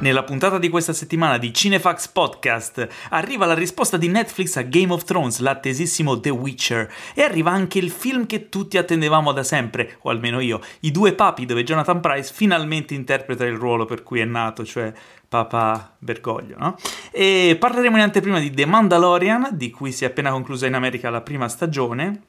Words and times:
Nella 0.00 0.22
puntata 0.22 0.58
di 0.58 0.70
questa 0.70 0.94
settimana 0.94 1.36
di 1.36 1.52
Cinefax 1.52 2.08
Podcast 2.08 2.88
arriva 3.10 3.44
la 3.44 3.52
risposta 3.52 3.98
di 3.98 4.08
Netflix 4.08 4.56
a 4.56 4.62
Game 4.62 4.94
of 4.94 5.04
Thrones, 5.04 5.40
l'attesissimo 5.40 6.18
The 6.18 6.30
Witcher, 6.30 6.90
e 7.14 7.20
arriva 7.20 7.50
anche 7.50 7.78
il 7.78 7.90
film 7.90 8.24
che 8.24 8.48
tutti 8.48 8.78
attendevamo 8.78 9.30
da 9.32 9.42
sempre, 9.42 9.98
o 10.00 10.08
almeno 10.08 10.40
io, 10.40 10.62
I 10.80 10.90
due 10.90 11.12
papi, 11.12 11.44
dove 11.44 11.64
Jonathan 11.64 12.00
Price 12.00 12.32
finalmente 12.34 12.94
interpreta 12.94 13.44
il 13.44 13.56
ruolo 13.56 13.84
per 13.84 14.02
cui 14.02 14.20
è 14.20 14.24
nato, 14.24 14.64
cioè 14.64 14.90
Papa 15.28 15.94
Bergoglio, 15.98 16.56
no? 16.56 16.76
E 17.10 17.58
parleremo 17.60 17.96
in 17.96 18.02
anteprima 18.02 18.38
di 18.38 18.50
The 18.50 18.64
Mandalorian, 18.64 19.50
di 19.52 19.70
cui 19.70 19.92
si 19.92 20.04
è 20.04 20.06
appena 20.06 20.30
conclusa 20.30 20.66
in 20.66 20.74
America 20.74 21.10
la 21.10 21.20
prima 21.20 21.46
stagione, 21.46 22.22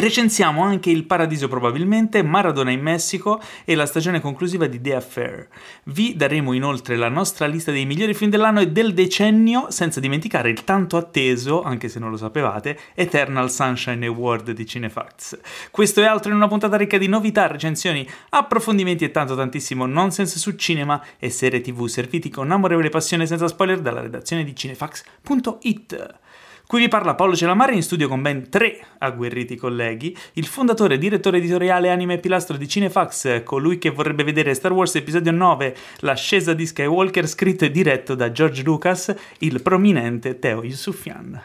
recensiamo 0.00 0.62
anche 0.62 0.90
Il 0.90 1.04
Paradiso 1.04 1.48
probabilmente, 1.48 2.22
Maradona 2.22 2.70
in 2.70 2.80
Messico 2.80 3.40
e 3.64 3.74
la 3.74 3.86
stagione 3.86 4.20
conclusiva 4.20 4.66
di 4.66 4.80
The 4.80 4.94
Affair. 4.94 5.48
Vi 5.84 6.16
daremo 6.16 6.52
inoltre 6.52 6.96
la 6.96 7.08
nostra 7.08 7.46
lista 7.46 7.70
dei 7.70 7.86
migliori 7.86 8.14
film 8.14 8.30
dell'anno 8.30 8.60
e 8.60 8.68
del 8.68 8.94
decennio, 8.94 9.70
senza 9.70 10.00
dimenticare 10.00 10.50
il 10.50 10.64
tanto 10.64 10.96
atteso, 10.96 11.62
anche 11.62 11.88
se 11.88 11.98
non 11.98 12.10
lo 12.10 12.16
sapevate, 12.16 12.78
Eternal 12.94 13.50
Sunshine 13.50 14.06
Award 14.06 14.50
di 14.50 14.66
Cinefacts. 14.66 15.38
Questo 15.70 16.00
e 16.00 16.06
altro 16.06 16.30
in 16.30 16.36
una 16.36 16.48
puntata 16.48 16.76
ricca 16.76 16.98
di 16.98 17.08
novità, 17.08 17.46
recensioni, 17.46 18.08
approfondimenti 18.30 19.04
e 19.04 19.10
tanto 19.10 19.36
tantissimo 19.36 19.86
nonsense 19.86 20.38
su 20.38 20.56
cinema 20.56 21.02
e 21.18 21.30
serie 21.30 21.60
tv 21.60 21.86
serviti 21.86 22.30
con 22.30 22.50
amorevole 22.50 22.88
passione 22.88 23.26
senza 23.26 23.48
spoiler 23.48 23.80
dalla 23.80 24.00
redazione 24.00 24.44
di 24.44 24.56
cinefax.it. 24.56 26.22
Qui 26.66 26.80
vi 26.80 26.88
parla 26.88 27.14
Paolo 27.14 27.36
Celamare 27.36 27.74
in 27.74 27.82
studio 27.82 28.08
con 28.08 28.22
ben 28.22 28.48
tre 28.48 28.78
agguerriti 28.98 29.54
colleghi, 29.54 30.16
il 30.32 30.46
fondatore 30.46 30.96
direttore 30.96 31.36
editoriale 31.36 31.90
anime 31.90 32.14
e 32.14 32.18
pilastro 32.18 32.56
di 32.56 32.66
Cinefax, 32.66 33.42
colui 33.44 33.76
che 33.76 33.90
vorrebbe 33.90 34.24
vedere 34.24 34.54
Star 34.54 34.72
Wars 34.72 34.94
episodio 34.94 35.30
9, 35.30 35.76
l'ascesa 35.98 36.54
di 36.54 36.64
Skywalker 36.64 37.28
scritto 37.28 37.66
e 37.66 37.70
diretto 37.70 38.14
da 38.14 38.32
George 38.32 38.62
Lucas, 38.62 39.14
il 39.40 39.60
prominente 39.60 40.38
Teo 40.38 40.64
Yusufian. 40.64 41.38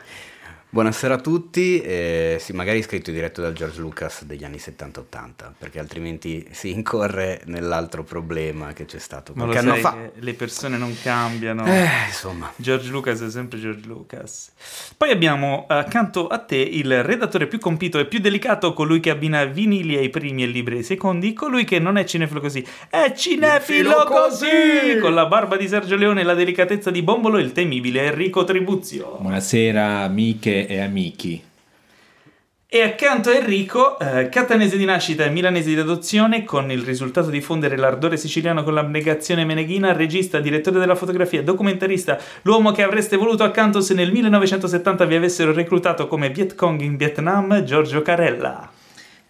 Buonasera 0.72 1.16
a 1.16 1.20
tutti, 1.20 1.82
eh, 1.82 2.38
sì, 2.40 2.54
magari 2.54 2.84
scritto 2.84 3.10
e 3.10 3.14
diretto 3.14 3.42
da 3.42 3.52
George 3.52 3.80
Lucas 3.80 4.24
degli 4.24 4.44
anni 4.44 4.58
70-80, 4.58 5.54
perché 5.58 5.80
altrimenti 5.80 6.48
si 6.52 6.70
incorre 6.70 7.42
nell'altro 7.46 8.04
problema 8.04 8.72
che 8.74 8.86
c'è 8.86 9.00
stato 9.00 9.32
Ma 9.34 9.46
qualche 9.46 9.64
lo 9.64 9.72
anno 9.72 9.82
sai 9.82 9.92
fa. 9.92 9.98
che 9.98 10.12
le 10.20 10.34
persone 10.36 10.78
non 10.78 10.96
cambiano. 11.02 11.66
Eh, 11.66 11.88
insomma, 12.06 12.54
George 12.56 12.92
Lucas 12.92 13.20
è 13.20 13.32
sempre 13.32 13.60
George 13.60 13.88
Lucas. 13.88 14.52
Poi 14.96 15.10
abbiamo 15.10 15.66
accanto 15.68 16.28
a 16.28 16.38
te 16.38 16.58
il 16.58 17.02
redattore 17.02 17.48
più 17.48 17.58
compito 17.58 17.98
e 17.98 18.06
più 18.06 18.20
delicato, 18.20 18.72
colui 18.74 19.00
che 19.00 19.10
abbina 19.10 19.46
vinili 19.46 19.98
ai 19.98 20.10
primi 20.10 20.44
e 20.44 20.46
libri 20.46 20.78
ai 20.78 20.84
secondi, 20.84 21.34
colui 21.34 21.64
che 21.64 21.80
non 21.80 21.98
è 21.98 22.04
cinefilo 22.04 22.40
così, 22.40 22.64
è 22.92 23.12
cinefilo 23.16 24.04
così! 24.06 24.46
così! 24.46 25.00
Con 25.00 25.16
la 25.16 25.26
barba 25.26 25.58
di 25.58 25.68
Sergio 25.68 25.96
Leone 25.96 26.22
e 26.22 26.26
la 26.26 26.36
delicatezza 26.36 26.92
di 26.92 27.02
Bombolo 27.02 27.40
e 27.40 27.42
il 27.42 27.54
temibile 27.54 28.04
Enrico 28.04 28.44
Tribuzio. 28.44 29.18
Buonasera 29.20 30.02
amiche 30.02 30.58
e 30.68 30.80
amici. 30.80 31.48
E 32.72 32.84
accanto 32.84 33.32
a 33.32 33.34
Enrico, 33.34 33.98
eh, 33.98 34.30
catanese 34.30 34.78
di 34.78 34.86
nascita 34.86 35.26
e 35.26 35.32
milanese 35.32 35.70
di 35.70 35.80
adozione, 35.80 36.44
con 36.44 36.70
il 36.70 36.84
risultato 36.84 37.32
di 37.32 37.42
fondere 37.42 37.76
l'ardore 37.76 38.16
siciliano 38.16 38.64
con 38.64 38.76
l'abnegazione 38.76 39.44
meneghina, 39.44 39.92
regista, 39.92 40.40
direttore 40.40 40.78
della 40.78 40.94
fotografia, 40.94 41.42
documentarista, 41.42 42.20
l'uomo 42.44 42.72
che 42.72 42.84
avreste 42.84 43.18
voluto 43.18 43.44
accanto 43.44 43.82
se 43.82 43.96
nel 43.96 44.12
1970 44.12 45.06
vi 45.06 45.16
avessero 45.16 45.52
reclutato 45.52 46.08
come 46.08 46.30
Viet 46.30 46.54
Cong 46.54 46.80
in 46.82 46.96
Vietnam, 46.96 47.64
Giorgio 47.64 48.04
Carella. 48.04 48.79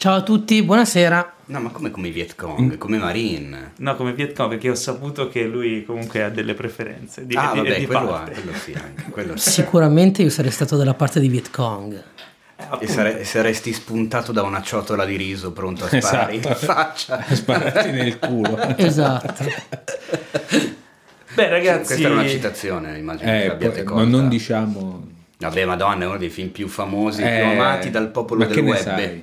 Ciao 0.02 0.16
a 0.16 0.22
tutti, 0.24 0.64
buonasera. 0.64 1.34
no, 1.48 1.60
ma 1.60 1.70
come 1.72 1.92
come 1.92 2.10
Viet 2.10 2.36
Cong, 2.36 2.78
come 2.78 2.98
Marine. 2.98 3.74
No, 3.80 3.96
come 3.98 4.14
Viet 4.14 4.34
Cong, 4.34 4.48
perché 4.52 4.70
ho 4.70 4.76
saputo 4.76 5.28
che 5.28 5.44
lui 5.46 5.84
comunque 5.84 6.24
ha 6.24 6.30
delle 6.30 6.54
preferenze. 6.54 7.26
Di, 7.26 7.36
ah, 7.36 7.52
di- 7.52 7.58
vabbè, 7.60 7.80
di 7.80 7.86
quello, 7.86 8.16
ha, 8.16 8.22
quello 8.22 8.54
sì, 8.54 8.74
anche, 8.82 9.12
quello 9.12 9.36
sì. 9.36 9.50
Sicuramente 9.50 10.22
io 10.22 10.30
sarei 10.30 10.52
stato 10.52 10.78
dalla 10.78 10.94
parte 10.94 11.20
di 11.20 11.28
Viet 11.28 11.52
Cong. 11.52 12.02
Eh, 12.56 12.64
E 12.80 12.88
sare- 12.88 13.26
saresti 13.26 13.74
spuntato 13.74 14.32
da 14.32 14.42
una 14.44 14.62
ciotola 14.62 15.04
di 15.04 15.18
riso 15.18 15.52
pronto 15.52 15.84
a 15.84 15.88
sparare 15.90 16.36
in 16.36 16.40
Esatto. 16.46 16.56
faccia. 16.66 17.22
Sparati 17.36 17.92
nel 17.92 18.20
culo. 18.20 18.58
Esatto. 18.78 19.44
Beh, 21.34 21.50
ragazzi, 21.50 21.88
Questa 21.88 22.06
era 22.06 22.14
una 22.14 22.28
citazione, 22.28 22.98
immagino 22.98 23.30
che 23.30 23.44
Eh, 23.44 23.50
abbiate 23.50 23.84
poi- 23.84 23.84
colta. 23.84 24.04
ma 24.04 24.10
non 24.10 24.30
diciamo... 24.30 25.08
Vabbè, 25.40 25.66
Madonna, 25.66 26.04
è 26.04 26.08
uno 26.08 26.18
dei 26.18 26.30
film 26.30 26.50
più 26.50 26.68
famosi, 26.70 27.22
Eh, 27.22 27.36
più 27.42 27.46
amati 27.46 27.90
dal 27.90 28.10
popolo 28.12 28.42
ma 28.42 28.46
del 28.46 28.56
che 28.56 28.62
ne 28.62 28.70
web. 28.72 29.22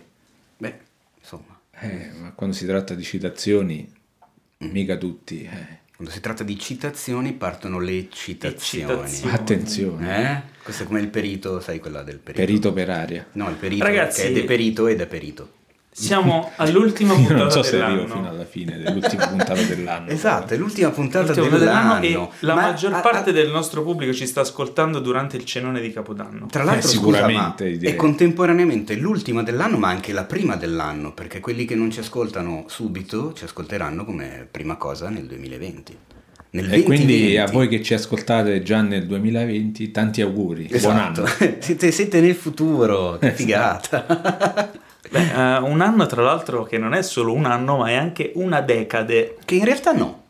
Eh, 1.81 2.10
ma 2.20 2.32
quando 2.32 2.54
si 2.56 2.66
tratta 2.66 2.94
di 2.94 3.03
citazioni, 3.03 3.91
mica 4.59 4.97
tutti. 4.97 5.42
eh. 5.42 5.84
quando 5.94 6.12
si 6.12 6.20
tratta 6.20 6.44
di 6.44 6.59
citazioni 6.59 7.32
partono 7.32 7.78
le 7.78 8.09
citazioni. 8.10 9.06
citazioni. 9.06 9.34
Attenzione. 9.34 10.32
Eh? 10.32 10.54
Questo 10.62 10.82
è 10.82 10.86
come 10.86 11.00
il 11.00 11.09
perito, 11.09 11.60
sai 11.60 11.78
quella 11.78 12.03
del 12.03 12.19
perito. 12.19 12.44
Perito 12.44 12.72
per 12.72 12.91
aria. 12.91 13.26
No, 13.32 13.48
il 13.48 13.56
perito 13.56 13.84
Ragazzi- 13.84 14.22
che 14.22 14.28
è 14.28 14.32
deperito 14.32 14.86
ed 14.86 15.00
è 15.00 15.06
perito. 15.06 15.53
Siamo 15.99 16.53
all'ultima 16.57 17.15
puntata 17.15 17.34
non 17.39 17.51
so 17.51 17.62
se 17.62 17.71
dell'anno. 17.73 17.93
arrivo 17.95 18.12
fino 18.15 18.29
alla 18.29 18.45
fine 18.45 18.79
dell'ultima 18.79 19.27
puntata 19.29 19.62
dell'anno. 19.62 20.11
Esatto, 20.11 20.53
è 20.55 20.57
l'ultima 20.59 20.91
puntata 20.91 21.33
L'ultima 21.33 21.57
dell'anno. 21.59 22.01
dell'anno 22.01 22.31
e 22.33 22.37
la 22.41 22.55
Ma 22.55 22.61
maggior 22.61 22.93
a- 22.93 22.99
a- 22.99 23.01
parte 23.01 23.33
del 23.33 23.49
nostro 23.51 23.83
pubblico 23.83 24.12
ci 24.12 24.27
sta 24.27 24.43
ascoltando 24.43 24.99
durante 25.01 25.37
il 25.37 25.45
cenone 25.45 25.81
di 25.81 25.91
Capodanno. 25.93 26.47
Tra 26.51 26.65
l'altro, 26.65 26.89
Eh, 26.91 26.93
scusa, 26.93 27.11
ma 27.11 27.17
sicuramente, 27.27 27.77
direi. 27.79 27.93
è 27.95 27.97
contemporaneamente 27.97 28.95
l'ultima 28.97 29.43
dell'anno, 29.43 29.79
ma 29.79 29.89
anche 29.89 30.12
la 30.12 30.25
prima 30.25 30.57
dell'anno, 30.57 31.12
perché 31.15 31.41
quelli 31.41 31.65
che 31.65 31.75
non 31.75 31.91
ci 31.91 32.01
ascoltano 32.01 32.65
subito 32.69 33.33
ci 33.33 33.45
ascolteranno 33.45 34.05
come 34.05 34.47
prima 34.51 34.77
cosa 34.77 35.09
nel 35.09 35.25
2020. 35.25 35.97
Nel 36.51 36.73
E 36.73 36.83
quindi 36.84 37.07
2020. 37.07 37.37
a 37.39 37.47
voi 37.53 37.69
che 37.69 37.83
ci 37.83 37.93
ascoltate 37.95 38.63
già 38.63 38.81
nel 38.81 39.07
2020, 39.07 39.91
tanti 39.91 40.23
auguri. 40.23 40.65
Buon 40.65 40.77
Esatto. 40.77 41.23
anno. 41.25 41.57
siete, 41.61 41.91
siete 41.91 42.21
nel 42.21 42.34
futuro, 42.34 43.19
che 43.19 43.33
figata. 43.33 44.73
Beh, 45.11 45.33
eh, 45.33 45.59
un 45.59 45.81
anno 45.81 46.06
tra 46.06 46.22
l'altro 46.22 46.65
che 46.65 46.78
non 46.78 46.94
è 46.94 47.03
solo 47.03 47.33
un 47.33 47.44
anno, 47.44 47.78
ma 47.78 47.89
è 47.89 47.94
anche 47.94 48.33
una 48.34 48.61
decade. 48.61 49.37
che 49.44 49.55
in 49.55 49.65
realtà 49.65 49.93
no. 49.93 50.25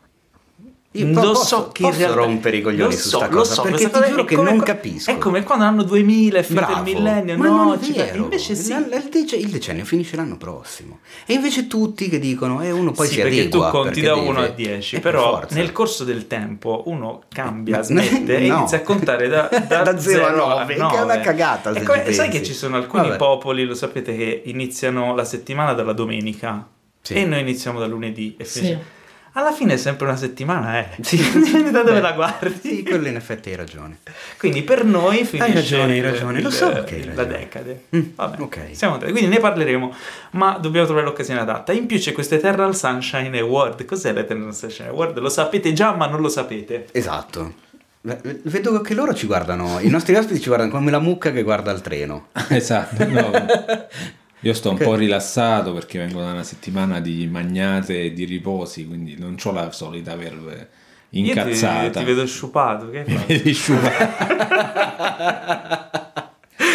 Io 0.99 1.13
lo 1.13 1.31
posso, 1.31 1.43
so 1.45 1.69
che 1.71 1.81
posso 1.83 1.97
realtà- 1.97 2.15
rompere 2.19 2.57
i 2.57 2.61
coglioni 2.61 2.93
lo 2.93 2.97
su 2.99 3.07
so, 3.09 3.17
sta 3.17 3.27
lo 3.27 3.37
cosa, 3.37 3.53
so, 3.53 3.61
perché 3.63 3.77
questa 3.77 3.87
ti 3.89 3.93
cosa 3.99 4.09
giuro 4.09 4.23
è 4.23 4.25
che 4.27 4.35
come 4.35 4.49
non 4.51 4.59
capisco. 4.61 5.11
È 5.11 5.17
come 5.17 5.43
quando 5.43 5.63
l'anno 5.65 5.83
2000 5.83 6.39
è 6.39 6.43
finito 6.43 6.71
il 6.71 6.81
millennio, 6.83 7.37
ma 7.37 7.45
no? 7.47 7.63
non 7.63 7.73
è 7.81 7.91
vero. 7.91 8.23
invece 8.23 8.55
sì. 8.55 8.71
Il, 8.71 8.89
il 9.03 9.09
dece- 9.09 9.35
il 9.35 9.49
decennio 9.49 9.85
finisce 9.85 10.15
l'anno 10.15 10.37
prossimo. 10.37 10.99
E 11.25 11.33
invece 11.33 11.67
tutti 11.67 12.09
che 12.09 12.19
dicono, 12.19 12.61
e 12.61 12.71
uno 12.71 12.91
poi 12.91 13.07
sì, 13.07 13.13
si 13.15 13.21
perché 13.21 13.39
adegua. 13.41 13.65
tu 13.65 13.71
conti 13.71 13.89
perché 14.01 14.07
da 14.07 14.13
deve- 14.15 14.27
1 14.29 14.39
a 14.41 14.47
10, 14.47 14.95
Eh, 14.95 14.99
per 14.99 15.11
però 15.11 15.29
forza. 15.39 15.55
nel 15.55 15.71
corso 15.71 16.03
del 16.03 16.27
tempo 16.27 16.83
uno 16.87 17.21
cambia, 17.29 17.77
Ma- 17.77 17.83
smette 17.83 18.37
e 18.37 18.47
no. 18.47 18.57
inizia 18.57 18.77
a 18.77 18.81
contare 18.81 19.27
da, 19.27 19.49
da, 19.67 19.81
Da 19.83 19.99
zero 19.99 20.25
a 20.25 20.29
0 20.31 20.35
nove, 20.47 20.75
che 20.75 20.95
è 20.97 21.01
una 21.01 21.19
cagata, 21.19 21.73
se 21.73 21.79
E 21.79 21.83
come- 21.83 22.11
sai 22.13 22.29
che 22.29 22.43
ci 22.43 22.53
sono 22.53 22.75
alcuni 22.77 23.03
Vabbè. 23.07 23.17
popoli, 23.17 23.65
lo 23.65 23.75
sapete, 23.75 24.15
che 24.15 24.41
iniziano 24.45 25.15
la 25.15 25.25
settimana 25.25 25.73
dalla 25.73 25.93
domenica 25.93 26.67
Sì. 27.01 27.13
e 27.13 27.25
noi 27.25 27.41
iniziamo 27.41 27.79
da 27.79 27.85
lunedì 27.87 28.35
e 28.37 28.43
Sì. 28.45 28.59
finisce- 28.59 28.95
Alla 29.37 29.51
fine 29.51 29.73
è 29.73 29.77
sempre 29.77 30.07
una 30.07 30.15
settimana, 30.15 30.79
eh. 30.79 30.87
Sì. 31.01 31.17
da 31.69 31.83
dove 31.83 31.93
Beh, 31.93 31.99
la 32.01 32.11
guardi? 32.13 32.59
Sì, 32.59 32.83
quello 32.83 33.07
in 33.07 33.15
effetti 33.17 33.49
hai 33.51 33.55
ragione. 33.55 33.97
Quindi 34.39 34.63
per 34.63 34.83
noi 34.83 35.25
finisce 35.25 35.53
ragione, 35.53 35.91
hai 35.91 35.97
il- 35.99 36.03
ragione, 36.03 36.41
lo 36.41 36.47
il- 36.47 36.53
so 36.53 36.83
che 36.83 36.95
hai 36.95 37.13
la 37.13 37.23
decade. 37.23 37.83
Mm, 37.95 38.01
Vabbè, 38.15 38.41
ok. 38.41 38.59
siamo 38.71 38.97
tre. 38.97 39.11
Quindi 39.11 39.29
ne 39.29 39.39
parleremo, 39.39 39.93
ma 40.31 40.57
dobbiamo 40.59 40.87
trovare 40.87 41.05
l'occasione 41.05 41.39
adatta. 41.39 41.71
In 41.71 41.85
più 41.85 41.99
c'è 41.99 42.13
questo 42.13 42.33
Eternal 42.33 42.75
Sunshine 42.75 43.37
Award. 43.37 43.85
Cos'è 43.85 44.11
l'Eternal 44.11 44.55
Sunshine 44.55 44.87
Award? 44.89 45.19
Lo 45.19 45.29
sapete 45.29 45.71
già, 45.71 45.93
ma 45.93 46.07
non 46.07 46.21
lo 46.21 46.29
sapete. 46.29 46.87
Esatto. 46.91 47.53
Vedo 48.01 48.81
che 48.81 48.93
loro 48.95 49.13
ci 49.13 49.27
guardano, 49.27 49.79
i 49.81 49.89
nostri 49.89 50.15
ospiti 50.15 50.39
ci 50.39 50.47
guardano 50.47 50.71
come 50.71 50.89
la 50.89 50.99
mucca 50.99 51.31
che 51.31 51.43
guarda 51.43 51.71
il 51.71 51.81
treno. 51.81 52.29
Esatto, 52.49 53.05
no. 53.05 53.29
Io 54.41 54.53
sto 54.53 54.69
un 54.69 54.77
po' 54.77 54.93
rilassato 54.93 55.73
perché 55.73 55.97
vengo 55.97 56.21
da 56.21 56.31
una 56.31 56.43
settimana 56.43 56.99
di 56.99 57.27
magnate 57.27 58.03
e 58.03 58.13
di 58.13 58.23
riposi, 58.25 58.85
quindi 58.85 59.15
non 59.17 59.35
ho 59.43 59.51
la 59.51 59.71
solita 59.71 60.15
verve 60.15 60.69
Io 61.09 61.23
ti, 61.23 61.29
incazzata. 61.29 61.99
ti 61.99 62.05
vedo 62.05 62.25
sciupato. 62.27 62.89
Che 62.91 63.03
fatto? 63.03 63.25
Vedi 63.25 63.53
sciupato. 63.53 64.05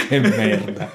e 0.09 0.19
merda. 0.21 0.91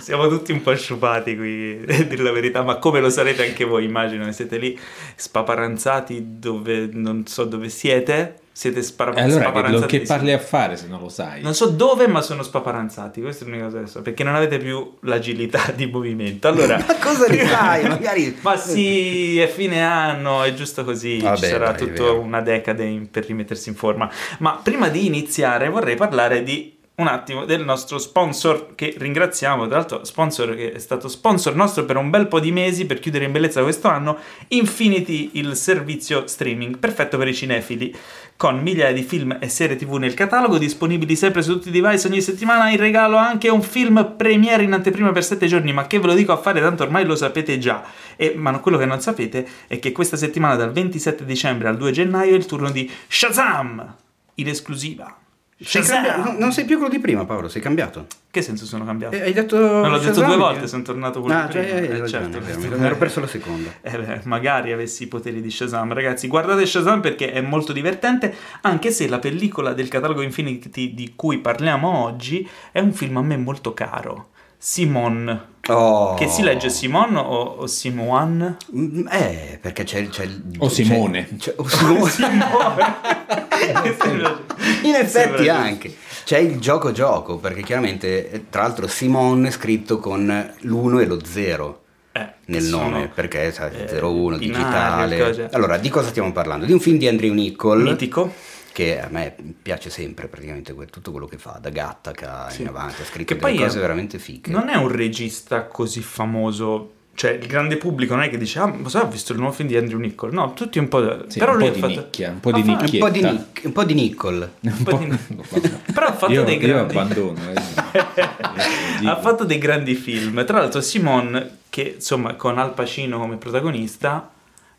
Siamo 0.00 0.28
tutti 0.28 0.50
un 0.50 0.62
po' 0.62 0.74
sciupati 0.74 1.36
qui, 1.36 1.84
a 1.88 2.02
dire 2.02 2.22
la 2.22 2.32
verità, 2.32 2.62
ma 2.62 2.76
come 2.78 3.00
lo 3.00 3.08
sarete 3.08 3.46
anche 3.46 3.64
voi, 3.64 3.84
immagino, 3.84 4.24
che 4.24 4.32
siete 4.32 4.58
lì 4.58 4.78
spaparanzati 5.14 6.38
dove 6.38 6.88
non 6.92 7.26
so 7.26 7.44
dove 7.44 7.68
siete. 7.68 8.40
Siete 8.54 8.82
spara- 8.82 9.14
E 9.14 9.22
allora 9.22 9.44
che, 9.44 9.48
spaparanzati. 9.48 9.98
che 9.98 10.04
parli 10.06 10.32
a 10.32 10.38
fare 10.38 10.76
se 10.76 10.86
non 10.86 11.00
lo 11.00 11.08
sai? 11.08 11.40
Non 11.40 11.54
so 11.54 11.68
dove, 11.68 12.06
ma 12.06 12.20
sono 12.20 12.42
spaparanzati. 12.42 13.22
Questa 13.22 13.44
è 13.44 13.48
l'unica 13.48 13.64
cosa 13.64 13.80
che 13.80 13.86
so. 13.86 14.02
Perché 14.02 14.24
non 14.24 14.34
avete 14.34 14.58
più 14.58 14.94
l'agilità 15.00 15.72
di 15.74 15.86
movimento. 15.86 16.48
Allora, 16.48 16.76
Ma 16.76 16.96
cosa 16.96 17.26
ne 17.28 17.46
sai? 17.46 17.82
Magari... 17.88 18.36
ma 18.42 18.56
sì, 18.56 19.38
è 19.40 19.48
fine 19.48 19.82
anno, 19.82 20.42
è 20.42 20.52
giusto 20.52 20.84
così. 20.84 21.18
Vabbè, 21.20 21.36
Ci 21.38 21.44
sarà 21.46 21.72
dai, 21.72 21.86
tutta 21.86 22.10
una 22.12 22.42
decade 22.42 22.84
in- 22.84 23.10
per 23.10 23.24
rimettersi 23.24 23.70
in 23.70 23.74
forma. 23.74 24.10
Ma 24.40 24.60
prima 24.62 24.88
di 24.88 25.06
iniziare, 25.06 25.70
vorrei 25.70 25.96
parlare 25.96 26.42
di 26.42 26.76
un 26.94 27.06
attimo 27.06 27.46
del 27.46 27.64
nostro 27.64 27.96
sponsor 27.98 28.74
che 28.74 28.94
ringraziamo, 28.96 29.66
tra 29.66 29.76
l'altro 29.78 30.04
sponsor 30.04 30.54
che 30.54 30.72
è 30.72 30.78
stato 30.78 31.08
sponsor 31.08 31.56
nostro 31.56 31.84
per 31.86 31.96
un 31.96 32.10
bel 32.10 32.28
po' 32.28 32.38
di 32.38 32.52
mesi 32.52 32.84
per 32.84 33.00
chiudere 33.00 33.24
in 33.24 33.32
bellezza 33.32 33.62
questo 33.62 33.88
anno, 33.88 34.18
Infinity, 34.48 35.30
il 35.32 35.56
servizio 35.56 36.26
streaming 36.26 36.76
perfetto 36.78 37.16
per 37.16 37.28
i 37.28 37.34
cinefili, 37.34 37.96
con 38.42 38.58
migliaia 38.58 38.92
di 38.92 39.04
film 39.04 39.36
e 39.38 39.48
serie 39.48 39.76
tv 39.76 39.98
nel 39.98 40.14
catalogo, 40.14 40.58
disponibili 40.58 41.14
sempre 41.14 41.42
su 41.42 41.52
tutti 41.52 41.68
i 41.68 41.80
device 41.80 42.08
ogni 42.08 42.20
settimana, 42.20 42.70
in 42.70 42.76
regalo 42.76 43.16
anche 43.16 43.48
un 43.48 43.62
film 43.62 44.14
premiere 44.16 44.64
in 44.64 44.72
anteprima 44.72 45.12
per 45.12 45.22
7 45.22 45.46
giorni, 45.46 45.72
ma 45.72 45.86
che 45.86 46.00
ve 46.00 46.08
lo 46.08 46.14
dico 46.14 46.32
a 46.32 46.36
fare 46.36 46.60
tanto 46.60 46.82
ormai 46.82 47.04
lo 47.04 47.14
sapete 47.14 47.60
già, 47.60 47.84
e, 48.16 48.34
ma 48.34 48.58
quello 48.58 48.78
che 48.78 48.84
non 48.84 49.00
sapete 49.00 49.46
è 49.68 49.78
che 49.78 49.92
questa 49.92 50.16
settimana 50.16 50.56
dal 50.56 50.72
27 50.72 51.24
dicembre 51.24 51.68
al 51.68 51.76
2 51.76 51.92
gennaio 51.92 52.32
è 52.32 52.36
il 52.36 52.46
turno 52.46 52.72
di 52.72 52.90
Shazam, 53.06 53.94
in 54.34 54.48
esclusiva. 54.48 55.21
Sei 55.64 55.82
Shazam! 55.82 56.22
cambi- 56.24 56.38
non- 56.38 56.52
sei 56.52 56.64
più 56.64 56.76
quello 56.76 56.90
di 56.92 56.98
prima, 56.98 57.24
Paolo, 57.24 57.48
sei 57.48 57.60
cambiato. 57.62 58.06
Che 58.30 58.42
senso 58.42 58.64
sono 58.64 58.84
cambiato? 58.84 59.14
Eh, 59.14 59.22
hai 59.22 59.32
detto. 59.32 59.58
Non 59.58 59.90
l'ho 59.90 59.98
detto 59.98 60.22
due 60.22 60.36
volte, 60.36 60.66
sono 60.66 60.82
tornato 60.82 61.20
quello 61.20 61.36
Ah, 61.36 61.46
di 61.46 61.52
cioè, 61.52 61.62
prima. 61.64 61.78
hai 61.78 61.84
Eh, 61.84 61.98
ragione, 61.98 62.32
certo, 62.32 62.60
vero, 62.60 62.78
mi 62.78 62.86
ero 62.86 62.96
perso 62.96 63.20
la 63.20 63.26
seconda. 63.26 63.70
Eh 63.82 63.98
beh, 63.98 64.20
magari 64.24 64.72
avessi 64.72 65.02
i 65.04 65.06
poteri 65.06 65.40
di 65.40 65.50
Shazam, 65.50 65.92
ragazzi. 65.92 66.28
Guardate 66.28 66.64
Shazam 66.66 67.00
perché 67.00 67.32
è 67.32 67.40
molto 67.40 67.72
divertente, 67.72 68.34
anche 68.62 68.90
se 68.90 69.06
la 69.08 69.18
pellicola 69.18 69.72
del 69.74 69.88
catalogo 69.88 70.22
Infinity 70.22 70.94
di 70.94 71.12
cui 71.14 71.38
parliamo 71.38 71.98
oggi 72.04 72.48
è 72.70 72.80
un 72.80 72.92
film 72.92 73.18
a 73.18 73.22
me 73.22 73.36
molto 73.36 73.74
caro. 73.74 74.28
Simon. 74.56 75.50
Oh. 75.68 76.14
Che 76.14 76.26
si 76.28 76.42
legge 76.42 76.68
Simon 76.70 77.14
o, 77.16 77.22
o 77.22 77.66
Simone? 77.68 78.56
Mm, 78.76 79.06
Eh, 79.08 79.58
perché 79.60 79.84
c'è, 79.84 80.08
c'è 80.08 80.24
il. 80.24 80.42
O 80.58 80.66
c'è- 80.66 80.72
Simone. 80.74 81.28
c'è- 81.38 81.54
o 81.56 81.64
Simone. 81.68 82.10
In 84.82 84.94
effetti 84.94 85.08
Sembra 85.44 85.56
anche. 85.58 85.94
C'è 86.24 86.38
il 86.38 86.58
gioco 86.60 86.92
gioco, 86.92 87.36
perché 87.38 87.62
chiaramente, 87.62 88.30
eh, 88.30 88.44
tra 88.50 88.62
l'altro, 88.62 88.86
Simone 88.86 89.48
è 89.48 89.50
scritto 89.50 89.98
con 89.98 90.26
l'1 90.60 91.00
e 91.00 91.06
lo 91.06 91.18
0 91.24 91.80
Eh, 92.12 92.26
nel 92.46 92.62
sono- 92.62 92.88
nome, 92.90 93.08
perché 93.12 93.52
sai, 93.52 93.70
eh, 93.74 94.00
01, 94.00 94.38
binario, 94.38 95.06
digitale. 95.08 95.18
cose- 95.18 95.48
Allora, 95.52 95.78
di 95.78 95.88
cosa 95.88 96.08
stiamo 96.08 96.32
parlando? 96.32 96.66
Di 96.66 96.72
un 96.72 96.80
film 96.80 96.98
di 96.98 97.06
Andrew 97.08 97.32
Niccol. 97.32 97.82
Mitico. 97.82 98.32
Che 98.72 99.00
a 99.00 99.08
me 99.10 99.34
piace 99.60 99.90
sempre 99.90 100.28
praticamente 100.28 100.74
tutto 100.86 101.10
quello 101.10 101.26
che 101.26 101.36
fa, 101.36 101.58
da 101.60 101.68
Gattaca 101.68 102.48
Sì. 102.48 102.62
in 102.62 102.68
avanti, 102.68 103.02
ha 103.02 103.04
scritto 103.04 103.34
Che 103.34 103.38
delle 103.40 103.52
poi 103.54 103.62
è- 103.62 103.66
cose 103.66 103.78
veramente 103.80 104.18
fighe. 104.18 104.50
Non 104.50 104.68
è 104.70 104.76
un 104.76 104.88
regista 104.88 105.64
così 105.64 106.00
famoso. 106.00 106.92
Cioè, 107.14 107.32
il 107.32 107.46
grande 107.46 107.76
pubblico 107.76 108.14
non 108.14 108.22
è 108.24 108.30
che 108.30 108.38
dice, 108.38 108.58
ah, 108.60 108.66
ma 108.66 108.88
sai, 108.88 109.02
ho 109.02 109.08
visto 109.08 109.32
il 109.34 109.38
nuovo 109.38 109.52
film 109.52 109.68
di 109.68 109.76
Andrew 109.76 109.98
Niccol. 109.98 110.32
No, 110.32 110.54
tutti 110.54 110.78
un 110.78 110.88
po'. 110.88 111.28
Sì, 111.28 111.38
però 111.38 111.52
un 111.52 111.58
lui 111.58 111.66
po' 111.68 111.72
ha 111.72 111.74
di 111.74 111.80
fatto... 111.94 112.04
nicchia, 112.06 112.30
un 112.30 112.40
po' 112.40 112.52
di 112.52 112.62
fa- 112.62 112.70
un, 112.70 112.76
po 112.78 112.84
di 112.86 112.88
nicchietta. 113.20 113.30
Nic- 113.32 113.60
un 113.64 113.72
po' 113.72 113.84
di 113.84 113.94
Niccol. 113.94 114.50
Un 114.60 114.82
po' 114.82 114.98
Però 115.92 116.06
ha 116.06 116.12
fatto 116.14 116.32
io, 116.32 116.42
dei 116.44 116.56
io 116.58 116.66
grandi- 116.66 116.96
abbandono. 116.96 117.38
eh. 117.52 119.04
ha 119.06 119.20
fatto 119.20 119.44
dei 119.44 119.58
grandi 119.58 119.94
film. 119.94 120.42
Tra 120.46 120.60
l'altro, 120.60 120.80
Simone, 120.80 121.58
che 121.68 121.92
insomma 121.96 122.34
con 122.36 122.56
Al 122.58 122.72
Pacino 122.72 123.18
come 123.18 123.36
protagonista, 123.36 124.30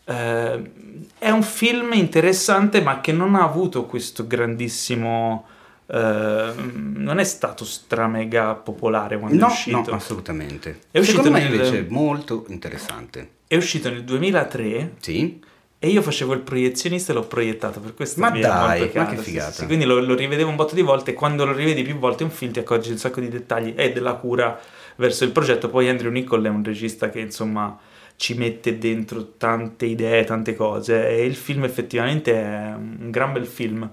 eh, 0.05 0.71
è 1.17 1.29
un 1.29 1.43
film 1.43 1.93
interessante, 1.93 2.81
ma 2.81 2.99
che 3.01 3.11
non 3.11 3.35
ha 3.35 3.43
avuto 3.43 3.85
questo 3.85 4.25
grandissimo. 4.27 5.45
eh, 5.85 6.53
non 6.55 7.19
è 7.19 7.23
stato 7.25 7.65
stramega 7.65 8.55
popolare 8.55 9.19
quando 9.19 9.35
è 9.37 9.39
No, 9.39 9.47
uscito. 9.47 9.83
no, 9.91 9.95
assolutamente. 9.97 10.79
È 10.89 10.97
uscito 10.97 11.21
Secondo 11.23 11.37
me 11.37 11.43
nel- 11.43 11.53
invece 11.53 11.79
è 11.79 11.85
molto 11.89 12.45
interessante. 12.47 13.29
È 13.47 13.55
uscito 13.57 13.89
nel 13.89 14.03
2003 14.05 14.93
Sì? 14.99 15.41
e 15.77 15.87
io 15.89 16.01
facevo 16.01 16.33
il 16.33 16.39
proiezionista 16.39 17.11
e 17.11 17.15
l'ho 17.15 17.27
proiettato 17.27 17.81
per 17.81 17.93
questo 17.93 18.21
Ma 18.21 18.31
è 18.31 18.39
dai, 18.39 18.89
ma 18.93 19.05
che 19.05 19.17
figata. 19.17 19.51
sì, 19.51 19.59
sì. 19.59 19.65
quindi 19.65 19.83
lo, 19.83 19.99
lo 19.99 20.15
rivedevo 20.15 20.49
un 20.49 20.55
botto 20.55 20.73
di 20.73 20.81
volte 20.81 21.11
e 21.11 21.13
quando 21.13 21.43
lo 21.45 21.51
rivedi 21.51 21.83
più 21.83 21.97
volte 21.97 22.23
un 22.23 22.31
film 22.31 22.53
ti 22.53 22.59
accorgi 22.59 22.87
di 22.87 22.93
un 22.93 22.99
sacco 22.99 23.19
di 23.19 23.27
dettagli 23.27 23.73
e 23.75 23.91
della 23.91 24.13
cura 24.13 24.57
verso 24.95 25.25
il 25.25 25.31
progetto 25.31 25.69
poi 25.69 25.89
Andrew 25.89 26.11
Niccol 26.11 26.43
è 26.45 26.49
un 26.49 26.63
regista 26.63 27.09
che 27.09 27.19
insomma 27.19 27.77
ci 28.15 28.35
mette 28.35 28.77
dentro 28.77 29.33
tante 29.37 29.85
idee 29.85 30.23
tante 30.23 30.55
cose 30.55 31.09
e 31.09 31.25
il 31.25 31.35
film 31.35 31.63
effettivamente 31.65 32.33
è 32.33 32.73
un 32.75 33.09
gran 33.09 33.33
bel 33.33 33.45
film 33.45 33.89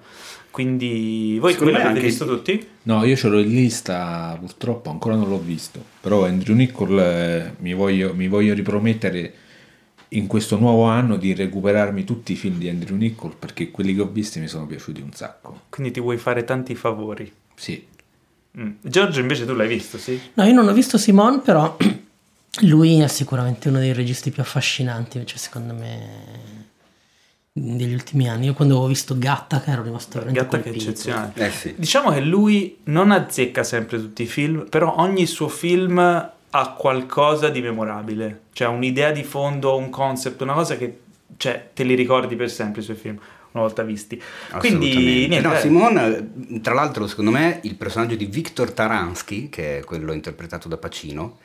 quindi 0.51 1.39
voi 1.41 1.55
come 1.55 1.71
me 1.71 1.79
l'avete 1.79 1.95
anche- 1.97 2.07
visto 2.09 2.27
tutti? 2.27 2.67
No, 2.83 3.05
io 3.05 3.15
ce 3.17 3.29
l'ho 3.29 3.39
in 3.39 3.51
lista, 3.51 4.37
purtroppo 4.41 4.91
ancora 4.91 5.15
non 5.15 5.29
l'ho 5.29 5.39
visto. 5.39 5.81
Però 6.01 6.25
Andrew 6.25 6.57
Niccol 6.57 6.99
eh, 6.99 7.55
mi, 7.59 7.73
voglio, 7.73 8.15
mi 8.15 8.27
voglio 8.27 8.53
ripromettere 8.53 9.33
in 10.09 10.27
questo 10.27 10.59
nuovo 10.59 10.85
anno 10.85 11.17
di 11.17 11.35
recuperarmi 11.35 12.03
tutti 12.03 12.33
i 12.33 12.35
film 12.37 12.59
di 12.59 12.69
Andrew 12.69 12.97
Niccol 12.97 13.37
perché 13.39 13.71
quelli 13.71 13.95
che 13.95 14.01
ho 14.01 14.09
visti 14.09 14.41
mi 14.41 14.49
sono 14.49 14.67
piaciuti 14.67 15.01
un 15.01 15.13
sacco. 15.13 15.61
quindi 15.69 15.93
ti 15.93 16.01
vuoi 16.01 16.17
fare 16.17 16.43
tanti 16.43 16.75
favori 16.75 17.31
Sì. 17.55 17.87
Mm. 18.59 18.71
Giorgio 18.81 19.21
invece 19.21 19.47
tu 19.47 19.55
l'hai 19.55 19.69
visto 19.69 19.99
sì? 19.99 20.21
No, 20.35 20.43
io 20.43 20.53
non 20.53 20.67
ho 20.67 20.73
visto 20.73 20.99
Simone, 20.99 21.39
però 21.39 21.77
lui 22.63 23.01
è 23.01 23.07
sicuramente 23.09 23.69
uno 23.69 23.79
dei 23.79 23.93
registi 23.93 24.31
più 24.31 24.43
affascinanti, 24.43 25.25
cioè 25.25 25.39
secondo 25.39 25.73
me 25.75 26.69
degli 27.53 27.93
ultimi 27.93 28.29
anni. 28.29 28.47
Io 28.47 28.55
quando 28.55 28.79
ho 28.79 28.87
visto 28.87 29.17
Gattaca 29.19 29.71
ero 29.73 29.83
rimasto 29.83 30.19
veramente 30.19 30.41
Gatta 30.41 30.57
che 30.61 30.69
è 30.69 30.73
colpito. 30.73 30.91
eccezionale 30.91 31.33
Eh 31.35 31.51
sì. 31.51 31.75
Diciamo 31.77 32.11
che 32.11 32.21
lui 32.21 32.79
non 32.85 33.11
azzecca 33.11 33.63
sempre 33.63 33.99
tutti 33.99 34.23
i 34.23 34.27
film, 34.27 34.69
però 34.69 34.95
ogni 34.99 35.27
suo 35.27 35.49
film 35.49 35.99
ha 36.53 36.73
qualcosa 36.73 37.49
di 37.49 37.61
memorabile, 37.61 38.43
cioè 38.53 38.69
un'idea 38.69 39.13
di 39.13 39.23
fondo, 39.23 39.77
un 39.77 39.89
concept, 39.91 40.41
una 40.41 40.55
cosa 40.55 40.77
che 40.77 41.01
cioè, 41.37 41.71
te 41.73 41.85
li 41.85 41.95
ricordi 41.95 42.35
per 42.35 42.51
sempre 42.51 42.81
i 42.81 42.85
suoi 42.85 42.97
film, 42.97 43.17
una 43.53 43.63
volta 43.63 43.83
visti. 43.83 44.21
Quindi, 44.59 44.89
Assolutamente. 44.89 45.29
niente, 45.29 45.49
No, 45.49 45.55
eh, 45.55 45.61
Simone, 45.61 46.61
tra 46.61 46.75
l'altro, 46.75 47.07
secondo 47.07 47.31
me 47.31 47.61
il 47.63 47.77
personaggio 47.77 48.17
di 48.17 48.27
Viktor 48.27 48.73
Taransky, 48.73 49.49
che 49.49 49.79
è 49.79 49.85
quello 49.85 50.13
interpretato 50.13 50.69
da 50.69 50.77
Pacino, 50.77 51.39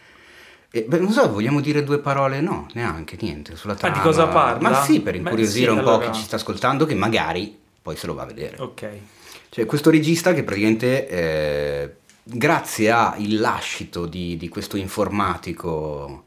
e, 0.79 0.83
beh, 0.83 0.99
non 0.99 1.11
so, 1.11 1.29
vogliamo 1.31 1.61
dire 1.61 1.83
due 1.83 1.99
parole? 1.99 2.41
No, 2.41 2.67
neanche 2.73 3.17
niente 3.21 3.55
sulla 3.55 3.73
Ma 3.73 3.79
trama. 3.79 3.95
di 3.95 4.01
cosa 4.01 4.27
parla? 4.27 4.69
Ma 4.69 4.81
sì, 4.83 4.99
per 4.99 5.15
incuriosire 5.15 5.67
sì, 5.67 5.71
un 5.71 5.77
allora- 5.79 6.05
po' 6.05 6.11
chi 6.11 6.17
ci 6.17 6.23
sta 6.25 6.35
ascoltando, 6.35 6.85
che 6.85 6.95
magari 6.95 7.57
poi 7.81 7.95
se 7.95 8.07
lo 8.07 8.13
va 8.13 8.23
a 8.23 8.25
vedere. 8.25 8.57
ok. 8.59 8.89
Cioè, 9.49 9.65
questo 9.65 9.89
regista 9.89 10.33
che 10.33 10.43
praticamente, 10.43 11.07
eh, 11.07 11.95
grazie 12.23 12.91
al 12.91 13.15
lascito 13.37 14.05
di, 14.05 14.35
di 14.35 14.49
questo 14.49 14.75
informatico 14.75 16.25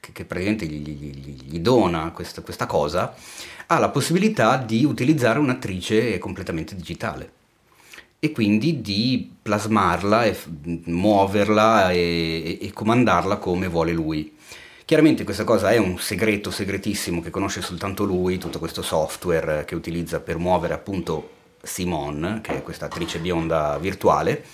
che, 0.00 0.12
che 0.12 0.24
praticamente 0.24 0.64
gli, 0.66 0.88
gli- 0.88 1.42
gli 1.50 1.58
dona 1.60 2.10
questa, 2.12 2.40
questa 2.40 2.64
cosa, 2.64 3.14
ha 3.66 3.78
la 3.78 3.90
possibilità 3.90 4.56
di 4.56 4.84
utilizzare 4.86 5.38
un'attrice 5.38 6.16
completamente 6.18 6.74
digitale 6.74 7.30
e 8.24 8.30
quindi 8.30 8.80
di 8.80 9.32
plasmarla 9.42 10.26
e 10.26 10.38
muoverla 10.84 11.90
e- 11.90 12.56
e 12.60 12.70
comandarla 12.72 13.38
come 13.38 13.66
vuole 13.66 13.90
lui. 13.90 14.32
Chiaramente 14.84 15.24
questa 15.24 15.42
cosa 15.42 15.70
è 15.72 15.78
un 15.78 15.98
segreto 15.98 16.52
segretissimo 16.52 17.20
che 17.20 17.30
conosce 17.30 17.62
soltanto 17.62 18.04
lui, 18.04 18.38
tutto 18.38 18.60
questo 18.60 18.80
software 18.80 19.64
che 19.64 19.74
utilizza 19.74 20.20
per 20.20 20.38
muovere 20.38 20.72
appunto 20.72 21.30
Simone, 21.64 22.40
che 22.42 22.58
è 22.58 22.62
questa 22.62 22.84
attrice 22.84 23.18
bionda 23.18 23.76
virtuale. 23.78 24.44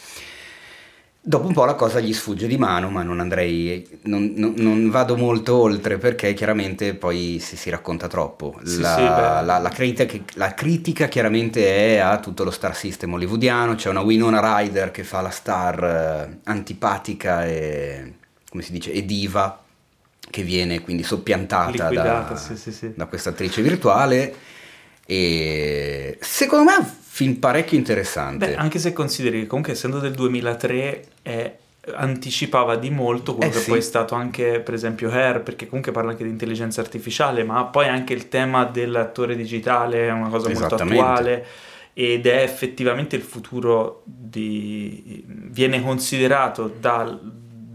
Dopo 1.28 1.46
un 1.46 1.52
po' 1.52 1.66
la 1.66 1.74
cosa 1.74 2.00
gli 2.00 2.14
sfugge 2.14 2.46
di 2.46 2.56
mano, 2.56 2.88
ma 2.88 3.02
non 3.02 3.20
andrei, 3.20 3.86
non, 4.04 4.32
non- 4.36 4.54
non 4.56 4.88
vado 4.88 5.14
molto 5.14 5.56
oltre 5.60 5.98
perché 5.98 6.32
chiaramente 6.32 6.94
poi 6.94 7.38
si, 7.38 7.54
si 7.54 7.68
racconta 7.68 8.08
troppo. 8.08 8.54
La, 8.62 8.94
sì, 8.94 9.02
la- 9.44 9.58
la 9.58 9.68
critica, 9.68 10.16
la 10.36 10.54
critica 10.54 11.06
chiaramente 11.08 11.66
è 11.94 11.98
a 11.98 12.18
tutto 12.18 12.44
lo 12.44 12.50
star 12.50 12.74
system 12.74 13.12
hollywoodiano, 13.12 13.74
c'è 13.74 13.90
una 13.90 14.00
Winona 14.00 14.40
Ryder 14.40 14.90
che 14.90 15.04
fa 15.04 15.20
la 15.20 15.28
star 15.28 15.84
eh, 15.84 16.38
antipatica 16.44 17.44
e, 17.44 18.14
come 18.48 18.62
si 18.62 18.72
dice, 18.72 18.90
e 18.92 19.04
diva, 19.04 19.62
che 20.30 20.42
viene 20.42 20.80
quindi 20.80 21.02
soppiantata 21.02 21.90
da, 22.02 22.36
sì, 22.54 22.92
da 22.96 23.04
questa 23.04 23.28
attrice 23.30 23.60
virtuale. 23.60 24.34
E 25.04 26.18
secondo 26.22 26.70
me 26.70 26.96
film 27.18 27.34
parecchio 27.34 27.76
interessante. 27.76 28.46
Beh, 28.46 28.54
anche 28.54 28.78
se 28.78 28.92
consideri 28.92 29.40
che 29.40 29.46
comunque 29.48 29.72
essendo 29.72 29.98
del 29.98 30.12
2003 30.14 31.04
è- 31.22 31.56
anticipava 31.94 32.76
di 32.76 32.90
molto 32.90 33.34
quello 33.34 33.50
Eh 33.50 33.54
che 33.54 33.60
sì. 33.60 33.70
poi 33.70 33.78
è 33.78 33.82
stato 33.82 34.14
anche 34.14 34.60
per 34.60 34.74
esempio 34.74 35.10
Hair 35.10 35.40
perché 35.42 35.66
comunque 35.66 35.90
parla 35.90 36.10
anche 36.12 36.22
di 36.22 36.30
intelligenza 36.30 36.80
artificiale 36.80 37.42
ma 37.44 37.64
poi 37.64 37.88
anche 37.88 38.12
il 38.12 38.28
tema 38.28 38.64
dell'attore 38.66 39.34
digitale 39.34 40.06
è 40.06 40.12
una 40.12 40.28
cosa 40.28 40.48
molto 40.50 40.74
attuale 40.76 41.44
ed 41.94 42.26
è 42.26 42.42
effettivamente 42.42 43.16
il 43.16 43.22
futuro 43.22 44.02
di 44.04 45.24
viene 45.26 45.82
considerato 45.82 46.70
dal- 46.78 47.18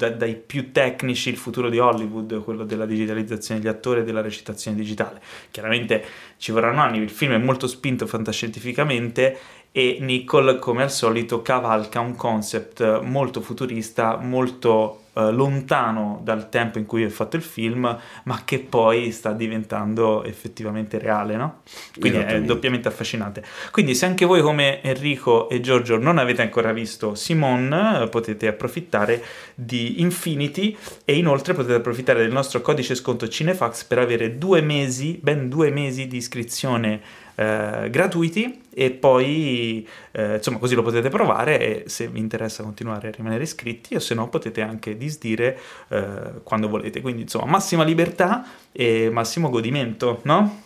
da- 0.04 0.10
dai 0.10 0.36
più 0.36 0.72
tecnici 0.72 1.30
il 1.30 1.38
futuro 1.38 1.70
di 1.70 1.80
Hollywood, 1.80 2.44
quello 2.44 2.66
della 2.66 2.86
digitalizzazione 2.86 3.62
degli 3.62 3.70
attori 3.70 4.02
e 4.02 4.04
della 4.04 4.22
recitazione 4.22 4.76
digitale. 4.76 5.22
Chiaramente 5.52 6.04
ci 6.38 6.52
vorranno 6.52 6.82
anni, 6.82 6.98
il 6.98 7.10
film 7.10 7.34
è 7.34 7.38
molto 7.38 7.68
spinto 7.68 8.06
fantascientificamente 8.06 9.38
e 9.72 9.98
Nicole 10.02 10.60
come 10.60 10.84
al 10.84 10.92
solito 10.92 11.42
cavalca 11.42 12.00
un 12.00 12.16
concept 12.16 13.02
molto 13.02 13.42
futurista, 13.42 14.18
molto 14.18 15.03
eh, 15.16 15.32
lontano 15.32 16.22
dal 16.24 16.50
tempo 16.50 16.80
in 16.80 16.86
cui 16.86 17.04
è 17.04 17.08
fatto 17.08 17.36
il 17.36 17.44
film, 17.44 17.98
ma 18.24 18.42
che 18.46 18.60
poi 18.60 19.12
sta 19.12 19.32
diventando 19.32 20.24
effettivamente 20.24 20.98
reale, 20.98 21.36
no? 21.36 21.62
Quindi 22.00 22.18
è 22.18 22.42
doppiamente 22.42 22.88
affascinante. 22.88 23.44
Quindi 23.72 23.94
se 23.94 24.06
anche 24.06 24.26
voi 24.26 24.42
come 24.42 24.82
Enrico 24.82 25.50
e 25.50 25.60
Giorgio 25.62 25.98
non 25.98 26.18
avete 26.18 26.42
ancora 26.42 26.74
visto 26.74 27.14
Simone, 27.14 28.08
potete 28.10 28.48
approfittare 28.48 29.24
di 29.54 30.02
Infinity 30.02 30.76
e 31.06 31.16
inoltre 31.16 31.54
potete 31.54 31.76
approfittare 31.76 32.20
del 32.20 32.32
nostro 32.32 32.62
codice 32.62 32.96
sconto 32.96 33.28
Cinefax 33.28 33.84
per 33.84 34.00
avere 34.00 34.38
due 34.40 34.62
mesi, 34.62 35.20
ben 35.22 35.48
due 35.48 35.70
mesi 35.70 36.08
di 36.08 36.18
iscrizione 36.18 37.02
eh, 37.36 37.88
gratuiti 37.90 38.63
e 38.74 38.92
poi 38.92 39.88
eh, 40.12 40.36
insomma 40.36 40.58
così 40.58 40.76
lo 40.76 40.84
potete 40.84 41.10
provare 41.10 41.60
e 41.60 41.90
se 41.90 42.08
vi 42.08 42.20
interessa 42.20 42.64
continuare 42.64 43.10
a 43.10 43.12
rimanere 43.12 43.44
iscritti 43.44 43.96
o 43.96 44.00
se 44.00 44.14
no 44.16 44.30
potete 44.30 44.62
anche 44.62 44.98
disdire 44.98 45.60
eh, 45.90 46.42
quando 46.44 46.68
volete 46.68 47.02
quindi 47.02 47.24
insomma 47.24 47.46
massima 47.46 47.84
libertà 47.84 48.46
e 48.72 49.10
massimo 49.12 49.50
godimento 49.50 50.22
no? 50.24 50.62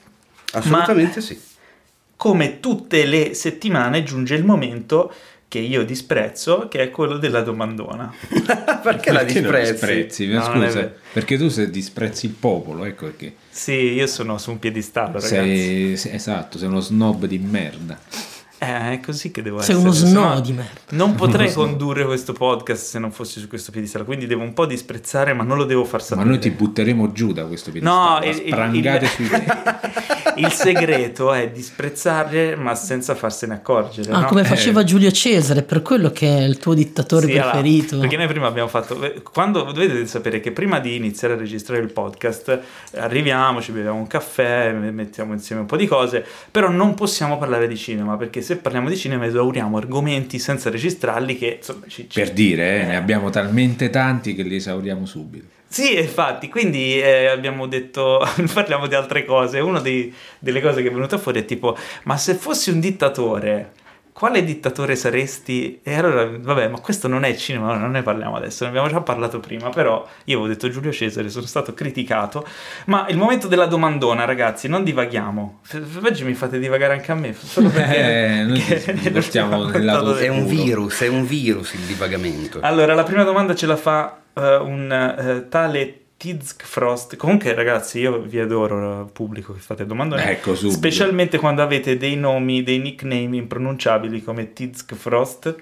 assolutamente 0.54 1.16
Ma, 1.16 1.22
sì 1.22 1.42
come 2.18 2.60
tutte 2.60 3.06
le 3.06 3.34
settimane 3.36 4.04
giunge 4.04 4.36
il 4.36 4.44
momento 4.44 5.14
che 5.48 5.60
io 5.60 5.86
disprezzo, 5.86 6.68
che 6.68 6.82
è 6.82 6.90
quello 6.90 7.18
della 7.18 7.42
domandona. 7.42 8.14
perché, 8.28 8.80
perché 8.84 9.12
la 9.12 9.24
disprezzi? 9.24 9.72
disprezzi? 9.72 10.28
No, 10.28 10.44
Scusa, 10.44 10.94
perché 11.14 11.38
tu 11.38 11.48
se 11.48 11.70
disprezzi 11.70 12.26
il 12.26 12.34
popolo, 12.34 12.84
ecco 12.84 13.06
perché. 13.06 13.36
Sì, 13.50 13.72
io 13.72 14.08
sono 14.08 14.38
su 14.38 14.52
un 14.52 14.60
piedistallo, 14.60 15.14
ragazzi. 15.14 15.28
Sei, 15.28 15.98
sei, 15.98 16.14
esatto, 16.14 16.58
sei 16.58 16.68
uno 16.68 16.82
snob 16.82 17.26
di 17.26 17.38
merda. 17.38 17.98
Eh, 18.60 18.94
è 18.94 19.00
così 19.00 19.30
che 19.30 19.44
devo 19.44 19.62
Sei 19.62 19.76
essere. 19.76 19.80
uno 19.80 19.92
snow 19.92 20.42
di 20.42 20.54
merda. 20.54 20.80
Non 20.90 21.14
potrei 21.14 21.54
condurre 21.54 22.06
questo 22.06 22.34
podcast 22.34 22.84
se 22.84 23.00
non 23.00 23.12
fossi 23.12 23.40
su 23.40 23.48
questo 23.48 23.72
piedistallo, 23.72 24.04
quindi 24.04 24.26
devo 24.26 24.42
un 24.42 24.54
po' 24.54 24.66
disprezzare, 24.66 25.34
ma 25.34 25.44
non 25.44 25.58
lo 25.58 25.66
devo 25.66 25.84
far 25.86 26.02
sapere. 26.02 26.26
Ma 26.26 26.32
noi 26.32 26.40
ti 26.40 26.50
butteremo 26.50 27.12
giù 27.12 27.34
da 27.34 27.46
questo 27.46 27.72
piedistallo. 27.72 28.20
No, 28.20 28.26
il, 28.26 28.36
sprangate 28.36 29.06
il, 29.06 29.12
sui 29.12 29.30
il 30.38 30.52
segreto 30.52 31.34
è 31.34 31.50
disprezzare, 31.50 32.56
ma 32.56 32.74
senza 32.76 33.16
farsene 33.16 33.54
accorgere. 33.56 34.12
Ah, 34.12 34.22
no? 34.22 34.26
come 34.26 34.44
faceva 34.44 34.82
eh. 34.82 34.84
Giulio 34.86 35.12
Cesare, 35.12 35.62
per 35.64 35.82
quello 35.82 36.12
che 36.12 36.28
è 36.28 36.42
il 36.42 36.58
tuo 36.58 36.74
dittatore 36.74 37.28
Sì, 37.28 37.34
preferito. 37.34 37.94
Allora, 37.94 38.08
perché 38.08 38.18
noi 38.18 38.28
prima 38.28 38.48
abbiamo 38.48 38.70
fatto. 38.70 39.00
Quando 39.32 39.64
dovete 39.64 40.06
sapere 40.08 40.40
che 40.40 40.52
prima 40.52 40.80
di 40.80 40.96
iniziare 40.96 41.36
a 41.36 41.38
registrare 41.38 41.82
il 41.82 41.92
podcast, 41.92 42.60
arriviamo, 42.96 43.62
ci 43.62 43.72
beviamo 43.72 43.98
un 43.98 44.08
caffè, 44.08 44.72
mettiamo 44.72 45.34
insieme 45.34 45.62
un 45.62 45.68
po' 45.68 45.78
di 45.78 45.86
cose, 45.86 46.26
però 46.50 46.70
non 46.70 46.94
possiamo 46.94 47.38
parlare 47.38 47.68
di 47.68 47.78
cinema, 47.78 48.18
perché 48.18 48.42
se 48.48 48.56
parliamo 48.56 48.88
di 48.88 48.96
cinema 48.96 49.26
esauriamo 49.26 49.76
argomenti 49.76 50.40
senza 50.40 50.70
registrarli 50.70 51.38
che 51.38 51.58
insomma 51.58 51.86
ci, 51.88 52.10
ci... 52.10 52.18
Per 52.18 52.32
dire, 52.32 52.82
eh, 52.82 52.86
ne 52.86 52.96
abbiamo 52.96 53.30
talmente 53.30 53.90
tanti 53.90 54.34
che 54.34 54.44
li 54.44 54.56
esauriamo 54.56 55.06
subito. 55.06 55.48
Sì, 55.68 56.00
infatti, 56.00 56.48
quindi 56.48 56.98
eh, 56.98 57.26
abbiamo 57.26 57.68
detto, 57.68 58.26
parliamo 58.54 58.88
di 58.88 58.96
altre 58.96 59.26
cose. 59.26 59.60
Una 59.60 59.82
delle 59.82 60.62
cose 60.62 60.82
che 60.82 60.88
è 60.88 60.92
venuta 60.92 61.18
fuori 61.18 61.42
è 61.42 61.46
tipo, 61.46 61.78
ma 62.04 62.16
se 62.16 62.36
fossi 62.36 62.70
un 62.70 62.80
dittatore, 62.80 63.74
quale 64.18 64.44
dittatore 64.44 64.96
saresti? 64.96 65.80
E 65.84 65.94
allora, 65.94 66.28
vabbè, 66.28 66.70
ma 66.70 66.80
questo 66.80 67.08
non 67.08 67.24
è 67.24 67.36
cinema, 67.36 67.78
non 67.78 67.92
ne 67.92 68.02
parliamo 68.02 68.36
adesso, 68.36 68.64
ne 68.64 68.72
abbiamo 68.72 68.88
già 68.88 69.00
parlato 69.02 69.40
prima, 69.40 69.70
però 69.70 70.08
io 70.24 70.38
avevo 70.40 70.52
detto 70.52 70.70
Giulio 70.70 70.92
Cesare, 70.92 71.30
sono 71.30 71.46
stato 71.46 71.76
criticato, 71.76 72.44
ma 72.86 73.06
il 73.10 73.18
momento 73.18 73.48
della 73.48 73.68
domandona, 73.68 74.26
ragazzi, 74.26 74.68
non 74.68 74.84
divaghiamo. 74.84 75.60
Oggi 76.04 76.24
mi 76.24 76.34
fate 76.34 76.58
divagare 76.58 76.94
anche 76.94 77.12
a 77.12 77.16
me, 77.16 77.36
solo 77.36 77.70
perché... 77.70 78.40
Eh, 78.40 78.44
noi 78.44 78.64
nel 79.06 79.86
lato 79.86 80.16
È 80.16 80.30
un 80.30 80.48
virus, 80.48 81.02
è 81.02 81.08
un 81.08 81.24
virus 81.24 81.74
il 81.74 81.82
divagamento. 81.82 82.58
Allora, 82.64 82.96
la 82.96 83.04
prima 83.04 83.22
domanda 83.22 83.54
ce 83.54 83.68
la 83.68 83.78
fa 83.78 84.20
uh, 84.34 84.42
un 84.42 85.44
uh, 85.46 85.48
tale 85.48 86.07
Tizk 86.18 86.64
Frost. 86.64 87.16
Comunque, 87.16 87.54
ragazzi, 87.54 88.00
io 88.00 88.20
vi 88.22 88.40
adoro, 88.40 89.08
pubblico 89.14 89.54
che 89.54 89.60
fate 89.60 89.86
domande. 89.86 90.18
Ecco, 90.24 90.56
subito. 90.56 90.76
Specialmente 90.76 91.38
quando 91.38 91.62
avete 91.62 91.96
dei 91.98 92.16
nomi, 92.16 92.64
dei 92.64 92.80
nickname 92.80 93.38
impronunciabili 93.38 94.24
come 94.24 94.52
Tizk 94.52 94.96
Frost, 94.96 95.56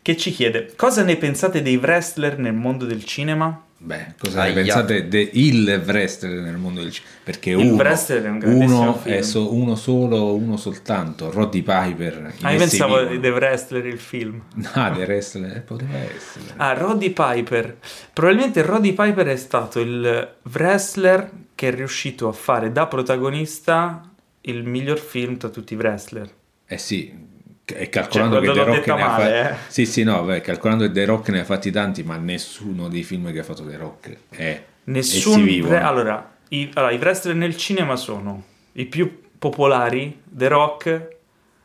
che 0.00 0.16
ci 0.16 0.30
chiede: 0.30 0.72
Cosa 0.76 1.02
ne 1.02 1.16
pensate 1.16 1.60
dei 1.60 1.76
wrestler 1.76 2.38
nel 2.38 2.54
mondo 2.54 2.84
del 2.84 3.04
cinema? 3.04 3.65
Beh, 3.86 4.14
cosa 4.18 4.40
Aia. 4.42 4.52
ne 4.52 4.62
pensate 4.62 5.06
del 5.06 5.80
wrestler 5.86 6.40
nel 6.42 6.56
mondo 6.56 6.82
del 6.82 6.90
cinema? 6.90 7.14
Perché 7.22 7.50
il 7.50 7.56
uno, 7.56 7.76
wrestler 7.76 8.24
è 8.24 8.28
un 8.28 8.38
grandissimo 8.40 8.80
uno, 8.80 8.94
film. 8.96 9.14
è 9.14 9.22
so, 9.22 9.54
uno 9.54 9.76
solo, 9.76 10.34
uno 10.34 10.56
soltanto, 10.56 11.30
Roddy 11.30 11.62
Piper. 11.62 12.34
Ah, 12.40 12.50
io 12.50 12.58
pensavo 12.58 13.04
di 13.04 13.20
The 13.20 13.30
Wrestler 13.30 13.86
il 13.86 14.00
film. 14.00 14.42
Ah, 14.72 14.90
The 14.90 15.02
Wrestler, 15.06 15.62
poteva 15.62 15.98
essere. 15.98 16.46
Ah, 16.56 16.72
Roddy 16.72 17.10
Piper. 17.10 17.76
Probabilmente 18.12 18.62
Roddy 18.62 18.92
Piper 18.92 19.26
è 19.28 19.36
stato 19.36 19.78
il 19.78 20.34
wrestler 20.52 21.30
che 21.54 21.68
è 21.68 21.72
riuscito 21.72 22.26
a 22.26 22.32
fare 22.32 22.72
da 22.72 22.88
protagonista 22.88 24.10
il 24.40 24.64
miglior 24.64 24.98
film 24.98 25.36
tra 25.36 25.48
tutti 25.48 25.74
i 25.74 25.76
wrestler. 25.76 26.28
Eh 26.66 26.78
sì, 26.78 27.14
e 27.74 27.88
calcolando 27.88 28.36
cioè, 28.36 28.46
che 28.46 28.52
The 28.52 28.64
Rock 28.64 28.86
ne 28.86 28.92
male, 28.92 29.02
ha 29.02 29.44
fatti 29.44 29.54
eh. 29.54 29.56
sì 29.68 29.86
sì 29.86 30.02
no 30.04 30.22
beh, 30.22 30.40
calcolando 30.40 30.84
che 30.84 30.92
The 30.92 31.04
Rock 31.04 31.28
ne 31.30 31.40
ha 31.40 31.44
fatti 31.44 31.70
tanti 31.72 32.02
ma 32.04 32.16
nessuno 32.16 32.88
dei 32.88 33.02
film 33.02 33.32
che 33.32 33.40
ha 33.40 33.42
fatto 33.42 33.66
The 33.66 33.76
Rock 33.76 34.16
è 34.30 34.62
nessun 34.84 35.42
vivono. 35.42 35.84
allora 35.84 36.34
i, 36.48 36.70
allora 36.74 36.92
i, 36.92 36.98
wrestler 36.98 37.34
nel 37.34 37.56
cinema 37.56 37.96
sono 37.96 38.44
i 38.72 38.86
più 38.86 39.22
popolari 39.36 40.20
The 40.24 40.48
Rock 40.48 41.08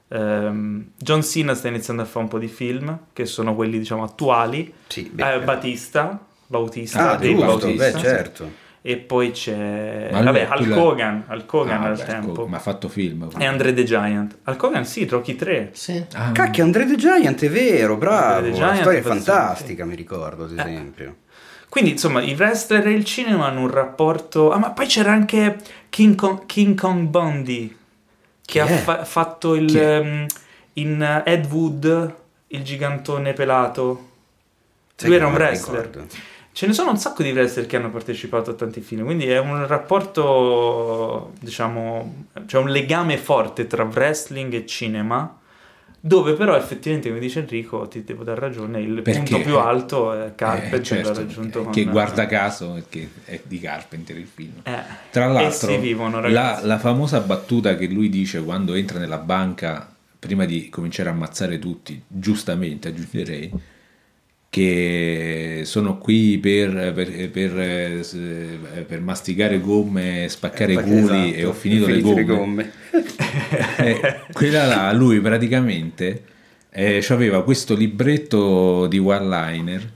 ehm, 0.08 0.92
John 0.98 1.24
Cena 1.24 1.54
sta 1.54 1.68
iniziando 1.68 2.02
a 2.02 2.06
fare 2.06 2.24
un 2.24 2.30
po' 2.30 2.40
di 2.40 2.48
film 2.48 3.00
che 3.14 3.26
sono 3.26 3.54
quelli 3.54 3.78
diciamo 3.78 4.04
attuali 4.04 4.74
sì, 4.88 5.12
eh, 5.16 5.40
Batista 5.42 6.26
Bautista 6.48 7.12
ah, 7.12 7.16
Dave 7.16 7.30
giusto, 7.30 7.46
Bautista 7.46 7.92
beh, 7.92 8.00
certo 8.00 8.52
e 8.84 8.98
poi 8.98 9.32
c'è 9.32 10.10
Ma 10.12 10.22
vabbè, 10.24 10.48
quella- 10.48 10.82
Hogan 10.82 11.24
Hulk 11.30 11.54
Hogan 11.54 11.84
Ah, 11.84 11.88
al 11.90 11.98
beh, 11.98 12.04
tempo 12.04 12.48
ma 12.48 12.58
ha 12.58 12.60
fatto 12.60 12.88
film 12.90 13.30
e 13.38 13.46
Andre 13.46 13.74
the 13.76 13.84
Giant 13.84 14.38
Hulk 14.44 14.64
Hogan 14.64 14.86
sì 14.86 15.06
Rocky 15.06 15.36
3 15.36 15.70
Sì. 15.74 16.04
Ah, 16.14 16.32
Cacchio, 16.32 16.64
Andre 16.64 16.86
the 16.88 16.96
Giant 16.96 17.44
è 17.44 17.50
vero, 17.50 17.96
bravo. 17.98 18.48
La 18.58 18.76
storia 18.76 19.00
è 19.00 19.02
fantastica, 19.04 19.86
mi 19.86 19.96
ricordo, 19.96 20.46
ad 20.46 20.58
Eh. 20.58 20.62
esempio. 20.62 21.16
Quindi, 21.70 21.92
insomma, 21.92 22.22
i 22.22 22.34
wrestler 22.34 22.86
e 22.88 22.92
il 22.92 23.06
cinema 23.06 23.46
hanno 23.48 23.62
un 23.62 23.70
rapporto. 23.72 24.52
Ah, 24.52 24.58
ma 24.58 24.72
poi 24.72 24.88
c'era 24.88 25.12
anche 25.12 25.58
King 25.90 26.16
Kong, 26.16 26.46
King 26.46 26.78
Kong 26.78 27.08
Bundy 27.08 27.68
che 27.68 27.76
Chi 28.44 28.60
ha 28.60 28.66
fa- 28.66 29.06
fatto 29.06 29.56
il. 29.56 29.78
Ehm, 29.78 30.26
in 30.74 31.22
Ed 31.26 31.46
Wood, 31.52 32.14
il 32.48 32.64
gigantone 32.64 33.32
pelato. 33.34 34.10
Lui 35.04 35.16
era 35.16 35.28
un 35.28 35.34
wrestler. 35.34 35.86
ricordo. 35.86 36.08
Ce 36.54 36.68
ne 36.68 36.74
sono 36.74 36.92
un 36.92 36.98
sacco 36.98 37.24
di 37.24 37.32
wrestler 37.32 37.66
che 37.66 37.78
hanno 37.78 37.90
partecipato 37.90 38.52
a 38.52 38.54
tanti 38.54 38.82
film, 38.82 39.06
quindi 39.06 39.26
è 39.28 39.40
un 39.40 39.66
rapporto, 39.68 41.32
diciamo, 41.40 42.26
c'è 42.46 42.58
un 42.58 42.70
legame 42.70 43.18
forte 43.18 43.68
tra 43.68 43.84
wrestling 43.84 44.54
e 44.54 44.66
cinema, 44.66 45.38
dove 46.04 46.34
però 46.34 46.58
effettivamente, 46.58 47.08
come 47.08 47.22
dice 47.22 47.40
Enrico, 47.40 47.88
ti 47.88 48.04
devo 48.04 48.24
dar 48.24 48.38
ragione, 48.38 48.82
il 48.82 49.02
Perché? 49.02 49.20
punto 49.20 49.42
più 49.42 49.58
alto 49.60 50.12
è 50.12 50.34
Carpenter, 50.36 50.80
eh, 50.80 50.84
certo, 50.84 51.14
raggiunto 51.14 51.64
con... 51.64 51.72
che 51.72 51.86
guarda 51.86 52.26
caso 52.26 52.84
che 52.90 53.08
è 53.24 53.40
di 53.46 53.60
Carpenter 53.60 54.18
il 54.18 54.28
film 54.28 54.54
Eh, 54.64 54.80
Tra 55.12 55.28
l'altro, 55.28 55.78
vivono, 55.78 56.20
la, 56.28 56.60
la 56.64 56.80
famosa 56.80 57.22
battuta 57.22 57.76
che 57.76 57.88
lui 57.88 58.10
dice 58.10 58.44
quando 58.44 58.74
entra 58.74 59.00
nella 59.00 59.20
banca, 59.20 59.90
prima 60.20 60.46
di 60.46 60.70
cominciare 60.70 61.10
a 61.10 61.12
ammazzare 61.14 61.60
tutti, 61.60 62.02
giustamente 62.08 62.90
aggiungerei, 62.90 63.52
che 64.52 65.62
sono 65.64 65.98
qui 65.98 66.38
per, 66.40 66.92
per- 66.94 67.30
per, 67.30 67.58
eh, 67.58 68.00
eh, 68.76 68.82
per 68.82 69.00
masticare 69.00 69.62
gomme, 69.62 70.26
spaccare 70.28 70.74
Eh, 70.74 70.82
culi 70.84 70.98
esatto, 71.00 71.34
e 71.38 71.46
ho 71.46 71.54
finito 71.54 71.88
le 71.88 72.02
finite 72.02 72.24
gomme. 72.26 72.72
Eh, 73.78 74.20
quella 74.34 74.66
là, 74.66 74.92
lui 74.92 75.22
praticamente 75.22 76.24
eh, 76.70 77.04
aveva 77.10 77.44
questo 77.46 77.76
libretto 77.76 78.88
di 78.88 78.98
one-liner. 79.00 79.90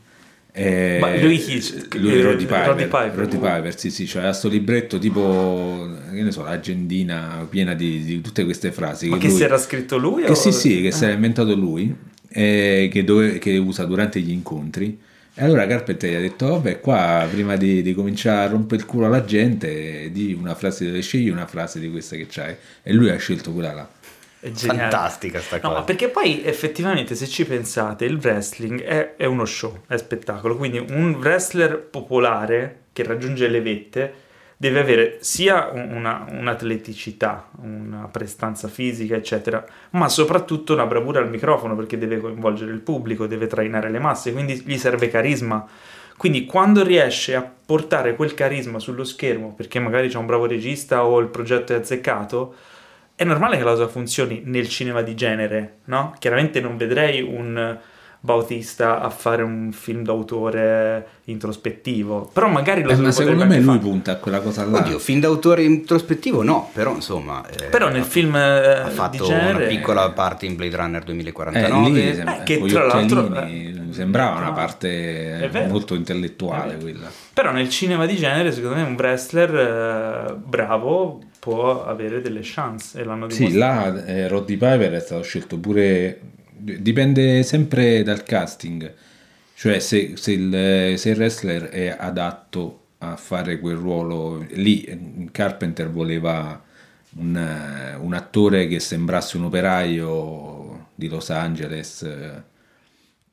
eh, 0.53 0.97
Ma 1.01 1.13
lui 1.21 1.38
chi? 1.38 1.62
lui 2.00 2.13
Eh, 2.17 2.21
Roddy 2.21 2.45
Piper, 2.45 2.65
Roddy 2.67 2.83
Piper. 2.83 3.13
Roddy 3.13 3.38
Piper, 3.38 3.77
sì, 3.77 3.91
sì, 3.91 4.05
c'era 4.05 4.31
sto 4.31 4.47
libretto 4.47 4.97
tipo, 5.00 5.89
che 6.13 6.21
ne 6.21 6.31
so, 6.31 6.43
l'agendina 6.43 7.45
piena 7.50 7.74
di, 7.74 8.03
di 8.05 8.21
tutte 8.21 8.45
queste 8.45 8.71
frasi. 8.71 9.09
Ma 9.09 9.17
che 9.17 9.27
lui- 9.27 9.35
si 9.35 9.43
era 9.43 9.57
scritto 9.57 9.97
lui? 9.97 10.24
che 10.24 10.31
o- 10.31 10.35
sì, 10.35 10.53
sì, 10.53 10.81
che 10.81 10.91
si 10.91 11.03
Ah. 11.03 11.07
era 11.07 11.15
inventato 11.15 11.53
lui, 11.55 11.93
eh, 12.36 12.89
che, 12.92 13.04
dove- 13.04 13.38
che 13.39 13.58
usa 13.58 13.86
durante 13.86 14.20
gli 14.20 14.32
incontri. 14.32 15.00
E 15.38 15.44
allora 15.44 15.68
Carpenter 15.68 16.10
gli 16.10 16.13
ha 16.15 16.20
detto: 16.20 16.48
Vabbè, 16.48 16.80
qua 16.80 17.27
prima 17.30 17.56
di, 17.58 17.82
di 17.82 17.94
cominciare 17.94 18.48
a 18.48 18.50
rompere 18.51 18.82
il 18.82 18.88
culo 18.88 19.06
alla 19.08 19.25
gente, 19.25 20.12
di 20.12 20.34
una 20.34 20.56
frase, 20.56 21.01
scegli 21.01 21.30
una 21.30 21.46
frase 21.48 21.80
di 21.80 21.89
questa 21.92 22.15
che 22.15 22.27
c'hai. 22.30 22.56
E 22.84 22.94
lui 22.94 23.10
ha 23.10 23.18
scelto 23.18 23.51
quella 23.51 23.74
là. 23.74 23.89
È 24.39 24.51
geniale. 24.51 24.92
Fantastica 24.92 25.42
sta 25.42 25.60
No, 25.62 25.62
cosa. 25.70 25.80
ma 25.80 25.84
perché 25.84 26.10
poi 26.10 26.44
effettivamente 26.44 27.15
se 27.15 27.27
ci 27.27 27.46
pensate 27.46 28.06
il 28.06 28.18
wrestling 28.22 28.82
è, 28.84 29.15
è 29.15 29.25
uno 29.25 29.46
show, 29.46 29.84
è 29.88 29.98
spettacolo, 29.98 30.56
quindi 30.56 30.77
un 30.77 31.15
wrestler 31.15 31.80
popolare 31.80 32.84
che 32.94 33.04
raggiunge 33.04 33.48
le 33.48 33.62
vette 33.62 34.13
deve 34.57 34.79
avere 34.79 35.17
sia 35.21 35.69
un- 35.71 35.91
una, 35.91 36.25
un'atleticità, 36.29 37.50
una 37.62 38.07
prestanza 38.12 38.67
fisica, 38.67 39.15
eccetera, 39.15 39.65
ma 39.91 40.07
soprattutto 40.09 40.74
una 40.74 40.85
bravura 40.85 41.19
al 41.19 41.29
microfono 41.29 41.75
perché 41.75 41.97
deve 41.97 42.19
coinvolgere 42.19 42.71
il 42.71 42.79
pubblico, 42.79 43.27
deve 43.27 43.47
trainare 43.47 43.89
le 43.89 44.00
masse, 44.00 44.31
quindi 44.31 44.62
gli 44.65 44.77
serve 44.77 45.09
carisma. 45.09 45.67
Quindi 46.17 46.45
quando 46.45 46.83
riesce 46.83 47.35
a 47.35 47.50
portare 47.65 48.15
quel 48.15 48.33
carisma 48.33 48.79
sullo 48.79 49.03
schermo, 49.03 49.53
perché 49.53 49.79
magari 49.79 50.07
c'è 50.07 50.17
un 50.17 50.25
bravo 50.25 50.45
regista 50.45 51.05
o 51.05 51.19
il 51.19 51.27
progetto 51.27 51.74
è 51.74 51.75
azzeccato, 51.75 52.55
è 53.15 53.24
normale 53.25 53.57
che 53.57 53.63
la 53.63 53.71
cosa 53.71 53.88
funzioni 53.88 54.41
nel 54.45 54.69
cinema 54.69 55.01
di 55.01 55.15
genere, 55.15 55.79
no? 55.85 56.13
Chiaramente 56.19 56.62
non 56.62 56.77
vedrei 56.77 57.21
un 57.21 57.77
Bautista 58.25 59.00
a 59.01 59.10
fare 59.10 59.44
un 59.44 59.72
film 59.72 60.03
d'autore 60.03 61.08
introspettivo, 61.25 62.29
però 62.34 62.48
magari 62.48 62.82
lo 62.82 62.89
Eh, 62.91 62.96
ma 62.98 63.12
secondo 63.12 63.46
me 63.46 63.55
lui 63.58 63.65
fare. 63.65 63.79
punta 63.79 64.12
a 64.13 64.15
quella 64.15 64.39
cosa 64.41 64.65
là. 64.65 64.79
Oddio, 64.79 65.00
film 65.00 65.20
d'autore 65.20 65.63
introspettivo 65.63 66.44
no, 66.44 66.70
però 66.74 66.94
insomma... 66.96 67.46
eh, 67.48 67.65
Però 67.65 67.88
nel 67.89 68.01
ha- 68.01 68.05
film 68.05 68.36
eh, 68.36 68.39
ha 68.82 68.88
di 68.89 68.96
fatto 68.96 69.25
genere 69.25 69.58
una 69.58 69.67
piccola 69.67 70.10
parte 70.12 70.46
in 70.48 70.55
Blade 70.55 70.75
Runner 70.75 71.01
Eh, 71.01 71.05
2049. 71.05 71.89
lì 71.91 72.13
sembra- 72.15 72.39
eh, 72.41 72.44
che 72.44 72.65
tra 72.65 72.86
l'altro- 72.86 73.20
occhialini, 73.22 73.94
sembrava 73.94 74.39
una 74.39 74.51
parte 74.51 75.50
molto 75.67 75.94
intellettuale 75.96 76.77
quella. 76.77 77.08
Però 77.34 77.51
nel 77.51 77.70
cinema 77.70 78.05
di 78.05 78.15
genere, 78.15 78.51
secondo 78.51 78.75
me, 78.77 78.82
un 78.82 78.96
wrestler 78.98 79.55
eh, 79.55 80.34
bravo 80.36 81.22
può 81.39 81.86
avere 81.86 82.22
delle 82.22 82.39
chance 82.41 83.00
e 83.00 83.03
l'hanno 83.03 83.29
Sì, 83.29 83.46
dimostrato. 83.46 83.96
là 83.98 84.05
eh, 84.05 84.27
Roddy 84.27 84.53
Piper 84.58 84.91
è 84.94 85.00
stato 85.00 85.22
scelto 85.22 85.58
pure. 85.60 86.20
Dipende 86.57 87.43
sempre 87.43 88.01
dal 88.03 88.24
casting, 88.24 88.93
cioè 89.55 89.79
se, 89.79 90.13
se 90.15 90.31
il, 90.31 90.97
se 90.97 91.09
il 91.09 91.15
wrestler 91.17 91.63
è 91.69 91.95
adatto 91.97 92.81
a 93.00 93.15
fare 93.17 93.59
quel 93.59 93.75
ruolo. 93.75 94.45
Lì 94.51 94.83
eh, 94.83 95.27
Carpenter 95.31 95.89
voleva 95.91 96.62
un, 97.17 97.35
eh, 97.38 97.95
un 97.95 98.13
attore 98.13 98.67
che 98.67 98.79
sembrasse 98.79 99.38
un 99.38 99.43
operaio 99.45 100.89
di 100.95 101.07
Los 101.09 101.29
Angeles. 101.29 102.01
eh, 102.03 102.43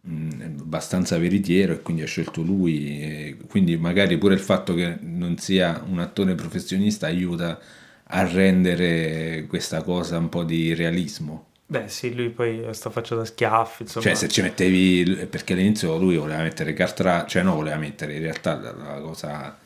mh, 0.02 0.56
abbastanza 0.60 1.18
veritiero 1.18 1.72
e 1.74 1.82
quindi 1.82 2.02
ha 2.02 2.06
scelto 2.06 2.42
lui 2.42 3.36
quindi 3.48 3.76
magari 3.76 4.18
pure 4.18 4.34
il 4.34 4.40
fatto 4.40 4.74
che 4.74 4.98
non 5.00 5.38
sia 5.38 5.82
un 5.88 5.98
attore 6.00 6.34
professionista 6.34 7.06
aiuta 7.06 7.58
a 8.04 8.26
rendere 8.26 9.46
questa 9.48 9.82
cosa 9.82 10.18
un 10.18 10.28
po' 10.28 10.44
di 10.44 10.74
realismo 10.74 11.46
Beh, 11.72 11.88
sì, 11.88 12.14
lui 12.14 12.28
poi 12.28 12.62
sta 12.72 12.90
faccia 12.90 13.14
da 13.14 13.24
schiaffi, 13.24 13.84
insomma. 13.84 14.04
cioè 14.04 14.14
se 14.14 14.28
ci 14.28 14.42
mettevi 14.42 15.26
perché 15.30 15.54
all'inizio 15.54 15.96
lui 15.96 16.16
voleva 16.18 16.42
mettere 16.42 16.74
Cartra 16.74 17.24
cioè 17.26 17.42
no 17.42 17.54
voleva 17.54 17.76
mettere 17.76 18.12
in 18.14 18.20
realtà 18.20 18.56
la, 18.60 18.72
la 18.72 19.00
cosa 19.00 19.56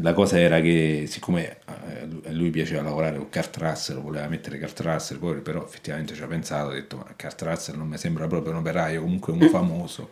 la 0.00 0.12
cosa 0.12 0.40
era 0.40 0.60
che 0.60 1.04
siccome 1.06 1.58
eh, 1.66 2.28
a 2.28 2.32
lui 2.32 2.50
piaceva 2.50 2.82
lavorare 2.82 3.16
con 3.18 3.28
Kurt 3.30 3.56
Russell 3.58 4.00
voleva 4.00 4.26
mettere 4.26 4.58
Kurt 4.58 4.80
Russell 4.80 5.18
poi 5.18 5.40
però 5.40 5.64
effettivamente 5.64 6.14
ci 6.14 6.22
ha 6.22 6.26
pensato 6.26 6.70
ha 6.70 6.72
detto 6.72 6.96
ma 6.96 7.04
Kurt 7.16 7.42
Russell 7.42 7.76
non 7.76 7.86
mi 7.86 7.96
sembra 7.96 8.26
proprio 8.26 8.50
un 8.52 8.58
operaio 8.58 9.00
comunque 9.02 9.32
un 9.32 9.48
famoso 9.48 10.10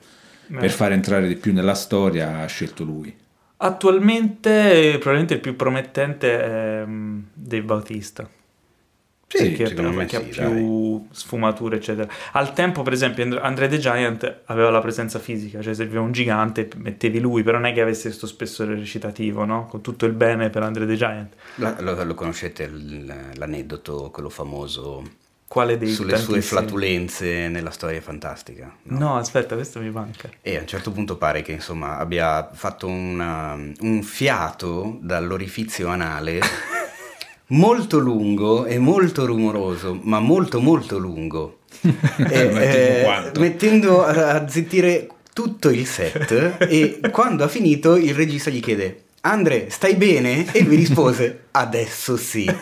Eh. 0.52 0.56
per 0.59 0.71
fare 0.71 0.94
entrare 0.94 1.26
di 1.26 1.35
più 1.35 1.52
nella 1.52 1.75
storia 1.75 2.38
ha 2.42 2.47
scelto 2.47 2.85
lui 2.85 3.12
Attualmente, 3.56 4.92
eh, 4.94 4.99
probabilmente 4.99 5.35
il 5.35 5.40
più 5.40 5.54
promettente 5.54 6.42
è 6.42 6.85
mm, 6.85 7.21
Dave 7.32 7.62
Bautista. 7.62 8.28
Sì, 9.35 9.51
perché, 9.51 9.75
perché 9.75 10.09
sì, 10.33 10.41
ha 10.41 10.49
più 10.49 11.07
sfumature, 11.11 11.77
eccetera. 11.77 12.07
Al 12.33 12.53
tempo, 12.53 12.83
per 12.83 12.93
esempio, 12.93 13.23
And- 13.25 13.39
Andre 13.41 13.67
the 13.69 13.79
Giant 13.79 14.41
aveva 14.47 14.69
la 14.71 14.81
presenza 14.81 15.19
fisica, 15.19 15.62
cioè 15.62 15.73
serviva 15.75 16.03
un 16.03 16.12
gigante, 16.12 16.69
mettevi 16.77 17.19
lui, 17.19 17.43
però 17.43 17.57
non 17.59 17.67
è 17.69 17.73
che 17.73 17.81
avesse 17.81 18.09
questo 18.09 18.27
spessore 18.27 18.75
recitativo, 18.75 19.45
no? 19.47 19.67
Con 19.67 19.81
tutto 19.81 20.05
il 20.05 20.12
bene 20.12 20.51
per 20.51 20.62
Andre 20.62 20.87
the 20.87 20.97
Giant. 20.97 21.33
La- 21.57 21.77
lo, 21.81 22.05
lo 22.05 22.15
conoscete 22.15 22.71
l'aneddoto, 23.35 24.11
quello 24.12 24.29
famoso 24.29 25.03
Quale 25.47 25.77
dei 25.77 25.89
sulle 25.91 26.17
sue 26.17 26.33
tantissimi? 26.35 26.61
flatulenze 26.61 27.49
nella 27.49 27.71
storia 27.71 28.01
fantastica? 28.01 28.75
no? 28.85 28.99
No, 28.99 29.17
aspetta, 29.17 29.55
questo 29.55 29.81
mi 29.81 29.91
manca. 29.91 30.29
E 30.41 30.57
a 30.57 30.61
un 30.61 30.67
certo 30.67 30.91
punto 30.93 31.17
pare 31.17 31.43
che 31.43 31.53
insomma 31.53 31.99
abbia 31.99 32.51
fatto 32.53 32.87
una- 32.87 33.53
un 33.81 34.03
fiato 34.03 34.99
dall'orifizio 35.03 35.89
anale 35.89 36.41
molto 37.52 37.99
lungo 37.99 38.64
e 38.66 38.78
molto 38.78 39.26
rumoroso, 39.26 39.99
ma 40.02 40.21
molto 40.21 40.61
molto 40.61 40.99
lungo, 40.99 41.59
E, 41.82 43.00
eh, 43.00 43.02
quanto? 43.02 43.40
mettendo 43.40 44.04
a, 44.04 44.47
zittire 44.49 45.09
tutto 45.32 45.71
il 45.71 45.87
set 45.87 46.56
e 46.61 47.00
quando 47.11 47.42
ha 47.42 47.49
finito 47.49 47.97
il 47.97 48.14
regista 48.14 48.50
gli 48.50 48.61
chiede 48.61 49.04
Andre, 49.25 49.71
stai 49.71 49.94
bene? 49.94 50.52
E 50.52 50.62
lui 50.64 50.75
rispose 50.75 51.44
adesso 51.53 52.16
sì. 52.16 52.44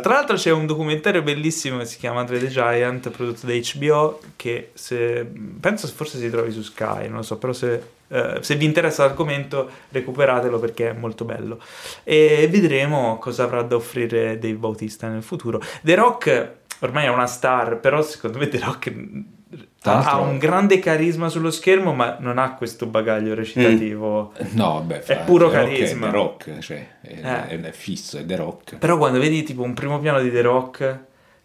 Tra 0.00 0.14
l'altro 0.14 0.36
c'è 0.36 0.50
un 0.50 0.64
documentario 0.64 1.22
bellissimo 1.22 1.76
che 1.78 1.84
si 1.84 1.98
chiama 1.98 2.20
Andre 2.20 2.38
the 2.38 2.48
Giant, 2.48 3.10
prodotto 3.10 3.46
da 3.46 3.52
HBO, 3.52 4.20
che 4.34 4.70
se, 4.72 5.26
penso 5.60 5.86
forse 5.88 6.18
si 6.18 6.30
trovi 6.30 6.52
su 6.52 6.62
Sky, 6.62 7.08
non 7.08 7.18
lo 7.18 7.22
so, 7.22 7.36
però 7.36 7.52
se, 7.52 7.82
eh, 8.08 8.38
se 8.40 8.54
vi 8.56 8.64
interessa 8.64 9.04
l'argomento 9.04 9.68
recuperatelo 9.90 10.58
perché 10.58 10.90
è 10.90 10.92
molto 10.92 11.24
bello. 11.24 11.60
E 12.04 12.48
vedremo 12.50 13.18
cosa 13.18 13.44
avrà 13.44 13.62
da 13.62 13.76
offrire 13.76 14.38
Dave 14.38 14.54
Bautista 14.56 15.08
nel 15.08 15.22
futuro. 15.22 15.60
The 15.82 15.94
Rock 15.94 16.52
ormai 16.80 17.04
è 17.06 17.08
una 17.08 17.26
star, 17.26 17.78
però 17.80 18.02
secondo 18.02 18.38
me 18.38 18.48
The 18.48 18.58
Rock 18.60 18.92
Tra 19.80 20.04
ha, 20.04 20.18
un 20.18 20.36
grande 20.38 20.78
carisma 20.80 21.28
sullo 21.28 21.50
schermo, 21.50 21.94
ma 21.94 22.16
non 22.20 22.36
ha 22.38 22.54
questo 22.54 22.86
bagaglio 22.86 23.34
recitativo. 23.34 24.32
no 24.52 24.72
vabbè 24.74 25.00
fa- 25.00 25.16
puro 25.18 25.48
The 25.48 25.54
carisma. 25.54 26.06
è 26.08 26.10
The 26.10 26.16
Rock 26.16 26.58
cioè 26.58 26.86
è, 27.00 27.46
Eh. 27.52 27.60
è 27.60 27.72
fisso 27.72 28.18
è 28.18 28.26
The 28.26 28.36
Rock 28.36 28.76
Però 28.76 28.98
quando 28.98 29.18
vedi 29.18 29.42
tipo 29.44 29.62
un 29.62 29.72
primo 29.74 29.98
piano 30.00 30.20
di 30.20 30.30
The 30.30 30.42
Rock, 30.42 30.98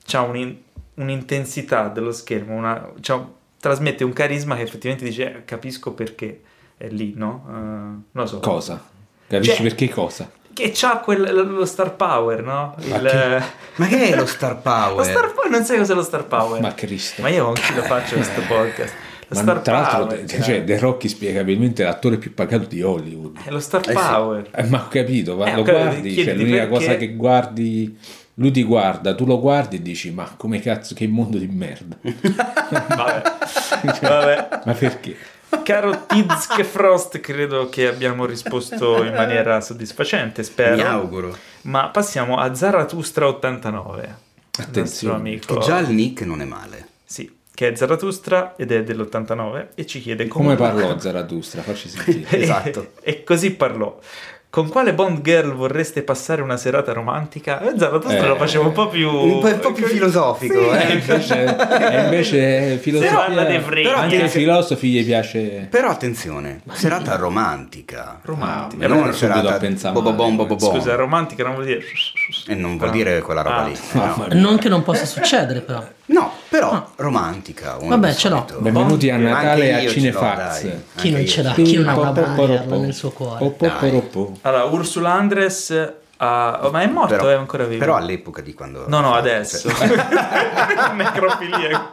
c'ha 0.06 0.22
un'in- 0.22 0.58
un'intensità 0.96 1.88
dello 1.90 2.12
schermo, 2.12 2.56
una- 2.56 2.92
c'ha 3.02 3.16
un- 3.16 3.28
trasmette 3.60 4.04
un 4.04 4.12
carisma 4.14 4.56
che 4.56 4.64
effettivamente 4.64 5.06
dice 5.06 5.24
"Eh, 5.38 5.46
capisco 5.46 5.94
perché 5.94 6.42
è 6.78 6.88
lì, 6.90 7.14
no? 7.16 7.46
Eh, 7.48 7.52
non 7.52 8.04
lo 8.12 8.26
so. 8.26 8.40
cosa? 8.40 8.82
capisci 9.28 9.54
Cioè- 9.56 9.64
perché 9.64 9.90
cosa? 9.90 10.30
Che 10.54 10.72
c'ha 10.72 10.98
quel, 10.98 11.34
lo 11.52 11.66
star 11.66 11.96
power, 11.96 12.44
no? 12.44 12.76
Ma 12.88 12.98
Il- 12.98 13.08
che- 13.10 13.42
Ma 13.78 13.88
che 13.88 14.10
è 14.10 14.16
lo 14.16 14.28
star 14.28 14.62
power? 14.62 14.98
Lo 14.98 15.04
star 15.04 15.34
power, 15.34 15.50
non 15.50 15.64
sai 15.64 15.78
cos'è 15.80 15.94
lo 15.96 16.04
star 16.04 16.26
power. 16.28 16.62
ma 16.62 16.74
Cristo 16.76 17.24
Ma 17.24 17.30
io 17.30 17.48
anche 17.48 17.74
lo 17.76 17.82
faccio 17.82 18.16
questo 18.16 18.42
podcast. 18.48 18.94
Lo 19.30 19.36
Ma 19.38 19.42
star 19.42 19.60
tra 19.62 19.80
l'altro, 19.80 20.06
power. 20.06 20.26
cioè, 20.28 20.40
dai. 20.40 20.64
The 20.66 20.78
Rock 20.80 21.06
è 21.06 21.08
spiegabilmente 21.08 21.84
l'attore 21.84 22.18
più 22.18 22.36
pagato 22.36 22.66
di 22.68 22.84
Hollywood. 22.84 23.40
È 23.44 23.50
lo 23.50 23.60
star 23.60 23.82
Eh 23.82 23.86
sì. 23.86 23.94
power. 23.94 24.50
Eh, 24.54 24.64
ma 24.66 24.84
ho 24.84 24.88
capito, 24.90 25.36
ma 25.38 25.46
Eh, 25.46 25.56
lo 25.56 25.64
guardi, 25.64 26.14
cioè, 26.24 26.34
l'unica 26.36 26.68
perché- 26.68 26.70
cosa 26.70 26.96
che 26.98 27.16
guardi, 27.16 27.98
lui 28.36 28.52
ti 28.52 28.62
guarda, 28.64 29.16
tu 29.16 29.26
lo 29.26 29.40
guardi 29.40 29.78
e 29.78 29.82
dici, 29.82 30.12
ma 30.12 30.32
come 30.38 30.60
cazzo, 30.60 30.94
che 30.94 31.08
mondo 31.08 31.40
di 31.40 31.48
merda. 31.48 31.98
Vabbè. 32.04 33.22
Vabbè. 34.02 34.48
ma 34.66 34.74
perché? 34.74 35.16
Caro 35.62 36.06
Tizke 36.08 36.64
Frost, 36.64 37.20
credo 37.20 37.70
che 37.70 37.88
abbiamo 37.88 38.26
risposto 38.26 39.04
in 39.04 39.14
maniera 39.14 39.62
soddisfacente, 39.62 40.44
spero. 40.44 40.76
Mi 40.76 40.82
auguro. 40.82 41.36
Ma 41.64 41.90
passiamo 41.90 42.38
a 42.38 42.54
Zarathustra 42.54 43.28
89. 43.28 44.02
il 44.04 44.64
Attenzione, 44.64 44.84
nostro 44.84 45.14
amico. 45.14 45.54
Che 45.60 45.66
già 45.66 45.80
il 45.80 45.90
nick 45.90 46.22
non 46.22 46.42
è 46.42 46.46
male. 46.46 46.88
Sì, 47.06 47.32
che 47.54 47.70
è 47.70 47.76
Zarathustra 47.76 48.56
ed 48.58 48.72
è 48.72 48.84
dell'89 48.84 49.68
e 49.76 49.86
ci 49.86 50.02
chiede 50.02 50.28
Come 50.28 50.56
parlò 50.56 50.98
Zarathustra? 51.00 51.62
Facci 51.62 51.90
sentire. 51.90 52.28
Esatto. 52.42 52.92
e 53.02 53.24
così 53.24 53.52
parlò. 53.52 53.98
Con 54.54 54.70
quale 54.70 54.94
Bond 54.94 55.22
girl 55.22 55.52
vorreste 55.56 56.04
passare 56.04 56.44
una 56.44 56.58
serata 56.58 56.94
romantica? 56.94 57.60
E 57.60 57.74
Zarathustra 57.76 58.24
Eh, 58.24 58.28
lo 58.28 58.36
faceva 58.36 58.66
un 58.68 58.72
po' 58.72 58.88
più... 58.88 59.10
Un 59.10 59.40
po', 59.40 59.48
un 59.48 59.60
po' 59.60 59.72
più 59.72 59.88
filosofico, 59.88 60.54
Sì. 60.54 60.78
eh. 60.78 60.90
E 60.90 60.94
invece, 60.94 61.90
e 61.92 62.04
invece 62.04 62.78
filosofia, 62.78 63.16
parla 63.16 63.46
di 63.46 63.58
frega. 63.58 63.96
anche 63.96 64.14
ai 64.14 64.20
Però- 64.22 64.32
filosofi 64.32 64.90
gli 64.92 65.04
piace... 65.04 65.68
Però 65.72 65.90
attenzione, 65.90 66.62
serata 66.72 67.16
romantica. 67.16 68.20
Romantica. 68.22 68.86
Ah, 68.86 68.88
non 68.90 68.98
subito 69.00 69.18
serata 69.18 69.56
a 69.56 69.58
pensare 69.58 69.94
bobobom, 69.96 70.36
male, 70.36 70.48
bobobom. 70.48 70.76
Scusa, 70.76 70.94
romantica 70.94 71.44
non 71.44 71.54
vuol 71.54 71.66
dire... 71.66 71.82
E 72.46 72.54
non 72.54 72.78
vuol 72.78 72.90
No. 72.92 72.96
dire 72.96 73.22
quella 73.22 73.42
roba 73.42 73.64
Ah. 73.64 73.66
lì. 73.66 73.76
No. 73.94 74.28
Non 74.34 74.58
che 74.60 74.70
non 74.70 74.84
possa 74.84 75.06
succedere, 75.08 75.62
però. 75.62 75.84
No, 76.06 76.32
però 76.50 76.90
romantica. 76.98 77.78
uno 77.80 77.90
Vabbè, 77.90 78.10
di 78.10 78.16
ce 78.18 78.30
l'ho. 78.30 78.46
Benvenuti 78.60 79.10
a 79.10 79.16
Natale 79.18 79.82
io 79.82 79.90
a 79.90 79.92
Cinefax. 79.92 80.68
Chi 80.98 81.10
non 81.10 81.26
ce 81.26 81.42
l'ha? 81.42 81.54
Chi 81.54 81.76
non 81.78 81.88
ha 81.88 81.98
una 81.98 82.12
Po- 82.12 82.22
po- 82.22 82.28
po- 82.34 82.46
Bayer 82.46 82.66
po- 82.68 82.80
nel 82.80 82.94
suo 82.94 83.10
cuore? 83.12 83.40
Allora, 84.46 84.64
Ursula 84.66 85.12
Andres... 85.14 85.94
ha- 86.18 86.60
oh, 86.64 86.72
ma 86.72 86.82
è 86.82 86.88
morto 86.88 87.16
Però, 87.16 87.26
o 87.26 87.30
è 87.30 87.34
ancora 87.34 87.64
vivo? 87.66 87.80
però 87.80 87.96
all'epoca 87.96 88.42
di 88.42 88.54
quando... 88.54 88.86
No, 88.88 89.00
no, 89.02 89.14
adesso. 89.16 89.70
cioè- 89.70 89.88
Necrofilia. 90.94 91.92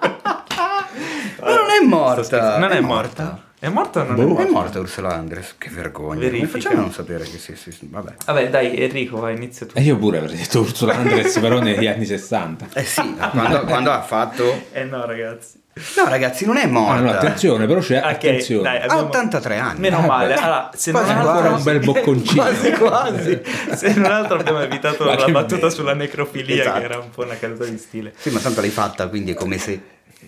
Ma 1.40 1.54
non 1.54 1.70
è 1.70 1.84
morta. 1.84 2.58
Non 2.58 2.70
è, 2.72 2.80
morta. 2.80 3.42
È 3.58 3.68
morta 3.68 4.00
o 4.00 4.04
non 4.04 4.14
è 4.20 4.22
Boh. 4.22 4.28
morta? 4.28 4.42
È 4.42 4.50
morta 4.50 4.78
Ursula 4.80 5.14
Andres, 5.14 5.54
che 5.58 5.70
vergogna. 5.70 6.18
Verifica. 6.20 6.46
Come 6.48 6.60
facciamo 6.60 6.78
a 6.78 6.80
non 6.82 6.92
sapere 6.92 7.24
che 7.24 7.38
sì, 7.38 7.56
sì, 7.56 7.70
sì, 7.72 7.88
vabbè. 7.90 8.14
Vabbè, 8.26 8.50
dai, 8.50 8.76
Enrico, 8.82 9.18
vai, 9.20 9.36
inizia 9.36 9.66
tu. 9.66 9.72
E 9.76 9.82
io 9.82 9.96
pure 9.96 10.18
avrei 10.18 10.36
detto 10.36 10.60
Ursula 10.60 10.94
Andres, 10.96 11.38
però 11.38 11.58
negli 11.60 11.86
anni 11.86 12.04
60. 12.04 12.66
Eh 12.74 12.84
sì, 12.84 13.14
quando, 13.32 13.60
quando 13.64 13.90
ha 13.90 14.02
fatto... 14.02 14.64
Eh 14.72 14.84
no, 14.84 15.04
ragazzi. 15.06 15.59
No, 15.72 16.08
ragazzi, 16.08 16.44
non 16.44 16.56
è 16.56 16.66
morta. 16.66 16.92
Ah, 16.94 17.00
no, 17.00 17.10
attenzione, 17.10 17.66
però 17.66 17.80
c'è 17.80 17.98
Ok, 17.98 18.04
attenzione. 18.04 18.62
dai, 18.62 18.76
Ha 18.78 18.82
abbiamo- 18.84 19.02
83 19.02 19.56
anni. 19.58 19.80
Meno 19.80 20.00
male. 20.00 20.34
Allora, 20.34 20.70
se 20.74 20.90
non 20.90 21.00
quasi, 21.02 21.16
altro, 21.16 21.30
Ancora 21.32 21.54
un 21.54 21.62
bel 21.62 21.78
bocconcino. 21.80 22.42
Quasi, 22.42 22.70
quasi. 22.72 23.40
se 23.76 23.94
non 23.94 24.10
altro 24.10 24.38
abbiamo 24.38 24.60
evitato 24.60 25.04
la 25.04 25.14
battuta 25.16 25.56
bello. 25.56 25.70
sulla 25.70 25.94
necrofilia, 25.94 26.60
Esatto. 26.62 26.78
che 26.78 26.84
era 26.84 26.98
un 26.98 27.10
po' 27.10 27.22
una 27.24 27.36
caduta 27.36 27.64
di 27.64 27.78
stile. 27.78 28.12
Sì, 28.16 28.30
ma 28.30 28.40
tanto 28.40 28.60
l'hai 28.60 28.70
fatta, 28.70 29.08
quindi 29.08 29.30
è 29.30 29.34
come 29.34 29.58
se... 29.58 29.80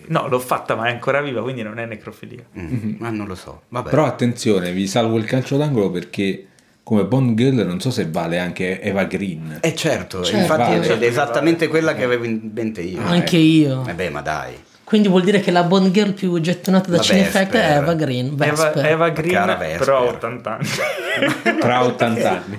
No, 0.07 0.27
l'ho 0.27 0.39
fatta, 0.39 0.75
ma 0.75 0.87
è 0.87 0.91
ancora 0.91 1.21
viva, 1.21 1.41
quindi 1.41 1.61
non 1.61 1.77
è 1.77 1.85
necrofilia. 1.85 2.43
Mm, 2.57 2.95
Ma 2.99 3.09
non 3.09 3.27
lo 3.27 3.35
so. 3.35 3.63
Vabbè. 3.69 3.89
Però 3.89 4.05
attenzione, 4.05 4.71
vi 4.71 4.87
salvo 4.87 5.17
il 5.17 5.25
calcio 5.25 5.55
d'angolo 5.57 5.91
perché 5.91 6.47
come 6.81 7.03
Bond 7.05 7.37
Girl 7.37 7.65
non 7.65 7.79
so 7.79 7.91
se 7.91 8.07
vale 8.09 8.39
anche 8.39 8.81
Eva 8.81 9.03
Green. 9.03 9.59
Eh 9.61 9.75
certo, 9.75 10.23
Certo. 10.23 10.39
infatti 10.39 10.77
Vale. 10.79 10.99
è 10.99 11.03
esattamente 11.05 11.67
quella 11.67 11.93
che 11.93 12.03
avevo 12.03 12.23
in 12.25 12.49
mente 12.53 12.81
io. 12.81 13.01
Anche 13.05 13.37
io. 13.37 13.85
Eh 13.87 13.93
beh, 13.93 14.09
ma 14.09 14.21
dai. 14.21 14.53
Quindi 14.83 15.07
vuol 15.07 15.23
dire 15.23 15.39
che 15.39 15.49
la 15.49 15.63
Bond 15.63 15.91
Girl 15.91 16.11
più 16.13 16.39
gettonata 16.39 16.89
da 16.91 16.97
La 16.97 17.01
Cinefact 17.03 17.55
è. 17.55 17.77
Eva 17.77 17.93
Green. 17.93 18.27
Eva, 18.39 18.45
Vesper. 18.49 18.85
Eva 18.85 19.11
cara 19.11 19.55
Green, 19.55 19.57
Vesper. 19.57 19.77
però 19.77 19.97
ha 19.97 20.01
80 20.03 20.51
anni. 20.51 20.67
Tra 21.59 21.83
80 21.85 22.29
anni. 22.29 22.57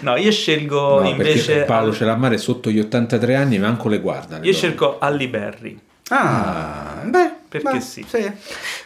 No, 0.00 0.16
io 0.16 0.30
scelgo 0.30 1.00
No, 1.00 1.08
invece... 1.08 1.44
perché 1.52 1.64
Paolo 1.64 1.92
Celamare 1.92 2.38
sotto 2.38 2.70
gli 2.70 2.78
83 2.78 3.34
anni 3.34 3.58
manco 3.58 3.88
le 3.88 3.98
guarda. 4.00 4.38
le 4.38 4.46
Io 4.46 4.52
donne. 4.52 4.54
scelgo 4.54 4.98
Halle 5.00 5.28
Berry. 5.28 5.78
Ah, 6.08 7.00
beh, 7.04 7.30
Perché 7.48 7.70
beh, 7.70 7.80
sì. 7.80 8.06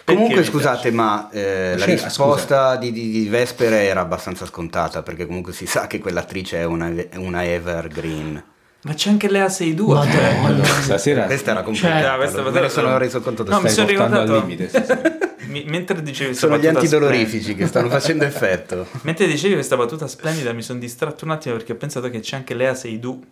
Comunque 0.05 0.39
mi 0.39 0.45
scusate, 0.45 0.91
ma 0.93 1.29
eh, 1.33 1.75
la 1.77 1.85
risposta 1.85 2.77
di, 2.77 2.93
di, 2.93 3.11
di 3.11 3.29
Vesper 3.29 3.73
era 3.73 4.01
abbastanza 4.01 4.47
scontata 4.47 5.03
perché 5.03 5.27
comunque 5.27 5.53
si 5.53 5.67
sa 5.67 5.87
che 5.87 5.99
quell'attrice 5.99 6.59
è 6.59 6.65
una, 6.65 6.89
è 7.09 7.17
una 7.17 7.45
evergreen. 7.45 8.43
Ma 8.87 8.95
c'è 8.95 9.11
anche 9.11 9.29
Lea 9.29 9.49
Seydoux. 9.49 9.95
cioè- 10.11 10.41
Madonna. 10.41 10.65
Stasera 10.65 11.25
Questa 11.25 11.51
era 11.51 11.63
complicata, 11.63 12.01
Cioè, 12.09 12.17
questa 12.17 12.43
me 12.43 12.61
ne 12.61 12.69
sono 12.69 12.99
reso 12.99 13.21
conto 13.21 13.43
No, 13.45 13.61
mi 13.61 13.69
sono 13.69 13.87
portando 13.87 14.17
al 14.21 14.27
ricordato- 14.27 14.47
limite. 14.47 15.25
Mi- 15.49 15.65
mentre 15.67 16.03
dicevi 16.03 16.31
questa 16.31 16.47
Sono 16.47 16.59
gli 16.59 16.67
antidolorifici 16.67 17.29
splendida- 17.41 17.59
che 17.63 17.67
stanno 17.69 17.89
facendo 17.89 18.25
effetto. 18.25 18.87
Mentre 19.03 19.27
dicevi 19.27 19.55
questa 19.55 19.77
battuta 19.77 20.07
splendida 20.07 20.53
mi 20.53 20.63
sono 20.63 20.79
distratto 20.79 21.25
un 21.25 21.33
attimo 21.33 21.57
perché 21.57 21.73
ho 21.73 21.77
pensato 21.77 22.09
che 22.11 22.21
c'è 22.21 22.37
anche 22.37 22.55
Lea 22.55 22.75
Seydoux. 22.75 23.25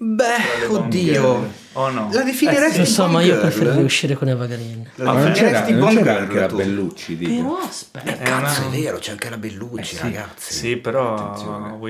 Beh, 0.00 0.66
oddio. 0.68 1.50
Oh 1.72 1.90
no. 1.90 2.08
La 2.12 2.22
definiresti 2.22 2.78
Lo 2.78 2.84
so, 2.84 3.02
Bond 3.02 3.14
ma 3.14 3.22
io 3.22 3.38
preferirei 3.40 3.82
uscire 3.82 4.14
con 4.14 4.28
Eva 4.28 4.46
Green. 4.46 4.88
La 4.94 5.04
Ma 5.06 5.12
Ma 5.14 5.22
non 5.24 5.32
c'era, 5.32 5.68
non 5.70 5.94
c'era 5.94 6.18
anche 6.18 6.38
la 6.38 6.46
tu? 6.46 6.56
Bellucci, 6.56 7.16
dico. 7.16 7.32
Però 7.42 7.58
aspetta. 7.58 8.04
È 8.12 8.22
Cazzo, 8.22 8.66
una- 8.66 8.76
è 8.76 8.80
vero, 8.80 8.98
c'è 8.98 9.10
anche 9.10 9.28
la 9.30 9.36
Bellucci, 9.38 9.80
Eh 9.80 9.96
sì. 9.96 10.02
ragazzi. 10.02 10.54
Sì, 10.54 10.76
però 10.76 11.34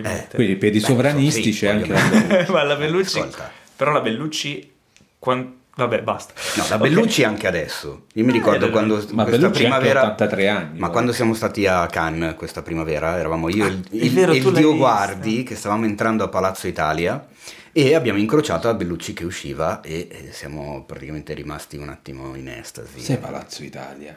Eh. 0.02 0.26
Quindi 0.34 0.56
per 0.56 0.74
i 0.74 0.80
sovranisti 0.80 1.52
sì, 1.52 1.58
c'è 1.58 1.68
anche 1.68 1.92
la 1.92 2.00
Bellucci. 2.00 2.50
ma 2.52 2.62
la 2.62 2.76
Bellucci 2.76 3.18
Ascolta. 3.18 3.50
però 3.76 3.92
la 3.92 4.00
Bellucci 4.00 4.70
quan- 5.18 5.54
vabbè, 5.74 6.00
basta. 6.02 6.32
No, 6.56 6.64
la. 6.68 6.78
Bellucci 6.78 7.24
anche 7.24 7.46
adesso. 7.46 8.04
Io 8.14 8.24
mi 8.24 8.32
ricordo 8.32 8.66
Eh, 8.66 8.70
quando 8.70 8.94
Ma 9.12 9.24
questa 9.24 9.24
Bellucci 9.24 9.44
ha 9.44 9.46
anche 9.46 9.58
primavera 9.58 10.00
83 10.04 10.48
anni. 10.48 10.78
Ma 10.78 10.88
quando 10.88 11.12
siamo 11.12 11.34
stati 11.34 11.66
a 11.66 11.86
Cannes 11.86 12.34
questa 12.36 12.62
primavera, 12.62 13.18
eravamo 13.18 13.50
io 13.50 13.66
e 13.66 13.68
il, 13.68 13.84
è 13.90 13.94
il- 14.04 14.12
vero, 14.14 14.32
e 14.32 14.36
il 14.36 14.42
Dio 14.42 14.52
vista. 14.52 14.74
Guardi 14.76 15.42
che 15.42 15.54
stavamo 15.56 15.84
entrando 15.84 16.24
a 16.24 16.28
Palazzo 16.28 16.66
Italia 16.66 17.26
e 17.72 17.94
abbiamo 17.94 18.18
incrociato 18.18 18.66
la 18.68 18.74
Bellucci 18.74 19.12
che 19.12 19.24
usciva 19.24 19.80
e, 19.80 20.08
e 20.10 20.32
siamo 20.32 20.84
praticamente 20.84 21.34
rimasti 21.34 21.76
un 21.76 21.88
attimo 21.88 22.34
in 22.34 22.48
estasi. 22.48 23.00
Sei 23.00 23.16
Palazzo 23.18 23.62
Italia. 23.62 24.16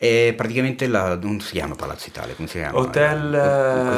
E 0.00 0.32
praticamente 0.36 0.86
la, 0.86 1.16
non 1.16 1.40
si 1.40 1.52
chiama 1.52 1.74
Palazzo 1.74 2.08
Italia, 2.08 2.34
come 2.34 2.46
si 2.46 2.58
chiama? 2.58 2.78
Hotel, 2.78 3.34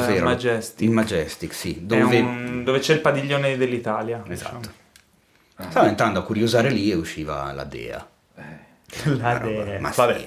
Eh, 0.09 0.15
eh? 0.15 0.21
Majestic. 0.21 0.81
Il 0.81 0.91
Majestic, 0.91 1.53
sì. 1.53 1.75
È 1.75 1.79
Dove... 1.81 2.19
un- 2.19 2.63
dove 2.63 2.79
c'è 2.79 2.93
il 2.93 3.01
padiglione 3.01 3.55
dell'Italia. 3.55 4.23
Esatto. 4.27 4.57
diciamo. 4.57 5.69
Stavo 5.69 5.85
entrando 5.87 6.17
a 6.19 6.23
curiosare 6.23 6.69
lì 6.71 6.89
e 6.89 6.95
usciva 6.95 7.51
la 7.53 7.63
Dea. 7.65 8.07
La 9.03 9.37
roba- 9.37 9.63
de- 9.63 9.79
ma 9.79 9.91
sì, 9.91 9.97
Vabbè. 9.99 10.25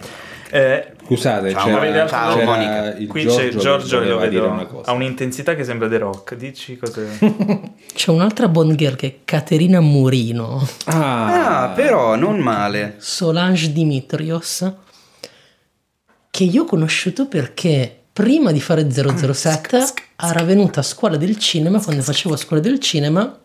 Eh, 0.57 0.93
Scusate, 1.05 1.51
Ciao, 1.51 1.65
c'era, 1.65 1.79
Monica. 1.79 2.07
Ciao, 2.07 2.35
c'era 2.37 2.45
Monica. 2.45 2.95
il 2.97 3.09
qui 3.09 3.23
Giorgio, 3.23 3.43
c'è 3.43 3.57
Giorgio, 3.57 3.99
che 3.99 4.05
lo 4.07 4.19
vedo, 4.19 4.49
una 4.49 4.67
cosa. 4.67 4.89
ha 4.89 4.95
un'intensità 4.95 5.57
che 5.57 5.65
sembra 5.65 5.89
The 5.89 5.99
Rock. 5.99 6.37
Dici 6.37 6.77
cosa... 6.77 7.01
C'è 7.93 8.11
un'altra 8.13 8.47
Bond 8.47 8.77
Girl 8.77 8.95
che 8.95 9.07
è 9.09 9.15
Caterina 9.25 9.81
Murino, 9.81 10.65
Ah, 10.85 11.63
Ah, 11.65 11.69
però 11.71 12.15
non 12.15 12.39
male. 12.39 12.95
Solange 12.99 13.73
Dimitrios, 13.73 14.73
che 16.31 16.45
io 16.45 16.63
ho 16.63 16.67
conosciuto 16.67 17.27
perché 17.27 18.03
prima 18.13 18.53
di 18.53 18.61
fare 18.61 18.89
007 18.89 19.85
era 20.23 20.43
venuta 20.45 20.79
a 20.81 20.83
scuola 20.85 21.17
del 21.17 21.37
cinema, 21.37 21.81
quando 21.83 22.03
facevo 22.03 22.37
scuola 22.37 22.63
del 22.63 22.79
cinema, 22.79 23.39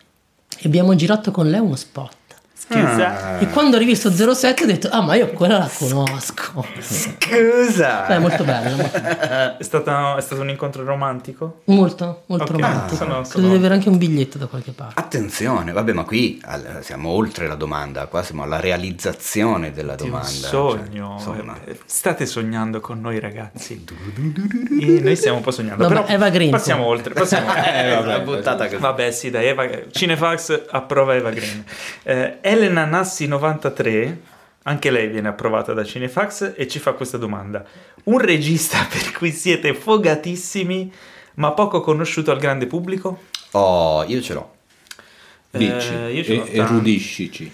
e 0.58 0.62
abbiamo 0.64 0.94
girato 0.94 1.32
con 1.32 1.50
lei 1.50 1.58
uno 1.58 1.74
spot. 1.74 2.18
Scusa. 2.62 3.38
E 3.38 3.48
quando 3.48 3.76
ho 3.76 3.78
rivisto 3.78 4.10
07 4.12 4.62
ho 4.62 4.66
detto, 4.66 4.88
ah 4.90 5.00
ma 5.00 5.14
io 5.14 5.28
quella 5.30 5.58
la 5.58 5.70
conosco. 5.72 6.64
Scusa. 6.80 8.04
Beh, 8.06 8.14
è 8.14 8.18
molto 8.18 8.44
bella, 8.44 8.76
molto, 8.76 8.96
È, 8.96 9.56
stata- 9.62 10.16
è 10.16 10.20
stato 10.20 10.40
un 10.42 10.50
incontro 10.50 10.84
romantico? 10.84 11.60
molto, 11.64 12.22
molto 12.26 12.44
Ok, 12.44 12.50
romantico. 12.50 12.96
sono- 12.96 13.12
Credo 13.22 13.28
sono- 13.28 13.48
di 13.48 13.54
avere 13.56 13.74
anche 13.74 13.88
un 13.88 13.98
biglietto 13.98 14.38
da 14.38 14.46
qualche 14.46 14.72
parte. 14.72 15.00
Attenzione, 15.00 15.72
vabbè, 15.72 15.92
ma 15.92 16.04
qui 16.04 16.40
siamo 16.82 17.08
oltre 17.10 17.46
la 17.48 17.54
domanda, 17.56 18.06
qua 18.06 18.22
siamo 18.22 18.42
alla 18.42 18.60
realizzazione 18.60 19.72
della 19.72 19.94
Di 19.96 20.02
un 20.04 20.08
domanda. 20.10 20.28
sogno. 20.28 21.16
cioè, 21.22 21.34
insomma. 21.36 21.56
Eh, 21.64 21.78
State 21.86 22.26
sognando 22.26 22.80
con 22.80 23.00
noi 23.00 23.18
ragazzi. 23.20 23.84
E 24.80 25.00
noi 25.00 25.16
stiamo 25.16 25.38
un 25.38 25.42
po' 25.42 25.50
sognando. 25.50 25.82
Vabbè, 25.88 25.94
però 26.02 26.06
Eva 26.14 26.28
Green, 26.28 26.50
passiamo 26.50 26.84
oltre. 26.84 27.14
Passiamo 27.14 27.48
Eh, 27.70 27.94
vabbè, 27.94 28.04
vabbè, 28.06 28.22
buttata 28.22 28.64
così. 28.66 28.76
Vabbè, 28.76 29.10
sì, 29.10 29.30
dai, 29.30 29.46
Eva, 29.46 29.66
Cinefax 29.90 30.62
approva 30.70 31.14
Eva 31.14 31.30
Green. 31.30 31.64
Eh, 32.02 32.38
Elena 32.50 32.84
Nassi 32.84 33.28
93, 33.28 34.20
anche 34.64 34.90
lei 34.90 35.06
viene 35.06 35.28
approvata 35.28 35.72
da 35.72 35.84
Cinefax 35.84 36.54
e 36.56 36.66
ci 36.66 36.80
fa 36.80 36.94
questa 36.94 37.16
domanda. 37.16 37.64
Un 38.04 38.18
regista 38.18 38.84
per 38.90 39.12
cui 39.12 39.30
siete 39.30 39.72
fogatissimi 39.72 40.92
ma 41.34 41.52
poco 41.52 41.80
conosciuto 41.80 42.32
al 42.32 42.40
grande 42.40 42.66
pubblico? 42.66 43.20
Oh, 43.52 44.02
io 44.04 44.20
ce 44.20 44.34
l'ho. 44.34 44.54
dici, 45.52 45.92
Eh, 45.94 46.12
io 46.12 46.24
ce 46.24 46.34
l'ho 46.34 46.44
e- 46.44 46.56
erudiscici. 46.56 47.52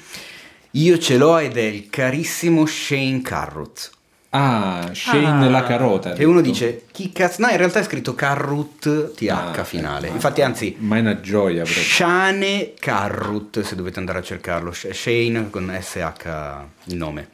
Io 0.70 0.98
ce 0.98 1.16
l'ho 1.18 1.36
ed 1.38 1.58
è 1.58 1.62
il 1.62 1.90
carissimo 1.90 2.64
Shane 2.64 3.20
Carruth. 3.20 3.90
Ah, 4.30 4.90
Shane 4.92 5.46
Ah. 5.46 5.48
la 5.50 5.62
carota. 5.62 6.14
E 6.14 6.24
uno 6.24 6.40
dice, 6.40 6.84
chi 6.92 7.10
cazzo... 7.12 7.40
No, 7.42 7.48
in 7.50 7.56
realtà 7.56 7.78
è 7.80 7.84
scritto 7.84 8.14
Carruth 8.14 9.14
TH 9.14 9.28
Ah, 9.30 9.64
finale. 9.64 10.08
eh, 10.08 10.10
Infatti, 10.10 10.42
anzi, 10.42 10.76
Ma 10.78 10.96
è 10.96 11.00
una 11.00 11.20
gioia 11.20 11.62
proprio. 11.62 11.82
Shane 11.82 12.74
Carruth, 12.78 13.60
se 13.62 13.74
dovete 13.76 13.98
andare 13.98 14.18
a 14.18 14.22
cercarlo. 14.22 14.72
Sh- 14.72 14.90
Shane 14.90 15.48
con 15.50 15.74
SH 15.80 16.64
il 16.84 16.96
nome. 16.96 17.28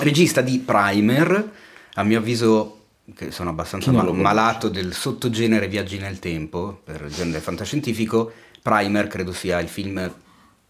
Regista 0.00 0.40
di 0.40 0.58
Primer, 0.58 1.50
a 1.94 2.02
mio 2.02 2.18
avviso 2.18 2.78
che 3.14 3.30
sono 3.30 3.50
abbastanza 3.50 3.92
ma- 3.92 4.00
conosce? 4.00 4.22
malato 4.22 4.68
del 4.68 4.92
sottogenere 4.94 5.68
viaggi 5.68 5.98
nel 5.98 6.18
tempo, 6.18 6.80
per 6.82 7.02
il 7.06 7.12
genere 7.12 7.40
fantascientifico, 7.40 8.32
Primer 8.62 9.06
credo 9.08 9.32
sia 9.32 9.60
il 9.60 9.68
film 9.68 10.12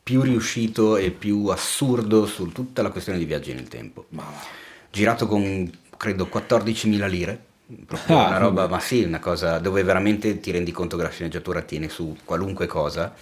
più 0.02 0.20
riuscito 0.20 0.96
e 0.96 1.10
più 1.10 1.46
assurdo 1.46 2.26
su 2.26 2.50
tutta 2.52 2.82
la 2.82 2.90
questione 2.90 3.18
di 3.18 3.24
viaggi 3.24 3.54
nel 3.54 3.68
tempo. 3.68 4.06
Girato 4.94 5.26
con 5.26 5.68
credo 5.96 6.28
14.000 6.32 7.08
lire. 7.08 7.38
Proprio 7.84 8.16
Ah, 8.18 8.28
una 8.28 8.38
roba, 8.38 8.68
ma 8.68 8.78
sì, 8.78 9.02
una 9.02 9.18
cosa 9.18 9.58
dove 9.58 9.82
veramente 9.82 10.38
ti 10.38 10.52
rendi 10.52 10.70
conto 10.70 10.96
che 10.96 11.02
la 11.02 11.10
sceneggiatura 11.10 11.62
tiene 11.62 11.88
su 11.88 12.16
qualunque 12.24 12.66
cosa. 12.66 13.12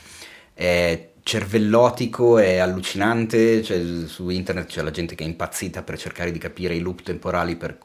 È 0.52 1.08
cervellotico, 1.22 2.38
è 2.38 2.58
allucinante. 2.58 3.62
cioè, 3.62 3.80
su 4.06 4.28
internet 4.28 4.66
c'è 4.66 4.82
la 4.82 4.90
gente 4.90 5.14
che 5.14 5.24
è 5.24 5.26
impazzita 5.26 5.82
per 5.82 5.96
cercare 5.98 6.30
di 6.30 6.38
capire 6.38 6.74
i 6.74 6.80
loop 6.80 7.02
temporali, 7.02 7.56
per 7.56 7.78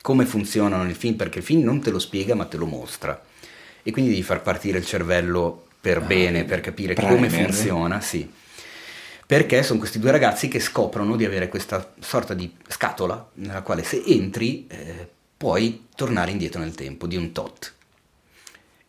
come 0.00 0.26
funzionano 0.26 0.84
nel 0.84 0.94
film, 0.94 1.14
perché 1.16 1.38
il 1.38 1.44
film 1.44 1.64
non 1.64 1.80
te 1.80 1.90
lo 1.90 1.98
spiega 1.98 2.34
ma 2.36 2.44
te 2.44 2.56
lo 2.56 2.66
mostra. 2.66 3.20
E 3.82 3.90
quindi 3.90 4.10
devi 4.12 4.22
far 4.22 4.42
partire 4.42 4.78
il 4.78 4.86
cervello 4.86 5.66
per 5.80 6.02
bene, 6.02 6.44
per 6.44 6.60
capire 6.60 6.94
come 6.94 7.26
Primer. 7.26 7.46
funziona, 7.52 8.00
sì. 8.00 8.30
Perché 9.26 9.62
sono 9.62 9.78
questi 9.78 9.98
due 9.98 10.10
ragazzi 10.10 10.48
che 10.48 10.60
scoprono 10.60 11.16
di 11.16 11.24
avere 11.24 11.48
questa 11.48 11.94
sorta 12.00 12.34
di 12.34 12.54
scatola 12.68 13.30
nella 13.34 13.62
quale 13.62 13.82
se 13.82 14.02
entri 14.06 14.66
eh, 14.66 15.08
puoi 15.36 15.86
tornare 15.94 16.30
indietro 16.30 16.60
nel 16.60 16.74
tempo 16.74 17.06
di 17.06 17.16
un 17.16 17.32
tot. 17.32 17.72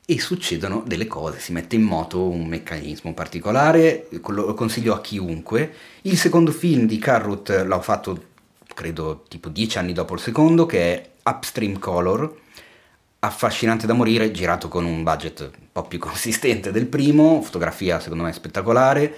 E 0.08 0.20
succedono 0.20 0.84
delle 0.86 1.08
cose, 1.08 1.40
si 1.40 1.52
mette 1.52 1.76
in 1.76 1.82
moto 1.82 2.28
un 2.28 2.46
meccanismo 2.46 3.14
particolare, 3.14 4.08
lo 4.28 4.54
consiglio 4.54 4.94
a 4.94 5.02
chiunque. 5.02 5.74
Il 6.04 6.18
secondo 6.18 6.52
film 6.52 6.86
di 6.86 7.00
Carrot 7.00 7.64
l'ho 7.66 7.82
fatto, 7.82 8.24
credo, 8.74 9.26
tipo 9.28 9.50
dieci 9.50 9.80
anni 9.80 9.94
dopo 9.94 10.14
il 10.14 10.20
secondo, 10.20 10.68
che 10.68 10.80
è 10.80 11.10
Upstream 11.24 11.80
Color, 11.80 12.36
affascinante 13.20 13.88
da 13.88 13.94
morire, 13.94 14.32
girato 14.32 14.68
con 14.68 14.86
un 14.86 15.02
budget 15.02 15.40
un 15.40 15.68
po' 15.72 15.84
più 15.84 15.98
consistente 16.00 16.72
del 16.72 16.86
primo, 16.86 17.42
fotografia 17.42 18.00
secondo 18.00 18.24
me 18.24 18.32
spettacolare, 18.32 19.14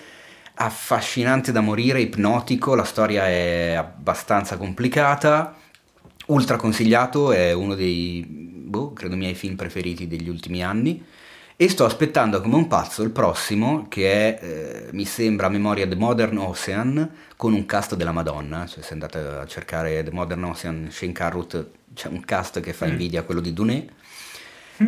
affascinante 0.60 1.52
da 1.52 1.62
morire, 1.62 2.02
ipnotico, 2.02 2.74
la 2.74 2.84
storia 2.84 3.28
è 3.28 3.74
abbastanza 3.74 4.58
complicata, 4.58 5.56
ultra 6.28 6.58
consigliato, 6.58 7.32
è 7.32 7.54
uno 7.54 7.76
dei, 7.76 8.26
boh, 8.28 8.94
credo 8.94 9.16
miei 9.16 9.36
film 9.36 9.56
preferiti 9.56 10.08
degli 10.08 10.30
ultimi 10.30 10.64
anni 10.64 11.04
E 11.60 11.70
sto 11.70 11.86
aspettando 11.86 12.40
come 12.40 12.56
un 12.56 12.68
pazzo 12.68 13.02
il 13.02 13.10
prossimo, 13.10 13.88
che 13.90 14.38
è, 14.38 14.44
eh, 14.44 14.90
mi 14.94 15.06
sembra, 15.06 15.48
a 15.48 15.50
memoria 15.50 15.88
The 15.88 15.96
Modern 15.96 16.38
Ocean, 16.38 17.10
con 17.36 17.54
un 17.54 17.66
cast 17.66 17.96
della 17.96 18.12
Madonna. 18.12 18.68
Cioè, 18.68 18.84
se 18.84 18.94
andate 18.94 19.18
a 19.18 19.46
cercare 19.48 20.04
The 20.04 20.12
Modern 20.12 20.44
Ocean, 20.44 20.90
Shane 20.92 21.14
Carruth, 21.14 21.70
c'è 21.96 22.10
un 22.10 22.24
cast 22.24 22.60
che 22.60 22.74
fa 22.74 22.86
invidia 22.86 23.22
a 23.22 23.24
quello 23.24 23.42
di 23.42 23.54
Duné. 23.54 23.88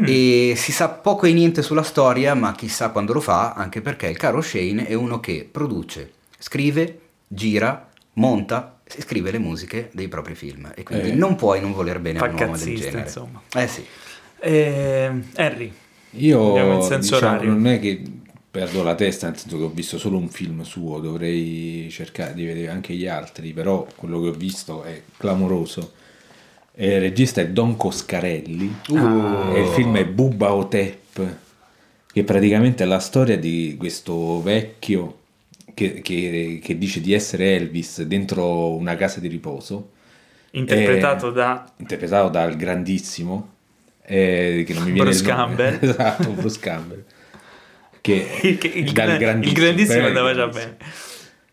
E 0.05 0.53
si 0.55 0.71
sa 0.71 0.89
poco 0.89 1.25
e 1.25 1.33
niente 1.33 1.61
sulla 1.61 1.81
storia, 1.83 2.33
ma 2.35 2.53
chissà 2.53 2.89
quando 2.89 3.13
lo 3.13 3.21
fa, 3.21 3.53
anche 3.53 3.81
perché 3.81 4.07
il 4.07 4.17
caro 4.17 4.41
Shane 4.41 4.85
è 4.85 4.93
uno 4.93 5.19
che 5.19 5.47
produce, 5.51 6.11
scrive, 6.37 6.99
gira, 7.27 7.89
monta 8.13 8.79
e 8.83 9.01
scrive 9.01 9.31
le 9.31 9.39
musiche 9.39 9.89
dei 9.93 10.07
propri 10.07 10.35
film. 10.35 10.71
E 10.75 10.83
quindi 10.83 11.09
Eh. 11.09 11.13
non 11.15 11.35
puoi 11.35 11.59
non 11.61 11.73
voler 11.73 11.99
bene 11.99 12.19
a 12.19 12.25
un 12.25 12.35
uomo 12.35 12.57
del 12.57 12.75
genere. 12.75 13.01
insomma. 13.01 13.41
Eh 13.55 13.67
sì. 13.67 13.83
Eh, 14.41 15.11
Harry, 15.35 15.71
Io 16.11 16.47
Andiamo 16.47 16.73
in 16.75 16.81
senso 16.81 17.15
diciamo, 17.15 17.43
non 17.43 17.67
è 17.67 17.79
che 17.79 18.01
perdo 18.49 18.81
la 18.83 18.95
testa, 18.95 19.27
nel 19.27 19.37
senso 19.37 19.57
che 19.57 19.63
ho 19.63 19.69
visto 19.69 19.97
solo 19.97 20.17
un 20.17 20.29
film 20.29 20.61
suo, 20.63 20.99
dovrei 20.99 21.87
cercare 21.91 22.33
di 22.33 22.45
vedere 22.45 22.69
anche 22.69 22.93
gli 22.93 23.05
altri, 23.05 23.51
però 23.53 23.85
quello 23.95 24.21
che 24.21 24.27
ho 24.29 24.33
visto 24.33 24.83
è 24.83 25.01
clamoroso. 25.17 25.93
Il 26.81 26.99
regista 27.01 27.41
è 27.41 27.47
Don 27.49 27.75
Coscarelli 27.75 28.73
Uh. 28.89 29.53
e 29.53 29.59
il 29.61 29.67
film 29.73 29.97
è 29.97 30.05
Bubba 30.05 30.53
Otep, 30.53 31.35
che 32.11 32.23
praticamente 32.23 32.83
è 32.83 32.87
la 32.87 32.99
storia 32.99 33.37
di 33.37 33.75
questo 33.77 34.41
vecchio 34.41 35.17
che, 35.73 36.01
che- 36.01 36.59
che 36.63 36.77
dice 36.77 37.01
di 37.01 37.13
essere 37.13 37.55
Elvis 37.55 38.01
dentro 38.03 38.73
una 38.75 38.95
casa 38.95 39.19
di 39.19 39.27
riposo 39.27 39.91
interpretato 40.51 41.29
Eh, 41.29 41.33
da 41.33 41.71
interpretato 41.77 42.29
dal 42.29 42.55
grandissimo 42.55 43.49
eh, 44.03 44.63
che 44.65 44.73
non 44.73 44.83
mi 44.83 44.91
viene 44.93 45.09
Bruce. 45.09 45.23
Campbell. 45.25 45.77
esatto 45.83 46.29
Bruce 46.31 46.59
Campbell 46.59 47.03
che 48.01 48.25
il, 48.43 48.57
il- 48.61 48.77
il 48.87 48.91
dal 48.91 49.17
gran- 49.17 49.43
il 49.43 49.51
grandissimo 49.53 50.05
andava 50.07 50.33
già 50.33 50.47
grandissimo. 50.47 50.75
bene. 50.77 50.91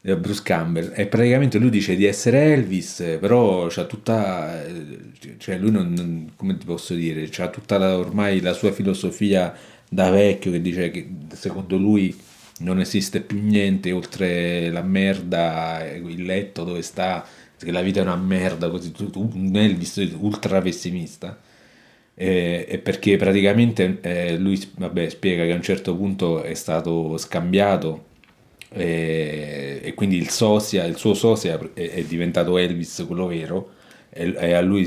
Eh, 0.08 0.16
Bruce 0.16 0.42
Campbell. 0.42 0.92
E 0.94 1.06
praticamente 1.06 1.58
lui 1.58 1.70
dice 1.70 1.96
di 1.96 2.04
essere 2.04 2.52
Elvis 2.52 3.16
però 3.20 3.66
c'ha 3.68 3.84
tutta 3.86 4.64
eh, 4.64 4.98
cioè 5.38 5.58
lui 5.58 5.70
non, 5.72 5.92
non- 5.92 6.32
come 6.36 6.56
ti 6.56 6.64
posso 6.64 6.94
dire 6.94 7.26
c'ha 7.30 7.48
tutta 7.48 7.76
la- 7.78 7.96
ormai 7.98 8.40
la 8.40 8.52
sua 8.52 8.70
filosofia 8.72 9.52
da 9.88 10.10
vecchio 10.10 10.50
che 10.52 10.60
dice 10.60 10.90
che 10.90 11.08
secondo 11.34 11.76
lui 11.76 12.14
non 12.60 12.78
esiste 12.80 13.20
più 13.20 13.40
niente 13.42 13.90
oltre 13.92 14.70
la 14.70 14.82
merda 14.82 15.84
il 15.92 16.22
letto 16.24 16.62
dove 16.64 16.82
sta 16.82 17.24
che 17.58 17.70
la 17.72 17.82
vita 17.82 18.00
è 18.00 18.02
una 18.02 18.16
merda 18.16 18.68
così 18.70 18.92
un 19.14 19.50
Elvis 19.56 19.96
ultra 20.20 20.60
pessimista 20.60 21.38
eh, 22.14 22.64
e 22.68 22.78
perché 22.78 23.16
praticamente 23.16 23.98
eh, 24.00 24.38
lui 24.38 24.58
vabbè, 24.76 25.08
spiega 25.08 25.44
che 25.44 25.52
a 25.52 25.56
un 25.56 25.62
certo 25.62 25.94
punto 25.96 26.42
è 26.42 26.54
stato 26.54 27.16
scambiato 27.18 28.04
eh, 28.70 29.80
e 29.82 29.94
quindi 29.94 30.16
il 30.16 30.30
sosia, 30.30 30.84
il 30.84 30.96
suo 30.96 31.14
sosia 31.14 31.58
è, 31.74 31.90
è 31.90 32.02
diventato 32.04 32.58
Elvis 32.58 33.04
quello 33.06 33.26
vero 33.26 33.70
e, 34.10 34.34
e 34.36 34.52
a 34.54 34.60
lui 34.60 34.84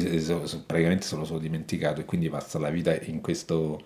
praticamente 0.65 1.05
se 1.05 1.15
lo 1.15 1.25
sono 1.25 1.39
dimenticato 1.39 2.01
e 2.01 2.05
quindi 2.05 2.29
passa 2.29 2.59
la 2.59 2.69
vita 2.69 2.97
in 3.03 3.21
questo, 3.21 3.81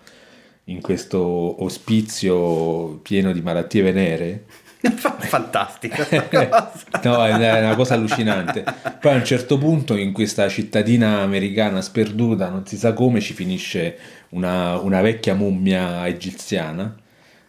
in 0.64 0.80
questo 0.80 1.62
ospizio 1.62 2.98
pieno 3.02 3.32
di 3.32 3.40
malattie 3.40 3.82
venere 3.82 4.44
Fantastica. 5.18 6.06
No, 7.02 7.24
è 7.24 7.60
una 7.60 7.74
cosa 7.74 7.94
allucinante. 7.94 8.64
Poi 9.00 9.12
a 9.12 9.16
un 9.16 9.24
certo 9.24 9.58
punto 9.58 9.96
in 9.96 10.12
questa 10.12 10.48
cittadina 10.48 11.20
americana 11.20 11.80
sperduta, 11.80 12.48
non 12.48 12.66
si 12.66 12.76
sa 12.76 12.92
come, 12.92 13.20
ci 13.20 13.34
finisce 13.34 13.98
una, 14.30 14.78
una 14.78 15.00
vecchia 15.00 15.34
mummia 15.34 16.06
egiziana 16.06 16.94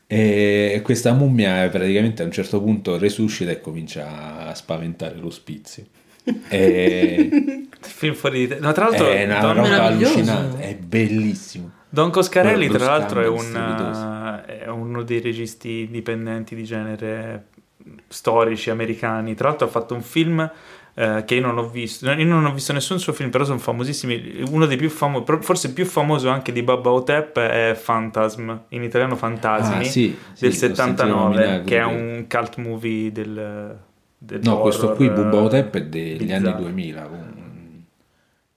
e 0.07 0.81
questa 0.83 1.13
mummia 1.13 1.67
praticamente 1.69 2.21
a 2.21 2.25
un 2.25 2.31
certo 2.31 2.61
punto 2.61 2.97
resuscita 2.97 3.51
e 3.51 3.59
comincia 3.59 4.47
a 4.47 4.55
spaventare 4.55 5.15
l'ospizio. 5.15 5.85
E 6.49 7.67
Film 7.87 8.13
fuori 8.13 8.39
di 8.39 8.47
te. 8.47 8.59
No, 8.59 8.71
tra 8.71 8.85
l'altro, 8.85 9.07
è 9.07 9.25
una 9.25 9.39
Don, 9.39 9.55
roba 9.55 9.83
allucinante, 9.83 10.63
è 10.63 10.75
bellissimo. 10.75 11.71
Don 11.89 12.09
Coscarelli, 12.09 12.67
tra 12.67 12.85
l'altro, 12.85 13.21
è, 13.21 13.27
un, 13.27 14.43
è 14.45 14.67
uno 14.67 15.03
dei 15.03 15.21
registi 15.21 15.87
dipendenti 15.89 16.55
di 16.55 16.63
genere 16.63 17.45
storici 18.07 18.69
americani. 18.69 19.35
Tra 19.35 19.49
l'altro, 19.49 19.67
ha 19.67 19.69
fatto 19.69 19.93
un 19.93 20.01
film 20.01 20.49
eh, 20.95 21.23
che 21.25 21.35
io 21.35 21.41
non 21.41 21.57
ho 21.57 21.67
visto. 21.69 22.09
Io 22.09 22.25
non 22.25 22.45
ho 22.45 22.53
visto 22.53 22.71
nessun 22.73 22.99
suo 22.99 23.13
film, 23.13 23.29
però 23.29 23.43
sono 23.43 23.59
famosissimi. 23.59 24.43
Uno 24.49 24.65
dei 24.65 24.77
più 24.77 24.89
famosi, 24.89 25.25
forse 25.41 25.73
più 25.73 25.85
famoso 25.85 26.29
anche 26.29 26.51
di 26.51 26.63
Baba 26.63 26.89
Otep, 26.91 27.37
è 27.39 27.79
Phantasm, 27.83 28.51
in 28.69 28.83
italiano 28.83 29.15
Fantasmi, 29.15 29.85
Ah, 29.85 29.89
sì, 29.89 30.15
del 30.39 30.49
l'ho 30.51 30.55
sentito 30.55 30.75
79, 30.75 31.19
nominare 31.35 31.63
che 31.63 31.77
è 31.77 31.83
un 31.83 32.25
cult 32.29 32.55
movie 32.57 33.11
del. 33.11 33.77
del 34.17 34.39
No, 34.43 34.59
questo 34.59 34.93
qui, 34.93 35.09
Bubba 35.09 35.37
Otep, 35.41 35.75
è 35.75 35.83
degli 35.83 36.17
bizzarro. 36.17 36.47
anni 36.49 36.57
2000. 36.61 37.05
un- 37.05 37.33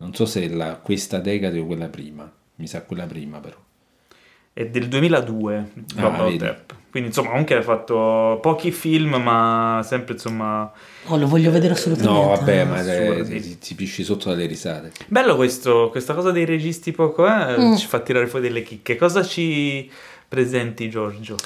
Non 0.01 0.14
so 0.14 0.24
se 0.27 0.44
è 0.44 0.48
la- 0.48 0.77
questa 0.77 1.18
decade 1.18 1.59
o 1.59 1.66
quella 1.66 1.88
prima. 1.88 2.31
Mi 2.57 2.66
sa 2.68 2.83
quella 2.83 3.07
prima, 3.07 3.38
però. 3.40 3.57
È 4.59 4.66
del 4.66 4.88
2002, 4.88 5.71
Ah. 5.99 6.25
Otep. 6.25 6.75
Quindi 6.90 7.11
insomma, 7.11 7.29
comunque 7.29 7.55
ha 7.55 7.62
fatto 7.62 8.38
pochi 8.42 8.73
film, 8.73 9.14
ma 9.23 9.83
sempre 9.85 10.14
insomma. 10.14 10.73
Oh, 11.05 11.16
lo 11.16 11.29
voglio 11.29 11.51
vedere 11.53 11.75
assolutamente. 11.75 12.18
No, 12.21 12.29
vabbè, 12.31 12.64
ma 12.64 12.83
eh, 12.83 13.09
assurdi. 13.21 13.40
ti, 13.40 13.59
ti 13.59 13.75
pisci 13.77 14.03
sotto 14.03 14.31
dalle 14.31 14.47
risate. 14.47 14.90
Bello 15.07 15.37
questo, 15.37 15.90
questa 15.90 16.14
cosa 16.14 16.33
dei 16.33 16.44
registi 16.44 16.90
poco, 16.92 17.27
eh, 17.27 17.57
Mm. 17.57 17.77
ci 17.77 17.87
fa 17.87 18.01
tirare 18.01 18.27
fuori 18.27 18.49
delle 18.49 18.62
chicche. 18.62 18.97
Cosa 18.97 19.23
ci 19.23 19.88
presenti, 20.27 20.88
Giorgio? 20.90 21.37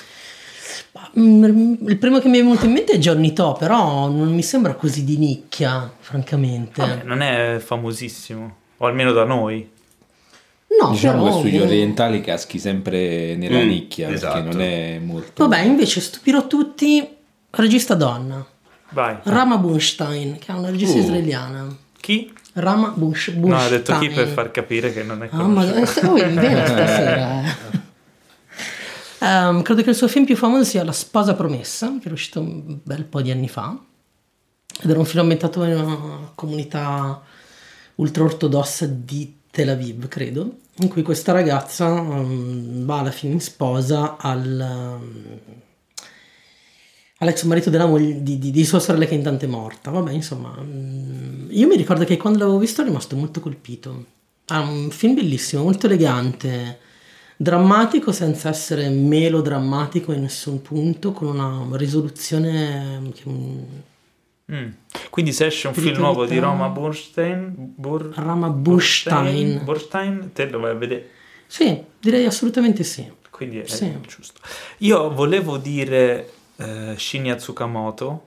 Mm, 1.19 1.75
Il 1.89 1.99
primo 1.99 2.19
che 2.19 2.29
mi 2.29 2.39
è 2.39 2.43
venuto 2.43 2.65
in 2.65 2.73
mente 2.73 2.93
è 2.95 2.99
Johnny 2.99 3.33
To, 3.33 3.53
però 3.59 4.09
non 4.09 4.33
mi 4.33 4.43
sembra 4.43 4.75
così 4.75 5.05
di 5.05 5.19
nicchia, 5.19 5.91
francamente. 5.99 6.81
Vabbè, 6.81 7.03
non 7.05 7.21
è 7.21 7.59
famosissimo, 7.59 8.57
o 8.79 8.87
almeno 8.87 9.13
da 9.13 9.25
noi. 9.25 9.69
No, 10.81 10.91
diciamo 10.91 11.25
però... 11.25 11.35
che 11.37 11.41
sugli 11.49 11.59
orientali 11.61 12.21
caschi 12.21 12.59
sempre 12.59 13.37
nella 13.37 13.61
Mm, 13.61 13.69
nicchia 13.69 14.09
esatto. 14.11 14.35
perché 14.43 14.49
non 14.57 14.61
è 14.63 14.99
molto. 14.99 15.47
Vabbè, 15.47 15.63
invece 15.65 16.01
stupirò 16.01 16.47
tutti, 16.47 17.07
regista 17.51 17.95
donna, 17.95 18.45
Vai. 18.91 19.17
Rama 19.25 19.59
Bunstein, 19.59 20.39
che 20.39 20.53
è 20.53 20.55
una 20.57 20.71
regista 20.71 20.97
Uh. 20.99 21.03
israeliana. 21.03 21.77
Chi? 22.01 22.33
Rama 22.55 22.89
Bunch- 22.95 23.33
Bunstein. 23.33 23.49
No, 23.49 23.57
ha 23.59 23.69
detto 23.69 23.99
chi 23.99 24.09
per 24.11 24.29
far 24.29 24.51
capire 24.51 24.93
che 24.93 25.03
non 25.03 25.23
è 25.23 25.29
Ah, 25.31 25.43
ma 25.47 25.63
oh, 25.63 26.17
in 26.19 26.35
vena 26.35 26.67
stasera. 26.67 27.81
Ehm, 29.21 29.63
credo 29.63 29.83
che 29.83 29.91
il 29.91 29.95
suo 29.97 30.09
film 30.09 30.25
più 30.25 30.37
famoso 30.37 30.65
sia 30.65 30.83
La 30.85 30.91
sposa 30.93 31.35
promessa, 31.35 31.97
che 32.03 32.09
è 32.09 32.13
uscito 32.13 32.41
un 32.41 32.79
bel 32.83 33.05
po' 33.05 33.23
di 33.23 33.31
anni 33.31 33.49
fa. 33.49 33.77
Ed 34.83 34.91
era 34.91 34.99
un 34.99 35.05
film 35.05 35.21
ambientato 35.21 35.63
in 35.63 35.77
una 35.79 36.31
comunità 36.35 37.23
ultraortodossa 37.97 38.87
di 38.87 39.33
Tel 39.53 39.69
Aviv, 39.69 40.09
credo, 40.09 40.61
in 40.79 40.89
cui 40.89 41.03
questa 41.03 41.31
ragazza 41.33 41.87
ehm, 41.87 42.87
va 42.87 43.01
alla 43.01 43.11
fine 43.11 43.35
in 43.35 43.41
sposa 43.43 44.17
al, 44.17 44.59
ehm, 44.59 45.41
all'ex 47.19 47.43
marito 47.43 47.69
della 47.69 47.85
moglie 47.85 48.23
di, 48.23 48.39
di, 48.39 48.51
di 48.51 48.65
sua 48.65 48.79
sorella 48.81 49.05
che 49.05 49.15
intanto 49.15 49.45
è 49.45 49.49
morta. 49.49 49.91
Vabbè, 49.91 50.11
insomma, 50.11 50.57
mm, 50.59 51.51
io 51.51 51.67
mi 51.67 51.77
ricordo 51.77 52.07
che 52.07 52.17
quando 52.17 52.39
l'avevo 52.39 52.57
visto 52.57 52.81
ero 52.81 52.89
rimasto 52.89 53.15
molto 53.15 53.41
colpito. 53.41 54.07
Ha 54.47 54.61
un 54.61 54.89
film 54.91 55.17
bellissimo, 55.17 55.65
molto 55.65 55.85
elegante, 55.85 56.79
drammatico 57.37 58.11
senza 58.11 58.49
essere 58.49 58.89
melodrammatico 58.89 60.13
in 60.13 60.23
nessun 60.23 60.63
punto, 60.63 61.13
con 61.13 61.29
una 61.29 61.77
risoluzione 61.77 63.03
che 63.13 63.25
mm. 64.55 64.69
Quindi 65.11 65.33
se 65.33 65.47
esce 65.47 65.69
un 65.69 65.75
film 65.75 65.99
nuovo 65.99 66.25
di 66.27 66.39
Roma 66.39 66.69
Burstein, 66.69 67.53
Bur- 67.57 68.13
Rama 68.15 68.49
Burstein. 68.49 69.61
Burstein, 69.65 70.31
te 70.33 70.47
lo 70.47 70.61
vai 70.61 70.71
a 70.71 70.75
vedere. 70.75 71.09
Sì, 71.47 71.83
direi 72.01 72.25
assolutamente 72.25 72.83
sì. 72.83 73.11
Quindi 73.31 73.59
è 73.61 73.67
Sì. 73.67 73.93
giusto. 74.07 74.41
Io 74.79 75.13
volevo 75.13 75.57
dire 75.59 76.31
eh, 76.57 76.95
Shinya 76.97 77.35
Tsukamoto, 77.35 78.27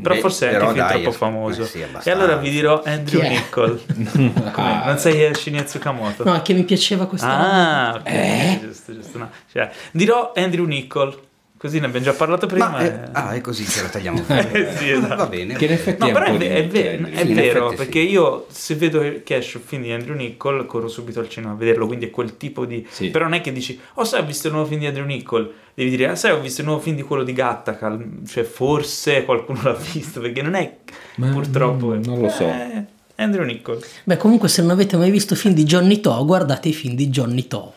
però 0.00 0.14
Beh, 0.14 0.20
forse 0.20 0.50
è 0.50 0.54
anche 0.54 0.66
film 0.66 0.76
dai, 0.76 0.90
troppo 1.02 1.08
eh, 1.08 1.18
famoso. 1.18 1.64
sì, 1.64 1.84
e 2.04 2.10
allora 2.10 2.36
vi 2.36 2.50
dirò 2.50 2.82
Andrew? 2.84 3.20
Niccol. 3.22 3.80
Come? 4.52 4.82
Non 4.84 4.98
sei 4.98 5.34
Shinya 5.34 5.62
Tsukamoto? 5.62 6.24
No, 6.24 6.34
è 6.34 6.42
che 6.42 6.54
mi 6.54 6.64
piaceva 6.64 7.06
questa 7.06 7.28
Ah, 7.28 7.94
ok, 7.96 8.06
Eh? 8.08 8.58
giusto, 8.62 8.94
giusto. 8.94 9.18
no. 9.18 9.30
Cioè, 9.50 9.70
dirò 9.92 10.32
Andrew 10.34 10.64
Niccol, 10.64 11.18
così 11.56 11.78
ne 11.80 11.86
abbiamo 11.86 12.04
già 12.04 12.12
parlato 12.12 12.46
prima. 12.46 12.68
Ma, 12.68 12.80
eh, 12.80 12.86
e- 12.86 13.00
ah, 13.12 13.32
è 13.32 13.40
così 13.40 13.64
che 13.64 13.82
lo 13.82 13.88
tagliamo 13.88 14.18
fuori. 14.22 14.50
Eh, 14.52 14.76
sì, 14.76 14.90
esatto. 14.90 15.16
Va 15.16 15.26
bene. 15.26 15.54
Che 15.54 15.64
in 15.64 15.72
effetti 15.72 16.10
No, 16.10 16.18
è 16.18 16.22
è, 16.38 16.38
è 16.54 16.66
ve- 16.66 16.96
nicchia, 16.98 17.18
è 17.20 17.24
in 17.24 17.34
vero, 17.34 17.58
effetti 17.58 17.70
sì. 17.70 17.76
perché 17.76 17.98
io 18.00 18.46
se 18.50 18.74
vedo 18.74 19.00
che 19.24 19.36
esce 19.36 19.56
un 19.58 19.62
film 19.64 19.82
di 19.82 19.92
Andrew 19.92 20.14
Niccol 20.16 20.66
corro 20.66 20.88
subito 20.88 21.20
al 21.20 21.28
cinema 21.28 21.52
a 21.52 21.56
vederlo, 21.56 21.86
quindi 21.86 22.06
è 22.06 22.10
quel 22.10 22.36
tipo 22.36 22.64
di... 22.64 22.86
Sì. 22.88 23.10
Però 23.10 23.24
non 23.24 23.34
è 23.34 23.40
che 23.40 23.52
dici, 23.52 23.80
oh 23.94 24.04
sai 24.04 24.20
ho 24.20 24.24
visto 24.26 24.46
il 24.48 24.52
nuovo 24.52 24.68
film 24.68 24.80
di 24.80 24.86
Andrew 24.86 25.04
Niccol, 25.06 25.52
devi 25.74 25.90
dire, 25.90 26.08
ah 26.08 26.14
sai 26.16 26.32
ho 26.32 26.40
visto 26.40 26.60
il 26.60 26.66
nuovo 26.66 26.80
film 26.82 26.96
di 26.96 27.02
quello 27.02 27.22
di 27.22 27.32
Gattacal, 27.32 28.20
cioè 28.26 28.44
forse 28.44 29.24
qualcuno 29.24 29.60
l'ha 29.62 29.72
visto, 29.92 30.20
perché 30.20 30.42
non 30.42 30.54
è 30.54 30.76
Ma 31.16 31.28
purtroppo... 31.30 31.88
non- 31.94 32.02
non 32.04 32.20
lo 32.20 32.28
so. 32.28 32.44
Eh, 32.44 32.84
Andrew 33.18 33.44
Niccol. 33.44 33.82
Beh, 34.04 34.18
comunque 34.18 34.48
se 34.48 34.60
non 34.60 34.72
avete 34.72 34.96
mai 34.98 35.10
visto 35.10 35.34
film 35.34 35.54
di 35.54 35.64
Johnny 35.64 36.00
To, 36.02 36.22
guardate 36.26 36.68
i 36.68 36.74
film 36.74 36.94
di 36.94 37.08
Johnny 37.08 37.46
To. 37.46 37.72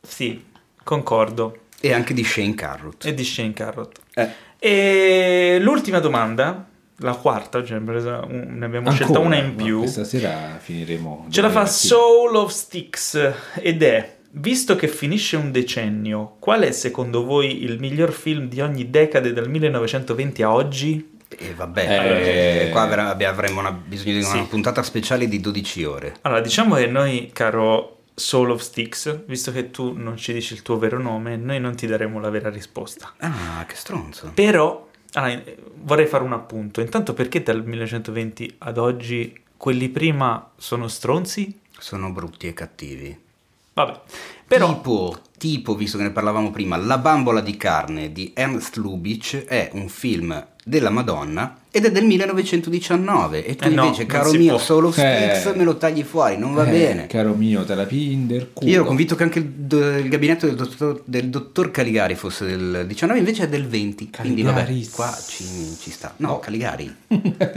Sì, 0.00 0.42
concordo. 0.84 1.56
E 1.80 1.92
anche 1.92 2.12
di 2.14 2.24
Shane 2.24 2.54
Carruth. 2.54 3.04
E 3.06 3.14
di 3.14 3.24
Shane 3.24 3.52
Carrot. 3.54 3.98
Eh. 4.14 4.28
E 4.58 5.58
l'ultima 5.60 5.98
domanda, 6.00 6.66
la 6.98 7.14
quarta, 7.14 7.64
cioè, 7.64 7.78
un- 7.78 8.56
ne 8.58 8.64
abbiamo 8.66 8.90
scelta 8.90 9.06
Ancora? 9.18 9.26
una 9.26 9.36
in 9.38 9.54
Ma 9.56 9.62
più. 9.62 9.78
Questa 9.78 10.04
sera 10.04 10.58
finiremo. 10.60 11.26
Ce 11.30 11.40
la 11.40 11.50
fa 11.50 11.64
Sì. 11.66 11.86
Soul 11.86 12.34
of 12.36 12.50
Sticks 12.52 13.32
ed 13.54 13.82
è, 13.82 14.16
visto 14.32 14.76
che 14.76 14.86
finisce 14.88 15.36
un 15.36 15.50
decennio, 15.50 16.36
qual 16.38 16.60
è 16.62 16.72
secondo 16.72 17.24
voi 17.24 17.64
il 17.64 17.78
miglior 17.78 18.12
film 18.12 18.48
di 18.48 18.60
ogni 18.60 18.90
decade 18.90 19.32
dal 19.32 19.48
1920 19.48 20.42
a 20.42 20.52
oggi? 20.52 21.08
E 21.38 21.54
vabbè, 21.54 21.80
Eh. 21.88 22.66
eh, 22.66 22.70
qua 22.70 22.82
avremo 22.82 23.60
una- 23.60 23.72
bisogno 23.72 24.18
di 24.18 24.24
una 24.24 24.28
Sì. 24.42 24.46
puntata 24.50 24.82
speciale 24.82 25.26
di 25.28 25.40
12 25.40 25.84
ore. 25.84 26.16
Allora, 26.22 26.40
diciamo 26.40 26.74
che 26.74 26.86
noi, 26.86 27.30
caro 27.32 27.99
Soul 28.20 28.50
of 28.50 28.60
Sticks, 28.60 29.24
visto 29.24 29.50
che 29.50 29.70
tu 29.70 29.94
non 29.96 30.16
ci 30.18 30.34
dici 30.34 30.52
il 30.52 30.60
tuo 30.60 30.78
vero 30.78 31.00
nome, 31.00 31.36
noi 31.36 31.58
non 31.58 31.74
ti 31.74 31.86
daremo 31.86 32.20
la 32.20 32.28
vera 32.28 32.50
risposta. 32.50 33.14
Ah, 33.18 33.64
che 33.66 33.74
stronzo. 33.74 34.32
Però, 34.34 34.88
allora, 35.14 35.32
eh, 35.42 35.56
vorrei 35.76 36.06
fare 36.06 36.22
un 36.22 36.34
appunto. 36.34 36.82
Intanto, 36.82 37.14
perché 37.14 37.42
dal 37.42 37.64
1920 37.64 38.56
ad 38.58 38.76
oggi 38.76 39.42
quelli 39.56 39.88
prima 39.88 40.50
sono 40.56 40.86
stronzi? 40.86 41.60
Sono 41.78 42.12
brutti 42.12 42.46
e 42.46 42.52
cattivi. 42.52 43.18
Vabbè, 43.72 44.00
però... 44.46 44.74
Tipo, 44.74 45.20
tipo, 45.38 45.74
visto 45.74 45.96
che 45.96 46.04
ne 46.04 46.10
parlavamo 46.10 46.50
prima, 46.50 46.76
La 46.76 46.98
bambola 46.98 47.40
di 47.40 47.56
carne 47.56 48.12
di 48.12 48.32
Ernst 48.34 48.76
Lubitsch 48.76 49.44
è 49.46 49.70
un 49.72 49.88
film 49.88 50.46
della 50.62 50.90
Madonna 50.90 51.56
ed 51.72 51.84
è 51.84 51.90
del 51.92 52.04
1919 52.04 53.44
e 53.46 53.54
tu 53.56 53.68
Eh 53.68 53.70
no, 53.70 53.84
invece, 53.84 53.98
non 54.04 54.06
caro 54.08 54.32
mio, 54.32 54.54
può. 54.56 54.58
solo 54.58 54.88
Eh. 54.88 54.92
Sticks 55.38 55.54
me 55.54 55.62
lo 55.64 55.76
tagli 55.76 56.02
fuori, 56.02 56.36
non 56.36 56.52
va 56.52 56.66
Eh, 56.66 56.70
bene. 56.70 57.06
Caro 57.06 57.32
mio, 57.34 57.64
te 57.64 57.74
la 57.76 57.84
pinder 57.86 58.52
culo. 58.52 58.68
Io 58.68 58.74
ero 58.76 58.84
convinto 58.84 59.14
che 59.14 59.22
anche 59.22 59.38
il, 59.38 59.44
do- 59.46 59.96
il 59.96 60.08
gabinetto 60.08 60.46
del 60.46 60.56
dottor, 60.56 61.00
del 61.04 61.28
dottor 61.28 61.70
Caligari 61.70 62.16
fosse 62.16 62.44
del 62.44 62.86
19, 62.88 63.18
invece 63.20 63.44
è 63.44 63.48
del 63.48 63.66
20. 63.68 64.10
Quindi 64.18 64.42
vabbè, 64.42 64.66
qua 64.92 65.16
ci, 65.28 65.44
ci 65.80 65.90
sta. 65.92 66.12
No, 66.16 66.40
Caligari. 66.40 66.92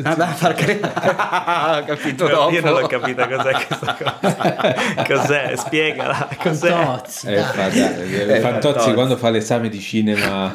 ah, 0.03 0.15
beh, 0.15 0.25
far 0.35 0.53
Ho 1.81 1.85
capito 1.85 2.27
dopo. 2.27 2.51
Io 2.53 2.61
non 2.61 2.73
l'ho 2.79 2.87
capita 2.87 3.27
cos'è 3.27 3.51
questa 3.65 3.97
cosa. 3.97 5.03
cos'è? 5.07 5.53
Spiegala. 5.57 6.29
Cos'è? 6.39 6.69
Fantozzi, 6.69 7.27
Eh, 7.27 7.33
dai. 7.35 7.43
fa- 7.45 7.67
dai, 7.69 8.13
Eh, 8.13 8.39
Fantozzi 8.39 8.41
Fantozzi. 8.41 8.93
quando 8.93 9.17
fa 9.17 9.29
l'esame 9.31 9.69
di 9.69 9.79
cinema 9.81 10.53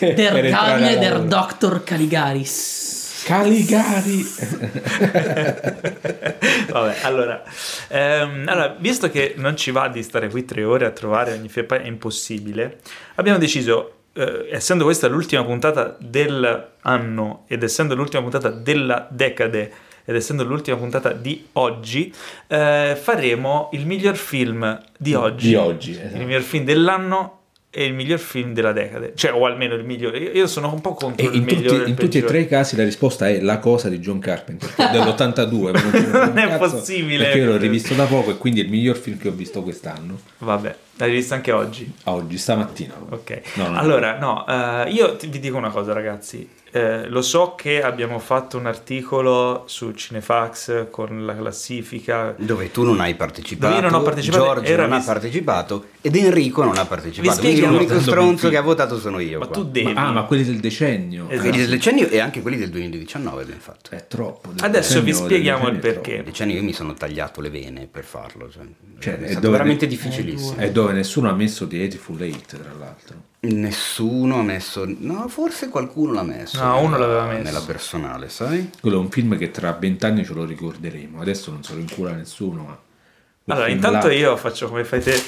Der 0.14 0.54
alla 0.54 0.94
der. 0.94 1.18
Dr. 1.20 1.82
Caligaris. 1.84 2.96
Caligari 3.24 4.24
Vabbè, 6.70 6.96
allora, 7.02 7.42
ehm, 7.88 8.44
allora, 8.48 8.76
visto 8.78 9.10
che 9.10 9.34
non 9.36 9.54
ci 9.56 9.70
va 9.70 9.88
di 9.88 10.02
stare 10.02 10.28
qui 10.30 10.46
tre 10.46 10.64
ore 10.64 10.86
a 10.86 10.90
trovare 10.90 11.32
ogni 11.32 11.48
film, 11.48 11.66
è 11.66 11.86
impossibile, 11.86 12.78
abbiamo 13.16 13.38
deciso, 13.38 13.92
eh, 14.14 14.48
essendo 14.50 14.84
questa 14.84 15.08
l'ultima 15.08 15.44
puntata 15.44 15.94
dell'anno 16.00 17.44
ed 17.48 17.62
essendo 17.62 17.94
l'ultima 17.94 18.22
puntata 18.22 18.48
della 18.48 19.06
decade 19.10 19.72
ed 20.06 20.14
essendo 20.14 20.44
l'ultima 20.44 20.78
puntata 20.78 21.12
di 21.12 21.48
oggi, 21.52 22.10
eh, 22.46 22.96
faremo 22.98 23.68
il 23.72 23.84
miglior 23.84 24.16
film 24.16 24.80
di 24.96 25.12
oggi, 25.12 25.48
Di 25.48 25.54
oggi, 25.54 25.90
esatto. 25.90 26.16
il 26.16 26.24
miglior 26.24 26.40
film 26.40 26.64
dell'anno 26.64 27.37
e 27.70 27.84
il 27.84 27.92
miglior 27.92 28.18
film 28.18 28.54
della 28.54 28.72
decade, 28.72 29.12
cioè 29.14 29.32
o 29.32 29.44
almeno 29.44 29.74
il 29.74 29.84
migliore. 29.84 30.18
Io 30.18 30.46
sono 30.46 30.72
un 30.72 30.80
po' 30.80 30.94
contro 30.94 31.24
e 31.24 31.28
il 31.28 31.34
in, 31.36 31.42
tutti, 31.42 31.54
migliore 31.56 31.76
e 31.76 31.82
il 31.82 31.88
in 31.88 31.94
tutti 31.96 32.18
e 32.18 32.24
tre 32.24 32.40
i 32.40 32.48
casi 32.48 32.76
la 32.76 32.84
risposta 32.84 33.28
è 33.28 33.40
la 33.40 33.58
cosa 33.58 33.88
di 33.90 33.98
John 33.98 34.18
Carpenter 34.18 34.74
che 34.74 34.88
è 34.88 34.90
dell'82 34.90 35.70
ma 35.72 36.24
non, 36.26 36.38
è 36.38 36.48
cazzo, 36.48 36.76
possibile. 36.76 37.24
perché 37.24 37.38
io 37.38 37.46
l'ho 37.46 37.56
rivisto 37.58 37.94
da 37.94 38.04
poco 38.06 38.30
e 38.30 38.36
quindi 38.38 38.60
è 38.60 38.64
il 38.64 38.70
miglior 38.70 38.96
film 38.96 39.18
che 39.18 39.28
ho 39.28 39.32
visto 39.32 39.62
quest'anno. 39.62 40.18
Vabbè, 40.38 40.76
l'hai 40.96 41.10
visto 41.10 41.34
anche 41.34 41.52
oggi. 41.52 41.92
oggi 42.04 42.38
stamattina. 42.38 42.94
Ok, 43.10 43.40
No, 43.54 43.68
no, 43.68 43.78
allora 43.78 44.18
no, 44.18 44.46
eh, 44.46 44.90
io 44.90 45.16
ti- 45.16 45.26
vi 45.26 45.38
dico 45.38 45.56
una 45.58 45.70
cosa 45.70 45.92
ragazzi, 45.92 46.48
Eh, 46.70 47.08
lo 47.08 47.22
so 47.22 47.54
che 47.56 47.82
abbiamo 47.82 48.18
fatto 48.18 48.58
un 48.58 48.66
articolo 48.66 49.64
su 49.66 49.90
Cinefax 49.92 50.88
con 50.90 51.24
la 51.24 51.34
classifica, 51.34 52.34
Dove 52.38 52.70
tu 52.70 52.82
non 52.84 53.00
hai 53.00 53.14
partecipato, 53.14 53.68
Dove 53.72 53.84
io 53.84 53.90
non 53.90 53.98
ho 54.00 54.02
partecipato, 54.02 54.44
Giorgio 54.44 54.62
era 54.70 54.82
non 54.82 54.92
ha 54.92 54.96
vis- 54.96 55.06
partecipato 55.06 55.84
ed 56.02 56.14
Enrico 56.16 56.62
non 56.64 56.76
ha 56.76 56.84
partecipato. 56.84 57.32
Vi 57.32 57.38
Quindi 57.38 57.56
spiego- 57.56 57.74
l'unico 57.76 58.00
stronzo 58.00 58.48
che 58.50 58.56
ha 58.56 58.62
votato 58.62 58.98
sono 58.98 59.18
io. 59.18 59.38
ma 59.38 59.46
qua. 59.46 59.54
tu 59.54 59.64
devi... 59.64 59.92
Ma- 59.92 60.06
ah 60.08 60.12
ma 60.12 60.22
quelli 60.24 60.44
del 60.44 60.60
decennio 60.60 61.26
Esatto. 61.28 61.40
Quelli 61.48 61.58
del 61.58 61.68
decennio 61.70 62.08
e 62.08 62.18
anche 62.18 62.42
quelli 62.42 62.56
del 62.58 62.70
2019 62.70 63.42
abbiamo 63.42 63.60
fatto. 63.60 63.90
è 63.94 64.06
troppo 64.06 64.50
del 64.52 64.64
Adesso 64.64 65.00
vi 65.02 65.12
spieghiamo 65.14 65.64
del 65.66 65.74
il 65.74 65.80
perché. 65.80 66.14
Il 66.16 66.24
decennio 66.24 66.56
io 66.56 66.62
mi 66.62 66.72
sono 66.74 66.92
tagliato 66.94 67.40
le 67.40 67.50
vene 67.50 67.86
per 67.90 68.04
farlo. 68.04 68.50
Cioè, 68.50 68.62
Cioè, 68.98 69.18
è 69.18 69.22
è 69.22 69.30
stato 69.32 69.50
veramente 69.50 69.86
Eh, 69.86 69.88
difficilissimo. 69.88 70.50
troppo. 70.52 70.62
è 70.66 70.70
dove 70.70 70.92
nessuno 70.92 71.30
ha 71.30 71.34
messo 71.34 71.66
The 71.66 71.82
Hateful 71.82 72.20
Eight 72.22 72.46
tra 72.60 72.72
l'altro 72.78 73.16
Nessuno 73.40 74.40
ha 74.40 74.42
messo. 74.42 74.84
No, 74.98 75.28
forse 75.28 75.68
qualcuno 75.68 76.12
l'ha 76.12 76.22
messo. 76.24 76.62
No, 76.62 76.80
uno 76.80 76.90
nella- 76.96 76.98
l'aveva 77.06 77.26
messo. 77.26 77.42
Nella 77.44 77.60
personale, 77.60 78.28
sai? 78.28 78.70
quello 78.80 78.96
è 78.96 79.00
un 79.00 79.10
film 79.10 79.36
che 79.38 79.50
tra 79.52 79.72
vent'anni 79.72 80.24
ce 80.24 80.32
lo 80.34 80.44
ricorderemo 80.44 81.20
adesso 81.20 81.50
non 81.52 81.62
se 81.62 81.74
lo 81.74 81.78
incura 81.80 82.12
nessuno 82.12 82.64
ma 82.64 83.54
Allora, 83.54 83.68
intanto 83.68 84.08
là- 84.08 84.12
io 84.12 84.36
faccio 84.36 84.68
come 84.68 84.84
fai 84.84 85.00
te. 85.00 85.22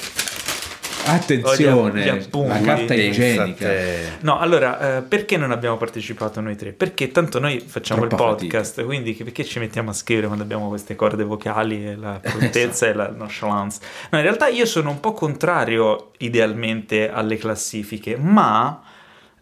Attenzione 1.10 2.08
appunti. 2.10 2.48
la 2.48 2.60
carta 2.60 2.94
igienica. 2.94 3.68
No, 4.20 4.38
allora, 4.38 4.98
eh, 4.98 5.02
perché 5.02 5.36
non 5.36 5.50
abbiamo 5.50 5.76
partecipato 5.76 6.40
noi 6.40 6.56
tre? 6.56 6.72
Perché 6.72 7.10
tanto 7.10 7.38
noi 7.38 7.60
facciamo 7.60 8.06
Troppa 8.06 8.22
il 8.24 8.36
podcast, 8.36 8.84
quindi 8.84 9.14
che- 9.14 9.24
perché 9.24 9.44
ci 9.44 9.58
mettiamo 9.58 9.90
a 9.90 9.92
scrivere 9.92 10.26
quando 10.26 10.44
abbiamo 10.44 10.68
queste 10.68 10.94
corde 10.96 11.24
vocali 11.24 11.86
e 11.86 11.96
la 11.96 12.18
Esatto. 12.22 12.38
prontezza 12.38 12.86
e 12.86 12.92
la 12.94 13.08
nonchalance? 13.14 13.80
No, 14.10 14.18
in 14.18 14.24
realtà 14.24 14.48
io 14.48 14.66
sono 14.66 14.90
un 14.90 15.00
po' 15.00 15.12
contrario 15.12 16.10
idealmente 16.18 17.10
alle 17.10 17.36
classifiche, 17.36 18.16
ma 18.16 18.82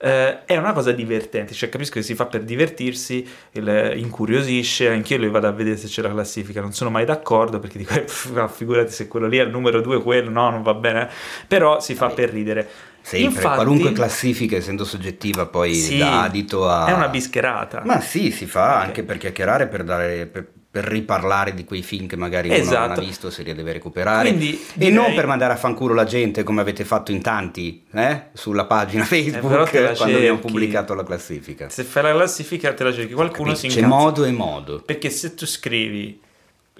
eh, 0.00 0.44
è 0.44 0.56
una 0.56 0.72
cosa 0.72 0.92
divertente, 0.92 1.54
cioè 1.54 1.68
capisco 1.68 1.94
che 1.94 2.02
si 2.02 2.14
fa 2.14 2.26
per 2.26 2.42
divertirsi, 2.44 3.26
il- 3.52 3.92
incuriosisce, 3.96 4.88
anch'io 4.88 5.18
le 5.18 5.28
vado 5.30 5.46
a 5.48 5.52
vedere 5.52 5.76
se 5.76 5.88
c'è 5.88 6.02
la 6.02 6.10
classifica, 6.10 6.60
non 6.60 6.72
sono 6.72 6.90
mai 6.90 7.04
d'accordo 7.04 7.58
perché 7.58 7.78
dico, 7.78 7.94
eh, 7.98 8.02
pff, 8.02 8.52
figurati 8.54 8.92
se 8.92 9.08
quello 9.08 9.26
lì 9.26 9.38
è 9.38 9.42
il 9.42 9.50
numero 9.50 9.80
due, 9.80 10.00
quello 10.02 10.30
no, 10.30 10.50
non 10.50 10.62
va 10.62 10.74
bene, 10.74 11.08
però 11.46 11.80
si 11.80 11.94
fa 11.94 12.08
per 12.08 12.30
ridere. 12.30 12.68
Sempre, 13.00 13.26
Infatti- 13.36 13.54
qualunque 13.54 13.92
classifica, 13.92 14.56
essendo 14.56 14.84
soggettiva, 14.84 15.46
poi 15.46 15.72
Sì, 15.74 15.96
dà 15.98 16.22
adito 16.24 16.68
a. 16.68 16.86
È 16.86 16.92
una 16.92 17.08
bischerata. 17.08 17.80
Ma 17.84 18.00
sì, 18.00 18.30
si 18.30 18.44
fa 18.44 18.76
Ok. 18.80 18.84
anche 18.84 19.02
per 19.02 19.16
chiacchierare, 19.16 19.66
per, 19.66 19.82
dare, 19.84 20.26
per, 20.26 20.46
per 20.70 20.84
riparlare 20.84 21.54
di 21.54 21.64
quei 21.64 21.82
film 21.82 22.06
che 22.06 22.16
magari 22.16 22.48
uno 22.48 22.58
non 22.58 22.66
Esatto. 22.66 23.00
ha 23.00 23.02
visto, 23.04 23.30
se 23.30 23.42
li 23.42 23.54
deve 23.54 23.72
recuperare. 23.72 24.28
Quindi, 24.28 24.52
e 24.52 24.66
direi- 24.74 24.92
non 24.94 25.14
per 25.14 25.26
mandare 25.26 25.54
a 25.54 25.56
fanculo 25.56 25.94
la 25.94 26.04
gente 26.04 26.42
come 26.42 26.60
avete 26.60 26.84
fatto 26.84 27.10
in 27.10 27.22
tanti 27.22 27.84
eh? 27.92 28.24
sulla 28.34 28.66
pagina 28.66 29.04
però 29.06 29.22
Facebook 29.22 29.72
la 29.72 29.92
quando 29.94 30.16
abbiamo 30.16 30.38
pubblicato 30.38 30.92
la 30.94 31.04
classifica. 31.04 31.68
Se 31.70 31.84
fai 31.84 32.02
la 32.02 32.12
classifica 32.12 32.74
te 32.74 32.84
la 32.84 32.92
cerchi 32.92 33.14
qualcuno 33.14 33.54
si 33.54 33.68
C'è 33.68 33.78
incazza. 33.80 33.94
modo 33.96 34.24
e 34.24 34.30
modo. 34.30 34.82
Perché 34.84 35.08
se 35.10 35.34
tu 35.34 35.46
scrivi 35.46 36.20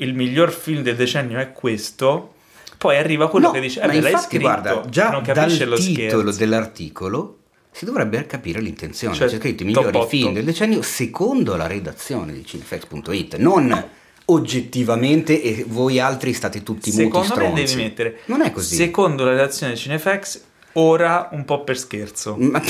il 0.01 0.15
miglior 0.15 0.53
film 0.53 0.83
del 0.83 0.95
decennio 0.95 1.39
è 1.39 1.51
questo, 1.53 2.35
poi 2.77 2.97
arriva 2.99 3.29
quello 3.31 3.47
No, 3.47 3.53
che 3.53 3.61
dice, 3.61 3.81
eh 3.81 3.87
ma 3.87 3.93
beh, 3.95 4.01
l'hai 4.01 4.11
infatti, 4.13 4.27
scritto, 4.37 4.43
guarda, 4.45 4.85
già 4.91 5.11
non 5.11 5.23
capisce 5.23 5.59
dal 5.61 5.69
lo 5.71 5.77
titolo 5.77 6.21
scherzo. 6.31 6.39
dell'articolo 6.39 7.39
si 7.71 7.85
dovrebbe 7.85 8.27
capire 8.27 8.61
l'intenzione. 8.61 9.15
Cioè, 9.15 9.29
C'è 9.29 9.39
scritto 9.39 9.63
i 9.63 9.67
migliori 9.67 9.89
otto. 9.97 10.07
film 10.07 10.33
del 10.33 10.45
decennio 10.45 10.83
secondo 10.83 11.57
la 11.57 11.67
redazione 11.67 12.33
di 12.33 12.45
cinefx.it, 12.45 13.37
non 13.37 13.87
oggettivamente 14.27 15.43
e 15.43 15.65
voi 15.67 15.99
altri 16.01 16.33
state 16.33 16.63
tutti 16.63 16.91
muti 16.91 17.03
Secondo 17.05 17.19
me 17.29 17.35
stronzi. 17.35 17.65
devi 17.75 17.83
mettere, 17.89 18.19
Non 18.27 18.43
è 18.43 18.51
così. 18.53 18.75
secondo 18.77 19.25
la 19.25 19.31
redazione 19.31 19.73
di 19.73 19.79
Cinefax, 19.79 20.41
ora 20.75 21.29
un 21.33 21.45
po' 21.45 21.65
per 21.65 21.79
scherzo. 21.79 22.37
Ma, 22.39 22.61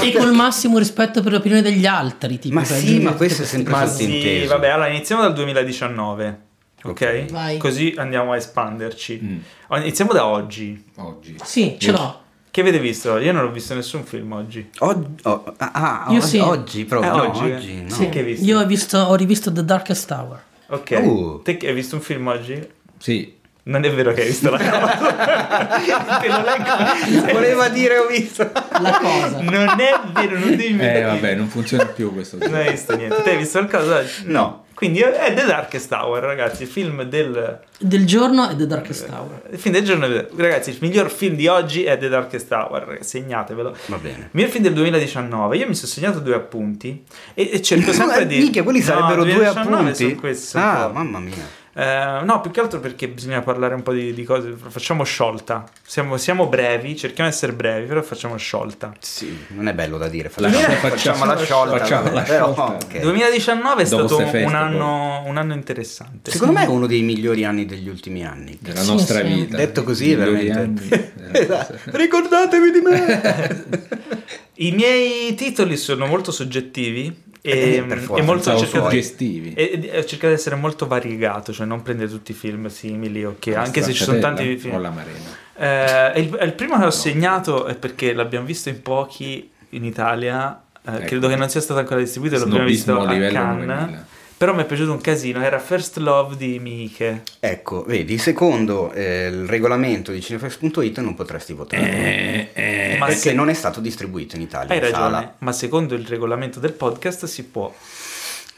E 0.00 0.12
col 0.12 0.32
massimo 0.32 0.78
rispetto 0.78 1.22
per 1.22 1.32
l'opinione 1.32 1.62
degli 1.62 1.86
altri. 1.86 2.38
Tipo, 2.38 2.54
Ma 2.54 2.64
sì, 2.64 3.00
ma 3.00 3.12
questo 3.14 3.42
è 3.42 3.46
sempre 3.46 3.72
Ma 3.72 3.86
sì, 3.86 4.04
inteso. 4.04 4.48
vabbè, 4.48 4.68
allora 4.68 4.88
iniziamo 4.88 5.22
dal 5.22 5.32
2019, 5.34 6.40
ok? 6.84 6.90
Ok. 6.90 7.30
Vai. 7.30 7.58
Così 7.58 7.94
andiamo 7.96 8.32
a 8.32 8.36
espanderci. 8.36 9.20
Mm. 9.22 9.38
Iniziamo 9.78 10.12
da 10.12 10.26
oggi. 10.26 10.82
oggi 10.96 11.36
Sì, 11.42 11.76
ce 11.78 11.90
l'ho. 11.90 12.20
Che 12.50 12.60
avete 12.60 12.78
visto? 12.80 13.18
Io 13.18 13.32
non 13.32 13.44
ho 13.44 13.50
visto 13.50 13.74
nessun 13.74 14.04
film 14.04 14.32
oggi. 14.32 14.70
Og- 14.78 15.06
oh, 15.24 15.54
ah, 15.58 16.04
ah, 16.06 16.20
sì. 16.20 16.38
oggi 16.38 16.84
proprio. 16.84 17.12
Eh, 17.12 17.16
no, 17.16 17.28
oggi, 17.28 17.50
oggi, 17.50 17.82
no. 17.82 17.90
Sì, 17.90 18.08
che 18.08 18.18
hai 18.20 18.24
visto? 18.24 18.44
Io 18.44 18.58
ho, 18.58 18.66
visto, 18.66 18.98
ho 18.98 19.14
rivisto 19.14 19.52
The 19.52 19.64
Darkest 19.64 20.08
Tower. 20.08 20.42
Ok. 20.68 21.00
Uh. 21.02 21.40
Te 21.42 21.56
che 21.56 21.68
hai 21.68 21.74
visto 21.74 21.94
un 21.96 22.02
film 22.02 22.26
oggi? 22.26 22.76
sì 22.98 23.36
Non 23.64 23.84
è 23.84 23.92
vero 23.92 24.12
che 24.12 24.22
hai 24.22 24.26
visto 24.28 24.50
la 24.50 24.58
cosa. 24.58 26.18
Te 26.20 26.28
lo 26.28 26.42
leggo. 26.42 27.32
Voleva 27.32 27.68
dire 27.68 27.98
ho 27.98 28.06
visto. 28.06 28.50
La 28.80 28.98
cosa. 29.00 29.40
Non 29.40 29.80
è 29.80 30.00
vero, 30.12 30.38
non 30.38 30.56
devi 30.56 30.78
eh 30.78 31.02
vabbè 31.02 31.34
non 31.34 31.48
funziona 31.48 31.86
più 31.86 32.12
questo 32.12 32.38
Non 32.38 32.54
hai 32.54 32.70
visto 32.70 32.96
niente. 32.96 33.22
Te 33.22 33.30
hai 33.30 33.36
visto 33.36 33.58
qualcosa 33.64 33.98
oggi? 33.98 34.22
No. 34.24 34.64
Quindi 34.78 35.00
è 35.00 35.34
The 35.34 35.44
Darkest 35.44 35.88
Tower, 35.88 36.22
ragazzi. 36.22 36.62
Il 36.62 36.68
film 36.68 37.02
del. 37.02 37.58
Del 37.80 38.06
giorno 38.06 38.48
e 38.48 38.54
The 38.54 38.64
Darkest 38.64 39.08
Tower. 39.08 39.42
Il 39.50 39.58
film 39.58 39.74
del 39.74 39.84
giorno. 39.84 40.06
Ragazzi, 40.36 40.70
il 40.70 40.78
miglior 40.80 41.10
film 41.10 41.34
di 41.34 41.48
oggi 41.48 41.82
è 41.82 41.98
The 41.98 42.08
Darkest 42.08 42.46
Tower. 42.46 42.98
Segnatevelo. 43.00 43.74
Va 43.86 43.96
bene. 43.96 44.18
Il 44.18 44.28
mio 44.30 44.46
film 44.46 44.62
del 44.62 44.74
2019, 44.74 45.56
io 45.56 45.66
mi 45.66 45.74
sono 45.74 45.88
segnato 45.88 46.20
due 46.20 46.36
appunti 46.36 47.02
e, 47.34 47.50
e 47.54 47.60
cerco 47.60 47.90
sempre 47.92 48.24
di... 48.24 48.38
Minchia, 48.38 48.62
quelli 48.62 48.78
No, 48.78 48.84
sarebbero 48.84 49.24
due 49.24 49.34
2019 49.34 49.76
appunti. 49.80 50.04
sono 50.04 50.20
questi, 50.20 50.46
sono 50.46 50.64
ah, 50.64 50.88
mamma 50.92 51.18
mia. 51.18 51.57
Eh, 51.74 52.20
no, 52.24 52.40
più 52.40 52.50
che 52.50 52.60
altro 52.60 52.80
perché 52.80 53.08
bisogna 53.08 53.40
parlare 53.40 53.74
un 53.74 53.82
po' 53.82 53.92
di, 53.92 54.12
di 54.12 54.24
cose. 54.24 54.52
Facciamo 54.56 55.04
sciolta. 55.04 55.64
Siamo, 55.86 56.16
siamo 56.16 56.46
brevi, 56.48 56.96
cerchiamo 56.96 57.28
di 57.30 57.34
essere 57.36 57.52
brevi, 57.52 57.86
però 57.86 58.02
facciamo 58.02 58.36
sciolta. 58.36 58.92
Sì, 58.98 59.44
non 59.48 59.68
è 59.68 59.74
bello 59.74 59.96
da 59.98 60.08
dire. 60.08 60.28
Facciamo- 60.28 60.54
Facciamo, 60.58 60.76
facciamo 60.88 61.24
la 61.24 61.36
sciolta. 61.38 61.78
facciamo 61.78 62.12
la 62.12 62.22
però, 62.22 62.52
sciolta. 62.52 62.84
ok. 62.86 62.98
2019 63.00 63.82
è 63.82 63.88
Dopo 63.88 64.06
stato 64.08 64.22
ste 64.22 64.30
feste, 64.30 64.46
un, 64.48 64.54
anno, 64.54 65.22
un 65.26 65.36
anno 65.36 65.54
interessante. 65.54 66.30
Secondo 66.30 66.54
me 66.54 66.64
è 66.64 66.68
uno 66.68 66.86
dei 66.86 67.02
migliori 67.02 67.44
anni 67.44 67.64
degli 67.64 67.88
ultimi 67.88 68.24
anni. 68.24 68.58
Della 68.60 68.80
Sì, 68.80 68.90
nostra 68.90 69.18
sì. 69.20 69.24
vita. 69.32 69.56
Detto 69.56 69.84
così, 69.84 70.14
veramente. 70.14 71.12
nostra- 71.46 71.78
Ricordatevi 71.84 72.70
di 72.72 72.80
me! 72.80 73.66
I 74.60 74.72
miei 74.72 75.34
titoli 75.36 75.76
sono 75.76 76.06
molto 76.06 76.32
soggettivi 76.32 77.26
e, 77.40 77.84
per 77.86 77.98
e 77.98 78.00
forza, 78.00 78.22
molto 78.24 78.58
suggestivi. 78.66 79.52
e- 79.54 79.90
ho 79.98 80.04
cercato 80.04 80.28
di 80.28 80.32
essere 80.34 80.56
molto 80.56 80.86
variegato, 80.86 81.52
cioè 81.52 81.66
non 81.66 81.82
prendere 81.82 82.08
tutti 82.10 82.32
i 82.32 82.34
film 82.34 82.66
simili, 82.68 83.24
ok, 83.24 83.48
anche 83.54 83.82
se 83.82 83.92
ci 83.92 84.02
sono 84.04 84.18
tanti 84.18 84.42
O 84.52 84.58
film. 84.58 84.80
la 84.80 84.90
Marena. 84.90 86.12
Eh, 86.14 86.20
il, 86.20 86.38
il 86.42 86.52
primo 86.54 86.78
che 86.78 86.84
ho 86.86 86.90
segnato 86.90 87.66
è 87.66 87.74
perché 87.74 88.12
l'abbiamo 88.12 88.46
visto 88.46 88.68
in 88.68 88.80
pochi 88.82 89.50
in 89.70 89.84
Italia. 89.84 90.62
eh, 90.86 90.94
Ecco. 90.96 91.04
Credo 91.06 91.28
che 91.28 91.36
non 91.36 91.48
sia 91.50 91.60
stato 91.60 91.80
ancora 91.80 92.00
distribuito, 92.00 92.38
l'abbiamo 92.38 92.64
visto 92.66 92.92
a 92.98 93.04
Cannes. 93.06 93.32
9000. 93.66 94.06
Però 94.38 94.54
mi 94.54 94.62
è 94.62 94.66
piaciuto 94.66 94.92
un 94.92 95.00
casino. 95.00 95.42
Era 95.42 95.58
First 95.58 95.96
Love 95.96 96.36
di 96.36 96.60
Miche. 96.60 97.22
Ecco, 97.40 97.82
vedi, 97.82 98.18
secondo 98.18 98.92
eh, 98.92 99.26
il 99.26 99.48
regolamento 99.48 100.12
di 100.12 100.20
cinefx.it 100.20 101.00
non 101.00 101.16
potresti 101.16 101.52
votare. 101.54 101.82
Eh, 101.82 102.48
eh, 102.52 102.96
Ma 103.00 103.06
perché 103.06 103.20
se- 103.20 103.32
non 103.32 103.48
è 103.48 103.54
stato 103.54 103.80
distribuito 103.80 104.36
in 104.36 104.42
Italia. 104.42 104.72
Hai 104.72 104.78
ragione, 104.78 105.02
sala. 105.02 105.34
ma 105.38 105.50
secondo 105.50 105.96
il 105.96 106.06
regolamento 106.06 106.60
del 106.60 106.72
podcast 106.72 107.24
si 107.24 107.46
può. 107.46 107.74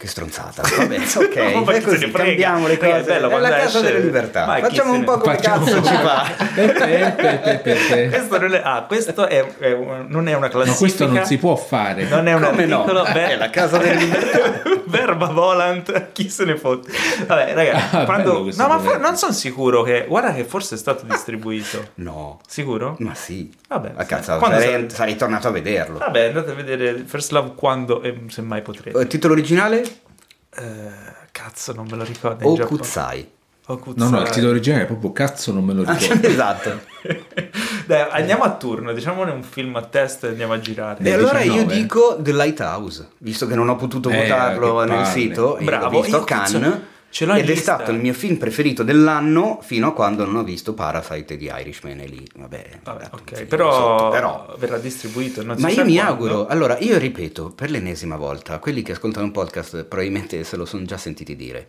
Che 0.00 0.08
stronzata. 0.08 0.62
Vabbè, 0.78 0.96
ok, 0.96 1.36
No, 1.36 1.70
è 1.70 1.80
così, 1.82 2.10
cambiamo 2.10 2.66
le 2.66 2.78
Raga, 2.80 2.86
è 2.96 2.98
cose. 3.00 3.12
bello 3.12 3.28
È, 3.28 3.38
la 3.38 3.48
casa 3.50 3.64
esce- 3.66 3.80
delle 3.82 3.98
libertà. 3.98 4.54
Chi 4.54 4.60
Facciamo 4.62 4.92
un 4.94 5.04
po' 5.04 5.18
come 5.18 5.34
Facciamo 5.36 5.64
cazzo 5.66 5.82
ci 5.82 5.94
va. 6.02 6.26
Questo 8.08 8.38
non 8.40 8.54
è, 8.54 8.60
ah, 8.64 8.84
questo 8.88 9.26
è, 9.28 9.44
è 9.58 9.72
un- 9.72 10.06
non 10.08 10.26
è 10.28 10.32
una 10.34 10.46
No, 10.46 10.52
classifica. 10.52 10.78
questo 10.78 11.06
non 11.06 11.24
si 11.26 11.36
può 11.36 11.54
fare. 11.54 12.04
Non 12.04 12.26
è 12.28 12.32
un 12.32 12.42
Come 12.42 12.64
no? 12.64 12.78
articolo. 12.80 13.04
Eh, 13.04 13.12
ver- 13.12 13.30
è 13.32 13.36
la 13.36 13.50
casa 13.50 13.76
delle 13.76 13.94
libertà. 13.96 14.38
Verba 14.90 15.26
volant, 15.26 16.12
chi 16.12 16.30
se 16.30 16.44
ne 16.44 16.56
fotte. 16.56 16.90
Vabbè, 17.26 17.52
ragazzi, 17.54 17.96
Ah, 17.96 18.04
quando- 18.04 18.48
no, 18.56 18.66
ma 18.68 18.78
for- 18.78 18.98
non 19.00 19.16
sono 19.18 19.32
sicuro 19.32 19.82
che. 19.82 20.06
Guarda 20.08 20.32
che 20.32 20.44
forse 20.44 20.76
è 20.76 20.78
stato 20.78 21.04
distribuito. 21.04 21.90
No, 21.96 22.40
Sicuro? 22.46 22.96
ma 23.00 23.14
sì. 23.14 23.52
Vabbè, 23.68 23.92
Ma 23.94 24.00
sì. 24.02 24.06
cazzo, 24.08 24.36
Quando 24.38 24.58
sarei, 24.60 24.88
sarei 24.90 25.16
tornato 25.16 25.48
a 25.48 25.50
vederlo. 25.50 25.98
Vabbè, 25.98 26.26
andate 26.28 26.50
a 26.50 26.54
vedere 26.54 27.04
First 27.06 27.32
Love 27.32 27.52
quando 27.54 28.02
e 28.02 28.18
se 28.28 28.40
mai 28.42 28.62
potrete. 28.62 28.98
Eh, 28.98 29.06
Titolo 29.06 29.34
originale? 29.34 29.82
Eh, 30.56 30.90
cazzo, 31.30 31.72
non 31.72 31.86
me 31.88 31.96
lo 31.96 32.04
ricordo. 32.04 32.48
Okutsai. 32.48 33.30
Okutsai. 33.66 34.10
No, 34.10 34.16
no, 34.16 34.22
il 34.22 34.30
titolo 34.30 34.50
originale 34.50 34.82
è 34.82 34.86
proprio 34.86 35.12
cazzo, 35.12 35.52
non 35.52 35.64
me 35.64 35.74
lo 35.74 35.84
ricordo. 35.84 36.26
esatto. 36.28 36.80
Dai, 37.86 38.06
andiamo 38.10 38.42
a 38.42 38.54
turno, 38.56 38.92
diciamone 38.92 39.30
un 39.30 39.42
film 39.42 39.76
a 39.76 39.82
testa 39.82 40.26
e 40.26 40.30
andiamo 40.30 40.52
a 40.54 40.60
girare. 40.60 41.02
E 41.04 41.12
allora 41.12 41.40
io 41.40 41.64
19. 41.64 41.74
dico 41.74 42.16
The 42.20 42.32
Lighthouse, 42.32 43.08
visto 43.18 43.46
che 43.46 43.54
non 43.54 43.68
ho 43.68 43.76
potuto 43.76 44.10
Eh, 44.10 44.22
votarlo 44.22 44.84
nel 44.84 45.06
sito, 45.06 45.56
io 45.58 45.64
Bravo, 45.64 46.00
visto 46.00 46.16
io 46.18 46.24
Cannes 46.24 46.78
ce 47.10 47.24
l'ho 47.26 47.34
ed 47.34 47.44
è 47.44 47.46
lista. 47.46 47.74
stato 47.74 47.90
il 47.90 47.98
mio 47.98 48.14
film 48.14 48.36
preferito 48.36 48.82
dell'anno 48.82 49.58
fino 49.62 49.88
a 49.88 49.92
quando 49.92 50.24
non 50.24 50.36
ho 50.36 50.42
visto 50.44 50.72
Parasite 50.72 51.36
di 51.36 51.50
Irishman 51.52 52.00
e 52.00 52.06
lì, 52.06 52.26
vabbè. 52.34 52.80
Vabbè, 52.82 53.08
ok, 53.10 53.44
però, 53.44 53.72
sotto, 53.72 54.08
però 54.08 54.54
verrà 54.58 54.78
distribuito. 54.78 55.44
Ma 55.44 55.54
io 55.54 55.84
mi 55.84 55.94
quando. 55.94 56.00
auguro, 56.00 56.46
allora 56.46 56.78
io 56.78 56.96
ripeto 56.98 57.50
per 57.50 57.70
l'ennesima 57.70 58.16
volta, 58.16 58.58
quelli 58.58 58.82
che 58.82 58.92
ascoltano 58.92 59.26
un 59.26 59.32
podcast 59.32 59.84
probabilmente 59.84 60.42
se 60.44 60.56
lo 60.56 60.64
sono 60.64 60.84
già 60.84 60.96
sentiti 60.96 61.36
dire. 61.36 61.68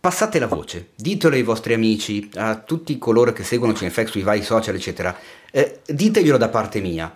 Passate 0.00 0.38
la 0.38 0.46
voce, 0.46 0.92
ditelo 0.94 1.34
ai 1.34 1.42
vostri 1.42 1.74
amici, 1.74 2.30
a 2.36 2.56
tutti 2.56 2.96
coloro 2.96 3.32
che 3.32 3.44
seguono 3.44 3.74
Cinefx 3.74 4.06
sui 4.06 4.22
vari 4.22 4.42
social, 4.42 4.74
eccetera. 4.74 5.14
Eh, 5.50 5.80
diteglielo 5.84 6.38
da 6.38 6.48
parte 6.48 6.80
mia. 6.80 7.12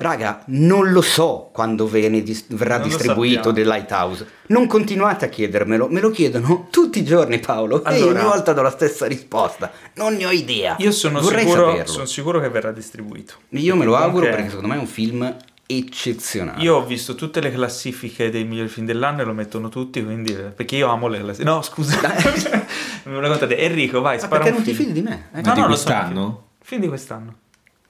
Raga, 0.00 0.44
non 0.46 0.92
lo 0.92 1.02
so 1.02 1.50
quando 1.52 1.84
dis- 1.84 2.46
verrà 2.48 2.78
Non 2.78 2.88
distribuito. 2.88 3.52
The 3.52 3.64
Lighthouse. 3.64 4.26
Non 4.46 4.66
continuate 4.66 5.26
a 5.26 5.28
chiedermelo, 5.28 5.88
me 5.90 6.00
lo 6.00 6.08
chiedono 6.08 6.68
tutti 6.70 7.00
i 7.00 7.04
giorni 7.04 7.38
Paolo 7.38 7.84
e 7.84 7.94
Allora- 7.96 8.18
ogni 8.20 8.28
volta 8.30 8.54
do 8.54 8.62
la 8.62 8.70
stessa 8.70 9.04
risposta. 9.06 9.70
Non 9.96 10.14
ne 10.14 10.24
ho 10.24 10.30
idea. 10.30 10.76
Io 10.78 10.90
sono 10.90 11.20
Vorrei 11.20 11.44
sicuro, 11.46 11.86
sono 11.86 12.04
sicuro 12.06 12.40
che 12.40 12.48
verrà 12.48 12.72
distribuito. 12.72 13.34
Io 13.50 13.76
me 13.76 13.84
lo 13.84 13.94
auguro 13.96 14.24
perché 14.24 14.46
secondo 14.48 14.68
me 14.68 14.76
è 14.76 14.78
un 14.78 14.86
film 14.86 15.36
eccezionale. 15.66 16.62
Io 16.62 16.76
ho 16.76 16.84
visto 16.86 17.14
tutte 17.14 17.40
le 17.40 17.52
classifiche 17.52 18.30
dei 18.30 18.44
migliori 18.44 18.68
film 18.68 18.86
dell'anno 18.86 19.20
e 19.20 19.24
lo 19.24 19.34
mettono 19.34 19.68
tutti, 19.68 20.02
quindi 20.02 20.32
perché 20.32 20.76
io 20.76 20.88
amo 20.88 21.08
le 21.08 21.18
classifiche. 21.20 21.48
No, 21.50 21.60
scusa. 21.60 22.00
me 23.04 23.20
lo 23.20 23.28
contate. 23.28 23.58
Enrico, 23.58 24.00
vai, 24.00 24.16
Ma 24.16 24.22
spara 24.22 24.42
perché 24.44 24.48
un 24.48 24.54
non 24.54 24.64
ti 24.64 24.72
film. 24.72 24.88
fidi 24.88 25.00
di 25.02 25.06
me? 25.06 25.28
Eh? 25.34 25.42
Ma 25.42 25.52
di 25.52 25.60
no, 25.60 25.66
lo 25.68 25.76
so? 25.76 26.44
Film 26.62 26.80
di 26.80 26.88
quest'anno. 26.88 27.34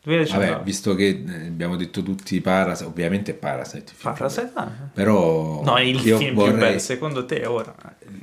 2019. 0.03 0.51
Vabbè, 0.51 0.63
visto 0.65 0.95
che 0.95 1.09
eh, 1.27 1.47
abbiamo 1.47 1.77
detto 1.77 2.03
tutti 2.03 2.41
Parasite, 2.41 2.89
ovviamente 2.89 3.35
Parasite. 3.35 3.93
Parasite, 4.01 4.51
ah. 4.55 4.71
Però 4.95 5.63
No, 5.63 5.77
è 5.77 5.83
il 5.83 5.99
film 6.01 6.35
vorrei- 6.35 6.53
più 6.53 6.61
bello, 6.61 6.79
secondo 6.79 7.27
te 7.27 7.45
ora. 7.47 7.75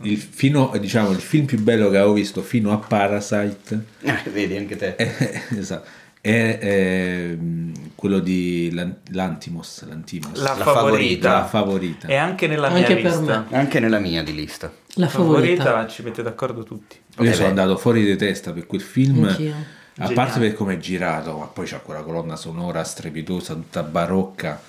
Il, 0.02 0.18
fino, 0.18 0.72
diciamo, 0.80 1.12
il 1.12 1.20
film 1.20 1.46
più 1.46 1.60
bello 1.62 1.90
che 1.90 1.98
avevo 1.98 2.14
visto 2.14 2.42
fino 2.42 2.72
a 2.72 2.78
Parasite 2.78 3.84
Eh, 4.02 4.30
vedi 4.32 4.58
anche 4.58 4.76
te. 4.76 4.96
è, 4.96 5.42
esatto, 5.58 5.88
è, 6.20 6.60
ehm, 6.62 7.72
quello 7.96 8.20
di 8.20 8.70
Lan- 8.74 8.98
Lantimos, 9.12 9.86
Lantimos. 9.88 10.40
La, 10.42 10.56
La 10.58 10.64
favorita. 10.64 11.32
La 11.32 11.46
favorita. 11.46 12.08
E 12.08 12.16
anche 12.16 12.48
nella 12.48 12.68
Anche 12.68 12.94
mia 12.96 13.02
per 13.04 13.18
lista. 13.18 13.46
me. 13.50 13.56
Anche 13.58 13.80
nella 13.80 14.00
mia 14.00 14.24
di 14.24 14.34
lista. 14.34 14.72
La 14.96 15.08
favorita. 15.08 15.86
ci 15.88 16.02
mette 16.04 16.24
d'accordo 16.24 16.64
tutti. 16.64 16.98
Io 17.20 17.30
Eh 17.30 17.34
sono 17.34 17.44
beh. 17.46 17.50
andato 17.62 17.78
fuori 17.78 18.04
di 18.04 18.16
testa 18.16 18.52
per 18.52 18.66
quel 18.66 18.82
film. 18.82 19.24
Anch'io. 19.26 19.56
A 20.00 20.06
Geniale. 20.06 20.14
parte 20.14 20.40
per 20.40 20.54
come 20.54 20.76
è 20.76 20.78
girato, 20.78 21.38
ma 21.38 21.46
poi 21.46 21.66
c'è 21.66 21.82
quella 21.82 22.02
colonna 22.02 22.36
sonora 22.36 22.84
strepitosa, 22.84 23.54
tutta 23.56 23.82
barocca, 23.82 24.62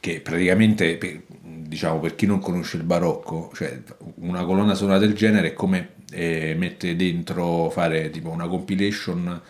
che 0.00 0.20
praticamente, 0.20 0.96
per- 0.96 1.20
diciamo, 1.40 2.00
per 2.00 2.14
chi 2.14 2.24
non 2.26 2.38
conosce 2.40 2.78
il 2.78 2.82
barocco, 2.82 3.50
cioè 3.54 3.82
una 4.16 4.44
colonna 4.44 4.74
sonora 4.74 4.98
del 4.98 5.12
genere 5.14 5.48
è 5.48 5.52
come 5.52 5.90
eh, 6.10 6.54
mettere 6.56 6.96
dentro, 6.96 7.68
fare 7.70 8.08
tipo 8.10 8.30
una 8.30 8.48
compilation 8.48 9.40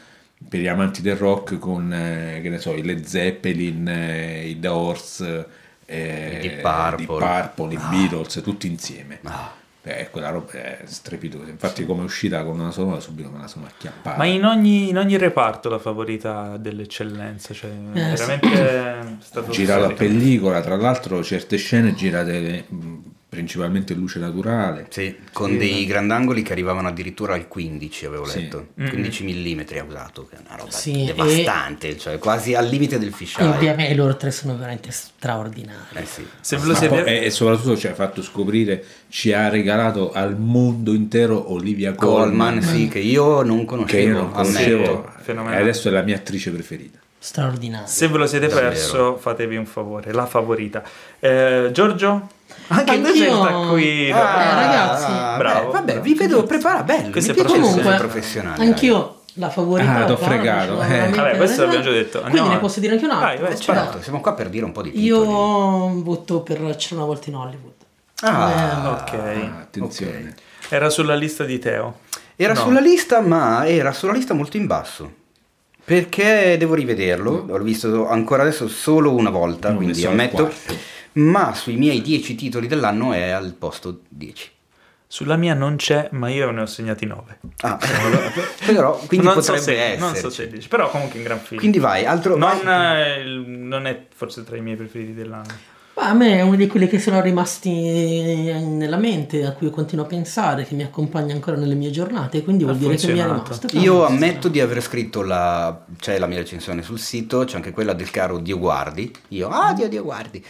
per 0.48 0.58
gli 0.58 0.66
amanti 0.66 1.02
del 1.02 1.16
rock 1.16 1.56
con, 1.58 1.92
eh, 1.92 2.40
che 2.42 2.48
ne 2.48 2.58
so, 2.58 2.74
i 2.74 2.82
Led 2.82 3.04
Zeppelin, 3.04 3.86
eh, 3.88 4.48
i 4.48 4.58
Doors, 4.58 5.20
eh, 5.86 6.36
I 6.36 6.40
Deep 6.40 6.60
Purple. 6.62 7.18
Deep 7.18 7.52
Purple, 7.54 7.74
i 7.74 7.78
Beatles, 7.90 8.40
tutti 8.42 8.66
insieme. 8.66 9.20
Ah. 9.22 9.60
Eh, 9.85 10.09
quella 10.11 10.30
roba 10.30 10.53
è 10.53 10.80
strepitosa. 10.85 11.51
Infatti, 11.51 11.85
come 11.85 12.03
è 12.03 12.05
uscita 12.05 12.45
con 12.45 12.61
una 12.61 12.70
sonora, 12.70 13.01
subito 13.01 13.30
me 13.30 13.41
la 13.41 13.49
sono 13.49 13.66
acchiappata. 13.66 14.16
Ma 14.16 14.26
in 14.26 14.45
ogni, 14.45 14.89
in 14.91 14.97
ogni 14.97 15.16
reparto 15.16 15.68
la 15.68 15.80
favorita 15.80 16.57
dell'eccellenza, 16.57 17.53
cioè 17.53 17.70
Eh, 17.70 18.16
sì. 18.16 18.24
veramente 18.24 18.49
è 18.61 19.05
stato 19.20 19.51
girato 19.51 19.80
a 19.80 19.91
storico. 19.91 20.05
pellicola, 20.05 20.61
tra 20.61 20.76
l'altro 20.76 21.22
certe 21.24 21.57
scene 21.57 21.95
girate 21.95 22.64
mh, 22.68 22.99
principalmente 23.37 23.95
in 23.95 23.99
luce 23.99 24.18
naturale. 24.18 24.89
Sì, 24.91 25.16
con 25.33 25.57
dei 25.57 25.87
grandangoli 25.87 26.43
che 26.43 26.53
arrivavano 26.53 26.89
addirittura 26.89 27.33
al 27.33 27.49
15, 27.49 28.05
avevo 28.05 28.26
Sì. 28.26 28.41
letto. 28.43 28.66
Mm-mm. 28.78 28.91
15 28.91 29.24
mm 29.24 29.61
ha 29.78 29.83
usato, 29.85 30.26
che 30.28 30.37
è 30.37 30.39
una 30.47 30.57
roba 30.59 30.70
Sì, 30.70 31.07
devastante, 31.07 31.97
cioè 31.97 32.18
quasi 32.18 32.55
al 32.55 32.66
limite 32.66 32.99
del 32.99 33.09
E 33.09 33.12
fisheye. 33.12 33.49
ovviamente 33.49 33.95
loro 33.95 34.18
tre 34.18 34.30
sono 34.30 34.55
veramente 34.55 34.91
straordinari. 34.91 35.78
Eh 35.95 36.05
sì. 36.05 36.26
Se 36.43 36.59
ve 36.59 36.66
lo 36.66 36.74
siete... 36.74 37.03
poi- 37.03 37.11
e, 37.11 37.24
e 37.24 37.30
soprattutto 37.30 37.74
ci 37.78 37.87
ha 37.87 37.95
fatto 37.95 38.20
scoprire, 38.22 38.85
ci 39.09 39.33
ha 39.33 39.49
regalato 39.49 40.12
al 40.12 40.37
mondo 40.39 40.93
intero 40.93 41.53
Olivia 41.55 41.95
Colman, 41.95 42.59
Colman, 42.59 42.62
sì, 42.62 42.89
che 42.89 42.99
io 42.99 43.41
non 43.41 43.64
conoscevo, 43.64 44.09
io 44.09 44.12
non 44.12 44.30
conoscevo, 44.30 45.11
e 45.24 45.57
adesso 45.57 45.89
è 45.89 45.91
la 45.91 46.03
mia 46.03 46.16
attrice 46.16 46.51
preferita. 46.51 46.99
Straordinari. 47.18 47.87
Se 47.87 48.09
ve 48.09 48.18
lo 48.18 48.26
siete 48.26 48.49
Davvero. 48.49 48.68
perso, 48.68 49.16
fatevi 49.16 49.57
un 49.57 49.64
favore, 49.64 50.12
la 50.12 50.26
favorita. 50.26 50.83
Eh, 51.20 51.70
Giorgio? 51.72 52.28
Anche 52.68 53.00
te 53.02 53.12
sei 53.14 53.26
Anch'io- 53.28 53.42
il 53.42 53.48
taccuino. 53.48 54.16
Ah, 54.16 54.54
ragazzi. 54.54 55.38
Bravo, 55.38 55.66
beh, 55.66 55.72
vabbè, 55.72 55.84
bravo. 55.92 56.00
vi 56.00 56.14
vedo 56.14 56.42
prepara 56.44 56.82
bello, 56.82 57.10
Questo 57.10 57.32
è 57.32 57.44
Comunque, 57.44 57.94
professionale. 57.96 58.64
anch'io 58.64 59.16
la 59.34 59.50
favorita. 59.50 59.96
Ah, 59.98 60.04
t'ho 60.04 60.16
fregato, 60.16 60.80
eh. 60.82 61.08
Vabbè, 61.08 61.36
questo 61.36 61.62
l'abbiamo 61.64 61.84
già 61.84 61.90
detto. 61.90 62.20
Quindi 62.20 62.38
Andiamo 62.38 62.48
ne 62.54 62.60
posso 62.60 62.80
dire 62.80 62.92
anche 62.92 63.04
un 63.04 63.10
altro? 63.10 63.26
Vai, 63.26 63.38
vai. 63.38 63.58
Certo, 63.60 64.02
siamo 64.02 64.20
qua 64.20 64.34
per 64.34 64.48
dire 64.48 64.64
un 64.64 64.72
po' 64.72 64.82
di 64.82 64.90
titoli. 64.92 65.06
Io 65.06 66.02
voto 66.02 66.40
per 66.40 66.58
C'era 66.76 66.96
una 66.96 67.04
volta 67.06 67.28
in 67.30 67.36
Hollywood. 67.36 67.72
Ah, 68.22 69.00
Ok. 69.02 69.12
Ah, 69.14 69.58
attenzione. 69.60 70.34
Era 70.68 70.88
sulla 70.90 71.14
lista 71.14 71.44
di 71.44 71.58
Teo. 71.58 71.98
Era 72.36 72.54
No. 72.54 72.60
sulla 72.60 72.80
lista, 72.80 73.20
ma 73.20 73.66
era 73.66 73.92
sulla 73.92 74.12
lista 74.12 74.32
molto 74.34 74.56
in 74.56 74.66
basso. 74.66 75.12
Perché 75.84 76.56
devo 76.58 76.74
rivederlo, 76.74 77.44
l'ho 77.46 77.58
visto 77.58 78.08
ancora 78.08 78.42
adesso 78.42 78.68
solo 78.68 79.12
una 79.12 79.30
volta, 79.30 79.70
L'ho 79.70 79.76
quindi 79.76 80.04
ammetto. 80.06 80.44
quarto. 80.44 80.74
Ma 81.14 81.54
sui 81.54 81.76
miei 81.76 82.00
10 82.00 82.34
titoli 82.34 82.66
dell'anno 82.66 83.12
è 83.12 83.30
al 83.30 83.54
posto 83.54 84.00
10. 84.08 84.50
Sulla 85.06 85.36
mia 85.36 85.52
non 85.52 85.76
c'è, 85.76 86.08
ma 86.12 86.30
io 86.30 86.50
ne 86.52 86.62
ho 86.62 86.66
segnati 86.66 87.04
9. 87.04 87.38
Ah, 87.60 87.78
però 88.64 88.96
quindi 89.06 89.26
non 89.26 89.34
potrebbe 89.34 89.58
so 89.58 89.64
se, 89.64 89.82
essere. 89.82 89.98
non 89.98 90.14
so 90.14 90.30
16, 90.30 90.68
però 90.68 90.88
comunque 90.88 91.18
un 91.18 91.24
gran 91.24 91.38
film. 91.38 91.60
Quindi 91.60 91.78
vai, 91.78 92.06
altro 92.06 92.34
non, 92.36 92.58
vai. 92.64 93.20
eh, 93.20 93.24
non 93.24 93.86
è 93.86 94.06
forse 94.14 94.42
tra 94.42 94.56
i 94.56 94.62
miei 94.62 94.76
preferiti 94.76 95.12
dell'anno. 95.12 95.70
A 96.05 96.14
me 96.14 96.38
è 96.38 96.42
uno 96.42 96.57
di 96.57 96.66
quelli 96.66 96.88
che 96.88 96.98
sono 96.98 97.20
rimasti 97.20 97.70
nella 97.70 98.96
mente, 98.96 99.46
a 99.46 99.53
cui 99.53 99.70
continuo 99.70 100.05
a 100.05 100.09
pensare, 100.09 100.64
che 100.64 100.74
mi 100.74 100.82
accompagna 100.82 101.32
ancora 101.32 101.57
nelle 101.57 101.76
mie 101.76 101.90
giornate, 101.90 102.42
quindi 102.42 102.64
vuol 102.64 102.76
dire 102.76 102.96
che 102.96 103.12
mi 103.12 103.20
è 103.20 103.24
rimasto. 103.24 103.68
Io 103.78 104.05
ammetto 104.05 104.48
di 104.48 104.59
aver 104.59 104.82
scritto 104.82 105.22
la. 105.22 105.84
c'è 106.00 106.18
la 106.18 106.26
mia 106.26 106.38
recensione 106.38 106.82
sul 106.82 106.98
sito, 106.98 107.44
c'è 107.44 107.55
anche 107.55 107.70
quella 107.70 107.92
del 107.92 108.11
caro 108.11 108.38
Dio 108.38 108.59
Guardi. 108.59 109.12
Io, 109.28 109.48
ah, 109.48 109.72
Dio, 109.74 109.88
Dio 109.88 110.03
Guardi. 110.03 110.44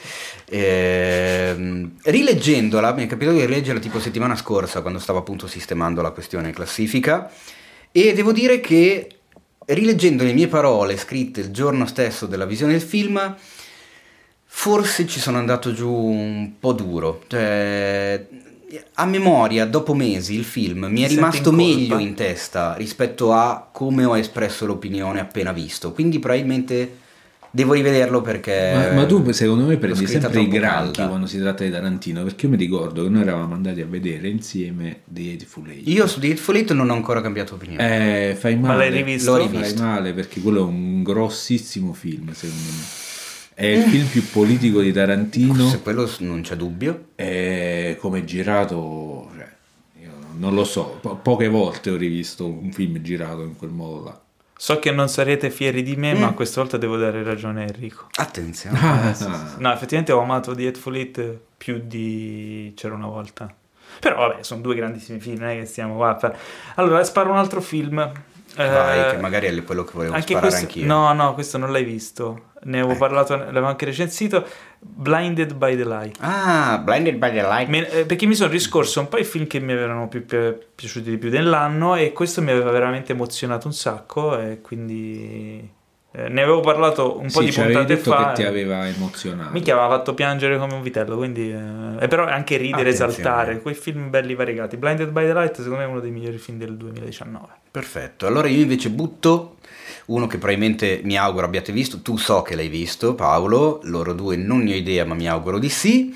Ehm, 0.49 1.97
rileggendola, 2.03 2.95
mi 2.95 3.05
è 3.05 3.07
capitato 3.07 3.37
di 3.37 3.45
rileggerla 3.45 3.79
tipo 3.79 4.01
settimana 4.01 4.35
scorsa, 4.37 4.81
quando 4.81 4.99
stavo 4.99 5.19
appunto 5.19 5.47
sistemando 5.47 6.01
la 6.01 6.13
questione 6.13 6.51
classifica. 6.53 7.31
E 7.93 8.15
devo 8.15 8.33
dire 8.33 8.59
che 8.61 9.19
rileggendo 9.67 10.25
le 10.25 10.33
mie 10.33 10.49
parole 10.49 10.97
scritte 10.97 11.41
il 11.41 11.51
giorno 11.51 11.87
stesso 11.87 12.27
della 12.27 12.47
visione 12.47 12.73
del 12.73 12.81
film, 12.81 13.37
forse 14.55 15.07
ci 15.07 15.19
sono 15.19 15.39
andato 15.39 15.73
giù 15.73 15.91
un 15.91 16.53
po' 16.61 16.73
duro. 16.73 17.25
Cioè, 17.27 18.27
a 18.95 19.07
memoria, 19.07 19.65
dopo 19.65 19.95
mesi, 19.95 20.35
il 20.35 20.45
film 20.45 20.87
mi 20.91 21.03
è 21.03 21.09
rimasto 21.09 21.49
in 21.51 21.57
colpa? 21.57 21.63
meglio 21.63 21.99
in 21.99 22.15
testa 22.15 22.75
rispetto 22.75 23.33
a 23.33 23.69
come 23.73 24.05
ho 24.05 24.17
espresso 24.17 24.67
l'opinione 24.67 25.21
appena 25.21 25.53
visto. 25.53 25.93
Quindi 25.93 26.19
probabilmente 26.19 26.99
devo 27.51 27.73
rivederlo 27.73 28.21
perché... 28.21 28.73
Ma, 28.75 28.93
ma 28.93 29.07
tu 29.07 29.29
secondo 29.33 29.65
me 29.65 29.77
scritta 29.77 29.97
sempre 30.07 30.29
i 30.29 30.31
troppo 30.45 30.49
granchi 30.51 30.91
calda. 30.93 31.09
quando 31.09 31.27
si 31.27 31.39
tratta 31.39 31.65
di 31.65 31.71
Tarantino, 31.71 32.23
perché 32.23 32.45
io 32.47 32.53
mi 32.53 32.59
ricordo 32.59 33.03
che 33.03 33.09
noi 33.09 33.23
eravamo 33.23 33.55
andati 33.55 33.81
a 33.81 33.87
vedere 33.87 34.29
insieme 34.29 35.01
The 35.07 35.33
Hateful 35.35 35.71
Eight. 35.71 35.89
Io 35.89 36.07
su 36.07 36.21
The 36.21 36.31
Hateful 36.31 36.57
Eight 36.57 36.73
non 36.73 36.89
ho 36.91 36.95
ancora 36.95 37.21
cambiato 37.23 37.55
opinione. 37.55 38.31
Eh, 38.31 38.35
fai 38.37 38.57
Ma 38.57 38.69
male. 38.69 38.91
l'hai 38.91 38.99
rivisto? 38.99 39.37
L'ho 39.37 39.45
Fai 39.45 39.53
rivisto. 39.57 39.83
male 39.83 40.13
perché 40.13 40.41
quello 40.41 40.61
è 40.61 40.65
un 40.65 41.03
grossissimo 41.03 41.93
film, 41.95 42.33
secondo 42.33 42.63
me. 42.71 43.11
È 43.55 43.67
il 43.67 43.83
film 43.83 44.07
più 44.07 44.29
politico 44.31 44.81
di 44.81 44.93
Tarantino. 44.93 45.69
Se 45.69 45.83
quello 45.83 46.11
non 46.21 46.41
c'è 46.43 46.57
dubbio. 46.57 47.09
E 47.17 47.97
come 48.01 48.21
è 48.21 48.25
girato, 48.25 49.31
cioè, 49.37 49.49
io 50.03 50.11
non 50.39 50.55
lo 50.55 50.65
so. 50.65 50.99
po- 51.01 51.17
poche 51.17 51.49
volte 51.49 51.91
ho 51.91 51.97
rivisto 51.97 52.47
un 52.47 52.73
film 52.73 53.01
girato 53.03 53.43
in 53.43 53.57
quel 53.57 53.71
modo 53.71 54.05
là. 54.05 54.21
So 54.57 54.79
che 54.79 54.91
non 54.93 55.09
sarete 55.09 55.51
fieri 55.51 55.83
di 55.83 55.97
me, 55.97 56.15
Mm. 56.15 56.21
ma 56.21 56.33
questa 56.33 56.61
volta 56.61 56.77
devo 56.77 56.97
dare 56.97 57.23
ragione 57.25 57.63
a 57.63 57.67
Enrico. 57.67 58.07
Attenzione. 58.15 58.79
Ah, 58.81 59.55
No, 59.59 59.73
effettivamente 59.73 60.13
ho 60.13 60.21
amato 60.21 60.55
The 60.55 60.69
Hateful 60.69 60.95
Eight 60.97 61.37
più 61.59 61.83
di 61.85 62.73
C'era 62.77 62.95
una 62.95 63.09
volta. 63.09 63.53
Però 64.01 64.17
vabbè, 64.29 64.43
sono 64.43 64.61
due 64.63 64.75
grandissimi 64.77 65.19
film, 65.21 65.41
non 65.41 65.49
è 65.49 65.59
che 65.59 65.67
stiamo 65.67 65.97
qua. 65.97 66.11
a 66.15 66.19
fare- 66.19 66.37
Allora, 66.77 67.03
sparo 67.05 67.31
un 67.31 67.37
altro 67.39 67.61
film. 67.61 67.97
Vai, 68.55 69.01
Eh, 69.01 69.11
che 69.13 69.17
magari 69.21 69.47
è 69.47 69.65
quello 69.65 69.83
che 69.85 69.93
volevo 69.95 70.15
anche 70.15 70.27
sparare 70.29 70.49
questo, 70.49 70.67
anch'io. 70.67 70.87
No, 70.87 71.13
no, 71.13 71.35
questo 71.35 71.59
non 71.59 71.73
l'hai 71.73 71.85
visto. 71.85 72.51
Ne 72.65 72.79
avevo 72.79 72.91
Ecco. 72.93 73.01
parlato, 73.01 73.37
l'avevo 73.37 73.67
anche 73.67 73.85
recensito. 73.85 74.47
Blinded 74.79 75.55
by 75.55 75.77
the 75.77 75.85
Light. 75.85 76.17
Ah, 76.21 76.79
Blinded 76.79 77.17
by 77.17 77.31
the 77.33 77.43
Light. 77.43 77.69
Me- 77.69 77.89
eh, 77.91 78.07
perché 78.07 78.27
mi 78.27 78.35
sono 78.35 78.51
riscorso 78.51 79.01
un 79.01 79.09
po' 79.09 79.19
i 79.19 79.25
film 79.25 79.47
che 79.47 79.59
mi 79.61 79.73
avevano 79.73 80.07
più 80.09 80.25
pi- 80.25 80.55
piaciuti 80.75 81.11
di 81.11 81.19
più 81.19 81.29
dell'anno 81.29 81.95
e 81.97 82.13
questo 82.13 82.41
mi 82.41 82.51
aveva 82.51 82.71
veramente 82.71 83.13
emozionato 83.13 83.67
un 83.67 83.73
sacco 83.75 84.39
e 84.39 84.61
quindi 84.61 85.69
eh, 86.15 86.29
ne 86.29 86.43
avevo 86.43 86.61
parlato 86.61 87.19
un 87.19 87.31
po' 87.31 87.41
sì, 87.41 87.47
di 87.47 87.53
puntate 87.53 87.85
detto 87.87 88.11
fa. 88.11 88.29
che 88.29 88.43
ti 88.43 88.43
aveva 88.45 88.87
emozionato. 88.87 89.51
Minchia, 89.53 89.75
aveva 89.75 89.97
fatto 89.97 90.15
piangere 90.15 90.59
come 90.59 90.75
un 90.75 90.83
vitello, 90.83 91.17
quindi... 91.17 91.51
eh, 91.51 92.05
e 92.05 92.09
però 92.09 92.27
anche 92.27 92.57
ridere, 92.59 92.91
Attenzione. 92.91 93.11
esaltare, 93.13 93.61
quei 93.63 93.75
film 93.75 94.11
belli 94.11 94.35
variegati. 94.35 94.77
Blinded 94.77 95.11
by 95.11 95.27
the 95.27 95.33
Light 95.33 95.57
secondo 95.57 95.77
me 95.79 95.85
è 95.85 95.87
uno 95.87 96.01
dei 96.01 96.11
migliori 96.11 96.39
film 96.39 96.59
del 96.59 96.77
2019. 96.77 97.47
Perfetto, 97.71 98.27
allora 98.27 98.49
io 98.49 98.61
invece 98.63 98.91
butto 98.91 99.57
uno 100.07 100.27
che 100.27 100.37
probabilmente 100.37 101.01
mi 101.05 101.17
auguro 101.17 101.47
abbiate 101.47 101.73
visto, 101.73 102.03
tu 102.03 102.17
so 102.17 102.43
che 102.43 102.57
l'hai 102.57 102.69
visto 102.69 103.15
Paolo, 103.15 103.81
loro 103.85 104.13
due 104.13 104.37
non 104.37 104.63
ne 104.65 104.73
ho 104.73 104.77
idea 104.77 105.05
ma 105.05 105.15
mi 105.15 105.29
auguro 105.29 105.59
di 105.59 105.69
sì, 105.71 106.15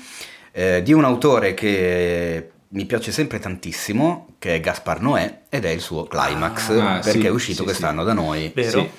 eh, 0.51 0.83
di 0.83 0.93
un 0.93 1.05
autore 1.05 1.53
che 1.53 2.49
mi 2.69 2.85
piace 2.85 3.11
sempre 3.11 3.39
tantissimo, 3.39 4.35
che 4.37 4.55
è 4.55 4.59
Gaspar 4.59 5.01
Noè 5.01 5.39
ed 5.49 5.65
è 5.65 5.69
il 5.69 5.79
suo 5.79 6.03
Climax, 6.03 6.69
Ah, 6.77 6.99
perché 7.01 7.21
sì, 7.21 7.25
è 7.25 7.29
uscito 7.29 7.59
sì, 7.59 7.63
quest'anno 7.63 8.03
da 8.03 8.13
noi 8.13 8.51
Vero? 8.53 8.89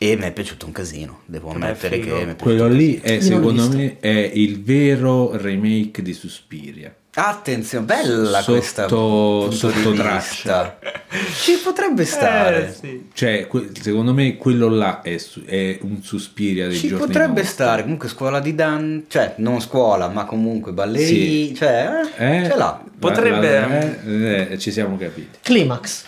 E 0.00 0.16
mi 0.16 0.22
è 0.22 0.32
piaciuto 0.32 0.64
un 0.66 0.72
casino, 0.72 1.22
devo 1.26 1.48
Beh, 1.48 1.54
ammettere 1.56 1.98
che 1.98 2.06
mi 2.06 2.12
è 2.20 2.24
piaciuto 2.24 2.44
Quello 2.44 2.68
lì 2.68 3.00
è, 3.02 3.18
secondo 3.18 3.68
me 3.68 3.96
è 3.98 4.30
il 4.32 4.62
vero 4.62 5.36
remake 5.36 6.02
di 6.02 6.12
Suspiria. 6.12 6.94
Attenzione, 7.14 7.84
bella 7.84 8.38
Sotto- 8.40 8.52
questa 8.52 8.86
sotto 8.88 9.92
traccia. 9.94 10.78
Ci 11.42 11.56
potrebbe 11.64 12.04
stare. 12.04 12.68
Eh, 12.68 12.72
sì. 12.72 13.08
Cioè, 13.12 13.48
que- 13.48 13.70
secondo 13.80 14.14
me 14.14 14.36
quello 14.36 14.68
là 14.68 15.02
è, 15.02 15.18
su- 15.18 15.42
è 15.44 15.78
un 15.82 16.00
Suspiria 16.00 16.68
dei 16.68 16.76
Ci 16.76 16.86
giorni 16.88 17.04
potrebbe 17.06 17.40
nostri. 17.40 17.46
stare, 17.52 17.82
comunque 17.82 18.08
scuola 18.08 18.38
di 18.38 18.54
dan, 18.54 19.04
cioè 19.08 19.34
non 19.38 19.60
scuola, 19.60 20.06
ma 20.06 20.26
comunque 20.26 20.70
ballerini, 20.70 21.46
Sì. 21.48 21.54
cioè 21.56 21.90
eh, 22.16 22.36
Eh? 22.44 22.48
ce 22.48 22.56
l'ha. 22.56 22.84
Potrebbe- 22.96 23.52
La- 23.60 23.66
la- 23.66 24.02
eh, 24.04 24.46
eh, 24.52 24.58
ci 24.58 24.70
siamo 24.70 24.96
capiti. 24.96 25.38
Climax. 25.42 26.04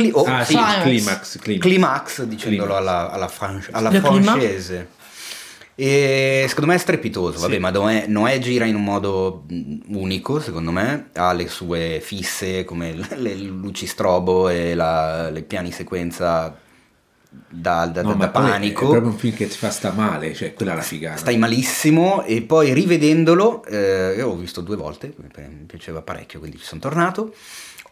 Cli- 0.00 0.10
oh, 0.14 0.24
ah, 0.24 0.44
sì, 0.44 0.52
sì, 0.54 0.58
Climax. 0.82 1.38
climax, 1.38 1.58
climax. 1.60 2.22
Dicendolo 2.24 2.74
Climax. 2.74 2.80
alla, 2.80 3.10
alla, 3.10 3.28
fran- 3.28 3.64
alla 3.72 3.90
francese. 3.90 4.88
E 5.74 6.44
secondo 6.46 6.68
me 6.70 6.76
è 6.76 6.78
strepitoso, 6.78 7.38
vabbè, 7.40 7.54
Sì. 7.54 7.58
ma 7.58 7.70
Noè, 7.70 8.04
Noè 8.06 8.38
gira 8.38 8.66
in 8.66 8.74
un 8.74 8.84
modo 8.84 9.44
mh, 9.48 9.76
unico, 9.96 10.38
secondo 10.38 10.70
me, 10.72 11.08
ha 11.14 11.32
le 11.32 11.48
sue 11.48 12.00
fisse 12.02 12.64
come 12.64 12.92
le, 12.92 13.06
le 13.16 13.34
luci 13.34 13.86
strobo 13.86 14.50
e 14.50 14.74
la, 14.74 15.30
le 15.30 15.40
piani 15.42 15.72
sequenza 15.72 16.54
da, 17.48 17.86
da- 17.86 18.02
No, 18.02 18.14
da 18.14 18.28
panico. 18.28 18.86
È 18.86 18.90
proprio 18.90 19.10
un 19.12 19.16
film 19.16 19.34
che 19.34 19.46
ti 19.48 19.56
fa 19.56 19.70
sta 19.70 19.92
male, 19.92 20.34
cioè 20.34 20.52
quella 20.52 20.72
è 20.72 20.76
la 20.76 20.82
figata. 20.82 21.16
Stai 21.16 21.38
malissimo 21.38 22.24
e 22.24 22.42
poi 22.42 22.74
rivedendolo, 22.74 23.64
eh, 23.64 24.14
io 24.18 24.26
l'ho 24.26 24.36
visto 24.36 24.60
due 24.60 24.76
volte, 24.76 25.14
mi 25.16 25.64
piaceva 25.66 26.02
parecchio, 26.02 26.40
quindi 26.40 26.58
ci 26.58 26.64
sono 26.64 26.80
tornato. 26.82 27.32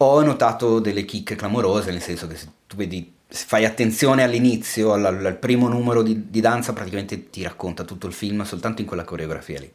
Ho 0.01 0.22
notato 0.22 0.78
delle 0.78 1.05
chicche 1.05 1.34
clamorose, 1.34 1.90
nel 1.90 2.01
senso 2.01 2.26
che 2.28 2.36
se 2.36 2.49
tu 2.66 2.76
vedi, 2.76 3.14
se 3.26 3.44
fai 3.46 3.64
attenzione 3.64 4.22
all'inizio, 4.22 4.92
al, 4.92 5.05
al 5.05 5.36
primo 5.36 5.68
numero 5.68 6.03
di, 6.03 6.30
di 6.30 6.40
danza, 6.40 6.72
praticamente 6.72 7.30
ti 7.30 7.42
racconta 7.42 7.82
tutto 7.82 8.07
il 8.07 8.12
film 8.12 8.44
soltanto 8.44 8.80
in 8.80 8.86
quella 8.86 9.05
coreografia 9.05 9.59
lì. 9.59 9.70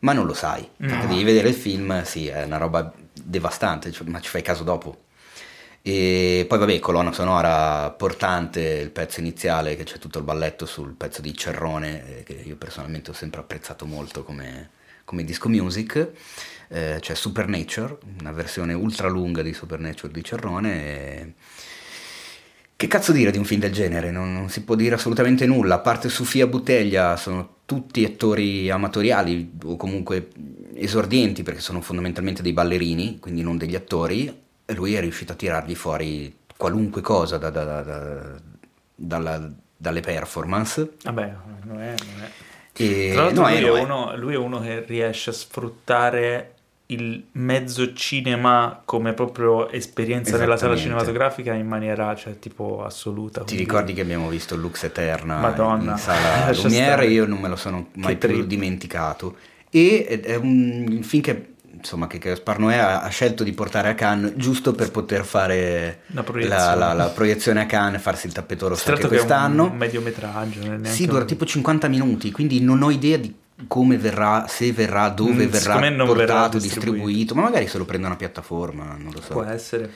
Ma 0.00 0.12
non 0.12 0.24
lo 0.24 0.34
sai, 0.34 0.66
perché 0.76 1.08
devi 1.08 1.24
vedere 1.24 1.48
il 1.48 1.54
film, 1.54 2.02
sì, 2.04 2.28
è 2.28 2.44
una 2.44 2.56
roba 2.56 2.92
devastante, 3.12 3.90
cioè, 3.90 4.08
ma 4.08 4.20
ci 4.20 4.30
fai 4.30 4.40
caso 4.40 4.62
dopo. 4.62 5.02
E 5.82 6.44
poi 6.48 6.58
vabbè, 6.58 6.78
colonna 6.78 7.12
sonora 7.12 7.90
portante, 7.90 8.60
il 8.60 8.90
pezzo 8.90 9.20
iniziale 9.20 9.76
che 9.76 9.84
c'è 9.84 9.98
tutto 9.98 10.18
il 10.18 10.24
balletto 10.24 10.64
sul 10.64 10.92
pezzo 10.94 11.20
di 11.20 11.34
Cerrone, 11.34 12.18
eh, 12.18 12.22
che 12.22 12.34
io 12.34 12.56
personalmente 12.56 13.10
ho 13.10 13.14
sempre 13.14 13.40
apprezzato 13.40 13.84
molto 13.84 14.22
come, 14.22 14.70
come 15.04 15.24
disco 15.24 15.48
music. 15.48 16.08
Eh, 16.72 16.98
c'è 17.00 17.14
Supernature, 17.14 17.98
una 18.20 18.30
versione 18.30 18.74
ultra 18.74 19.08
lunga 19.08 19.42
di 19.42 19.52
Supernature 19.52 20.12
di 20.12 20.22
Cerrone. 20.22 20.84
e- 20.84 21.32
Che 22.76 22.86
cazzo 22.86 23.10
dire 23.12 23.30
di 23.32 23.38
un 23.38 23.44
film 23.44 23.60
del 23.60 23.72
genere? 23.72 24.10
Non, 24.12 24.32
non 24.32 24.48
si 24.48 24.62
può 24.62 24.74
dire 24.76 24.94
assolutamente 24.94 25.44
nulla. 25.46 25.74
A 25.74 25.78
parte 25.80 26.08
Sofia 26.08 26.46
Butteglia, 26.46 27.16
sono 27.16 27.56
tutti 27.66 28.04
attori 28.04 28.70
amatoriali 28.70 29.52
o 29.64 29.76
comunque 29.76 30.28
esordienti 30.74 31.42
perché 31.42 31.60
sono 31.60 31.80
fondamentalmente 31.82 32.40
dei 32.40 32.52
ballerini, 32.54 33.18
quindi 33.18 33.42
non 33.42 33.58
degli 33.58 33.74
attori. 33.74 34.34
E 34.64 34.72
lui 34.74 34.94
è 34.94 35.00
riuscito 35.00 35.32
a 35.32 35.36
tirargli 35.36 35.74
fuori 35.74 36.34
qualunque 36.56 37.02
cosa 37.02 37.36
da- 37.36 37.50
da- 37.50 37.64
da- 37.64 37.82
da- 37.82 38.40
dalla- 38.94 39.52
dalle 39.76 40.00
performance. 40.00 40.92
Vabbè, 41.02 41.34
non 41.64 41.80
è... 41.80 41.94
Non 42.14 42.22
è. 42.22 42.30
E 42.82 43.10
Tra 43.12 43.24
l'altro 43.24 43.42
no, 43.42 43.48
lui, 43.50 43.60
no, 43.60 43.74
è 43.74 43.78
eh. 43.78 43.82
uno, 43.82 44.16
lui 44.16 44.32
è 44.34 44.38
uno 44.38 44.60
che 44.60 44.84
riesce 44.86 45.30
a 45.30 45.32
sfruttare 45.34 46.54
il 46.92 47.24
mezzo 47.32 47.92
cinema 47.92 48.80
come 48.84 49.12
proprio 49.12 49.70
esperienza 49.70 50.36
nella 50.36 50.56
sala 50.56 50.76
cinematografica 50.76 51.52
in 51.54 51.66
maniera 51.66 52.14
cioè 52.14 52.38
tipo 52.38 52.84
assoluta. 52.84 53.40
Ti 53.40 53.46
quindi- 53.54 53.64
ricordi 53.64 53.92
che 53.92 54.00
abbiamo 54.00 54.28
visto 54.28 54.56
Lux 54.56 54.82
Eterna 54.84 55.38
Madonna. 55.38 55.92
in 55.92 55.98
sala 55.98 56.50
Lumiere? 56.62 57.06
Io 57.06 57.26
non 57.26 57.38
me 57.40 57.48
lo 57.48 57.56
sono 57.56 57.88
mai 57.94 58.16
Che 58.18 58.26
più 58.28 58.44
dimenticato. 58.44 59.36
E 59.70 60.20
è 60.22 60.34
un 60.36 61.00
film 61.02 61.22
che 61.22 61.44
insomma 61.72 62.06
che 62.08 62.18
Gaspar 62.18 62.58
Noè 62.58 62.76
ha, 62.76 63.08
scelto 63.08 63.42
di 63.42 63.52
portare 63.52 63.88
a 63.88 63.94
Cannes 63.94 64.34
giusto 64.36 64.72
per 64.72 64.90
poter 64.90 65.24
fare 65.24 66.00
La 66.08 66.16
la, 66.16 66.22
proiezione. 66.22 66.76
la- 66.76 66.92
la 66.92 67.06
proiezione 67.08 67.60
a 67.62 67.66
Cannes 67.66 68.00
e 68.00 68.02
farsi 68.02 68.26
il 68.26 68.32
tappeto 68.34 68.68
rosso 68.68 68.88
anche 68.90 69.00
che 69.00 69.06
è 69.06 69.10
quest'anno. 69.10 69.64
un 69.66 69.76
mediometraggio. 69.76 70.60
Sì, 70.82 71.06
dura 71.06 71.20
un- 71.20 71.26
tipo 71.26 71.46
50 71.46 71.88
minuti, 71.88 72.30
quindi 72.32 72.60
non 72.60 72.82
ho 72.82 72.90
idea 72.90 73.16
di 73.16 73.32
come 73.66 73.96
verrà, 73.98 74.46
se 74.48 74.72
verrà, 74.72 75.08
dove 75.08 75.46
Mm, 75.46 75.48
verrà 75.48 75.74
non 75.74 75.90
verrà 75.90 76.04
portato, 76.06 76.58
distribuito. 76.58 76.96
distribuito. 77.06 77.34
ma 77.34 77.42
magari 77.42 77.66
se 77.68 77.78
lo 77.78 77.84
prende 77.84 78.06
una 78.06 78.16
piattaforma, 78.16 78.84
non 78.98 79.10
lo 79.12 79.20
so. 79.20 79.32
Può 79.34 79.44
essere. 79.44 79.90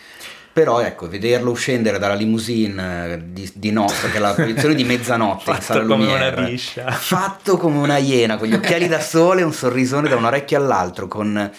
Però 0.53 0.81
ecco, 0.81 1.09
vederlo 1.09 1.53
scendere 1.55 1.99
dalla 1.99 2.15
limousine 2.15 3.12
eh, 3.12 3.21
di, 3.33 3.51
di 3.55 3.73
notte, 3.73 4.09
che 4.11 4.19
è 4.19 4.21
la 4.21 4.35
proiezione 4.39 4.77
di 4.77 4.85
mezzanotte 4.85 5.51
in 5.51 5.57
Fatto 5.57 5.65
sala 5.65 5.81
come 5.81 5.97
Lumiere, 6.05 6.37
una 6.37 6.47
biscia. 6.49 6.91
fatto 6.93 7.57
come 7.57 7.79
una 7.79 7.97
iena, 7.99 8.37
con 8.37 8.47
gli 8.47 8.55
occhiali 8.55 8.87
da 8.87 9.01
sole 9.01 9.41
e 9.41 9.45
un 9.45 9.53
sorrisone 9.53 10.09
da 10.09 10.15
un 10.15 10.25
orecchio 10.25 10.57
all'altro, 10.59 11.09
con 11.09 11.51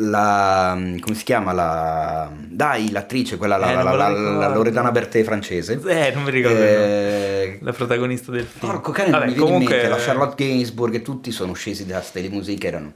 la... 0.00 0.72
come 1.00 1.14
si 1.14 1.24
chiama? 1.24 1.52
La, 1.52 2.30
dai, 2.34 2.90
l'attrice, 2.90 3.36
quella, 3.36 3.56
la, 3.56 3.70
Eh, 3.70 3.74
la, 3.74 3.92
la, 3.92 4.08
la-. 4.08 4.48
Loredana 4.48 4.90
Bertè 4.90 5.22
francese. 5.22 5.80
Eh, 5.86 6.12
non 6.12 6.24
mi 6.24 6.30
ricordo. 6.30 6.58
Eh, 6.58 7.58
la 7.62 7.72
protagonista 7.72 8.30
del 8.30 8.44
film. 8.44 8.70
Porco 8.70 8.92
cane, 8.92 9.10
Vabbè, 9.10 9.26
mi 9.26 9.32
viene 9.32 9.44
comunque, 9.46 9.74
in 9.74 9.80
mente 9.82 9.96
la 9.96 10.02
Charlotte 10.02 10.34
Gainsbourg 10.44 10.94
e 10.94 11.02
tutti 11.02 11.30
sono 11.30 11.52
scesi 11.52 11.86
da 11.86 12.00
ste 12.00 12.20
limousine 12.20 12.58
che 12.58 12.66
erano 12.66 12.92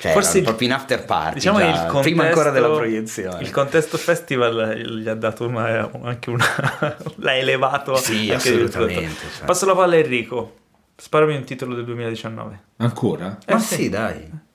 cioè, 0.00 0.12
Forse 0.12 0.42
proprio 0.42 0.68
in 0.68 0.74
after 0.74 1.04
party 1.04 1.34
Diciamo 1.34 1.58
già, 1.58 1.64
contesto, 1.72 2.00
prima 2.00 2.26
ancora 2.26 2.50
della 2.50 2.68
proiezione 2.68 3.40
Il 3.42 3.50
contesto 3.50 3.96
festival 3.96 4.74
gli 4.76 5.08
ha 5.08 5.14
dato 5.14 5.46
una- 5.46 5.90
anche 6.02 6.30
una. 6.30 6.44
l'ha 7.16 7.36
elevato. 7.36 7.96
Sì, 7.96 8.30
assolutamente, 8.30 9.26
cioè. 9.36 9.46
Passo 9.46 9.64
la 9.66 9.74
palla 9.74 9.94
a 9.94 9.98
Enrico. 9.98 10.54
Sparami 10.94 11.36
un 11.36 11.44
titolo 11.44 11.74
del 11.74 11.84
2019. 11.84 12.60
Ancora? 12.76 13.38
Eh, 13.46 13.52
ma 13.54 13.58
sì. 13.58 13.74
sì, 13.74 13.88
dai 13.88 14.46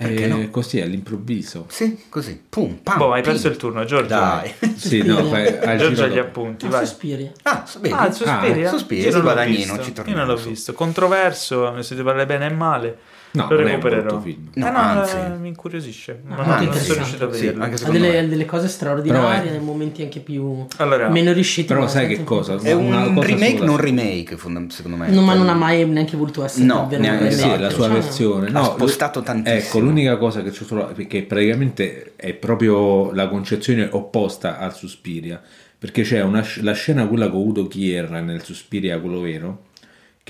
Perché 0.00 0.24
Eh, 0.24 0.28
no? 0.28 0.48
Così 0.48 0.80
all'improvviso. 0.80 1.66
sì 1.68 2.04
così 2.08 2.42
pum 2.48 2.76
pam 2.82 2.96
Boh, 2.96 3.12
hai 3.12 3.20
pim. 3.20 3.32
perso 3.32 3.48
il 3.48 3.56
turno, 3.58 3.84
Giorgio. 3.84 4.08
dai 4.08 4.50
Sì, 4.76 5.02
no, 5.02 5.24
fai- 5.26 5.58
al 5.58 5.76
Giorgio 5.76 6.06
dopo. 6.06 6.20
appunti, 6.20 6.64
Ah, 6.66 6.68
vai. 6.70 6.86
Sospiri. 6.86 7.30
ah 7.42 7.66
so- 7.66 7.80
vedi? 7.80 7.94
Ah, 7.94 8.06
il 8.06 8.12
Suspiria? 8.14 8.66
Ah, 8.66 8.70
Suspiria, 8.72 9.04
Io 9.04 9.10
non 9.10 9.18
l'ho 9.18 9.24
guadagnino, 9.26 9.76
visto. 9.76 9.82
ci 10.02 10.08
Io 10.10 10.16
non 10.16 10.26
l'ho 10.26 10.36
visto. 10.36 10.72
Controverso, 10.72 11.70
ne 11.72 11.82
si 11.82 11.94
parla 11.96 12.24
bene 12.24 12.46
e 12.46 12.50
male. 12.50 12.98
No, 13.32 13.46
lo 13.48 13.56
un 13.58 13.62
recupererò. 13.64 14.20
film. 14.20 14.48
No, 14.54 14.66
Eh, 14.66 14.70
no, 14.70 14.78
anzi. 14.78 15.16
eh, 15.16 15.28
mi 15.38 15.48
incuriosisce. 15.48 16.20
Ah, 16.26 16.34
Non, 16.34 16.36
molto 16.36 16.50
non 16.50 16.56
sono 16.56 16.64
interessante. 16.64 16.94
riuscito 16.98 17.24
a 17.24 17.32
Sì, 17.32 17.40
vederlo. 17.40 17.62
anche 17.62 17.84
Ha 17.84 17.90
delle, 17.90 18.28
delle 18.28 18.44
cose 18.44 18.66
straordinarie 18.68 19.38
Però 19.40 19.48
è- 19.48 19.56
nei 19.56 19.64
momenti 19.64 20.02
anche 20.02 20.18
più 20.20 20.66
Allora, 20.78 21.08
meno 21.10 21.32
riusciti. 21.32 21.68
Però 21.68 21.80
ma 21.82 21.86
sai 21.88 22.08
che 22.08 22.24
cosa? 22.24 22.58
è 22.60 22.72
Una 22.72 23.06
un 23.06 23.14
cosa 23.14 23.26
remake 23.28 23.52
sola. 23.58 23.64
non 23.66 23.76
remake 23.76 24.36
secondo 24.70 24.96
me 24.96 25.10
No, 25.10 25.20
ma 25.22 25.32
Cioè, 25.32 25.38
non 25.40 25.48
ha 25.48 25.54
mai 25.54 25.86
neanche 25.86 26.16
voluto 26.16 26.44
essere 26.44 26.64
No, 26.64 26.88
neanche- 26.90 27.24
un 27.26 27.30
sì, 27.30 27.58
la 27.58 27.70
sua 27.70 27.84
Cioè, 27.84 27.92
versione. 27.92 28.46
ha 28.48 28.50
No, 28.50 28.64
spostato 28.64 29.18
lu- 29.20 29.24
tantissimo. 29.24 29.60
Ecco, 29.60 29.78
l'unica 29.78 30.16
cosa 30.16 30.42
che 30.42 30.50
c'ho 30.50 30.64
trovato, 30.64 30.92
perché 30.94 31.22
praticamente 31.22 32.12
è 32.16 32.32
proprio 32.34 33.12
la 33.12 33.28
concezione 33.28 33.88
opposta 33.92 34.58
al 34.58 34.74
Suspiria, 34.74 35.40
perché 35.78 36.02
c'è 36.02 36.20
una, 36.22 36.44
la 36.62 36.72
scena 36.72 37.06
quella 37.06 37.28
con 37.30 37.40
Udo 37.46 37.66
Kier 37.68 38.10
nel 38.10 38.42
Suspiria, 38.42 38.98
quello 38.98 39.20
vero, 39.20 39.62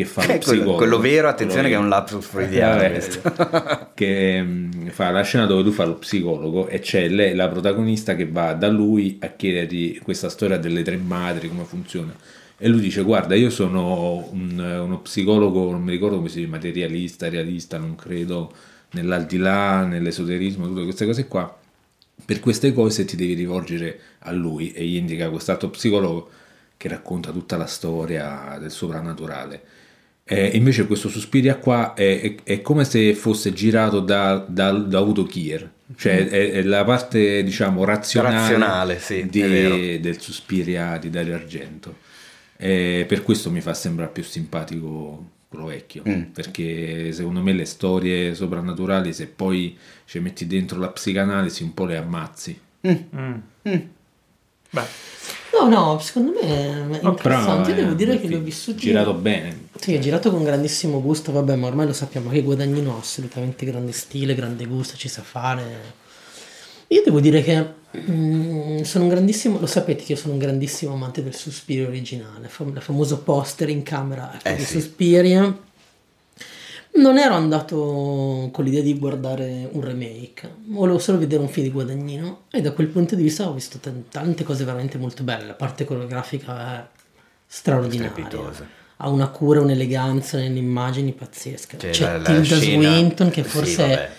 che 0.02 0.06
fa 0.06 0.24
lo 0.24 0.34
Eh, 0.34 0.40
quello, 0.40 0.64
psicologo. 0.64 0.76
quello 0.76 0.98
vero 0.98 1.28
attenzione 1.28 1.68
che 1.68 1.74
è 1.74 1.78
Quello 1.78 1.84
un 1.84 1.88
lapsus 1.88 2.24
freudiano 2.26 2.76
Vabbè, 2.76 2.90
questo. 2.90 3.22
che 3.94 4.42
mm, 4.42 4.86
fa 4.88 5.10
la 5.10 5.22
scena 5.22 5.46
dove 5.46 5.62
tu 5.64 5.70
fai 5.72 5.86
lo 5.86 5.96
psicologo 5.96 6.68
e 6.68 6.78
c'è 6.80 7.08
lei, 7.08 7.34
la 7.34 7.48
protagonista 7.48 8.14
che 8.16 8.26
va 8.28 8.52
da 8.54 8.68
lui 8.68 9.18
a 9.20 9.28
chiedergli 9.28 9.98
questa 10.00 10.28
storia 10.28 10.58
delle 10.58 10.82
tre 10.82 10.96
madri, 10.96 11.48
come 11.48 11.64
funziona. 11.64 12.14
E 12.56 12.68
lui 12.68 12.80
dice: 12.80 13.02
Guarda, 13.02 13.34
io 13.34 13.50
sono 13.50 14.28
un- 14.32 14.58
uno 14.84 15.00
psicologo, 15.00 15.70
non 15.70 15.82
mi 15.82 15.92
ricordo 15.92 16.16
come 16.16 16.28
si 16.28 16.36
dice, 16.38 16.48
materialista, 16.50 17.28
realista, 17.28 17.78
non 17.78 17.94
credo 17.96 18.52
nell'aldilà, 18.92 19.84
nell'esoterismo, 19.84 20.66
tutte 20.66 20.84
queste 20.84 21.06
cose 21.06 21.26
qua. 21.28 21.56
Per 22.24 22.40
queste 22.40 22.72
cose 22.72 23.04
ti 23.04 23.16
devi 23.16 23.34
rivolgere 23.34 23.98
a 24.20 24.32
lui 24.32 24.72
e 24.72 24.84
gli 24.84 24.96
indica 24.96 25.30
quest'altro 25.30 25.70
psicologo 25.70 26.30
che 26.76 26.88
racconta 26.88 27.30
tutta 27.32 27.56
la 27.56 27.66
storia 27.66 28.56
del 28.60 28.70
soprannaturale. 28.70 29.62
Eh, 30.32 30.50
invece 30.54 30.86
questo 30.86 31.08
Suspiria 31.08 31.56
qua 31.56 31.94
è, 31.94 32.20
è- 32.20 32.34
è 32.44 32.60
come 32.62 32.84
se 32.84 33.14
fosse 33.14 33.52
girato 33.52 33.98
da, 33.98 34.36
da, 34.48 34.70
da 34.70 35.00
Udo 35.00 35.24
Kier, 35.24 35.68
cioè 35.96 36.28
è, 36.28 36.52
è 36.52 36.62
la 36.62 36.84
parte 36.84 37.42
diciamo 37.42 37.82
razionale, 37.84 38.36
Razionale, 38.36 38.98
sì, 39.00 39.26
di- 39.28 39.98
del 40.00 40.20
Suspiria 40.20 40.98
di 40.98 41.10
Dario 41.10 41.34
Argento. 41.34 41.96
E 42.56 43.04
per 43.08 43.22
questo 43.24 43.50
mi 43.50 43.60
fa 43.60 43.74
sembrare 43.74 44.12
più 44.12 44.22
simpatico 44.22 45.30
quello 45.48 45.64
vecchio, 45.66 46.02
Mm. 46.08 46.22
perché 46.32 47.10
secondo 47.10 47.40
me 47.42 47.52
le 47.52 47.64
storie 47.64 48.32
soprannaturali 48.34 49.12
se 49.12 49.26
poi 49.26 49.76
ci 50.04 50.20
metti 50.20 50.46
dentro 50.46 50.78
la 50.78 50.90
psicanalisi 50.90 51.64
un 51.64 51.74
po' 51.74 51.86
le 51.86 51.96
ammazzi. 51.96 52.56
Mm. 52.86 53.34
Beh, 54.70 55.08
No, 55.52 55.68
no, 55.68 55.98
secondo 55.98 56.32
me 56.40 57.00
è 57.00 57.04
interessante. 57.04 57.70
Io 57.70 57.76
eh, 57.76 57.80
devo 57.80 57.94
dire 57.94 58.20
che 58.20 58.28
li 58.28 58.34
ho 58.34 58.40
vissuti. 58.40 58.78
girato 58.78 59.12
bene. 59.14 59.68
Sì, 59.78 59.94
è 59.94 59.98
girato 59.98 60.30
con 60.30 60.44
grandissimo 60.44 61.02
gusto, 61.02 61.32
vabbè, 61.32 61.56
ma 61.56 61.66
ormai 61.66 61.86
lo 61.86 61.92
sappiamo 61.92 62.30
che 62.30 62.40
Guadagnino 62.42 62.94
ha 62.94 62.98
assolutamente 63.00 63.66
grande 63.66 63.92
stile, 63.92 64.34
grande 64.34 64.64
gusto, 64.66 64.96
ci 64.96 65.08
sa 65.08 65.22
fare. 65.22 65.98
Io 66.88 67.02
devo 67.04 67.20
dire 67.20 67.42
che 67.42 67.66
mm, 68.10 68.82
sono 68.82 69.04
un 69.04 69.10
grandissimo, 69.10 69.58
lo 69.58 69.66
sapete 69.66 70.04
che 70.04 70.12
io 70.12 70.18
sono 70.18 70.34
un 70.34 70.38
grandissimo 70.38 70.94
amante 70.94 71.22
del 71.22 71.34
Suspiria 71.34 71.86
originale, 71.86 72.48
fam- 72.48 72.74
il 72.74 72.82
famoso 72.82 73.18
poster 73.22 73.68
in 73.68 73.82
camera 73.82 74.32
ecco, 74.34 74.48
Eh, 74.48 74.56
di 74.56 74.64
sì. 74.64 74.80
Suspiria. 74.80 75.58
Non 76.92 77.16
ero 77.18 77.34
andato 77.34 78.48
con 78.52 78.64
l'idea 78.64 78.82
di 78.82 78.98
guardare 78.98 79.68
un 79.72 79.80
remake, 79.80 80.50
volevo 80.66 80.98
solo 80.98 81.18
vedere 81.18 81.40
un 81.40 81.48
film 81.48 81.66
di 81.66 81.72
Guadagnino 81.72 82.42
e 82.50 82.60
da 82.60 82.72
quel 82.72 82.88
punto 82.88 83.14
di 83.14 83.22
vista 83.22 83.48
ho 83.48 83.52
visto 83.54 83.78
tan- 83.78 84.04
tante 84.10 84.42
cose 84.44 84.64
veramente 84.64 84.98
molto 84.98 85.22
belle, 85.22 85.46
la 85.46 85.54
parte 85.54 85.84
coreografica 85.84 86.78
è 86.82 86.86
straordinaria 87.46 88.10
Strepitosa. 88.12 88.66
ha 88.96 89.08
una 89.08 89.28
cura, 89.28 89.60
un'eleganza 89.60 90.36
nelle 90.38 90.58
immagini 90.58 91.12
pazzesca. 91.12 91.78
Cioè, 91.78 91.90
C'è 91.90 92.04
la- 92.04 92.16
la 92.18 92.24
Tilda 92.24 92.56
scena- 92.56 92.90
Swinton 92.92 93.30
che 93.30 93.42
sì, 93.44 93.48
forse 93.48 93.76
vabbè. 93.82 94.10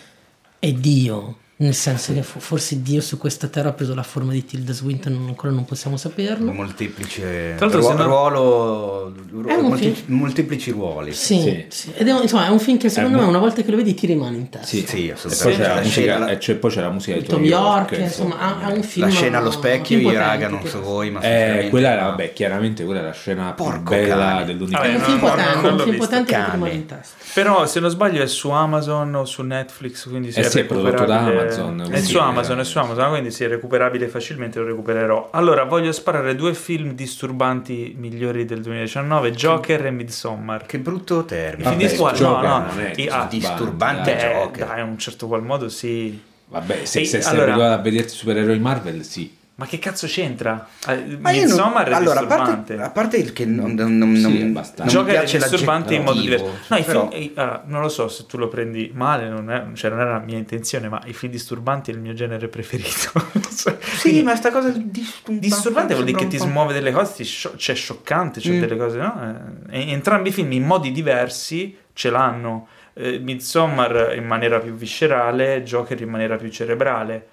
è 0.59 0.71
Dio, 0.71 1.37
nel 1.61 1.75
senso 1.75 2.13
che 2.13 2.23
fo- 2.23 2.39
forse 2.39 2.81
Dio 2.81 3.01
su 3.01 3.17
questa 3.17 3.47
terra 3.47 3.69
ha 3.69 3.73
preso 3.73 3.93
la 3.93 4.03
forma 4.03 4.31
di 4.31 4.43
Tilda 4.45 4.73
Swinton, 4.73 5.13
ancora 5.27 5.51
non 5.53 5.63
possiamo 5.65 5.95
saperlo. 5.97 6.51
molteplice 6.51 7.53
Tra 7.57 7.67
l'altro, 7.67 8.03
ruolo, 8.03 9.13
È 9.47 9.53
un 9.53 9.67
molti- 9.67 9.91
film- 9.93 10.17
molteplici 10.17 10.71
ruoli 10.71 11.13
Sì, 11.13 11.39
Sì. 11.39 11.65
sì. 11.69 11.91
Ed 11.95 12.07
è, 12.07 12.11
un- 12.13 12.21
insomma, 12.23 12.47
è 12.47 12.49
un 12.49 12.59
film 12.59 12.77
che 12.77 12.89
secondo 12.89 13.17
Eh, 13.17 13.19
me 13.19 13.25
mo- 13.25 13.29
una 13.29 13.39
volta 13.39 13.61
che 13.61 13.69
lo 13.71 13.77
vedi 13.77 13.93
ti 13.93 14.05
rimane 14.07 14.37
in 14.37 14.49
testa. 14.49 14.65
Sì, 14.67 14.85
Sì, 14.87 15.07
e 15.07 15.11
assolutamente. 15.11 15.43
poi 15.43 15.53
c'è 15.55 15.67
la 15.67 15.75
La 15.75 15.81
musica, 15.81 16.27
e 16.29 16.37
c'è- 16.37 16.55
poi 16.55 16.71
c'è 16.71 16.81
la 16.81 16.89
musica 16.89 17.17
di 17.17 17.23
Tom 17.25 17.43
York, 17.43 17.91
insomma, 17.97 18.39
ha, 18.39 18.57
ha 18.65 18.71
un 18.71 18.83
film. 18.83 19.05
la 19.05 19.11
scena 19.11 19.37
allo 19.37 19.51
specchio 19.51 19.97
io 19.99 20.11
raga 20.11 20.47
non 20.47 20.65
so 20.65 20.81
voi 20.81 21.11
ma 21.11 21.21
Eh, 21.21 21.67
quella 21.69 21.91
era, 21.91 22.03
vabbè, 22.05 22.33
chiaramente 22.33 22.83
quella 22.85 23.01
è 23.01 23.03
la 23.03 23.11
scena 23.13 23.53
più 23.53 23.63
Porco 23.63 23.91
bella 23.91 24.15
cane. 24.15 24.45
dell'universo. 24.45 24.83
È 24.83 24.89
un 24.89 24.97
Vabbè, 24.99 25.05
film 25.05 25.19
potente, 25.19 25.67
un 25.67 25.79
film 25.79 25.97
potente 25.97 26.33
che 26.33 26.43
ti 26.43 26.51
rimane 26.51 26.73
in 26.73 26.85
testa. 26.85 27.15
Però 27.33 27.65
se 27.65 27.79
non 27.79 27.89
sbaglio 27.89 28.21
è 28.21 28.27
su 28.27 28.49
Amazon 28.49 29.15
o 29.15 29.25
su 29.25 29.41
Netflix, 29.43 30.09
quindi 30.09 30.31
se 30.31 30.41
Eh 30.41 30.49
è 30.49 30.65
prodotto 30.65 31.05
da 31.05 31.17
recuperabile- 31.27 31.50
Amazon, 31.59 31.81
È 31.81 31.83
quindi 31.89 32.07
su 32.07 32.17
Amazon, 32.17 32.57
è- 32.57 32.61
è 32.61 32.65
su 32.65 32.77
Amazon, 32.79 33.09
quindi 33.09 33.31
se 33.31 33.45
è 33.45 33.47
recuperabile 33.47 34.07
facilmente 34.07 34.59
lo 34.59 34.65
recupererò. 34.65 35.29
Allora, 35.31 35.63
voglio 35.65 35.91
sparare 35.91 36.35
due 36.35 36.53
film 36.53 36.93
disturbanti 36.93 37.95
migliori 37.97 38.45
del 38.45 38.61
2019, 38.61 39.31
Joker 39.31 39.85
e 39.85 39.91
Midsommar. 39.91 40.65
che 40.65 40.79
brutto 40.79 41.25
termine 41.25 41.69
Vabbè, 41.69 41.87
squadra, 41.87 42.17
Joker 42.17 42.49
no, 42.49 42.57
no, 42.73 42.81
è 42.81 43.07
ah, 43.09 43.27
disturbante 43.29 44.13
Beh, 44.15 44.21
Joker. 44.21 44.67
dai, 44.67 44.81
in 44.81 44.87
un 44.87 44.97
certo 44.97 45.27
qual 45.27 45.43
modo 45.43 45.69
sì. 45.69 46.21
Vabbè, 46.47 46.85
se, 46.85 46.99
E 47.01 47.05
se 47.05 47.21
sei 47.21 47.31
allora- 47.31 47.51
abituato 47.53 47.73
a 47.79 47.81
vederti 47.83 48.09
supereroi 48.09 48.59
Marvel, 48.59 49.03
sì. 49.05 49.37
Ma 49.61 49.67
che 49.67 49.77
cazzo 49.77 50.07
c'entra? 50.07 50.67
Eh, 50.87 51.17
Ma 51.19 51.29
io 51.29 51.41
non- 51.41 51.49
Midsommar 51.51 51.87
è 51.87 51.93
allora, 51.93 52.21
a 52.21 52.23
disturbante. 52.25 52.73
parte, 52.73 52.81
a 52.83 52.89
parte 52.89 53.17
il 53.17 53.31
che 53.31 53.45
non, 53.45 53.73
non, 53.75 53.95
non, 53.95 54.15
Sì, 54.15 54.23
non- 54.51 54.63
Joker 54.87 55.13
è 55.13 55.17
piace 55.19 55.37
disturbante 55.37 55.93
in 55.93 56.01
modo 56.03 56.19
diverso. 56.19 56.57
No, 56.69 56.77
i 56.77 56.81
però- 56.83 57.07
film, 57.11 57.21
i- 57.21 57.31
allora, 57.35 57.61
non 57.67 57.81
lo 57.81 57.87
so 57.89 58.07
se 58.07 58.25
tu 58.25 58.37
lo 58.39 58.47
prendi 58.47 58.89
male, 58.95 59.29
non, 59.29 59.51
è, 59.51 59.63
cioè, 59.75 59.91
non 59.91 59.99
era 59.99 60.13
la 60.13 60.19
mia 60.19 60.39
intenzione, 60.39 60.89
ma 60.89 60.99
i 61.05 61.13
film 61.13 61.31
disturbanti 61.31 61.91
è 61.91 61.93
il 61.93 61.99
mio 61.99 62.13
genere 62.13 62.47
preferito. 62.47 63.11
Sì, 63.51 63.69
Quindi, 64.01 64.23
ma 64.23 64.35
sta 64.35 64.49
cosa 64.49 64.69
disturbante 64.69 65.39
disturbante 65.39 65.93
vuol 65.93 66.05
dire 66.05 66.17
che 66.17 66.27
ti 66.27 66.37
smuove 66.39 66.73
delle 66.73 66.91
cose, 66.91 67.13
ti 67.17 67.23
scio- 67.23 67.55
cioè 67.57 67.75
scioccante, 67.75 68.39
c'è 68.39 68.49
Mm. 68.53 68.59
delle 68.59 68.77
cose, 68.77 68.97
no? 68.97 69.35
Eh, 69.69 69.79
e 69.81 69.91
entrambi 69.91 70.29
i 70.29 70.31
film 70.31 70.51
in 70.53 70.63
modi 70.63 70.91
diversi 70.91 71.77
ce 71.93 72.09
l'hanno. 72.09 72.67
Eh, 72.93 73.19
Midsommar 73.19 74.13
in 74.17 74.25
maniera 74.25 74.57
più 74.59 74.73
viscerale, 74.73 75.61
Joker 75.63 76.01
in 76.01 76.09
maniera 76.09 76.37
più 76.37 76.49
cerebrale. 76.49 77.27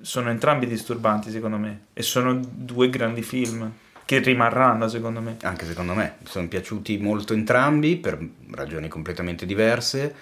Sono 0.00 0.30
entrambi 0.30 0.66
disturbanti 0.66 1.30
secondo 1.30 1.58
me 1.58 1.86
e 1.92 2.02
sono 2.02 2.40
due 2.42 2.88
grandi 2.90 3.22
film 3.22 3.72
che 4.08 4.20
rimarranno 4.20 4.88
secondo 4.88 5.20
me. 5.20 5.36
anche 5.42 5.66
secondo 5.66 5.92
me, 5.92 6.16
sono 6.24 6.48
piaciuti 6.48 6.96
molto 6.96 7.34
entrambi 7.34 7.96
per 7.96 8.18
ragioni 8.52 8.88
completamente 8.88 9.44
diverse. 9.44 10.14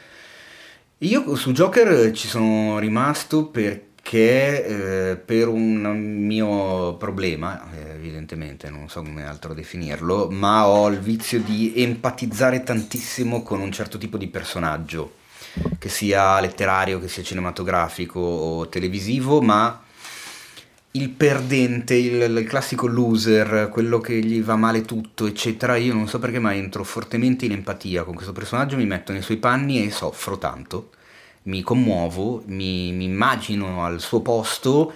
Io 0.99 1.37
su 1.37 1.53
Joker 1.53 2.11
ci 2.11 2.27
sono 2.27 2.81
rimasto 2.81 3.47
perché 3.47 5.11
eh, 5.12 5.16
per 5.16 5.47
un 5.47 5.83
mio 6.27 6.97
problema, 6.97 7.70
eh, 7.72 7.91
evidentemente 7.91 8.70
non 8.70 8.89
so 8.89 9.03
come 9.03 9.24
altro 9.24 9.55
definirlo, 9.55 10.31
ma 10.31 10.66
ho 10.66 10.89
il 10.89 10.99
vizio 10.99 11.39
di 11.39 11.74
empatizzare 11.77 12.64
tantissimo 12.64 13.43
con 13.43 13.61
un 13.61 13.70
certo 13.70 13.99
tipo 13.99 14.16
di 14.16 14.27
personaggio, 14.27 15.16
che 15.78 15.88
sia 15.88 16.40
letterario, 16.40 17.00
che 17.00 17.09
sia 17.09 17.22
cinematografico 17.22 18.18
o 18.18 18.68
televisivo, 18.68 19.40
ma 19.40 19.82
il 20.92 21.11
perdente, 21.11 21.94
il, 21.94 22.22
il 22.22 22.44
classico 22.46 22.86
loser, 22.86 23.68
quello 23.70 24.00
che 24.00 24.18
gli 24.20 24.42
va 24.42 24.57
male 24.57 24.82
tutto, 24.82 25.26
eccetera, 25.26 25.76
io 25.76 25.92
non 25.92 26.09
so 26.09 26.18
perché 26.18 26.38
ma 26.38 26.54
entro 26.54 26.84
fortemente 26.84 27.44
in 27.44 27.52
empatia 27.52 28.02
con 28.04 28.14
questo 28.14 28.32
personaggio, 28.32 28.76
mi 28.76 28.86
metto 28.86 29.12
nei 29.12 29.22
suoi 29.22 29.36
panni 29.36 29.84
e 29.84 29.90
soffro 29.90 30.38
tanto, 30.38 30.90
mi 31.44 31.62
commuovo, 31.62 32.42
mi, 32.46 32.92
mi 32.92 33.04
immagino 33.04 33.84
al 33.84 34.00
suo 34.00 34.20
posto 34.20 34.92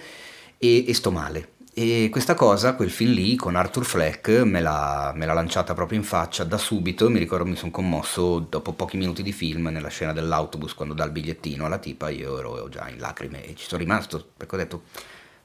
e, 0.57 0.85
e 0.87 0.93
sto 0.93 1.11
male. 1.11 1.49
E 1.73 2.09
questa 2.11 2.33
cosa, 2.33 2.75
quel 2.75 2.89
film 2.91 3.13
lì 3.13 3.35
con 3.37 3.55
Arthur 3.55 3.85
Fleck 3.85 4.27
me 4.43 4.59
l'ha, 4.59 5.13
me 5.15 5.25
l'ha 5.25 5.31
lanciata 5.33 5.73
proprio 5.73 5.97
in 5.97 6.03
faccia 6.03 6.43
da 6.43 6.57
subito. 6.57 7.09
Mi 7.09 7.17
ricordo 7.19 7.45
mi 7.45 7.55
sono 7.55 7.71
commosso 7.71 8.39
dopo 8.39 8.73
pochi 8.73 8.97
minuti 8.97 9.23
di 9.23 9.31
film 9.31 9.67
nella 9.67 9.87
scena 9.87 10.11
dell'autobus 10.11 10.73
quando 10.73 10.93
dà 10.93 11.05
il 11.05 11.11
bigliettino 11.11 11.65
alla 11.65 11.77
tipa. 11.77 12.09
Io 12.09 12.37
ero 12.39 12.67
già 12.69 12.89
in 12.89 12.99
lacrime 12.99 13.45
e 13.45 13.55
ci 13.55 13.65
sono 13.67 13.81
rimasto 13.81 14.31
perché 14.35 14.55
ho 14.55 14.57
detto: 14.57 14.83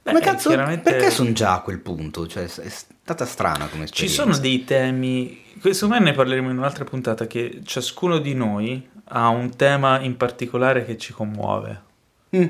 Beh, 0.03 0.19
cazzo, 0.19 0.49
chiaramente- 0.49 0.91
perché 0.91 1.11
sono 1.11 1.31
già 1.33 1.55
a 1.55 1.61
quel 1.61 1.79
punto? 1.79 2.27
Cioè, 2.27 2.43
è 2.45 2.69
stata 2.69 3.25
strana 3.25 3.67
come 3.67 3.87
Ci 3.87 4.07
esperienza. 4.07 4.23
sono 4.23 4.37
dei 4.39 4.65
temi, 4.65 5.43
secondo 5.61 5.95
me 5.95 6.01
ne 6.01 6.13
parleremo 6.13 6.51
in 6.51 6.59
un'altra 6.59 6.83
puntata, 6.85 7.29
che 7.29 7.61
ciascuno 7.65 8.19
di 8.19 8.35
noi 8.35 8.85
ha 9.11 9.29
un 9.29 9.55
tema 9.55 10.01
in 10.01 10.17
particolare 10.17 10.85
che 10.85 10.97
ci 10.99 11.13
commuove. 11.13 11.83
Mm. 12.37 12.47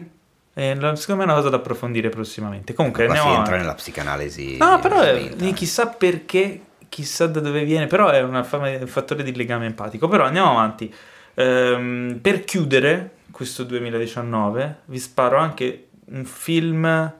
E 0.59 0.75
la- 0.75 0.97
secondo 0.97 1.21
me 1.23 1.27
è 1.29 1.33
una 1.33 1.39
cosa 1.43 1.51
da 1.51 1.59
approfondire 1.59 2.09
prossimamente. 2.09 2.73
Comunque, 2.73 3.05
Qua 3.05 3.15
si 3.15 3.21
andiamo 3.21 3.39
entra 3.39 3.55
avanti. 3.57 3.67
nella 3.67 3.77
psicanalisi. 3.79 4.57
No, 4.57 4.79
però 4.81 5.01
è- 5.03 5.21
spinta. 5.31 5.45
chissà 5.53 5.87
perché, 5.89 6.61
chissà 6.89 7.27
da 7.27 7.41
dove 7.41 7.63
viene, 7.65 7.87
però 7.87 8.09
è 8.09 8.23
una 8.23 8.39
un 8.51 8.87
fattore 8.87 9.23
di 9.23 9.35
legame 9.37 9.67
empatico. 9.67 10.09
Però 10.09 10.25
andiamo 10.25 10.53
avanti. 10.53 10.93
Ehm, 11.35 12.19
per 12.23 12.45
chiudere 12.45 13.11
questo 13.31 13.65
2019, 13.65 14.77
vi 14.87 14.99
sparo 14.99 15.37
anche 15.37 15.89
un 16.07 16.25
film 16.25 17.13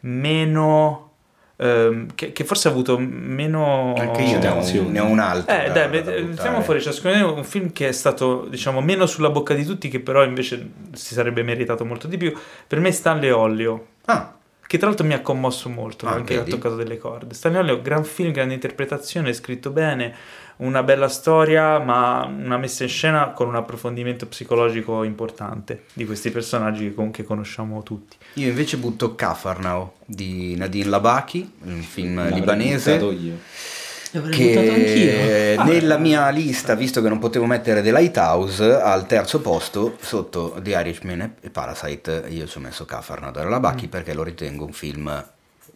meno... 0.00 1.07
ehm, 1.60 2.06
che, 2.14 2.32
che 2.32 2.44
forse 2.44 2.68
ha 2.68 2.70
avuto 2.70 2.96
meno... 2.98 3.94
Anche 3.98 4.22
io 4.22 4.38
ne 4.38 4.48
ho, 4.48 4.54
un- 4.56 4.90
ne 4.92 5.00
ho 5.00 5.04
un 5.06 5.18
altro. 5.18 5.54
Eh, 5.54 5.70
da- 5.70 5.86
dai, 5.86 6.02
da 6.02 6.12
mettiamo 6.22 6.60
fuori 6.62 6.80
ciascuno 6.80 7.12
di 7.14 7.20
noi 7.20 7.32
un 7.32 7.44
film 7.44 7.72
che 7.72 7.88
è 7.88 7.92
stato, 7.92 8.46
diciamo, 8.48 8.80
meno 8.80 9.06
sulla 9.06 9.30
bocca 9.30 9.54
di 9.54 9.64
tutti, 9.64 9.88
che 9.88 10.00
però 10.00 10.24
invece 10.24 10.70
si 10.92 11.14
sarebbe 11.14 11.42
meritato 11.42 11.84
molto 11.84 12.06
di 12.06 12.16
più. 12.16 12.32
Per 12.66 12.80
me 12.80 12.90
Stanley 12.92 13.30
Ollio, 13.30 13.86
Ah, 14.06 14.34
che 14.66 14.78
tra 14.78 14.86
l'altro 14.88 15.06
mi 15.06 15.14
ha 15.14 15.20
commosso 15.20 15.68
molto, 15.68 16.06
Ah, 16.06 16.12
anche 16.12 16.38
ha 16.38 16.42
toccato 16.42 16.76
delle 16.76 16.96
corde. 16.98 17.34
Stanley 17.34 17.60
Ollio, 17.60 17.82
gran 17.82 18.04
film, 18.04 18.32
grande 18.32 18.54
interpretazione, 18.54 19.32
scritto 19.32 19.70
bene, 19.70 20.14
una 20.58 20.82
bella 20.82 21.08
storia, 21.08 21.78
ma 21.78 22.24
una 22.24 22.58
messa 22.58 22.82
in 22.82 22.88
scena 22.88 23.30
con 23.30 23.48
un 23.48 23.54
approfondimento 23.56 24.26
psicologico 24.26 25.02
importante 25.04 25.84
di 25.92 26.04
questi 26.04 26.30
personaggi 26.30 26.84
che 26.88 26.94
comunque 26.94 27.24
conosciamo 27.24 27.82
tutti. 27.82 28.16
io 28.34 28.48
invece 28.48 28.76
butto 28.76 29.14
Cafarnao 29.14 29.94
di 30.04 30.54
Nadine 30.56 30.88
Labaki, 30.88 31.50
un 31.64 31.80
film 31.82 32.16
L'avrei 32.16 32.34
libanese. 32.40 32.92
buttato 32.98 33.12
io. 33.12 33.34
L'avrei 34.12 34.38
buttato 34.38 34.70
anch'io. 34.72 35.10
che 35.10 35.56
nella 35.66 35.98
mia 35.98 36.28
lista, 36.30 36.74
visto 36.74 37.02
che 37.02 37.08
non 37.08 37.18
potevo 37.18 37.44
mettere 37.46 37.82
The 37.82 37.92
Lighthouse, 37.92 38.80
al 38.80 39.06
terzo 39.06 39.40
posto, 39.40 39.96
sotto 40.00 40.56
The 40.62 40.70
Irishman 40.70 41.34
e- 41.40 41.50
Parasite, 41.50 42.24
io 42.28 42.46
ci 42.46 42.56
ho 42.56 42.60
messo 42.60 42.84
Cafarnao 42.84 43.30
da 43.30 43.44
Labaki 43.44 43.86
perché 43.86 44.14
lo 44.14 44.22
ritengo 44.22 44.64
un 44.64 44.72
film 44.72 45.24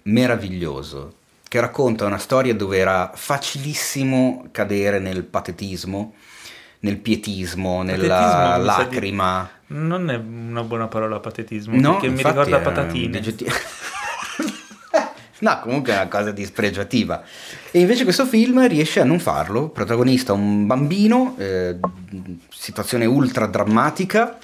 meraviglioso, 0.05 1.13
che 1.53 1.61
racconta 1.61 2.07
una 2.07 2.17
storia 2.17 2.55
dove 2.55 2.79
era 2.79 3.11
facilissimo 3.15 4.47
cadere 4.53 4.99
nel 4.99 5.23
patetismo, 5.23 6.15
nel 6.81 6.97
pietismo, 6.97 7.83
nella 7.83 8.09
Patetismo 8.09 8.41
sa 8.41 8.57
di- 8.59 8.65
lacrima. 8.65 9.51
Non 9.67 10.09
è 10.09 10.17
una 10.17 10.63
buona 10.63 10.87
parola 10.89 11.21
patetismo, 11.21 11.79
No, 11.79 11.99
perché 11.99 12.09
mi 12.09 12.23
ricorda 12.23 12.59
patatine. 12.59 13.21
digeti- 13.21 13.45
no, 15.41 15.61
comunque 15.61 15.93
è 15.93 15.97
una 15.97 16.09
cosa 16.09 16.31
dispregiativa. 16.31 17.23
E 17.71 17.81
invece 17.81 18.05
questo 18.05 18.25
film 18.25 18.67
riesce 18.67 19.01
a 19.01 19.05
non 19.05 19.19
farlo. 19.19 19.69
Protagonista 19.69 20.33
un 20.33 20.67
bambino, 20.67 21.35
eh, 21.37 21.77
situazione 22.49 23.05
ultra 23.05 23.45
drammatica. 23.45 24.39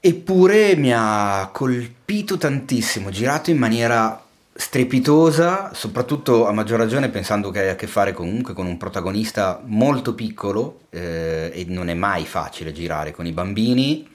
Eppure 0.00 0.74
mi 0.76 0.90
ha 0.94 1.50
colpito 1.52 2.38
tantissimo, 2.38 3.10
girato 3.10 3.50
in 3.50 3.58
maniera 3.58 4.22
strepitosa, 4.56 5.70
soprattutto 5.74 6.46
a 6.46 6.52
maggior 6.52 6.78
ragione 6.78 7.08
pensando 7.10 7.50
che 7.50 7.60
hai 7.60 7.68
a 7.68 7.74
che 7.74 7.86
fare 7.86 8.12
comunque 8.12 8.54
con 8.54 8.66
un 8.66 8.76
protagonista 8.76 9.60
molto 9.64 10.14
piccolo 10.14 10.80
eh, 10.90 11.50
e 11.52 11.64
non 11.68 11.88
è 11.88 11.94
mai 11.94 12.24
facile 12.24 12.72
girare 12.72 13.12
con 13.12 13.26
i 13.26 13.32
bambini. 13.32 14.08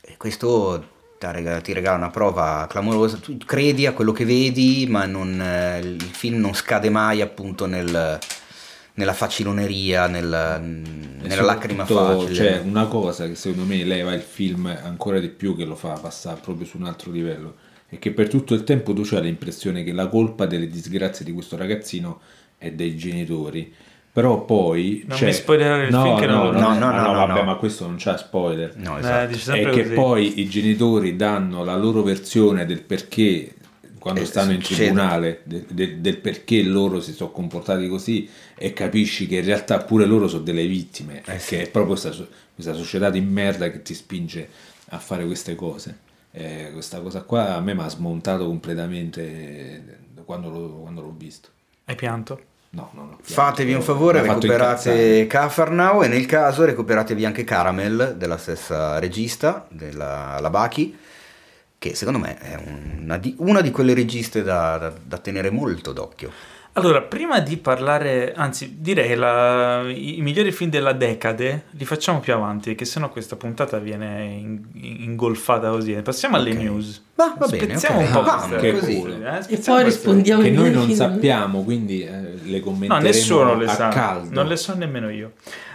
E 0.00 0.16
questo 0.16 0.84
ti 1.18 1.26
rega- 1.30 1.60
ti 1.60 1.72
regala 1.72 1.96
una 1.96 2.10
prova 2.10 2.66
clamorosa. 2.68 3.16
Tu 3.18 3.36
credi 3.38 3.86
a 3.86 3.92
quello 3.92 4.12
che 4.12 4.24
vedi, 4.24 4.86
ma 4.88 5.04
non, 5.06 5.40
eh, 5.40 5.78
il 5.80 6.00
film 6.02 6.38
non 6.40 6.54
scade 6.54 6.88
mai 6.90 7.20
appunto 7.20 7.66
nel- 7.66 8.18
nella 8.94 9.12
faciloneria, 9.14 10.06
nel- 10.06 10.60
nella 11.22 11.42
lacrima 11.42 11.84
facile. 11.86 12.32
C'è 12.34 12.60
una 12.60 12.86
cosa 12.86 13.26
che 13.26 13.34
secondo 13.34 13.64
me 13.64 13.82
leva 13.84 14.12
il 14.14 14.20
film 14.20 14.66
ancora 14.66 15.18
di 15.18 15.28
più, 15.28 15.56
che 15.56 15.64
lo 15.64 15.76
fa 15.76 15.92
passare 15.92 16.40
proprio 16.40 16.66
su 16.66 16.76
un 16.76 16.84
altro 16.84 17.10
livello, 17.10 17.54
è 17.94 17.98
che 17.98 18.10
per 18.12 18.28
tutto 18.28 18.54
il 18.54 18.64
tempo 18.64 18.94
tu 18.94 19.06
hai 19.14 19.22
l'impressione 19.22 19.84
che 19.84 19.92
la 19.92 20.06
colpa 20.08 20.46
delle 20.46 20.66
disgrazie 20.66 21.24
di 21.26 21.32
questo 21.32 21.56
ragazzino 21.58 22.20
è 22.56 22.70
dei 22.72 22.96
genitori. 22.96 23.72
Però 24.10 24.44
poi 24.44 25.04
Non 25.06 25.16
c'è- 25.18 25.26
mi 25.26 25.32
spoilerare 25.32 25.84
il 25.86 25.90
no, 25.90 26.02
film 26.02 26.18
che 26.18 26.26
no, 26.26 26.32
non 26.36 26.52
l'ho 26.52 26.60
no, 26.60 26.68
no, 26.74 26.78
No, 26.78 26.90
no, 26.90 27.02
no, 27.06 27.12
vabbè, 27.12 27.40
no. 27.40 27.44
ma 27.44 27.54
questo 27.56 27.86
non 27.86 27.96
c'ha 27.98 28.16
spoiler. 28.16 28.76
No, 28.76 28.96
Eh, 28.96 29.00
esatto. 29.00 29.32
dice 29.32 29.52
È 29.60 29.70
che 29.70 29.82
così. 29.82 29.94
poi 29.94 30.40
i 30.40 30.48
genitori 30.48 31.16
danno 31.16 31.64
la 31.64 31.76
loro 31.76 32.02
versione 32.02 32.64
del 32.66 32.82
perché 32.82 33.54
quando 33.98 34.20
Eh, 34.20 34.24
stanno 34.26 34.52
in 34.52 34.60
tribunale 34.60 35.40
de- 35.44 35.64
de- 35.68 36.00
del 36.00 36.18
perché 36.18 36.62
loro 36.62 37.00
si 37.00 37.12
sono 37.12 37.30
comportati 37.30 37.88
così 37.88 38.28
e 38.56 38.72
capisci 38.72 39.26
che 39.26 39.36
in 39.36 39.44
realtà 39.44 39.78
pure 39.78 40.06
loro 40.06 40.28
sono 40.28 40.42
delle 40.42 40.66
vittime 40.66 41.22
Eh, 41.24 41.34
e 41.34 41.38
sì. 41.38 41.48
che 41.56 41.62
è 41.62 41.68
proprio 41.70 41.96
questa, 41.98 42.26
questa 42.54 42.72
società 42.74 43.10
di 43.10 43.20
merda 43.20 43.70
che 43.70 43.80
ti 43.82 43.94
spinge 43.94 44.48
a 44.90 44.98
fare 44.98 45.24
queste 45.24 45.54
cose 45.54 45.98
Eh, 46.34 46.70
questa 46.72 47.00
cosa 47.00 47.22
qua 47.22 47.56
a 47.56 47.60
me 47.60 47.74
mi 47.74 47.82
ha 47.82 47.88
smontato 47.88 48.46
completamente 48.46 49.20
eh, 49.22 50.22
quando 50.24 50.48
l'ho, 50.48 50.68
quando 50.80 51.02
l'ho 51.02 51.14
visto 51.16 51.50
Hai 51.84 51.94
pianto? 51.94 52.40
no, 52.70 52.90
no, 52.94 53.02
no, 53.02 53.18
Fatevi 53.20 53.74
un 53.74 53.82
favore, 53.82 54.22
recuperate. 54.22 55.26
Cafarnao 55.26 56.02
e 56.02 56.08
nel 56.08 56.24
caso 56.24 56.64
recuperatevi 56.64 57.24
anche 57.26 57.44
Caramel 57.44 58.14
della 58.16 58.38
stessa 58.38 58.98
regista, 58.98 59.66
della 59.70 60.38
Labaki, 60.40 60.96
che 61.78 61.94
secondo 61.94 62.18
me 62.18 62.38
è 62.38 62.54
una 63.00 63.18
di, 63.18 63.34
una 63.38 63.60
di 63.60 63.70
quelle 63.70 63.92
registe 63.92 64.42
da, 64.42 64.78
da- 64.78 64.94
da 65.04 65.18
tenere 65.18 65.50
molto 65.50 65.92
d'occhio. 65.92 66.30
Allora, 66.74 67.02
prima 67.02 67.38
di 67.40 67.58
parlare, 67.58 68.32
anzi, 68.34 68.76
direi 68.80 69.08
che 69.08 69.14
la- 69.14 69.82
i, 69.90 70.16
i 70.18 70.22
migliori 70.22 70.50
film 70.52 70.70
della 70.70 70.92
decade 70.94 71.64
li 71.72 71.84
facciamo 71.84 72.18
più 72.20 72.32
avanti, 72.32 72.70
perché 72.70 72.86
sennò 72.86 73.10
questa 73.10 73.36
puntata 73.36 73.78
viene 73.78 74.24
in- 74.24 74.60
ingolfata 74.72 75.68
così. 75.68 75.92
Passiamo 76.02 76.36
alle 76.36 76.52
Ok. 76.52 76.56
news. 76.56 77.02
Va- 77.14 77.34
va 77.38 77.46
bene, 77.46 77.64
Spezziamo 77.76 77.98
ok. 78.00 78.06
un 78.06 78.12
po' 78.12 78.22
Va, 78.22 78.46
queste- 78.48 78.56
che 78.86 78.94
culo. 78.96 79.14
eh, 79.16 79.40
E 79.48 79.56
poi 79.58 79.84
rispondiamo 79.84 80.42
che 80.42 80.50
noi 80.50 80.70
non 80.72 80.84
film. 80.86 80.96
sappiamo 80.96 81.62
quindi 81.62 82.04
eh, 82.04 82.10
le 82.42 82.58
No, 82.58 82.64
commenteremo 82.64 83.00
nessuno 83.06 83.54
le 83.54 83.64
a 83.66 83.74
sa. 83.74 83.88
caldo 83.88 84.30
Non 84.32 84.46
le 84.46 84.56
so 84.56 84.74
nemmeno 84.74 85.10
io. 85.10 85.32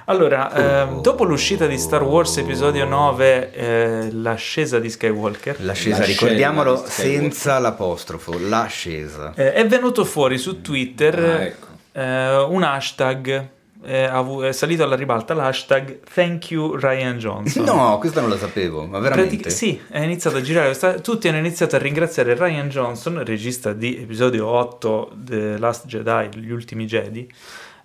Allora, 0.10 0.86
ehm, 0.88 1.02
dopo 1.02 1.26
l'uscita 1.26 1.66
di 1.68 1.78
Star 1.78 2.02
Wars 2.02 2.38
episodio 2.38 2.86
9, 2.86 3.52
eh, 3.52 4.10
l'ascesa 4.14 4.80
di 4.80 4.90
Skywalker, 4.90 5.58
L'ascesa, 5.60 6.02
ricordiamolo 6.06 6.76
di 6.76 6.90
Skywalker. 6.90 7.22
senza 7.34 7.60
l'apostrofo, 7.60 8.38
l'ascesa. 8.40 9.34
eh, 9.36 9.52
è 9.52 9.68
venuto 9.68 10.06
fuori 10.06 10.38
su 10.38 10.62
Twitter 10.62 11.20
Ah, 11.20 11.42
ecco. 11.44 11.66
eh, 11.92 12.38
un 12.38 12.64
hashtag, 12.64 13.48
eh, 13.84 14.10
è 14.48 14.52
salito 14.54 14.84
alla 14.84 14.96
ribalta 14.96 15.34
l'hashtag 15.34 16.00
Thank 16.14 16.52
you 16.52 16.76
Ryan 16.78 17.18
Johnson. 17.18 17.66
No, 17.66 17.98
questa 18.00 18.22
non 18.22 18.30
la 18.30 18.38
sapevo, 18.38 18.86
ma 18.86 19.00
veramente? 19.00 19.36
Pratic- 19.36 19.52
sì, 19.54 19.78
è 19.90 20.00
iniziato 20.00 20.38
a 20.38 20.42
girare. 20.42 20.68
questa- 20.68 21.00
tutti 21.00 21.28
hanno 21.28 21.40
iniziato 21.40 21.76
a 21.76 21.80
ringraziare 21.80 22.34
Ryan 22.34 22.70
Johnson, 22.70 23.22
regista 23.26 23.74
di 23.74 24.02
episodio 24.04 24.48
8 24.48 25.12
The 25.18 25.58
Last 25.58 25.86
Jedi, 25.86 26.40
Gli 26.40 26.52
ultimi 26.52 26.86
Jedi, 26.86 27.30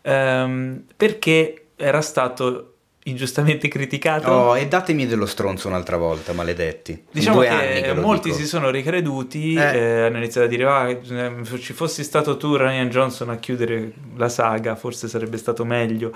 ehm, 0.02 0.84
perché 0.96 1.56
era 1.82 2.00
stato 2.00 2.68
ingiustamente 3.04 3.66
criticato. 3.66 4.30
Oh, 4.30 4.56
e 4.56 4.68
datemi 4.68 5.06
dello 5.08 5.26
stronzo 5.26 5.66
un'altra 5.66 5.96
volta, 5.96 6.32
maledetti. 6.32 7.04
Diciamo 7.10 7.40
che, 7.40 7.80
che 7.82 7.94
molti 7.94 8.28
dico. 8.28 8.40
si 8.40 8.46
sono 8.46 8.70
ricreduti, 8.70 9.54
Eh. 9.54 9.76
eh, 9.76 10.00
hanno 10.06 10.18
iniziato 10.18 10.46
a 10.46 10.48
dire: 10.48 10.64
"Ah, 10.64 10.96
se 11.42 11.58
ci 11.58 11.72
fossi 11.72 12.04
stato 12.04 12.36
tu, 12.36 12.54
Ryan 12.54 12.88
Johnson, 12.88 13.30
a 13.30 13.36
chiudere 13.36 13.92
la 14.16 14.28
saga, 14.28 14.76
forse 14.76 15.08
sarebbe 15.08 15.36
stato 15.36 15.64
meglio. 15.64 16.12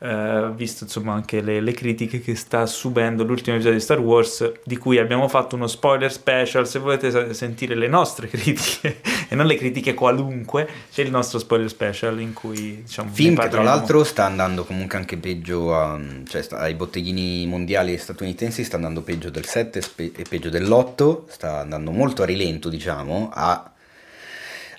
Eh, 0.00 0.50
visto 0.54 0.84
insomma 0.84 1.12
anche 1.14 1.40
le, 1.40 1.60
le 1.60 1.72
critiche 1.72 2.20
che 2.20 2.34
sta 2.34 2.66
subendo 2.66 3.24
l'ultimo 3.24 3.56
episodio 3.56 3.78
di 3.78 3.84
Star 3.84 3.98
Wars, 3.98 4.52
di 4.64 4.76
cui 4.76 4.98
abbiamo 4.98 5.28
fatto 5.28 5.56
uno 5.56 5.66
spoiler 5.66 6.12
special. 6.12 6.66
Se 6.68 6.78
volete 6.78 7.10
sa- 7.10 7.32
sentire 7.32 7.74
le 7.74 7.88
nostre 7.88 8.28
critiche 8.30 9.00
e 9.28 9.34
non 9.34 9.46
le 9.46 9.56
critiche 9.56 9.94
qualunque, 9.94 10.68
c'è 10.92 11.02
il 11.02 11.10
nostro 11.10 11.38
spoiler 11.38 11.68
special 11.68 12.20
in 12.20 12.32
cui 12.32 12.82
diciamo. 12.82 13.10
Film 13.12 13.36
che 13.38 13.48
tra 13.48 13.62
l'altro 13.62 14.04
sta 14.04 14.24
andando 14.24 14.64
comunque 14.64 14.98
anche 14.98 15.16
peggio 15.16 15.74
a- 15.74 15.98
cioè 16.26 16.42
sta- 16.42 16.58
ai 16.58 16.74
botteghini 16.74 17.46
mondiali 17.46 17.96
statunitensi 17.98 18.64
sta 18.64 18.76
andando 18.76 19.02
peggio 19.02 19.30
del 19.30 19.44
7 19.46 19.80
spe- 19.80 20.12
e 20.14 20.24
peggio 20.28 20.48
dell'8 20.50 21.22
sta 21.28 21.60
andando 21.60 21.90
molto 21.90 22.22
a 22.22 22.26
rilento 22.26 22.68
diciamo 22.68 23.30
ha 23.32 23.72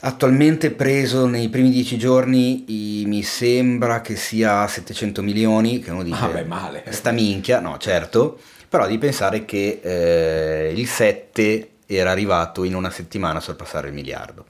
attualmente 0.01 0.71
preso 0.71 1.25
nei 1.27 1.49
primi 1.49 1.69
dieci 1.69 1.97
giorni 1.97 3.01
i- 3.01 3.05
mi 3.05 3.21
sembra 3.23 4.01
che 4.01 4.15
sia 4.15 4.67
700 4.67 5.21
milioni 5.21 5.79
che 5.79 5.91
uno 5.91 6.03
dice 6.03 6.23
Ah, 6.23 6.27
beh, 6.27 6.43
male. 6.45 6.83
sta 6.89 7.11
minchia 7.11 7.59
no 7.59 7.77
certo 7.77 8.39
però 8.69 8.87
di 8.87 8.97
pensare 8.97 9.45
che 9.45 9.79
eh, 9.81 10.71
il 10.75 10.87
7 10.87 11.69
era 11.85 12.11
arrivato 12.11 12.63
in 12.63 12.75
una 12.75 12.89
settimana 12.91 13.39
a 13.39 13.41
sorpassare 13.41 13.87
il 13.87 13.93
miliardo 13.93 14.45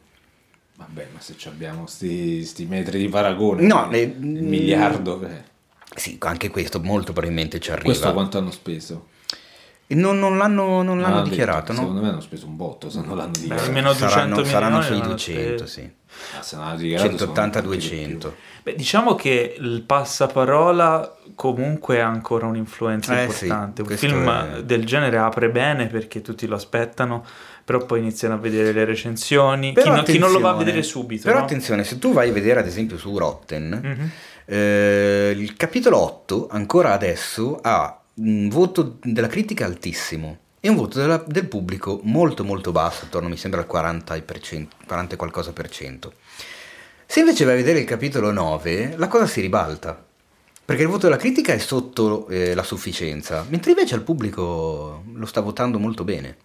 Vabbè, 0.75 1.07
ma 1.13 1.19
se 1.19 1.35
ci 1.37 1.47
abbiamo 1.49 1.87
sti, 1.87 2.45
sti 2.45 2.65
metri 2.65 2.99
di 2.99 3.09
paragone, 3.09 3.63
No, 3.63 3.87
il 3.91 3.91
le- 3.91 4.15
miliardo, 4.17 5.21
eh. 5.27 5.43
sì 5.95 6.15
anche 6.19 6.49
questo 6.49 6.79
molto 6.79 7.11
probabilmente 7.11 7.59
ci 7.59 7.69
arriva 7.71 7.85
questo 7.85 8.13
quanto 8.13 8.37
hanno 8.37 8.51
speso? 8.51 9.07
Non, 9.91 10.19
non 10.19 10.37
l'hanno, 10.37 10.83
non 10.83 10.99
l'hanno 11.01 11.15
Ah, 11.15 11.17
detto, 11.19 11.29
dichiarato, 11.29 11.73
no? 11.73 11.79
Secondo 11.79 12.01
me 12.01 12.09
hanno 12.09 12.21
speso 12.21 12.45
un 12.45 12.55
botto, 12.55 12.89
se 12.91 13.01
non 13.01 13.17
l'hanno 13.17 13.31
Beh, 13.31 13.39
dichiarato. 13.39 13.67
almeno 13.67 13.87
200 13.93 14.09
Saranno, 14.13 14.43
saranno 14.43 14.81
sui 14.81 14.97
l'hanno 14.97 15.07
200, 15.09 15.57
speso. 15.57 15.65
sì. 15.65 15.91
Ah, 16.37 16.41
se 16.43 16.55
non 16.57 16.65
l'hanno 16.65 16.77
dichiarato, 16.77 17.17
sono 17.17 17.31
180-200. 17.33 18.33
Beh, 18.63 18.75
diciamo 18.75 19.15
che 19.15 19.55
il 19.57 19.81
passaparola 19.81 21.15
comunque 21.33 22.01
ha 22.01 22.07
ancora 22.07 22.45
un'influenza 22.45 23.19
Eh, 23.23 23.29
sì, 23.29 23.45
importante. 23.45 23.81
Un 23.81 23.87
questo 23.87 24.05
film 24.07 24.29
è- 24.29 24.63
del 24.63 24.85
genere 24.85 25.17
apre 25.17 25.49
bene 25.49 25.87
perché 25.87 26.21
tutti 26.21 26.45
lo 26.45 26.55
aspettano, 26.55 27.25
però 27.63 27.83
poi 27.85 27.99
iniziano 27.99 28.35
a 28.35 28.37
vedere 28.37 28.71
le 28.71 28.85
recensioni. 28.85 29.73
Chi, 29.73 29.89
no- 29.89 30.03
chi 30.03 30.17
non 30.19 30.31
lo 30.31 30.39
va 30.39 30.51
a 30.51 30.55
vedere 30.55 30.83
subito. 30.83 31.23
Però 31.23 31.37
no? 31.39 31.43
attenzione, 31.43 31.83
se 31.83 31.97
tu 31.97 32.13
vai 32.13 32.29
a 32.29 32.33
vedere 32.33 32.59
ad 32.59 32.67
esempio 32.67 32.97
su 32.97 33.17
Rotten, 33.17 33.79
Mhm. 33.83 34.09
eh, 34.45 35.33
il 35.35 35.55
capitolo 35.55 35.97
8 35.99 36.47
ancora 36.51 36.93
adesso 36.93 37.59
ha 37.61 37.95
un 38.21 38.49
voto 38.49 38.97
della 39.03 39.27
critica 39.27 39.65
altissimo 39.65 40.37
e 40.59 40.69
un 40.69 40.75
voto 40.75 40.99
della- 40.99 41.23
del 41.25 41.47
pubblico 41.47 41.99
molto 42.03 42.43
molto 42.43 42.71
basso, 42.71 43.05
attorno 43.05 43.29
mi 43.29 43.37
sembra 43.37 43.61
al 43.61 43.67
40%, 43.67 44.67
40 44.85 45.13
e 45.13 45.17
qualcosa 45.17 45.53
per 45.53 45.69
cento. 45.69 46.13
Se 47.05 47.21
invece 47.21 47.45
vai 47.45 47.53
a 47.53 47.57
vedere 47.57 47.79
il 47.79 47.85
capitolo 47.85 48.31
9, 48.31 48.95
la 48.97 49.07
cosa 49.07 49.25
si 49.25 49.41
ribalta. 49.41 50.05
Perché 50.65 50.83
il 50.83 50.89
voto 50.89 51.07
della 51.07 51.17
critica 51.17 51.53
è 51.53 51.57
sotto 51.57 52.27
eh, 52.27 52.53
la 52.53 52.61
sufficienza, 52.61 53.43
mentre 53.49 53.71
invece 53.71 53.95
al 53.95 54.03
pubblico 54.03 55.03
lo 55.11 55.25
sta 55.25 55.41
votando 55.41 55.79
molto 55.79 56.03
bene. 56.03 56.37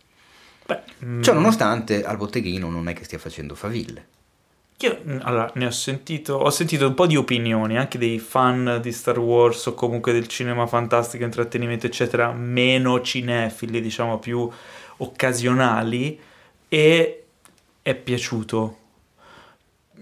Beh, 0.64 0.80
mm, 1.04 1.22
Cioè, 1.22 1.34
nonostante 1.34 2.02
al 2.04 2.16
botteghino 2.16 2.70
non 2.70 2.88
è 2.88 2.94
che 2.94 3.04
stia 3.04 3.18
facendo 3.18 3.54
faville. 3.54 4.06
Io 4.80 5.00
mm, 5.06 5.18
allora, 5.22 5.50
ne 5.54 5.66
ho 5.66 5.70
sentito, 5.70 6.34
ho 6.34 6.50
sentito 6.50 6.86
un 6.86 6.94
po' 6.94 7.06
di 7.06 7.16
opinioni, 7.16 7.78
anche 7.78 7.96
dei 7.96 8.18
fan 8.18 8.80
di 8.82 8.92
Star 8.92 9.18
Wars 9.18 9.66
o 9.66 9.74
comunque 9.74 10.12
del 10.12 10.26
cinema 10.26 10.66
fantastico, 10.66 11.24
intrattenimento, 11.24 11.86
eccetera, 11.86 12.32
meno 12.32 13.00
cinefili, 13.00 13.80
diciamo 13.80 14.18
più 14.18 14.48
occasionali, 14.98 16.18
e 16.68 17.24
è 17.82 17.94
piaciuto. 17.94 18.78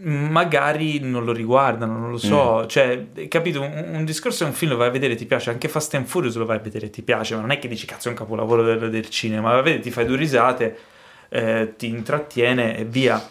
Magari 0.04 1.00
non 1.00 1.24
lo 1.24 1.32
riguardano, 1.32 1.98
non 1.98 2.10
lo 2.10 2.16
so. 2.16 2.66
Cioè, 2.66 3.28
capito? 3.28 3.60
Un, 3.60 3.90
un 3.92 4.04
discorso 4.04 4.44
è 4.44 4.46
un 4.46 4.52
film, 4.54 4.72
lo 4.72 4.78
vai 4.78 4.88
a 4.88 4.90
vedere, 4.90 5.14
ti 5.14 5.26
piace. 5.26 5.50
Anche 5.50 5.68
Fast 5.68 5.94
and 5.94 6.06
Furious 6.06 6.34
lo 6.36 6.46
vai 6.46 6.56
a 6.56 6.60
vedere, 6.60 6.88
ti 6.90 7.02
piace. 7.02 7.34
Ma 7.34 7.42
non 7.42 7.50
è 7.50 7.58
che 7.58 7.68
dici 7.68 7.86
cazzo 7.86 8.08
è 8.08 8.10
un 8.10 8.16
capolavoro 8.16 8.62
del, 8.62 8.90
del 8.90 9.08
cinema. 9.10 9.50
Vai 9.50 9.58
a 9.58 9.62
vedere, 9.62 9.82
ti 9.82 9.90
fai 9.90 10.06
due 10.06 10.16
risate, 10.16 10.78
eh, 11.28 11.74
ti 11.76 11.88
intrattiene 11.88 12.78
e 12.78 12.84
via. 12.84 13.22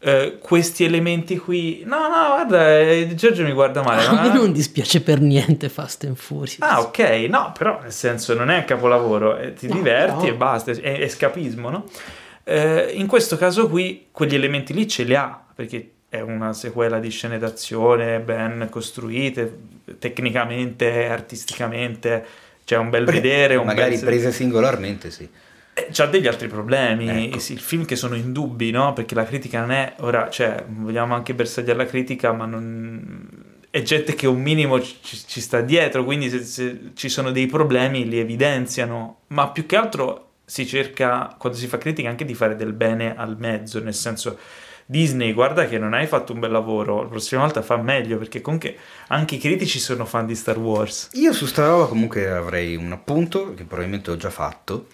Eh, 0.00 0.38
questi 0.40 0.84
elementi 0.84 1.36
qui, 1.38 1.82
no, 1.84 1.98
no, 2.08 2.26
guarda, 2.28 2.78
eh, 2.78 3.14
Giorgio 3.16 3.42
mi 3.42 3.52
guarda 3.52 3.82
male. 3.82 4.04
A 4.06 4.12
me 4.22 4.28
ma- 4.28 4.34
non 4.34 4.52
dispiace 4.52 5.00
per 5.02 5.20
niente 5.20 5.68
Fast 5.68 6.04
and 6.04 6.14
Furious. 6.16 6.58
Ah, 6.60 6.80
ok, 6.80 6.98
no, 7.28 7.52
però 7.56 7.80
nel 7.82 7.92
senso 7.92 8.32
non 8.34 8.48
è 8.50 8.58
un 8.58 8.64
capolavoro, 8.64 9.36
eh, 9.36 9.54
ti 9.54 9.66
No, 9.66 9.74
diverti 9.74 10.26
no. 10.26 10.32
e 10.32 10.34
basta, 10.34 10.70
è, 10.70 10.98
è 10.98 11.08
scapismo, 11.08 11.70
no? 11.70 11.84
Eh, 12.44 12.92
in 12.94 13.06
questo 13.08 13.36
caso 13.36 13.68
qui, 13.68 14.06
quegli 14.12 14.34
elementi 14.36 14.72
lì 14.72 14.86
ce 14.86 15.02
li 15.02 15.14
ha, 15.16 15.38
perché 15.54 15.90
è 16.08 16.20
una 16.20 16.52
sequela 16.52 17.00
di 17.00 17.10
scene 17.10 17.38
d'azione 17.38 18.20
ben 18.20 18.68
costruite, 18.70 19.58
tecnicamente, 19.98 21.06
artisticamente, 21.08 22.24
c'è 22.64 22.76
un 22.76 22.88
bel 22.90 23.04
vedere, 23.04 23.56
un 23.56 23.66
Magari 23.66 23.96
bel... 23.96 24.04
prese 24.04 24.30
singolarmente, 24.32 25.10
sì. 25.10 25.28
Eh, 25.78 25.88
C'ha 25.92 26.06
degli 26.06 26.26
altri 26.26 26.48
problemi, 26.48 27.26
Ecco. 27.26 27.38
sì, 27.38 27.52
il 27.52 27.60
film 27.60 27.84
che 27.84 27.94
sono 27.94 28.16
indubbi, 28.16 28.70
no? 28.72 28.92
Perché 28.92 29.14
la 29.14 29.24
critica 29.24 29.60
non 29.60 29.70
è, 29.70 29.94
ora, 30.00 30.28
cioè, 30.28 30.64
vogliamo 30.66 31.14
anche 31.14 31.34
bersagliare 31.34 31.78
la 31.78 31.86
critica, 31.86 32.32
ma 32.32 32.46
non... 32.46 33.28
è 33.70 33.82
gente 33.82 34.14
che 34.14 34.26
un 34.26 34.40
minimo 34.40 34.80
ci, 34.82 34.96
ci 35.00 35.40
sta 35.40 35.60
dietro, 35.60 36.04
quindi 36.04 36.28
se, 36.28 36.42
se 36.42 36.90
ci 36.94 37.08
sono 37.08 37.30
dei 37.30 37.46
problemi 37.46 38.08
li 38.08 38.18
evidenziano, 38.18 39.20
ma 39.28 39.50
più 39.50 39.66
che 39.66 39.76
altro 39.76 40.30
si 40.44 40.66
cerca, 40.66 41.36
quando 41.38 41.58
si 41.58 41.68
fa 41.68 41.78
critica, 41.78 42.08
anche 42.08 42.24
di 42.24 42.34
fare 42.34 42.56
del 42.56 42.72
bene 42.72 43.14
al 43.16 43.36
mezzo, 43.38 43.80
nel 43.80 43.94
senso... 43.94 44.38
Disney, 44.90 45.34
guarda 45.34 45.66
che 45.66 45.76
non 45.76 45.92
hai 45.92 46.06
fatto 46.06 46.32
un 46.32 46.40
bel 46.40 46.50
lavoro, 46.50 47.02
la 47.02 47.08
prossima 47.08 47.42
volta 47.42 47.60
fa 47.60 47.76
meglio 47.76 48.16
perché 48.16 48.40
comunque 48.40 48.74
anche 49.08 49.34
i 49.34 49.38
critici 49.38 49.78
sono 49.78 50.06
fan 50.06 50.24
di 50.24 50.34
Star 50.34 50.56
Wars. 50.58 51.10
Io 51.12 51.34
su 51.34 51.44
sta 51.44 51.66
roba 51.66 51.88
comunque 51.88 52.30
avrei 52.30 52.74
un 52.74 52.90
appunto, 52.92 53.52
che 53.52 53.64
probabilmente 53.64 54.10
ho 54.10 54.16
già 54.16 54.30
fatto. 54.30 54.86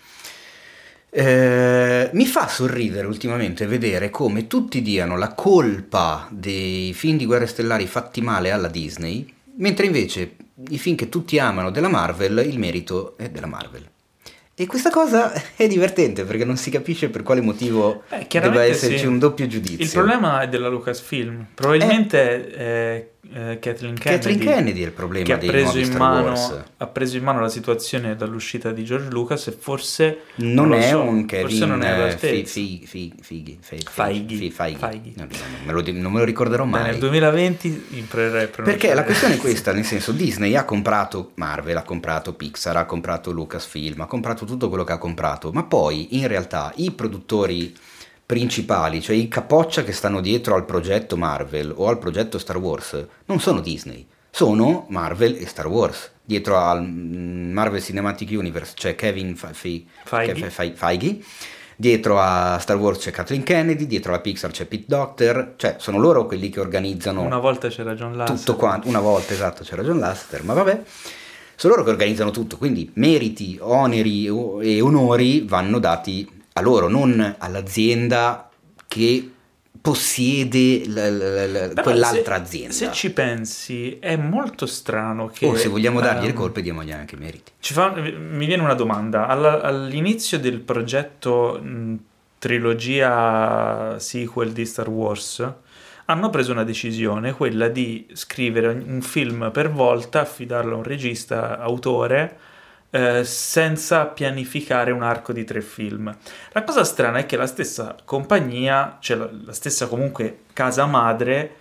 Eh, 1.16 2.10
mi 2.12 2.26
fa 2.26 2.48
sorridere 2.48 3.06
ultimamente 3.06 3.66
vedere 3.66 4.10
come 4.10 4.48
tutti 4.48 4.82
diano 4.82 5.16
la 5.16 5.32
colpa 5.32 6.26
dei 6.28 6.92
film 6.92 7.16
di 7.16 7.24
guerre 7.24 7.46
stellari 7.46 7.86
fatti 7.86 8.20
male 8.20 8.50
alla 8.50 8.66
Disney, 8.66 9.32
mentre 9.58 9.86
invece 9.86 10.34
i 10.70 10.78
film 10.78 10.96
che 10.96 11.08
tutti 11.08 11.38
amano 11.38 11.70
della 11.70 11.86
Marvel, 11.86 12.44
il 12.44 12.58
merito 12.58 13.16
è 13.16 13.28
della 13.28 13.46
Marvel. 13.46 13.88
E 14.56 14.66
questa 14.66 14.90
cosa 14.90 15.32
è 15.54 15.68
divertente 15.68 16.24
perché 16.24 16.44
non 16.44 16.56
si 16.56 16.70
capisce 16.70 17.08
per 17.10 17.22
quale 17.22 17.40
motivo 17.40 18.02
Eh, 18.08 18.26
debba 18.28 18.64
esserci 18.64 18.98
sì. 18.98 19.06
un 19.06 19.20
doppio 19.20 19.46
giudizio. 19.46 19.84
Il 19.84 19.92
problema 19.92 20.40
è 20.40 20.48
della 20.48 20.68
Lucasfilm. 20.68 21.46
Probabilmente 21.54 22.50
è 22.50 22.60
eh, 22.60 23.10
Kathleen 23.32 23.58
Kennedy, 23.58 23.98
Kathleen 23.98 24.38
Kennedy 24.38 24.82
è 24.82 24.84
il 24.86 24.92
problema 24.92 25.24
che 25.24 25.32
ha 25.32 25.36
dei 25.36 25.48
preso, 25.48 25.78
in 25.78 25.92
mano, 25.96 26.64
ha 26.76 26.86
preso 26.86 27.16
in 27.16 27.24
mano 27.24 27.40
la 27.40 27.48
situazione 27.48 28.14
dall'uscita 28.16 28.70
di 28.70 28.84
George 28.84 29.08
Lucas 29.10 29.46
e 29.48 29.52
forse 29.52 30.18
Non 30.36 30.68
lo 30.68 30.76
è 30.76 30.90
so, 30.90 31.00
un 31.02 31.26
forse 31.26 31.42
Kevin 31.42 31.68
non 31.68 31.82
è 31.82 32.06
eh. 32.06 32.16
Fi- 32.16 32.44
Fi- 32.46 32.86
Fi- 32.86 33.12
Fighi. 33.20 33.58
No, 35.16 35.26
non, 35.26 35.64
me 35.64 35.72
lo, 35.72 35.82
non 35.92 36.24
ricorderò 36.24 36.64
Beh, 36.64 36.70
mai. 36.70 36.82
nel 36.84 36.98
2020 36.98 37.86
imparerei 37.90 38.44
a. 38.44 38.48
Perché 38.62 38.94
la 38.94 39.04
questione 39.04 39.34
è 39.34 39.38
questa, 39.38 39.72
nel 39.72 39.84
senso 39.84 40.12
Disney 40.12 40.54
ha 40.54 40.64
comprato 40.64 41.32
Marvel, 41.34 41.76
ha 41.76 41.82
comprato 41.82 42.34
Pixar, 42.34 42.76
ha 42.76 42.84
comprato 42.84 43.30
Lucasfilm, 43.32 44.00
ha 44.02 44.06
comprato 44.06 44.44
tutto 44.44 44.68
quello 44.68 44.84
che 44.84 44.92
ha 44.92 44.98
comprato, 44.98 45.50
ma 45.52 45.64
poi 45.64 46.18
in 46.18 46.28
realtà 46.28 46.72
i 46.76 46.90
produttori 46.92 47.74
principali, 48.26 49.00
cioè 49.02 49.16
i 49.16 49.28
capoccia 49.28 49.82
che 49.84 49.92
stanno 49.92 50.20
dietro 50.20 50.54
al 50.54 50.64
progetto 50.64 51.16
Marvel 51.16 51.72
o 51.76 51.88
al 51.88 51.98
progetto 51.98 52.38
Star 52.38 52.56
Wars, 52.56 53.06
non 53.26 53.40
sono 53.40 53.60
Disney, 53.60 54.06
sono 54.30 54.86
Marvel 54.88 55.36
e 55.36 55.46
Star 55.46 55.66
Wars. 55.66 56.10
Dietro 56.26 56.56
al 56.56 56.82
mm, 56.82 57.52
Marvel 57.52 57.82
Cinematic 57.82 58.30
Universe 58.32 58.72
c'è 58.74 58.94
Kevin 58.94 59.36
Fe- 59.36 59.52
Fe- 59.52 59.84
Feige. 60.04 60.34
Fe- 60.34 60.50
Fe- 60.50 60.72
Feige, 60.74 61.18
dietro 61.76 62.18
a 62.18 62.56
Star 62.60 62.76
Wars 62.78 62.98
c'è 63.00 63.10
Kathleen 63.10 63.42
Kennedy, 63.42 63.86
dietro 63.86 64.12
alla 64.12 64.22
Pixar 64.22 64.50
c'è 64.50 64.64
Pete 64.64 64.84
Docter, 64.86 65.52
cioè 65.56 65.76
sono 65.78 65.98
loro 65.98 66.24
quelli 66.24 66.48
che 66.48 66.60
organizzano 66.60 67.20
Una 67.20 67.38
volta 67.38 67.68
c'era 67.68 67.94
John 67.94 68.16
Lasseter. 68.16 68.42
tutto 68.42 68.56
quanto, 68.56 68.88
una 68.88 69.00
volta 69.00 69.34
esatto 69.34 69.64
c'era 69.64 69.82
John 69.82 69.98
Lasseter, 69.98 70.44
ma 70.44 70.54
vabbè, 70.54 70.82
sono 71.56 71.74
loro 71.74 71.84
che 71.84 71.90
organizzano 71.92 72.30
tutto, 72.30 72.56
quindi 72.56 72.90
meriti, 72.94 73.58
oneri 73.60 74.24
e 74.62 74.80
onori 74.80 75.42
vanno 75.46 75.78
dati 75.78 76.26
a 76.56 76.60
loro, 76.60 76.88
non 76.88 77.34
all'azienda 77.38 78.48
che 78.86 79.30
possiede 79.80 80.86
l- 80.86 81.72
l- 81.72 81.82
quell'altra 81.82 82.36
se- 82.36 82.40
azienda. 82.40 82.72
Se 82.72 82.92
ci 82.92 83.10
pensi, 83.12 83.98
è 83.98 84.16
molto 84.16 84.64
strano 84.64 85.26
che... 85.26 85.46
o 85.46 85.56
se 85.56 85.68
vogliamo 85.68 86.00
dargli 86.00 86.22
le 86.22 86.28
ehm, 86.28 86.34
colpe 86.34 86.62
diamogli 86.62 86.92
anche 86.92 87.16
i 87.16 87.18
meriti. 87.18 87.52
Fa- 87.58 87.92
mi 87.92 88.46
viene 88.46 88.62
una 88.62 88.74
domanda. 88.74 89.26
Alla- 89.26 89.60
all'inizio 89.60 90.38
del 90.38 90.60
progetto 90.60 91.60
mh, 91.60 91.94
trilogia 92.38 93.98
sequel 93.98 94.52
di 94.52 94.64
Star 94.64 94.88
Wars 94.88 95.52
hanno 96.06 96.30
preso 96.30 96.52
una 96.52 96.64
decisione, 96.64 97.32
quella 97.32 97.68
di 97.68 98.06
scrivere 98.12 98.68
un 98.68 99.00
film 99.02 99.50
per 99.52 99.70
volta, 99.70 100.20
affidarlo 100.20 100.74
a 100.74 100.76
un 100.78 100.82
regista 100.84 101.58
autore 101.58 102.38
eh, 102.94 103.24
senza 103.24 104.06
pianificare 104.06 104.92
un 104.92 105.02
arco 105.02 105.32
di 105.32 105.42
tre 105.42 105.62
film. 105.62 106.16
La 106.52 106.62
cosa 106.62 106.84
strana 106.84 107.18
è 107.18 107.26
che 107.26 107.36
la 107.36 107.48
stessa 107.48 107.96
compagnia, 108.04 108.98
cioè 109.00 109.16
la, 109.16 109.28
la 109.46 109.52
stessa 109.52 109.88
comunque 109.88 110.42
casa 110.52 110.86
madre 110.86 111.56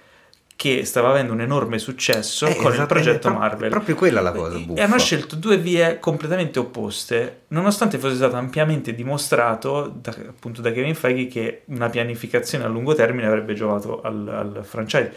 che 0.56 0.86
stava 0.86 1.10
avendo 1.10 1.34
un 1.34 1.42
enorme 1.42 1.80
successo 1.80 2.46
Eh, 2.46 2.56
con 2.56 2.72
il 2.76 2.86
progetto 2.86 3.30
pro- 3.30 3.40
Marvel. 3.40 3.68
è 3.68 3.72
proprio 3.72 3.96
quella 3.96 4.22
la 4.22 4.32
cosa 4.32 4.56
E 4.58 4.60
buffa. 4.60 4.84
hanno 4.84 5.00
scelto 5.00 5.36
due 5.36 5.58
vie 5.58 5.98
completamente 6.00 6.60
opposte, 6.60 7.42
nonostante 7.48 7.98
fosse 7.98 8.16
stato 8.16 8.36
ampiamente 8.36 8.94
dimostrato 8.94 9.92
da, 10.00 10.12
appunto 10.30 10.62
da 10.62 10.72
Kevin 10.72 10.94
Feige 10.94 11.28
che 11.28 11.62
una 11.66 11.90
pianificazione 11.90 12.64
a 12.64 12.68
lungo 12.68 12.94
termine 12.94 13.26
avrebbe 13.26 13.56
giovato 13.56 14.02
al, 14.02 14.28
al 14.28 14.60
franchise 14.64 15.12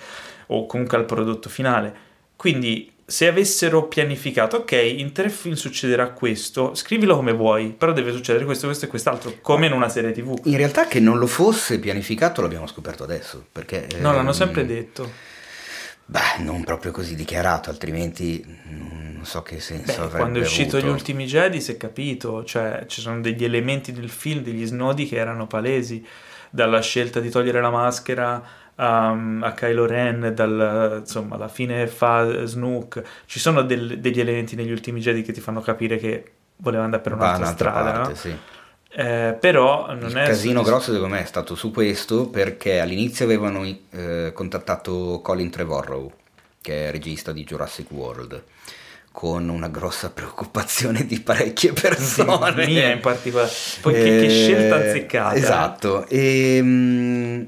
o 0.46 0.64
comunque 0.64 0.96
al 0.96 1.04
prodotto 1.04 1.50
finale. 1.50 1.94
Quindi 2.34 2.90
se 3.08 3.28
avessero 3.28 3.86
pianificato, 3.86 4.56
ok, 4.56 4.72
in 4.72 5.12
tre 5.12 5.30
film 5.30 5.54
succederà 5.54 6.10
questo, 6.10 6.74
scrivilo 6.74 7.14
come 7.14 7.32
vuoi, 7.32 7.68
però 7.68 7.92
deve 7.92 8.10
succedere 8.10 8.44
questo, 8.44 8.66
questo 8.66 8.86
e 8.86 8.88
quest'altro, 8.88 9.34
come 9.40 9.66
in 9.66 9.72
una 9.72 9.88
serie 9.88 10.10
tv. 10.10 10.40
In 10.44 10.56
realtà 10.56 10.88
che 10.88 10.98
non 10.98 11.16
lo 11.18 11.28
fosse 11.28 11.78
pianificato 11.78 12.42
l'abbiamo 12.42 12.66
scoperto 12.66 13.04
adesso, 13.04 13.46
perché... 13.52 13.86
No, 13.98 14.12
l'hanno 14.12 14.30
ehm, 14.30 14.34
sempre 14.34 14.66
detto. 14.66 15.08
Beh, 16.04 16.38
non 16.38 16.64
proprio 16.64 16.90
così 16.90 17.14
dichiarato, 17.14 17.70
altrimenti 17.70 18.44
non 18.70 19.24
so 19.24 19.42
che 19.42 19.60
senso 19.60 19.84
Beh, 19.84 19.98
avrebbe 19.98 20.18
quando 20.18 20.38
è 20.40 20.42
uscito 20.42 20.76
avuto. 20.76 20.90
Gli 20.90 20.92
Ultimi 20.92 21.26
Jedi 21.26 21.60
si 21.60 21.72
è 21.72 21.76
capito, 21.76 22.42
cioè 22.42 22.86
ci 22.88 23.00
sono 23.00 23.20
degli 23.20 23.44
elementi 23.44 23.92
del 23.92 24.10
film, 24.10 24.42
degli 24.42 24.66
snodi 24.66 25.06
che 25.06 25.16
erano 25.16 25.46
palesi, 25.46 26.04
dalla 26.50 26.80
scelta 26.80 27.20
di 27.20 27.30
togliere 27.30 27.60
la 27.60 27.70
maschera 27.70 28.42
um, 28.76 29.40
a 29.44 29.52
Kylo 29.52 29.86
Ren, 29.86 30.32
dal, 30.34 30.96
insomma, 31.00 31.34
alla 31.36 31.48
fine 31.48 31.86
fa 31.86 32.44
Snook, 32.46 33.02
ci 33.26 33.38
sono 33.38 33.62
del- 33.62 33.98
degli 34.00 34.20
elementi 34.20 34.56
negli 34.56 34.70
Ultimi 34.70 35.00
Jedi 35.00 35.22
che 35.22 35.32
ti 35.32 35.40
fanno 35.40 35.60
capire 35.60 35.96
che 35.98 36.32
voleva 36.58 36.84
andare 36.84 37.02
per 37.02 37.12
un'altra 37.12 37.36
un'altra 37.44 37.70
strada, 37.70 37.90
parte, 37.92 38.08
no? 38.10 38.14
sì. 38.16 38.36
Eh, 38.98 39.36
però 39.38 39.88
non 39.94 40.08
Il 40.10 40.16
è 40.16 40.24
casino 40.26 40.62
soddisf- 40.62 40.64
grosso 40.64 40.92
secondo 40.92 41.14
me 41.14 41.20
è 41.22 41.26
stato 41.26 41.54
su 41.54 41.70
questo 41.70 42.28
perché 42.28 42.80
all'inizio 42.80 43.26
avevano 43.26 43.62
eh, 43.90 44.30
contattato 44.32 45.20
Colin 45.22 45.50
Trevorrow, 45.50 46.10
che 46.62 46.88
è 46.88 46.90
regista 46.90 47.32
di 47.32 47.44
Jurassic 47.44 47.90
World, 47.90 48.42
con 49.12 49.48
una 49.50 49.68
grossa 49.68 50.10
preoccupazione 50.10 51.04
di 51.04 51.20
parecchie 51.20 51.72
persone. 51.74 52.64
mia 52.66 52.90
in 52.90 53.00
particolare. 53.00 53.50
Poi 53.82 53.92
che, 53.92 54.00
che 54.02 54.24
Eh, 54.26 54.28
scelta 54.30 54.76
azzeccata. 54.76 55.34
eh. 55.34 55.38
Esatto. 55.38 56.06
E, 56.08 56.60
mm, 56.62 57.42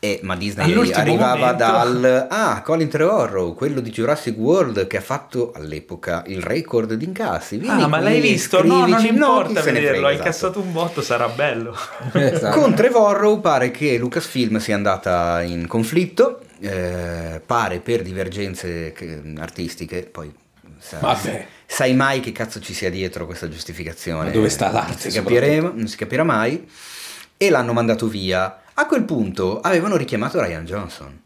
e- 0.00 0.18
ma 0.22 0.34
Disney 0.34 0.90
arrivava 0.92 1.36
momento- 1.36 1.56
dal... 1.58 2.26
Ah, 2.30 2.62
Colin 2.62 2.88
Trevorrow, 2.88 3.54
quello 3.54 3.80
di 3.80 3.90
Jurassic 3.90 4.36
World 4.36 4.86
che 4.86 4.96
ha 4.96 5.00
fatto 5.02 5.52
all'epoca 5.54 6.24
il 6.26 6.40
record 6.42 6.94
di 6.94 7.04
incassi. 7.04 7.58
Vieni 7.58 7.82
Ah, 7.82 7.86
ma 7.86 7.98
qui, 7.98 8.06
l'hai 8.06 8.20
visto? 8.20 8.64
No, 8.64 8.86
non 8.86 9.04
importa 9.04 9.52
ne 9.52 9.60
vederlo, 9.62 9.88
frega, 9.88 10.06
hai 10.08 10.14
esatto. 10.14 10.28
cassato 10.30 10.60
un 10.60 10.72
botto, 10.72 11.02
sarà 11.02 11.28
bello. 11.28 11.76
Esatto. 12.14 12.58
Con 12.58 12.74
Trevorrow 12.74 13.40
pare 13.40 13.70
che 13.70 13.98
Lucasfilm 13.98 14.56
sia 14.58 14.74
andata 14.74 15.42
in 15.42 15.66
conflitto, 15.66 16.40
eh, 16.60 17.40
pare 17.44 17.80
per 17.80 18.02
divergenze 18.02 18.92
che- 18.92 19.20
artistiche, 19.38 20.08
poi 20.10 20.32
sa- 20.78 20.98
Vabbè. 20.98 21.46
sai 21.66 21.94
mai 21.94 22.20
che 22.20 22.32
cazzo 22.32 22.58
ci 22.60 22.72
sia 22.72 22.88
dietro 22.90 23.26
questa 23.26 23.48
giustificazione. 23.48 24.24
Ma 24.24 24.30
dove 24.30 24.48
sta 24.48 24.70
l'arte, 24.70 24.92
Non 25.02 25.10
si, 25.10 25.10
capiremo, 25.20 25.72
non 25.74 25.86
si 25.88 25.96
capirà 25.98 26.24
mai. 26.24 26.66
E 27.36 27.50
l'hanno 27.50 27.72
mandato 27.72 28.06
via. 28.06 28.59
A 28.74 28.86
quel 28.86 29.04
punto 29.04 29.60
avevano 29.60 29.96
richiamato 29.96 30.40
Ryan 30.42 30.64
Johnson. 30.64 31.20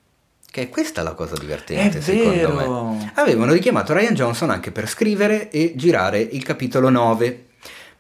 Che 0.51 0.63
è 0.63 0.69
questa 0.69 1.03
la 1.03 1.15
cosa 1.15 1.35
divertente, 1.37 1.99
È 1.99 2.01
secondo 2.01 2.55
vero. 2.55 2.85
me. 2.93 3.13
Avevano 3.17 3.53
richiamato 3.53 3.93
Ryan 3.93 4.15
Johnson 4.15 4.51
anche 4.51 4.71
per 4.71 4.89
scrivere 4.89 5.51
e 5.51 5.73
girare 5.77 6.21
il 6.21 6.45
capitolo 6.45 6.89
9. 6.91 7.47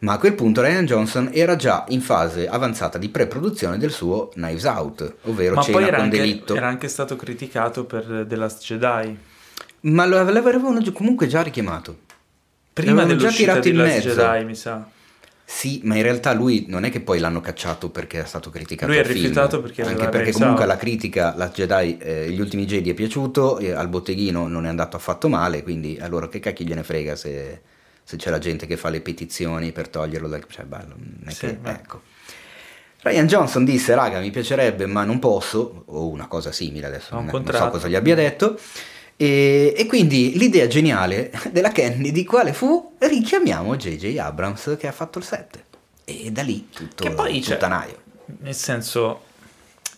Ma 0.01 0.12
a 0.14 0.18
quel 0.18 0.34
punto 0.34 0.61
Ryan 0.61 0.84
Johnson 0.86 1.30
era 1.32 1.57
già 1.57 1.84
in 1.88 2.01
fase 2.01 2.47
avanzata 2.47 2.99
di 2.99 3.09
pre-produzione 3.09 3.78
del 3.78 3.90
suo 3.90 4.28
Knives 4.28 4.64
Out, 4.64 5.14
ovvero 5.22 5.55
Ma 5.57 5.62
Cena 5.62 5.76
poi 5.78 5.86
era 5.86 5.97
con 5.97 6.05
anche, 6.05 6.18
delitto. 6.18 6.55
era 6.55 6.66
anche 6.68 6.88
stato 6.88 7.16
criticato 7.16 7.84
per 7.84 8.24
The 8.28 8.36
Last 8.36 8.62
Jedi. 8.64 9.18
Ma 9.80 10.05
lo 10.07 10.22
l'avevano 10.22 10.78
gi- 10.80 10.92
comunque 10.92 11.26
già 11.26 11.42
richiamato. 11.42 11.99
Prima 12.72 12.90
L'avevano 12.92 13.14
già 13.18 13.26
dell'uscita 13.26 13.53
tirato 13.61 13.68
di 13.68 13.74
in 13.74 13.82
Last 13.82 14.05
mezzo. 14.07 14.20
Jedi, 14.20 14.45
mi 14.45 14.55
sa. 14.55 14.88
Sì, 15.47 15.80
ma 15.84 15.95
in 15.97 16.03
realtà 16.03 16.32
lui 16.32 16.64
non 16.68 16.84
è 16.84 16.90
che 16.90 17.01
poi 17.01 17.18
l'hanno 17.18 17.40
cacciato 17.42 17.90
perché 17.90 18.22
è 18.22 18.24
stato 18.24 18.49
criticato 18.49 18.90
Lui 18.90 19.03
film. 19.05 19.14
rifiutato 19.14 19.61
perché 19.61 19.82
anche 19.82 19.95
perché 19.97 20.16
realizzato. 20.16 20.38
comunque 20.45 20.66
la 20.66 20.76
critica, 20.76 21.34
la 21.36 21.51
Jedi, 21.51 21.99
eh, 21.99 22.30
gli 22.30 22.40
ultimi 22.40 22.64
Jedi 22.64 22.90
è 22.90 22.95
piaciuto, 22.95 23.59
e 23.59 23.70
al 23.70 23.88
botteghino 23.88 24.49
non 24.49 24.64
è 24.64 24.68
andato 24.68 24.97
affatto 24.97 25.28
male, 25.28 25.62
quindi 25.62 25.99
allora 26.01 26.28
che 26.28 26.40
cacchio 26.40 26.64
gliene 26.64 26.82
frega 26.82 27.14
se, 27.14 27.61
se 28.03 28.16
c'è 28.16 28.30
la 28.30 28.38
gente 28.38 28.66
che 28.66 28.78
fa 28.78 28.88
le 28.88 29.03
petizioni 29.03 29.70
per 29.70 29.88
toglierlo 29.88 30.28
dal... 30.28 30.45
cioè 30.49 30.64
bello, 30.64 30.97
è 31.26 31.30
Sì, 31.30 31.47
che... 31.47 31.59
ecco. 31.62 32.01
Ryan 33.03 33.26
Johnson 33.26 33.66
disse, 33.66 33.95
raga, 33.95 34.20
mi 34.20 34.30
piacerebbe 34.30 34.86
ma 34.86 35.05
non 35.05 35.18
posso, 35.18 35.84
o 35.86 36.09
una 36.09 36.26
cosa 36.26 36.53
simile 36.53 36.86
adesso, 36.86 37.14
non, 37.14 37.26
non 37.26 37.45
so 37.47 37.68
cosa 37.68 37.86
gli 37.86 37.97
abbia 37.97 38.14
detto, 38.14 38.59
e, 39.16 39.74
e 39.76 39.86
quindi 39.86 40.36
l'idea 40.36 40.66
geniale 40.66 41.30
della 41.52 41.70
Kennedy 41.70 42.24
quale 42.24 42.52
fu? 42.52 42.94
Richiamiamo 42.98 43.76
J.J. 43.76 44.16
Abrams 44.18 44.76
che 44.78 44.86
ha 44.88 44.92
fatto 44.92 45.18
il 45.18 45.24
7. 45.24 45.64
E 46.04 46.30
da 46.30 46.42
lì 46.42 46.68
tutto 46.72 47.04
Che 47.04 47.10
poi 47.10 47.40
puttanaio. 47.40 48.02
Nel 48.40 48.54
senso, 48.54 49.22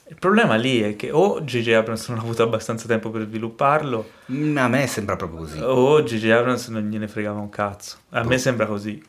il 0.09 0.17
problema 0.19 0.55
lì 0.57 0.81
è 0.83 0.97
che 0.97 1.11
o 1.11 1.41
J.J. 1.41 1.69
Abrams 1.73 2.09
non 2.09 2.19
ha 2.19 2.23
avuto 2.23 2.43
abbastanza 2.43 2.87
tempo 2.87 3.11
per 3.11 3.23
svilupparlo, 3.27 4.11
Mm, 4.33 4.57
A 4.59 4.69
me 4.69 4.87
sembra 4.87 5.17
proprio 5.17 5.39
così. 5.41 5.59
o 5.61 6.03
J.J. 6.03 6.29
Abrams 6.31 6.67
non 6.69 6.89
gliene 6.89 7.09
fregava 7.09 7.39
un 7.41 7.49
cazzo. 7.49 7.97
A 8.11 8.23
me 8.23 8.35
Boh. 8.35 8.39
sembra 8.39 8.67
così. 8.67 9.03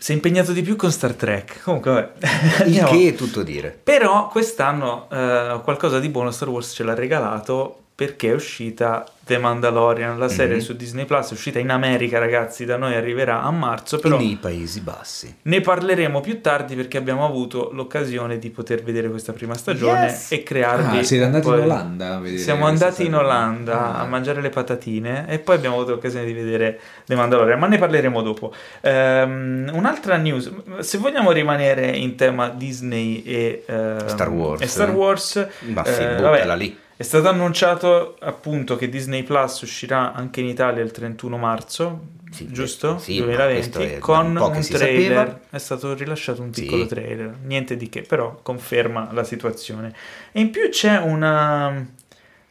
Si 0.00 0.12
è 0.12 0.14
impegnato 0.14 0.52
di 0.52 0.62
più 0.62 0.76
con 0.76 0.92
Star 0.92 1.14
Trek. 1.14 1.62
Comunque, 1.62 1.90
vabbè. 2.18 2.64
Il 2.66 2.84
che 2.88 3.08
è 3.08 3.14
tutto 3.14 3.42
dire. 3.42 3.78
Però 3.82 4.28
quest'anno 4.28 5.08
eh, 5.10 5.60
qualcosa 5.64 5.98
di 5.98 6.08
buono 6.08 6.30
Star 6.30 6.48
Wars 6.48 6.72
ce 6.72 6.84
l'ha 6.84 6.94
regalato 6.94 7.82
perché 7.98 8.28
è 8.30 8.32
uscita 8.32 9.04
The 9.24 9.38
Mandalorian, 9.38 10.16
la 10.20 10.28
serie 10.28 10.54
Mhm. 10.54 10.60
su 10.62 10.76
Disney 10.76 11.04
Plus, 11.04 11.30
è 11.30 11.32
uscita 11.32 11.58
in 11.58 11.68
America 11.70 12.20
ragazzi, 12.20 12.64
da 12.64 12.76
noi 12.76 12.94
arriverà 12.94 13.42
a 13.42 13.50
marzo, 13.50 13.98
però 13.98 14.16
Nei 14.16 14.38
Paesi 14.40 14.80
Bassi. 14.82 15.34
ne 15.42 15.60
parleremo 15.60 16.20
più 16.20 16.40
tardi 16.40 16.76
perché 16.76 16.96
abbiamo 16.96 17.24
avuto 17.26 17.70
l'occasione 17.72 18.38
di 18.38 18.50
poter 18.50 18.84
vedere 18.84 19.10
questa 19.10 19.32
prima 19.32 19.54
stagione 19.54 20.04
Yes! 20.04 20.30
e 20.30 20.44
crearvi... 20.44 20.98
Ah, 20.98 21.02
siete 21.02 21.24
andati 21.24 21.46
un 21.48 21.52
po' 21.54 21.58
in 21.58 21.64
Olanda 21.64 22.14
a 22.14 22.18
vedere 22.20 22.40
Siamo 22.40 22.66
andati 22.66 23.04
in? 23.04 23.14
Olanda 23.16 23.96
Ah. 23.96 24.00
a 24.02 24.04
mangiare 24.06 24.40
le 24.40 24.50
patatine 24.50 25.26
e 25.28 25.40
poi 25.40 25.56
abbiamo 25.56 25.74
avuto 25.74 25.90
l'occasione 25.90 26.24
di 26.24 26.32
vedere 26.32 26.78
The 27.04 27.16
Mandalorian, 27.16 27.58
ma 27.58 27.66
ne 27.66 27.78
parleremo 27.78 28.22
dopo. 28.22 28.54
Ehm, 28.80 29.70
un'altra 29.72 30.16
news, 30.16 30.52
se 30.78 30.98
vogliamo 30.98 31.32
rimanere 31.32 31.88
in 31.88 32.14
tema 32.14 32.48
Disney 32.48 33.22
e 33.24 33.64
ehm, 33.66 34.06
Star 34.06 34.28
Wars. 34.30 34.62
e 34.62 34.66
Star 34.68 34.90
Wars, 34.92 35.46
Ma 35.66 35.84
sì, 35.84 36.00
eh, 36.00 36.06
buttala 36.14 36.30
vabbè, 36.30 36.56
lì. 36.56 36.78
È 37.00 37.04
stato 37.04 37.28
annunciato 37.28 38.16
appunto 38.18 38.74
che 38.74 38.88
Disney 38.88 39.22
Plus 39.22 39.60
uscirà 39.62 40.12
anche 40.12 40.40
in 40.40 40.46
Italia 40.46 40.82
il 40.82 40.90
31 40.90 41.38
marzo, 41.38 42.06
Sì, 42.32 42.48
giusto? 42.50 42.98
sì, 42.98 43.20
ma 43.20 43.26
2020, 43.26 43.70
questo 43.70 43.94
è 43.96 43.98
con 44.00 44.26
un 44.26 44.36
un 44.36 44.60
trailer. 44.68 45.40
È 45.48 45.58
stato 45.58 45.94
rilasciato 45.94 46.42
un 46.42 46.52
Sì. 46.52 46.62
piccolo 46.62 46.86
trailer, 46.86 47.36
niente 47.44 47.76
di 47.76 47.88
che, 47.88 48.02
però 48.02 48.40
conferma 48.42 49.10
la 49.12 49.22
situazione. 49.22 49.94
E 50.32 50.40
in 50.40 50.50
più 50.50 50.68
c'è 50.70 50.98
una 50.98 51.86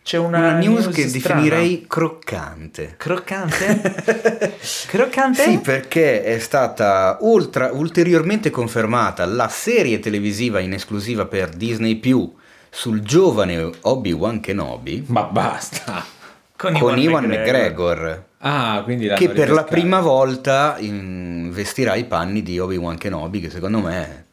c'è 0.01 0.17
una, 0.17 0.37
Una 0.37 0.53
news 0.59 0.87
che 0.87 1.05
strana. 1.09 1.41
definirei 1.41 1.83
croccante. 1.85 2.93
croccante. 2.95 3.95
croccante? 4.87 5.43
Sì, 5.43 5.59
perché 5.59 6.23
è 6.23 6.39
stata 6.39 7.17
ultra- 7.19 7.71
ulteriormente 7.73 8.49
confermata 8.49 9.25
la 9.25 9.49
serie 9.49 9.99
televisiva 9.99 10.59
in 10.61 10.71
esclusiva 10.71 11.25
per 11.25 11.49
Disney 11.49 11.97
sul 12.77 12.99
giovane 13.01 13.71
Obi-Wan 13.81 14.39
Kenobi 14.39 15.03
Ma 15.07 15.23
basta. 15.23 16.05
con, 16.55 16.73
con 16.77 16.95
Iwan 16.99 17.23
McGregor. 17.25 17.45
McGregor, 17.95 18.25
Ah, 18.39 18.83
che 19.15 19.29
per 19.29 19.49
la 19.49 19.63
prima 19.63 19.99
volta 19.99 20.75
in- 20.77 21.49
vestirà 21.51 21.95
i 21.95 22.05
panni 22.05 22.43
di 22.43 22.59
Obi-Wan 22.59 22.95
Kenobi, 22.99 23.39
che 23.39 23.49
secondo 23.49 23.79
me, 23.79 24.25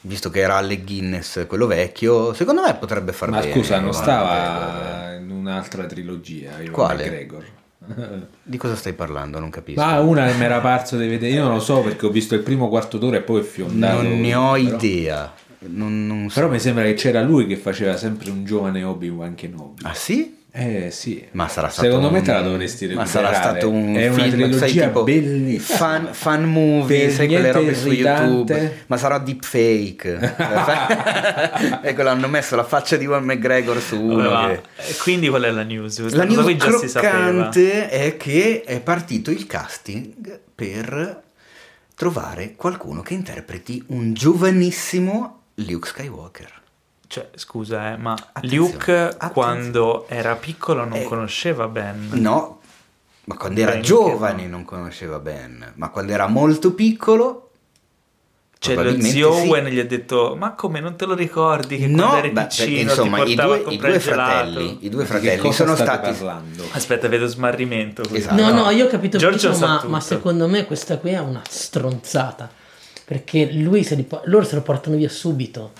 visto 0.00 0.30
che 0.30 0.40
era 0.40 0.56
Alec 0.56 0.84
Guinness, 0.84 1.46
quello 1.46 1.66
vecchio, 1.66 2.32
secondo 2.32 2.62
me 2.62 2.74
potrebbe 2.76 3.12
far 3.12 3.28
Ma 3.28 3.40
bene. 3.40 3.52
scusa, 3.52 3.78
non 3.78 3.92
stava 3.92 5.12
in 5.16 5.30
un'altra 5.30 5.84
trilogia. 5.84 6.52
Iwan 6.60 6.72
Quale? 6.72 7.02
McGregor. 7.04 7.44
Di 8.42 8.56
cosa 8.56 8.74
stai 8.74 8.94
parlando? 8.94 9.38
Non 9.38 9.50
capisco. 9.50 9.80
Ma 9.84 10.00
una 10.00 10.26
che 10.28 10.34
mi 10.34 10.44
era 10.44 10.60
parso 10.60 10.96
di 10.96 11.06
vedere, 11.08 11.34
io 11.34 11.42
non 11.42 11.52
lo 11.54 11.60
so 11.60 11.80
perché 11.82 12.06
ho 12.06 12.10
visto 12.10 12.34
il 12.34 12.40
primo 12.40 12.68
quarto 12.70 12.96
d'ora 12.96 13.18
e 13.18 13.22
poi 13.22 13.40
è 13.40 13.44
fiondato. 13.44 14.00
non 14.02 14.18
ne 14.20 14.34
ho 14.34 14.52
però- 14.52 14.74
idea. 14.76 15.32
Non, 15.66 16.06
non 16.06 16.28
so. 16.28 16.40
Però 16.40 16.50
mi 16.52 16.58
sembra 16.58 16.84
che 16.84 16.94
c'era 16.94 17.22
lui 17.22 17.46
che 17.46 17.56
faceva 17.56 17.96
sempre 17.96 18.30
un 18.30 18.44
giovane 18.44 18.82
Obi-Wan 18.82 19.34
Kenobi. 19.34 19.82
Ah 19.84 19.94
sì? 19.94 20.40
Eh 20.54 20.90
sì. 20.90 21.24
Ma 21.30 21.48
sarà 21.48 21.70
stato 21.70 21.86
Secondo 21.88 22.10
me 22.10 22.18
un- 22.18 22.24
te 22.24 22.32
la 22.32 22.42
dovresti 22.42 22.84
Ma 22.88 23.02
recuperare. 23.04 23.34
sarà 23.34 23.50
stato 23.50 23.70
un 23.70 23.94
È 23.96 24.08
una 24.08 24.22
film, 24.22 24.30
trilogia 24.34 24.58
sai, 24.58 24.72
tipo 24.72 25.02
bellissima. 25.02 25.78
Fan, 25.78 26.08
fan 26.12 26.44
movie, 26.44 27.04
Per 27.06 27.12
sai 27.14 27.26
quelle 27.28 27.52
robe 27.52 27.74
su 27.74 27.86
irritante. 27.86 28.52
YouTube. 28.52 28.76
Ma 28.88 28.96
sarà 28.98 29.18
deepfake. 29.18 30.34
ecco, 31.82 32.02
l'hanno 32.02 32.28
messo 32.28 32.54
la 32.56 32.64
faccia 32.64 32.96
di 32.96 33.04
Iwan 33.04 33.24
McGregor 33.24 33.80
su 33.80 33.98
uno 33.98 34.20
Allora, 34.20 34.48
che... 34.48 34.62
e 34.90 34.96
quindi 34.96 35.28
qual 35.28 35.42
è 35.44 35.50
la 35.50 35.62
news? 35.62 35.98
La 36.12 36.26
cosa 36.26 36.42
news 36.42 36.92
croccante 36.92 37.88
è 37.88 38.16
che 38.18 38.62
è 38.66 38.80
partito 38.80 39.30
il 39.30 39.46
casting 39.46 40.38
per 40.54 41.22
trovare 41.94 42.54
qualcuno 42.56 43.00
che 43.00 43.14
interpreti 43.14 43.82
un 43.88 44.12
giovanissimo 44.12 45.41
Luke 45.54 45.88
Skywalker. 45.88 46.60
Cioè, 47.06 47.28
scusa, 47.34 47.92
eh, 47.92 47.96
ma 47.98 48.12
Attenzione, 48.12 48.56
Luke 48.56 48.92
attenzione. 48.92 49.32
quando 49.32 50.06
era 50.08 50.34
piccolo 50.36 50.84
non 50.84 50.98
Eh, 50.98 51.04
conosceva 51.04 51.68
Ben. 51.68 52.08
No, 52.12 52.60
ma 53.24 53.36
quando 53.36 53.60
era 53.60 53.72
Ben 53.72 53.82
giovane 53.82 54.44
no. 54.44 54.50
non 54.50 54.64
conosceva 54.64 55.18
Ben, 55.18 55.72
ma 55.74 55.90
quando 55.90 56.12
era 56.12 56.26
molto 56.26 56.72
piccolo... 56.72 57.48
Cioè, 58.62 58.76
lo 58.76 59.00
zio 59.00 59.34
sì. 59.34 59.48
Owen 59.48 59.64
gli 59.64 59.80
ha 59.80 59.84
detto: 59.84 60.36
Ma 60.38 60.52
come 60.52 60.78
non 60.78 60.94
te 60.94 61.04
lo 61.04 61.14
ricordi 61.14 61.78
che 61.78 61.88
No, 61.88 61.96
quando 62.06 62.16
eri 62.18 62.30
beh, 62.30 62.42
piccino 62.42 62.80
insomma 62.82 63.24
ti 63.24 63.32
i 63.32 63.34
due, 63.34 63.58
i 63.66 63.76
due 63.76 63.94
il 63.94 64.00
gelato?" 64.00 64.00
fratelli, 64.00 64.78
i 64.82 64.88
due 64.88 65.04
fratelli 65.04 65.38
cosa 65.38 65.64
sono 65.64 65.74
stati... 65.74 66.12
parlando? 66.12 66.64
Aspetta, 66.70 67.08
vedo 67.08 67.26
smarrimento. 67.26 68.04
Esatto. 68.08 68.40
No, 68.40 68.52
no. 68.52 68.70
io 68.70 68.84
ho 68.84 68.88
capito 68.88 69.18
Giorgio 69.18 69.58
ma, 69.58 69.82
ma 69.88 69.98
secondo 69.98 70.46
me 70.46 70.64
questa 70.64 70.98
qui 70.98 71.10
è 71.10 71.18
una 71.18 71.42
stronzata. 71.48 72.48
Perché 73.12 73.52
lui 73.52 73.84
se 73.84 73.94
li 73.94 74.06
loro 74.24 74.44
se 74.46 74.54
lo 74.54 74.62
portano 74.62 74.96
via 74.96 75.10
subito. 75.10 75.72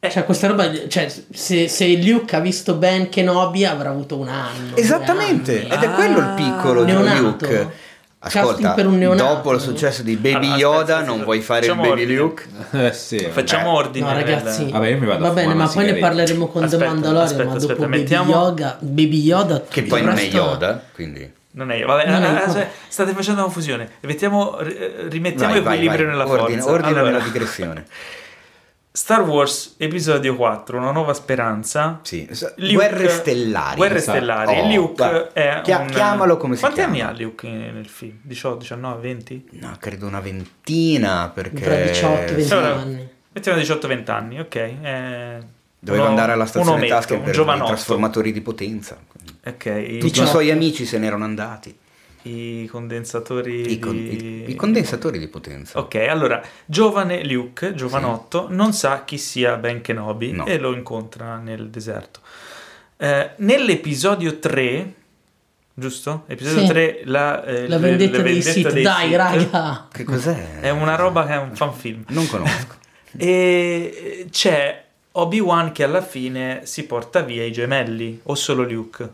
Eh. 0.00 0.10
Cioè, 0.10 0.24
questa 0.24 0.48
roba. 0.48 0.68
Cioè, 0.88 1.08
se, 1.32 1.68
se 1.68 1.96
Luke 2.02 2.34
ha 2.34 2.40
visto 2.40 2.74
Ben 2.74 3.08
Kenobi 3.08 3.64
avrà 3.64 3.90
avuto 3.90 4.16
un 4.16 4.26
anno. 4.26 4.74
Esattamente, 4.74 5.62
ed 5.68 5.80
è 5.82 5.90
quello 5.92 6.18
il 6.18 6.32
piccolo 6.34 6.82
di 6.82 6.90
Neonato. 6.90 7.20
Luke. 7.46 7.88
Casting 8.22 8.44
Ascolta, 8.44 8.72
per 8.72 8.86
un 8.86 8.98
neonato. 8.98 9.24
dopo 9.34 9.52
il 9.54 9.60
successo 9.60 10.02
di 10.02 10.14
Baby 10.16 10.44
Allora, 10.48 10.56
Yoda 10.58 10.78
aspetta, 10.80 10.94
non 10.98 11.04
aspetta, 11.08 11.24
vuoi 11.24 11.40
fare 11.40 11.66
il 11.66 11.74
Baby 11.74 11.88
ordine. 11.88 12.14
Luke? 12.16 12.44
Eh 12.72 12.92
sì. 12.92 13.18
Facciamo 13.30 13.70
ordine. 13.70 14.06
No, 14.06 14.12
nel- 14.12 14.24
ragazzi, 14.24 14.70
Vabbè, 14.70 14.88
io 14.88 14.98
mi 14.98 15.06
vado 15.06 15.24
a 15.24 15.28
va 15.28 15.34
bene, 15.34 15.54
ma 15.54 15.66
poi 15.68 15.84
ne 15.86 15.94
parleremo 15.94 16.46
con 16.48 16.64
Aspetta, 16.64 16.82
The 16.84 16.88
Mandalorian. 16.90 17.24
aspetta, 17.24 17.44
ma 17.48 17.54
aspetta, 17.56 17.72
dopo 17.74 17.88
mettiamo- 17.88 18.32
Baby, 18.32 18.44
Yoga, 18.44 18.76
Baby 18.80 19.20
Yoda, 19.22 19.62
Che 19.66 19.82
poi 19.84 20.02
non 20.02 20.16
è 20.18 20.22
Yoda, 20.24 20.82
quindi... 20.92 21.32
Non 21.52 21.70
è 21.70 21.76
io. 21.76 21.86
Vabbè, 21.86 22.06
Non 22.08 22.22
è 22.22 22.28
eh, 22.28 22.38
io, 22.40 22.46
vabbè. 22.46 22.70
state 22.88 23.12
facendo 23.12 23.42
confusione. 23.42 23.90
Mettiamo, 24.02 24.58
eh, 24.58 25.06
rimettiamo 25.08 25.52
Vai, 25.52 25.62
vai, 25.62 25.74
equilibrio 25.74 26.06
vai. 26.06 26.16
nella 26.16 26.28
Ordina, 26.30 26.60
forza. 26.60 26.70
ordina 26.74 26.88
Allora, 27.00 27.10
nella 27.10 27.24
digressione. 27.24 27.84
Star 28.92 29.20
Wars 29.22 29.76
episodio 29.78 30.34
4, 30.34 30.76
Una 30.78 30.90
nuova 30.90 31.14
speranza. 31.14 32.00
Sì. 32.02 32.28
Luke- 32.56 32.74
Guerre 32.74 33.08
stellari. 33.08 33.76
Guerre 33.76 34.00
stellari. 34.00 34.58
Oh, 34.58 34.74
Luke 34.74 35.30
è 35.32 35.60
chia- 35.62 35.78
un... 35.78 35.86
chiamalo 35.86 36.36
come 36.36 36.54
si 36.54 36.60
Quanti 36.60 36.80
chiama. 36.80 36.92
anni 36.94 37.02
ha 37.02 37.12
Luke 37.16 37.48
nel 37.48 37.86
film? 37.86 38.18
18, 38.22 38.56
19, 38.58 39.00
20? 39.00 39.48
No, 39.52 39.76
credo 39.78 40.06
una 40.08 40.18
ventina 40.20 41.30
perché... 41.32 41.60
Tra 41.62 41.76
18 41.76 42.34
20 42.34 42.52
Allora, 42.52 42.74
anni. 42.80 43.08
Mettiamo 43.32 43.60
18-20 43.60 44.10
anni, 44.10 44.40
ok. 44.40 44.54
eh, 44.56 45.38
Doveva 45.82 46.04
uno- 46.04 46.12
andare 46.12 46.32
alla 46.32 46.44
stazione 46.46 46.76
ometto, 46.76 46.94
tasche 46.94 47.14
un 47.14 47.20
per 47.22 47.30
i 47.30 47.32
giovanotto. 47.32 47.68
trasformatori 47.68 48.32
di 48.32 48.40
potenza. 48.42 48.98
Ok, 49.44 49.98
Tutti 49.98 50.20
i, 50.20 50.22
i 50.22 50.26
suoi 50.26 50.50
amici 50.50 50.84
se 50.84 50.98
ne 50.98 51.06
erano 51.06 51.24
andati. 51.24 51.74
i 52.24 52.66
condensatori 52.70 53.72
I, 53.72 53.78
con- 53.78 53.92
di... 53.96 54.44
i- 54.46 54.50
i 54.50 54.54
condensatori 54.54 55.18
di 55.18 55.26
potenza. 55.28 55.78
Ok, 55.78 55.94
allora, 55.94 56.42
giovane 56.66 57.24
Luke, 57.24 57.74
giovanotto, 57.74 58.46
non 58.50 58.74
sa 58.74 59.04
chi 59.04 59.16
sia 59.16 59.56
Ben 59.56 59.80
Kenobi 59.80 60.32
No. 60.32 60.44
e 60.44 60.58
lo 60.58 60.74
incontra 60.74 61.36
nel 61.38 61.70
deserto. 61.70 62.20
Eh, 62.98 63.30
nell'episodio 63.36 64.38
3, 64.38 64.94
giusto? 65.72 66.24
Episodio 66.26 66.60
Sì. 66.60 66.66
3, 66.66 67.00
la, 67.04 67.42
eh, 67.42 67.66
La 67.66 67.76
le- 67.78 67.88
vendetta 67.88 68.16
le 68.18 68.22
dei 68.24 68.32
vendette 68.34 68.52
Sith. 68.52 68.70
dei 68.74 68.82
Dai, 68.82 69.06
Sith. 69.08 69.16
raga. 69.16 69.88
Che 69.90 70.04
cos'è? 70.04 70.60
È 70.60 70.68
una 70.68 70.96
roba 70.96 71.24
che 71.24 71.32
è 71.32 71.38
un 71.38 71.56
fanfilm. 71.56 72.04
Non 72.08 72.26
conosco. 72.28 72.74
E 73.16 74.26
c'è 74.30 74.84
Obi-Wan 75.20 75.72
che 75.72 75.84
alla 75.84 76.02
fine 76.02 76.60
si 76.64 76.84
porta 76.86 77.20
via 77.20 77.44
i 77.44 77.52
gemelli, 77.52 78.20
o 78.24 78.34
solo 78.34 78.62
Luke? 78.62 79.08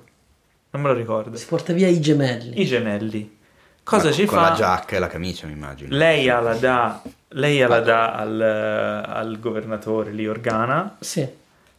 Non 0.70 0.82
me 0.82 0.88
lo 0.88 0.94
ricordo. 0.94 1.36
Si 1.36 1.46
porta 1.46 1.72
via 1.72 1.88
i 1.88 2.00
gemelli. 2.00 2.60
I 2.60 2.66
gemelli. 2.66 3.38
Cosa 3.82 4.08
Ma 4.08 4.12
ci 4.12 4.24
con 4.26 4.38
fa? 4.38 4.48
la 4.50 4.54
giacca 4.56 4.96
e 4.96 4.98
la 4.98 5.06
camicia, 5.06 5.46
mi 5.46 5.52
immagino. 5.52 5.96
Lei 5.96 6.26
la 6.26 6.54
dà, 6.54 7.02
lei 7.28 7.58
la 7.60 7.80
dà 7.80 8.12
al, 8.14 8.40
al 8.40 9.38
governatore 9.40 10.10
lì 10.10 10.26
Organa 10.26 10.96
Sì. 11.00 11.26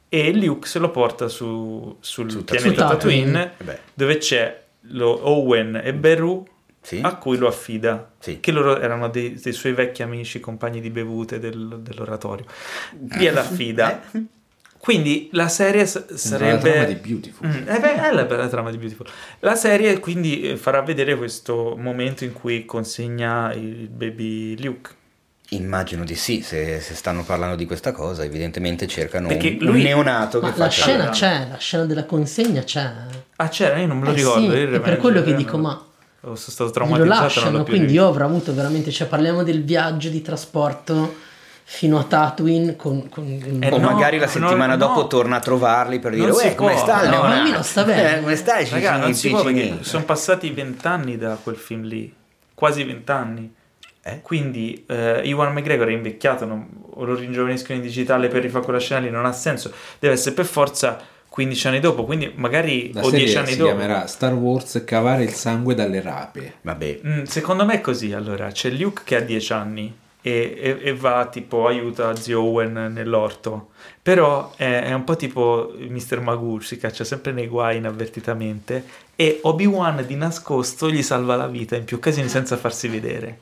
e 0.09 0.33
Luke 0.33 0.67
se 0.67 0.79
lo 0.79 0.89
porta 0.89 1.27
su, 1.27 1.97
sul 1.99 2.31
Su 2.31 2.43
pianeta 2.45 2.87
Tatooine. 2.87 3.51
Tatooine 3.57 3.75
Eh 3.75 3.79
dove 3.93 4.17
c'è 4.19 4.63
lo 4.91 5.27
Owen 5.27 5.81
e 5.83 5.93
Beru 5.93 6.47
sì. 6.87 7.01
a 7.03 7.15
cui 7.15 7.35
lo 7.37 7.47
affida. 7.49 8.11
Sì. 8.17 8.39
Che 8.39 8.51
loro 8.53 8.79
erano 8.79 9.09
dei, 9.09 9.33
dei 9.37 9.51
suoi 9.51 9.73
vecchi 9.73 10.03
amici, 10.03 10.39
compagni 10.39 10.79
di 10.79 10.89
bevute 10.89 11.37
del- 11.37 11.79
dell'oratorio. 11.81 12.45
Gliela 13.17 13.41
affida. 13.41 14.01
Quindi 14.79 15.27
la 15.33 15.49
serie 15.49 15.85
s- 15.85 16.13
Sembra 16.13 16.53
la 16.53 16.57
trama 16.59 16.75
di 16.75 16.91
sarebbe... 16.93 16.95
Beautiful. 17.07 17.47
Mm, 17.47 17.67
eh 17.67 17.79
beh, 17.79 18.07
è 18.09 18.11
la 18.13 18.23
bella 18.23 18.47
trama 18.47 18.71
di 18.71 18.77
Beautiful. 18.77 19.07
La 19.39 19.55
serie 19.55 19.99
quindi 19.99 20.41
eh, 20.51 20.55
farà 20.55 20.81
vedere 20.81 21.17
questo 21.17 21.75
momento 21.77 22.23
in 22.23 22.31
cui 22.31 22.63
consegna 22.63 23.51
il 23.53 23.89
baby 23.89 24.57
Luke. 24.63 24.91
Immagino 25.49 26.03
di 26.05 26.15
sì, 26.15 26.41
se, 26.41 26.79
se 26.79 26.93
stanno 26.93 27.23
parlando 27.23 27.55
di 27.55 27.65
questa 27.65 27.91
cosa, 27.91 28.23
evidentemente 28.23 28.85
cercano 28.87 29.27
Perché 29.27 29.57
un, 29.59 29.65
lui- 29.65 29.77
un 29.79 29.81
neonato 29.81 30.39
Ma 30.39 30.53
che 30.53 30.59
la 30.59 30.69
scena 30.69 31.09
c'è, 31.09 31.47
la 31.49 31.57
scena 31.57 31.85
della 31.85 32.05
consegna 32.05 32.63
c'è. 32.63 32.89
Ah, 33.37 33.47
c'era? 33.49 33.77
Io 33.77 33.87
non 33.87 33.97
me 33.97 34.05
lo 34.05 34.11
Eh 34.11 34.15
ricordo. 34.15 34.51
sì, 34.51 34.57
è 34.61 34.79
per 34.79 34.97
quello 34.97 35.21
che 35.23 35.31
eh, 35.31 35.35
dico, 35.35 35.57
ma 35.57 35.86
Sono 36.35 36.51
stato 36.51 36.63
lo 36.65 36.71
traumatizzato. 36.71 37.13
non 37.13 37.21
lasciano, 37.23 37.63
quindi 37.63 37.93
io 37.93 38.07
avrò 38.07 38.25
avuto 38.25 38.53
veramente, 38.53 38.91
cioè 38.91 39.07
parliamo 39.07 39.43
del 39.43 39.63
viaggio 39.63 40.09
di 40.09 40.21
trasporto 40.21 41.15
fino 41.69 41.99
a 41.99 42.03
Tatooine 42.03 42.75
con... 42.77 43.09
con- 43.09 43.59
Eh, 43.61 43.69
O 43.71 43.77
no, 43.77 43.89
magari 43.91 44.17
la 44.17 44.27
settimana 44.27 44.75
no, 44.75 44.77
dopo 44.77 45.01
no. 45.01 45.07
torna 45.07 45.35
a 45.35 45.39
trovarli 45.39 45.99
per 45.99 46.13
dire 46.13 46.31
Uè, 46.31 46.55
come 46.55 46.77
sta 46.77 47.03
il 47.03 47.09
bambino 47.09 47.61
sta 47.61 47.83
bene." 47.83 48.17
Eh, 48.17 48.21
come 48.21 48.35
stai? 48.37 48.67
Raga, 48.69 48.97
non 48.97 49.13
si 49.13 49.29
può 49.29 49.43
perché 49.43 49.59
piccini?" 49.61 49.83
sono 49.83 50.03
passati 50.05 50.49
vent'anni 50.51 51.17
da 51.17 51.37
quel 51.41 51.55
film 51.57 51.83
lì. 51.83 52.13
Quasi 52.53 52.83
vent'anni. 52.83 53.53
Eh? 54.01 54.21
Quindi 54.21 54.85
eh, 54.87 55.21
Iwan 55.25 55.51
McGregor 55.51 55.87
è 55.89 55.91
invecchiato, 55.91 56.45
non- 56.45 56.67
o 56.91 57.03
lo 57.03 57.13
ringiovaniscono 57.15 57.77
in 57.77 57.83
digitale 57.83 58.29
per 58.29 58.41
rifare 58.41 58.63
quella 58.63 58.79
scena 58.79 59.01
lì, 59.01 59.09
non 59.09 59.25
ha 59.25 59.33
senso. 59.33 59.71
Deve 59.99 60.13
essere 60.13 60.33
per 60.33 60.45
forza 60.45 60.97
15 61.37 61.67
anni 61.67 61.79
dopo, 61.79 62.03
quindi 62.03 62.31
magari 62.33 62.91
La 62.93 63.03
o 63.03 63.11
10 63.11 63.27
serie 63.27 63.39
anni 63.43 63.51
si 63.51 63.57
dopo. 63.57 63.69
chiamerà 63.75 64.07
Star 64.07 64.33
Wars 64.33 64.81
Cavare 64.83 65.21
il 65.23 65.33
sangue 65.33 65.75
dalle 65.75 66.01
rape. 66.01 66.53
Vabbè, 66.61 66.99
Mm, 67.05 67.23
secondo 67.25 67.63
me 67.63 67.75
è 67.75 67.81
così, 67.81 68.11
allora, 68.11 68.49
c'è 68.49 68.71
Luke 68.71 69.03
che 69.05 69.17
ha 69.17 69.19
10 69.19 69.53
anni 69.53 69.95
e, 70.19 70.57
e- 70.59 70.79
e 70.81 70.95
va 70.95 71.27
tipo 71.31 71.67
aiuta 71.67 72.15
zio 72.15 72.41
Owen 72.41 72.91
nell'orto, 72.91 73.67
però 74.01 74.51
è, 74.55 74.81
è 74.85 74.93
un 74.93 75.03
po' 75.03 75.15
tipo 75.15 75.75
Mr. 75.77 76.21
Magoo, 76.21 76.59
si 76.59 76.77
caccia 76.77 77.03
sempre 77.03 77.31
nei 77.31 77.45
guai 77.47 77.77
inavvertitamente 77.77 78.83
e 79.15 79.39
Obi-Wan 79.43 80.03
di 80.07 80.15
nascosto 80.15 80.89
gli 80.89 81.03
salva 81.03 81.35
la 81.35 81.45
vita 81.47 81.75
in 81.75 81.83
più 81.83 81.97
occasioni 81.97 82.29
senza 82.29 82.57
farsi 82.57 82.87
vedere. 82.87 83.37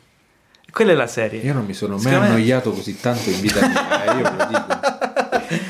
Quella 0.70 0.92
è 0.92 0.96
la 0.96 1.08
serie. 1.08 1.40
Io 1.40 1.54
non 1.54 1.64
mi 1.66 1.74
sono 1.74 1.94
mai 1.94 2.02
Secondo 2.04 2.24
me- 2.26 2.28
annoiato 2.34 2.72
così 2.72 3.00
tanto 3.00 3.30
in 3.30 3.40
vita 3.40 3.66
mia, 3.66 4.04
eh, 4.04 4.18
io 4.18 4.24
ve 4.24 4.38
lo 4.38 4.46
dico. 4.48 4.75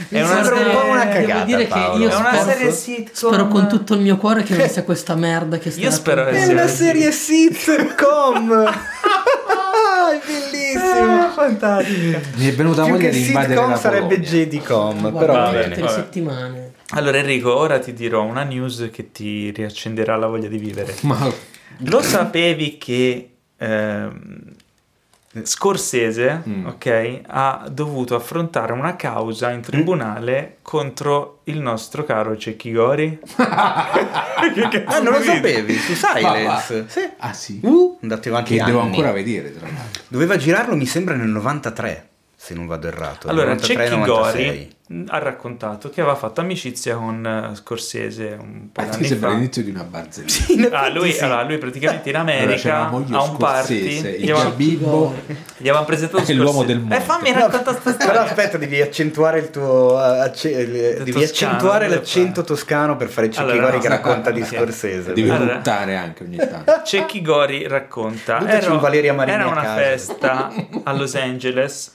È 0.10 0.22
una 0.22 0.28
sembra 0.34 0.52
un 0.52 0.58
serie- 0.58 0.74
po' 0.74 0.86
una 0.86 1.06
Devo 1.06 1.14
cagata, 1.28 1.44
dire 1.46 1.68
che 1.68 1.80
io 1.80 2.10
È 2.10 2.16
una 2.16 2.34
spero- 2.36 2.52
serie 2.52 2.72
sitcom. 2.72 3.32
Spero 3.32 3.48
con 3.48 3.68
tutto 3.68 3.94
il 3.94 4.02
mio 4.02 4.18
cuore 4.18 4.44
che 4.44 4.56
non 4.56 4.70
sia 4.70 4.84
questa 4.84 5.16
merda 5.16 5.58
che 5.58 5.72
sta 5.72 5.82
Io 5.82 5.92
spero 5.92 6.24
che 6.26 6.30
È 6.32 6.44
sia 6.44 6.52
una 6.54 6.62
così. 6.64 6.76
serie 6.76 7.12
sitcom! 7.12 8.74
Ah, 9.98 10.12
è 10.14 10.22
bellissimo! 10.26 11.30
fantastica. 11.34 12.20
Mi 12.36 12.48
è 12.48 12.54
venuta 12.54 12.84
Più 12.84 12.92
voglia 12.94 13.10
che 13.10 13.16
di 13.18 13.26
invadere 13.26 13.54
sitcom 13.54 13.70
la 13.72 13.76
sarebbe 13.78 14.20
Polonia. 14.20 14.30
JD.com, 14.46 15.00
Guarda, 15.00 15.20
però 15.20 15.34
va 15.34 15.50
bene, 15.52 15.76
vabbè. 15.76 15.92
settimane. 15.92 16.72
Allora 16.92 17.18
Enrico, 17.18 17.56
ora 17.56 17.80
ti 17.80 17.94
dirò 17.94 18.24
una 18.24 18.44
news 18.44 18.90
che 18.92 19.12
ti 19.12 19.52
riaccenderà 19.52 20.16
la 20.16 20.28
voglia 20.28 20.48
di 20.48 20.58
vivere. 20.58 20.94
Ma 21.02 21.18
Lo 21.80 22.02
sapevi 22.02 22.78
che 22.78 23.30
ehm, 23.58 24.42
Scorsese, 25.44 26.42
Mm. 26.48 26.66
ok, 26.68 27.20
ha 27.28 27.68
dovuto 27.70 28.16
affrontare 28.16 28.72
una 28.74 28.96
causa 28.96 29.52
in 29.52 29.62
tribunale 29.62 30.58
contro 30.62 31.40
il 31.46 31.60
nostro 31.60 32.04
caro 32.06 32.38
Cecchi 32.38 32.72
Gori? 32.72 33.20
Ah, 34.86 35.00
non 35.00 35.14
lo 35.14 35.22
sapevi? 35.22 35.74
Su 35.76 35.94
Silence? 35.94 36.86
Sì. 36.88 37.00
Ah 37.20 37.34
sì? 37.34 37.60
Uh, 37.64 37.98
andate 38.02 38.30
avanti 38.30 38.58
Che 38.58 38.64
devo 38.64 38.80
anni. 38.80 38.90
ancora 38.90 39.12
vedere, 39.12 39.52
tra 39.58 39.68
l'altro. 39.68 40.04
Doveva 40.08 40.36
girarlo, 40.38 40.76
mi 40.76 40.86
sembra, 40.86 41.16
nel 41.16 41.28
93, 41.30 42.10
se 42.36 42.54
non 42.54 42.68
vado 42.68 42.88
errato. 42.88 43.28
Allora, 43.28 43.54
93, 43.54 43.76
Cecchi 43.88 43.98
96. 43.98 44.44
Gori 44.46 44.74
ha 45.08 45.18
raccontato 45.18 45.90
che 45.90 46.02
aveva 46.02 46.16
fatto 46.16 46.42
amicizia 46.42 46.96
con 46.96 47.26
eh, 47.26 47.56
Scorsese 47.56 48.38
un 48.40 48.70
po' 48.72 48.82
di 48.84 48.88
Ah, 48.88 48.92
anni 48.92 49.02
mi 49.02 49.08
sembra 49.08 49.30
fa. 49.30 49.36
l'inizio 49.36 49.64
di 49.64 49.70
una 49.72 49.82
barzelletta. 49.84 50.46
In 50.54 50.70
Ah, 50.72 50.90
lui, 50.90 51.12
sì. 51.12 51.24
allora, 51.24 51.42
lui 51.44 51.58
praticamente 51.58 52.10
in 52.10 52.16
Allora, 52.16 52.34
America 52.34 52.56
c'eravamo 52.62 53.04
io, 53.08 53.18
a 53.18 53.24
un 53.24 53.38
party 53.38 53.80
Scorsese, 53.82 54.12
gli 54.20 54.24
il 54.26 54.32
aveva- 54.32 54.44
Gabibbo 54.50 55.16
gli 55.58 55.62
avevano 55.64 55.86
presentato 55.86 56.30
e 56.32 56.34
l'uomo 56.36 56.52
Scorsese. 56.52 56.68
del 56.68 56.80
mondo. 56.82 56.96
Eh, 56.96 57.00
fammi 57.00 57.32
No, 57.32 57.40
raccontare 57.40 57.78
sta 57.80 57.92
storia. 57.94 58.12
Però 58.12 58.24
aspetta, 58.26 58.58
devi 58.58 58.82
accentuare 58.82 59.40
il 59.40 59.50
tuo 59.50 60.00
eh, 60.00 60.20
acce- 60.20 60.52
eh, 60.52 60.66
devi 60.68 61.12
toscano, 61.14 61.24
accentuare 61.26 61.88
l'accento 61.88 62.42
fa? 62.42 62.48
toscano 62.48 62.96
per 62.96 63.08
fare 63.08 63.30
Cecchi 63.32 63.42
Allora, 63.42 63.62
Gori 63.66 63.76
no, 63.78 63.82
che 63.82 63.88
racconta 63.90 64.30
di 64.30 64.44
sì. 64.46 64.56
Scorsese. 64.56 65.14
Devi 65.14 65.30
Allora. 65.32 65.54
ruttare 65.56 65.96
anche 65.96 66.24
ogni 66.24 66.38
tanto. 66.38 66.82
Cecchi 66.86 67.22
Gori 67.24 67.68
racconta 67.68 68.38
Buttaci 68.38 68.70
un 68.70 68.80
Valeria 68.80 69.14
Marini 69.14 69.38
era 69.38 69.48
una 69.48 69.74
festa 69.74 70.52
a 70.84 70.94
Los 70.94 71.16
Angeles 71.16 71.94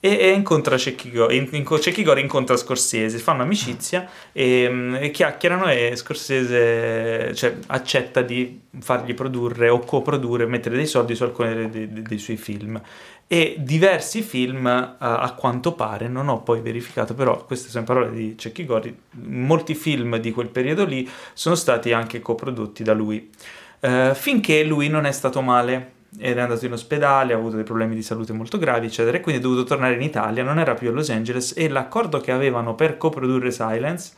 e, 0.00 0.16
e 0.16 0.30
incontra 0.30 0.78
Cecchi 0.78 1.10
Gori, 1.10 1.36
in- 1.36 1.48
in- 1.52 2.18
incontra 2.18 2.56
Scorsese, 2.56 3.18
fanno 3.18 3.42
amicizia 3.42 4.08
e, 4.32 4.66
mm, 4.68 4.94
e 4.94 5.10
chiacchierano 5.10 5.70
e 5.70 5.94
Scorsese 5.94 7.34
cioè, 7.34 7.56
accetta 7.66 8.22
di 8.22 8.60
fargli 8.80 9.12
produrre 9.12 9.68
o 9.68 9.80
coprodurre, 9.80 10.46
mettere 10.46 10.76
dei 10.76 10.86
soldi 10.86 11.14
su 11.14 11.22
alcuni 11.24 11.54
dei, 11.68 11.92
dei- 11.92 12.02
dei 12.02 12.18
suoi 12.18 12.38
film 12.38 12.80
e 13.26 13.56
diversi 13.58 14.22
film 14.22 14.66
a, 14.66 14.96
a 14.98 15.34
quanto 15.34 15.74
pare, 15.74 16.08
non 16.08 16.28
ho 16.28 16.42
poi 16.42 16.60
verificato 16.62 17.14
però 17.14 17.44
queste 17.44 17.68
sono 17.68 17.84
parole 17.84 18.10
di 18.10 18.36
Cecchi 18.36 18.64
Gori, 18.64 18.96
molti 19.26 19.74
film 19.74 20.16
di 20.16 20.32
quel 20.32 20.48
periodo 20.48 20.84
lì 20.84 21.08
sono 21.34 21.54
stati 21.54 21.92
anche 21.92 22.20
coprodotti 22.20 22.82
da 22.82 22.92
lui. 22.92 23.30
Eh, 23.78 24.12
finché 24.14 24.64
lui 24.64 24.88
non 24.88 25.04
è 25.06 25.12
stato 25.12 25.42
male 25.42 25.92
era 26.18 26.42
andato 26.42 26.66
in 26.66 26.72
ospedale, 26.72 27.32
ha 27.32 27.36
avuto 27.36 27.56
dei 27.56 27.64
problemi 27.64 27.94
di 27.94 28.02
salute 28.02 28.32
molto 28.32 28.58
gravi, 28.58 28.86
eccetera, 28.86 29.16
e 29.16 29.20
quindi 29.20 29.40
è 29.40 29.44
dovuto 29.44 29.64
tornare 29.64 29.94
in 29.94 30.02
Italia, 30.02 30.42
non 30.42 30.58
era 30.58 30.74
più 30.74 30.88
a 30.88 30.92
Los 30.92 31.10
Angeles 31.10 31.54
e 31.56 31.68
l'accordo 31.68 32.20
che 32.20 32.32
avevano 32.32 32.74
per 32.74 32.96
coprodurre 32.96 33.50
Silence 33.50 34.12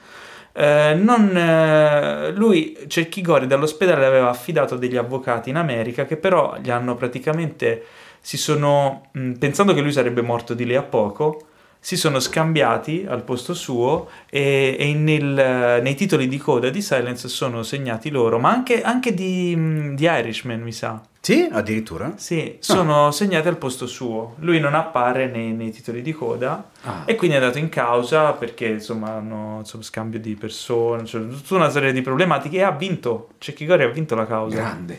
eh, 0.55 0.95
non, 0.95 1.35
eh, 1.35 2.31
lui, 2.33 2.77
Cerchi 2.87 3.23
Gori 3.23 3.47
dall'ospedale 3.47 4.05
aveva 4.05 4.29
affidato 4.29 4.77
degli 4.77 4.97
avvocati 4.97 5.49
in 5.49 5.57
America 5.57 6.05
che 6.05 6.17
però 6.19 6.57
gli 6.61 6.71
hanno 6.71 6.95
praticamente 6.95 7.85
si 8.21 8.37
sono 8.37 9.09
mh, 9.13 9.33
pensando 9.33 9.73
che 9.73 9.81
lui 9.81 9.93
sarebbe 9.93 10.21
morto 10.21 10.53
di 10.55 10.67
lì 10.67 10.77
a 10.77 10.83
poco 10.83 11.47
si 11.85 11.97
sono 11.97 12.21
scambiati 12.21 13.05
al 13.09 13.25
posto 13.25 13.55
suo 13.55 14.09
e, 14.31 14.77
e 14.79 14.95
nel- 14.95 15.81
nei 15.83 15.97
titoli 15.97 16.29
di 16.29 16.39
coda 16.39 16.71
di 16.71 16.81
Silence 16.81 17.27
sono 17.27 17.65
segnati 17.65 18.09
loro, 18.11 18.39
ma 18.39 18.51
anche, 18.53 18.83
anche 18.83 19.13
di, 19.13 19.93
di 19.95 20.05
Irishman, 20.05 20.61
mi 20.63 20.71
sa. 20.71 21.03
Sì, 21.21 21.49
addirittura. 21.51 22.13
Sì, 22.17 22.57
sono 22.61 23.11
segnati 23.11 23.49
al 23.49 23.57
posto 23.57 23.87
suo. 23.89 24.35
Lui 24.41 24.61
non 24.61 24.75
appare 24.75 25.27
nei, 25.27 25.53
nei 25.53 25.71
titoli 25.73 26.03
di 26.03 26.13
coda 26.13 26.71
Ah. 26.85 27.03
e 27.05 27.15
quindi 27.17 27.37
è 27.37 27.41
andato 27.41 27.59
in 27.59 27.69
causa 27.69 28.33
perché 28.33 28.67
insomma 28.67 29.13
hanno 29.15 29.59
insomma, 29.61 29.83
scambio 29.85 30.19
di 30.19 30.35
persone, 30.35 31.05
cioè, 31.05 31.27
tutta 31.29 31.55
una 31.55 31.71
serie 31.71 31.93
di 31.93 32.01
problematiche 32.03 32.57
e 32.59 32.63
ha 32.63 32.73
vinto. 32.73 33.29
Cecchi 33.39 33.67
Gori 33.67 33.83
ha 33.85 33.89
vinto 33.89 34.15
la 34.17 34.27
causa. 34.27 34.57
Grande. 34.57 34.99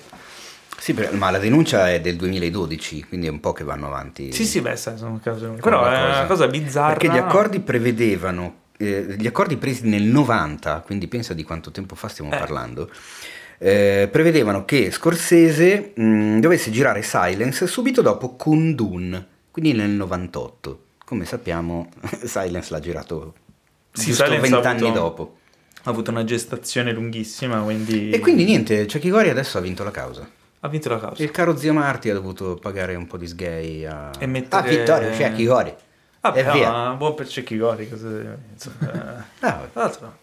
Sì, 0.78 0.94
ma 1.12 1.30
la 1.30 1.38
denuncia 1.38 1.90
è 1.92 2.02
del 2.02 2.16
2012, 2.18 3.06
quindi 3.08 3.28
è 3.28 3.30
un 3.30 3.40
po' 3.40 3.54
che 3.54 3.64
vanno 3.64 3.88
avanti. 3.88 4.32
Sì, 4.34 4.46
sì, 4.46 4.60
beh, 4.60 4.76
sono 4.76 5.20
cause 5.24 5.46
con 5.48 5.56
Però 5.62 5.86
è 5.86 6.04
una 6.04 6.26
cosa 6.26 6.48
bizzarra. 6.48 6.96
Perché 6.96 7.08
gli 7.14 7.18
accordi 7.18 7.60
prevedevano, 7.62 8.56
eh, 8.78 9.16
gli 9.18 9.28
accordi 9.28 9.56
presi 9.58 9.88
nel 9.88 10.04
90, 10.04 10.82
quindi 10.86 11.08
pensa 11.08 11.34
di 11.34 11.44
quanto 11.44 11.72
tempo 11.72 11.96
fa 11.96 12.10
stiamo 12.10 12.32
Eh. 12.34 12.38
parlando, 12.38 12.90
eh, 13.60 14.10
prevedevano 14.12 14.66
che 14.66 14.92
Scorsese 14.92 15.94
mh, 15.96 16.40
dovesse 16.40 16.70
girare 16.70 17.02
Silence 17.02 17.66
subito 17.68 18.02
dopo 18.02 18.36
Kundun, 18.36 19.26
quindi 19.52 19.72
nel 19.74 19.92
98. 19.92 20.80
Come 21.06 21.24
sappiamo, 21.26 21.88
Silence 22.26 22.72
l'ha 22.72 22.80
girato 22.82 23.36
Sì, 23.94 24.08
giusto 24.08 24.26
Silence 24.26 24.50
vent'anni 24.50 24.82
avuto- 24.88 25.00
dopo. 25.00 25.38
Ha 25.86 25.90
avuto 25.90 26.12
una 26.12 26.24
gestazione 26.26 26.92
lunghissima, 26.94 27.60
quindi... 27.62 28.10
E 28.10 28.20
quindi 28.20 28.44
niente, 28.46 28.86
Chucky 28.86 29.10
Gori 29.10 29.30
adesso 29.30 29.58
ha 29.58 29.62
vinto 29.62 29.84
la 29.84 29.92
causa. 29.92 30.28
Ha 30.64 30.70
vinto 30.70 30.88
la 30.90 30.98
causa. 31.00 31.22
Il 31.22 31.32
caro 31.32 31.58
zio 31.58 31.74
Marti 31.74 32.10
ha 32.10 32.14
dovuto 32.14 32.56
pagare 32.56 32.96
un 32.96 33.06
po' 33.06 33.18
di 33.18 33.28
sgay 33.28 33.84
a... 33.86 34.12
E 34.18 34.26
mettere- 34.28 34.66
Ah, 34.66 34.78
Vittorio 34.78 35.10
Chucky 35.10 35.46
Gori. 35.46 35.76
Vabbè, 36.22 36.40
e 36.40 36.52
via. 36.54 36.88
no, 36.88 36.96
buon 36.96 37.16
per 37.16 37.28
Cecchi 37.28 37.58
Gori. 37.58 37.90
cosa- 37.90 38.38
insomma, 38.54 38.92
eh. 38.94 39.24
Ah, 39.46 39.60
vabbè. 39.72 39.72
Tra 39.74 39.82
l'altro, 39.84 40.14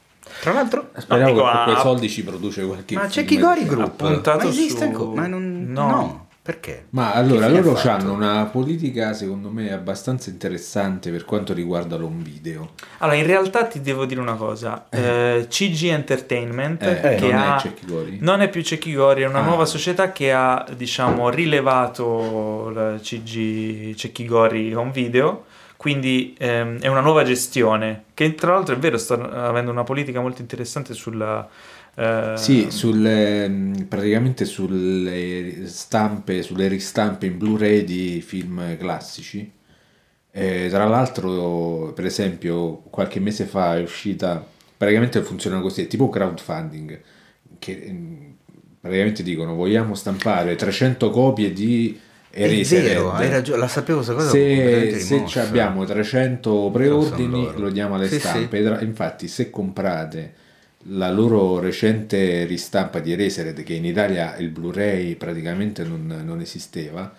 Tra 0.40 0.52
l'altro... 0.52 0.90
Speriamo 0.96 1.34
che 1.34 1.40
con 1.40 1.62
quei 1.64 1.76
soldi 1.76 2.08
ci 2.08 2.24
produce 2.24 2.64
qualche 2.64 2.94
Ma 2.94 3.06
Kigori 3.06 3.66
Group, 3.66 4.00
Ha 4.00 4.06
puntato 4.06 4.44
ma 4.44 4.50
esiste 4.50 4.78
su- 4.78 4.82
ancora? 4.84 5.20
Ma 5.20 5.26
non... 5.26 5.66
No. 5.68 5.86
no. 5.90 6.28
Perché? 6.42 6.86
Ma 6.90 7.12
allora 7.12 7.48
loro 7.48 7.74
ha 7.76 7.92
hanno 7.94 8.12
una 8.14 8.44
politica 8.46 9.12
secondo 9.12 9.50
me 9.50 9.72
abbastanza 9.72 10.30
interessante 10.30 11.10
per 11.10 11.24
quanto 11.24 11.52
riguarda 11.52 11.96
l'home 11.96 12.22
video. 12.22 12.70
Allora, 12.98 13.16
in 13.16 13.26
realtà 13.26 13.66
ti 13.66 13.80
devo 13.80 14.06
dire 14.06 14.20
una 14.20 14.34
cosa. 14.34 14.86
Eh, 14.88 15.46
CG 15.48 15.84
Entertainment, 15.84 16.82
Eh, 16.82 17.14
che 17.16 17.28
non 17.30 17.38
ha... 17.40 17.62
è? 17.62 17.72
Non 18.20 18.40
è 18.40 18.48
più 18.48 18.62
Cecchi 18.62 18.94
Gori, 18.94 19.22
è 19.22 19.26
una 19.26 19.40
Ah. 19.40 19.44
nuova 19.44 19.64
società 19.66 20.12
che 20.12 20.32
ha, 20.32 20.66
diciamo, 20.76 21.28
rilevato 21.30 22.70
la 22.70 22.96
CG 22.98 23.94
Cecchi 23.94 24.24
Gori 24.26 24.74
Home 24.74 24.92
Video, 24.92 25.44
quindi 25.76 26.34
ehm, 26.38 26.80
è 26.80 26.88
una 26.88 27.00
nuova 27.00 27.22
gestione, 27.22 28.04
che 28.14 28.34
tra 28.34 28.52
l'altro 28.52 28.74
è 28.74 28.78
vero, 28.78 28.98
sta 28.98 29.14
avendo 29.46 29.70
una 29.70 29.84
politica 29.84 30.20
molto 30.20 30.40
interessante 30.42 30.94
sulla... 30.94 31.46
eh, 31.96 32.06
Sì, 32.32 32.70
sulle, 32.70 33.48
mh, 33.48 33.84
praticamente 33.86 34.44
sulle 34.46 35.66
stampe, 35.66 36.42
sulle 36.42 36.68
ristampe 36.68 37.26
in 37.26 37.36
Blu-ray 37.38 37.84
di 37.84 38.22
film 38.22 38.76
classici. 38.78 39.52
Eh, 40.32 40.68
tra 40.70 40.86
l'altro, 40.86 41.92
per 41.94 42.06
esempio, 42.06 42.76
qualche 42.90 43.20
mese 43.20 43.44
fa 43.44 43.76
è 43.76 43.82
uscita, 43.82 44.44
praticamente 44.76 45.22
funziona 45.22 45.60
così, 45.60 45.82
è 45.82 45.86
tipo 45.88 46.08
crowdfunding, 46.08 47.00
che 47.58 47.74
mh, 47.92 48.36
praticamente 48.80 49.22
dicono 49.22 49.54
vogliamo 49.54 49.94
stampare 49.94 50.54
300 50.56 51.10
copie 51.10 51.52
di 51.52 51.98
È 52.30 52.42
Eraserhead. 52.42 52.90
vero, 52.92 53.12
hai 53.12 53.28
ragione, 53.28 53.58
la 53.58 53.68
sapevo 53.68 53.96
questa 54.02 54.14
cosa. 54.14 54.30
Se, 54.30 55.00
se 55.00 55.40
abbiamo 55.40 55.84
300 55.84 56.70
Però 56.70 57.00
sono 57.00 57.26
preordini 57.26 57.52
lo 57.56 57.70
diamo 57.70 57.96
alle 57.96 58.08
Sì, 58.08 58.18
stampe. 58.20 58.62
Tra- 58.62 58.80
Infatti, 58.82 59.28
se 59.28 59.50
comprate 59.50 60.34
la 60.84 61.10
loro 61.10 61.58
recente 61.58 62.44
ristampa 62.44 63.00
di 63.00 63.12
Eraserhead, 63.12 63.62
che 63.62 63.74
in 63.74 63.84
Italia 63.84 64.36
il 64.38 64.48
Blu-ray 64.48 65.14
praticamente 65.16 65.84
non, 65.84 66.22
non 66.24 66.40
esisteva, 66.40 67.12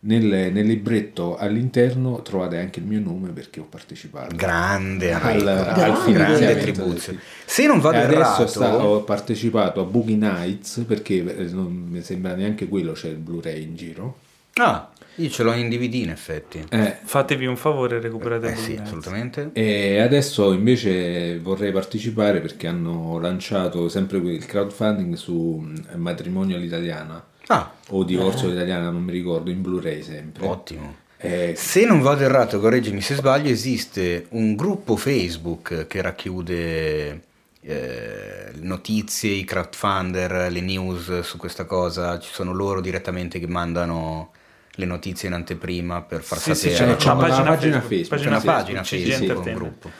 nel, 0.00 0.24
nel 0.52 0.66
libretto 0.66 1.36
all'interno 1.36 2.20
trovate 2.22 2.58
anche 2.58 2.78
il 2.80 2.84
mio 2.84 3.00
nome 3.00 3.30
perché 3.30 3.60
ho 3.60 3.64
partecipato. 3.64 4.34
Grande, 4.36 5.12
al, 5.12 5.46
al 5.46 6.12
grande 6.12 6.54
del- 6.56 7.20
Se 7.46 7.66
non 7.66 7.80
vado 7.80 7.96
e 7.96 8.00
adesso 8.00 8.18
errato, 8.20 8.46
sta- 8.46 8.84
ho 8.84 9.02
partecipato 9.04 9.80
a 9.80 9.84
Boogie 9.84 10.16
Nights 10.16 10.84
perché 10.86 11.24
eh, 11.36 11.44
non 11.44 11.72
mi 11.72 12.02
sembra 12.02 12.34
neanche 12.34 12.68
quello 12.68 12.92
c'è 12.92 13.08
il 13.08 13.16
Blu-ray 13.16 13.62
in 13.62 13.76
giro. 13.76 14.18
ah, 14.56 14.90
io 15.16 15.28
ce 15.28 15.42
l'ho 15.42 15.52
in 15.52 15.68
DVD 15.68 15.94
in 15.94 16.10
effetti. 16.10 16.64
Eh, 16.70 16.96
Fatevi 17.04 17.46
un 17.46 17.56
favore 17.56 17.96
e 17.96 18.00
recuperate 18.00 18.52
Eh 18.52 18.56
sì, 18.56 18.78
assolutamente. 18.80 19.50
E 19.52 20.00
adesso 20.00 20.52
invece 20.52 21.38
vorrei 21.38 21.70
partecipare 21.72 22.40
perché 22.40 22.66
hanno 22.66 23.18
lanciato 23.20 23.88
sempre 23.88 24.18
il 24.18 24.44
crowdfunding 24.46 25.14
su 25.14 25.62
mm, 25.64 25.76
Matrimonio 25.96 26.56
all'italiana 26.56 27.24
Ah, 27.48 27.70
o 27.90 28.04
Divorzio 28.04 28.46
all'italiana, 28.48 28.90
non 28.90 29.02
mi 29.02 29.12
ricordo, 29.12 29.50
in 29.50 29.60
Blu-ray 29.62 30.02
sempre. 30.02 30.46
ottimo. 30.46 30.96
Eh, 31.18 31.54
Se 31.56 31.84
non 31.86 32.00
vado 32.00 32.22
errato, 32.24 32.58
correggimi 32.58 33.00
se 33.00 33.14
sbaglio, 33.14 33.48
esiste 33.50 34.26
un 34.30 34.54
gruppo 34.56 34.96
Facebook 34.96 35.86
che 35.86 36.02
racchiude 36.02 37.22
eh, 37.62 38.50
notizie, 38.60 39.30
i 39.30 39.44
crowdfunder, 39.44 40.50
le 40.50 40.60
news 40.60 41.20
su 41.20 41.36
questa 41.38 41.64
cosa. 41.64 42.18
Ci 42.18 42.30
sono 42.32 42.52
loro 42.52 42.80
direttamente 42.80 43.38
che 43.38 43.46
mandano 43.46 44.32
le 44.76 44.84
notizie 44.86 45.28
in 45.28 45.34
anteprima 45.34 46.02
per 46.02 46.22
far 46.22 46.38
Sì, 46.38 46.54
sì, 46.54 46.70
sapere. 46.70 46.96
c'è, 46.96 46.96
c'è 46.96 47.10
una 47.10 47.14
una 47.14 47.26
pagina, 47.28 47.48
pagina 47.50 47.80
Facebook. 47.80 47.88
Facebook, 48.06 48.20
C'è 48.22 48.28
una 48.28 48.40
sì, 48.40 48.46
pagina 48.46 48.80
CG 48.82 49.10
Facebook, 49.12 49.46
un 49.46 49.52
gruppo. 49.54 49.90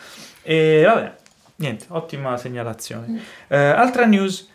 E 0.43 0.83
vabbè, 0.85 1.13
niente, 1.57 1.85
ottima 1.89 2.37
segnalazione. 2.37 3.23
Eh, 3.49 3.57
altra 3.57 4.05
news, 4.07 4.49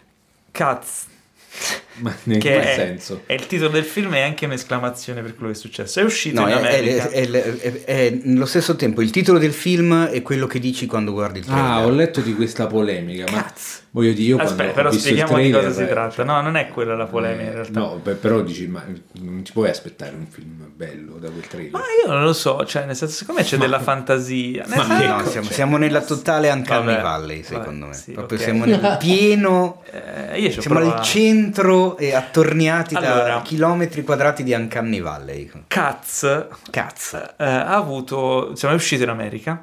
Cats. 0.51 1.07
ma 1.99 2.15
in 2.25 2.39
che 2.39 2.61
è, 2.61 2.75
senso? 2.75 3.23
è 3.25 3.33
il 3.33 3.47
titolo 3.47 3.69
del 3.69 3.83
film 3.83 4.13
e 4.13 4.21
anche 4.21 4.45
un'esclamazione 4.45 5.21
per 5.21 5.35
quello 5.35 5.51
che 5.51 5.57
è 5.57 5.59
successo. 5.59 5.99
È 5.99 6.03
uscito 6.03 6.41
No, 6.41 6.47
in 6.47 6.53
è, 6.53 6.59
America. 6.59 7.09
è- 7.09 7.29
è- 7.29 7.57
è- 7.57 7.83
è 7.85 8.19
nello 8.23 8.45
stesso 8.45 8.75
tempo 8.75 9.01
il 9.01 9.09
titolo 9.09 9.39
del 9.39 9.51
film 9.53 10.09
e 10.11 10.21
quello 10.21 10.45
che 10.47 10.59
dici 10.59 10.85
quando 10.85 11.11
guardi 11.11 11.39
il 11.39 11.45
trailer. 11.45 11.65
Ah, 11.65 11.85
ho 11.85 11.89
letto 11.89 12.21
di 12.21 12.35
questa 12.35 12.67
polemica, 12.67 13.25
ma 13.31 13.41
Cazzo. 13.43 13.79
Voglio 13.91 14.11
dire, 14.13 14.27
io 14.29 14.37
Aspetta, 14.37 14.71
però 14.73 14.91
spieghiamo 14.91 15.37
di 15.37 15.49
cosa 15.51 15.67
trailer, 15.69 15.85
si 15.87 15.91
tratta. 15.91 16.11
cioè, 16.13 16.25
No, 16.25 16.41
non 16.41 16.55
è 16.55 16.67
quella 16.69 16.95
la 16.95 17.05
polemica 17.05 17.43
in 17.43 17.47
eh, 17.49 17.53
realtà. 17.53 17.79
No, 17.79 17.95
beh, 18.01 18.13
però 18.13 18.41
dici, 18.41 18.67
ma 18.67 18.83
non 19.21 19.41
ti 19.43 19.51
puoi 19.51 19.69
aspettare 19.69 20.13
un 20.15 20.25
film 20.27 20.69
bello 20.75 21.13
da 21.17 21.29
quel 21.29 21.47
trailer. 21.47 21.71
Ma 21.71 21.79
io 22.05 22.11
non 22.11 22.23
lo 22.23 22.33
so, 22.33 22.65
cioè, 22.65 22.85
nel 22.85 22.95
senso, 22.95 23.15
secondo 23.15 23.41
me 23.41 23.47
c'è 23.47 23.57
della 23.57 23.79
fantasia. 23.79 24.65
Ma 24.67 24.75
senso- 24.75 24.93
No, 24.93 24.97
siamo, 25.25 25.45
cioè- 25.45 25.53
siamo 25.53 25.77
nella 25.77 26.01
totale 26.01 26.49
Uncanny 26.51 26.85
Vabbè, 26.85 27.01
Valley, 27.01 27.41
vabbè, 27.41 27.55
secondo 27.55 27.85
me. 27.87 27.93
sì, 27.93 28.11
Proprio 28.11 28.37
ok. 28.37 28.43
siamo 28.43 28.65
nel 28.65 28.95
pieno. 28.99 29.81
Eh, 29.91 30.55
Siamo 30.59 30.79
al 30.79 31.01
centro 31.01 31.97
e 31.97 32.13
attorniati 32.13 32.93
Allora. 32.95 33.23
da 33.35 33.41
chilometri 33.41 34.03
quadrati 34.03 34.43
di 34.43 34.53
Uncanny 34.53 35.01
Valley. 35.01 35.51
Cats 35.67 36.45
Cazzo. 36.69 37.17
eh, 37.37 37.43
ha 37.43 37.75
avuto, 37.75 38.47
insomma, 38.51 38.73
è 38.73 38.75
uscito 38.75 39.03
in 39.03 39.09
America 39.09 39.61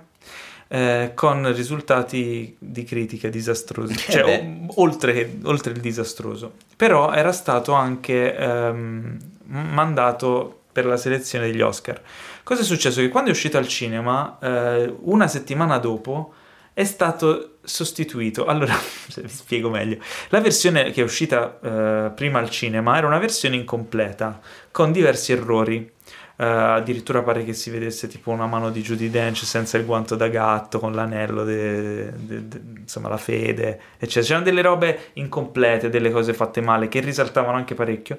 eh, 0.69 1.13
con 1.15 1.53
risultati 1.55 2.57
di 2.59 2.85
critica 2.85 3.29
disastrosi, 3.29 3.97
cioè 3.97 4.25
beh. 4.25 4.67
o- 4.67 4.83
oltre, 4.83 5.39
oltre 5.45 5.73
il 5.73 5.81
disastroso. 5.81 6.55
Però 6.77 7.13
era 7.13 7.33
stato 7.33 7.73
anche 7.73 8.35
ehm, 8.37 9.19
mandato 9.45 10.63
per 10.73 10.87
la 10.87 10.97
selezione 10.97 11.47
degli 11.47 11.61
Oscar. 11.61 12.01
Cosa 12.43 12.61
è 12.61 12.65
successo? 12.65 13.01
Che 13.01 13.09
quando 13.09 13.31
è 13.31 13.33
uscito 13.33 13.57
al 13.59 13.67
cinema, 13.67 14.39
eh, 14.41 14.95
una 15.01 15.27
settimana 15.27 15.79
dopo, 15.79 16.35
è 16.75 16.85
stato 16.85 17.57
sostituito. 17.63 18.45
Allora, 18.45 18.77
vi 19.17 19.29
spiego 19.29 19.71
meglio. 19.71 19.97
La 20.29 20.41
versione 20.41 20.91
che 20.91 21.01
è 21.01 21.05
uscita 21.05 21.59
eh, 21.59 22.11
prima 22.11 22.39
al 22.39 22.51
cinema 22.51 22.99
era 22.99 23.07
una 23.07 23.19
versione 23.19 23.57
incompleta, 23.57 24.41
con 24.71 24.93
diversi 24.93 25.33
errori. 25.33 25.91
Eh, 26.39 26.45
addirittura 26.45 27.23
pare 27.23 27.45
che 27.45 27.55
si 27.55 27.71
vedesse 27.71 28.09
tipo 28.09 28.31
una 28.31 28.47
mano 28.47 28.71
di 28.71 28.83
Judy 28.83 29.09
Dench 29.09 29.39
senza 29.45 29.79
il 29.79 29.87
guanto 29.87 30.17
da 30.17 30.29
gatto, 30.29 30.79
con 30.79 30.93
l'anello, 30.93 31.45
de- 31.45 32.13
de- 32.15 32.49
de- 32.49 32.61
insomma 32.81 33.09
la 33.09 33.17
fede, 33.17 33.81
eccetera. 33.99 34.25
C'erano 34.27 34.45
delle 34.45 34.63
robe 34.63 34.99
incomplete, 35.15 35.89
delle 35.89 36.11
cose 36.11 36.35
fatte 36.35 36.61
male 36.61 36.89
che 36.89 37.01
risaltavano 37.01 37.57
anche 37.57 37.75
parecchio. 37.75 38.19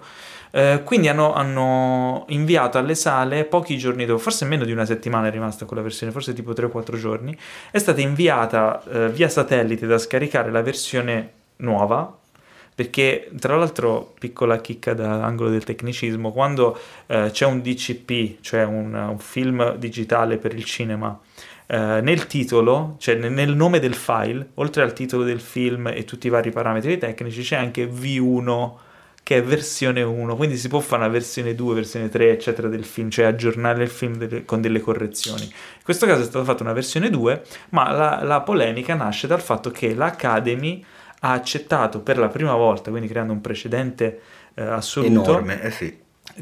Eh, 0.51 0.81
quindi 0.83 1.09
hanno, 1.09 1.33
hanno 1.33 2.25
inviato 2.29 2.77
alle 2.77 2.95
sale 2.95 3.43
pochi 3.45 3.77
giorni 3.77 4.05
dopo, 4.05 4.19
forse 4.19 4.45
meno 4.45 4.63
di 4.63 4.71
una 4.71 4.85
settimana 4.85 5.27
è 5.27 5.31
rimasta 5.31 5.65
quella 5.65 5.83
versione, 5.83 6.11
forse 6.11 6.33
tipo 6.33 6.53
3 6.53 6.65
o 6.65 6.69
4 6.69 6.97
giorni. 6.97 7.37
È 7.71 7.77
stata 7.77 8.01
inviata 8.01 8.81
eh, 8.89 9.09
via 9.09 9.29
satellite 9.29 9.85
da 9.85 9.97
scaricare 9.97 10.49
la 10.51 10.61
versione 10.61 11.31
nuova. 11.57 12.17
Perché 12.77 13.31
tra 13.39 13.55
l'altro, 13.55 14.13
piccola 14.19 14.61
chicca 14.61 14.93
da 14.93 15.23
angolo 15.25 15.49
del 15.49 15.63
tecnicismo, 15.63 16.31
quando 16.31 16.77
eh, 17.07 17.31
c'è 17.31 17.47
un 17.47 17.59
DCP, 17.59 18.39
cioè 18.41 18.65
un, 18.65 18.93
un 18.93 19.17
film 19.17 19.77
digitale 19.77 20.37
per 20.37 20.53
il 20.53 20.63
cinema, 20.63 21.19
eh, 21.65 22.01
nel 22.03 22.27
titolo, 22.27 22.93
cioè 22.99 23.15
nel, 23.15 23.31
nel 23.31 23.55
nome 23.55 23.79
del 23.79 23.95
file, 23.95 24.49
oltre 24.53 24.83
al 24.83 24.93
titolo 24.93 25.23
del 25.23 25.39
film 25.39 25.87
e 25.87 26.05
tutti 26.05 26.27
i 26.27 26.29
vari 26.29 26.51
parametri 26.51 26.99
tecnici, 26.99 27.41
c'è 27.41 27.55
anche 27.55 27.89
V1 27.89 28.71
che 29.23 29.37
è 29.37 29.43
versione 29.43 30.03
1, 30.03 30.35
quindi 30.35 30.55
si 30.55 30.67
può 30.67 30.79
fare 30.79 31.01
una 31.01 31.11
versione 31.11 31.55
2, 31.55 31.73
versione 31.73 32.09
3, 32.09 32.29
eccetera 32.29 32.67
del 32.67 32.85
film, 32.85 33.09
cioè 33.09 33.25
aggiornare 33.25 33.81
il 33.81 33.89
film 33.89 34.17
delle- 34.17 34.45
con 34.45 34.61
delle 34.61 34.81
correzioni. 34.81 35.45
In 35.45 35.83
questo 35.83 36.05
caso 36.05 36.21
è 36.21 36.25
stata 36.25 36.45
fatta 36.45 36.61
una 36.61 36.73
versione 36.73 37.09
2, 37.09 37.41
ma 37.69 37.89
la, 37.89 38.21
la 38.23 38.41
polemica 38.41 38.93
nasce 38.93 39.25
dal 39.25 39.41
fatto 39.41 39.71
che 39.71 39.95
l'Academy 39.95 40.85
ha 41.27 41.33
accettato 41.33 41.99
per 41.99 42.17
la 42.17 42.29
prima 42.29 42.53
volta, 42.55 42.89
quindi 42.89 43.09
creando 43.09 43.33
un 43.33 43.41
precedente 43.41 44.21
eh, 44.53 44.61
assoluto, 44.61 45.31
Enorme, 45.31 45.61
eh 45.61 45.71
sì. 45.71 45.97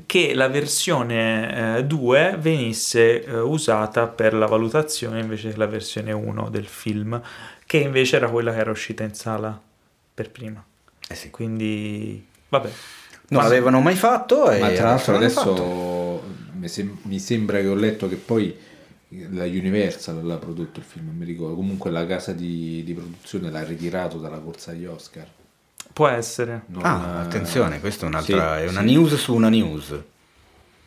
che 0.06 0.34
la 0.36 0.48
versione 0.48 1.78
eh, 1.78 1.86
2 1.86 2.38
venisse 2.40 3.24
eh, 3.24 3.40
usata 3.40 4.08
per 4.08 4.36
la 4.36 4.46
valutazione 4.46 5.20
invece 5.22 5.50
che 5.50 5.58
la 5.58 5.66
versione 5.66 6.12
1 6.12 6.50
del 6.50 6.68
film, 6.68 7.20
che 7.66 7.78
invece 7.78 8.18
era 8.18 8.30
quella 8.30 8.54
che 8.54 8.60
era 8.60 8.70
uscita 8.72 9.04
in 9.04 9.16
sala 9.16 9.60
per 10.14 10.30
prima. 10.30 10.64
Eh 11.08 11.16
sì. 11.16 11.32
Quindi, 11.32 12.24
vabbè. 12.50 12.70
Non 13.28 13.42
Ma- 13.42 13.48
l'avevano 13.48 13.82
mai 13.82 13.96
fatto 13.96 14.52
e 14.52 14.60
Ma 14.60 14.70
tra 14.70 14.90
l'altro 14.90 15.16
adesso 15.16 16.24
mi, 16.54 16.68
sem- 16.68 17.00
mi 17.04 17.18
sembra 17.18 17.60
che 17.60 17.68
ho 17.68 17.74
letto 17.74 18.08
che 18.08 18.18
poi 18.18 18.56
la 19.10 19.46
Universal 19.46 20.24
l'ha 20.26 20.38
prodotto 20.38 20.80
il 20.80 20.86
film, 20.86 21.06
non 21.08 21.16
mi 21.16 21.26
ricordo. 21.26 21.56
Comunque 21.56 21.90
la 21.92 22.06
casa 22.06 22.34
di, 22.34 22.84
di 22.84 22.94
produzione 22.94 23.50
l'ha 23.50 23.64
ritirato 23.64 24.18
dalla 24.18 24.40
corsa 24.40 24.72
agli 24.72 24.86
Oscar. 24.86 25.28
Può 25.94 26.08
essere. 26.08 26.64
Non- 26.68 26.84
Ah, 26.86 27.22
attenzione, 27.22 27.80
questa 27.80 28.06
è 28.06 28.08
un'altra, 28.10 28.58
Sì, 28.58 28.64
è 28.64 28.68
una 28.70 28.80
sì. 28.82 28.86
news 28.86 29.16
su 29.16 29.34
una 29.36 29.50
news. 29.50 30.02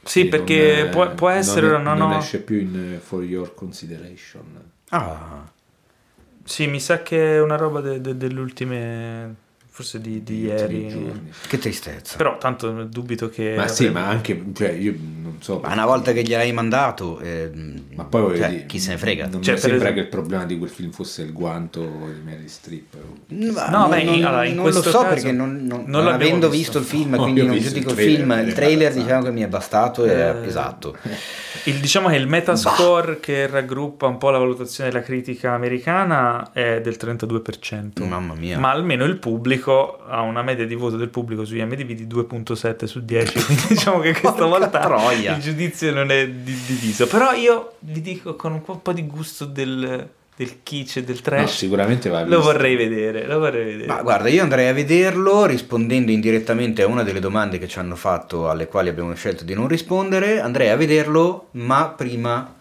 Sì, 0.03 0.27
perché 0.27 0.77
non 0.79 0.87
è- 0.87 0.91
può, 0.91 1.15
può 1.15 1.29
essere, 1.29 1.69
non, 1.69 1.81
è- 1.81 1.85
non, 1.85 1.99
non 1.99 2.11
ho- 2.13 2.19
esce 2.19 2.41
più 2.41 2.59
in 2.59 2.95
eh, 2.95 2.99
For 2.99 3.23
Your 3.25 3.55
Consideration. 3.55 4.45
Ah, 4.91 5.51
Sì, 6.45 6.67
mi 6.67 6.81
sa 6.81 7.03
che 7.03 7.35
è 7.37 7.41
una 7.43 7.57
roba 7.57 7.81
de- 7.81 8.01
de- 8.01 8.17
delle 8.17 8.41
ultime, 8.41 9.35
forse 9.79 10.01
di, 10.01 10.25
di 10.25 10.41
ieri. 10.43 10.89
giorni. 10.89 11.31
che 11.47 11.59
tristezza. 11.59 12.17
Però 12.17 12.37
tanto 12.37 12.83
dubito 12.83 13.29
che... 13.29 13.55
Ma 13.57 13.69
sì, 13.69 13.89
ma 13.91 14.07
anche, 14.09 14.43
cioè, 14.53 14.71
io 14.71 14.93
non 14.99 15.37
so. 15.39 15.61
Ma 15.63 15.73
una 15.73 15.87
volta 15.87 16.11
che 16.13 16.23
gliel'hai 16.23 16.51
mandato, 16.53 17.21
ehm, 17.21 17.83
Ma 17.95 18.03
poi 18.05 18.37
cioè, 18.37 18.49
dire, 18.49 18.67
chi 18.67 18.81
se 18.81 18.91
ne 18.91 18.99
frega. 18.99 19.29
Non 19.29 19.41
Cioè, 19.41 19.55
mi 19.55 19.61
sembra 19.61 19.79
esempio- 19.79 19.95
che 19.95 20.01
il 20.01 20.09
problema 20.09 20.45
di 20.45 20.59
quel 20.59 20.69
film 20.71 20.91
fosse 20.91 21.23
il 21.23 21.33
guanto 21.33 21.81
di 21.81 22.21
Mary 22.25 22.49
Streep. 22.49 22.95
Ma 23.29 23.69
No, 23.69 23.79
non, 23.79 23.91
beh, 23.91 24.03
non- 24.03 24.25
allora, 24.25 24.45
in 24.47 24.55
non 24.57 24.65
lo 24.65 24.73
so 24.73 24.81
caso 24.91 25.05
perché 25.07 25.31
non, 25.31 25.65
non- 25.65 25.85
non 25.87 26.09
avendo 26.09 26.49
visto. 26.49 26.79
visto, 26.81 26.97
il 26.97 27.01
film, 27.01 27.15
No, 27.15 27.23
quindi 27.23 27.47
non 27.47 27.57
giudico 27.59 27.91
il 27.91 27.97
film, 27.97 28.43
il 28.45 28.53
trailer 28.53 28.93
diciamo 28.93 29.23
che 29.23 29.31
mi 29.31 29.43
è 29.43 29.49
bastato 29.49 30.05
e 30.05 30.11
Eh, 30.11 30.47
esatto. 30.47 30.97
Il, 31.65 31.77
diciamo 31.77 32.09
che 32.09 32.17
il 32.17 32.27
metascore 32.27 33.21
che 33.21 33.47
raggruppa 33.47 34.07
un 34.07 34.19
po' 34.19 34.31
la 34.31 34.39
valutazione 34.39 34.91
della 34.91 35.03
critica 35.03 35.53
americana 35.53 36.51
è 36.53 36.81
del 36.81 36.97
32%. 36.99 38.05
Mamma 38.07 38.35
mia. 38.35 38.59
Ma 38.59 38.71
almeno 38.71 39.05
il 39.05 39.17
pubblico 39.19 39.68
ha 39.73 40.21
una 40.23 40.43
media 40.43 40.67
di 40.67 40.75
voto 40.75 40.97
del 40.97 41.09
pubblico 41.09 41.45
su 41.45 41.57
IMDb 41.57 41.91
di 41.93 42.07
2.7 42.07 42.85
su 42.85 43.05
10, 43.05 43.43
quindi 43.45 43.65
diciamo 43.69 44.01
che 44.01 44.13
questa 44.19 44.45
volta 44.47 44.79
troia. 44.81 45.35
il 45.37 45.43
giudizio 45.43 45.93
non 45.93 46.11
è 46.11 46.29
di- 46.29 46.59
diviso. 46.67 47.07
Però 47.07 47.33
io 47.33 47.73
vi 47.81 48.01
dico 48.01 48.35
con 48.37 48.53
un 48.53 48.81
po' 48.83 48.93
di 48.93 49.07
gusto 49.07 49.45
del, 49.45 50.09
del 50.37 50.63
kitsch 50.63 50.97
e 50.99 51.03
del 51.05 51.17
No, 51.17 51.23
trash, 51.23 51.57
sicuramente 51.57 52.09
va 52.09 52.21
lo 52.21 52.27
visto. 52.27 52.43
vorrei 52.43 52.77
vedere, 52.77 53.27
lo 53.27 53.39
vorrei 53.39 53.65
vedere. 53.65 53.87
Ma 53.87 54.03
guarda, 54.03 54.29
io 54.29 54.43
andrei 54.43 54.69
a 54.69 54.73
vederlo 54.73 55.47
rispondendo 55.47 56.11
indirettamente 56.11 56.83
a 56.83 56.87
una 56.87 57.03
delle 57.03 57.21
domande 57.21 57.59
che 57.59 57.67
ci 57.69 57.79
hanno 57.79 57.97
fatto, 57.97 58.49
alle 58.49 58.67
quali 58.69 58.89
abbiamo 58.89 59.15
scelto 59.15 59.45
di 59.45 59.55
non 59.55 59.67
rispondere. 59.69 60.41
Andrei 60.41 60.69
a 60.71 60.77
vederlo, 60.77 61.49
ma 61.53 61.89
prima 61.89 62.55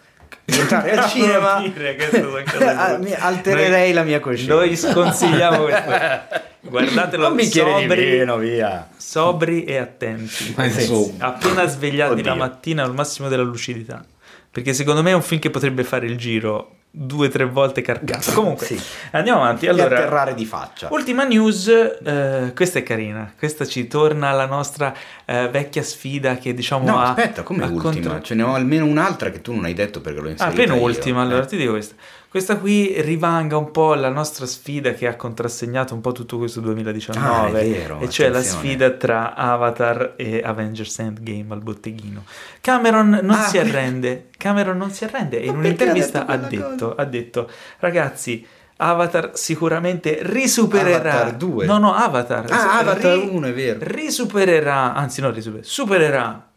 entrare 0.56 0.92
al 0.92 1.08
cinema 1.08 1.60
Dire, 1.60 1.96
cose 1.96 2.64
ah, 2.64 2.98
mi 2.98 3.12
altererei 3.12 3.92
la 3.92 4.02
mia 4.02 4.20
coscienza. 4.20 4.54
Noi 4.54 4.76
sconsigliamo 4.76 5.64
questo. 5.64 6.46
Guardatelo 6.60 7.28
un 7.28 7.36
bicchiere 7.36 7.74
di 7.74 7.80
sobri, 7.82 8.10
vino, 8.10 8.36
via. 8.36 8.88
sobri 8.96 9.64
e 9.64 9.76
attenti. 9.76 10.54
Insomma. 10.58 11.26
Appena 11.26 11.66
svegliati 11.66 12.12
Oddio. 12.12 12.24
la 12.24 12.34
mattina 12.34 12.82
al 12.82 12.94
massimo 12.94 13.28
della 13.28 13.42
lucidità. 13.42 14.04
Perché 14.50 14.72
secondo 14.72 15.02
me 15.02 15.10
è 15.10 15.14
un 15.14 15.22
film 15.22 15.40
che 15.40 15.50
potrebbe 15.50 15.84
fare 15.84 16.06
il 16.06 16.16
giro 16.16 16.77
due 16.90 17.26
o 17.26 17.30
tre 17.30 17.44
volte 17.44 17.82
carcassa. 17.82 18.32
Comunque, 18.32 18.66
Sì. 18.66 18.80
andiamo 19.12 19.40
avanti. 19.42 19.66
Allora, 19.66 19.96
atterrare 19.98 20.34
di 20.34 20.44
faccia. 20.44 20.88
ultima 20.90 21.24
news, 21.24 21.68
eh, 21.68 22.52
questa 22.54 22.78
è 22.78 22.82
carina. 22.82 23.32
Questa 23.38 23.64
ci 23.66 23.86
torna 23.86 24.28
alla 24.30 24.46
nostra 24.46 24.94
eh, 25.24 25.48
vecchia 25.48 25.82
sfida 25.82 26.36
che 26.36 26.54
diciamo 26.54 26.86
No, 26.86 26.98
ha- 26.98 27.08
aspetta, 27.10 27.42
come 27.42 27.62
ha 27.64 27.66
ultima? 27.68 27.90
contro- 27.92 28.20
Ce 28.22 28.34
ne 28.34 28.42
ho 28.42 28.54
almeno 28.54 28.86
un'altra 28.86 29.30
che 29.30 29.40
tu 29.42 29.52
non 29.54 29.64
hai 29.64 29.74
detto 29.74 30.00
perché 30.00 30.20
l'ho 30.20 30.28
Ah, 30.28 30.32
inserita 30.32 30.56
penultima, 30.72 31.20
io. 31.20 31.26
allora 31.26 31.42
Eh. 31.44 31.46
ti 31.46 31.56
dico 31.56 31.72
questa. 31.72 31.94
Questa 32.30 32.58
qui 32.58 33.00
rivanga 33.00 33.56
un 33.56 33.70
po' 33.70 33.94
la 33.94 34.10
nostra 34.10 34.44
sfida 34.44 34.92
che 34.92 35.06
ha 35.06 35.16
contrassegnato 35.16 35.94
un 35.94 36.02
po' 36.02 36.12
tutto 36.12 36.36
questo 36.36 36.60
2019, 36.60 37.26
Ah, 37.26 37.46
è 37.48 37.50
vero, 37.50 38.00
e 38.00 38.10
cioè 38.10 38.28
la 38.28 38.38
attenzione. 38.38 38.64
sfida 38.68 38.90
tra 38.90 39.34
Avatar 39.34 40.12
e 40.16 40.42
Avengers 40.44 40.98
Endgame 40.98 41.46
al 41.54 41.62
botteghino. 41.62 42.24
Cameron 42.60 43.20
non 43.22 43.30
Ah, 43.30 43.44
si 43.44 43.56
arrende, 43.56 44.26
Cameron 44.36 44.76
non 44.76 44.90
si 44.90 45.04
arrende 45.04 45.40
e 45.40 45.46
in 45.46 45.56
un'intervista 45.56 46.26
ha 46.26 46.32
ha 46.34 46.36
detto 46.36 46.48
quella 46.48 46.68
detto, 46.70 46.94
ha 46.94 47.04
detto, 47.04 47.50
ragazzi, 47.78 48.46
Avatar 48.80 49.30
sicuramente 49.32 50.18
risupererà... 50.20 51.12
Avatar 51.22 51.34
2? 51.34 51.64
No, 51.66 51.78
no, 51.78 51.94
Avatar. 51.94 52.44
Ah, 52.50 52.78
Avatar 52.78 53.16
1, 53.18 53.46
è 53.46 53.52
vero. 53.54 53.78
Risupererà, 53.82 54.94
anzi 54.94 55.20
no, 55.22 55.30
risuper- 55.30 55.64
supererà 55.64 56.47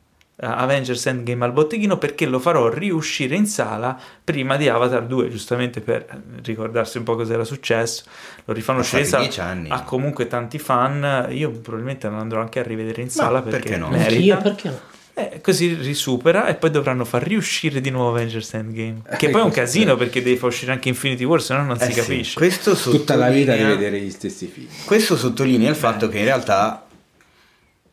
Avengers 0.42 1.06
Endgame 1.06 1.46
al 1.46 1.52
botteghino 1.54 1.98
perché 1.98 2.26
lo 2.26 2.40
farò 2.40 2.68
riuscire 2.70 3.36
in 3.36 3.46
sala 3.46 3.98
prima 4.24 4.58
di 4.58 4.68
Avatar 4.70 5.04
2, 5.06 5.30
giustamente 5.30 5.82
per 5.82 6.06
eh, 6.10 6.42
ricordarsi 6.44 6.98
un 6.98 7.04
po' 7.04 7.16
cosa 7.16 7.34
era 7.34 7.44
successo. 7.44 8.04
Lo 8.46 8.54
rifanno 8.54 8.80
uscire 8.80 9.02
in 9.02 9.08
sala. 9.32 9.66
Ha 9.70 9.84
comunque 9.84 10.28
tanti 10.28 10.58
fan. 10.60 11.28
Io 11.32 11.52
probabilmente 11.52 12.08
lo 12.10 12.18
andrò 12.18 12.42
anche 12.42 12.60
a 12.60 12.64
rivedere 12.64 13.02
in 13.02 13.10
sala 13.10 13.42
perché, 13.42 13.70
perché 13.70 13.78
no? 13.78 13.90
merita. 13.90 14.10
Anch'io, 14.10 14.38
perché 14.38 14.70
no? 14.70 14.80
Eh, 15.14 15.42
così 15.42 15.74
risupera 15.74 16.48
e 16.48 16.56
poi 16.56 16.72
dovranno 16.72 17.04
far 17.04 17.22
riuscire 17.22 17.82
di 17.82 17.90
nuovo 17.90 18.12
Avengers 18.12 18.54
Endgame. 18.54 19.02
Che 19.18 19.26
Eh, 19.26 19.30
poi 19.30 19.42
è 19.42 19.44
un 19.44 19.50
è 19.52 19.54
casino 19.54 19.86
vero. 19.88 19.98
perché 19.98 20.24
deve 20.24 20.38
far 20.38 20.50
uscire 20.50 20.72
anche 20.72 20.88
Infinity 20.88 21.26
War, 21.26 21.42
se 21.42 21.54
no 21.54 21.64
non 21.66 21.76
Eh 21.80 21.86
si 21.86 21.92
sì, 21.92 22.00
capisce. 22.00 22.36
Questo 22.38 22.74
Tutta 22.76 23.16
la 23.16 23.30
vita 23.30 23.52
sottolinea- 23.52 23.76
rivedere 23.76 24.00
gli 24.04 24.10
stessi 24.10 24.48
film. 24.48 24.68
Questo 24.86 25.18
sottolinea 25.18 25.70
il 25.70 25.76
fatto 25.76 26.08
che 26.08 26.18
in 26.20 26.24
realtà 26.24 26.86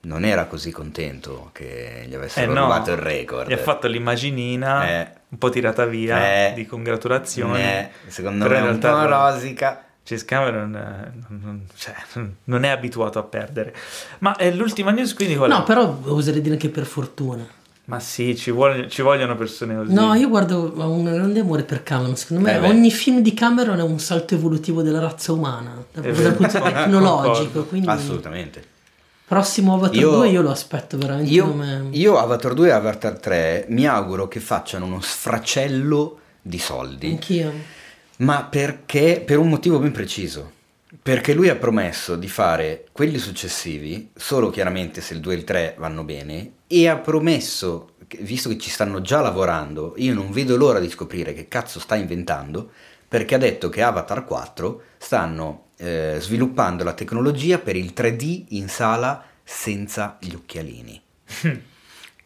non 0.09 0.25
era 0.25 0.47
così 0.47 0.71
contento 0.73 1.51
che 1.53 2.05
gli 2.09 2.13
Eh 2.13 2.17
avessero 2.17 2.53
no, 2.53 2.63
rubato 2.63 2.91
il 2.93 2.97
record. 2.97 3.49
gli 3.49 3.53
ha 3.53 3.59
fatto 3.59 3.87
l'immaginina 3.87 4.89
Eh. 4.89 5.09
un 5.29 5.39
po' 5.39 5.51
tirata 5.51 5.85
via 5.85 6.49
Eh. 6.49 6.53
di 6.55 6.67
congratulazioni. 6.67 7.61
Eh, 7.61 7.91
secondo 8.07 8.49
me 8.49 8.57
è 8.57 8.61
un 8.63 8.79
po' 8.79 9.07
rosica. 9.07 9.83
James 10.05 10.25
Cameron 10.25 10.75
eh, 10.75 11.13
non, 11.29 11.41
non- 11.45 11.63
cioè, 11.77 11.95
non 12.45 12.65
è 12.65 12.69
abituato 12.69 13.19
a 13.19 13.23
perdere. 13.23 13.75
Ma 14.21 14.35
è 14.37 14.51
l'ultima 14.51 14.91
news, 14.91 15.13
quindi 15.15 15.37
qual 15.37 15.51
è? 15.51 15.55
No, 15.55 15.63
però 15.65 15.99
oserei 16.05 16.41
dire 16.41 16.57
che 16.57 16.71
per 16.71 16.87
fortuna. 16.87 17.47
Ma 17.85 18.01
sì, 18.01 18.35
ci, 18.37 18.51
vuole- 18.51 18.89
ci 18.89 19.03
vogliono 19.03 19.37
persone 19.37 19.77
così. 19.77 19.93
No, 19.93 20.15
io 20.15 20.29
guardo 20.29 20.73
ho 20.75 20.91
un 20.91 21.05
grande 21.05 21.41
amore 21.41 21.63
per 21.65 21.83
Cameron. 21.83 22.17
Secondo 22.17 22.45
me 22.45 22.55
Eh 22.55 22.67
ogni 22.67 22.91
film 22.91 23.21
di 23.21 23.35
Cameron 23.35 23.79
è 23.79 23.83
un 23.83 23.99
salto 23.99 24.35
evolutivo 24.35 24.81
della 24.83 25.01
razza 25.01 25.33
umana, 25.33 25.73
dal, 25.93 26.05
punto 26.05 26.31
di 26.31 26.37
vista 26.45 26.61
tecnologico. 26.73 27.65
Quindi 27.65 27.89
Assolutamente. 27.89 28.77
Prossimo 29.29 29.75
Avatar 29.75 29.97
Io- 29.97 30.11
2 30.11 30.29
io 30.29 30.43
lo 30.43 30.51
aspetto 30.51 30.97
veramente 30.97 31.31
Io, 31.31 31.47
come... 31.47 31.89
io 31.91 32.19
Avatar 32.19 32.55
2 32.55 32.69
e 32.69 32.71
Avatar 32.71 33.19
3 33.19 33.67
mi 33.69 33.87
auguro 33.87 34.27
che 34.27 34.41
facciano 34.41 34.87
uno 34.87 35.01
sfracello 35.01 36.19
di 36.41 36.59
soldi. 36.59 37.11
Anch'io. 37.11 37.53
Ma 38.19 38.45
perché? 38.45 39.23
Per 39.25 39.39
un 39.39 39.49
motivo 39.49 39.79
ben 39.79 39.93
preciso. 39.93 40.53
Perché 41.03 41.35
lui 41.35 41.51
ha 41.51 41.57
promesso 41.57 42.17
di 42.17 42.29
fare 42.29 42.87
quelli 42.93 43.19
successivi, 43.19 44.11
solo 44.17 44.49
chiaramente 44.49 45.03
se 45.03 45.15
il 45.15 45.21
2 45.21 45.33
e 45.35 45.37
il 45.37 45.45
3 45.45 45.75
vanno 45.79 46.03
bene, 46.03 46.53
e 46.67 46.89
ha 46.89 46.97
promesso, 46.97 47.91
visto 48.21 48.49
che 48.49 48.57
ci 48.59 48.71
stanno 48.71 49.03
già 49.03 49.21
lavorando, 49.21 49.93
io 49.99 50.15
non 50.15 50.31
vedo 50.31 50.57
l'ora 50.57 50.81
di 50.81 50.89
scoprire 50.89 51.35
che 51.35 51.47
cazzo 51.47 51.79
sta 51.79 51.95
inventando, 51.95 52.71
perché 53.07 53.35
ha 53.35 53.39
detto 53.39 53.69
che 53.69 53.83
Avatar 53.83 54.25
4 54.25 54.83
stanno 54.97 55.65
eh, 55.79 56.17
sviluppando 56.19 56.85
la 56.85 56.93
tecnologia 56.93 57.59
per 57.59 57.77
il 57.77 57.93
3D 57.97 58.45
in 58.51 58.69
sala 58.69 59.23
senza 59.43 60.17
gli 60.21 60.35
occhialini. 60.35 61.01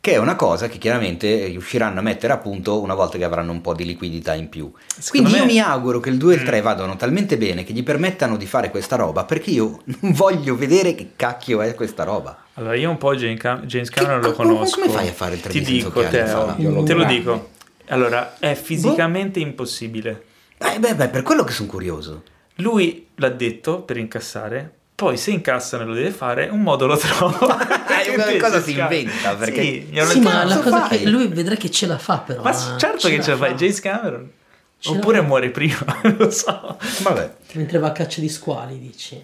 Che 0.03 0.11
è 0.15 0.17
una 0.17 0.35
cosa 0.35 0.67
che 0.67 0.79
chiaramente 0.79 1.45
riusciranno 1.47 2.01
a 2.01 2.03
mettere 2.03 2.33
a 2.33 2.39
punto 2.39 2.81
una 2.81 2.95
volta 2.95 3.19
che 3.19 3.23
avranno 3.23 3.53
un 3.53 3.61
po' 3.61 3.73
di 3.73 3.85
liquidità 3.85 4.35
in 4.35 4.49
più. 4.49 4.69
Secondo 4.99 5.29
Quindi 5.29 5.35
io 5.35 5.47
me- 5.47 5.53
mi 5.53 5.61
auguro 5.61 6.01
che 6.01 6.09
il 6.09 6.17
2 6.17 6.33
e 6.33 6.37
il 6.39 6.43
Mm. 6.43 6.47
3 6.47 6.61
vadano 6.61 6.97
talmente 6.97 7.39
bene 7.39 7.63
che 7.63 7.73
gli 7.73 7.85
permettano 7.85 8.37
di 8.37 8.45
fare 8.45 8.69
questa 8.71 8.97
roba 8.97 9.23
perché 9.25 9.51
io 9.51 9.81
non 10.01 10.11
voglio 10.11 10.57
vedere 10.57 10.97
che 10.97 11.11
cacchio 11.15 11.61
è 11.61 11.77
questa 11.77 12.03
roba. 12.03 12.37
Allora, 12.55 12.75
io 12.75 12.91
un 12.91 12.99
po' 12.99 13.15
James, 13.15 13.39
Cam- 13.39 13.65
James 13.65 13.91
Cameron 13.91 14.23
lo 14.23 14.33
conosco. 14.33 14.81
come 14.81 14.93
fai 14.93 15.07
a 15.07 15.13
fare 15.13 15.37
il 15.37 15.41
3D 15.41 15.51
Ti 15.53 15.61
dico, 15.61 16.03
Teo? 16.09 16.55
Io 16.59 16.71
lo 16.71 16.83
te 16.83 16.95
lo 16.95 17.05
dico. 17.05 17.51
Allora, 17.87 18.37
è 18.41 18.55
fisicamente 18.55 19.39
impossibile. 19.39 20.25
Eh, 20.59 20.81
beh, 20.81 20.97
beh, 20.97 21.09
per 21.11 21.23
quello 21.23 21.45
che 21.45 21.53
sono 21.53 21.69
curioso. 21.69 22.25
Lui 22.63 23.09
l'ha 23.17 23.29
detto 23.31 23.81
per 23.83 23.97
incassare. 23.97 24.73
Poi 24.95 25.17
se 25.17 25.33
incassa 25.33 25.81
e 25.81 25.85
lo 25.85 25.95
deve 25.95 26.11
fare, 26.13 26.49
un 26.49 26.61
modo 26.63 26.87
lo 26.87 26.97
trova. 26.99 27.59
Eh, 28.05 28.15
una 28.15 28.37
cosa 28.41 28.61
si 28.63 28.79
inventa, 28.79 29.35
perché- 29.35 29.63
Sì, 29.63 30.01
Sì, 30.05 30.21
ma 30.21 30.45
la 30.45 30.59
cosa 30.59 30.87
fai? 30.87 30.99
che 31.01 31.09
lui 31.09 31.27
vedrà 31.27 31.57
che 31.57 31.71
ce 31.71 31.87
la 31.87 31.99
fa 31.99 32.19
però. 32.19 32.43
Ma 32.43 32.51
eh, 32.53 32.79
certo 32.79 33.09
che 33.09 33.21
ce 33.21 33.31
la 33.33 33.37
fai, 33.37 33.51
fa. 33.51 33.57
James 33.57 33.81
Cameron. 33.81 34.31
Ce 34.79 34.91
la 34.93 34.97
Oppure 34.99 35.19
fa. 35.19 35.25
muore 35.25 35.51
prima, 35.51 36.01
lo 36.17 36.31
so. 36.31 36.79
Vabbè. 37.03 37.35
Mentre 37.55 37.79
va 37.79 37.89
a 37.89 37.93
caccia 37.93 38.21
di 38.21 38.29
squali, 38.29 38.79
dici. 38.79 39.21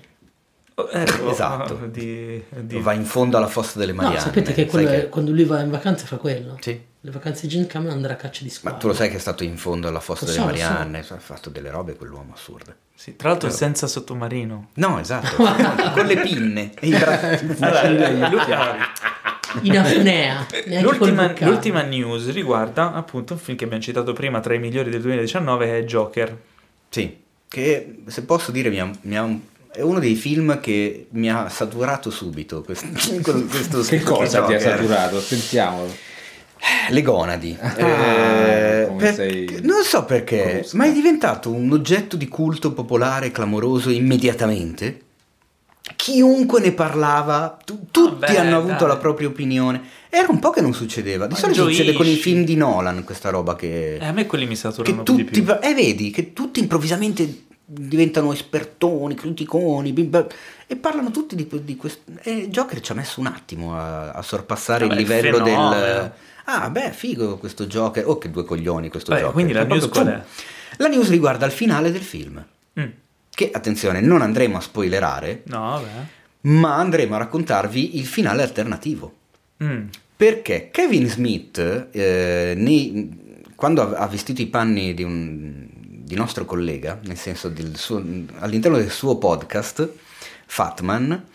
Ecco, 0.93 1.31
Esatto. 1.31 1.75
Di, 1.91 2.43
di- 2.61 2.81
Va 2.81 2.93
in 2.93 3.05
fondo 3.05 3.37
alla 3.37 3.49
fossa 3.49 3.79
delle 3.79 3.93
No, 3.93 4.03
Marianne. 4.03 4.21
sapete 4.21 4.53
che, 4.55 4.67
è- 4.67 4.67
che- 4.69 5.09
quando 5.09 5.31
lui 5.33 5.45
va 5.45 5.61
in 5.61 5.71
vacanza 5.71 6.07
fa 6.07 6.17
quello. 6.17 6.57
Sì. 6.61 6.81
Le 7.03 7.11
vacanze 7.13 7.43
di 7.47 7.55
Jim 7.55 7.67
Cameron 7.67 7.95
andrà 7.97 8.15
a 8.15 8.17
caccia 8.17 8.41
di 8.43 8.49
Ma 8.49 8.55
squali. 8.55 8.79
tu 8.79 8.87
lo 8.89 8.93
sai 8.93 9.09
che 9.09 9.17
è 9.17 9.21
stato 9.21 9.45
in 9.45 9.57
fondo 9.57 9.87
alla 9.87 10.01
fossa 10.01 10.25
Lo 10.25 10.33
delle 10.33 10.43
so, 10.43 10.51
lo 10.51 10.57
so. 10.57 10.63
Marianne, 10.65 10.99
ha 11.09 11.19
fatto 11.19 11.49
delle 11.49 11.71
robe 11.71 11.95
quell'uomo 11.95 12.33
assurde. 12.35 12.75
sì, 12.95 13.15
tra 13.15 13.29
l'altro 13.29 13.51
senza 13.51 13.87
sottomarino. 13.87 14.71
No, 14.75 14.99
esatto, 14.99 15.37
con 15.95 16.07
le 16.07 16.17
pinne. 16.19 16.73
Allora, 17.61 18.29
Luca, 18.29 18.77
In 19.63 19.79
apnea. 19.79 20.47
l'ultima, 20.83 21.33
l'ultima 21.39 21.83
news 21.83 22.31
riguarda 22.33 22.93
appunto 22.93 23.35
un 23.35 23.39
film 23.39 23.57
che 23.57 23.65
abbiamo 23.65 23.83
citato 23.83 24.13
prima 24.13 24.41
tra 24.41 24.55
i 24.55 24.59
migliori 24.59 24.91
del 24.91 25.01
2019 25.01 25.79
è 25.79 25.85
Joker. 25.85 26.37
Sì, 26.89 27.17
che 27.47 28.01
se 28.07 28.23
posso 28.25 28.51
dire 28.51 28.71
mi 28.71 28.81
ha- 28.81 28.91
mi 29.03 29.17
ha- 29.17 29.39
è 29.71 29.83
uno 29.83 30.01
dei 30.01 30.17
film 30.17 30.59
che 30.61 31.07
mi 31.11 31.31
ha 31.31 31.49
saturato 31.49 32.11
subito. 32.11 32.63
Questo, 32.63 32.87
questo 33.23 33.83
Che 33.83 34.03
cosa 34.03 34.43
ti 34.45 34.55
ha 34.55 34.61
saturato? 34.61 35.21
Sentiamolo. 35.21 35.95
Le 36.91 37.03
gonadi. 37.03 37.57
Ah, 37.61 37.75
Eh, 37.79 38.91
per- 38.97 39.15
sei- 39.15 39.61
Non 39.63 39.83
so 39.85 40.05
perché, 40.05 40.59
Brusca. 40.61 40.77
ma 40.77 40.85
è 40.87 40.93
diventato 40.93 41.51
un 41.53 41.71
oggetto 41.73 42.17
di 42.17 42.29
culto 42.29 42.73
popolare 42.73 43.31
clamoroso 43.31 43.91
immediatamente. 43.91 45.03
Chiunque 45.97 46.61
ne 46.61 46.73
parlava, 46.73 47.57
tu- 47.65 47.87
tutti 47.91 48.21
Vabbè, 48.21 48.37
hanno 48.39 48.57
avuto 48.59 48.75
dai. 48.85 48.89
la 48.89 48.97
propria 48.99 49.29
opinione. 49.29 49.81
Era 50.11 50.29
un 50.31 50.39
po' 50.39 50.51
che 50.51 50.61
non 50.61 50.75
succedeva. 50.75 51.27
Di 51.27 51.33
Ma 51.33 51.39
solito 51.39 51.65
succede 51.65 51.93
con 51.95 52.07
i 52.07 52.15
film 52.17 52.45
di 52.45 52.57
Nolan, 52.57 53.05
questa 53.05 53.31
roba 53.31 53.57
che. 53.57 53.97
E 53.97 54.05
a 54.05 54.13
me 54.13 54.27
quelli 54.27 54.47
mi 54.47 54.57
saturano 54.57 55.03
che 55.03 55.03
più 55.03 55.15
di 55.17 55.25
tutti. 55.25 55.41
più. 55.43 55.57
E 55.61 55.75
vedi 55.75 56.11
che 56.11 56.33
tutti 56.35 56.61
improvvisamente 56.61 57.45
diventano 57.71 58.33
espertoni, 58.33 59.15
criticoni, 59.15 59.93
e 60.67 60.77
parlano 60.77 61.11
tutti 61.11 61.37
di, 61.37 61.47
di 61.63 61.77
questo. 61.77 62.11
E 62.23 62.49
Joker 62.49 62.81
ci 62.81 62.93
ha 62.93 62.95
messo 62.95 63.21
un 63.21 63.27
attimo 63.27 63.77
a, 63.79 64.13
a 64.13 64.23
sorpassare 64.23 64.87
Vabbè, 64.87 64.99
il 65.01 65.07
livello 65.07 65.37
fenomeno. 65.45 65.71
del. 65.75 66.13
Ah, 66.45 66.71
beh, 66.71 66.93
figo 66.93 67.37
questo 67.37 67.67
Joker. 67.67 68.09
Oh, 68.09 68.17
che 68.17 68.31
due 68.31 68.45
coglioni 68.45 68.89
questo 68.89 69.11
Vabbè, 69.11 69.21
Joker. 69.21 69.35
quindi 69.35 69.53
la 69.53 69.65
news 69.65 69.89
qual 69.89 70.07
è? 70.07 70.23
La 70.79 70.89
news 70.89 71.11
riguarda 71.11 71.45
il 71.45 71.53
finale 71.53 71.93
del 71.93 72.01
film. 72.03 72.43
Mm. 72.81 72.87
Che, 73.31 73.51
attenzione, 73.53 74.01
non 74.01 74.23
andremo 74.23 74.57
a 74.57 74.61
spoilerare, 74.61 75.43
No, 75.47 75.61
vabbè. 75.61 75.87
ma 76.41 76.77
andremo 76.77 77.15
a 77.17 77.19
raccontarvi 77.19 77.99
il 77.99 78.07
finale 78.07 78.43
alternativo. 78.43 79.13
Mm. 79.63 79.89
Perché 80.17 80.71
Kevin 80.73 81.07
Smith, 81.09 81.89
eh, 81.93 82.55
nei- 82.57 83.45
quando 83.55 83.95
ha 83.95 84.07
vestito 84.07 84.41
i 84.41 84.47
panni 84.47 84.95
di 84.95 85.03
un 85.03 85.67
di 86.09 86.15
nostro 86.17 86.45
collega, 86.47 86.99
nel 87.05 87.19
senso 87.19 87.49
del 87.51 87.77
suo- 87.77 88.03
all'interno 88.39 88.79
del 88.79 88.91
suo 88.91 89.17
podcast, 89.19 89.87
Fatman, 90.47 91.27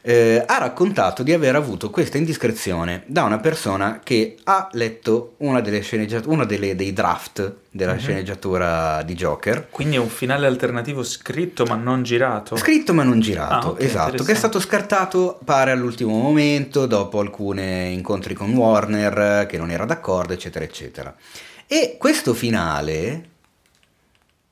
eh, 0.00 0.42
ha 0.46 0.58
raccontato 0.58 1.22
di 1.22 1.32
aver 1.32 1.54
avuto 1.54 1.90
questa 1.90 2.18
indiscrezione 2.18 3.02
da 3.06 3.22
una 3.24 3.38
persona 3.38 4.00
che 4.02 4.36
ha 4.44 4.68
letto 4.72 5.34
una 5.38 5.60
delle 5.60 5.80
sceneggiat- 5.80 6.26
uno 6.26 6.44
delle- 6.44 6.74
dei 6.74 6.92
draft 6.92 7.52
della 7.70 7.92
Mhm. 7.92 7.98
sceneggiatura 7.98 9.02
di 9.02 9.14
Joker. 9.14 9.68
Quindi 9.70 9.96
è 9.96 9.98
un 9.98 10.08
finale 10.08 10.46
alternativo 10.46 11.02
scritto 11.04 11.64
ma 11.64 11.74
non 11.76 12.02
girato. 12.02 12.56
Scritto 12.56 12.94
ma 12.94 13.02
non 13.04 13.20
girato, 13.20 13.68
Ah, 13.68 13.70
ok, 13.70 13.82
esatto, 13.82 14.24
che 14.24 14.32
è 14.32 14.36
stato 14.36 14.58
scartato 14.60 15.38
pare 15.44 15.70
all'ultimo 15.72 16.18
momento, 16.18 16.86
dopo 16.86 17.20
alcuni 17.20 17.92
incontri 17.92 18.34
con 18.34 18.52
Warner, 18.52 19.46
che 19.46 19.58
non 19.58 19.70
era 19.70 19.84
d'accordo, 19.84 20.32
eccetera, 20.32 20.64
eccetera. 20.64 21.14
E 21.66 21.96
questo 21.98 22.34
finale 22.34 23.24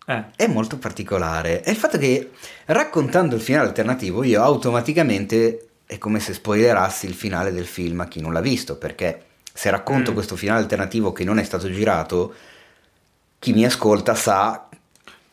Eh. 0.09 0.25
è 0.37 0.47
molto 0.47 0.79
particolare. 0.79 1.61
È 1.63 1.71
il 1.71 1.77
fatto 1.77 1.99
che 1.99 2.31
raccontando 2.67 3.35
il 3.35 3.41
finale 3.41 3.67
alternativo 3.69 4.23
io 4.23 4.43
automaticamente 4.43 5.69
è 5.87 5.99
come 5.99 6.21
se 6.21 6.33
spoilerassi 6.33 7.07
il 7.07 7.15
finale 7.15 7.53
del 7.53 7.67
film 7.67 8.01
a 8.01 8.07
chi 8.09 8.21
non 8.21 8.33
l'ha 8.33 8.41
visto, 8.41 8.77
perché 8.77 9.23
se 9.53 9.71
racconto 9.71 10.11
Mm. 10.11 10.15
questo 10.15 10.37
finale 10.37 10.61
alternativo 10.61 11.13
che 11.13 11.25
non 11.25 11.39
è 11.39 11.43
stato 11.45 11.71
girato, 11.71 12.35
chi 13.39 13.53
mi 13.53 13.65
ascolta 13.65 14.15
sa, 14.15 14.69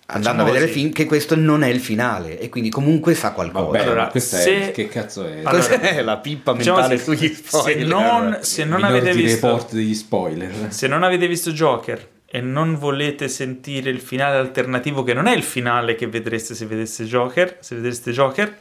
andando 0.06 0.41
a 0.41 0.45
Facciamo 0.45 0.45
vedere 0.45 0.66
il 0.66 0.70
così. 0.70 0.80
film, 0.82 0.94
che 0.94 1.06
questo 1.06 1.36
non 1.36 1.64
è 1.64 1.68
il 1.68 1.80
finale 1.80 2.40
e 2.40 2.50
quindi 2.50 2.70
comunque 2.70 3.16
sa 3.16 3.32
qualcosa. 3.32 3.66
Vabbè, 3.66 3.80
Allora, 3.80 4.08
questa 4.08 4.38
se- 4.38 4.70
è 4.70 4.72
che 4.72 4.88
cazzo 4.88 5.26
è? 5.26 5.40
Allora, 5.44 5.52
Cos'è 5.52 6.02
la 6.04 6.18
pippa 6.18 6.54
Diciamo 6.54 6.78
mentale 6.78 6.98
se- 7.00 7.04
sugli 7.04 7.28
se 7.28 7.44
spoiler? 7.44 7.86
non, 7.88 8.38
se 8.41 8.64
non 8.66 8.84
avete 8.84 9.14
visto 9.14 9.68
degli 9.72 9.95
spoiler. 9.95 10.52
se 10.70 10.88
non 10.88 11.04
avete 11.04 11.28
visto 11.28 11.52
Joker 11.52 12.10
e 12.35 12.41
non 12.41 12.80
volete 12.80 13.27
sentire 13.27 13.91
il 13.91 13.99
finale 13.99 14.38
alternativo 14.38 15.03
che 15.03 15.14
non 15.14 15.27
è 15.27 15.35
il 15.35 15.43
finale 15.43 15.93
che 15.93 16.07
vedreste 16.07 16.55
se 16.55 16.65
vedeste 16.65 17.03
Joker, 17.03 17.57
se 17.60 17.76
vedeste 17.76 18.11
Joker, 18.11 18.57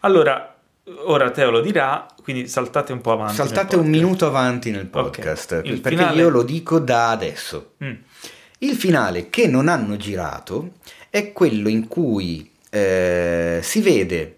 allora 0.00 0.56
ora 1.04 1.30
Teo 1.30 1.50
lo 1.50 1.60
dirà, 1.60 2.06
quindi 2.22 2.48
saltate 2.48 2.94
un 2.94 3.02
po' 3.02 3.12
avanti. 3.12 3.34
Saltate 3.34 3.76
un 3.76 3.90
minuto 3.90 4.24
avanti 4.24 4.70
nel 4.70 4.86
podcast, 4.86 5.60
Il 5.64 5.82
perché 5.82 5.98
finale- 5.98 6.18
io 6.18 6.30
lo 6.30 6.42
dico 6.42 6.78
da 6.78 7.10
adesso. 7.10 7.74
Mm. 7.84 7.92
Il 8.60 8.74
finale 8.74 9.28
che 9.28 9.46
non 9.46 9.68
hanno 9.68 9.98
girato 9.98 10.76
è 11.10 11.30
quello 11.32 11.68
in 11.68 11.88
cui 11.88 12.50
eh, 12.70 13.60
si 13.62 13.82
vede 13.82 14.36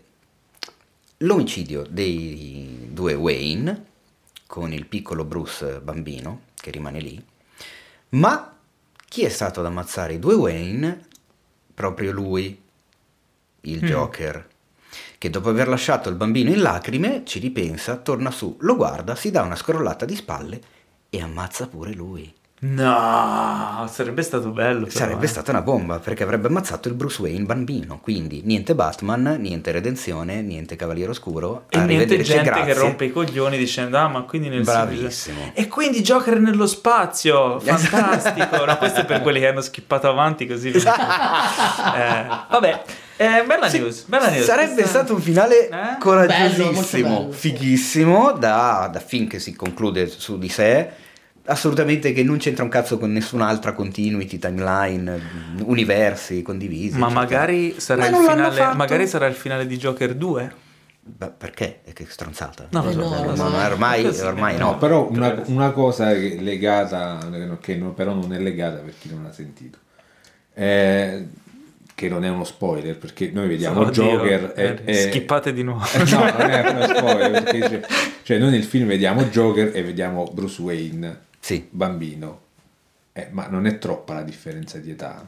l'omicidio 1.18 1.86
dei 1.88 2.88
due 2.90 3.14
Wayne 3.14 3.84
con 4.48 4.72
il 4.72 4.86
piccolo 4.86 5.24
Bruce 5.24 5.78
bambino 5.78 6.40
che 6.56 6.72
rimane 6.72 6.98
lì, 6.98 7.24
ma 8.08 8.51
chi 9.12 9.24
è 9.24 9.28
stato 9.28 9.60
ad 9.60 9.66
ammazzare 9.66 10.14
i 10.14 10.18
due 10.18 10.32
Wayne? 10.32 11.06
Proprio 11.74 12.12
lui, 12.12 12.58
il 13.60 13.82
Mm. 13.82 13.86
Joker, 13.86 14.48
che 15.18 15.28
dopo 15.28 15.50
aver 15.50 15.68
lasciato 15.68 16.08
il 16.08 16.14
bambino 16.14 16.48
in 16.48 16.62
lacrime 16.62 17.20
ci 17.26 17.38
ripensa, 17.38 17.98
torna 17.98 18.30
su, 18.30 18.56
lo 18.60 18.74
guarda, 18.74 19.14
si 19.14 19.30
dà 19.30 19.42
una 19.42 19.54
scrollata 19.54 20.06
di 20.06 20.16
spalle 20.16 20.60
e 21.10 21.20
ammazza 21.20 21.68
pure 21.68 21.92
lui. 21.92 22.32
No, 22.64 23.88
sarebbe 23.90 24.22
stato 24.22 24.50
bello. 24.50 24.86
però, 24.86 24.90
Sarebbe 24.98 25.24
eh. 25.24 25.28
stata 25.28 25.50
una 25.50 25.62
bomba 25.62 25.98
perché 25.98 26.22
avrebbe 26.22 26.46
ammazzato 26.46 26.86
il 26.86 26.94
Bruce 26.94 27.20
Wayne 27.20 27.44
bambino. 27.44 27.98
Quindi 28.00 28.42
niente 28.44 28.76
Batman, 28.76 29.36
niente 29.40 29.72
redenzione, 29.72 30.42
niente 30.42 30.76
Cavaliere 30.76 31.10
Oscuro. 31.10 31.64
E 31.68 31.78
niente 31.80 32.20
gente 32.22 32.44
grazie. 32.44 32.64
che 32.72 32.74
rompe 32.78 33.06
i 33.06 33.10
coglioni 33.10 33.58
dicendo 33.58 33.98
ah 33.98 34.06
ma 34.06 34.22
quindi 34.22 34.48
nel 34.48 34.62
Bravissimo. 34.62 35.50
E 35.54 35.66
quindi 35.66 36.02
Joker 36.02 36.38
nello 36.38 36.66
spazio, 36.68 37.58
fantastico. 37.60 38.64
no, 38.64 38.76
questo 38.78 39.00
è 39.00 39.04
per 39.06 39.22
quelli 39.22 39.40
che 39.40 39.48
hanno 39.48 39.60
skippato 39.60 40.08
avanti 40.08 40.46
così. 40.46 40.70
Eh, 41.94 42.26
vabbè, 42.50 42.82
eh, 43.16 43.44
bella 43.46 43.68
news, 43.68 44.04
bella 44.04 44.28
news. 44.30 44.44
Sarebbe 44.44 44.74
Questa- 44.74 44.98
stato 45.00 45.14
un 45.14 45.20
finale 45.20 45.68
Eh? 45.68 45.98
coraggiosissimo, 45.98 47.08
Bello, 47.08 47.18
bello, 47.18 47.32
sì. 47.32 47.38
fighissimo, 47.38 48.32
da, 48.32 48.88
da 48.92 49.00
film 49.00 49.26
che 49.26 49.38
si 49.40 49.54
conclude 49.54 50.06
su 50.06 50.38
di 50.38 50.48
sé. 50.48 50.90
Assolutamente 51.44 52.12
che 52.12 52.22
non 52.22 52.36
c'entra 52.38 52.62
un 52.62 52.70
cazzo 52.70 52.98
con 52.98 53.12
nessun'altra 53.12 53.72
continuity, 53.72 54.38
timeline, 54.38 55.20
universi 55.64 56.40
condivisi. 56.42 56.96
Ma 56.98 57.08
magari 57.08 57.74
sarà, 57.80 58.08
Ma 58.10 58.18
finale, 58.18 58.74
magari 58.74 59.06
sarà 59.08 59.26
il 59.26 59.34
finale 59.34 59.66
di 59.66 59.76
Joker 59.76 60.14
2? 60.14 60.52
Beh, 61.04 61.30
perché? 61.36 61.80
È 61.82 61.92
che 61.92 62.06
stronzata. 62.08 62.68
No, 62.70 62.88
Eh 62.88 62.94
no. 62.94 63.08
Ma- 63.08 63.48
ma 63.48 63.66
ormai, 63.66 64.06
ormai 64.06 64.54
eh. 64.54 64.58
no. 64.58 64.70
No, 64.72 64.78
però 64.78 65.08
una, 65.10 65.42
una 65.46 65.70
cosa 65.72 66.12
legata, 66.12 67.18
che 67.60 67.74
no- 67.74 67.92
però 67.92 68.14
non 68.14 68.32
è 68.32 68.38
legata 68.38 68.76
per 68.76 68.94
chi 69.00 69.08
non 69.10 69.26
ha 69.26 69.32
sentito, 69.32 69.78
eh, 70.54 71.26
che 71.92 72.08
non 72.08 72.24
è 72.24 72.28
uno 72.28 72.44
spoiler, 72.44 72.96
perché 72.96 73.30
noi 73.32 73.48
vediamo 73.48 73.80
Oddio, 73.80 74.02
Joker 74.04 74.52
eh, 74.54 74.80
e... 74.84 74.92
e- 74.92 74.94
Skippate 75.10 75.52
di 75.52 75.64
nuovo. 75.64 75.84
Eh, 75.92 75.98
no, 76.08 76.20
non 76.20 76.50
è 76.50 76.70
uno 76.70 76.86
spoiler, 76.96 77.42
perché 77.42 77.60
cioè, 77.68 77.80
cioè 78.22 78.38
noi 78.38 78.50
nel 78.52 78.64
film 78.64 78.86
vediamo 78.86 79.24
Joker 79.24 79.72
e 79.74 79.82
vediamo 79.82 80.30
Bruce 80.32 80.62
Wayne, 80.62 81.20
Sì. 81.44 81.66
bambino, 81.70 82.40
Eh, 83.14 83.28
ma 83.30 83.46
non 83.48 83.66
è 83.66 83.76
troppa 83.78 84.14
la 84.14 84.22
differenza 84.22 84.78
di 84.78 84.90
età. 84.92 85.26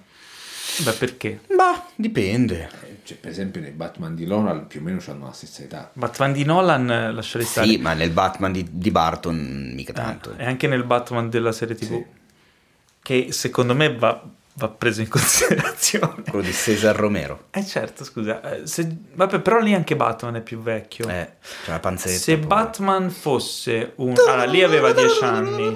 Beh, 0.84 0.92
perché? 0.92 1.40
Ma 1.54 1.84
dipende. 1.94 2.70
Eh, 2.82 3.00
cioè, 3.04 3.18
per 3.18 3.30
esempio 3.30 3.60
nei 3.60 3.72
Batman 3.72 4.14
di 4.14 4.24
Nolan 4.26 4.66
più 4.66 4.80
o 4.80 4.82
meno 4.84 5.00
hanno 5.08 5.26
la 5.26 5.32
stessa 5.32 5.62
età. 5.64 5.90
Batman 5.92 6.32
di 6.32 6.44
Nolan, 6.44 6.90
eh, 6.90 7.12
lasciare 7.12 7.44
stare. 7.44 7.66
Sì, 7.66 7.76
ma 7.76 7.92
nel 7.92 8.10
Batman 8.10 8.52
di, 8.52 8.66
di 8.70 8.90
Barton 8.90 9.72
mica 9.74 9.92
tanto. 9.92 10.32
Eh, 10.38 10.42
e 10.44 10.46
anche 10.46 10.66
nel 10.66 10.84
Batman 10.84 11.28
della 11.28 11.52
serie 11.52 11.74
TV, 11.74 11.88
Sì. 11.92 12.04
che 13.02 13.32
secondo 13.32 13.74
me 13.74 13.94
va, 13.94 14.22
va 14.54 14.68
preso 14.68 15.02
in 15.02 15.08
considerazione. 15.10 16.22
Quello 16.30 16.42
di 16.44 16.52
Cesar 16.52 16.96
Romero. 16.96 17.48
Eh 17.50 17.66
certo, 17.66 18.02
scusa, 18.04 18.40
eh, 18.62 18.66
se- 18.66 18.96
vabbè, 19.12 19.40
però 19.40 19.58
lì 19.60 19.74
anche 19.74 19.94
Batman 19.94 20.36
è 20.36 20.40
più 20.40 20.62
vecchio. 20.62 21.06
Eh, 21.06 21.32
c'è 21.64 21.70
la 21.72 21.80
panzetta. 21.80 22.18
se 22.18 22.38
poi. 22.38 22.46
Batman 22.46 23.10
fosse 23.10 23.92
un... 23.96 24.14
Allora, 24.16 24.44
lì 24.44 24.62
aveva 24.62 24.92
10 24.94 25.22
anni. 25.22 25.72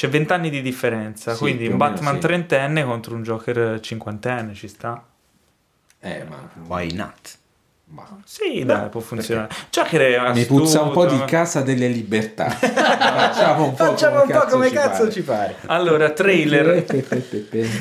C'è 0.00 0.08
20 0.08 0.32
anni 0.32 0.48
di 0.48 0.62
differenza, 0.62 1.34
Sì, 1.34 1.40
quindi 1.40 1.66
un 1.66 1.76
Batman 1.76 2.14
sì. 2.14 2.20
trentenne 2.20 2.84
contro 2.84 3.14
un 3.14 3.22
Joker 3.22 3.80
cinquantenne 3.80 4.54
ci 4.54 4.66
sta. 4.66 5.04
Eh, 6.00 6.24
ma 6.26 6.48
Why 6.66 6.90
not? 6.92 7.36
Ma 7.88 8.06
Sì, 8.24 8.64
dai, 8.64 8.88
può 8.88 9.00
funzionare. 9.00 9.50
Già 9.68 9.82
che 9.82 10.16
è 10.16 10.32
mi 10.32 10.46
puzza 10.46 10.80
un 10.80 10.92
po' 10.92 11.04
di 11.04 11.12
astuto, 11.16 11.30
casa 11.30 11.60
delle 11.60 11.88
libertà. 11.88 12.48
Facciamo 12.48 13.64
un 13.64 13.74
po' 13.74 13.84
Facciamo 13.84 14.22
un 14.22 14.28
po' 14.30 14.46
come 14.48 14.70
cazzo 14.70 15.00
pare. 15.00 15.10
ci 15.12 15.20
pare. 15.20 15.56
Allora, 15.66 16.08
trailer. 16.12 16.82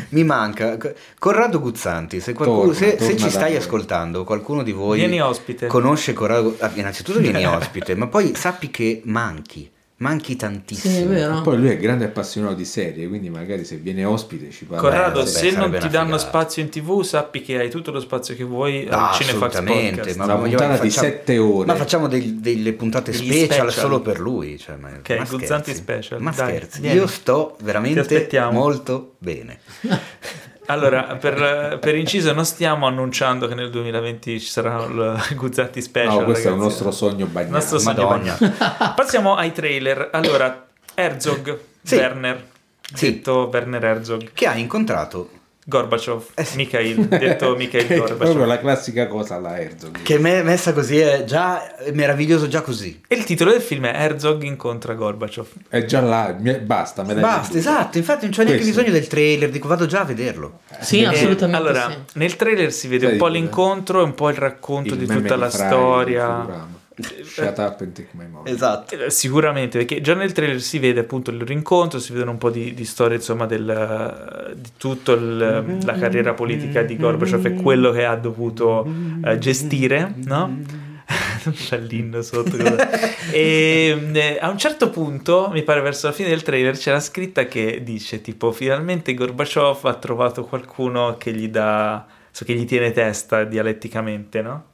Mi 0.10 0.26
manca 0.26 0.78
Corrado 1.18 1.62
Guzzanti, 1.62 2.20
se, 2.20 2.34
qualcuno- 2.34 2.60
Torna, 2.64 2.74
se- 2.74 2.90
se 2.90 2.96
torna 2.98 3.16
ci 3.16 3.24
da 3.24 3.30
stai 3.30 3.52
noi. 3.54 3.60
ascoltando, 3.62 4.24
qualcuno 4.26 4.62
di 4.64 4.74
voi 4.74 4.98
Vieni 5.00 5.22
ospite. 5.22 5.68
conosce 5.68 6.12
Corrado 6.12 6.58
ah, 6.60 6.70
innanzitutto 6.74 7.20
vieni 7.20 7.46
ospite, 7.48 7.96
ma 7.96 8.08
poi 8.08 8.36
sappi 8.36 8.70
che 8.70 9.04
manchi, 9.06 9.72
manchi 10.00 10.36
tantissimo. 10.36 10.94
Sì, 10.94 11.02
è 11.02 11.06
vero. 11.06 11.42
Poi 11.42 11.58
lui 11.58 11.70
è 11.70 11.78
grande 11.78 12.06
appassionato 12.06 12.56
di 12.56 12.66
serie, 12.66 13.08
quindi 13.08 13.30
magari 13.30 13.64
se 13.64 13.76
viene 13.78 14.04
ospite 14.06 14.50
ci 14.50 14.66
parla. 14.66 14.82
Corrado, 14.90 15.26
se 15.26 15.52
non 15.52 15.72
ti 15.72 15.88
danno 15.90 16.06
figata. 16.06 16.18
spazio 16.18 16.62
in 16.62 16.70
tv, 16.70 17.02
sappi 17.04 17.42
che 17.42 17.58
hai 17.60 17.70
tutto 17.70 17.92
lo 17.92 18.00
spazio 18.00 18.36
che 18.36 18.44
vuoi 18.44 18.86
No, 18.90 18.98
al 19.08 19.14
Cinefax 19.16 19.54
assolutamente, 19.56 19.96
Podcast. 19.98 20.18
ma 20.18 20.24
Una 20.26 20.36
puntata 20.38 20.78
di 20.82 20.90
sette 20.90 21.38
ore. 21.38 21.66
Ma 21.68 21.76
facciamo 21.76 22.08
dei- 22.08 22.40
delle 22.40 22.74
puntate 22.74 23.14
special, 23.14 23.46
special. 23.46 23.72
solo 23.72 24.00
per 24.02 24.20
lui. 24.20 24.58
Cioè, 24.58 24.76
ma, 24.78 24.90
Ok, 24.98 25.10
ma 25.18 25.24
Guzzanti 25.26 25.72
scherzi. 25.72 25.82
special, 25.82 26.22
Ma 26.22 26.32
dai, 26.32 26.48
scherzi, 26.56 26.82
vieni. 26.82 26.96
io 26.98 27.08
sto 27.08 27.56
veramente 27.62 28.30
molto 28.52 29.16
bene. 29.20 29.60
Allora, 30.70 31.02
per, 31.16 31.80
per 31.80 31.96
inciso, 31.96 32.32
non 32.34 32.46
stiamo 32.46 32.86
annunciando 32.86 33.48
che 33.48 33.56
nel 33.56 33.70
2020 33.72 34.40
ci 34.40 34.48
sarà 34.48 34.84
il 34.86 35.18
Guzzanti 35.36 35.82
Special. 35.82 36.20
No, 36.20 36.24
questo 36.26 36.48
è 36.50 36.52
un 36.52 36.58
ragazzi. 36.60 36.84
nostro 36.84 36.91
sogno 36.91 37.26
Il 37.26 37.32
bagnato. 37.32 37.54
nostro 37.54 37.80
sogno 37.80 38.08
bagnato. 38.08 38.52
Passiamo 38.96 39.36
ai 39.36 39.52
trailer. 39.52 40.10
Allora, 40.12 40.68
Herzog, 40.94 41.58
Sì. 41.82 41.96
Werner, 41.96 42.46
Sì. 42.94 43.12
detto 43.14 43.50
Werner 43.52 43.84
Herzog, 43.84 44.30
Che 44.34 44.46
ha 44.46 44.56
incontrato, 44.56 45.30
Gorbaciov, 45.70 46.24
Eh 46.34 46.44
sì. 46.44 46.58
Mikhail, 46.58 47.08
detto 47.08 47.56
Mikhail 47.56 47.88
Che 47.88 47.96
è 47.96 48.02
proprio 48.16 48.44
la 48.46 48.60
classica 48.60 49.08
cosa 49.08 49.36
alla 49.36 49.58
Herzog. 49.58 50.02
che 50.02 50.18
me- 50.20 50.44
messa 50.44 50.74
così 50.74 50.98
è 50.98 51.24
già 51.24 51.78
è 51.78 51.91
meraviglioso, 51.91 52.50
già 52.50 52.62
così. 52.62 53.02
E 53.08 53.16
il 53.16 53.24
titolo 53.24 53.52
del 53.52 53.62
film 53.62 53.86
è 53.86 53.94
Herzog 53.96 54.44
incontra 54.44 54.94
Gorbaciov. 54.96 55.48
È 55.70 55.86
già 55.86 56.02
là, 56.02 56.36
mi- 56.38 56.58
basta, 56.60 57.04
me 57.04 57.14
Basta, 57.14 57.58
esatto, 57.58 57.98
infatti 57.98 58.26
non 58.26 58.34
c'è 58.34 58.44
neanche 58.44 58.66
bisogno 58.66 58.91
del 58.91 59.08
trailer, 59.08 59.50
dico 59.50 59.68
vado 59.70 59.86
già 59.86 60.02
a 60.02 60.06
vederlo. 60.06 60.60
Sì, 60.82 61.02
Eh, 61.02 61.06
assolutamente 61.06 61.58
allora, 61.70 61.90
sì. 61.90 62.18
nel 62.20 62.36
trailer 62.36 62.74
si 62.74 62.88
vede 62.88 63.04
Sai, 63.06 63.12
un 63.14 63.18
po' 63.20 63.28
eh, 63.28 63.32
l'incontro 63.32 64.00
e 64.02 64.04
un 64.04 64.16
po' 64.16 64.30
il 64.30 64.36
racconto 64.36 64.94
Il 64.96 65.00
di 65.00 65.06
tutta 65.06 65.36
la 65.38 65.50
storia. 65.50 66.78
Shut 67.24 67.58
up 67.60 67.82
and 67.82 67.94
take 67.94 68.10
my 68.14 68.28
money. 68.28 68.52
Esatto. 68.52 68.96
Eh, 68.96 69.10
Sicuramente, 69.10 69.78
perché 69.80 70.02
già 70.02 70.14
nel 70.14 70.32
trailer 70.32 70.62
si 70.62 70.80
vede 70.80 71.02
appunto 71.02 71.32
il 71.32 71.42
rincontro, 71.42 72.00
si 72.00 72.14
vedono 72.14 72.32
un 72.32 72.38
po' 72.38 72.50
di, 72.50 72.74
di 72.74 72.86
storie 72.86 73.18
insomma 73.18 73.46
del, 73.46 74.56
di 74.56 74.70
tutta 74.78 75.16
la 75.16 75.94
carriera 75.94 76.34
politica 76.34 76.82
di 76.84 76.98
Gorbaciov 76.98 77.46
e 77.46 77.54
quello 77.54 77.92
che 77.92 78.06
ha 78.06 78.16
dovuto 78.16 78.88
eh, 79.24 79.38
gestire, 79.38 80.14
no? 80.26 80.88
C'è 81.52 81.80
l'inno 81.80 82.22
sotto. 82.22 82.56
e 83.32 84.10
eh, 84.14 84.38
a 84.40 84.50
un 84.50 84.58
certo 84.58 84.90
punto, 84.90 85.50
mi 85.52 85.64
pare 85.64 85.82
verso 85.82 86.08
la 86.08 86.14
fine 86.14 86.30
del 86.30 86.44
trailer, 86.44 86.78
c'è 86.78 86.92
la 86.92 87.00
scritta 87.00 87.46
che 87.46 87.82
dice 87.84 88.22
tipo 88.22 88.52
finalmente 88.52 89.14
Gorbaciov 89.14 89.86
ha 89.86 89.96
trovato 89.96 90.46
qualcuno 90.46 91.16
che 91.18 91.34
gli 91.34 91.50
dà, 91.50 92.06
so, 92.30 92.46
che 92.46 92.54
gli 92.54 92.66
tiene 92.66 92.92
testa 92.92 93.44
dialetticamente, 93.44 94.42
no? 94.42 94.66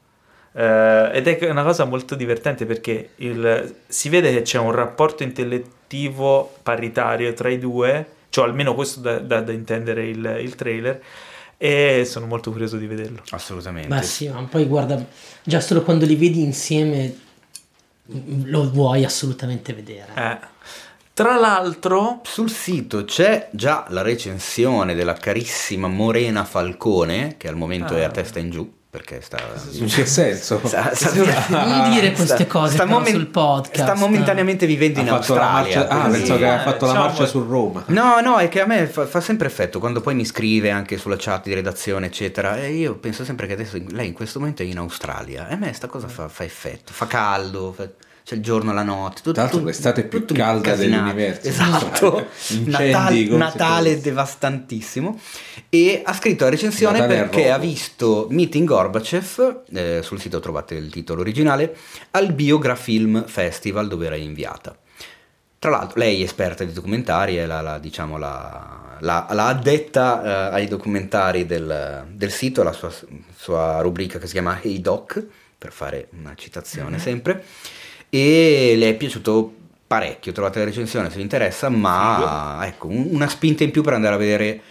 Eh, 0.58 1.10
ed 1.14 1.28
è 1.28 1.50
una 1.50 1.64
cosa 1.64 1.84
molto 1.84 2.16
divertente 2.16 2.66
perché 2.66 3.10
il- 3.18 3.76
si 3.88 4.08
vede 4.10 4.32
che 4.32 4.42
c'è 4.42 4.58
un 4.58 4.72
rapporto 4.72 5.24
intellettivo 5.24 6.56
paritario 6.64 7.34
tra 7.34 7.50
i 7.50 7.60
due, 7.60 8.06
cioè 8.30 8.46
almeno 8.46 8.74
questo 8.74 9.02
da, 9.02 9.20
da- 9.20 9.42
da 9.42 9.52
intendere 9.52 10.08
il, 10.08 10.38
il 10.42 10.56
trailer, 10.56 11.02
e 11.58 12.04
sono 12.06 12.26
molto 12.26 12.52
curioso 12.52 12.78
di 12.78 12.86
vederlo. 12.88 13.22
Assolutamente. 13.32 13.88
Ma 13.90 14.02
sì, 14.02 14.28
ma 14.30 14.44
poi 14.44 14.66
guarda, 14.66 15.04
già 15.44 15.60
solo 15.60 15.82
quando 15.84 16.06
li 16.06 16.16
vedi 16.16 16.42
insieme 16.42 17.16
lo 18.46 18.70
vuoi 18.72 19.04
assolutamente 19.04 19.74
vedere. 19.74 20.12
Eh. 20.16 20.38
Tra 21.14 21.38
l'altro, 21.40 22.20
Sul 22.24 22.50
sito 22.50 23.06
c'è 23.06 23.48
già 23.52 23.86
la 23.90 24.02
recensione 24.02 24.96
della 24.96 25.14
carissima 25.14 25.88
Morena 25.88 26.44
Falcone, 26.44 27.36
che 27.38 27.48
al 27.48 27.56
momento 27.56 27.96
è 27.96 28.04
a 28.04 28.08
Ah. 28.08 28.12
testa 28.12 28.40
in 28.40 28.50
giù, 28.52 28.70
perché 28.96 29.20
sta... 29.22 29.38
In 29.72 29.88
che 29.88 30.06
senso? 30.06 30.62
sta- 30.64 30.94
sta- 30.96 31.12
Non 31.50 31.90
dire 31.92 32.14
queste 32.14 32.36
sta- 32.36 32.46
cose 32.48 32.76
sta 32.76 32.86
momen- 32.86 33.12
sul 33.14 33.28
podcast. 33.28 33.82
Sta 33.84 33.94
momentaneamente 33.96 34.66
vivendo 34.66 35.00
Ha 35.00 35.02
in 35.02 35.08
la 35.10 35.16
Australia. 35.16 35.52
marcia, 35.52 35.88
ah, 35.90 36.08
pensavo 36.10 36.40
che 36.40 36.54
Eh, 36.54 36.58
fatto 36.60 36.86
la 36.86 36.92
diciamo- 36.92 37.06
marcia 37.08 37.26
su 37.26 37.44
Roma. 37.46 37.84
No, 37.88 38.20
no, 38.22 38.38
è 38.38 38.48
che 38.48 38.62
a 38.62 38.66
me 38.66 38.88
fa, 38.88 39.06
fa 39.06 39.20
sempre 39.20 39.48
effetto 39.48 39.80
quando 39.80 40.00
poi 40.00 40.16
mi 40.16 40.24
scrive 40.26 40.72
anche 40.72 40.98
sulla 40.98 41.18
chat 41.20 41.44
di 41.44 41.54
redazione, 41.54 42.06
eccetera. 42.06 42.58
E 42.58 42.72
io 42.72 42.96
penso 42.96 43.26
sempre 43.26 43.48
che 43.48 43.54
adesso 43.54 43.78
lei 43.90 44.08
in 44.08 44.14
questo 44.14 44.40
momento 44.40 44.62
è 44.62 44.66
in 44.66 44.78
Australia. 44.78 45.48
E 45.50 45.54
a 45.54 45.58
me 45.58 45.74
sta 45.74 45.88
cosa 45.88 46.08
fa, 46.08 46.28
fa 46.30 46.44
effetto. 46.46 46.94
Fa 46.94 47.06
caldo, 47.08 47.74
fa- 47.76 47.90
c'è 48.26 48.34
il 48.34 48.42
giorno 48.42 48.74
la 48.74 48.82
notte. 48.82 49.18
Tutto, 49.18 49.34
Tra 49.34 49.44
l'altro 49.44 49.64
l'estate 49.64 50.04
più 50.06 50.22
tutto 50.22 50.34
calda 50.34 50.76
dell'universo. 50.76 51.48
Esatto. 51.48 52.26
Incendi, 52.50 52.72
Natale, 52.72 53.28
Natale 53.38 54.02
devastantissimo. 54.02 55.20
E 55.70 56.02
ha 56.04 56.12
scritto 56.12 56.44
la 56.46 56.50
recensione 56.50 57.00
Natale 57.02 57.20
perché 57.20 57.52
ha 57.52 57.60
visto 57.60 58.26
Meeting 58.32 58.68
Gorbachev, 58.68 59.62
eh, 59.72 60.00
sul 60.02 60.20
sito 60.20 60.40
trovate 60.40 60.74
il 60.74 60.90
titolo 60.92 61.22
originale, 61.22 61.76
al 62.12 62.34
Biografilm 62.34 63.28
Festival 63.28 63.88
dove 63.88 64.08
era 64.08 64.16
inviata. 64.16 64.76
Tra 65.60 65.70
l'altro, 65.70 66.00
lei 66.00 66.22
è 66.22 66.24
esperta 66.24 66.64
di 66.64 66.74
documentari, 66.74 67.36
è 67.36 67.46
la, 67.46 67.62
la, 67.62 67.78
diciamo, 67.78 68.18
la, 68.18 68.98
la- 69.02 69.28
la 69.32 69.48
addetta 69.48 70.50
eh, 70.52 70.56
ai 70.56 70.68
documentari 70.68 71.46
del, 71.46 72.06
del 72.12 72.32
sito, 72.32 72.64
la 72.64 72.72
sua, 72.72 72.92
sua 73.36 73.82
rubrica 73.82 74.18
che 74.18 74.26
si 74.26 74.34
chiama 74.34 74.60
Hey 74.62 74.82
Doc, 74.82 75.24
per 75.58 75.72
fare 75.72 76.08
una 76.20 76.34
citazione 76.36 77.00
sempre, 77.00 77.44
e 78.10 78.76
le 78.78 78.90
è 78.90 78.96
piaciuto 78.98 79.54
parecchio, 79.88 80.32
trovate 80.32 80.60
la 80.60 80.66
recensione 80.66 81.10
se 81.10 81.18
vi 81.18 81.22
interessa, 81.24 81.70
ma 81.70 82.60
ecco, 82.66 82.88
un- 82.88 83.08
una 83.12 83.28
spinta 83.30 83.64
in 83.64 83.72
più 83.72 83.82
per 83.84 83.94
andare 83.94 84.16
a 84.16 84.18
vedere 84.18 84.62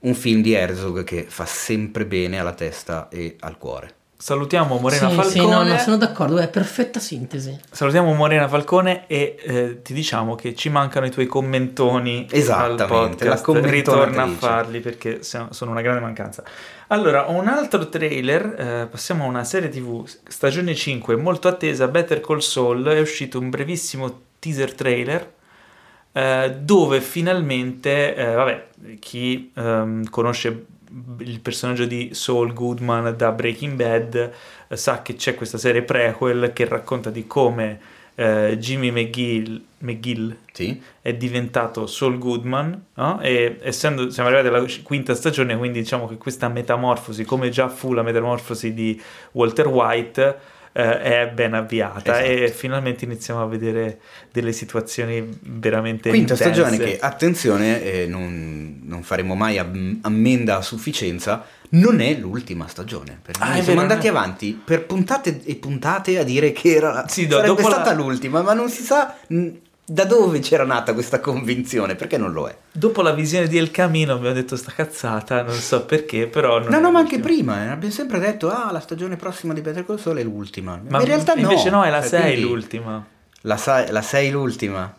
un 0.00 0.14
film 0.14 0.42
di 0.42 0.52
Herzog 0.52 1.04
che 1.04 1.24
fa 1.28 1.46
sempre 1.46 2.06
bene 2.06 2.38
alla 2.38 2.54
testa 2.54 3.08
e 3.08 3.36
al 3.40 3.58
cuore. 3.58 3.95
Salutiamo 4.16 4.78
Morena 4.78 5.08
sì, 5.08 5.14
Falcone. 5.14 5.30
sì, 5.30 5.46
no, 5.46 5.62
no, 5.62 5.78
sono 5.78 5.96
d'accordo, 5.96 6.38
è 6.38 6.48
perfetta 6.48 7.00
sintesi. 7.00 7.58
Salutiamo 7.70 8.12
Morena 8.14 8.48
Falcone 8.48 9.06
e 9.06 9.36
eh, 9.40 9.82
ti 9.82 9.92
diciamo 9.92 10.34
che 10.34 10.54
ci 10.54 10.68
mancano 10.68 11.06
i 11.06 11.10
tuoi 11.10 11.26
commentoni 11.26 12.26
Esattamente, 12.30 12.82
al 12.82 12.88
podcast. 12.88 13.48
Ritorna 13.64 14.22
a 14.22 14.28
farli 14.28 14.80
perché 14.80 15.22
sono 15.22 15.50
una 15.60 15.80
grande 15.80 16.00
mancanza. 16.00 16.42
Allora, 16.88 17.24
un 17.26 17.48
altro 17.48 17.88
trailer, 17.88 18.54
eh, 18.58 18.86
passiamo 18.90 19.24
a 19.24 19.26
una 19.28 19.44
serie 19.44 19.68
TV, 19.68 20.06
stagione 20.28 20.74
5, 20.74 21.16
molto 21.16 21.48
attesa, 21.48 21.88
Better 21.88 22.20
Call 22.20 22.38
Saul, 22.38 22.84
è 22.86 23.00
uscito 23.00 23.38
un 23.38 23.50
brevissimo 23.50 24.20
teaser 24.38 24.74
trailer 24.74 25.34
eh, 26.16 26.56
dove 26.60 27.02
finalmente, 27.02 28.14
eh, 28.14 28.32
vabbè, 28.32 28.68
chi 28.98 29.52
ehm, 29.54 30.08
conosce 30.08 30.64
il 31.18 31.40
personaggio 31.40 31.84
di 31.84 32.10
Saul 32.12 32.52
Goodman 32.52 33.14
da 33.16 33.32
Breaking 33.32 33.74
Bad 33.74 34.32
eh, 34.68 34.76
sa 34.76 35.02
che 35.02 35.14
c'è 35.14 35.34
questa 35.34 35.58
serie 35.58 35.82
prequel 35.82 36.52
che 36.52 36.64
racconta 36.66 37.10
di 37.10 37.26
come 37.26 37.78
eh, 38.14 38.56
Jimmy 38.58 38.90
McGill, 38.90 39.62
McGill 39.78 40.36
Sì? 40.52 40.80
è 41.02 41.12
diventato 41.14 41.86
Saul 41.86 42.18
Goodman 42.18 42.84
no? 42.94 43.20
e 43.20 43.58
essendo 43.60 44.08
siamo 44.10 44.30
arrivati 44.30 44.48
alla 44.48 44.66
quinta 44.82 45.14
stagione 45.14 45.56
quindi 45.56 45.80
diciamo 45.80 46.06
che 46.06 46.16
questa 46.16 46.48
metamorfosi 46.48 47.24
come 47.24 47.50
già 47.50 47.68
fu 47.68 47.92
la 47.92 48.02
metamorfosi 48.02 48.72
di 48.72 49.00
Walter 49.32 49.68
White 49.68 50.38
eh, 50.76 51.00
è 51.00 51.30
ben 51.32 51.54
avviata 51.54 52.20
Esatto. 52.20 52.42
e 52.44 52.50
finalmente 52.50 53.06
iniziamo 53.06 53.40
a 53.42 53.46
vedere 53.46 53.98
delle 54.30 54.52
situazioni 54.52 55.26
veramente 55.40 56.10
Quinta 56.10 56.34
intense. 56.34 56.54
stagione 56.54 56.76
che, 56.76 56.98
attenzione, 56.98 57.82
eh, 57.82 58.06
non, 58.06 58.80
non 58.84 59.02
faremo 59.02 59.34
mai 59.34 59.56
am- 59.58 59.98
ammenda 60.02 60.58
a 60.58 60.62
sufficienza, 60.62 61.46
non 61.70 62.00
è 62.00 62.14
l'ultima 62.14 62.68
stagione. 62.68 63.18
Perché 63.22 63.42
Ah, 63.42 63.46
noi 63.54 63.62
siamo 63.62 63.80
vero, 63.80 63.80
andati 63.80 64.06
è- 64.06 64.10
avanti 64.10 64.60
per 64.62 64.84
puntate 64.84 65.40
e 65.44 65.54
puntate 65.56 66.18
a 66.18 66.22
dire 66.24 66.52
che 66.52 66.74
era, 66.74 67.06
Sì, 67.08 67.26
do- 67.26 67.36
sarebbe 67.36 67.54
dopo 67.54 67.68
la- 67.68 67.74
stata 67.76 67.92
l'ultima, 67.94 68.42
ma 68.42 68.52
non 68.52 68.68
si 68.68 68.82
sa 68.82 69.16
da 69.88 70.04
dove 70.04 70.40
c'era 70.40 70.64
nata 70.64 70.92
questa 70.94 71.20
convinzione, 71.20 71.94
perché 71.94 72.18
non 72.18 72.32
lo 72.32 72.48
è. 72.48 72.56
dopo 72.72 73.02
la 73.02 73.12
visione 73.12 73.46
di 73.46 73.56
El 73.56 73.70
Camino 73.70 74.14
abbiamo 74.14 74.34
detto 74.34 74.56
sta 74.56 74.72
cazzata 74.74 75.42
non 75.42 75.54
so 75.54 75.84
perché 75.84 76.26
però 76.26 76.58
non 76.58 76.68
No, 76.70 76.80
no, 76.80 76.90
ma 76.90 76.98
anche 76.98 77.20
prima, 77.20 77.64
eh, 77.64 77.68
abbiamo 77.68 77.94
sempre 77.94 78.18
detto, 78.18 78.50
ah, 78.50 78.70
la 78.72 78.80
stagione 78.80 79.16
prossima 79.16 79.52
di 79.54 79.60
Better 79.60 79.86
Call 79.86 79.98
Saul 79.98 80.16
è 80.18 80.22
l'ultima. 80.24 80.80
ma 80.88 80.98
in 80.98 81.06
realtà 81.06 81.34
no. 81.34 81.40
invece 81.42 81.70
no 81.70 81.84
è 81.84 81.90
la 81.90 82.00
Cioè, 82.00 82.08
6 82.08 82.20
quindi 82.32 82.42
l'ultima 82.50 83.06
La 83.42 83.56
6 83.56 83.90
la 83.92 84.02
sei 84.02 84.30
l'ultima. 84.30 84.92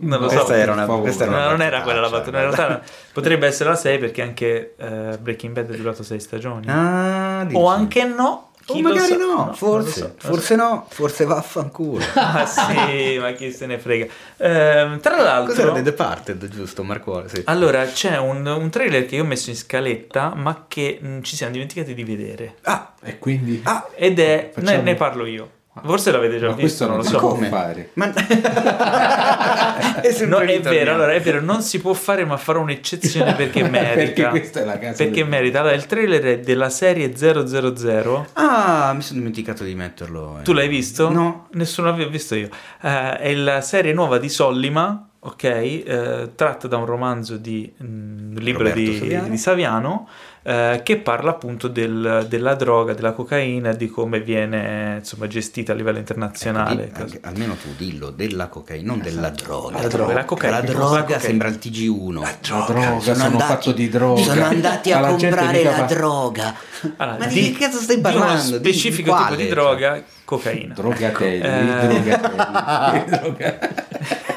non 0.00 0.20
lo 0.20 0.26
questa 0.26 0.44
so 0.44 0.52
era 0.52 0.72
una, 0.72 0.84
questa 0.84 1.24
era 1.24 1.32
No, 1.32 1.38
una 1.38 1.48
non 1.50 1.62
era 1.62 1.80
quella 1.80 2.00
la 2.00 2.10
battuta, 2.10 2.36
in 2.36 2.42
realtà 2.52 2.82
potrebbe 3.14 3.46
essere 3.46 3.70
la 3.70 3.76
6 3.76 3.98
perché 3.98 4.20
anche 4.20 4.74
eh, 4.76 5.16
Breaking 5.18 5.54
Bad 5.54 5.72
è 5.72 5.76
durato 5.76 6.02
6 6.02 6.20
stagioni. 6.20 6.66
Ah, 6.68 7.44
dici. 7.46 7.58
o 7.58 7.66
anche 7.68 8.04
no, 8.04 8.47
Chi 8.74 8.82
lo 8.82 8.88
magari 8.90 9.08
sa? 9.12 9.16
no, 9.16 9.46
lo 9.46 9.52
forse, 9.54 9.90
so, 9.90 10.04
lo 10.04 10.12
so. 10.18 10.28
forse 10.28 10.56
no, 10.56 10.86
forse 10.88 11.24
vaffanculo. 11.24 12.04
Ah 12.14 12.44
sì, 12.46 13.18
ma 13.18 13.32
chi 13.32 13.50
se 13.52 13.66
ne 13.66 13.78
frega. 13.78 14.06
Ehm, 14.38 15.00
tra 15.00 15.16
l'altro... 15.22 15.54
Cos'era 15.54 15.72
The 15.72 15.82
Departed, 15.82 16.48
giusto, 16.48 16.82
Marco? 16.82 17.26
Sì. 17.28 17.42
Allora, 17.46 17.84
c'è 17.86 18.18
un, 18.18 18.46
un 18.46 18.70
trailer 18.70 19.06
che 19.06 19.16
io 19.16 19.22
ho 19.22 19.26
messo 19.26 19.50
in 19.50 19.56
scaletta, 19.56 20.34
ma 20.34 20.64
che 20.68 21.00
mm, 21.02 21.22
ci 21.22 21.36
siamo 21.36 21.52
dimenticati 21.52 21.94
di 21.94 22.04
vedere. 22.04 22.56
Ah, 22.62 22.92
E 23.02 23.18
quindi... 23.18 23.60
ah, 23.64 23.88
Ed 23.94 24.18
è. 24.18 24.52
Ne, 24.56 24.82
ne 24.82 24.94
parlo 24.94 25.24
io. 25.26 25.50
Forse 25.84 26.10
l'avete 26.10 26.38
già 26.38 26.48
Ma 26.48 26.54
visto, 26.54 26.86
questo 26.86 26.86
non 26.86 26.96
lo 26.98 27.02
so. 27.02 27.18
come? 27.18 27.48
fare. 27.48 27.90
ma... 27.94 28.12
No, 29.98 30.02
è 30.02 30.12
sempre 30.12 30.54
è 30.54 30.60
vero, 30.60 30.94
allora 30.94 31.12
è 31.12 31.20
vero, 31.20 31.40
non 31.40 31.62
si 31.62 31.80
può 31.80 31.92
fare, 31.92 32.24
ma 32.24 32.36
farò 32.36 32.60
un'eccezione 32.60 33.34
perché 33.34 33.62
merita. 33.68 33.94
Perché 33.94 34.28
questa 34.28 34.60
è 34.60 34.64
la 34.64 34.78
casa 34.78 35.02
Perché 35.04 35.24
merita. 35.24 35.60
Allora, 35.60 35.74
il 35.74 35.86
trailer 35.86 36.22
è 36.22 36.38
della 36.40 36.70
serie 36.70 37.16
000. 37.16 38.26
Ah, 38.34 38.92
mi 38.94 39.02
sono 39.02 39.18
dimenticato 39.18 39.64
di 39.64 39.74
metterlo. 39.74 40.38
eh. 40.38 40.42
Tu 40.42 40.52
l'hai 40.52 40.68
visto? 40.68 41.10
No. 41.10 41.48
Nessuno 41.52 41.96
l'ha 41.96 42.06
visto 42.06 42.34
io. 42.34 42.48
Eh, 42.82 43.16
è 43.18 43.34
la 43.34 43.60
serie 43.60 43.92
nuova 43.92 44.18
di 44.18 44.28
Sollima, 44.28 45.08
ok? 45.20 45.44
eh, 45.44 46.30
tratta 46.34 46.68
da 46.68 46.76
un 46.76 46.86
romanzo 46.86 47.36
di 47.36 47.72
mm, 47.82 48.36
un 48.36 48.42
libro 48.42 48.62
Roberto 48.64 48.80
di 48.80 48.98
Saviano. 48.98 49.28
di 49.28 49.36
Saviano, 49.38 50.08
eh, 50.42 50.80
che 50.84 50.96
parla 50.98 51.30
appunto 51.30 51.68
del- 51.68 52.26
della 52.28 52.54
droga, 52.54 52.94
della 52.94 53.12
cocaina, 53.12 53.72
di 53.72 53.88
come 53.88 54.20
viene 54.20 54.96
insomma 54.98 55.26
gestita 55.26 55.72
a 55.72 55.74
livello 55.74 55.98
internazionale. 55.98 56.84
Ecco, 56.84 57.04
di- 57.04 57.12
anche- 57.14 57.20
almeno 57.22 57.54
tu 57.54 57.68
dillo 57.76 58.10
della 58.10 58.48
cocaina, 58.48 58.86
non 58.90 59.00
della 59.00 59.30
droga. 59.30 59.80
La 59.82 59.88
droga, 59.88 60.12
la 60.14 60.24
cocaina. 60.24 60.56
La 60.58 60.62
La 60.62 60.68
droga 60.72 61.00
cocaina. 61.02 61.20
sembra 61.20 61.48
il 61.48 61.58
TG1. 61.58 62.20
La 62.20 62.36
droga, 62.40 63.00
sono, 63.14 63.38
fatto 63.38 63.72
di 63.72 63.88
droga. 63.88 64.22
Sono 64.22 64.44
andati 64.44 64.92
a 64.92 65.00
comprare 65.00 65.62
la 65.62 65.70
fa- 65.72 65.82
droga. 65.84 66.54
Allora, 66.96 67.18
Ma 67.18 67.26
di, 67.26 67.52
che 67.52 67.58
cazzo 67.58 67.78
stai 67.80 68.00
parlando? 68.00 68.58
Di 68.58 68.60
Di- 68.60 68.72
specifico 68.72 69.10
di 69.10 69.16
tipo 69.16 69.26
quale? 69.26 69.36
di 69.36 69.48
droga, 69.48 70.02
cocaina. 70.24 70.74
Drogatelli, 70.74 71.40
Eh. 71.40 71.64
drogatelli, 71.86 73.04
droga- 73.10 73.58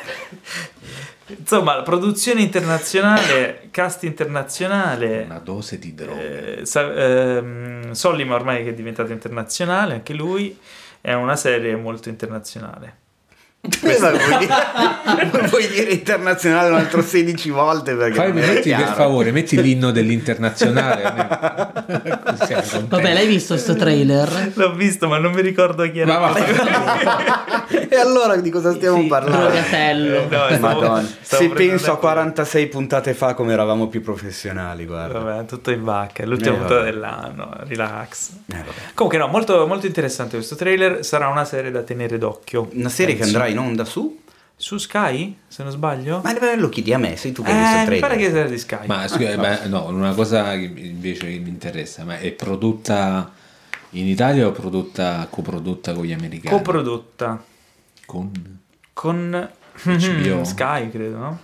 Insomma, 1.38 1.76
la 1.76 1.82
produzione 1.84 2.42
internazionale, 2.42 3.68
cast 3.72 4.04
internazionale. 4.04 5.24
Una 5.24 5.40
dose 5.40 5.80
di 5.80 5.94
droga. 5.94 6.22
Eh, 6.22 6.60
sa- 6.64 6.94
ehm, 6.94 7.92
Sollima 7.92 8.36
ormai 8.36 8.64
che 8.64 8.70
è 8.70 8.74
diventato 8.74 9.12
internazionale, 9.12 9.96
anche 9.96 10.14
lui 10.14 10.58
è 11.02 11.14
una 11.14 11.36
serie 11.36 11.76
molto 11.76 12.10
internazionale. 12.10 13.00
Ma 13.64 14.10
vuoi, 14.10 14.38
dire, 14.40 15.30
vuoi 15.50 15.68
dire 15.68 15.92
internazionale 15.92 16.70
un 16.70 16.76
altro 16.78 17.04
16 17.04 17.50
volte 17.52 17.94
perché 17.94 18.16
Fai, 18.16 18.34
metti 18.34 18.72
per 18.74 18.94
favore, 18.96 19.32
metti 19.32 19.62
l'inno 19.62 19.92
dell'internazionale. 19.92 21.04
Vabbè, 22.88 23.14
l'hai 23.14 23.28
visto 23.28 23.58
sto 23.58 23.76
trailer? 23.76 24.52
L'ho 24.56 24.74
visto, 24.74 25.08
ma 25.08 25.20
non 25.20 25.32
mi 25.34 25.42
ricordo 25.42 25.90
chi 25.92 26.00
era. 26.00 26.18
Ma 26.20 26.34
E 27.88 27.96
allora 27.98 28.36
di 28.38 28.50
cosa 28.50 28.74
stiamo 28.74 29.00
Sì, 29.02 29.08
parlando? 29.08 29.46
Drogatello. 29.48 30.16
Eh, 30.16 30.28
no, 30.30 30.46
stavo- 30.56 30.60
Madonna, 30.82 31.08
stavo 31.22 31.42
se 31.44 31.50
penso 31.50 31.86
a 31.86 31.88
tempo. 31.88 32.00
46 32.00 32.68
puntate 32.68 33.14
fa 33.14 33.34
come 33.34 33.54
eravamo 33.54 33.88
più 33.88 34.02
professionali, 34.02 34.86
guarda. 34.86 35.20
Vabbè, 35.20 35.46
tutto 35.46 35.72
in 35.72 35.84
vacca, 35.84 36.24
è 36.24 36.26
l'ultima 36.26 36.56
Eh, 36.56 36.58
puntata 36.58 36.82
dell'anno, 36.84 37.54
relax. 37.68 38.30
Eh. 38.52 38.64
Comunque 38.94 39.20
no, 39.20 39.28
molto, 39.28 39.68
molto 39.68 39.86
interessante 39.86 40.36
questo 40.38 40.56
trailer, 40.56 41.06
sarà 41.06 41.28
una 41.28 41.46
serie 41.46 41.70
da 41.70 41.82
tenere 41.82 42.18
d'occhio. 42.18 42.70
Una 42.74 42.90
serie 42.90 43.16
che 43.16 43.24
andrà 43.24 43.48
in 43.52 43.60
onda 43.60 43.86
su? 43.86 44.20
Su 44.56 44.78
Sky, 44.78 45.38
se 45.48 45.64
non 45.64 45.72
sbaglio? 45.72 46.22
Ma 46.24 46.56
lo 46.56 46.70
chiedi 46.70 46.94
a 46.94 46.98
me, 47.00 47.16
sei 47.16 47.32
tu 47.32 47.42
che 47.42 47.52
hai 47.52 47.58
visto 47.58 47.78
il 47.78 47.88
Eh, 47.88 47.92
mi 47.96 48.00
pare 48.00 48.16
che 48.18 48.30
sia 48.30 48.46
di 48.46 48.58
Sky. 48.58 48.86
Ma 48.86 49.08
scusa, 49.08 49.38
ma 49.38 49.66
no, 49.66 49.86
una 49.88 50.14
cosa 50.14 50.52
che 50.52 50.72
invece 50.76 51.26
mi 51.26 51.50
interessa, 51.50 52.04
ma 52.04 52.20
è 52.20 52.32
prodotta 52.32 53.32
in 53.92 54.08
Italia 54.08 54.48
o 54.48 54.52
prodotta 54.52 55.26
coprodotta 55.30 55.94
con 55.94 56.06
gli 56.06 56.14
americani? 56.14 56.56
Coprodotta 56.56 57.44
con 58.06 58.60
con 58.94 59.50
HBO. 59.84 60.44
Sky, 60.46 60.90
credo, 60.92 61.18
no? 61.18 61.40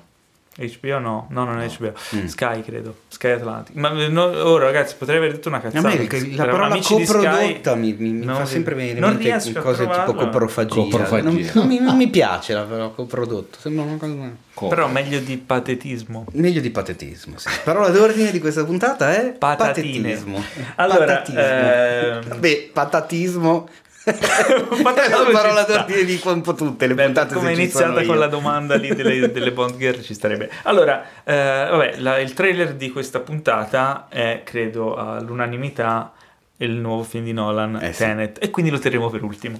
HBO 0.57 0.97
no, 0.99 1.27
no, 1.29 1.43
non 1.45 1.59
è 1.61 1.67
HBO. 1.69 1.93
Mm. 2.15 2.25
Sky, 2.25 2.63
credo. 2.63 2.95
Sky 3.09 3.29
Atlantic. 3.31 3.75
Ma 3.75 3.89
no, 4.07 4.23
ora, 4.23 4.65
ragazzi, 4.65 4.95
potrei 4.97 5.17
aver 5.17 5.31
detto 5.33 5.49
una 5.49 5.57
A 5.57 5.61
cazzata. 5.61 5.87
me 5.87 5.93
il- 5.95 6.35
la 6.35 6.45
parola 6.45 6.65
amici 6.65 6.95
di 6.95 7.05
Sky, 7.05 7.15
coprodotta 7.15 7.75
mi, 7.75 7.95
mi- 7.97 8.09
mi 8.11 8.25
fa 8.25 8.41
vi- 8.41 8.47
sempre 8.47 8.73
venire 8.75 8.99
non 8.99 9.21
in 9.21 9.31
a 9.31 9.61
cose 9.61 9.87
tipo 9.87 10.13
coprofagia. 10.15 10.73
Coprofagia. 10.73 11.23
Non, 11.29 11.49
non 11.53 11.67
mi, 11.67 11.79
non 11.79 11.95
mi 11.95 12.07
piace 12.09 12.53
la 12.53 12.63
parola 12.63 12.87
coprodotto, 12.89 13.57
sembra 13.59 13.83
una 13.83 13.97
cosa... 13.97 14.13
co- 14.53 14.67
Però 14.69 14.87
meglio 14.87 15.19
di 15.19 15.37
patetismo. 15.37 16.25
Meglio 16.33 16.61
di 16.61 16.69
patetismo, 16.71 17.37
sì. 17.37 17.49
Parola 17.63 17.89
d'ordine 17.89 18.31
di 18.31 18.39
questa 18.39 18.63
puntata 18.65 19.13
è 19.15 19.33
Patatine. 19.33 20.09
patetismo. 20.09 20.43
Allora, 20.75 21.05
Patatismo. 21.05 21.39
ehm, 21.39 22.39
Beh, 22.39 22.69
patatismo 22.73 23.67
è 24.13 25.09
la 25.09 25.29
parola 25.31 25.63
d'ordine 25.63 26.03
di 26.05 26.19
un 26.23 26.41
po' 26.41 26.53
tutte 26.53 26.87
le 26.87 26.93
Beh, 26.93 27.05
puntate 27.05 27.33
come 27.35 27.53
iniziata 27.53 28.03
con 28.03 28.17
la 28.17 28.27
domanda 28.27 28.75
lì 28.75 28.93
delle, 28.93 29.31
delle 29.31 29.51
Bond 29.51 29.77
Girl 29.77 30.01
ci 30.01 30.13
starebbe. 30.13 30.49
Allora, 30.63 31.03
eh, 31.23 31.67
vabbè, 31.69 31.95
la- 31.97 32.19
il 32.19 32.33
trailer 32.33 32.73
di 32.73 32.91
questa 32.91 33.19
puntata 33.19 34.07
è, 34.09 34.41
credo, 34.43 34.95
all'unanimità 34.95 36.13
il 36.59 36.71
nuovo 36.71 37.03
film 37.03 37.23
di 37.25 37.33
Nolan, 37.33 37.75
Eh 37.75 37.79
sì. 37.79 37.85
Ecco. 37.85 37.97
Tenet, 37.97 38.37
e 38.43 38.49
quindi 38.49 38.71
lo 38.71 38.79
terremo 38.79 39.09
per 39.09 39.23
ultimo. 39.23 39.57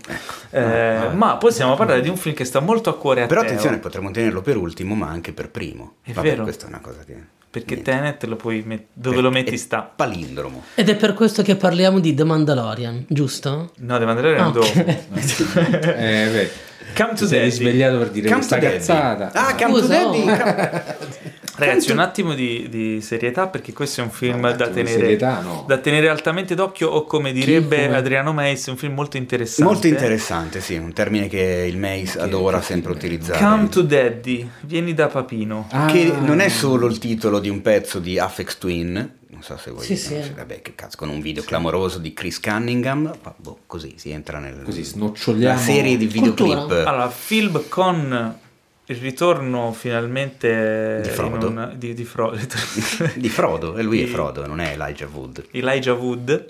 Eh, 0.50 1.10
ma 1.14 1.38
possiamo 1.38 1.76
parlare 1.76 2.02
di 2.02 2.10
un 2.10 2.18
film 2.18 2.34
che 2.34 2.44
sta 2.46 2.60
molto 2.60 2.90
a 2.90 2.98
cuore 2.98 3.22
a 3.24 3.28
Però 3.28 3.42
Teo, 3.42 3.50
attenzione, 3.50 3.78
potremmo 3.78 4.10
tenerlo 4.10 4.42
per 4.42 4.58
ultimo, 4.58 4.96
ma 4.96 5.08
anche 5.08 5.32
per 5.32 5.50
primo. 5.50 5.98
È 6.04 6.12
Vabbè, 6.12 6.30
vero. 6.30 6.44
questa 6.44 6.66
è 6.66 6.70
una 6.70 6.80
cosa 6.82 7.04
che... 7.06 7.36
perché 7.60 7.74
niente. 7.76 7.92
Tenet 7.92 8.24
lo 8.26 8.36
puoi 8.36 8.64
met- 8.66 8.86
dove 8.94 9.22
lo 9.22 9.30
metti 9.32 9.54
È 9.54 9.58
sta. 9.58 9.82
Palindromo. 9.96 10.64
Ed 10.76 10.90
è 10.90 10.96
per 10.96 11.14
questo 11.14 11.42
che 11.44 11.56
parliamo 11.56 12.00
di 12.00 12.14
The 12.14 12.24
Mandalorian, 12.24 13.06
giusto? 13.08 13.72
No, 13.78 13.98
devo 13.98 14.12
andare 14.12 14.38
Ah, 14.38 14.50
dopo. 14.50 14.66
Eh, 14.76 16.30
beh, 16.32 16.50
Come 16.96 17.14
to 17.16 17.26
Daddy. 17.26 17.40
risvegliato 17.44 17.98
per 17.98 18.10
dire 18.10 18.28
Come 18.28 18.38
questa 18.40 18.58
cazzata. 18.60 19.32
Ah, 19.34 19.56
Come 19.56 19.80
to 19.82 19.88
Daddy. 19.88 20.30
oh. 20.30 21.36
Ragazzi, 21.58 21.92
un 21.92 22.00
attimo 22.00 22.34
di, 22.34 22.68
di 22.70 23.02
serietà 23.02 23.48
perché 23.48 23.74
questo 23.74 24.02
è 24.02 24.04
un 24.04 24.12
film 24.12 24.40
No, 24.40 24.52
un 24.52 24.56
da, 24.58 24.68
tenere, 24.68 25.00
serietà, 25.00 25.40
no. 25.42 25.64
da 25.68 25.78
tenere 25.78 26.08
altamente 26.10 26.54
d'occhio 26.56 26.90
o 26.90 27.04
come 27.06 27.32
direbbe 27.34 27.86
come? 27.86 27.96
Adriano 27.98 28.32
Meis, 28.34 28.68
è 28.68 28.70
un 28.70 28.78
film 28.78 28.94
molto 28.94 29.18
interessante. 29.18 29.64
Molto 29.64 29.88
interessante, 29.88 30.62
sì, 30.62 30.76
un 30.76 30.94
termine 30.94 31.28
che 31.28 31.66
il 31.68 31.78
Mace 31.78 32.20
adora 32.20 32.62
sempre 32.62 32.92
utilizzare. 32.92 33.40
Come 33.44 33.70
to 33.70 33.82
Daddy, 33.82 34.48
vieni 34.62 34.94
da 34.94 35.08
Papino. 35.08 35.68
Ah, 35.72 35.88
Che 35.88 36.12
non 36.20 36.40
è 36.40 36.50
solo 36.50 36.88
il 36.88 37.00
titolo 37.00 37.40
di 37.40 37.50
un 37.50 37.62
pezzo 37.62 38.00
di 38.00 38.20
Afex 38.20 38.58
Twin, 38.60 38.94
non 39.30 39.42
so 39.42 39.58
se 39.58 39.72
voi 39.72 39.84
Sì, 39.84 39.96
sì. 39.98 40.16
vabbè 40.36 40.62
che 40.62 40.74
cazzo, 40.76 40.98
con 40.98 41.10
un 41.10 41.22
video 41.22 41.44
clamoroso 41.44 41.98
di 42.00 42.14
Chris 42.14 42.40
Cunningham, 42.40 43.12
boh, 43.36 43.60
così 43.66 43.94
si 43.98 44.12
entra 44.12 44.40
nel... 44.40 44.62
Così 44.64 44.84
snoccioliamo. 44.84 45.56
La 45.56 45.62
serie 45.62 45.98
di 45.98 46.06
videoclip 46.06 46.58
Cultura. 46.58 46.90
Allora, 46.90 47.10
film 47.10 47.64
con 47.68 48.40
il 48.90 48.96
ritorno 48.98 49.74
finalmente 49.74 51.02
Di 51.04 51.10
Frodo. 51.10 51.48
un- 51.48 51.74
di, 51.76 51.94
di 51.94 52.04
Fro- 52.06 52.34
di 53.16 53.30
Frodo, 53.30 53.76
e 53.78 53.84
lui 53.84 54.04
è 54.04 54.08
Frodo, 54.08 54.46
non 54.48 54.60
è 54.60 54.72
Elijah 54.74 55.08
Wood. 55.12 55.46
Elijah 55.52 55.94
Wood, 55.94 56.46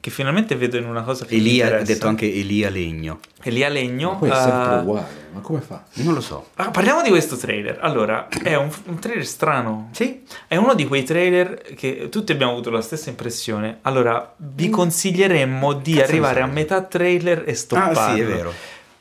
che 0.00 0.10
finalmente 0.10 0.54
vedo 0.56 0.76
in 0.76 0.86
una 0.86 1.02
cosa 1.02 1.24
che 1.24 1.34
mi 1.34 1.40
Elia, 1.40 1.78
ha 1.78 1.82
detto 1.82 2.06
anche 2.06 2.26
Elia 2.32 2.68
Legno. 2.70 3.20
Elia 3.42 3.68
Legno. 3.68 4.12
Ma 4.12 4.16
poi 4.16 4.30
è 4.30 4.34
sempre 4.34 4.74
eh, 4.74 4.78
uguale, 4.80 5.06
ma 5.32 5.40
come 5.40 5.60
fa? 5.60 5.84
Non 5.94 6.14
lo 6.14 6.20
so. 6.20 6.48
ah, 6.56 6.70
parliamo 6.70 7.02
di 7.02 7.08
questo 7.10 7.36
trailer. 7.36 7.78
Allora, 7.80 8.28
è 8.42 8.54
un, 8.54 8.70
un 8.86 8.98
trailer 8.98 9.24
strano. 9.26 9.88
Sì, 9.92 10.22
È 10.46 10.56
uno 10.56 10.74
di 10.74 10.86
quei 10.86 11.02
trailer 11.04 11.60
che 11.74 12.08
tutti 12.10 12.32
abbiamo 12.32 12.52
avuto 12.52 12.70
la 12.70 12.80
stessa 12.82 13.08
impressione. 13.10 13.78
Allora, 13.82 14.34
vi 14.38 14.68
consiglieremmo 14.70 15.72
di 15.74 15.92
Mm. 15.92 15.96
Cazzo 15.96 16.08
arrivare 16.10 16.40
a 16.40 16.46
metà 16.46 16.82
trailer 16.82 17.44
e 17.46 17.54
stopparlo. 17.54 17.98
ah 17.98 18.14
sì, 18.14 18.20
è 18.20 18.24
vero. 18.24 18.52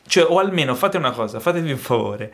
Cioè, 0.06 0.26
o 0.30 0.38
almeno 0.40 0.76
fate 0.76 0.98
una 0.98 1.12
cosa, 1.12 1.40
fatevi 1.40 1.72
un 1.72 1.78
favore. 1.78 2.34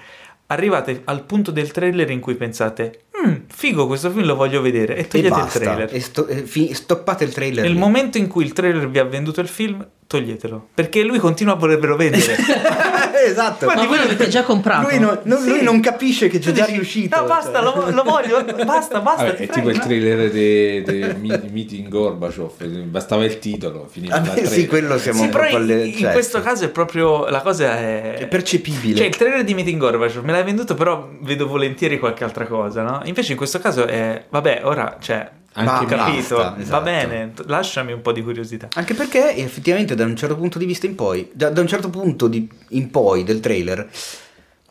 Arrivate 0.51 1.01
al 1.05 1.26
punto 1.26 1.51
del 1.51 1.71
trailer 1.71 2.09
in 2.09 2.19
cui 2.19 2.34
pensate, 2.34 3.01
"Mm, 3.23 3.34
figo, 3.53 3.85
questo 3.85 4.09
film 4.09 4.26
lo 4.26 4.35
voglio 4.35 4.61
vedere, 4.61 4.95
e 4.95 5.01
E 5.01 5.07
togliete 5.07 5.30
il 5.35 5.41
basta, 5.43 5.59
trailer. 5.59 5.89
e 5.93 5.99
sto- 5.99 6.26
e 6.27 6.38
fi- 6.38 6.73
stoppate 6.73 7.23
il 7.23 7.31
trailer. 7.34 7.63
Nel 7.65 7.73
lì. 7.73 7.77
momento 7.80 8.17
in 8.17 8.27
cui 8.27 8.43
il 8.45 8.53
trailer 8.53 8.89
vi 8.89 8.97
ha 8.97 9.03
venduto 9.03 9.41
il 9.41 9.47
film, 9.47 9.88
toglietelo. 10.10 10.69
Perché 10.73 11.03
lui 11.03 11.19
continua 11.19 11.53
a 11.53 11.56
volervelo 11.56 11.95
vendere. 11.95 12.36
esatto. 13.27 13.68
Ma 13.68 13.76
voi 13.86 13.98
l'avete 13.98 14.27
già 14.27 14.41
comprato? 14.41 14.88
Lui, 14.90 14.98
no- 14.98 15.19
non, 15.23 15.40
Sì. 15.40 15.49
lui 15.49 15.61
non 15.61 15.80
capisce 15.81 16.27
che 16.30 16.40
c'è 16.40 16.52
già 16.52 16.64
dici, 16.65 16.77
riuscito. 16.77 17.15
No, 17.19 17.27
basta, 17.27 17.61
lo, 17.61 17.91
lo 17.91 18.02
voglio, 18.03 18.44
basta, 18.65 19.02
basta. 19.02 19.26
Vabbè, 19.26 19.36
è 19.36 19.36
prego". 19.36 19.53
tipo 19.53 19.69
il 19.69 19.77
trailer 19.80 20.31
di 20.31 21.19
Meeting 21.52 21.88
Gorbaciov, 21.90 22.64
bastava 22.86 23.23
il 23.23 23.38
titolo, 23.38 23.86
finiva 23.88 24.15
Ah, 24.15 24.18
il 24.18 24.31
beh, 24.41 24.45
sì, 24.48 24.65
quello 24.65 24.98
siamo 24.98 25.19
Sì, 25.19 25.26
un 25.26 25.30
però 25.31 25.48
po' 25.48 25.56
alle- 25.57 25.86
in, 25.86 25.94
certo. 25.94 26.14
questo 26.14 26.41
caso 26.41 26.65
è 26.65 26.69
proprio 26.69 27.27
la 27.30 27.41
cosa 27.41 27.77
è, 27.77 28.15
È 28.18 28.27
percepibile. 28.27 28.95
Cioè, 28.98 29.06
il 29.06 29.15
trailer 29.15 29.44
di 29.44 29.53
Meeting 29.53 29.80
Gorbaciov 29.80 30.23
me 30.23 30.31
l'hai 30.31 30.44
venduto, 30.44 30.73
però 30.73 31.07
vedo 31.22 31.45
volentieri 31.48 31.99
qualche 31.99 32.23
altra 32.23 32.48
cosa, 32.48 32.81
no? 32.81 33.02
Invece 33.03 33.34
in 33.34 33.38
questo 33.38 33.60
caso 33.60 33.86
è 33.86 34.26
vabbè, 34.27 34.61
ora 34.64 34.98
cioè 34.99 35.30
Anche 35.60 35.94
ho 35.94 35.98
Basta, 35.98 36.11
capito, 36.11 36.36
va 36.38 36.56
esatto. 36.60 36.84
bene, 36.84 37.31
t- 37.36 37.44
lasciami 37.48 37.91
un 37.91 38.02
po' 38.02 38.11
di 38.14 38.23
curiosità. 38.23 38.69
Anche 38.76 38.94
perché 38.94 39.36
effettivamente 39.36 39.94
da 39.95 40.06
un 40.06 40.15
certo 40.15 40.36
punto 40.38 40.57
di 40.57 40.65
vista 40.65 40.86
in 40.86 40.95
poi, 40.95 41.30
da, 41.34 41.49
da 41.49 41.60
un 41.61 41.68
certo 41.68 41.90
punto 41.90 42.27
di- 42.27 42.49
in 42.69 42.90
poi 42.90 43.23
del 43.23 43.40
trailer, 43.41 43.90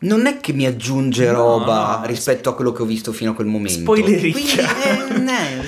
non 0.01 0.25
è 0.27 0.39
che 0.39 0.53
mi 0.53 0.65
aggiunge 0.65 1.25
No, 1.25 1.33
roba 1.33 1.99
no. 2.01 2.07
rispetto 2.07 2.49
a 2.49 2.55
quello 2.55 2.71
che 2.71 2.81
ho 2.81 2.85
visto 2.85 3.11
fino 3.11 3.31
a 3.31 3.33
quel 3.33 3.47
momento. 3.47 3.79
Spoilericchia. 3.81 4.65
Quindi, 4.65 5.15
eh, 5.15 5.18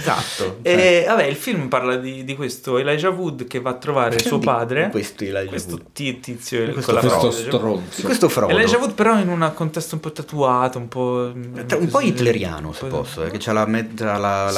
esatto. 0.02 0.58
E 0.64 1.06
vabbè, 1.08 1.24
il 1.24 1.36
film 1.36 1.68
parla 1.68 1.96
di, 1.96 2.24
di 2.24 2.36
questo 2.36 2.78
Elijah 2.78 3.10
Wood 3.10 3.48
che 3.48 3.60
va 3.60 3.72
a 3.72 3.76
trovare 3.76 4.20
suo 4.20 4.40
padre. 4.40 4.90
questo 4.90 5.24
Elijah 5.24 5.50
questo 5.50 5.76
Wood. 5.76 5.86
ti- 5.94 6.20
tizio 6.20 6.72
Questo 6.72 6.92
la 6.92 7.00
Questo 7.00 7.32
fronte. 7.32 7.38
stronzo. 7.48 8.02
Questo 8.02 8.30
Frodo. 8.30 8.52
Elijah 8.54 8.78
Wood 8.78 8.94
però 8.94 9.18
in 9.20 9.30
un 9.30 9.52
contesto 9.54 9.96
un 9.96 10.02
po' 10.02 10.12
tatuato, 10.12 10.78
un 10.78 10.88
po'... 10.88 11.32
Tra- 11.66 11.78
un 11.78 11.88
po' 11.88 12.02
hitleriano 12.02 12.74
se 12.74 12.86
posso, 12.86 13.24
eh, 13.24 13.32
che 13.32 13.38
c'ha 13.40 13.54
la, 13.54 13.66
mezza, 13.66 14.18
la, 14.18 14.52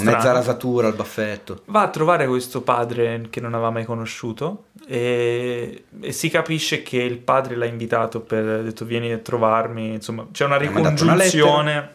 mezza 0.00 0.32
rasatura 0.32 0.86
al 0.88 0.94
baffetto. 0.94 1.62
Va 1.66 1.82
a 1.82 1.88
trovare 1.88 2.26
questo 2.26 2.60
padre 2.62 3.26
che 3.30 3.40
non 3.40 3.54
aveva 3.54 3.70
mai 3.70 3.84
conosciuto 3.84 4.64
e, 4.86 5.84
e 6.00 6.12
si 6.12 6.28
capisce 6.30 6.82
che 6.82 6.98
il 6.98 7.18
padre 7.18 7.56
l'ha 7.56 7.66
invitato 7.66 8.20
per 8.20 8.46
ha 8.46 8.62
detto 8.62 8.84
vieni 8.84 9.12
a 9.12 9.18
trovarmi, 9.18 9.94
insomma 9.94 10.26
c'è 10.32 10.44
una 10.44 10.56
ricongiunzione 10.56 11.90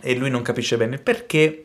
e 0.00 0.14
lui 0.14 0.30
non 0.30 0.42
capisce 0.42 0.76
bene 0.76 0.94
il 0.94 1.00
perché 1.00 1.64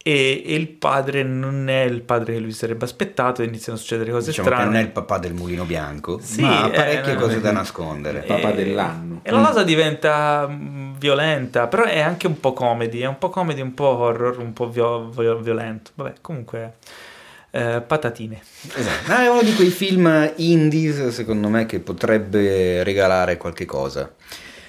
e, 0.00 0.42
e 0.46 0.54
il 0.54 0.68
padre 0.68 1.22
non 1.22 1.68
è 1.68 1.82
il 1.82 2.00
padre 2.02 2.34
che 2.34 2.38
lui 2.38 2.52
si 2.52 2.58
sarebbe 2.58 2.84
aspettato 2.84 3.42
e 3.42 3.46
iniziano 3.46 3.76
a 3.76 3.80
succedere 3.80 4.10
cose 4.10 4.30
Diciamo 4.30 4.48
che 4.48 4.54
strane. 4.54 4.70
non 4.70 4.80
è 4.80 4.84
il 4.84 4.90
papà 4.90 5.18
del 5.18 5.34
mulino 5.34 5.64
bianco, 5.64 6.18
Sì, 6.22 6.40
ma 6.40 6.62
ha 6.62 6.66
eh, 6.68 6.70
parecchie 6.70 7.14
no, 7.14 7.20
cose 7.20 7.34
no. 7.36 7.40
da 7.40 7.52
nascondere. 7.52 8.22
Eh, 8.24 8.26
papà 8.26 8.50
dell'anno. 8.52 9.20
E 9.22 9.30
la 9.30 9.42
cosa 9.44 9.62
diventa 9.64 10.46
mm, 10.48 10.94
violenta, 10.98 11.66
però 11.66 11.84
è 11.84 12.00
anche 12.00 12.26
un 12.26 12.38
po' 12.40 12.52
comedy, 12.52 13.00
è 13.00 13.06
un 13.06 13.18
po' 13.18 13.28
comedy, 13.28 13.60
un 13.60 13.74
po' 13.74 13.88
horror, 13.98 14.38
un 14.38 14.52
po' 14.52 14.68
vio- 14.70 15.08
vio- 15.10 15.38
violento. 15.38 15.90
Vabbè, 15.94 16.14
comunque 16.20 16.74
eh, 17.50 17.82
patatine. 17.86 18.40
Esatto. 18.74 19.12
Ah, 19.12 19.24
è 19.24 19.28
uno 19.28 19.42
di 19.42 19.54
quei 19.54 19.70
film 19.70 20.32
indies, 20.36 21.08
secondo 21.08 21.48
me, 21.48 21.66
che 21.66 21.80
potrebbe 21.80 22.82
regalare 22.84 23.36
qualche 23.36 23.64
cosa. 23.64 24.14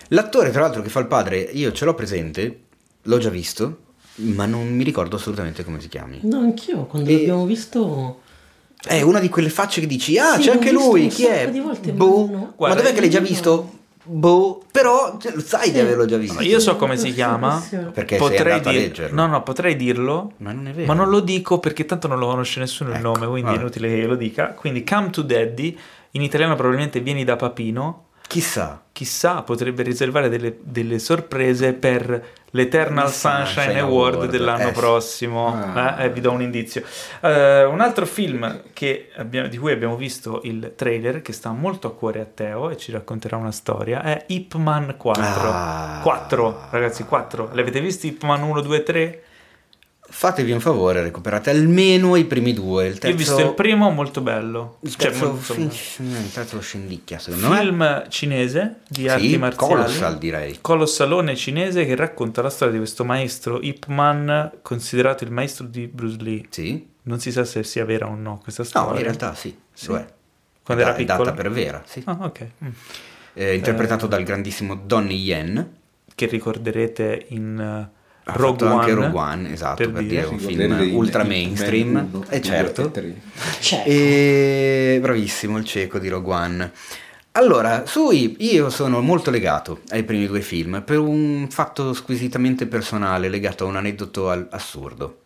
L'attore, 0.09 0.49
tra 0.51 0.61
l'altro, 0.61 0.81
che 0.81 0.89
fa 0.89 0.99
il 0.99 1.05
padre, 1.07 1.37
io 1.37 1.71
ce 1.71 1.85
l'ho 1.85 1.93
presente, 1.93 2.59
l'ho 3.03 3.17
già 3.19 3.29
visto, 3.29 3.77
ma 4.21 4.45
non 4.45 4.67
mi 4.73 4.83
ricordo 4.83 5.15
assolutamente 5.17 5.63
come 5.63 5.79
si 5.79 5.87
chiami. 5.89 6.19
No, 6.23 6.39
anch'io 6.39 6.85
quando 6.85 7.09
E- 7.09 7.13
l'abbiamo 7.13 7.45
visto. 7.45 8.21
È 8.81 9.01
una 9.01 9.19
di 9.19 9.27
quelle 9.27 9.49
facce 9.49 9.81
che 9.81 9.87
dici, 9.87 10.17
ah, 10.17 10.35
Sì, 10.35 10.43
c'è 10.43 10.51
anche 10.51 10.71
lui, 10.71 11.07
chi 11.07 11.25
è? 11.25 11.49
di 11.51 11.59
volte, 11.59 11.91
ma 11.91 11.97
boh. 11.97 12.27
no. 12.31 12.53
Guarda, 12.55 12.75
ma 12.75 12.81
dov'è 12.81 12.93
che 12.93 13.01
l'hai 13.01 13.09
già 13.09 13.19
visto? 13.19 13.73
Boh, 14.05 14.63
però 14.71 15.17
cioè, 15.19 15.33
sai 15.39 15.71
di 15.71 15.79
averlo 15.79 16.05
già 16.05 16.17
visto. 16.17 16.41
Io 16.41 16.59
so 16.59 16.77
come 16.77 16.95
si 16.97 17.09
Sì, 17.09 17.13
chiama. 17.13 17.59
sì, 17.59 17.67
sì. 17.75 17.77
Perché 17.93 18.17
sei 18.17 18.27
potrei 18.27 18.59
dir- 18.61 18.73
leggerlo. 18.73 19.15
No, 19.21 19.27
no, 19.27 19.43
potrei 19.43 19.75
dirlo. 19.75 20.31
Ma 20.37 20.51
non 20.53 20.67
è 20.67 20.71
vero. 20.71 20.87
Ma 20.87 20.93
non 20.93 21.09
lo 21.09 21.19
dico 21.19 21.59
perché 21.59 21.85
tanto 21.85 22.07
non 22.07 22.17
lo 22.17 22.27
conosce 22.27 22.59
nessuno 22.59 22.89
il 22.91 22.95
Ecco, 22.95 23.03
nome, 23.07 23.25
quindi 23.27 23.41
vabbè. 23.41 23.57
è 23.57 23.59
inutile 23.59 23.89
che 23.89 24.05
lo 24.07 24.15
dica. 24.15 24.47
Quindi 24.53 24.83
Come 24.83 25.09
to 25.11 25.21
Daddy, 25.21 25.77
in 26.11 26.21
italiano 26.21 26.55
probabilmente 26.55 27.01
Vieni 27.01 27.23
da 27.23 27.35
Papino. 27.35 28.05
Chissà. 28.29 28.83
Chissà, 28.91 29.41
potrebbe 29.41 29.81
riservare 29.81 30.29
delle, 30.29 30.57
delle 30.61 30.99
sorprese 30.99 31.73
per 31.73 32.27
l'Eternal 32.51 33.09
Sunshine, 33.09 33.45
Sunshine 33.45 33.79
Award, 33.79 34.13
Award, 34.13 34.29
dell'anno 34.29 34.67
eh 34.69 34.71
prossimo. 34.71 35.47
Ah. 35.51 35.99
Eh, 35.99 36.05
eh, 36.05 36.09
vi 36.11 36.21
do 36.21 36.31
un 36.31 36.43
indizio. 36.43 36.83
Eh, 37.21 37.63
un 37.63 37.81
altro 37.81 38.05
film 38.05 38.61
che 38.71 39.09
abbiamo- 39.15 39.47
di 39.47 39.57
cui 39.57 39.71
abbiamo 39.71 39.95
visto 39.95 40.41
il 40.43 40.73
trailer, 40.75 41.23
che 41.23 41.33
sta 41.33 41.49
molto 41.49 41.87
a 41.87 41.95
cuore 41.95 42.19
a 42.19 42.25
Teo 42.25 42.69
e 42.69 42.77
ci 42.77 42.91
racconterà 42.91 43.35
una 43.35 43.51
storia, 43.51 44.03
è 44.03 44.25
Ip 44.27 44.53
Man 44.55 44.93
4. 44.95 45.23
Ah. 45.23 45.99
4, 46.03 46.67
ragazzi, 46.69 47.05
4. 47.05 47.49
L'avete 47.53 47.81
visto 47.81 48.05
Ip 48.05 48.21
Man 48.25 48.43
1, 48.43 48.61
2, 48.61 48.83
3? 48.83 49.23
Fatevi 50.11 50.51
un 50.51 50.59
favore, 50.59 51.01
recuperate 51.01 51.49
almeno 51.51 52.15
i 52.15 52.25
primi 52.25 52.53
due. 52.53 52.87
Il 52.87 52.97
terzo, 52.97 53.07
Io 53.07 53.13
ho 53.13 53.17
visto 53.17 53.39
il 53.49 53.53
primo, 53.53 53.89
molto 53.91 54.21
bello. 54.21 54.77
Il 54.81 54.91
Cioè, 54.95 55.09
terzo, 55.11 55.27
molto 55.27 55.53
fin- 55.53 55.67
bello. 55.67 56.19
il 56.19 56.31
terzo 56.31 56.55
lo 56.55 56.61
scendicchia, 56.61 57.19
secondo 57.19 57.49
me. 57.49 57.59
Film 57.59 58.05
cinese 58.09 58.75
di 58.87 59.01
Sì, 59.01 59.07
arti 59.07 59.37
marziali. 59.37 59.73
Colossal, 59.73 60.17
direi. 60.17 60.57
Colossalone 60.61 61.35
cinese 61.35 61.85
che 61.85 61.95
racconta 61.95 62.41
la 62.41 62.49
storia 62.49 62.73
di 62.73 62.79
questo 62.79 63.05
maestro 63.05 63.61
Ip 63.61 63.85
Man, 63.87 64.51
considerato 64.61 65.23
il 65.23 65.31
maestro 65.31 65.65
di 65.67 65.87
Bruce 65.87 66.17
Lee. 66.19 66.45
Sì? 66.49 66.87
Non 67.03 67.19
si 67.19 67.31
sa 67.31 67.43
se 67.45 67.63
sia 67.63 67.85
vera 67.85 68.07
o 68.07 68.15
no 68.15 68.39
questa 68.43 68.63
storia. 68.63 68.91
No, 68.91 68.97
in 68.97 69.03
realtà 69.03 69.33
sì, 69.35 69.55
Sì? 69.73 69.87
lo 69.87 69.95
è. 69.97 70.05
Quando 70.63 70.83
È 70.83 70.85
era 70.87 70.95
da- 70.95 71.01
è 71.01 71.05
piccolo? 71.05 71.23
data 71.23 71.35
per 71.41 71.51
vera, 71.51 71.81
sì. 71.85 72.01
Ah, 72.05 72.17
ok. 72.19 72.47
Mm. 72.63 72.67
Eh, 73.35 73.55
interpretato 73.55 74.05
dal 74.07 74.23
grandissimo 74.23 74.75
Donnie 74.75 75.15
Yen. 75.17 75.77
Che 76.13 76.25
ricorderete 76.25 77.27
in 77.29 77.89
uh, 77.91 77.97
Ha 78.25 78.33
Rogue 78.33 78.67
fatto 78.67 78.77
anche 78.79 78.91
One. 78.91 79.05
Rogue 79.05 79.19
One, 79.19 79.51
esatto, 79.53 79.75
per, 79.75 79.91
per 79.91 80.01
dire, 80.03 80.21
dire. 80.21 80.25
un 80.33 80.39
film 80.39 80.81
in- 80.83 80.95
ultra 80.95 81.21
in 81.23 81.27
mainstream. 81.27 82.07
Uno, 82.11 82.25
Eh 82.29 82.41
certo. 82.41 82.81
e. 82.91 83.21
C'è. 83.59 83.83
E 83.85 84.99
bravissimo 85.01 85.57
il 85.57 85.65
cieco 85.65 85.97
di 85.99 86.07
Rogue 86.09 86.33
One. 86.33 86.71
Allora, 87.33 87.85
sui 87.85 88.35
io 88.39 88.69
sono 88.69 89.01
molto 89.01 89.29
legato 89.31 89.81
ai 89.89 90.03
primi 90.03 90.27
due 90.27 90.41
film 90.41 90.81
per 90.85 90.97
un 90.99 91.47
fatto 91.49 91.93
squisitamente 91.93 92.65
personale 92.65 93.29
legato 93.29 93.65
a 93.65 93.67
un 93.67 93.75
aneddoto 93.77 94.29
al- 94.29 94.47
assurdo. 94.51 95.17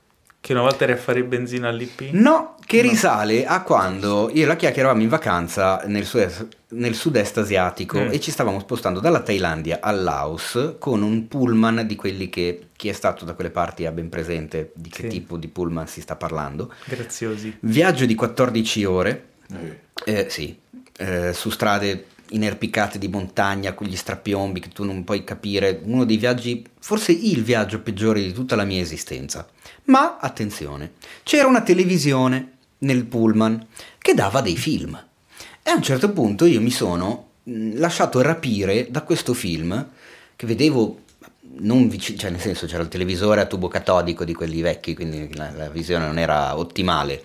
Che 0.45 0.51
una 0.51 0.61
volta 0.63 0.83
eri 0.83 0.91
a 0.91 0.97
fare 0.97 1.23
benzina 1.23 1.69
all'IP. 1.69 2.09
No, 2.11 2.55
che 2.65 2.81
risale 2.81 3.45
a 3.45 3.61
quando 3.61 4.29
io 4.33 4.43
e 4.43 4.45
la 4.45 4.57
Chiacchi 4.57 4.79
eravamo 4.79 5.01
in 5.01 5.07
vacanza 5.07 5.81
nel 5.85 6.03
sud-est, 6.03 6.47
nel 6.71 6.95
sud-est 6.95 7.37
asiatico 7.37 7.97
Mm. 8.01 8.11
e 8.11 8.19
ci 8.19 8.29
stavamo 8.29 8.59
spostando 8.59 8.99
dalla 8.99 9.21
Thailandia 9.21 9.79
al 9.81 10.03
Laos 10.03 10.75
con 10.79 11.01
un 11.01 11.29
pullman 11.29 11.87
di 11.87 11.95
quelli 11.95 12.27
che 12.27 12.67
chi 12.75 12.89
è 12.89 12.91
stato 12.91 13.23
da 13.23 13.35
quelle 13.35 13.51
parti 13.51 13.85
ha 13.85 13.91
ben 13.93 14.09
presente 14.09 14.73
di 14.75 14.89
che 14.89 15.03
Sì. 15.03 15.07
tipo 15.07 15.37
di 15.37 15.47
pullman 15.47 15.87
si 15.87 16.01
sta 16.01 16.17
parlando. 16.17 16.73
Graziosi. 16.83 17.55
Viaggio 17.61 18.05
di 18.05 18.13
14 18.15 18.83
ore, 18.83 19.27
Eh, 19.47 19.79
eh, 20.03 20.25
sì, 20.29 20.57
eh, 20.97 21.31
su 21.31 21.51
strade 21.51 22.07
inerpicate 22.31 22.97
di 22.97 23.07
montagna 23.07 23.73
con 23.73 23.87
gli 23.87 23.95
strappiombi 23.95 24.59
che 24.59 24.69
tu 24.69 24.83
non 24.83 25.03
puoi 25.05 25.23
capire, 25.23 25.79
uno 25.83 26.03
dei 26.03 26.17
viaggi, 26.17 26.65
forse 26.79 27.11
il 27.13 27.43
viaggio 27.43 27.79
peggiore 27.79 28.19
di 28.21 28.33
tutta 28.33 28.55
la 28.57 28.63
mia 28.65 28.81
esistenza. 28.81 29.47
Ma 29.85 30.17
attenzione, 30.19 30.93
c'era 31.23 31.47
una 31.47 31.61
televisione 31.61 32.51
nel 32.79 33.05
pullman 33.05 33.65
che 33.97 34.13
dava 34.13 34.41
dei 34.41 34.57
film. 34.57 35.01
E 35.61 35.69
a 35.69 35.75
un 35.75 35.81
certo 35.81 36.11
punto 36.11 36.45
io 36.45 36.61
mi 36.61 36.71
sono 36.71 37.29
mh, 37.43 37.77
lasciato 37.79 38.21
rapire 38.21 38.87
da 38.89 39.01
questo 39.01 39.33
film 39.33 39.89
che 40.35 40.45
vedevo 40.45 40.99
non 41.55 41.87
vicino, 41.87 42.17
cioè 42.17 42.31
nel 42.31 42.39
senso 42.39 42.65
c'era 42.65 42.83
il 42.83 42.89
televisore 42.89 43.41
a 43.41 43.45
tubo 43.45 43.67
catodico 43.67 44.23
di 44.25 44.33
quelli 44.33 44.61
vecchi, 44.61 44.95
quindi 44.95 45.33
la, 45.35 45.51
la 45.51 45.69
visione 45.69 46.05
non 46.05 46.17
era 46.17 46.57
ottimale. 46.57 47.21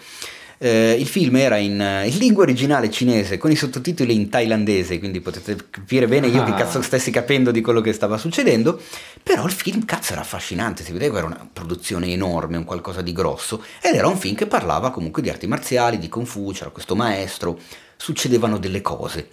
Eh, 0.61 0.97
il 0.99 1.07
film 1.07 1.37
era 1.37 1.57
in, 1.57 1.81
eh, 1.81 2.09
in 2.09 2.19
lingua 2.19 2.43
originale 2.43 2.91
cinese 2.91 3.39
con 3.39 3.51
i 3.53 3.55
sottotitoli 3.57 4.13
in 4.15 4.29
thailandese, 4.29 4.99
quindi 4.99 5.21
potete 5.21 5.57
capire 5.71 6.09
bene 6.09 6.27
io 6.27 6.43
che 6.43 6.51
Ah. 6.51 6.55
cazzo 6.55 6.83
stessi 6.83 7.13
capendo 7.13 7.51
di 7.53 7.61
quello 7.61 7.81
che 7.81 7.93
stava 7.93 8.19
succedendo. 8.19 8.81
Però 9.23 9.45
il 9.47 9.53
film 9.53 9.85
cazzo 9.85 10.13
era 10.13 10.23
affascinante, 10.23 10.83
si 10.83 10.93
vedeva 10.93 11.13
che 11.13 11.19
era 11.19 11.27
una 11.29 11.49
produzione 11.53 12.09
enorme, 12.09 12.57
un 12.57 12.65
qualcosa 12.65 13.03
di 13.03 13.13
grosso, 13.13 13.63
ed 13.81 13.95
era 13.95 14.09
un 14.09 14.17
film 14.17 14.35
che 14.35 14.47
parlava 14.47 14.91
comunque 14.91 15.23
di 15.23 15.29
arti 15.31 15.47
marziali, 15.47 15.99
di 15.99 16.09
Kung 16.09 16.27
Fu, 16.27 16.51
c'era 16.53 16.71
questo 16.71 16.97
maestro, 16.97 17.59
succedevano 17.97 18.59
delle 18.59 18.81
cose. 18.81 19.29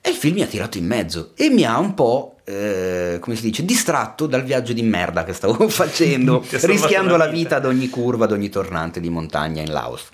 E 0.00 0.10
il 0.10 0.16
film 0.16 0.34
mi 0.34 0.42
ha 0.42 0.46
tirato 0.46 0.76
in 0.76 0.86
mezzo 0.86 1.30
e 1.36 1.48
mi 1.50 1.64
ha 1.64 1.78
un 1.78 1.94
po', 1.94 2.36
eh, 2.44 3.18
come 3.20 3.36
si 3.36 3.42
dice, 3.42 3.64
distratto 3.64 4.26
dal 4.26 4.42
viaggio 4.44 4.72
di 4.74 4.82
merda 4.82 5.24
che 5.24 5.32
stavo 5.32 5.66
facendo, 5.70 6.44
rischiando 6.50 7.16
la 7.16 7.28
vita 7.28 7.56
ad 7.56 7.64
ogni 7.64 7.88
curva, 7.88 8.24
ad 8.24 8.32
ogni 8.32 8.48
tornante 8.50 9.00
di 9.00 9.08
montagna 9.08 9.62
in 9.62 9.70
Laos. 9.72 10.08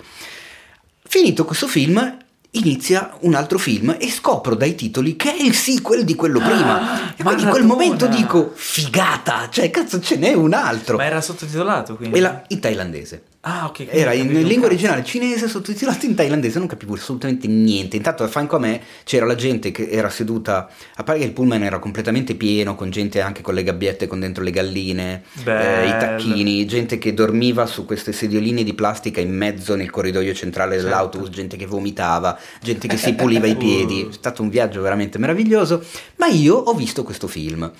Finito 1.13 1.43
questo 1.43 1.67
film, 1.67 2.17
inizia 2.51 3.17
un 3.23 3.33
altro 3.33 3.57
film 3.57 3.97
e 3.99 4.09
scopro 4.09 4.55
dai 4.55 4.75
titoli 4.75 5.17
che 5.17 5.35
è 5.35 5.41
il 5.43 5.53
sequel 5.53 6.05
di 6.05 6.15
quello 6.15 6.39
prima. 6.39 7.13
e 7.17 7.21
quindi 7.21 7.43
in 7.43 7.49
quel 7.49 7.65
momento 7.65 8.07
dico, 8.07 8.53
figata, 8.55 9.49
cioè 9.51 9.69
cazzo 9.69 9.99
ce 9.99 10.15
n'è 10.15 10.31
un 10.31 10.53
altro. 10.53 10.95
Ma 10.95 11.03
era 11.03 11.19
sottotitolato 11.19 11.97
quindi? 11.97 12.17
E 12.17 12.21
la- 12.21 12.41
in 12.47 12.61
thailandese. 12.61 13.23
Ah, 13.43 13.65
ok. 13.65 13.87
Era 13.89 14.13
in 14.13 14.31
lingua 14.43 14.67
originale 14.67 15.03
cinese 15.03 15.47
sottotitolato 15.47 16.05
in 16.05 16.13
thailandese, 16.13 16.59
non 16.59 16.67
capivo 16.67 16.93
assolutamente 16.93 17.47
niente. 17.47 17.95
Intanto 17.95 18.23
a 18.23 18.27
fianco 18.27 18.57
a 18.57 18.59
me 18.59 18.79
c'era 19.03 19.25
la 19.25 19.33
gente 19.33 19.71
che 19.71 19.89
era 19.89 20.09
seduta, 20.09 20.69
a 20.95 21.03
parte 21.03 21.21
che 21.21 21.25
il 21.27 21.33
pullman 21.33 21.63
era 21.63 21.79
completamente 21.79 22.35
pieno, 22.35 22.75
con 22.75 22.91
gente 22.91 23.19
anche 23.19 23.41
con 23.41 23.55
le 23.55 23.63
gabbiette 23.63 24.05
con 24.05 24.19
dentro 24.19 24.43
le 24.43 24.51
galline, 24.51 25.23
eh, 25.43 25.87
i 25.87 25.89
tacchini, 25.89 26.65
gente 26.67 26.99
che 26.99 27.15
dormiva 27.15 27.65
su 27.65 27.83
queste 27.85 28.11
sedioline 28.11 28.61
di 28.63 28.75
plastica 28.75 29.21
in 29.21 29.35
mezzo 29.35 29.73
nel 29.75 29.89
corridoio 29.89 30.35
centrale 30.35 30.73
Certo. 30.73 30.87
dell'autobus, 30.87 31.29
gente 31.29 31.57
che 31.57 31.65
vomitava, 31.65 32.37
gente 32.61 32.87
che 32.87 32.97
si 32.97 33.15
puliva 33.15 33.47
i 33.47 33.55
piedi. 33.55 34.05
È 34.09 34.13
stato 34.13 34.43
un 34.43 34.49
viaggio 34.49 34.81
veramente 34.83 35.17
meraviglioso. 35.17 35.83
Ma 36.17 36.27
io 36.27 36.55
ho 36.57 36.73
visto 36.75 37.01
questo 37.01 37.27
film, 37.27 37.71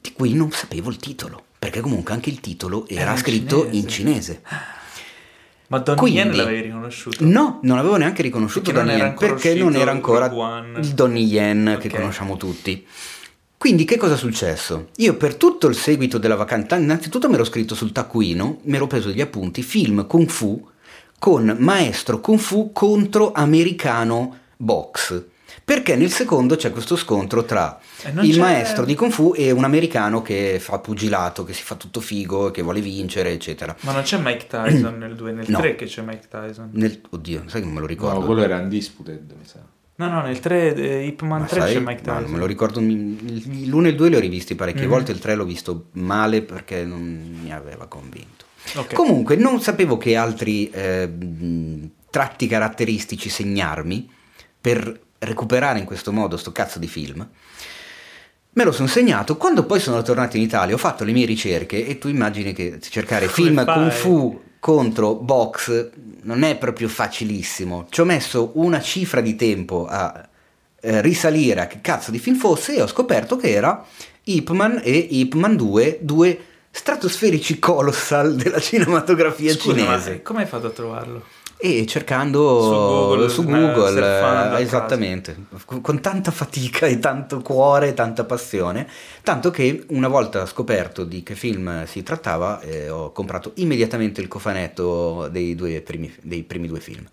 di 0.00 0.12
cui 0.14 0.32
non 0.32 0.50
sapevo 0.52 0.88
il 0.88 0.96
titolo, 0.96 1.44
perché 1.58 1.80
comunque 1.80 2.14
anche 2.14 2.30
il 2.30 2.40
titolo 2.40 2.86
era, 2.88 3.02
Era 3.02 3.10
in 3.12 3.18
scritto 3.18 3.68
in 3.70 3.86
cinese. 3.86 3.90
cinese. 3.90 4.80
Ma 5.72 5.78
Donnie 5.78 6.00
Quindi- 6.00 6.18
Yen 6.18 6.36
l'avevi 6.36 6.60
riconosciuto? 6.60 7.24
No, 7.24 7.58
non 7.62 7.78
avevo 7.78 7.96
neanche 7.96 8.20
riconosciuto 8.20 8.72
Perché 8.72 8.78
non 8.78 8.88
Donnie 8.88 9.00
era 9.00 9.08
Yen, 9.08 9.18
ancora 9.18 9.32
perché 9.32 9.54
non 9.58 9.74
era 9.74 9.90
ancora 9.90 10.78
il 10.80 10.88
Donnie 10.88 11.22
Yen 11.24 11.76
che 11.80 11.88
Ok. 11.88 11.94
conosciamo 11.94 12.36
tutti. 12.36 12.86
Quindi 13.56 13.84
che 13.84 13.96
cosa 13.96 14.12
è 14.14 14.16
successo? 14.18 14.88
Io 14.96 15.14
per 15.16 15.36
tutto 15.36 15.68
il 15.68 15.74
seguito 15.74 16.18
della 16.18 16.34
vacanza, 16.34 16.76
innanzitutto 16.76 17.28
mi 17.28 17.34
ero 17.36 17.44
scritto 17.44 17.74
sul 17.74 17.90
taccuino, 17.92 18.58
mi 18.64 18.76
ero 18.76 18.86
preso 18.86 19.08
gli 19.08 19.22
appunti, 19.22 19.62
film 19.62 20.06
Kung 20.06 20.28
Fu 20.28 20.68
con 21.18 21.56
maestro 21.58 22.20
Kung 22.20 22.38
Fu 22.38 22.72
contro 22.72 23.32
americano 23.32 24.36
box. 24.58 25.24
Perché 25.72 25.96
nel 25.96 26.10
secondo 26.10 26.56
c'è 26.56 26.70
questo 26.70 26.96
scontro 26.96 27.44
tra 27.44 27.80
E 28.02 28.12
non 28.12 28.24
il 28.26 28.34
c'è- 28.34 28.40
maestro 28.40 28.84
di 28.84 28.94
Kung 28.94 29.10
Fu 29.10 29.32
e 29.34 29.50
un 29.50 29.64
americano 29.64 30.20
che 30.20 30.58
fa 30.60 30.78
pugilato, 30.80 31.44
che 31.44 31.54
si 31.54 31.62
fa 31.62 31.76
tutto 31.76 32.00
figo, 32.00 32.50
che 32.50 32.60
vuole 32.60 32.80
vincere, 32.82 33.30
eccetera. 33.32 33.74
Ma 33.80 33.92
non 33.92 34.02
c'è 34.02 34.18
Mike 34.18 34.46
Tyson 34.48 34.98
nel 34.98 35.14
2, 35.16 35.32
nel 35.32 35.46
No. 35.48 35.58
3 35.60 35.74
che 35.74 35.86
c'è 35.86 36.02
Mike 36.02 36.26
Tyson. 36.28 36.68
Nel- 36.72 37.00
oddio, 37.08 37.44
sai 37.46 37.60
che 37.60 37.66
non 37.66 37.74
me 37.74 37.80
lo 37.80 37.86
ricordo. 37.86 38.20
No, 38.20 38.26
quello 38.26 38.42
era 38.42 38.58
Undisputed, 38.58 39.30
mi 39.38 39.46
sa. 39.46 39.60
No, 39.94 40.08
no, 40.08 40.20
nel 40.20 40.40
3 40.40 40.74
eh, 40.74 41.06
Ip 41.06 41.22
Man 41.22 41.40
Ma 41.40 41.46
3 41.46 41.60
sai, 41.60 41.72
c'è 41.74 41.80
Mike 41.80 42.02
Tyson. 42.02 42.22
non 42.22 42.30
me 42.32 42.38
lo 42.38 42.46
ricordo. 42.46 42.80
mi- 42.80 43.66
L'uno 43.66 43.86
e 43.86 43.90
il 43.90 43.96
due 43.96 44.10
li 44.10 44.16
ho 44.16 44.20
rivisti 44.20 44.54
parecchie 44.54 44.84
Mhm. 44.84 44.88
volte, 44.90 45.12
il 45.12 45.20
tre 45.20 45.34
l'ho 45.34 45.44
visto 45.44 45.86
male 45.92 46.42
perché 46.42 46.84
non 46.84 47.38
mi 47.42 47.50
aveva 47.52 47.86
convinto. 47.86 48.44
Ok. 48.76 48.92
Comunque, 48.92 49.36
non 49.36 49.60
sapevo 49.62 49.96
che 49.96 50.16
altri 50.16 50.68
eh, 50.70 51.10
tratti 52.10 52.46
caratteristici 52.46 53.28
segnarmi 53.30 54.10
per 54.60 55.00
recuperare 55.22 55.78
in 55.78 55.84
questo 55.84 56.12
modo 56.12 56.36
sto 56.36 56.52
cazzo 56.52 56.78
di 56.78 56.88
film. 56.88 57.26
Me 58.54 58.64
lo 58.64 58.72
sono 58.72 58.88
segnato. 58.88 59.36
Quando 59.36 59.64
poi 59.64 59.80
sono 59.80 60.02
tornato 60.02 60.36
in 60.36 60.42
Italia, 60.42 60.74
ho 60.74 60.78
fatto 60.78 61.04
le 61.04 61.12
mie 61.12 61.24
ricerche 61.24 61.86
e 61.86 61.98
tu 61.98 62.08
immagini 62.08 62.52
che 62.52 62.78
cercare 62.80 63.26
Come 63.26 63.48
film 63.48 63.64
fai? 63.64 63.74
kung 63.74 63.90
fu 63.90 64.42
contro 64.58 65.14
box 65.14 65.90
non 66.22 66.42
è 66.42 66.56
proprio 66.56 66.88
facilissimo. 66.88 67.86
Ci 67.88 68.00
ho 68.00 68.04
messo 68.04 68.52
una 68.54 68.80
cifra 68.80 69.20
di 69.20 69.34
tempo 69.36 69.86
a 69.88 70.28
eh, 70.80 71.00
risalire 71.00 71.60
a 71.62 71.66
che 71.66 71.80
cazzo 71.80 72.10
di 72.10 72.18
film 72.18 72.36
fosse 72.36 72.76
e 72.76 72.82
ho 72.82 72.86
scoperto 72.86 73.36
che 73.36 73.50
era 73.50 73.84
Ip 74.24 74.50
Man 74.50 74.80
e 74.84 74.96
Ip 74.96 75.34
Man 75.34 75.56
2, 75.56 75.98
due 76.02 76.38
stratosferici 76.70 77.58
colossal 77.58 78.34
della 78.36 78.60
cinematografia 78.60 79.52
Scusa, 79.52 79.76
cinese. 79.78 80.22
come 80.22 80.42
hai 80.42 80.46
fatto 80.46 80.66
a 80.66 80.70
trovarlo? 80.70 81.24
E 81.64 81.86
cercando 81.86 82.60
Su 82.60 82.70
Google, 82.70 83.28
su 83.28 83.42
eh, 83.42 83.44
Google, 83.44 84.58
eh, 84.58 84.62
esattamente, 84.62 85.36
con, 85.80 86.00
tanta 86.00 86.32
fatica 86.32 86.86
e 86.86 86.98
tanto 86.98 87.40
cuore 87.40 87.90
e 87.90 87.94
tanta 87.94 88.24
passione, 88.24 88.88
tanto 89.22 89.52
che 89.52 89.84
una 89.90 90.08
volta 90.08 90.44
scoperto 90.46 91.04
di 91.04 91.22
che 91.22 91.36
film 91.36 91.86
si 91.86 92.02
trattava, 92.02 92.60
eh, 92.62 92.90
ho 92.90 93.12
comprato 93.12 93.52
immediatamente 93.54 94.20
il 94.20 94.26
cofanetto 94.26 95.28
dei, 95.30 95.54
due 95.54 95.80
primi, 95.82 96.12
dei 96.20 96.42
primi 96.42 96.66
due 96.66 96.80
film. 96.80 97.06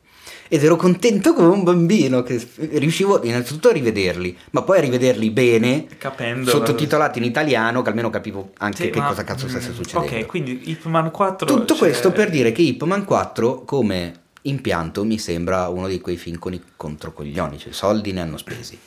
Ed 0.48 0.64
ero 0.64 0.78
contento 0.78 1.34
come 1.36 1.50
un 1.50 1.62
bambino 1.62 2.24
che 2.24 2.44
riuscivo 2.56 3.24
innanzitutto 3.24 3.70
a 3.70 3.72
rivederli, 3.72 4.36
ma 4.50 4.64
poi 4.64 4.80
a 4.80 4.82
rivederli 4.82 5.30
bene, 5.30 5.86
Capendo. 6.00 6.50
sottotitolati 6.50 7.20
in 7.20 7.26
italiano, 7.26 7.84
che 7.84 7.90
almeno 7.90 8.10
capivo 8.10 8.50
anche 8.58 8.86
Sì, 8.86 8.90
che 8.90 8.98
ma- 8.98 9.10
cosa 9.10 9.24
cazzo 9.24 9.48
stesse 9.48 9.70
mm, 9.70 9.74
succedendo. 9.76 10.16
Ok, 10.16 10.26
quindi 10.26 10.72
Ip 10.72 10.86
Man 10.86 11.12
4 11.12 11.46
Tutto 11.46 11.66
cioè- 11.68 11.78
questo 11.78 12.12
per 12.12 12.32
dire 12.32 12.52
che 12.52 12.64
Ip 12.64 12.82
Man 12.82 13.06
4 13.06 13.62
come 13.64 14.22
impianto 14.44 15.04
mi 15.04 15.18
sembra 15.20 15.68
uno 15.68 15.88
di 15.88 16.00
quei 16.00 16.18
film 16.18 16.38
con 16.40 16.54
i 16.54 16.62
controcoglioni, 16.76 17.58
cioè 17.58 17.72
soldi 17.74 18.12
ne 18.14 18.22
hanno 18.22 18.38
spesi. 18.38 18.78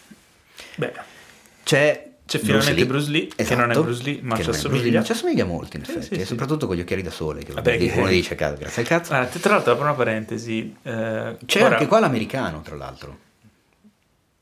Beh, 0.76 0.92
C'è, 1.64 2.10
C'è 2.24 2.38
finalmente 2.38 2.86
Bruce 2.86 3.10
Lee, 3.10 3.26
che 3.28 3.54
non 3.54 3.64
è 3.68 3.70
esatto, 3.72 3.82
Bruce 3.82 4.02
Lee, 4.02 4.18
ma 4.22 4.36
che 4.36 4.42
ci 4.42 4.46
non 4.48 4.54
è 4.54 4.58
assomiglia. 4.58 4.68
Bruce 4.68 4.84
Lee, 4.90 4.98
ma 4.98 5.04
ci 5.04 5.12
assomiglia 5.12 5.44
molto 5.44 5.76
in 5.76 5.84
Sì, 5.84 5.90
effetti, 5.90 6.06
sì, 6.06 6.14
e 6.14 6.18
sì. 6.20 6.24
soprattutto 6.26 6.66
con 6.66 6.76
gli 6.76 6.80
occhiali 6.80 7.02
da 7.02 7.10
sole, 7.10 7.42
che 7.44 7.52
Vabbè, 7.52 7.76
uno 7.94 8.04
che- 8.06 8.10
dice 8.12 8.34
"Cazzo, 8.34 8.56
grazie 8.58 8.82
al 8.82 8.88
cazzo. 8.88 9.12
Ah, 9.12 9.26
tra 9.26 9.54
l'altro, 9.54 9.72
apro 9.72 9.84
una 9.84 9.94
parentesi. 9.94 10.74
eh, 10.82 11.36
C'è 11.44 11.62
ora- 11.62 11.74
anche 11.76 11.86
qua 11.86 12.00
l'americano, 12.00 12.62
tra 12.62 12.76
l'altro. 12.76 13.18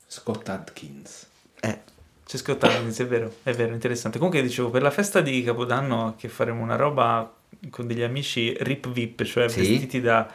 Scott 0.07 0.47
Atkins. 0.49 1.27
Eh, 1.59 1.79
C'è 2.25 2.37
Scott 2.37 2.63
Adkins, 2.63 2.99
è 2.99 3.05
vero, 3.07 3.35
è 3.43 3.53
vero, 3.53 3.73
interessante. 3.73 4.17
Comunque 4.17 4.41
dicevo, 4.41 4.69
per 4.69 4.81
la 4.81 4.91
festa 4.91 5.21
di 5.21 5.43
Capodanno 5.43 6.15
che 6.17 6.27
faremo 6.29 6.61
una 6.61 6.75
roba 6.75 7.31
con 7.69 7.87
degli 7.87 8.01
amici 8.01 8.55
rip 8.61 8.87
VIP, 8.89 9.23
cioè 9.23 9.47
Sì. 9.49 9.59
vestiti 9.59 10.01
da 10.01 10.27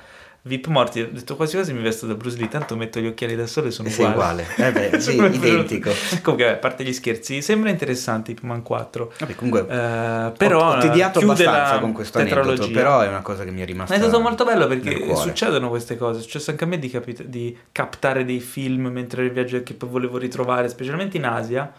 VIP 0.47 0.69
morti. 0.69 1.01
Ho 1.01 1.09
detto 1.11 1.35
quasi 1.35 1.57
quasi 1.57 1.73
mi 1.73 1.83
vesto 1.83 2.07
da 2.07 2.15
Bruce 2.15 2.37
Lee, 2.37 2.49
tanto 2.49 2.77
metto 2.77 3.01
gli 3.01 3.07
occhiali 3.07 3.35
da 3.35 3.47
sole 3.47 3.69
e 3.69 3.71
sono 3.73 3.89
Eh 3.89 3.91
sì, 3.91 4.03
uguali. 4.03 4.45
uguale. 4.45 4.69
Eh 4.69 4.91
beh, 4.91 5.01
sì, 5.03 5.17
identico. 5.17 5.91
Comunque, 6.23 6.51
a 6.53 6.57
parte 6.57 6.85
gli 6.85 6.93
scherzi, 6.93 7.43
sembra 7.43 7.71
interessante 7.71 8.31
Ip 8.31 8.41
Man 8.43 8.63
4. 8.63 9.13
vabbè, 9.19 9.35
comunque 9.35 9.61
Eh, 9.63 10.33
però 10.37 10.77
ho, 10.77 10.79
tediato 10.79 11.19
abbastanza 11.19 11.79
con 11.81 11.93
questo 11.93 12.19
aneddoto, 12.19 12.71
però 12.71 13.01
è 13.01 13.09
una 13.09 13.23
cosa 13.23 13.45
che 13.45 13.51
mi 13.51 13.61
è 13.61 13.65
rimasta 13.65 13.93
Ma 13.95 14.01
è 14.01 14.03
stato 14.03 14.23
molto 14.23 14.45
bello 14.45 14.67
perché 14.69 15.15
succedono 15.17 15.69
queste 15.69 15.97
cose. 15.97 16.21
È 16.21 16.23
successo 16.23 16.51
anche 16.51 16.65
a 16.65 16.67
me 16.67 16.79
di, 16.79 16.89
capit- 16.89 17.25
di 17.25 17.57
captare 17.73 18.25
dei 18.25 18.41
film 18.41 18.87
mentre 18.87 19.27
in 19.27 19.33
viaggio 19.33 19.63
che 19.63 19.75
poi 19.75 19.89
volevo 19.89 20.17
ritrovare, 20.19 20.69
specialmente 20.69 21.17
in 21.17 21.25
Asia. 21.25 21.73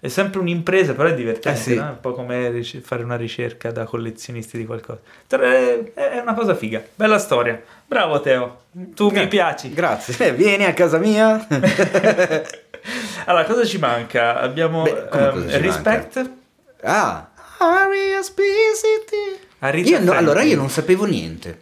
È 0.00 0.08
sempre 0.08 0.40
un'impresa, 0.40 0.94
però 0.94 1.08
è 1.10 1.14
divertente, 1.14 1.58
Eh 1.58 1.62
sì. 1.62 1.74
no? 1.74 1.86
È 1.86 1.90
un 1.90 2.00
po' 2.00 2.12
come 2.14 2.62
fare 2.82 3.02
una 3.02 3.16
ricerca 3.16 3.70
da 3.70 3.84
collezionisti 3.84 4.56
di 4.56 4.64
qualcosa. 4.64 5.00
Però 5.26 5.42
È, 5.42 6.18
una 6.22 6.32
cosa 6.34 6.54
figa, 6.54 6.82
bella 6.94 7.18
storia. 7.18 7.60
Bravo 7.86 8.18
Teo, 8.20 8.62
tu 8.94 9.10
mi 9.10 9.28
piaci. 9.28 9.72
Grazie, 9.74 10.28
Eh, 10.28 10.32
vieni 10.32 10.64
a 10.64 10.72
casa 10.72 10.98
mia. 10.98 11.46
Allora, 13.26 13.44
cosa 13.44 13.62
ci 13.66 13.76
manca? 13.76 14.40
Abbiamo 14.40 14.84
Beh, 14.84 15.08
cosa 15.10 15.50
ci 15.50 15.58
Respect, 15.58 16.30
ah, 16.84 17.28
R.E.S.P.C.T. 17.58 19.38
Aretha 19.58 19.88
Io 19.90 20.00
no- 20.02 20.12
allora 20.12 20.40
io 20.42 20.56
non 20.56 20.70
sapevo 20.70 21.04
niente. 21.04 21.58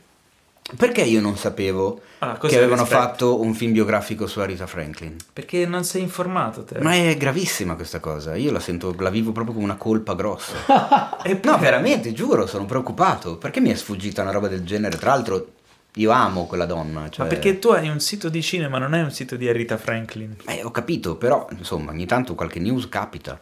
Perché 0.76 1.02
io 1.02 1.20
non 1.20 1.36
sapevo 1.36 2.00
Ah, 2.18 2.36
che 2.36 2.56
avevano 2.56 2.82
Respect? 2.82 3.00
fatto 3.00 3.40
un 3.40 3.54
film 3.54 3.72
biografico 3.72 4.26
su 4.26 4.40
Aretha 4.40 4.66
Franklin? 4.66 5.16
Perché 5.32 5.66
non 5.66 5.84
sei 5.84 6.02
informato, 6.02 6.64
Teo. 6.64 6.82
Ma 6.82 6.94
è 6.94 7.16
gravissima 7.16 7.74
questa 7.74 8.00
cosa. 8.00 8.34
Io 8.34 8.50
la 8.50 8.60
sento, 8.60 8.94
la 8.98 9.10
vivo 9.10 9.32
proprio 9.32 9.54
come 9.54 9.66
una 9.66 9.76
colpa 9.76 10.14
grossa. 10.14 11.16
E 11.22 11.40
No, 11.44 11.58
veramente, 11.58 12.12
giuro, 12.12 12.46
sono 12.46 12.64
preoccupato. 12.66 13.36
Perché 13.36 13.60
mi 13.60 13.70
è 13.70 13.74
sfuggita 13.74 14.22
una 14.22 14.30
roba 14.32 14.48
del 14.48 14.64
genere? 14.64 14.98
Tra 14.98 15.10
l'altro, 15.10 15.52
io 15.94 16.10
amo 16.10 16.46
quella 16.46 16.66
donna. 16.66 17.08
Cioè... 17.08 17.24
Ma 17.24 17.30
perché 17.30 17.58
tu 17.58 17.68
hai 17.68 17.88
un 17.88 18.00
sito 18.00 18.28
di 18.28 18.42
cinema, 18.42 18.78
non 18.78 18.92
hai 18.94 19.02
un 19.02 19.10
sito 19.10 19.36
di 19.36 19.48
Aretha 19.48 19.76
Franklin. 19.76 20.36
Eh, 20.46 20.62
ho 20.64 20.70
capito, 20.70 21.16
però, 21.16 21.46
insomma, 21.56 21.92
ogni 21.92 22.06
tanto 22.06 22.34
qualche 22.34 22.58
news 22.58 22.88
capita. 22.88 23.40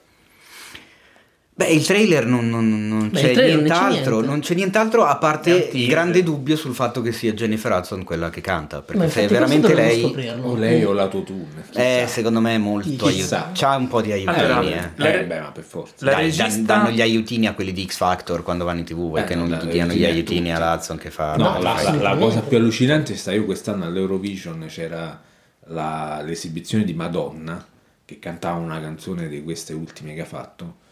Beh, 1.59 1.69
il 1.69 1.87
trailer 1.87 2.27
non, 2.27 2.51
non- 2.51 2.87
non 2.87 3.09
Beh, 3.09 3.19
c'è 3.19 3.29
il 3.29 3.35
trailer 3.35 3.57
non 3.57 3.65
c'è 3.67 3.71
nient'altro, 3.79 4.11
niente. 4.17 4.29
non 4.29 4.41
c'è 4.41 4.55
nient'altro 4.55 5.05
a 5.07 5.17
È 5.17 5.19
parte 5.19 5.71
il 5.73 5.87
grande 5.87 6.23
dubbio 6.23 6.55
sul 6.55 6.75
fatto 6.75 7.01
che 7.01 7.13
sia 7.13 7.33
Jennifer 7.33 7.73
Hudson 7.73 8.05
quella 8.05 8.29
che 8.29 8.43
canta, 8.43 8.83
perché 8.83 9.09
se 9.09 9.23
è 9.25 9.27
veramente 9.27 9.73
lei, 9.73 10.03
scoprirlo. 10.03 10.49
O 10.49 10.55
lei 10.55 10.85
o 10.85 10.93
l'autotune. 10.93 11.65
eh, 11.73 12.05
secondo 12.09 12.41
me 12.43 12.57
è 12.57 12.59
molto 12.59 13.07
aiuto. 13.07 13.43
C'ha 13.55 13.75
un 13.75 13.89
po' 13.89 14.03
di 14.03 14.13
aiutini, 14.13 14.37
Allora, 14.39 14.61
eh. 14.69 14.91
la- 14.97 15.13
Eh, 15.15 15.25
beh, 15.25 15.41
ma 15.41 15.51
per 15.51 15.65
forza. 15.65 15.95
La 16.05 16.11
Dai, 16.11 16.25
regista- 16.25 16.45
dan- 16.47 16.65
danno 16.67 16.91
gli 16.91 17.01
aiutini 17.01 17.47
a 17.47 17.55
quelli 17.55 17.73
di 17.73 17.87
X 17.87 17.97
Factor 17.97 18.43
quando 18.43 18.67
vanno 18.67 18.81
in 18.81 18.85
tv, 18.85 18.97
vuoi 18.97 19.23
Eh, 19.23 19.25
che 19.25 19.35
non 19.35 19.49
no, 19.49 19.57
gli 19.57 19.71
diano 19.71 19.95
gli 19.95 20.05
aiutini 20.05 20.53
a 20.55 20.75
Hudson 20.75 20.99
che 20.99 21.11
fa... 21.11 21.37
No, 21.37 21.55
No, 21.55 21.63
la, 21.63 21.81
la- 21.83 21.95
la 21.95 22.17
cosa 22.19 22.41
più 22.43 22.59
allucinante 22.59 23.17
sta 23.17 23.33
io 23.33 23.47
quest'anno 23.47 23.87
all'Eurovision 23.87 24.67
c'era 24.69 25.19
la- 25.69 26.21
l'esibizione 26.23 26.85
di 26.85 26.93
Madonna 26.93 27.65
che 28.05 28.19
cantava 28.19 28.59
una 28.59 28.79
canzone 28.79 29.27
di 29.29 29.43
queste 29.43 29.73
ultime 29.73 30.13
che 30.13 30.21
ha 30.21 30.27
fatto. 30.27 30.85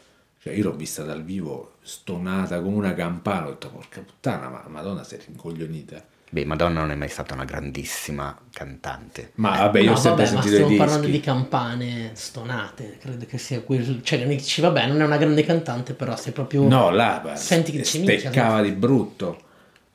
Cioè 0.45 0.53
io 0.53 0.65
l'ho 0.65 0.75
vista 0.75 1.05
dal 1.05 1.25
vivo 1.25 1.77
stonata 1.81 2.61
come 2.61 2.77
una 2.77 2.93
campana, 2.93 3.47
ho 3.47 3.53
detto 3.53 3.71
porca 3.71 4.03
puttana, 4.03 4.51
ma 4.51 4.62
Madonna 4.69 5.03
si 5.03 5.15
è 5.15 5.19
rincoglionita. 5.25 6.05
Beh, 6.29 6.45
Madonna 6.45 6.81
non 6.81 6.91
è 6.91 6.95
mai 6.97 7.09
stata 7.09 7.33
una 7.33 7.47
grandissima 7.47 8.39
cantante. 8.53 9.31
Ma 9.37 9.57
vabbè, 9.57 9.81
io 9.81 9.87
no, 9.87 9.93
ho 9.93 9.97
sempre 9.97 10.25
vabbè, 10.25 10.37
ma 10.37 10.43
sentito 10.43 10.47
i 10.47 10.51
stiamo 10.51 10.69
dischi. 10.69 10.85
parlando 10.85 11.07
di 11.07 11.21
campane 11.21 12.11
stonate, 12.12 12.99
credo 13.01 13.25
che 13.25 13.39
sia 13.39 13.62
quel... 13.62 14.03
Cioè, 14.03 14.27
dici, 14.27 14.61
vabbè, 14.61 14.87
non 14.87 15.01
è 15.01 15.05
una 15.07 15.16
grande 15.16 15.45
cantante, 15.45 15.95
però 15.95 16.15
sei 16.15 16.33
proprio... 16.33 16.69
No, 16.69 16.91
là 16.91 17.23
beh, 17.25 17.37
Senti 17.37 17.73
che 17.73 17.83
steccava 17.83 18.61
di 18.61 18.73
brutto. 18.73 19.41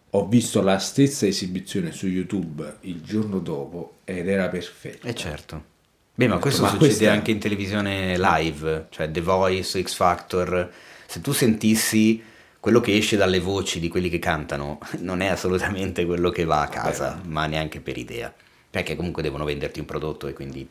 Ho 0.09 0.27
visto 0.27 0.63
la 0.63 0.79
stessa 0.79 1.27
esibizione 1.27 1.91
su 1.91 2.07
YouTube 2.07 2.77
il 2.81 3.03
giorno 3.03 3.37
dopo 3.37 3.97
ed 4.03 4.27
era 4.27 4.49
perfetta. 4.49 5.07
Eh 5.07 5.13
certo. 5.13 5.63
Beh, 6.19 6.27
ma 6.27 6.37
questo 6.37 6.63
ma 6.63 6.67
succede 6.67 6.87
questa- 6.87 7.11
anche 7.13 7.31
in 7.31 7.39
televisione 7.39 8.17
live, 8.17 8.87
cioè 8.89 9.09
The 9.09 9.21
Voice, 9.21 9.81
X 9.81 9.93
Factor. 9.93 10.69
Se 11.05 11.21
tu 11.21 11.31
sentissi 11.31 12.21
quello 12.59 12.81
che 12.81 12.97
esce 12.97 13.15
dalle 13.15 13.39
voci 13.39 13.79
di 13.79 13.87
quelli 13.87 14.09
che 14.09 14.19
cantano, 14.19 14.79
non 14.99 15.21
è 15.21 15.27
assolutamente 15.27 16.05
quello 16.05 16.29
che 16.29 16.43
va 16.43 16.59
a 16.63 16.67
casa, 16.67 17.21
ma 17.25 17.45
neanche 17.45 17.79
per 17.79 17.97
idea. 17.97 18.33
Perché 18.69 18.97
comunque 18.97 19.23
devono 19.23 19.45
venderti 19.45 19.79
un 19.79 19.85
prodotto 19.85 20.27
e 20.27 20.33
quindi 20.33 20.67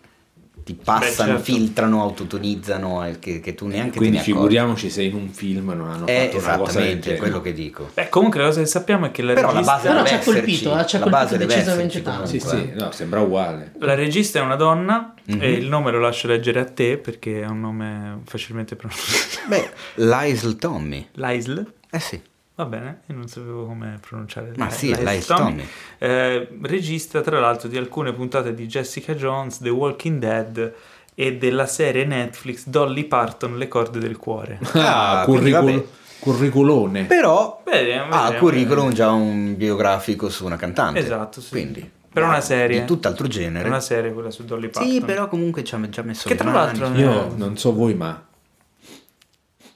ti 0.65 0.75
passano, 0.75 1.31
certo. 1.37 1.43
filtrano, 1.45 2.03
autotonizzano, 2.03 3.07
e 3.07 3.19
che, 3.19 3.41
che 3.41 3.55
tu 3.55 3.67
neanche 3.67 3.97
Quindi 3.97 4.17
te 4.19 4.23
ne 4.25 4.31
accorgi. 4.31 4.33
figuriamoci 4.33 4.91
se 4.91 5.03
in 5.03 5.15
un 5.15 5.29
film 5.31 5.71
non 5.71 5.89
hanno 5.91 6.07
È 6.07 6.29
fatto 6.31 6.37
una 6.45 6.57
cosa 6.57 6.57
del 6.57 6.61
esattamente 6.69 7.01
genere. 7.01 7.19
quello 7.19 7.41
che 7.41 7.53
dico. 7.53 7.91
Beh, 7.95 8.09
comunque 8.09 8.41
la 8.41 8.47
cosa 8.47 8.61
che 8.61 8.67
sappiamo 8.67 9.07
è 9.07 9.11
che 9.11 9.23
la 9.23 9.33
Però 9.35 9.47
la 9.49 9.53
regista... 9.53 9.73
base 9.75 9.89
Però 9.89 9.97
deve 10.03 10.09
ci 10.09 10.15
ha 10.15 10.19
colpito, 10.19 10.79
eh, 10.79 10.87
ci 10.87 10.97
ha 10.97 10.99
la 10.99 11.05
colpito 11.05 11.09
base 11.11 11.37
decisamente 11.39 12.03
tanto. 12.03 12.27
Sì, 12.27 12.41
sì, 12.41 12.73
no, 12.75 12.91
sembra 12.93 13.21
uguale. 13.21 13.73
La 13.79 13.95
regista 13.95 14.39
è 14.39 14.43
una 14.43 14.57
donna 14.57 15.15
Mhm. 15.29 15.43
e 15.43 15.51
il 15.53 15.69
nome 15.69 15.91
lo 15.91 16.01
lascio 16.01 16.27
leggere 16.27 16.59
a 16.61 16.65
te 16.65 16.97
perché 16.97 17.43
è 17.43 17.47
un 17.47 17.61
nome 17.61 18.21
facilmente 18.25 18.77
pronunciabile. 18.77 19.47
Beh, 19.47 19.71
Lysel 20.05 20.57
Tommy. 20.57 21.07
Lysl? 21.13 21.67
Eh 21.91 22.01
sì. 22.01 22.21
Va 22.59 22.65
bene, 22.65 23.03
io 23.07 23.15
non 23.15 23.29
sapevo 23.29 23.67
come 23.67 23.99
pronunciare. 24.01 24.51
Ma 24.57 24.65
Lysl- 24.65 24.77
sì, 24.77 24.97
Lysl 25.05 25.35
Tommy. 25.37 25.65
Eh, 25.99 26.49
regista 26.63 27.21
tra 27.21 27.39
l'altro 27.39 27.69
di 27.69 27.77
alcune 27.77 28.13
puntate 28.13 28.53
di 28.53 28.67
Jessica 28.67 29.15
Jones, 29.15 29.61
The 29.61 29.69
Walking 29.69 30.19
Dead 30.19 30.75
e 31.15 31.37
della 31.37 31.67
serie 31.67 32.05
Netflix 32.05 32.67
Dolly 32.67 33.05
Parton, 33.05 33.57
Le 33.57 33.69
corde 33.69 34.01
del 34.01 34.17
cuore. 34.17 34.59
Ah, 34.73 35.21
Ah, 35.21 35.25
quindi 35.25 35.53
curricul-. 35.53 35.87
Curriculone. 36.19 37.05
Però 37.05 37.63
ha 37.65 37.71
vediamo, 37.71 38.39
curriculum 38.39 38.91
già 38.93 39.13
un 39.13 39.57
biografico 39.57 40.29
su 40.29 40.45
una 40.45 40.57
cantante. 40.57 40.99
Esatto, 40.99 41.41
sì. 41.41 41.51
Quindi, 41.51 41.89
Però 42.13 42.27
è 42.27 42.29
una 42.29 42.41
serie. 42.41 42.81
Di 42.81 42.87
tutt'altro 42.87 43.29
genere. 43.29 43.69
Una 43.69 43.79
serie 43.79 44.13
quella 44.13 44.33
su 44.33 44.45
Dolly 44.45 44.67
Parton. 44.69 44.91
Sì, 44.91 45.01
però 45.01 45.29
comunque 45.29 45.63
ci 45.63 45.77
ha 45.77 45.89
già 45.89 46.03
messo 46.03 46.29
Che 46.29 46.35
tra 46.35 46.51
l'altro- 46.51 46.93
Io 46.95 47.33
non 47.37 47.57
so 47.57 47.73
voi, 47.73 47.95
ma 47.95 48.21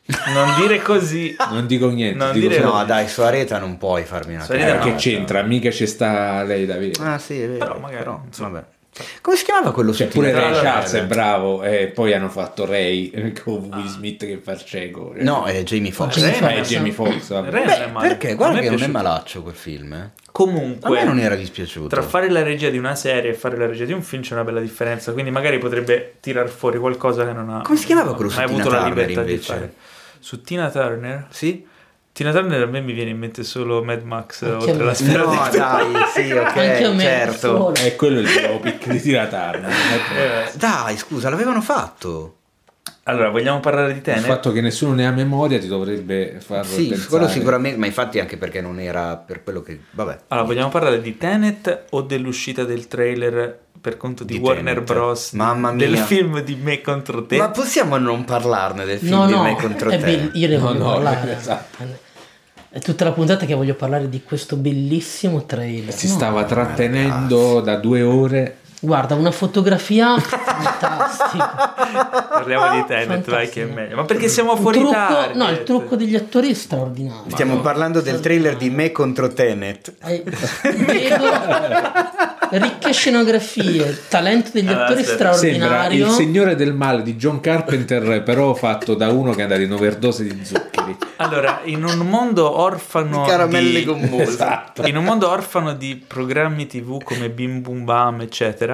Non 0.05 0.55
dire 0.61 0.83
così. 0.83 1.35
non 1.51 1.66
dico 1.66 1.89
niente. 1.89 2.16
Non 2.19 2.33
dico 2.33 2.49
dire- 2.49 2.62
No, 2.62 2.85
dai, 2.85 3.09
su 3.09 3.20
Areta 3.23 3.59
non 3.59 3.79
puoi 3.79 4.05
farmi 4.05 4.35
una 4.35 4.47
Eh, 4.49 4.73
no. 4.74 4.85
che 4.85 4.95
c'entra? 4.97 5.43
Mica 5.43 5.70
ci 5.70 5.87
sta 5.87 6.43
lei 6.43 6.66
da 6.66 6.77
vedere. 6.77 7.05
Ah, 7.09 7.19
sì, 7.19 7.41
è 7.41 7.47
vero. 7.49 7.59
Però 7.65 7.79
magari, 7.79 8.11
insomma. 8.27 8.49
vabbè. 8.51 8.65
Come 9.23 9.37
si 9.39 9.45
chiamava 9.45 9.73
quello 9.73 9.95
Cioè, 9.95 10.09
pure 10.09 10.33
Ray? 10.33 10.53
Charles 10.61 10.93
è 10.93 11.05
bravo 11.07 11.62
e 11.62 11.87
poi 11.87 12.12
hanno 12.12 12.29
fatto 12.29 12.66
Ray 12.66 13.33
con 13.43 13.70
Will 13.73 13.87
Smith 13.87 14.27
che 14.27 14.37
fa 14.43 14.53
il 14.53 14.62
cieco. 14.65 15.15
No, 15.16 15.45
è 15.45 15.62
Jamie 15.62 15.93
Foxx. 15.93 16.19
Jamie 16.19 16.31
Eh, 16.35 16.35
Foxx. 16.41 16.53
è 16.59 16.61
Jamie 16.74 16.93
Foxx. 16.93 17.31
Ray- 17.31 17.51
Beh, 17.51 17.59
non 17.65 17.70
è 17.70 17.91
male. 17.91 18.09
perché? 18.09 18.35
Guarda 18.35 18.59
che 18.61 18.66
è 18.66 18.70
non 18.70 18.83
è 18.83 18.87
malaccio 18.89 19.43
quel 19.43 19.55
film, 19.55 19.93
eh. 19.95 20.11
Comunque, 20.31 20.89
A 20.99 21.01
me 21.01 21.05
non 21.07 21.19
era 21.20 21.37
dispiaciuto. 21.37 21.89
tra 21.89 22.03
fare 22.03 22.29
la 22.31 22.43
regia 22.43 22.69
di 22.69 22.77
una 22.77 22.95
serie 22.95 23.31
e 23.31 23.35
fare 23.35 23.57
la 23.57 23.66
regia 23.66 23.87
di 23.87 23.93
un 23.93 24.03
film 24.03 24.20
c'è 24.23 24.35
una 24.35 24.45
bella 24.45 24.61
differenza. 24.61 25.12
Quindi 25.12 25.31
magari 25.31 25.57
potrebbe 25.59 26.16
tirar 26.20 26.49
fuori 26.51 26.79
qualcosa 26.79 27.24
che 27.24 27.33
non 27.33 27.49
ha. 27.49 27.62
Come 27.62 27.79
si 27.79 27.87
chiamava 27.87 28.15
quello 28.15 28.31
ha 28.31 28.35
mai 28.37 28.47
Tina 28.47 28.61
avuto 28.61 28.74
la 28.77 28.85
libertà 28.89 29.23
di 29.23 29.31
invece? 29.33 29.53
fare. 29.55 29.73
Su 30.23 30.40
Tina 30.40 30.70
Turner? 30.70 31.27
Sì? 31.31 31.66
Tina 32.12 32.31
Turner 32.31 32.62
a 32.62 32.66
me 32.66 32.81
mi 32.81 32.93
viene 32.93 33.11
in 33.11 33.19
mente 33.19 33.43
solo 33.43 33.82
Mad 33.82 34.03
Max 34.03 34.43
Anche 34.43 34.70
oltre 34.70 34.85
la 34.85 34.94
sfera 34.94 35.24
No, 35.24 35.49
dai, 35.51 35.93
sì, 36.15 36.31
ok, 36.31 36.99
certo. 37.01 37.74
È 37.74 37.97
quello 37.97 38.20
il 38.20 38.27
biopic 38.28 38.86
di 38.89 39.01
Tina 39.01 39.27
Turner. 39.27 39.70
Eh, 39.70 40.51
Dai, 40.57 40.97
scusa, 40.97 41.28
l'avevano 41.31 41.61
fatto. 41.61 42.36
Allora, 43.05 43.31
vogliamo 43.31 43.59
parlare 43.59 43.89
di 43.93 43.97
Il 43.99 44.05
Tenet? 44.05 44.23
fatto 44.27 44.53
che 44.53 44.61
nessuno 44.61 44.94
ne 44.94 45.07
ha 45.07 45.11
memoria 45.11 45.59
ti 45.59 45.66
dovrebbe 45.66 46.36
farlo 46.39 46.70
Sì, 46.70 46.86
pensare. 46.89 47.09
quello 47.09 47.28
sicuramente, 47.28 47.78
ma 47.78 47.86
infatti 47.86 48.20
anche 48.20 48.36
perché 48.36 48.61
non 48.61 48.78
era 48.78 49.16
per 49.16 49.43
quello 49.43 49.61
che... 49.62 49.81
Vabbè. 49.90 50.19
Allora, 50.28 50.47
vogliamo 50.47 50.69
parlare 50.69 51.01
di 51.01 51.16
Tenet 51.19 51.86
o 51.90 52.03
dell'uscita 52.03 52.62
del 52.65 52.86
trailer 52.86 53.59
per 53.82 53.96
conto 53.98 54.22
di, 54.24 54.34
Di 54.34 54.38
Warner 54.38 54.74
Tenet. 54.82 54.92
Bros. 54.92 55.32
Mamma 55.32 55.72
Del 55.72 55.90
mia. 55.90 56.04
film 56.04 56.40
di 56.40 56.54
Me 56.54 56.80
contro 56.80 57.26
te? 57.26 57.36
Ma 57.36 57.50
possiamo 57.50 57.98
non 57.98 58.24
parlarne 58.24 58.84
del 58.84 58.98
film 59.00 59.10
No, 59.10 59.26
di 59.26 59.32
no, 59.32 59.42
me 59.42 59.56
contro 59.56 59.90
è 59.90 59.98
te? 59.98 60.04
bell- 60.04 60.30
io 60.34 60.48
ne 60.48 60.56
voglio 60.56 60.78
no, 60.78 60.92
parlare. 60.92 61.34
esatto. 61.36 61.84
È 62.70 62.78
tutta 62.78 63.04
la 63.04 63.12
puntata 63.12 63.44
che 63.44 63.52
voglio 63.54 63.74
parlare 63.74 64.09
di 64.09 64.22
questo 64.22 64.56
bellissimo 64.56 65.44
trailer. 65.44 65.92
Si 65.92 66.06
No, 66.06 66.14
stava 66.14 66.44
trattenendo 66.44 67.60
da 67.60 67.76
due 67.76 68.00
ore. 68.02 68.59
Guarda, 68.84 69.14
una 69.14 69.30
fotografia 69.30 70.18
fantastica. 70.18 71.72
Parliamo 72.28 72.74
di 72.80 72.84
Tenet, 72.84 73.30
vai 73.30 73.48
che 73.48 73.62
è 73.62 73.66
meglio. 73.66 73.94
Ma 73.94 74.04
perché 74.04 74.26
siamo 74.26 74.56
fuori 74.56 74.80
trucco, 74.80 74.92
target? 74.92 75.36
no, 75.36 75.48
il 75.50 75.62
trucco 75.62 75.94
degli 75.94 76.16
attori 76.16 76.50
è 76.50 76.54
straordinario. 76.54 77.30
Stiamo 77.30 77.60
parlando 77.60 78.00
del 78.00 78.18
trailer 78.18 78.56
di 78.56 78.70
me 78.70 78.90
contro 78.90 79.28
Tenet. 79.28 79.94
Eh, 80.02 80.24
vedo 80.62 81.30
ricche 82.59 82.92
scenografie, 82.92 84.02
talento 84.09 84.50
degli 84.52 84.66
Allora, 84.66 84.84
attori 84.84 85.00
aspetta. 85.02 85.32
Sembra 85.32 85.66
straordinario. 85.66 86.06
il 86.06 86.12
Signore 86.12 86.54
del 86.54 86.74
Male 86.74 87.02
di 87.02 87.16
John 87.16 87.40
Carpenter, 87.40 88.22
però 88.22 88.54
fatto 88.54 88.94
da 88.94 89.10
uno 89.10 89.32
che 89.32 89.40
è 89.40 89.42
andato 89.42 89.60
in 89.60 89.72
overdose 89.72 90.24
di 90.24 90.44
zuccheri. 90.44 90.96
Allora, 91.16 91.60
in 91.64 91.84
un 91.84 91.98
mondo 91.98 92.59
orfano 92.59 93.24
Caramelle 93.24 93.78
di... 93.78 93.84
gommose. 93.84 94.22
Esatto. 94.22 94.86
In 94.86 94.96
un 94.96 95.04
mondo 95.04 95.30
orfano 95.30 95.72
di 95.72 96.02
programmi 96.04 96.66
tv 96.66 97.02
come 97.02 97.30
Bim 97.30 97.62
Bum 97.62 97.84
Bam, 97.84 98.20
eccetera, 98.20 98.72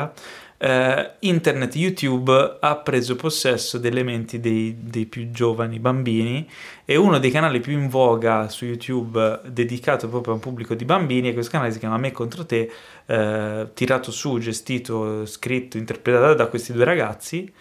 eh, 0.59 1.11
internet, 1.21 1.77
YouTube 1.77 2.59
ha 2.61 2.77
preso 2.77 3.15
possesso 3.15 3.79
delle 3.79 4.03
menti 4.03 4.41
dei, 4.41 4.77
dei 4.81 5.07
più 5.07 5.31
giovani 5.31 5.79
bambini 5.79 6.49
e 6.85 6.97
uno 6.97 7.19
dei 7.19 7.31
canali 7.31 7.61
più 7.61 7.73
in 7.73 7.89
voga 7.89 8.49
su 8.49 8.65
YouTube 8.65 9.41
dedicato 9.47 10.09
proprio 10.09 10.33
a 10.33 10.37
un 10.37 10.43
pubblico 10.43 10.75
di 10.75 10.85
bambini 10.85 11.29
e 11.29 11.33
questo 11.33 11.53
canale 11.53 11.73
si 11.73 11.79
chiama 11.79 11.97
Me 11.97 12.11
contro 12.13 12.45
te, 12.45 12.71
eh, 13.07 13.69
tirato 13.73 14.11
su, 14.11 14.39
gestito, 14.39 15.25
scritto, 15.27 15.79
interpretato 15.79 16.35
da 16.35 16.47
questi 16.47 16.73
due 16.73 16.85
ragazzi. 16.85 17.53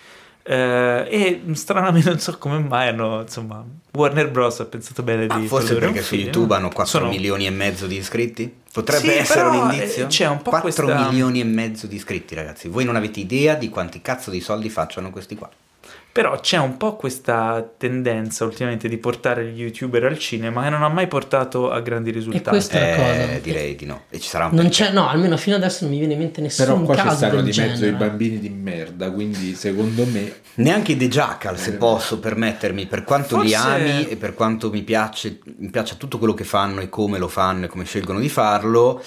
Eh, 0.47 1.07
e 1.09 1.41
stranamente 1.55 2.09
non 2.09 2.19
so 2.19 2.37
come 2.37 2.57
mai 2.59 2.87
hanno 2.87 3.21
insomma 3.21 3.63
Warner 3.93 4.29
Bros 4.31 4.59
ha 4.61 4.65
pensato 4.65 5.03
bene 5.03 5.27
di 5.27 5.33
Ah, 5.33 5.39
forse 5.41 5.75
perché 5.75 6.01
su 6.01 6.09
film. 6.15 6.23
YouTube 6.23 6.55
hanno 6.55 6.69
4 6.69 6.99
Sono- 6.99 7.09
milioni 7.09 7.45
e 7.45 7.49
mezzo 7.49 7.85
di 7.87 7.97
iscritti? 7.97 8.53
Potrebbe 8.71 9.11
Sì, 9.11 9.17
essere 9.17 9.41
un 9.47 9.71
indizio? 9.71 10.03
eh, 10.05 10.07
c'è 10.07 10.27
un 10.27 10.41
po' 10.41 10.51
4 10.51 10.85
questa- 10.85 11.07
milioni 11.09 11.39
e 11.39 11.43
mezzo 11.43 11.87
di 11.87 11.95
iscritti, 11.95 12.35
ragazzi. 12.35 12.67
Voi 12.67 12.85
non 12.85 12.95
avete 12.95 13.19
idea 13.19 13.55
di 13.55 13.69
quanti 13.69 14.01
cazzo 14.01 14.29
di 14.29 14.39
soldi 14.39 14.69
facciano 14.69 15.09
questi 15.09 15.35
qua. 15.35 15.49
Però 16.18 16.39
c'è 16.39 16.57
un 16.57 16.77
po' 16.77 16.95
questa 16.95 17.64
tendenza 17.77 18.44
ultimamente 18.44 18.89
di 18.89 18.98
portare 18.98 19.45
gli 19.52 19.61
youtuber 19.61 20.03
al 20.06 20.18
cinema 20.18 20.64
che 20.64 20.69
non 20.72 20.81
ha 20.81 20.89
mai 20.89 21.06
portato 21.06 21.69
a 21.69 21.80
grandi 21.80 22.10
risultati. 22.10 22.49
questo- 22.49 22.76
Questa 22.76 22.88
è 22.95 22.98
la 22.98 23.14
Eh, 23.14 23.27
cosa. 23.27 23.39
direi 23.39 23.76
di 23.76 23.85
no. 23.85 24.02
E 24.10 24.19
ci 24.19 24.27
sarà 24.27 24.45
un 24.48 24.56
Non 24.56 24.69
c'è, 24.69 24.91
no, 24.91 25.07
almeno 25.07 25.38
fino 25.38 25.56
adesso 25.57 25.84
non 25.84 25.91
mi 25.94 25.99
viene 25.99 26.14
in 26.14 26.19
mente 26.19 26.41
nessun 26.41 26.65
Però 26.65 26.81
qua 26.81 26.95
ci 26.95 27.02
caso 27.03 27.15
stanno 27.18 27.41
di 27.41 27.48
mezzo 27.56 27.61
genere. 27.61 27.88
i 27.89 27.91
bambini 27.94 28.39
di 28.39 28.49
merda, 28.49 29.11
quindi 29.11 29.53
secondo 29.53 30.06
me 30.07 30.34
Neanche 30.56 30.94
i 30.94 30.98
The 30.98 31.07
Jackal, 31.07 31.56
se 31.60 31.73
posso 31.73 32.18
permettermi, 32.19 32.88
per 32.88 33.03
quanto 33.03 33.39
li 33.39 33.52
Forse- 33.52 33.68
ami 33.68 34.07
e 34.10 34.15
per 34.15 34.34
quanto 34.34 34.72
mi 34.72 34.81
piace, 34.81 35.38
mi 35.57 35.69
piace 35.69 35.98
tutto 35.98 36.18
quello 36.18 36.34
che 36.34 36.44
fanno 36.45 36.81
e 36.81 36.89
come 36.89 37.19
lo 37.19 37.27
fanno 37.27 37.65
e 37.65 37.68
come 37.68 37.84
scelgono 37.85 38.18
di 38.19 38.27
farlo, 38.30 38.99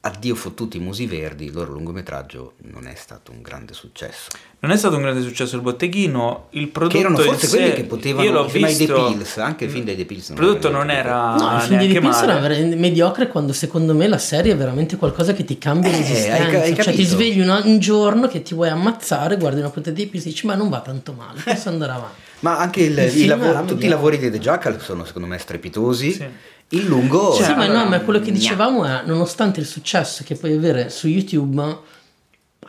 addio 0.00 0.34
fottuti 0.36 0.78
musi 0.78 1.06
verdi, 1.06 1.46
il 1.46 1.52
loro 1.52 1.72
lungometraggio 1.72 2.54
non 2.72 2.86
è 2.86 2.94
stato 2.94 3.32
un 3.32 3.42
grande 3.42 3.74
successo. 3.74 4.28
Non 4.60 4.70
è 4.70 4.76
stato 4.76 4.94
un 4.96 5.02
grande 5.02 5.22
successo 5.22 5.56
il 5.56 5.62
botteghino, 5.62 6.46
il 6.50 6.68
prodotto 6.68 6.94
Che 6.96 7.00
erano 7.00 7.18
forse 7.18 7.46
sé- 7.48 7.56
quelli 7.56 7.72
che 7.74 7.84
potevano 7.84 8.24
io 8.24 8.32
l'ho 8.32 8.46
visto, 8.46 9.06
Pills, 9.08 9.36
anche 9.38 9.64
il 9.64 9.70
film 9.70 9.84
dei 9.84 9.96
The 9.96 10.04
Pills 10.04 10.28
Il 10.30 10.34
prodotto 10.36 10.70
non 10.70 10.86
di 10.86 10.92
era 10.92 11.34
No, 11.34 11.54
il 11.56 11.60
film 11.62 11.78
di 11.80 11.86
neanche 11.88 11.92
The 11.94 12.00
Pills 12.00 12.22
era 12.22 12.76
mediocre 12.76 13.28
quando 13.28 13.52
secondo 13.52 13.92
me 13.94 14.06
la 14.08 14.18
serie 14.18 14.52
è 14.52 14.56
veramente 14.56 14.96
qualcosa 14.96 15.32
che 15.32 15.44
ti 15.44 15.58
cambia 15.58 15.90
Eh, 15.90 15.96
l'esistenza. 15.98 16.42
hai 16.44 16.54
hai 16.72 16.74
cioè 16.82 16.94
ti 16.94 17.04
svegli 17.04 17.40
una- 17.40 17.60
un 17.64 17.78
giorno 17.80 18.28
che 18.28 18.40
ti 18.42 18.54
vuoi 18.54 18.68
ammazzare, 18.68 19.36
guardi 19.36 19.58
una 19.60 19.70
puntata 19.70 19.94
di 19.96 20.06
Pills 20.06 20.26
e 20.26 20.28
dici 20.28 20.46
ma 20.46 20.54
non 20.54 20.68
va 20.68 20.80
tanto 20.80 21.12
male, 21.12 21.40
posso 21.44 21.68
andare 21.68 21.92
avanti. 21.92 22.20
Ma 22.40 22.56
anche 22.58 22.82
il- 22.82 22.96
Il 22.96 23.04
i 23.04 23.08
film 23.10 23.28
lavori- 23.30 23.48
era 23.50 23.62
tutti 23.62 23.86
i 23.86 23.88
lavori 23.88 24.18
dei 24.18 24.30
The 24.30 24.38
Jackal 24.38 24.80
sono 24.80 25.04
secondo 25.04 25.26
me 25.26 25.38
strepitosi. 25.38 26.12
Sì. 26.12 26.26
Il 26.70 26.86
lungo... 26.86 27.34
Cioè, 27.34 27.46
sì, 27.46 27.54
ma 27.54 27.66
no, 27.66 27.86
ma 27.86 28.00
quello 28.00 28.20
che 28.20 28.30
dicevamo 28.30 28.84
è 28.84 29.02
nonostante 29.04 29.60
il 29.60 29.66
successo 29.66 30.22
che 30.24 30.34
puoi 30.34 30.52
avere 30.52 30.90
su 30.90 31.08
YouTube 31.08 31.86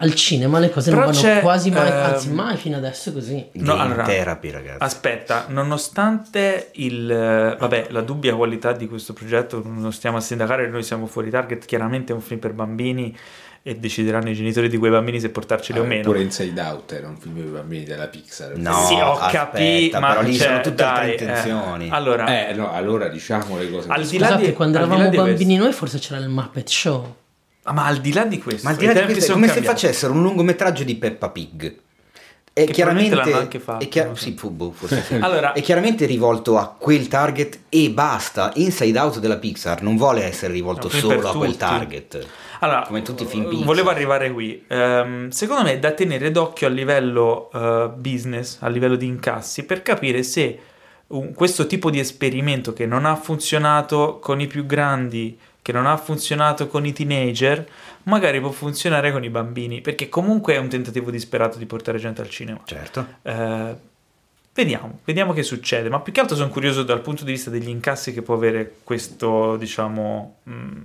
al 0.02 0.14
cinema 0.14 0.60
le 0.60 0.70
cose 0.70 0.92
Però 0.92 1.04
non 1.04 1.12
vanno 1.12 1.40
quasi 1.42 1.72
mai, 1.72 1.88
ehm, 1.88 1.94
anzi 1.94 2.32
mai 2.32 2.56
fino 2.56 2.78
adesso 2.78 3.12
così. 3.12 3.46
No, 3.54 3.76
Game 3.76 3.82
allora- 3.82 4.04
therapy, 4.04 4.52
ragazzi. 4.52 4.84
Aspetta, 4.84 5.46
nonostante 5.50 6.70
il, 6.76 7.08
vabbè, 7.60 7.88
la 7.90 8.02
dubbia 8.02 8.36
qualità 8.36 8.72
di 8.72 8.88
questo 8.88 9.12
progetto, 9.14 9.62
non 9.66 9.92
stiamo 9.92 10.18
a 10.18 10.22
sindacare, 10.22 10.70
noi 10.70 10.84
siamo 10.84 11.06
fuori 11.06 11.30
target, 11.30 11.66
chiaramente 11.66 12.14
è 12.14 12.16
un 12.16 12.22
film 12.22 12.40
per 12.40 12.54
bambini 12.54 13.16
e 13.62 13.76
decideranno 13.76 14.30
i 14.30 14.34
genitori 14.34 14.70
di 14.70 14.78
quei 14.78 14.90
bambini 14.92 15.20
se 15.20 15.30
portarceli 15.30 15.80
o 15.80 15.84
meno. 15.84 16.04
pure 16.04 16.22
Inside 16.22 16.60
Out 16.62 16.92
era 16.94 17.08
un 17.08 17.18
film 17.18 17.36
per 17.36 17.44
bambini 17.46 17.84
della 17.84 18.08
Pixar. 18.08 18.58
No, 18.58 18.86
sì, 18.88 18.94
ho 18.96 19.18
capito, 19.30 20.00
ma 20.00 20.10
però 20.10 20.22
lì 20.22 20.36
cioè, 20.36 20.48
sono 20.48 20.62
tutte 20.62 20.84
altre 20.84 21.04
dai, 21.06 21.12
intenzioni. 21.28 21.88
eh, 21.88 21.92
allora, 21.92 22.48
Eh, 22.50 22.54
no, 22.54 22.72
allora 22.72 23.08
diciamo 23.10 23.58
le 23.58 23.70
cose. 23.70 23.90
Al 23.90 24.02
che 24.04 24.08
di 24.10 24.18
là 24.18 24.28
Scusate, 24.28 24.46
di- 24.46 24.54
quando 24.54 24.78
eravamo 24.78 25.10
di 25.10 25.16
bambini 25.18 25.58
noi 25.58 25.74
forse 25.74 26.00
c'era 26.00 26.20
il 26.20 26.30
Muppet 26.30 26.68
Show. 26.68 27.16
ah, 27.64 27.74
ma 27.74 27.86
al 27.86 27.98
di 28.00 28.14
là 28.14 28.26
di 28.26 28.40
questo, 28.40 28.64
Ma 28.64 28.72
al 28.74 28.78
di 28.80 28.86
là 28.86 28.94
di 28.94 29.04
questo, 29.14 29.32
è 29.32 29.34
come 29.34 29.48
se 29.50 29.62
facessero 29.62 30.14
un 30.14 30.22
lungometraggio 30.22 30.84
di 30.84 30.96
Peppa 30.96 31.30
Pig. 31.30 31.76
Che 32.66 32.72
chiaramente, 32.74 33.16
l'hanno 33.16 33.38
anche 33.38 33.60
fatto, 33.60 33.84
è 33.84 33.88
chiar- 33.88 34.18
sì, 34.18 34.36
fu- 34.38 34.50
boh. 34.50 34.74
Allora- 35.20 35.54
è 35.54 35.62
chiaramente 35.62 36.06
rivolto 36.06 36.58
a 36.58 36.74
quel 36.78 37.08
target 37.08 37.60
e 37.70 37.90
basta. 37.90 38.52
Inside 38.56 38.98
Out 39.00 39.20
della 39.20 39.38
Pixar 39.38 39.82
non 39.82 39.96
vuole 39.98 40.24
essere 40.24 40.54
rivolto 40.54 40.90
No, 40.92 40.94
solo 41.00 41.28
a 41.30 41.32
quel 41.36 41.52
tutti. 41.52 41.58
target. 41.58 42.28
Allora, 42.62 42.82
come 42.86 43.02
tutti 43.02 43.24
i 43.24 43.26
eh, 43.26 43.30
film 43.30 43.48
Pixar. 43.48 43.66
Volevo 43.66 43.90
arrivare 43.90 44.32
qui. 44.32 44.64
Ehm, 44.68 45.30
secondo 45.30 45.64
me 45.64 45.74
è 45.74 45.80
da 45.80 45.92
tenere 45.92 46.32
d'occhio 46.32 46.68
a 46.68 46.70
livello 46.70 47.50
eh, 47.54 47.90
business, 47.96 48.58
a 48.62 48.68
livello 48.68 48.96
di 48.96 49.06
incassi, 49.06 49.64
per 49.66 49.82
capire 49.82 50.24
se 50.24 50.60
un- 51.08 51.34
questo 51.34 51.66
tipo 51.68 51.90
di 51.90 52.00
esperimento 52.00 52.74
che 52.74 52.86
non 52.86 53.06
ha 53.06 53.16
funzionato 53.16 54.20
con 54.22 54.40
i 54.42 54.48
più 54.48 54.66
grandi, 54.66 55.38
che 55.62 55.72
non 55.72 55.86
ha 55.88 55.98
funzionato 55.98 56.68
con 56.68 56.86
i 56.86 56.94
teenager, 56.94 57.66
magari 58.10 58.42
può 58.42 58.52
funzionare 58.52 59.12
con 59.14 59.24
i 59.24 59.30
bambini, 59.30 59.80
perché 59.82 60.10
comunque 60.10 60.56
è 60.56 60.58
un 60.58 60.68
tentativo 60.68 61.10
disperato 61.12 61.58
di 61.58 61.66
portare 61.66 61.98
gente 61.98 62.22
al 62.22 62.30
cinema. 62.30 62.60
Certo. 62.66 63.06
Eh, 63.22 63.76
vediamo, 64.54 65.00
vediamo 65.06 65.32
che 65.34 65.44
succede, 65.44 65.88
ma 65.90 66.00
più 66.02 66.12
che 66.12 66.20
altro 66.20 66.36
sono 66.36 66.50
curioso 66.50 66.84
dal 66.84 67.02
punto 67.02 67.24
di 67.24 67.32
vista 67.32 67.50
degli 67.50 67.70
incassi 67.70 68.12
che 68.14 68.22
può 68.22 68.36
avere 68.36 68.76
questo, 68.84 69.56
diciamo, 69.56 70.38
mh, 70.44 70.82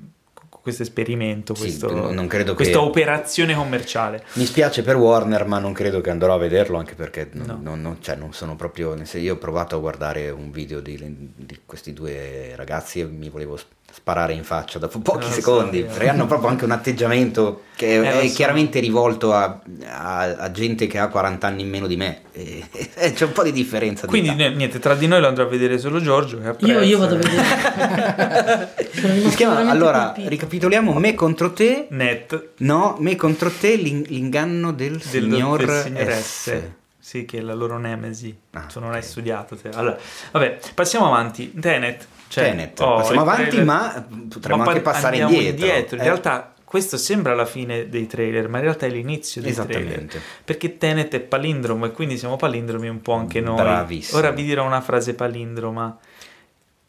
questo 0.65 0.83
esperimento, 0.83 1.55
Sì, 1.55 1.61
questo- 1.63 1.93
non- 1.93 2.15
non 2.15 2.27
credo 2.27 2.53
che- 2.53 2.57
questa 2.57 2.81
operazione 2.81 3.55
commerciale. 3.55 4.25
Mi 4.35 4.47
spiace 4.47 4.83
per 4.83 4.97
Warner, 4.97 5.45
ma 5.47 5.59
non 5.59 5.75
credo 5.75 6.01
che 6.01 6.09
andrò 6.09 6.33
a 6.33 6.39
vederlo 6.39 6.79
anche 6.79 6.95
perché 6.95 7.29
non, 7.33 7.47
No. 7.47 7.59
non- 7.63 7.81
non- 7.83 7.97
cioè, 8.01 8.17
non 8.17 8.33
sono 8.33 8.57
proprio. 8.57 8.95
Io 9.15 9.35
ho 9.35 9.37
provato 9.37 9.77
a 9.77 9.79
guardare 9.79 10.31
un 10.31 10.51
video 10.51 10.81
di, 10.81 10.99
di 11.37 11.61
questi 11.67 11.93
due 11.93 12.55
ragazzi 12.57 13.01
e 13.01 13.05
mi 13.05 13.29
volevo 13.29 13.59
sparare 13.95 14.33
in 14.33 14.43
faccia 14.43 14.79
dopo 14.81 14.99
pochi 14.99 15.27
so, 15.27 15.33
secondi, 15.35 15.83
perché 15.85 16.09
hanno 16.09 16.27
proprio 16.27 16.49
anche 16.49 16.65
un 16.65 16.73
atteggiamento 16.73 17.63
che 17.77 17.95
Eh, 18.01 18.21
è 18.23 18.27
so. 18.29 18.35
chiaramente 18.35 18.81
rivolto 18.81 19.33
a, 19.33 19.61
a- 19.87 20.37
a 20.37 20.51
gente 20.51 20.87
che 20.89 20.99
ha 20.99 21.07
40 21.09 21.47
anni 21.47 21.63
in 21.63 21.69
meno 21.69 21.87
di 21.87 21.97
me. 21.97 22.23
E- 22.33 22.65
e 22.95 23.13
c'è 23.13 23.25
un 23.27 23.33
po' 23.33 23.45
di 23.45 23.53
differenza. 23.53 24.07
Quindi 24.09 24.35
di 24.35 24.49
niente, 24.55 24.79
tra 24.81 24.95
di 24.97 25.07
noi 25.07 25.21
lo 25.21 25.29
andrà 25.29 25.45
a 25.45 25.47
vedere 25.47 25.79
solo 25.79 26.01
Giorgio. 26.01 26.41
Che 26.41 26.49
apprezza. 26.49 26.73
Io, 26.73 26.81
io 26.83 26.99
vado 26.99 27.15
a 27.15 27.19
vedere. 27.19 28.75
Chiama, 29.37 29.71
allora, 29.71 30.07
colpito. 30.07 30.29
ricapitoliamo, 30.29 30.93
me 30.95 31.15
contro 31.15 31.53
te, 31.53 31.87
Net 31.91 32.49
no, 32.59 32.97
me 32.99 33.17
contro 33.17 33.51
te, 33.51 33.77
l'in- 33.77 34.05
l'inganno 34.09 34.73
del, 34.73 34.93
del 34.99 35.01
signor, 35.03 35.65
del 35.65 35.83
signor 35.83 36.13
S. 36.13 36.23
S. 36.51 36.63
Sì, 36.99 37.25
che 37.27 37.39
è 37.39 37.41
la 37.43 37.53
loro 37.55 37.79
nemesi. 37.79 38.35
Ah, 38.53 38.61
tu 38.63 38.81
non 38.81 38.93
hai 38.93 38.99
ok. 38.99 39.05
studiato. 39.05 39.57
te. 39.57 39.69
Allora, 39.75 39.97
vabbè, 40.33 40.59
passiamo 40.75 41.07
avanti. 41.07 41.53
Tenet. 41.53 42.07
Cioè, 42.35 42.45
Tenet. 42.51 42.81
oh, 42.81 42.97
Passiamo 42.97 43.21
avanti, 43.21 43.43
trailer- 43.45 43.65
ma 43.65 44.07
potremmo 44.29 44.63
Ma 44.65 44.69
anche 44.71 44.81
passare 44.81 45.21
andiamo 45.21 45.47
indietro. 45.47 45.95
In 45.97 46.03
Eh. 46.03 46.05
realtà 46.05 46.53
questo 46.65 46.97
sembra 46.97 47.33
la 47.35 47.47
fine 47.47 47.89
dei 47.89 48.09
trailer, 48.09 48.49
ma 48.49 48.57
in 48.59 48.65
realtà 48.65 48.87
è 48.87 48.89
l'inizio 48.91 49.41
dei 49.41 49.53
trailer. 49.53 49.79
Esattamente. 49.83 50.21
Perché 50.45 50.77
Tenet 50.77 51.15
è 51.15 51.21
palindromo 51.21 51.87
e 51.87 51.93
quindi 51.93 52.19
siamo 52.19 52.35
palindromi 52.37 52.89
un 52.89 53.01
po' 53.03 53.13
anche 53.13 53.41
noi. 53.41 53.55
Bravissimo. 53.55 54.19
Ora 54.19 54.31
vi 54.33 54.43
dirò 54.43 54.65
una 54.67 54.81
frase 54.81 55.15
palindroma. 55.15 55.97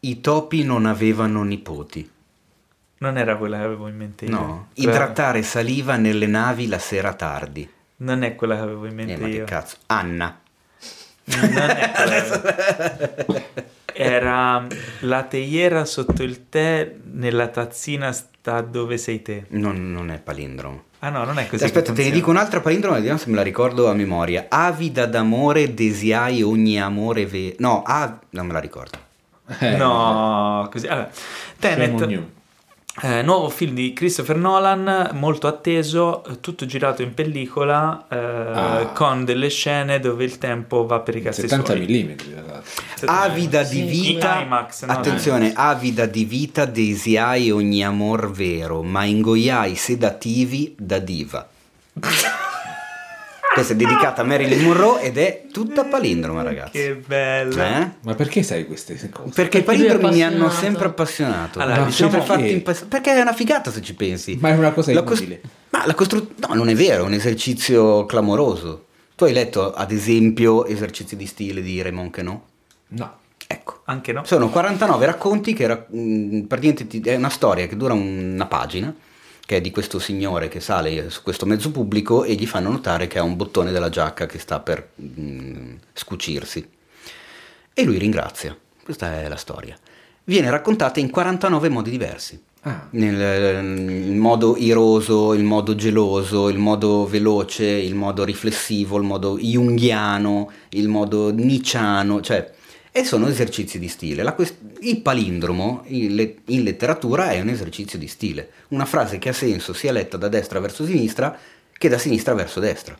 I 0.00 0.20
topi 0.20 0.64
non 0.64 0.84
avevano 0.86 1.42
nipoti. 1.44 2.10
Non 2.98 3.16
era 3.18 3.36
quella 3.36 3.58
che 3.58 3.64
avevo 3.64 3.86
in 3.88 3.96
mente 3.96 4.24
io. 4.24 4.30
No, 4.32 4.68
Quella- 4.74 4.90
idratare 4.90 5.42
saliva 5.42 5.96
nelle 5.96 6.26
navi 6.26 6.66
la 6.66 6.78
sera 6.80 7.12
tardi. 7.12 7.70
Non 7.98 8.24
è 8.24 8.34
quella 8.34 8.56
che 8.56 8.62
avevo 8.62 8.86
in 8.86 8.94
mente 8.94 9.12
Eh, 9.12 9.16
ma 9.18 9.26
che 9.28 9.32
io. 9.34 9.44
cazzo. 9.44 9.76
Anna. 9.86 10.40
Non 11.26 11.56
è 11.58 11.92
quella. 11.94 13.64
Era 13.98 14.66
la 15.00 15.22
teiera 15.24 15.84
sotto 15.84 16.22
il 16.22 16.48
tè, 16.48 16.94
nella 17.12 17.48
tazzina 17.48 18.12
sta 18.12 18.60
dove 18.60 18.98
sei 18.98 19.22
te. 19.22 19.44
Non, 19.48 19.90
non 19.90 20.10
è 20.10 20.18
palindromo. 20.18 20.84
Ah 21.00 21.10
no, 21.10 21.24
non 21.24 21.38
è 21.38 21.46
così. 21.46 21.64
Aspetta, 21.64 21.92
te 21.92 22.04
ne 22.04 22.10
dico 22.10 22.30
un'altra 22.30 22.60
palindroma, 22.60 22.96
vediamo 22.96 23.18
se 23.18 23.28
me 23.30 23.36
la 23.36 23.42
ricordo 23.42 23.88
a 23.88 23.94
memoria. 23.94 24.46
Avida 24.48 25.06
d'amore, 25.06 25.72
desiai 25.74 26.42
ogni 26.42 26.80
amore 26.80 27.26
vero. 27.26 27.56
No, 27.58 27.82
ah, 27.84 28.18
non 28.30 28.46
me 28.46 28.52
la 28.52 28.60
ricordo. 28.60 28.98
Eh, 29.60 29.76
No, 29.76 30.68
così. 30.70 30.86
Allora, 30.86 31.10
Tenet. 31.58 32.22
Eh, 33.02 33.22
nuovo 33.22 33.48
film 33.50 33.74
di 33.74 33.92
Christopher 33.92 34.36
Nolan, 34.36 35.10
molto 35.12 35.46
atteso, 35.46 36.22
tutto 36.40 36.64
girato 36.66 37.02
in 37.02 37.12
pellicola, 37.14 38.06
eh, 38.08 38.16
Ah. 38.16 38.86
con 38.94 39.24
delle 39.24 39.48
scene 39.50 40.00
dove 40.00 40.24
il 40.24 40.38
tempo 40.38 40.86
va 40.86 41.00
per 41.00 41.16
i 41.16 41.22
cazzi 41.22 41.42
70 41.42 41.74
suoi. 41.74 41.86
mm, 41.86 42.46
l'altro. 42.46 42.64
Avida 43.06 43.64
Sì, 43.64 43.84
di 43.84 43.90
vita. 43.90 44.40
IMAX, 44.40 44.84
no? 44.86 44.92
Attenzione, 44.92 45.52
avida 45.54 46.06
di 46.06 46.24
vita, 46.24 46.64
desiai 46.64 47.50
ogni 47.50 47.84
amor 47.84 48.30
vero, 48.30 48.82
ma 48.82 49.04
ingoiai 49.04 49.74
sedativi 49.74 50.74
da 50.78 50.98
diva. 50.98 51.46
Questa 53.56 53.72
è 53.72 53.76
dedicata 53.76 54.22
a 54.22 54.24
Marilyn 54.24 54.62
Monroe 54.62 55.02
ed 55.02 55.18
è 55.18 55.44
tutta 55.52 55.84
palindroma, 55.84 56.42
ragazzi. 56.42 56.72
Che 56.72 56.94
bella. 57.06 57.80
Eh? 57.80 57.90
Ma 58.02 58.14
perché 58.14 58.42
sai 58.42 58.66
queste 58.66 58.94
cose? 59.10 59.30
Perché 59.34 59.58
i 59.58 59.62
Perché 59.62 59.82
è 59.84 59.88
palindromi 59.88 60.14
mi 60.14 60.22
hanno 60.22 60.50
sempre 60.50 60.86
appassionato. 60.86 61.58
Allora, 61.58 61.80
Mi 61.80 61.86
diciamo 61.86 62.10
che- 62.18 62.20
fatti 62.20 62.50
impass- 62.52 62.84
Perché 62.84 63.12
è 63.14 63.20
una 63.20 63.32
figata 63.32 63.70
se 63.70 63.82
ci 63.82 63.94
pensi. 63.94 64.36
Ma 64.40 64.50
è 64.50 64.56
una 64.56 64.72
cosa 64.72 64.92
La 64.92 65.02
cos- 65.02 65.18
inutile. 65.20 65.40
Ma 65.70 65.86
la 65.86 65.94
costruzione... 65.94 66.34
No, 66.46 66.54
non 66.54 66.68
è 66.68 66.74
vero, 66.74 67.02
è 67.02 67.06
un 67.06 67.12
esercizio 67.14 68.04
clamoroso. 68.06 68.84
Tu 69.16 69.24
hai 69.24 69.32
letto, 69.32 69.72
ad 69.72 69.90
esempio, 69.92 70.66
esercizi 70.66 71.16
di 71.16 71.26
stile 71.26 71.62
di 71.62 71.80
Raymond 71.80 72.10
Queneau? 72.12 72.40
No. 72.88 73.12
Ecco. 73.48 73.80
Anche 73.84 74.12
no? 74.12 74.24
Sono 74.24 74.48
49 74.50 75.06
racconti 75.06 75.52
che 75.54 75.66
ra- 75.66 75.86
mh, 75.88 76.40
praticamente 76.48 76.86
ti- 76.86 77.00
è 77.00 77.14
una 77.14 77.28
storia 77.30 77.66
che 77.66 77.76
dura 77.76 77.94
una 77.94 78.46
pagina, 78.46 78.92
che 79.46 79.58
è 79.58 79.60
di 79.60 79.70
questo 79.70 80.00
signore 80.00 80.48
che 80.48 80.58
sale 80.58 81.08
su 81.08 81.22
questo 81.22 81.46
mezzo 81.46 81.70
pubblico 81.70 82.24
e 82.24 82.34
gli 82.34 82.46
fanno 82.46 82.70
notare 82.70 83.06
che 83.06 83.20
ha 83.20 83.22
un 83.22 83.36
bottone 83.36 83.70
della 83.70 83.88
giacca 83.88 84.26
che 84.26 84.40
sta 84.40 84.58
per 84.58 84.90
mh, 84.96 85.74
scucirsi. 85.94 86.68
E 87.72 87.84
lui 87.84 87.96
ringrazia. 87.96 88.56
Questa 88.82 89.20
è 89.20 89.28
la 89.28 89.36
storia. 89.36 89.78
Viene 90.24 90.50
raccontata 90.50 90.98
in 90.98 91.10
49 91.10 91.68
modi 91.68 91.90
diversi. 91.90 92.42
Ah, 92.62 92.88
Nel, 92.90 93.64
il 94.04 94.16
modo 94.16 94.56
iroso, 94.56 95.34
il 95.34 95.44
modo 95.44 95.76
geloso, 95.76 96.48
il 96.48 96.58
modo 96.58 97.06
veloce, 97.06 97.64
il 97.64 97.94
modo 97.94 98.24
riflessivo, 98.24 98.96
il 98.96 99.04
modo 99.04 99.38
junghiano, 99.38 100.50
il 100.70 100.88
modo 100.88 101.30
nicciano, 101.30 102.20
cioè, 102.20 102.52
e 102.98 103.04
sono 103.04 103.26
esercizi 103.28 103.78
di 103.78 103.88
stile. 103.88 104.22
La 104.22 104.32
quest- 104.32 104.56
il 104.80 105.00
palindromo 105.02 105.82
in, 105.88 106.14
le- 106.14 106.36
in 106.46 106.62
letteratura 106.62 107.28
è 107.30 107.40
un 107.40 107.48
esercizio 107.50 107.98
di 107.98 108.06
stile, 108.08 108.48
una 108.68 108.86
frase 108.86 109.18
che 109.18 109.28
ha 109.28 109.32
senso 109.34 109.72
sia 109.74 109.92
letta 109.92 110.16
da 110.16 110.28
destra 110.28 110.60
verso 110.60 110.86
sinistra 110.86 111.38
che 111.76 111.88
da 111.90 111.98
sinistra 111.98 112.32
verso 112.32 112.58
destra, 112.58 112.96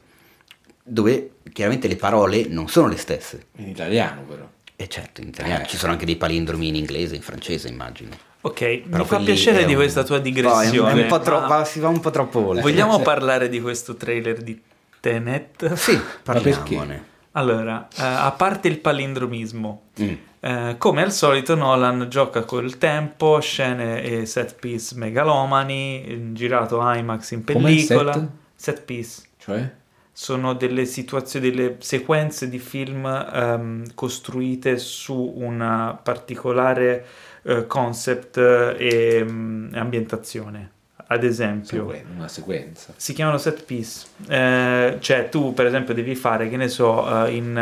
dove 0.82 1.31
chiaramente 1.52 1.89
le 1.89 1.97
parole 1.97 2.47
non 2.48 2.68
sono 2.68 2.89
le 2.89 2.97
stesse. 2.98 3.47
in 3.56 3.68
italiano 3.68 4.20
però. 4.23 4.47
E 4.77 4.86
certo, 4.89 5.23
in 5.23 5.28
italiano 5.28 5.64
Eh. 5.64 5.66
ci 5.66 5.78
sono 5.78 5.93
anche 5.93 6.05
dei 6.05 6.16
palindromi 6.16 6.68
in 6.68 6.74
inglese, 6.77 7.16
in 7.16 7.23
francese 7.23 7.68
immagino. 7.68 8.10
Ok, 8.43 8.81
Però 8.89 9.02
mi 9.02 9.09
fa 9.09 9.18
piacere 9.20 9.64
di 9.64 9.73
un- 9.73 9.78
questa 9.81 10.05
tua 10.05 10.20
Poi 10.20 10.27
è 10.27 10.28
un- 10.28 10.35
digressione. 10.35 10.90
è 11.01 11.02
un 11.05 11.09
po' 11.09 11.20
tro- 11.20 11.40
ma 11.40 11.47
va- 11.47 11.64
si 11.64 11.81
va 11.81 11.89
un 11.89 12.01
po' 12.01 12.10
troppo 12.10 12.47
oltre. 12.48 12.60
Vogliamo 12.62 13.01
parlare 13.01 13.48
di 13.48 13.60
questo 13.62 13.97
trailer 13.97 14.43
di 14.43 14.60
Tenet? 15.01 15.73
Sì, 15.73 15.98
perché? 16.23 16.51
parliamone. 16.51 17.05
Allora, 17.36 17.86
eh, 17.98 18.02
a 18.02 18.32
parte 18.32 18.68
il 18.68 18.78
palindromismo, 18.78 19.82
Mm. 20.00 20.12
eh, 20.40 20.74
come 20.78 21.02
al 21.02 21.12
solito 21.12 21.54
Nolan 21.54 22.06
gioca 22.08 22.44
col 22.44 22.78
tempo, 22.78 23.40
scene 23.40 24.02
e 24.02 24.24
set 24.26 24.54
piece 24.58 24.94
megalomani, 24.96 26.04
eh, 26.04 26.32
girato 26.32 26.80
IMAX 26.82 27.30
in 27.32 27.44
pellicola. 27.44 28.12
set? 28.12 28.28
Set 28.54 28.82
piece. 28.82 29.22
Cioè? 29.38 29.70
Sono 30.12 30.54
delle 30.54 30.86
situazioni, 30.86 31.50
delle 31.50 31.76
sequenze 31.80 32.48
di 32.48 32.58
film 32.58 33.04
ehm, 33.04 33.94
costruite 33.94 34.78
su 34.78 35.34
una 35.36 35.98
particolare 36.02 37.04
eh, 37.42 37.66
concept 37.66 38.38
e 38.38 39.22
mm, 39.22 39.74
ambientazione. 39.74 40.70
Ad 41.09 41.23
esempio, 41.23 41.85
una 42.16 42.28
sequenza. 42.28 42.93
si 42.97 43.12
chiamano 43.12 43.39
set 43.39 43.65
piece. 43.65 44.07
Eh, 44.28 44.97
cioè, 44.99 45.28
tu, 45.28 45.55
per 45.55 45.66
esempio, 45.66 45.95
devi 45.95 46.15
fare, 46.16 46.49
che 46.49 46.57
ne 46.57 46.69
so, 46.69 47.27
eh, 47.27 47.35
in. 47.35 47.57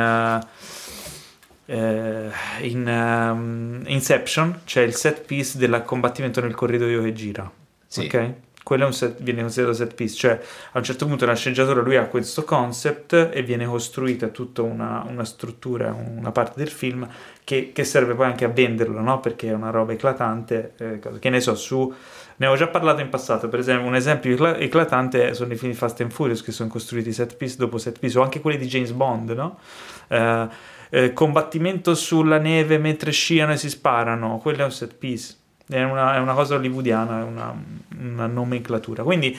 eh, 1.67 2.31
in 2.61 2.87
ehm, 2.89 3.83
Inception 3.87 4.61
c'è 4.65 4.83
il 4.83 4.95
set 4.95 5.23
piece 5.23 5.59
del 5.59 5.83
combattimento 5.85 6.41
nel 6.41 6.55
corridoio 6.55 7.03
che 7.03 7.13
gira. 7.13 7.51
Sì. 7.87 8.05
Ok? 8.05 8.33
Quello 8.65 8.85
è 8.85 8.87
un 8.87 8.95
set- 8.95 9.21
viene 9.23 9.43
considerato 9.43 9.77
set 9.77 9.93
piece, 9.95 10.15
cioè 10.17 10.41
a 10.73 10.79
un 10.79 10.85
certo 10.85 11.05
punto 11.07 11.27
nella 11.27 11.37
sceneggiatura 11.37 11.83
lui 11.83 11.97
ha 11.97 12.07
questo 12.07 12.45
concept 12.45 13.13
e 13.31 13.43
viene 13.43 13.67
costruita 13.67 14.29
tutta 14.29 14.63
una, 14.63 15.05
una 15.07 15.25
struttura, 15.27 15.93
una 15.93 16.33
parte 16.33 16.55
del 16.57 16.71
film 16.71 17.07
che, 17.45 17.73
che 17.75 17.85
serve 17.85 18.15
poi 18.15 18.25
anche 18.25 18.47
a 18.47 18.49
venderlo, 18.49 19.01
no? 19.03 19.21
Perché 19.21 19.49
è 19.51 19.53
una 19.53 19.69
roba 19.69 19.93
eclatante. 19.93 20.73
eh, 20.79 20.99
che 21.19 21.29
ne 21.29 21.41
so, 21.41 21.55
su. 21.55 21.93
Ne 22.37 22.47
avevo 22.47 22.61
già 22.65 22.69
parlato 22.69 23.01
in 23.01 23.09
passato, 23.11 23.49
per 23.49 23.61
esempio, 23.61 23.87
un 23.87 23.95
esempio 23.95 24.33
ecla- 24.33 24.57
eclatante 24.57 25.35
sono 25.35 25.53
i 25.53 25.57
film 25.57 25.73
Fast 25.73 26.01
and 26.01 26.11
Furious 26.11 26.43
che 26.43 26.51
sono 26.53 26.69
costruiti 26.69 27.13
set 27.13 27.37
piece 27.37 27.57
dopo 27.57 27.79
set 27.79 27.99
piece, 27.99 28.19
o 28.19 28.23
anche 28.23 28.41
quelli 28.41 28.59
di 28.59 28.67
James 28.67 28.91
Bond, 28.91 29.31
no? 29.31 29.59
Eh, 30.09 30.49
eh, 30.91 31.13
combattimento 31.13 31.95
sulla 31.95 32.39
neve 32.39 32.79
mentre 32.79 33.11
sciano 33.13 33.53
e 33.53 33.57
si 33.57 33.69
sparano, 33.71 34.39
quello 34.39 34.63
è 34.63 34.65
un 34.65 34.73
set 34.73 34.95
piece. 34.95 35.35
È 35.67 35.83
una, 35.83 36.17
è 36.17 36.19
una 36.19 36.35
cosa 36.35 36.57
hollywoodiana, 36.57 37.21
è 37.21 37.23
una, 37.23 37.55
una 38.01 38.27
nomenclatura. 38.27 39.03
Quindi 39.03 39.39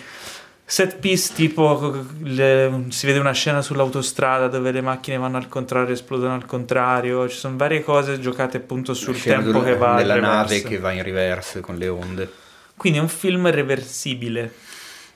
set 0.68 0.98
piece 0.98 1.34
tipo 1.36 2.04
le- 2.24 2.86
si 2.90 3.06
vede 3.06 3.20
una 3.20 3.32
scena 3.34 3.62
sull'autostrada 3.62 4.48
dove 4.48 4.72
le 4.72 4.82
macchine 4.82 5.18
vanno 5.18 5.38
al 5.38 5.48
contrario, 5.48 5.94
esplodono 5.94 6.34
al 6.34 6.46
contrario, 6.46 7.30
ci 7.30 7.38
sono 7.38 7.58
varie 7.58 7.84
cose 7.84 8.20
giocate 8.20 8.58
appunto 8.58 8.94
sul 8.94 9.14
tempo 9.22 9.52
del- 9.60 9.64
che 9.64 9.78
va 9.78 9.96
della 9.96 10.16
in 10.16 10.22
nave 10.22 10.62
che 10.62 10.80
va 10.80 10.92
in 10.92 11.04
reverse 11.04 11.60
con 11.60 11.76
le 11.76 11.88
onde. 11.88 12.32
Quindi 12.78 13.00
è 13.00 13.02
un 13.02 13.08
film 13.08 13.50
reversibile. 13.50 14.54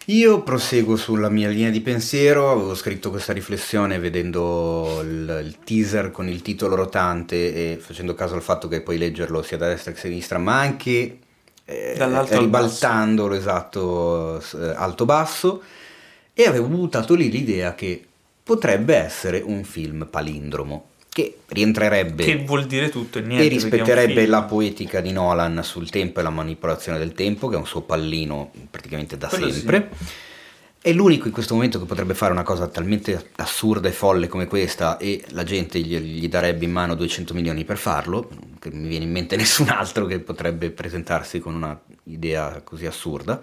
Io 0.06 0.42
proseguo 0.42 0.96
sulla 0.96 1.30
mia 1.30 1.50
linea 1.50 1.70
di 1.70 1.82
pensiero, 1.82 2.50
avevo 2.50 2.74
scritto 2.74 3.12
questa 3.12 3.32
riflessione 3.32 4.00
vedendo 4.00 5.02
il, 5.04 5.44
il 5.46 5.58
teaser 5.64 6.10
con 6.10 6.28
il 6.28 6.42
titolo 6.42 6.76
rotante 6.76 7.74
e 7.74 7.78
facendo 7.78 8.16
caso 8.16 8.34
al 8.34 8.42
fatto 8.42 8.68
che 8.68 8.82
puoi 8.82 8.98
leggerlo 8.98 9.44
sia 9.44 9.58
da 9.58 9.68
destra 9.68 9.92
che 9.92 10.00
a 10.00 10.02
sinistra, 10.02 10.40
ma 10.40 10.60
anche 10.60 11.20
eh, 11.66 12.28
ribaltandolo 12.40 13.36
esatto 13.36 14.40
eh, 14.40 14.74
alto-basso 14.76 15.62
e 16.34 16.48
avevo 16.48 16.66
buttato 16.66 17.14
lì 17.14 17.30
l'idea 17.30 17.76
che 17.76 18.04
potrebbe 18.42 18.96
essere 18.96 19.42
un 19.46 19.64
film 19.64 20.08
palindromo 20.10 20.89
che 21.10 21.40
rientrerebbe 21.48 22.24
Che 22.24 22.38
vuol 22.46 22.66
dire 22.66 22.90
tutto 22.90 23.18
e 23.18 23.22
niente. 23.22 23.46
e 23.46 23.50
rispetterebbe 23.50 24.26
la 24.28 24.44
poetica 24.44 25.02
di 25.02 25.12
Nolan 25.12 25.62
sul 25.64 25.90
tempo 25.90 26.20
e 26.20 26.24
la 26.24 26.30
manipolazione 26.30 26.98
del 27.00 27.14
tempo, 27.14 27.48
che 27.48 27.56
è 27.56 27.58
un 27.58 27.66
suo 27.66 27.82
pallino 27.82 28.52
praticamente 28.70 29.18
da 29.18 29.28
Quello 29.28 29.52
sempre. 29.52 29.90
è 30.82 30.94
l'unico 30.94 31.28
in 31.28 31.34
questo 31.34 31.56
momento 31.56 31.80
che 31.80 31.86
potrebbe 31.86 32.14
fare 32.14 32.32
una 32.32 32.44
cosa 32.44 32.68
talmente 32.68 33.32
assurda 33.38 33.90
e 33.90 33.92
folle 33.92 34.28
come 34.28 34.46
questa 34.46 34.98
e 34.98 35.24
la 35.30 35.44
gente 35.44 35.80
gli, 35.80 35.98
gli 35.98 36.30
darebbe 36.30 36.64
in 36.66 36.72
mano 36.72 36.94
200 36.96 37.34
milioni 37.34 37.66
per 37.66 37.78
farlo, 37.78 38.30
che 38.60 38.70
mi 38.72 38.88
viene 38.88 39.06
in 39.06 39.12
mente 39.12 39.36
nessun 39.38 39.70
altro 39.70 40.06
che 40.06 40.20
potrebbe 40.20 40.70
presentarsi 40.70 41.40
con 41.40 41.56
una 41.56 41.78
idea 42.04 42.62
così 42.64 42.86
assurda. 42.86 43.42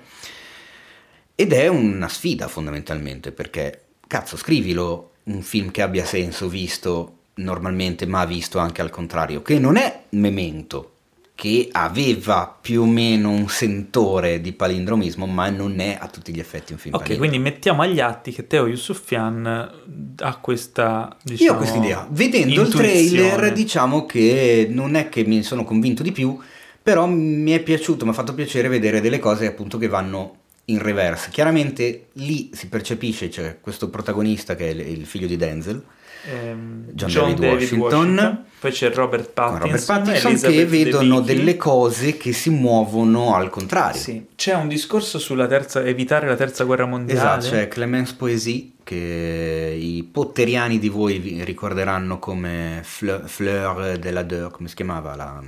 Ed 1.35 1.53
è 1.53 1.67
una 1.69 2.09
sfida 2.09 2.49
fondamentalmente, 2.49 3.33
perché 3.33 3.83
cazzo, 4.07 4.37
scrivilo 4.39 5.11
un 5.25 5.43
film 5.43 5.71
che 5.71 5.83
abbia 5.83 6.05
senso 6.05 6.49
visto 6.49 7.16
normalmente, 7.37 8.07
ma 8.07 8.25
visto 8.25 8.59
anche 8.59 8.81
al 8.83 8.91
contrario, 8.91 9.43
che 9.43 9.59
non 9.59 9.77
è 9.77 10.05
Memento, 10.11 10.93
che 11.35 11.69
aveva 11.71 12.57
più 12.59 12.81
o 12.83 12.87
meno 12.87 13.29
un 13.31 13.49
sentore 13.49 14.41
di 14.41 14.53
palindromismo, 14.53 15.27
ma 15.27 15.51
non 15.51 15.81
è 15.81 15.99
a 16.01 16.09
tutti 16.09 16.33
gli 16.33 16.39
effetti 16.39 16.73
un 16.73 16.79
film 16.79 16.95
Ok, 16.95 17.03
palindromo. 17.03 17.31
quindi 17.31 17.51
mettiamo 17.51 17.83
agli 17.83 18.01
atti 18.01 18.33
che 18.33 18.47
Teo 18.47 18.67
Yusufian 18.67 19.71
ha 20.17 20.37
questa, 20.39 21.15
diciamo, 21.23 21.51
Io 21.51 21.55
ho 21.55 21.57
questa 21.59 21.77
idea. 21.77 22.07
Vedendo 22.11 22.63
il 22.63 22.67
intuizione. 22.67 22.87
trailer, 22.89 23.53
diciamo 23.53 24.07
che 24.07 24.67
non 24.71 24.95
è 24.95 25.11
che 25.11 25.25
mi 25.25 25.43
sono 25.43 25.65
convinto 25.65 26.03
di 26.03 26.13
più, 26.13 26.39
però 26.83 27.07
mi 27.07 27.51
è 27.53 27.61
piaciuto, 27.63 28.05
mi 28.07 28.13
ha 28.13 28.15
fatto 28.15 28.33
piacere 28.33 28.69
vedere 28.69 29.03
delle 29.03 29.19
cose 29.19 29.47
appunto 29.47 29.77
che 29.77 29.89
vanno 29.89 30.37
in 30.67 30.79
reverse. 30.79 31.29
Chiaramente 31.31 32.07
lì 32.15 32.49
si 32.55 32.69
percepisce, 32.69 33.29
c'è 33.29 33.59
questo 33.61 33.91
protagonista 33.91 34.55
che 34.55 34.69
è 34.69 34.71
il- 34.71 34.81
il 35.01 35.05
figlio 35.07 35.27
di 35.27 35.37
Denzel, 35.37 35.83
Ehm, 36.29 36.87
John 36.93 37.35
David 37.35 37.73
Washington. 37.73 38.45
poi 38.59 38.71
c'è 38.73 38.91
Robert 38.91 39.31
Pattinson, 39.31 39.61
Robert 39.61 39.87
Pattinson, 39.87 40.51
che 40.51 40.67
vedono 40.67 41.21
Debicki. 41.21 41.39
delle 41.39 41.57
cose 41.57 42.17
che 42.17 42.33
si 42.33 42.51
muovono 42.51 43.35
al 43.35 43.49
contrario. 43.49 44.01
Sì, 44.01 44.27
c'è 44.35 44.55
un 44.55 44.67
discorso 44.67 45.19
sulla 45.19 45.47
terza, 45.47 45.85
evitare 45.85 46.27
la 46.27 46.35
terza 46.35 46.65
guerra 46.65 46.87
mondiale. 46.87 47.39
Esatto, 47.39 47.55
c'è 47.55 47.69
Clemence 47.69 48.15
Poésy 48.17 48.75
che 48.83 49.77
i 49.79 50.09
potteriani 50.11 50.79
di 50.79 50.89
voi 50.89 51.19
vi 51.19 51.45
ricorderanno 51.45 52.19
come 52.19 52.81
Fleur, 52.83 53.23
Fleur 53.27 53.99
de 53.99 54.11
la 54.11 54.23
Deur, 54.23 54.51
come 54.51 54.69
si 54.69 54.75
chiamava 54.75 55.15
la, 55.15 55.43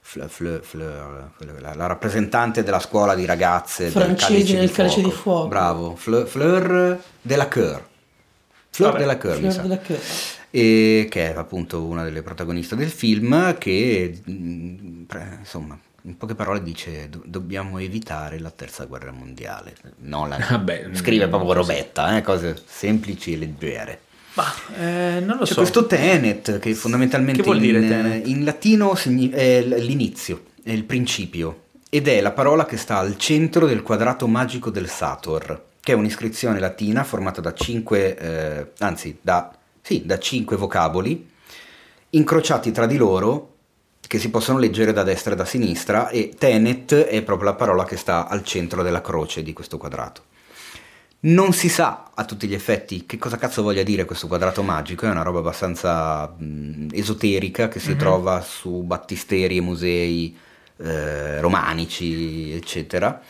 Fleur, 0.00 0.28
Fleur, 0.28 0.60
Fleur, 0.62 1.30
la, 1.60 1.74
la 1.74 1.86
rappresentante 1.86 2.62
della 2.62 2.80
scuola 2.80 3.14
di 3.14 3.24
ragazze 3.24 3.84
del 3.84 3.92
Francesi 3.92 4.54
nel 4.54 4.70
Calice 4.70 5.02
di 5.02 5.10
fuoco. 5.10 5.20
Fuoco. 5.20 5.48
Bravo, 5.48 5.96
Fleur, 5.96 6.26
Fleur 6.26 6.98
de 7.20 7.36
la 7.36 7.48
Coeur. 7.48 7.92
Fleur 8.74 8.90
Vabbè, 8.92 9.02
de 9.02 9.06
la 9.06 9.16
Coeur, 9.18 9.34
mi 9.34 9.40
Fleur 9.40 9.52
sa. 9.54 9.62
della 9.62 9.78
Coeur. 9.78 10.00
E 10.50 11.06
che 11.10 11.32
è 11.32 11.36
appunto 11.36 11.82
una 11.84 12.02
delle 12.04 12.22
protagoniste 12.22 12.76
del 12.76 12.90
film 12.90 13.56
che 13.58 14.20
mm, 14.30 15.04
insomma 15.40 15.78
in 16.06 16.16
poche 16.16 16.34
parole 16.34 16.62
dice 16.62 17.08
"Do- 17.08 17.22
dobbiamo 17.24 17.78
evitare 17.78 18.38
la 18.38 18.50
terza 18.50 18.84
guerra 18.84 19.10
mondiale 19.10 19.74
no, 20.00 20.26
la- 20.26 20.38
Vabbè, 20.50 20.90
scrive 20.92 21.26
mm, 21.26 21.30
proprio 21.30 21.54
così. 21.54 21.70
robetta 21.72 22.16
eh, 22.16 22.22
cose 22.22 22.60
semplici 22.66 23.32
e 23.32 23.36
leggere 23.38 24.00
Ma 24.34 24.44
eh, 24.78 25.20
non 25.20 25.38
lo 25.38 25.44
c'è 25.44 25.52
so. 25.54 25.60
questo 25.60 25.86
Tenet 25.86 26.58
che 26.58 26.74
fondamentalmente 26.74 27.40
Che 27.40 27.46
vuol 27.46 27.58
dire 27.60 27.78
in, 27.80 27.88
Tenet? 27.88 28.26
in 28.26 28.44
latino 28.44 28.94
signi- 28.96 29.30
è 29.30 29.60
l'inizio 29.62 30.42
è 30.62 30.70
il 30.72 30.84
principio 30.84 31.62
ed 31.88 32.06
è 32.08 32.20
la 32.20 32.32
parola 32.32 32.64
che 32.66 32.76
sta 32.76 32.98
al 32.98 33.16
centro 33.18 33.66
del 33.66 33.82
quadrato 33.82 34.26
magico 34.28 34.70
del 34.70 34.88
Sator 34.88 35.62
che 35.84 35.92
è 35.92 35.94
un'iscrizione 35.94 36.58
latina 36.58 37.04
formata 37.04 37.40
da 37.40 37.52
cinque 37.54 38.16
eh, 38.16 38.70
anzi 38.78 39.18
da, 39.20 39.54
sì, 39.82 40.02
da 40.04 40.18
cinque 40.18 40.56
vocaboli 40.56 41.30
incrociati 42.10 42.72
tra 42.72 42.86
di 42.86 42.96
loro 42.96 43.50
che 44.00 44.18
si 44.18 44.30
possono 44.30 44.58
leggere 44.58 44.92
da 44.92 45.02
destra 45.02 45.32
e 45.34 45.36
da 45.36 45.44
sinistra 45.44 46.08
e 46.08 46.34
Tenet 46.36 46.94
è 46.94 47.22
proprio 47.22 47.50
la 47.50 47.54
parola 47.56 47.84
che 47.84 47.96
sta 47.96 48.28
al 48.28 48.44
centro 48.44 48.82
della 48.82 49.00
croce 49.00 49.42
di 49.42 49.52
questo 49.52 49.76
quadrato. 49.76 50.22
Non 51.20 51.52
si 51.54 51.68
sa 51.70 52.10
a 52.14 52.24
tutti 52.24 52.46
gli 52.46 52.54
effetti 52.54 53.06
che 53.06 53.16
cosa 53.16 53.38
cazzo 53.38 53.62
voglia 53.62 53.82
dire 53.82 54.04
questo 54.04 54.26
quadrato 54.26 54.62
magico, 54.62 55.06
è 55.06 55.10
una 55.10 55.22
roba 55.22 55.38
abbastanza 55.38 56.26
mh, 56.28 56.88
esoterica 56.92 57.68
che 57.68 57.80
si 57.80 57.92
Mhm. 57.92 57.98
trova 57.98 58.40
su 58.42 58.82
battisteri 58.82 59.56
e 59.56 59.60
musei 59.62 60.36
eh, 60.76 61.40
romanici, 61.40 62.52
eccetera. 62.52 63.20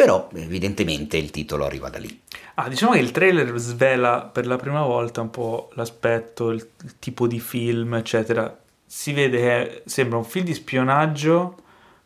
Però 0.00 0.30
evidentemente 0.32 1.18
il 1.18 1.30
titolo 1.30 1.66
arriva 1.66 1.90
da 1.90 1.98
lì. 1.98 2.22
Ah, 2.54 2.70
diciamo 2.70 2.92
che 2.92 3.00
il 3.00 3.10
trailer 3.10 3.54
svela 3.58 4.22
per 4.22 4.46
la 4.46 4.56
prima 4.56 4.82
volta 4.82 5.20
un 5.20 5.28
po' 5.28 5.68
l'aspetto, 5.74 6.48
il, 6.52 6.66
il 6.84 6.98
tipo 6.98 7.26
di 7.26 7.38
film, 7.38 7.92
eccetera. 7.92 8.58
Si 8.86 9.12
vede 9.12 9.36
che 9.36 9.82
sembra 9.84 10.16
un 10.16 10.24
film 10.24 10.46
di 10.46 10.54
spionaggio 10.54 11.56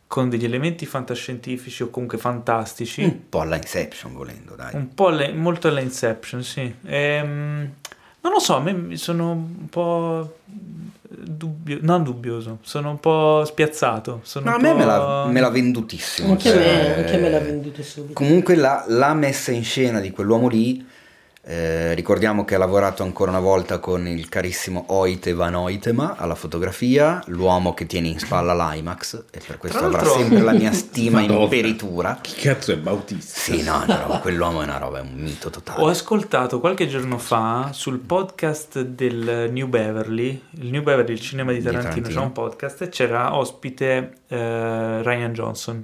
con 0.07 0.27
degli 0.27 0.43
elementi 0.43 0.85
fantascientifici 0.85 1.83
o 1.83 1.89
comunque 1.89 2.17
fantastici. 2.17 3.01
Un 3.01 3.29
po' 3.29 3.39
alla 3.39 3.55
Inception 3.55 4.11
volendo, 4.11 4.55
dai. 4.55 4.75
Un 4.75 4.93
po' 4.93 5.07
alle- 5.07 5.31
molto 5.31 5.69
alla 5.69 5.79
Inception, 5.79 6.43
sì. 6.43 6.75
Ehm, 6.83 7.71
non 8.19 8.33
lo 8.33 8.39
so, 8.39 8.57
a 8.57 8.59
me 8.59 8.73
mi 8.73 8.97
sono 8.97 9.31
un 9.31 9.69
po' 9.69 10.39
dubbio, 11.23 11.79
non 11.81 12.03
dubbioso, 12.03 12.59
sono 12.61 12.89
un 12.89 12.99
po' 12.99 13.43
spiazzato. 13.45 14.19
Sono 14.23 14.45
No, 14.45 14.51
a 14.51 14.55
un 14.57 14.61
me 14.61 14.71
po'- 14.71 14.77
me 14.77 14.85
l'ha, 14.85 15.25
me 15.27 15.39
l'ha 15.39 15.49
vendutissimo. 15.49 16.31
Anche, 16.31 16.49
a 16.51 16.55
me, 16.55 16.63
cioè, 16.63 16.93
anche 16.99 17.17
me 17.17 17.29
l'ha 17.29 17.39
venduto 17.39 17.83
subito. 17.83 18.13
Comunque 18.13 18.55
la, 18.55 18.83
la 18.87 19.13
messa 19.13 19.51
in 19.51 19.63
scena 19.63 19.99
di 19.99 20.11
quell'uomo 20.11 20.47
lì, 20.47 20.85
eh, 21.47 21.93
ricordiamo 21.93 22.43
che 22.43 22.55
ha 22.55 22.57
lavorato 22.57 23.03
ancora 23.03 23.29
una 23.29 23.39
volta 23.39 23.77
con 23.77 24.07
il 24.07 24.29
carissimo 24.29 24.85
Oite 24.87 25.33
Van 25.33 25.53
Oitema 25.53 26.15
alla 26.17 26.33
fotografia, 26.33 27.21
l'uomo 27.27 27.75
che 27.75 27.85
tiene 27.85 28.07
in 28.07 28.17
spalla 28.17 28.53
l'IMAX 28.71 29.25
e 29.29 29.39
per 29.45 29.59
questo 29.59 29.77
Tra 29.77 29.87
avrà 29.87 30.01
l'altro- 30.01 30.17
sempre 30.17 30.41
la 30.41 30.53
mia 30.53 30.71
stima 30.71 31.21
in 31.21 31.45
peritura. 31.49 32.17
Chi 32.19 32.33
cazzo 32.41 32.71
è 32.71 32.77
Bautista? 32.77 33.39
Sì, 33.39 33.61
no, 33.61 33.83
roba, 33.85 34.17
quell'uomo 34.21 34.61
è 34.61 34.63
una 34.63 34.77
roba, 34.79 34.97
è 34.97 35.01
un 35.01 35.13
mito 35.13 35.47
Ho 35.47 35.51
totale. 35.51 35.89
ascoltato 35.91 36.59
qualche 36.59 36.87
giorno 36.87 37.19
fa 37.19 37.69
sul 37.73 37.99
podcast 37.99 38.81
del 38.81 39.49
New 39.51 39.67
Beverly, 39.67 40.41
il 40.61 40.71
New 40.71 40.81
Beverly, 40.81 41.13
il 41.13 41.21
cinema 41.21 41.51
di 41.51 41.59
Di 41.59 41.63
Tarantino, 41.65 41.91
Tarantino. 41.93 42.19
c'è 42.19 42.25
un 42.25 42.31
podcast 42.31 42.81
e 42.81 42.89
c'era 42.89 43.35
ospite 43.35 44.13
eh, 44.29 45.03
Ryan 45.03 45.31
Johnson. 45.33 45.83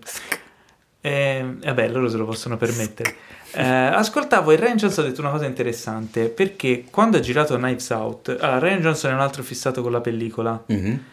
E 1.04 1.56
vabbè, 1.64 1.88
loro 1.90 2.10
se 2.10 2.18
lo 2.18 2.26
possono 2.26 2.58
permettere. 2.58 3.16
Eh, 3.54 3.64
ascoltavo 3.64 4.52
e 4.52 4.56
Ryan 4.56 4.78
Johnson 4.78 5.06
ha 5.06 5.08
detto 5.10 5.22
una 5.22 5.32
cosa 5.32 5.46
interessante 5.46 6.28
perché 6.30 6.86
quando 6.90 7.18
ha 7.18 7.20
girato 7.20 7.56
Knives 7.58 7.90
Out, 7.90 8.38
allora 8.40 8.60
Ryan 8.60 8.80
Johnson 8.82 9.12
è 9.12 9.14
un 9.14 9.20
altro 9.20 9.44
fissato 9.44 9.82
con 9.82 9.92
la 9.92 10.00
pellicola, 10.02 10.64
Mhm. 10.68 11.04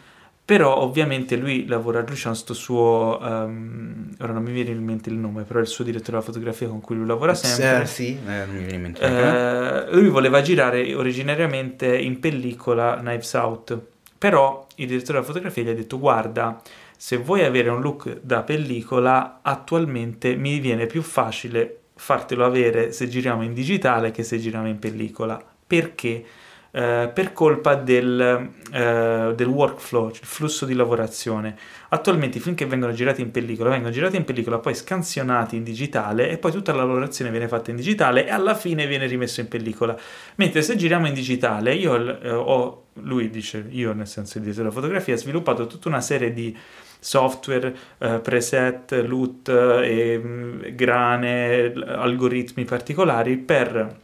però 0.45 0.77
ovviamente 0.77 1.35
lui 1.35 1.67
lavora, 1.67 1.99
lui 1.99 2.15
c'ha 2.15 2.29
questo 2.29 2.53
suo, 2.53 3.19
ehm, 3.21 4.15
ora 4.21 4.31
non 4.33 4.41
mi 4.43 4.51
viene 4.51 4.69
in 4.71 4.83
mente 4.83 5.09
il 5.09 5.15
nome, 5.15 5.43
però 5.43 5.59
è 5.59 5.61
il 5.63 5.67
suo 5.67 5.83
direttore 5.83 6.11
della 6.11 6.21
fotografia 6.23 6.67
con 6.67 6.79
cui 6.81 6.95
lui 6.95 7.05
lavora 7.05 7.33
sempre. 7.33 7.81
Eh, 7.83 7.85
sì, 7.85 8.17
eh, 8.25 8.45
non 8.45 8.55
mi 8.55 8.59
viene 8.61 8.73
in 8.75 8.81
mente. 8.81 9.01
Eh, 9.01 9.91
lui 9.93 10.07
voleva 10.09 10.41
girare 10.41 10.93
originariamente 10.95 11.97
in 11.97 12.19
pellicola 12.19 12.97
Knives 12.99 13.33
Out, 13.33 13.77
però 14.17 14.65
il 14.75 14.87
direttore 14.87 15.13
della 15.19 15.25
fotografia 15.25 15.63
gli 15.63 15.69
ha 15.69 15.73
detto 15.75 15.99
guarda, 15.99 16.61
se 16.97 17.17
vuoi 17.17 17.43
avere 17.45 17.69
un 17.69 17.81
look 17.81 18.19
da 18.21 18.41
pellicola, 18.43 19.39
attualmente 19.41 20.35
mi 20.35 20.59
viene 20.59 20.85
più 20.85 21.01
facile 21.01 21.75
fartelo 21.99 22.45
avere 22.45 22.93
se 22.93 23.09
giriamo 23.09 23.43
in 23.43 23.53
digitale 23.53 24.11
che 24.11 24.23
se 24.23 24.39
giriamo 24.39 24.67
in 24.67 24.79
pellicola. 24.79 25.43
Perché? 25.67 26.25
Eh, 26.71 27.09
per 27.11 27.33
colpa 27.33 27.73
del, 27.73 28.51
eh, 28.71 29.33
del 29.35 29.47
workflow, 29.47 30.11
cioè 30.11 30.21
il 30.21 30.27
flusso 30.27 30.65
di 30.65 30.73
lavorazione. 30.73 31.57
Attualmente 31.89 32.37
i 32.37 32.41
film 32.41 32.55
che 32.55 32.65
vengono 32.67 32.93
girati 32.93 33.21
in 33.21 33.31
pellicola 33.31 33.71
vengono 33.71 33.91
girati 33.91 34.15
in 34.15 34.23
pellicola, 34.23 34.59
poi 34.59 34.75
scansionati 34.75 35.55
in 35.55 35.63
digitale 35.63 36.29
e 36.29 36.37
poi 36.37 36.51
tutta 36.51 36.71
la 36.71 36.83
lavorazione 36.83 37.31
viene 37.31 37.47
fatta 37.47 37.71
in 37.71 37.75
digitale 37.75 38.27
e 38.27 38.29
alla 38.29 38.55
fine 38.55 38.87
viene 38.87 39.07
rimesso 39.07 39.41
in 39.41 39.47
pellicola. 39.47 39.97
Mentre 40.35 40.61
se 40.61 40.75
giriamo 40.75 41.07
in 41.07 41.13
digitale, 41.13 41.73
io 41.73 42.21
eh, 42.21 42.31
ho, 42.31 42.85
lui 43.01 43.29
dice, 43.29 43.65
io 43.69 43.93
nel 43.93 44.07
senso 44.07 44.37
direttore 44.39 44.63
della 44.63 44.73
fotografia, 44.73 45.15
ho 45.15 45.17
sviluppato 45.17 45.67
tutta 45.67 45.89
una 45.89 46.01
serie 46.01 46.31
di 46.31 46.55
software, 46.99 47.75
eh, 47.97 48.19
preset, 48.19 48.91
LUT 49.05 49.49
e 49.49 50.17
mh, 50.17 50.75
grane, 50.75 51.71
algoritmi 51.85 52.65
particolari 52.65 53.37
per 53.37 53.97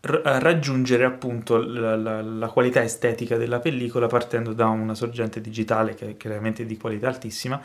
r- 0.00 0.20
raggiungere 0.24 1.04
appunto 1.04 1.56
la, 1.62 1.96
la- 1.96 2.22
la 2.22 2.48
qualità 2.48 2.82
estetica 2.82 3.36
della 3.36 3.60
pellicola 3.60 4.06
partendo 4.06 4.52
da 4.52 4.66
una 4.68 4.94
sorgente 4.94 5.40
digitale 5.40 5.94
che 5.94 6.10
è 6.10 6.16
chiaramente 6.16 6.64
di 6.66 6.76
qualità 6.76 7.08
altissima. 7.08 7.60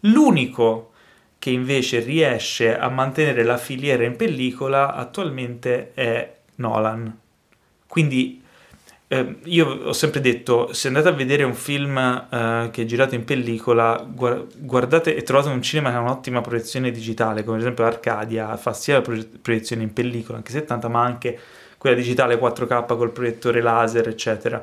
L'unico 0.00 0.90
che 1.38 1.50
invece 1.50 2.00
riesce 2.00 2.76
a 2.78 2.88
mantenere 2.88 3.42
la 3.42 3.56
filiera 3.58 4.04
in 4.04 4.16
pellicola 4.16 4.94
attualmente 4.94 5.92
è 5.94 6.36
Nolan. 6.56 7.18
Quindi 7.86 8.41
eh, 9.12 9.36
io 9.44 9.66
ho 9.68 9.92
sempre 9.92 10.22
detto, 10.22 10.72
se 10.72 10.88
andate 10.88 11.08
a 11.08 11.12
vedere 11.12 11.42
un 11.42 11.52
film 11.52 11.98
eh, 11.98 12.70
che 12.72 12.82
è 12.82 12.84
girato 12.86 13.14
in 13.14 13.24
pellicola, 13.24 14.02
gua- 14.08 14.42
guardate 14.56 15.14
e 15.14 15.22
trovate 15.22 15.50
un 15.50 15.60
cinema 15.60 15.90
che 15.90 15.96
ha 15.96 16.00
un'ottima 16.00 16.40
proiezione 16.40 16.90
digitale, 16.90 17.44
come 17.44 17.56
ad 17.56 17.62
esempio 17.62 17.84
Arcadia, 17.84 18.56
fa 18.56 18.72
sia 18.72 18.94
la 18.94 19.02
proie- 19.02 19.28
proiezione 19.42 19.82
in 19.82 19.92
pellicola, 19.92 20.38
anche 20.38 20.52
70, 20.52 20.88
ma 20.88 21.02
anche 21.02 21.38
quella 21.76 21.94
digitale 21.94 22.38
4K 22.38 22.96
col 22.96 23.10
proiettore 23.12 23.60
laser, 23.60 24.08
eccetera. 24.08 24.62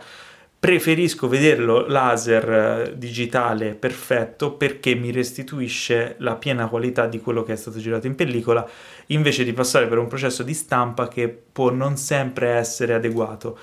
Preferisco 0.60 1.28
vederlo 1.28 1.86
laser 1.88 2.50
eh, 2.50 2.98
digitale 2.98 3.76
perfetto 3.76 4.54
perché 4.54 4.96
mi 4.96 5.12
restituisce 5.12 6.16
la 6.20 6.36
piena 6.36 6.68
qualità 6.68 7.06
di 7.06 7.20
quello 7.22 7.44
che 7.44 7.54
è 7.54 7.56
stato 7.56 7.78
girato 7.78 8.08
in 8.08 8.16
pellicola 8.16 8.68
invece 9.08 9.44
di 9.44 9.54
passare 9.54 9.88
per 9.88 10.00
un 10.00 10.08
processo 10.08 10.42
di 10.42 10.56
stampa 10.56 11.08
che 11.08 11.30
può 11.30 11.70
non 11.70 11.98
sempre 11.98 12.50
essere 12.50 12.96
adeguato. 12.96 13.58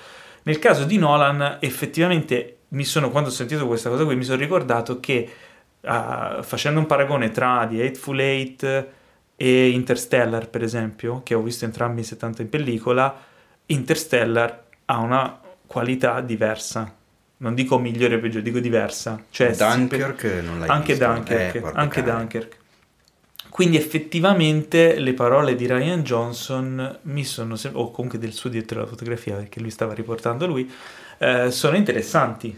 Nel 0.47 0.59
caso 0.59 0.85
di 0.85 0.97
Nolan, 0.97 1.57
effettivamente, 1.59 2.59
mi 2.69 2.85
sono, 2.85 3.11
quando 3.11 3.27
ho 3.27 3.33
sentito 3.33 3.67
questa 3.67 3.89
cosa 3.89 4.05
qui, 4.05 4.15
mi 4.15 4.23
sono 4.23 4.37
ricordato 4.37 5.01
che 5.01 5.29
uh, 5.81 6.41
facendo 6.41 6.79
un 6.79 6.85
paragone 6.85 7.31
tra 7.31 7.67
The 7.69 7.81
Eightful 7.81 8.17
Eight 8.17 8.87
e 9.35 9.69
Interstellar, 9.69 10.49
per 10.49 10.63
esempio, 10.63 11.21
che 11.23 11.33
ho 11.33 11.41
visto 11.41 11.65
entrambi 11.65 11.99
in 11.99 12.05
70 12.05 12.43
in 12.43 12.49
pellicola, 12.49 13.21
Interstellar 13.65 14.63
ha 14.85 14.97
una 14.99 15.37
qualità 15.65 16.21
diversa. 16.21 16.95
Non 17.39 17.53
dico 17.53 17.77
migliore 17.77 18.15
o 18.15 18.19
peggiore, 18.19 18.41
dico 18.41 18.59
diversa. 18.59 19.21
Cioè, 19.29 19.53
Dunkirk 19.53 20.21
per... 20.21 20.43
non 20.43 20.59
l'hai 20.59 20.69
anche 20.69 20.93
visto? 20.93 21.07
Dunkirk, 21.07 21.55
Eh, 21.55 21.71
anche 21.73 22.01
cane. 22.01 22.17
Dunkirk. 22.19 22.57
Quindi 23.57 23.77
effettivamente 23.77 24.99
le 24.99 25.13
parole 25.15 25.55
di 25.55 25.65
Ryan 25.65 26.03
Johnson 26.03 26.99
mi 27.03 27.23
sono 27.23 27.55
sem- 27.55 27.75
o 27.75 27.89
comunque 27.89 28.19
del 28.19 28.31
suo 28.31 28.51
direttore 28.51 28.81
della 28.81 28.91
fotografia, 28.91 29.35
perché 29.35 29.59
lui 29.59 29.71
stava 29.71 29.93
riportando 29.95 30.45
lui, 30.45 30.71
eh, 31.17 31.49
sono 31.49 31.75
interessanti. 31.75 32.55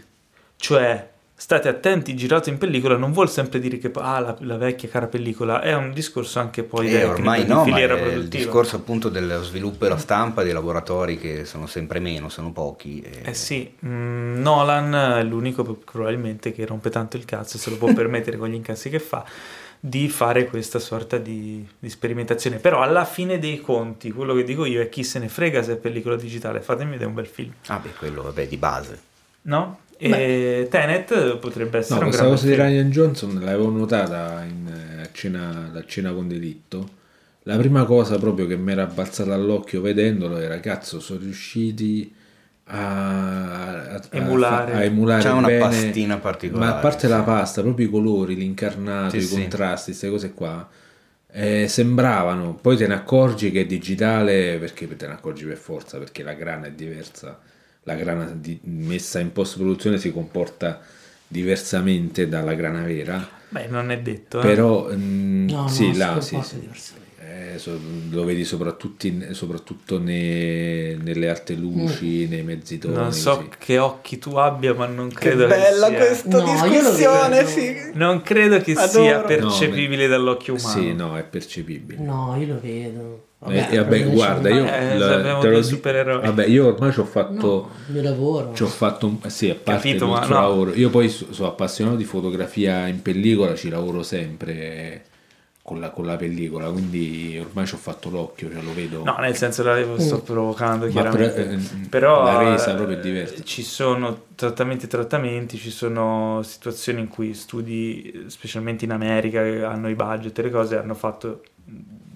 Cioè, 0.56 1.08
state 1.34 1.68
attenti, 1.68 2.14
girato 2.14 2.50
in 2.50 2.58
pellicola 2.58 2.96
non 2.98 3.12
vuol 3.12 3.30
sempre 3.30 3.60
dire 3.60 3.78
che 3.78 3.90
ah, 3.94 4.18
la, 4.20 4.36
la 4.40 4.58
vecchia 4.58 4.90
cara 4.90 5.06
pellicola, 5.06 5.62
è 5.62 5.74
un 5.74 5.94
discorso 5.94 6.38
anche 6.38 6.64
poi 6.64 6.88
Eh, 6.88 6.90
tecnico, 6.90 7.12
ormai 7.12 7.46
di 7.46 7.48
no, 7.48 7.64
ma 7.64 7.64
filiera 7.64 7.94
è 7.94 7.96
il 7.96 8.02
produttiva. 8.02 8.42
discorso 8.44 8.76
appunto 8.76 9.08
dello 9.08 9.42
sviluppo 9.42 9.86
e 9.86 9.88
la 9.88 9.96
stampa 9.96 10.42
dei 10.42 10.52
laboratori 10.52 11.16
che 11.18 11.46
sono 11.46 11.66
sempre 11.66 11.98
meno, 11.98 12.28
sono 12.28 12.52
pochi. 12.52 13.00
e- 13.00 13.22
Eh 13.22 13.34
sì, 13.34 13.72
mm, 13.86 14.40
Nolan 14.42 14.94
è 15.20 15.22
l'unico 15.24 15.64
probabilmente 15.64 16.52
che 16.52 16.66
rompe 16.66 16.90
tanto 16.90 17.16
il 17.16 17.24
cazzo, 17.24 17.56
se 17.56 17.70
lo 17.70 17.78
può 17.78 17.90
permettere 17.94 18.36
con 18.36 18.48
gli 18.50 18.54
incassi 18.54 18.90
che 18.90 18.98
fa, 18.98 19.24
di 19.82 20.08
fare 20.10 20.46
questa 20.46 20.78
sorta 20.78 21.16
di, 21.16 21.66
di 21.78 21.88
sperimentazione. 21.88 22.58
Però 22.58 22.82
alla 22.82 23.04
fine 23.06 23.38
dei 23.38 23.60
conti, 23.60 24.10
quello 24.12 24.34
che 24.34 24.44
dico 24.44 24.64
io 24.66 24.82
è 24.82 24.88
chi 24.88 25.02
se 25.02 25.18
ne 25.18 25.28
frega 25.28 25.62
se 25.62 25.72
è 25.72 25.76
pellicola 25.76 26.16
digitale, 26.16 26.60
fatemi 26.60 26.90
vedere 26.92 27.08
un 27.08 27.14
bel 27.14 27.26
film, 27.26 27.52
Ah 27.66 27.78
beh, 27.78 27.94
quello 27.98 28.22
vabbè 28.22 28.46
di 28.46 28.56
base. 28.56 29.00
no? 29.42 29.80
E 30.02 30.66
Tenet 30.70 31.36
potrebbe 31.36 31.76
essere 31.78 31.98
No, 32.00 32.06
un 32.06 32.10
questa 32.10 32.22
gran 32.24 32.34
cosa 32.36 32.46
di. 32.46 32.54
Ryan 32.54 32.90
Johnson 32.90 33.38
l'avevo 33.40 33.68
notata 33.70 34.42
in, 34.44 34.66
eh, 34.66 35.02
a 35.02 35.08
cena, 35.12 35.70
a 35.74 35.84
cena 35.84 36.12
con 36.12 36.26
delitto. 36.26 36.88
La 37.42 37.56
prima 37.58 37.84
cosa 37.84 38.18
proprio 38.18 38.46
che 38.46 38.56
mi 38.56 38.72
era 38.72 38.86
balzata 38.86 39.34
all'occhio 39.34 39.82
vedendolo 39.82 40.38
era 40.38 40.58
cazzo, 40.60 41.00
sono 41.00 41.20
riusciti 41.20 42.14
a, 42.72 43.94
a- 43.94 44.00
Emulare. 44.10 44.72
a 44.74 44.84
emulare 44.84 45.22
C'è 45.22 45.30
una 45.30 45.46
bene- 45.46 45.58
pastina 45.58 46.18
particolare, 46.18 46.70
Ma 46.72 46.76
a 46.78 46.80
parte 46.80 47.08
la 47.08 47.18
sì. 47.18 47.24
pasta, 47.24 47.62
proprio 47.62 47.86
i 47.86 47.90
colori, 47.90 48.34
l'incarnato, 48.36 49.18
Sì, 49.18 49.24
i 49.24 49.28
contrasti, 49.40 49.90
queste 49.90 50.08
cose 50.10 50.32
qua. 50.32 50.68
eh, 51.32 51.68
sembravano, 51.68 52.54
poi 52.54 52.76
te 52.76 52.86
ne 52.88 52.94
accorgi 52.94 53.50
che 53.52 53.60
è 53.62 53.66
digitale 53.66 54.58
perché 54.58 54.88
te 54.96 55.06
ne 55.06 55.12
accorgi 55.12 55.44
per 55.44 55.56
forza 55.58 55.98
perché 55.98 56.22
la 56.24 56.32
grana 56.34 56.66
è 56.66 56.72
diversa, 56.72 57.38
la 57.84 57.94
grana 57.94 58.24
di- 58.34 58.58
messa 58.64 59.20
in 59.20 59.30
post 59.32 59.56
produzione 59.56 59.98
si 59.98 60.12
comporta 60.12 60.80
diversamente 61.28 62.28
dalla 62.28 62.54
grana 62.54 62.82
vera, 62.82 63.28
Beh, 63.48 63.66
non 63.68 63.90
è 63.92 64.00
detto, 64.00 64.38
eh. 64.40 64.42
però 64.42 64.88
mm, 64.92 65.48
No, 65.48 65.62
no, 65.62 65.68
sì, 65.68 65.92
si 65.92 65.96
là, 65.98 66.06
comporta 66.18 66.42
sì, 66.42 66.42
sì. 66.50 66.60
diversamente. 66.60 67.09
Eh, 67.54 67.58
so- 67.58 67.78
lo 68.10 68.24
vedi 68.24 68.44
soprattutto, 68.44 69.06
in- 69.06 69.28
soprattutto 69.32 69.98
ne- 69.98 70.94
nelle 70.96 71.28
alte 71.28 71.54
luci, 71.54 72.26
nei 72.28 72.42
mezzi 72.42 72.78
toni. 72.78 72.94
non 72.94 73.12
so 73.12 73.36
così. 73.36 73.48
che 73.58 73.78
occhi 73.78 74.18
tu 74.18 74.36
abbia, 74.36 74.74
ma 74.74 74.86
non 74.86 75.08
Che 75.08 75.14
credo 75.14 75.46
che 75.46 75.54
bella 75.56 75.86
sia... 75.88 75.96
questa 75.96 76.28
No, 76.42 76.52
discussione, 76.52 77.46
sì. 77.46 77.76
Non 77.94 78.22
credo 78.22 78.58
che 78.60 78.72
Adoro. 78.72 78.88
sia 78.88 79.18
No, 79.20 79.24
percepibile 79.26 80.06
dall'occhio 80.06 80.54
umano. 80.54 80.68
Sì, 80.80 80.92
no, 80.94 81.16
è 81.16 81.22
percepibile. 81.24 82.02
No, 82.02 82.36
io 82.38 82.46
lo 82.54 82.60
vedo. 82.60 83.24
Eh, 83.48 83.68
e 83.70 83.76
vabbè, 83.78 84.04
guarda, 84.10 84.50
io, 84.50 84.66
Eh, 84.66 84.98
la- 84.98 85.38
te 85.38 85.48
lo 85.48 85.62
supereroi. 85.62 86.20
Vabbè, 86.26 86.44
io 86.46 86.66
ormai 86.74 86.92
ci 86.92 87.00
ho 87.00 87.06
fatto, 87.06 87.70
No, 87.86 87.96
il 87.96 88.02
lavoro. 88.02 88.52
ci 88.52 88.62
ho 88.64 88.66
fatto 88.66 89.06
un, 89.06 89.16
sì, 89.30 89.48
a 89.48 89.54
parte 89.54 89.88
Capito, 89.88 90.04
il 90.04 90.10
no. 90.10 90.28
lavoro. 90.28 90.74
Io 90.74 90.90
poi 90.90 91.08
so- 91.08 91.32
sono 91.32 91.48
appassionato 91.48 91.96
di 91.96 92.04
fotografia 92.04 92.86
in 92.86 93.00
pellicola, 93.00 93.54
ci 93.54 93.70
lavoro 93.70 94.02
sempre 94.02 94.52
eh, 94.54 95.00
con 95.70 95.78
la, 95.78 95.90
con 95.90 96.04
la 96.04 96.16
pellicola, 96.16 96.68
quindi 96.68 97.38
ormai 97.38 97.64
ci 97.64 97.74
ho 97.74 97.78
fatto 97.78 98.10
l'occhio, 98.10 98.50
cioè 98.50 98.60
lo 98.60 98.74
vedo. 98.74 99.04
No, 99.04 99.16
nel 99.20 99.36
senso 99.36 99.62
la 99.62 99.80
sto 99.98 100.20
provocando 100.20 100.86
Ma 100.86 100.90
chiaramente. 100.90 101.42
però, 101.44 101.54
eh, 101.54 101.88
Però 101.88 102.24
la 102.24 102.38
resa 102.38 102.72
eh, 102.72 102.74
proprio 102.74 102.98
è 102.98 103.00
diversa. 103.00 103.40
Ci 103.40 103.62
sono 103.62 104.22
trattamenti 104.34 104.86
e 104.86 104.88
trattamenti, 104.88 105.58
ci 105.58 105.70
sono 105.70 106.42
situazioni 106.42 106.98
in 106.98 107.06
cui 107.06 107.34
studi, 107.34 108.24
specialmente 108.26 108.84
in 108.84 108.90
America, 108.90 109.44
che 109.44 109.62
hanno 109.62 109.88
i 109.88 109.94
budget 109.94 110.36
e 110.36 110.42
le 110.42 110.50
cose, 110.50 110.76
hanno 110.76 110.94
fatto 110.94 111.42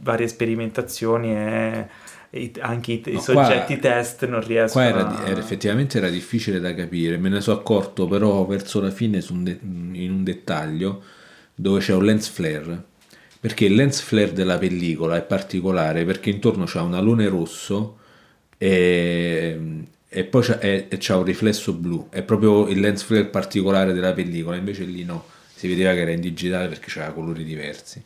varie 0.00 0.26
sperimentazioni 0.26 1.30
e, 1.32 1.88
i- 2.30 2.52
anche 2.58 2.90
i, 2.90 3.02
i 3.06 3.12
No, 3.12 3.22
qua- 3.22 3.44
soggetti 3.44 3.78
test 3.78 4.26
non 4.26 4.44
riescono 4.44 4.90
Qua 4.90 4.98
era, 5.00 5.26
era- 5.28 5.38
effettivamente 5.38 5.98
era 5.98 6.08
difficile 6.08 6.58
da 6.58 6.74
capire, 6.74 7.18
me 7.18 7.28
ne 7.28 7.40
sono 7.40 7.58
accorto 7.60 8.08
però 8.08 8.44
verso 8.46 8.80
la 8.80 8.90
fine 8.90 9.20
su 9.20 9.32
un 9.32 9.44
de- 9.44 9.58
in 9.62 10.10
un 10.10 10.24
dettaglio 10.24 11.02
dove 11.54 11.78
c'è 11.78 11.94
un 11.94 12.04
lens 12.04 12.26
flare, 12.28 12.82
perché 13.44 13.66
il 13.66 13.74
lens 13.74 14.00
flare 14.00 14.32
della 14.32 14.56
pellicola 14.56 15.18
è 15.18 15.22
particolare 15.22 16.06
perché 16.06 16.30
intorno 16.30 16.64
c'è 16.64 16.80
un 16.80 16.94
alone 16.94 17.28
rosso 17.28 17.98
e, 18.56 19.84
e 20.08 20.24
poi 20.24 20.42
c'è, 20.42 20.86
e- 20.88 20.96
c'ha 20.96 21.18
un 21.18 21.24
riflesso 21.24 21.74
blu, 21.74 22.08
è 22.08 22.22
proprio 22.22 22.66
il 22.68 22.80
lens 22.80 23.02
flare 23.02 23.26
particolare 23.26 23.92
della 23.92 24.14
pellicola, 24.14 24.56
invece 24.56 24.84
lì 24.84 25.04
no, 25.04 25.26
si 25.54 25.68
vedeva 25.68 25.92
che 25.92 26.00
era 26.00 26.12
in 26.12 26.22
digitale 26.22 26.68
perché 26.68 26.86
c'aveva 26.88 27.12
colori 27.12 27.44
diversi. 27.44 28.02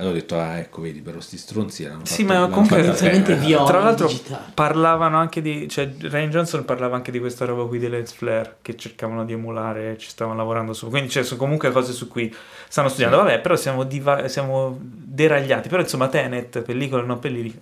Allora 0.00 0.14
ho 0.14 0.18
detto, 0.18 0.38
ah 0.38 0.58
ecco, 0.58 0.80
vedi, 0.82 1.00
però 1.00 1.20
sti 1.20 1.36
stronzi 1.36 1.84
erano 1.84 2.00
Sì, 2.04 2.24
fatti- 2.24 2.50
ma 2.50 2.78
Inizialmente 2.78 3.34
bene. 3.34 3.46
viola. 3.46 3.64
tra 3.66 3.80
l'altro 3.80 4.06
digitale. 4.06 4.44
parlavano 4.54 5.18
anche 5.18 5.42
di 5.42 5.68
cioè 5.68 5.90
Ryan 6.00 6.30
Johnson 6.30 6.64
parlava 6.64 6.96
anche 6.96 7.10
di 7.10 7.18
questa 7.20 7.44
roba 7.44 7.64
qui 7.66 7.78
di 7.78 7.88
lens 7.88 8.12
flare 8.12 8.56
che 8.62 8.76
cercavano 8.76 9.24
di 9.24 9.32
emulare 9.34 9.96
ci 9.98 10.08
stavano 10.08 10.36
lavorando 10.38 10.72
su 10.72 10.88
quindi 10.88 11.10
cioè, 11.10 11.22
sono 11.22 11.38
comunque 11.38 11.70
cose 11.70 11.92
su 11.92 12.08
cui 12.08 12.34
stanno 12.68 12.88
studiando 12.88 13.16
vabbè 13.18 13.40
però 13.40 13.56
siamo, 13.56 13.84
diva- 13.84 14.26
siamo 14.28 14.78
deragliati 14.80 15.68
però 15.68 15.82
insomma 15.82 16.08
Tenet 16.08 16.62
pellicola 16.62 17.02
non 17.02 17.18
pelli- 17.18 17.60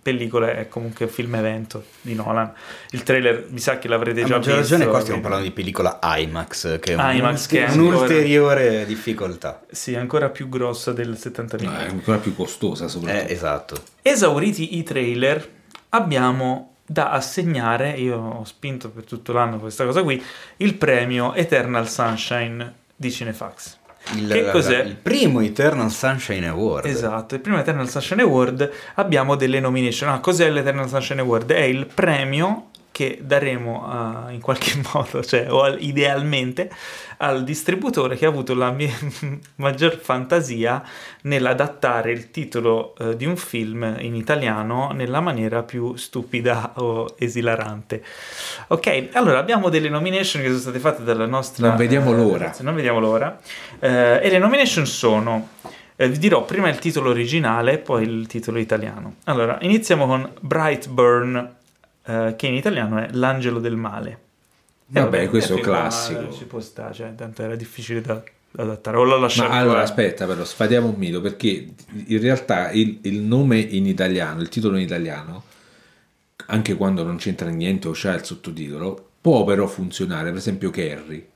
pellicola 0.00 0.52
è 0.54 0.68
comunque 0.68 1.04
un 1.06 1.10
film 1.10 1.34
evento 1.34 1.84
di 2.00 2.14
Nolan 2.14 2.50
il 2.92 3.02
trailer 3.02 3.46
mi 3.50 3.58
sa 3.60 3.78
che 3.78 3.88
l'avrete 3.88 4.22
A 4.22 4.24
già 4.24 4.36
maggior 4.36 4.56
visto 4.58 4.74
ragione 4.74 4.90
qua 4.90 5.00
stiamo 5.00 5.20
quindi- 5.20 5.22
parlando 5.22 5.46
di 5.48 5.52
pellicola 5.52 5.98
IMAX, 6.02 6.78
che 6.80 6.92
è 6.92 6.94
un- 6.94 7.14
IMAX, 7.16 7.46
che 7.46 7.64
è 7.66 7.70
un'ulteriore 7.72 8.84
difficoltà. 8.86 9.62
sì 9.70 9.94
ancora 9.94 10.28
più 10.30 10.48
grossa 10.48 10.92
del 10.92 11.16
70 11.18 11.56
No, 11.60 11.70
mm 11.70 11.73
è 11.80 11.88
ancora 11.88 12.18
più 12.18 12.34
costosa 12.34 12.88
soprattutto. 12.88 13.28
Eh, 13.28 13.32
esatto. 13.32 13.76
Esauriti 14.02 14.76
i 14.76 14.82
trailer, 14.82 15.48
abbiamo 15.90 16.74
da 16.86 17.10
assegnare, 17.10 17.90
io 17.90 18.18
ho 18.18 18.44
spinto 18.44 18.90
per 18.90 19.04
tutto 19.04 19.32
l'anno 19.32 19.58
questa 19.58 19.84
cosa 19.84 20.02
qui, 20.02 20.22
il 20.58 20.74
premio 20.74 21.34
Eternal 21.34 21.88
Sunshine 21.88 22.74
di 22.94 23.10
Cinefax. 23.10 23.78
Il, 24.16 24.28
Che 24.28 24.50
cos'è? 24.50 24.82
Il 24.82 24.96
primo 24.96 25.40
Eternal 25.40 25.90
Sunshine 25.90 26.46
Award. 26.48 26.84
Esatto, 26.84 27.34
il 27.34 27.40
primo 27.40 27.58
Eternal 27.58 27.88
Sunshine 27.88 28.20
Award 28.20 28.70
abbiamo 28.96 29.34
delle 29.34 29.60
nomination. 29.60 30.10
Ah, 30.10 30.20
cos'è 30.20 30.50
l'Eternal 30.50 30.88
Sunshine 30.88 31.20
Award? 31.20 31.50
È 31.52 31.62
il 31.62 31.86
premio 31.86 32.68
che 32.94 33.18
daremo 33.20 33.84
a- 33.88 34.30
in 34.30 34.40
qualche 34.40 34.80
modo, 34.94 35.24
cioè 35.24 35.50
o 35.50 35.62
al- 35.62 35.82
idealmente, 35.82 36.70
al 37.16 37.42
distributore 37.42 38.16
che 38.16 38.24
ha 38.24 38.28
avuto 38.28 38.54
la 38.54 38.70
mia 38.70 38.94
maggior 39.56 39.96
fantasia 39.96 40.80
nell'adattare 41.22 42.12
il 42.12 42.30
titolo 42.30 42.94
eh, 42.98 43.16
di 43.16 43.26
un 43.26 43.36
film 43.36 43.96
in 43.98 44.14
italiano 44.14 44.92
nella 44.92 45.18
maniera 45.20 45.64
più 45.64 45.96
stupida 45.96 46.74
o 46.76 47.16
esilarante. 47.18 48.00
Ok, 48.68 49.08
allora 49.14 49.40
abbiamo 49.40 49.70
delle 49.70 49.88
nomination 49.88 50.40
che 50.42 50.48
sono 50.48 50.60
state 50.60 50.78
fatte 50.78 51.02
dalla 51.02 51.26
nostra... 51.26 51.66
Non 51.68 51.76
vediamo 51.76 52.12
eh, 52.12 52.16
l'ora. 52.16 52.38
ragazzi, 52.38 52.62
non 52.62 52.76
vediamo 52.76 53.00
l'ora. 53.00 53.40
Eh, 53.80 54.20
e 54.22 54.30
le 54.30 54.38
nomination 54.38 54.86
sono... 54.86 55.48
eh, 55.96 56.08
vi 56.08 56.18
dirò 56.18 56.44
prima 56.44 56.68
il 56.68 56.78
titolo 56.78 57.10
originale, 57.10 57.78
poi 57.78 58.04
il 58.04 58.28
titolo 58.28 58.60
italiano. 58.60 59.16
Allora, 59.24 59.58
iniziamo 59.62 60.06
con 60.06 60.30
Brightburn, 60.40 61.54
eh, 62.06 62.34
che 62.36 62.46
in 62.46 62.54
italiano 62.54 62.98
è 62.98 63.08
L'angelo 63.12 63.60
del 63.60 63.76
male. 63.76 64.18
E 64.92 65.00
Vabbè, 65.00 65.28
questo 65.28 65.54
è 65.54 65.56
un 65.56 65.62
classico. 65.62 66.32
Ci 66.32 66.44
può 66.44 66.60
stare, 66.60 66.94
cioè, 66.94 67.14
tanto 67.14 67.42
era 67.42 67.56
difficile 67.56 68.00
da, 68.00 68.22
da 68.50 68.62
adattare. 68.62 68.96
O 68.96 69.04
lo 69.04 69.18
lasciamo 69.18 69.48
Ma 69.48 69.58
allora 69.58 69.82
aspetta, 69.82 70.26
però 70.26 70.44
sfatiamo 70.44 70.88
un 70.88 70.94
mito 70.96 71.20
perché 71.20 71.68
in 72.06 72.20
realtà 72.20 72.70
il, 72.70 72.98
il 73.02 73.20
nome 73.20 73.58
in 73.58 73.86
italiano, 73.86 74.40
il 74.40 74.48
titolo 74.48 74.76
in 74.76 74.82
italiano, 74.82 75.42
anche 76.46 76.74
quando 76.74 77.02
non 77.02 77.16
c'entra 77.16 77.48
niente 77.48 77.88
o 77.88 77.92
c'è 77.92 78.14
il 78.14 78.24
sottotitolo, 78.24 79.10
può 79.20 79.44
però 79.44 79.66
funzionare. 79.66 80.28
Per 80.28 80.38
esempio, 80.38 80.70
Carrie. 80.70 81.28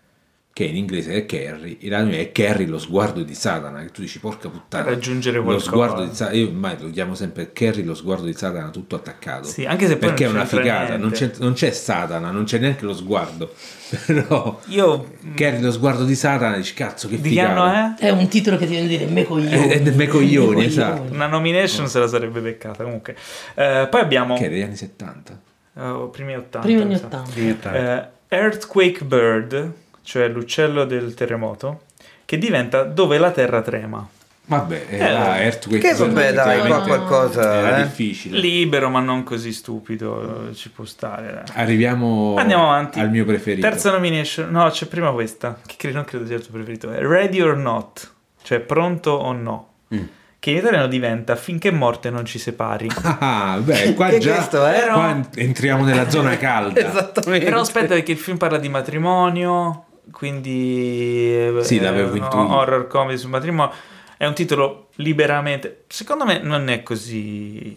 Che 0.59 0.65
in 0.65 0.75
inglese 0.77 1.15
è 1.15 1.25
Carrie, 1.25 1.77
in 1.79 1.87
italiano 1.87 2.11
è 2.17 2.33
Carrie 2.33 2.67
lo 2.67 2.81
sguardo 2.81 3.23
di 3.23 3.33
Satana, 3.33 3.81
che 3.83 3.91
tu 3.93 4.01
dici 4.01 4.19
porca 4.19 4.49
puttana. 4.49 4.87
Raggiungere 4.87 5.37
lo 5.37 5.45
qualcosa. 5.45 5.71
sguardo 5.71 6.05
di 6.05 6.13
Satana, 6.17 6.37
io 6.37 6.49
ormai 6.49 6.75
lo 6.81 6.91
chiamo 6.91 7.15
sempre 7.15 7.53
Carrie 7.53 7.85
lo 7.85 7.95
sguardo 7.95 8.25
di 8.27 8.33
Satana 8.33 8.69
tutto 8.71 8.97
attaccato. 8.97 9.47
Sì, 9.47 9.65
anche 9.65 9.87
se 9.87 9.97
poi 9.99 10.09
perché 10.09 10.25
è 10.25 10.29
una 10.29 10.45
figata, 10.47 10.97
non 10.97 11.13
c'è, 11.13 11.31
non 11.39 11.53
c'è 11.53 11.71
Satana, 11.71 12.33
non 12.33 12.43
c'è 12.43 12.59
neanche 12.59 12.85
lo 12.87 12.93
sguardo. 12.93 13.55
Però 14.07 14.61
Io 14.67 15.13
Carrie 15.37 15.61
lo 15.61 15.71
sguardo 15.71 16.05
di 16.05 16.17
Satana 16.17 16.57
dici 16.57 16.75
cazzo 16.75 17.07
che 17.07 17.21
di 17.21 17.29
figata. 17.29 17.63
anno 17.63 17.95
è? 17.97 18.07
È 18.07 18.11
un 18.11 18.27
titolo 18.27 18.57
che 18.57 18.65
ti 18.67 18.73
viene 18.73 18.87
a 18.87 18.89
dire 18.89 19.07
me 19.07 19.23
coglioni. 19.23 19.69
È- 19.69 19.75
è 19.75 19.81
del 19.81 19.95
me 19.95 20.09
coglioni, 20.09 20.65
esatto. 20.65 21.13
Una 21.13 21.29
nomination 21.29 21.89
se 21.89 22.01
la 22.01 22.09
sarebbe 22.09 22.41
beccata 22.41 22.83
comunque. 22.83 23.15
Eh, 23.55 23.87
poi 23.89 24.01
abbiamo 24.01 24.37
Che 24.37 24.47
è 24.47 24.49
degli 24.51 24.63
anni 24.63 24.75
70. 24.75 25.41
eh, 25.77 26.09
primi 26.11 26.35
80. 26.35 26.59
Primi 26.59 26.81
anni 26.81 26.95
mi 26.95 26.99
sa. 26.99 27.07
80. 27.07 27.75
Eh, 28.01 28.09
Earthquake 28.31 29.05
Bird, 29.05 29.73
cioè 30.09 30.27
l'uccello 30.29 30.85
del 30.87 31.13
terremoto, 31.13 31.83
che 32.25 32.39
diventa 32.39 32.83
dove 32.85 33.19
la 33.19 33.31
terra 33.31 33.61
trema. 33.61 34.09
Vabbè, 34.47 34.87
eh, 34.89 34.97
Eh, 34.97 35.03
ah, 35.05 35.37
Earthquake 35.43 35.87
Che 35.91 35.95
vabbè, 35.95 36.33
dai, 36.33 36.67
qua 36.67 36.81
qualcosa, 36.81 37.53
Era 37.57 37.77
eh. 37.81 37.83
difficile. 37.83 38.39
Libero 38.41 38.89
ma 38.89 39.01
non 39.01 39.23
così 39.23 39.53
stupido, 39.53 40.49
eh, 40.49 40.55
ci 40.55 40.71
può 40.71 40.87
stare. 40.87 41.31
dai. 41.33 41.43
Arriviamo 41.63 42.35
Andiamo 42.39 42.65
avanti. 42.65 42.99
al 42.99 43.11
mio 43.11 43.27
preferito. 43.27 43.69
Terza 43.69 43.91
nomination, 43.91 44.49
no, 44.51 44.67
c'è 44.71 44.87
prima 44.87 45.11
questa, 45.13 45.59
che 45.77 45.91
non 45.91 46.05
credo 46.05 46.25
sia 46.25 46.37
il 46.37 46.43
tuo 46.43 46.55
preferito, 46.55 46.91
è 46.91 46.99
Ready 47.03 47.43
or 47.43 47.57
Not, 47.59 48.11
cioè 48.43 48.61
pronto 48.61 49.11
o 49.11 49.33
no, 49.35 49.67
Mm. 49.95 50.05
che 50.39 50.51
in 50.51 50.57
italiano 50.59 50.87
diventa 50.87 51.37
Finché 51.37 51.71
morte 51.71 52.09
non 52.09 52.25
ci 52.25 52.39
separi. 52.39 52.89
Ah, 53.21 53.59
beh, 53.63 53.93
qua 53.93 54.09
Che 54.09 54.19
già 54.19 54.33
questo 54.37 54.65
è? 54.65 54.87
qua 54.91 55.11
en- 55.11 55.29
entriamo 55.35 55.85
nella 55.85 56.09
zona 56.09 56.37
calda. 56.41 56.81
Esattamente. 56.89 57.45
Però 57.45 57.61
aspetta 57.61 57.89
perché 57.89 58.13
il 58.13 58.19
film 58.19 58.39
parla 58.39 58.57
di 58.57 58.71
matrimonio, 58.71 59.85
quindi 60.11 61.35
eh, 61.35 61.59
Sì, 61.63 61.79
un 61.79 61.97
intuito. 61.97 62.37
horror 62.37 62.87
comedy 62.87 63.19
sul 63.19 63.31
matrimonio. 63.31 63.73
È 64.17 64.27
un 64.27 64.35
titolo 64.35 64.89
liberamente. 64.97 65.85
Secondo 65.89 66.25
me 66.25 66.41
non 66.41 66.69
è 66.69 66.83
così. 66.83 67.77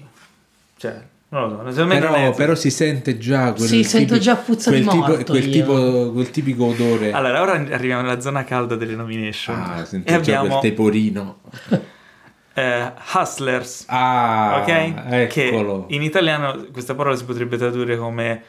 Cioè, 0.78 1.00
non 1.30 1.44
lo 1.44 1.50
so. 1.50 1.72
Secondo 1.72 1.94
me 1.94 2.00
non 2.00 2.12
Però, 2.14 2.32
è- 2.32 2.36
però 2.36 2.56
si 2.56 2.72
sente 2.72 3.18
già 3.18 3.54
quel 3.54 3.68
Sì, 3.68 3.84
sento 3.84 4.14
tipi- 4.14 4.20
già 4.26 4.36
puzza 4.36 4.70
quel 4.72 4.82
di 4.84 4.90
tipo, 4.90 5.06
morto 5.08 5.32
quel, 5.32 5.50
tipo, 5.50 6.12
quel 6.12 6.30
tipico 6.32 6.66
odore. 6.66 7.12
Allora, 7.12 7.42
ora 7.42 7.52
arriviamo 7.54 8.02
nella 8.02 8.20
zona 8.20 8.44
calda 8.44 8.76
delle 8.76 8.96
nomination. 8.96 9.56
ah, 9.60 9.86
sento 9.86 10.10
e 10.10 10.14
già 10.22 10.40
abbiamo 10.40 10.58
quel 10.60 10.72
teporino. 10.72 11.40
eh, 12.54 12.92
Hustlers. 13.14 13.86
Ah, 13.88 14.60
ok? 14.62 15.28
Che 15.28 15.48
eccolo. 15.48 15.86
in 15.90 16.02
italiano 16.02 16.66
questa 16.72 16.96
parola 16.96 17.16
si 17.16 17.24
potrebbe 17.24 17.56
tradurre 17.58 17.98
come 17.98 18.44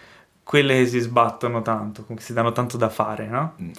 quelle 0.45 0.79
che 0.79 0.87
si 0.87 0.99
sbattono 1.01 1.63
tanto, 1.63 2.05
che 2.07 2.15
si 2.21 2.33
danno 2.33 2.53
tanto 2.53 2.77
da 2.77 2.89
fare, 2.89 3.27
no? 3.27 3.55
Mm. 3.63 3.71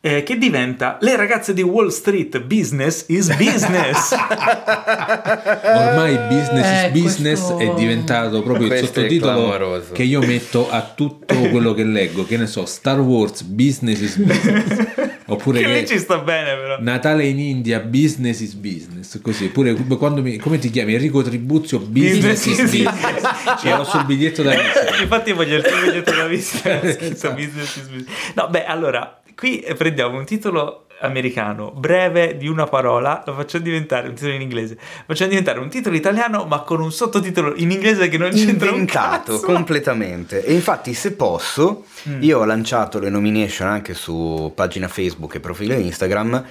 Eh, 0.00 0.22
che 0.22 0.38
diventa 0.38 0.96
le 1.00 1.16
ragazze 1.16 1.52
di 1.52 1.60
Wall 1.62 1.88
Street, 1.88 2.40
business 2.42 3.04
is 3.08 3.34
business. 3.34 4.12
Ormai 4.14 6.16
business 6.28 6.66
Eh, 6.66 6.86
is 6.86 6.92
business 7.02 7.40
questo- 7.52 7.58
è 7.58 7.74
diventato 7.74 8.42
proprio 8.42 8.66
il 8.66 8.70
Questo 8.70 9.00
è 9.00 9.02
sottotitolo 9.02 9.82
che 9.92 10.02
io 10.04 10.20
metto 10.20 10.70
a 10.70 10.82
tutto 10.94 11.34
quello 11.50 11.74
che 11.74 11.82
leggo. 11.84 12.24
Che 12.24 12.36
ne 12.36 12.46
so, 12.46 12.64
Star 12.64 13.00
Wars, 13.00 13.42
business 13.42 14.00
is 14.00 14.16
business. 14.16 14.86
Oppure 15.30 15.60
che 15.60 15.66
lì 15.66 15.80
che 15.80 15.86
ci 15.86 15.98
sta 15.98 16.18
bene 16.18 16.56
però. 16.56 16.76
Natale 16.80 17.26
in 17.26 17.38
India, 17.38 17.80
business 17.80 18.40
is 18.40 18.54
business. 18.54 19.20
Così, 19.20 19.48
pure 19.48 19.74
quando 19.74 20.22
mi, 20.22 20.38
come 20.38 20.58
ti 20.58 20.70
chiami? 20.70 20.94
Enrico 20.94 21.22
Tribuzio, 21.22 21.78
business, 21.80 22.46
Business 22.46 22.46
is 22.46 22.70
business. 22.70 23.60
Ce 23.60 23.76
l'ho 23.76 23.84
sul 23.84 24.04
biglietto 24.06 24.42
da 24.42 24.50
visita. 24.50 24.96
Infatti 25.02 25.32
voglio 25.32 25.56
il 25.56 25.62
tuo 25.62 25.78
biglietto 25.80 26.14
da 26.14 26.26
visita. 26.26 26.76
Business 26.80 27.76
is 27.76 27.88
business. 27.88 28.06
No, 28.34 28.48
beh, 28.48 28.64
allora, 28.64 29.20
qui 29.34 29.64
prendiamo 29.76 30.18
un 30.18 30.24
titolo 30.24 30.87
americano 31.00 31.70
breve 31.70 32.36
di 32.36 32.48
una 32.48 32.66
parola, 32.66 33.22
lo 33.26 33.34
facciamo 33.34 33.64
diventare 33.64 34.08
un 34.08 34.14
titolo 34.14 34.32
in 34.34 34.40
inglese, 34.40 34.76
facciamo 35.06 35.30
diventare 35.30 35.58
un 35.60 35.68
titolo 35.68 35.94
italiano 35.96 36.44
ma 36.46 36.60
con 36.60 36.80
un 36.80 36.90
sottotitolo 36.92 37.54
in 37.56 37.70
inglese 37.70 38.08
che 38.08 38.18
non 38.18 38.30
c'entra 38.30 38.70
un 38.70 38.78
inventato 38.80 39.32
cazzo. 39.34 39.46
completamente 39.46 40.44
e 40.44 40.52
infatti 40.54 40.94
se 40.94 41.12
posso 41.12 41.84
Mm. 42.08 42.22
io 42.22 42.38
ho 42.38 42.44
lanciato 42.44 43.00
le 43.00 43.10
nomination 43.10 43.66
anche 43.68 43.92
su 43.92 44.52
pagina 44.54 44.86
Facebook 44.86 45.34
e 45.34 45.40
profilo 45.40 45.74
Instagram 45.74 46.44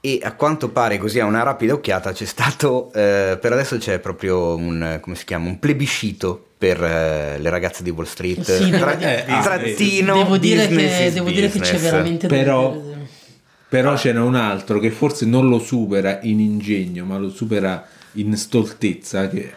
e 0.00 0.18
a 0.22 0.32
quanto 0.32 0.70
pare 0.70 0.98
così 0.98 1.20
a 1.20 1.24
una 1.26 1.42
rapida 1.42 1.74
occhiata 1.74 2.12
c'è 2.12 2.24
stato 2.24 2.90
eh, 2.94 3.38
per 3.40 3.52
adesso 3.52 3.76
c'è 3.78 3.98
proprio 4.00 4.56
un 4.56 4.98
come 5.00 5.14
si 5.14 5.24
chiama 5.24 5.46
un 5.48 5.58
plebiscito 5.58 6.46
per 6.58 6.82
eh, 6.82 7.38
le 7.38 7.48
ragazze 7.50 7.82
di 7.82 7.90
Wall 7.90 8.04
Street 8.06 8.42
Sì, 8.42 8.70
Tra- 8.70 8.98
Eh, 8.98 9.24
trattino 9.42 10.14
devo 10.16 10.36
dire, 10.36 10.66
che, 10.68 11.10
devo 11.12 11.28
dire 11.30 11.48
che 11.50 11.60
c'è 11.60 11.78
veramente 11.78 12.26
Però-. 12.26 12.89
Però 13.70 13.96
ce 13.96 14.12
n'è 14.12 14.18
un 14.20 14.34
altro 14.34 14.78
che 14.80 14.90
forse 14.90 15.24
non 15.24 15.48
lo 15.48 15.58
supera 15.60 16.18
in 16.22 16.40
ingegno, 16.40 17.04
ma 17.04 17.16
lo 17.18 17.30
supera 17.30 17.86
in 18.14 18.36
stoltezza. 18.36 19.28
Che 19.28 19.52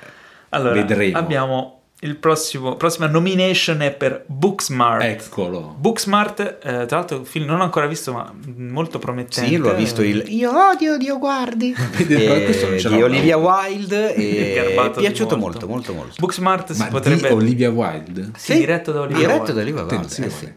Allora, 0.50 0.74
vedremo. 0.74 1.18
abbiamo 1.18 1.78
il 2.02 2.18
prossimo, 2.18 2.76
prossima 2.76 3.08
nomination 3.08 3.82
è 3.82 3.92
per 3.92 4.26
Booksmart. 4.28 5.02
Eccolo. 5.04 5.74
Booksmart, 5.80 6.40
eh, 6.62 6.86
tra 6.86 6.98
l'altro, 6.98 7.18
un 7.20 7.26
film 7.26 7.46
non 7.46 7.62
ho 7.62 7.64
ancora 7.64 7.88
visto, 7.88 8.12
ma 8.14 8.32
molto 8.58 9.00
promettente. 9.00 9.50
Sì, 9.50 9.56
lo 9.58 9.72
ha 9.72 9.74
visto 9.74 10.04
il 10.04 10.24
Io 10.28 10.52
odio 10.70 10.98
Dio 10.98 11.18
guardi 11.18 11.74
eh, 11.98 12.78
ce 12.78 12.90
di 12.90 13.00
l'ho. 13.00 13.06
Olivia 13.06 13.38
Wilde 13.38 14.14
e 14.16 14.54
Garbato 14.54 15.00
è 15.00 15.04
piaciuto 15.04 15.38
molto. 15.38 15.66
molto 15.66 15.94
molto 15.94 15.94
molto 15.94 16.16
Booksmart 16.20 16.74
si 16.74 16.80
Ma 16.82 16.88
potrebbe... 16.88 17.30
di 17.30 17.34
Olivia 17.34 17.70
Wilde? 17.72 18.32
Sì, 18.36 18.58
diretto 18.58 18.92
da 18.92 19.00
Olivia 19.02 19.18
diretto 19.20 19.38
Wilde. 19.44 19.54
da 19.54 19.62
Olivia 19.62 19.82
Wilde 19.82 19.96
eh, 19.96 19.98
Attenzione. 19.98 20.30
sì. 20.30 20.54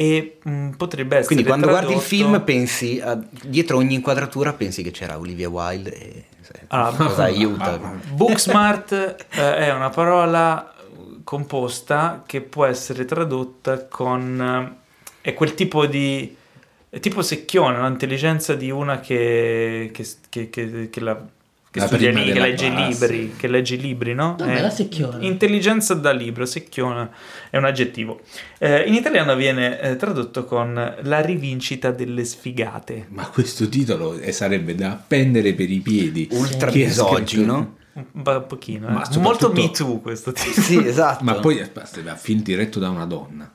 E 0.00 0.38
mh, 0.42 0.70
potrebbe 0.78 1.16
essere 1.16 1.26
Quindi 1.26 1.44
quando 1.44 1.66
guardi 1.68 1.92
il 1.92 1.98
tradotto- 2.00 2.08
film 2.30 2.42
pensi, 2.42 3.00
a- 3.04 3.18
dietro 3.44 3.76
ogni 3.76 3.94
inquadratura 3.94 4.54
pensi 4.54 4.82
che 4.82 4.90
c'era 4.92 5.18
Olivia 5.18 5.48
Wilde 5.50 5.92
e 5.92 6.24
Ah, 6.68 6.92
cosa 6.96 7.24
aiuta. 7.24 7.78
Booksmart 8.12 8.92
eh, 9.32 9.56
è 9.56 9.72
una 9.74 9.90
parola 9.90 10.72
composta 11.22 12.22
che 12.26 12.40
può 12.40 12.64
essere 12.64 13.04
tradotta 13.04 13.86
con... 13.86 14.74
eh, 15.22 15.28
è 15.30 15.34
quel 15.34 15.54
tipo 15.54 15.84
di... 15.86 16.34
è 16.88 16.98
tipo 16.98 17.20
secchione, 17.22 17.78
l'intelligenza 17.80 18.54
di 18.54 18.70
una 18.70 19.00
che, 19.00 19.90
che, 19.92 20.06
che, 20.28 20.48
che, 20.50 20.88
che 20.90 21.00
la- 21.00 21.22
che 21.70 21.80
studia 21.80 22.10
che 22.12 22.40
legge 22.40 22.68
classe. 22.68 23.06
libri, 23.06 23.34
che 23.36 23.46
legge 23.46 23.76
libri, 23.76 24.12
no? 24.12 24.34
Vabbè, 24.36 24.56
È 24.56 24.60
la 24.60 24.70
secchione. 24.70 25.24
Intelligenza 25.24 25.94
da 25.94 26.10
libro, 26.10 26.44
secchione 26.44 27.10
è 27.48 27.56
un 27.58 27.64
aggettivo. 27.64 28.20
Eh, 28.58 28.82
in 28.88 28.94
italiano 28.94 29.36
viene 29.36 29.80
eh, 29.80 29.96
tradotto 29.96 30.44
con 30.44 30.96
la 31.00 31.20
rivincita 31.20 31.92
delle 31.92 32.24
sfigate. 32.24 33.06
Ma 33.10 33.28
questo 33.28 33.68
titolo 33.68 34.18
eh, 34.18 34.32
sarebbe 34.32 34.74
da 34.74 34.90
appendere 34.90 35.54
per 35.54 35.70
i 35.70 35.78
piedi. 35.78 36.28
Ultra 36.32 36.72
misogino. 36.72 37.76
Un, 37.92 38.22
po' 38.22 38.30
un 38.30 38.46
pochino, 38.46 38.88
eh. 38.88 38.92
Ma 38.92 39.08
molto 39.18 39.52
Me 39.52 39.70
Too 39.70 39.98
questo 39.98 40.32
titolo. 40.32 40.62
Sì, 40.62 40.84
esatto. 40.84 41.22
Ma 41.22 41.34
poi 41.34 41.60
aspetta, 41.60 42.16
film 42.16 42.42
diretto 42.42 42.80
da 42.80 42.88
una 42.88 43.04
donna. 43.04 43.52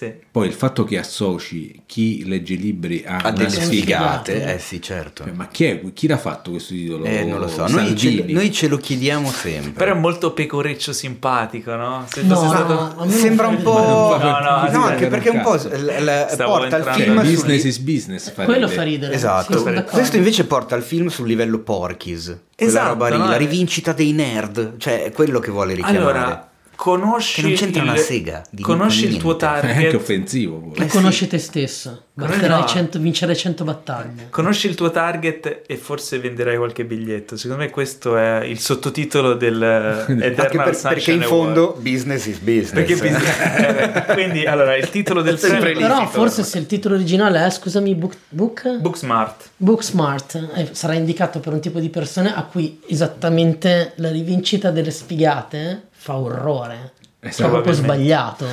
Sì. 0.00 0.10
Poi 0.30 0.46
il 0.46 0.54
fatto 0.54 0.84
che 0.84 0.96
associ 0.96 1.82
chi 1.84 2.24
legge 2.26 2.54
libri 2.54 3.04
a 3.06 3.18
una 3.20 3.30
delle 3.32 3.50
sfigate. 3.50 4.54
eh 4.54 4.58
sì, 4.58 4.80
certo. 4.80 5.26
Ma 5.34 5.48
chi, 5.48 5.64
è, 5.66 5.82
chi 5.92 6.06
l'ha 6.06 6.16
fatto 6.16 6.52
questo 6.52 6.72
titolo? 6.72 7.04
Eh, 7.04 7.22
non 7.24 7.38
lo 7.38 7.48
so, 7.48 7.66
noi 7.66 7.94
ce, 7.94 8.24
noi 8.28 8.50
ce 8.50 8.68
lo 8.68 8.78
chiediamo 8.78 9.30
sempre. 9.30 9.72
Però 9.72 9.94
è 9.94 9.98
molto 9.98 10.32
pecoreccio 10.32 10.94
simpatico, 10.94 11.74
no? 11.74 12.06
Se 12.10 12.22
No, 12.22 12.34
stato... 12.34 12.94
a 12.96 13.10
Sembra 13.10 13.48
un 13.48 13.60
po'... 13.60 13.78
No, 13.78 14.16
no, 14.16 14.70
no, 14.70 14.84
anche 14.84 15.08
perché 15.08 15.28
un 15.28 15.42
po' 15.42 15.56
l- 15.56 15.58
l- 15.58 16.34
porta 16.44 16.76
il 16.78 16.84
film 16.84 17.16
Cioè, 17.16 17.24
sul 17.26 17.34
business 17.34 17.62
li- 17.62 17.68
is 17.68 17.78
business. 17.78 18.30
fa 18.32 18.44
Quello 18.46 18.68
fa 18.68 18.82
ridere. 18.82 19.12
Esatto, 19.12 19.58
Sì, 19.58 19.84
questo 19.84 20.16
invece 20.16 20.44
porta 20.46 20.76
il 20.76 20.82
film 20.82 21.08
sul 21.08 21.26
livello 21.26 21.58
quella 22.56 22.72
Esatto, 22.72 22.88
roba 22.88 23.08
lì, 23.10 23.18
no? 23.18 23.28
la 23.28 23.36
rivincita 23.36 23.92
dei 23.92 24.12
nerd, 24.12 24.78
cioè 24.78 25.04
è 25.04 25.12
quello 25.12 25.40
che 25.40 25.50
vuole 25.50 25.74
richiamare. 25.74 25.98
Allora, 26.18 26.49
conosci 26.80 27.42
Che 27.42 27.46
non 27.48 27.56
c'entra 27.56 27.82
il- 27.82 27.88
una 27.90 27.96
sega 27.98 28.42
di 28.50 28.62
conosci 28.62 29.04
il 29.04 29.18
tuo 29.18 29.36
È 29.38 29.44
anche 29.44 29.66
target 29.68 29.94
offensivo. 29.94 30.56
poi. 30.60 30.86
E 30.86 30.88
conosci 30.88 31.26
te 31.26 31.36
stesso. 31.36 32.04
Basterai 32.14 32.60
no. 32.60 32.66
100 32.66 32.98
vincere 32.98 33.34
100 33.36 33.64
battaglie. 33.64 34.26
Conosci 34.30 34.66
il 34.66 34.74
tuo 34.74 34.90
target 34.90 35.62
e 35.66 35.76
forse 35.76 36.18
venderai 36.18 36.56
qualche 36.56 36.84
biglietto. 36.86 37.36
Secondo 37.36 37.62
me 37.64 37.70
questo 37.70 38.16
è 38.16 38.42
il 38.44 38.58
sottotitolo 38.58 39.34
del 39.34 39.62
Eternal 40.20 40.64
per- 40.64 40.74
Sunshine 40.76 40.94
perché 40.94 41.12
in 41.12 41.22
fondo 41.22 41.76
business 41.80 42.26
is 42.26 42.38
business. 42.38 42.72
Perché 42.72 42.94
bis- 42.96 44.06
eh, 44.08 44.12
quindi 44.14 44.44
allora 44.46 44.74
il 44.76 44.88
titolo 44.90 45.20
del 45.22 45.38
Sempre 45.38 45.70
film. 45.74 45.80
Però 45.82 46.06
forse 46.08 46.42
se 46.44 46.58
il 46.58 46.66
titolo 46.66 46.94
originale 46.94 47.44
è, 47.44 47.50
scusami, 47.50 47.94
Book, 47.94 48.16
book? 48.30 48.78
Booksmart. 48.78 49.50
Booksmart 49.56 50.48
eh, 50.54 50.68
sarà 50.72 50.94
indicato 50.94 51.40
per 51.40 51.52
un 51.52 51.60
tipo 51.60 51.78
di 51.78 51.88
persone 51.90 52.34
a 52.34 52.42
cui 52.44 52.80
esattamente 52.86 53.92
la 53.96 54.10
rivincita 54.10 54.70
delle 54.70 54.90
sfigate 54.90 55.88
fa 56.00 56.16
orrore. 56.16 56.92
Esatto. 57.20 57.46
È 57.46 57.50
proprio 57.50 57.74
Probabilmente. 57.74 57.82
sbagliato. 57.82 58.46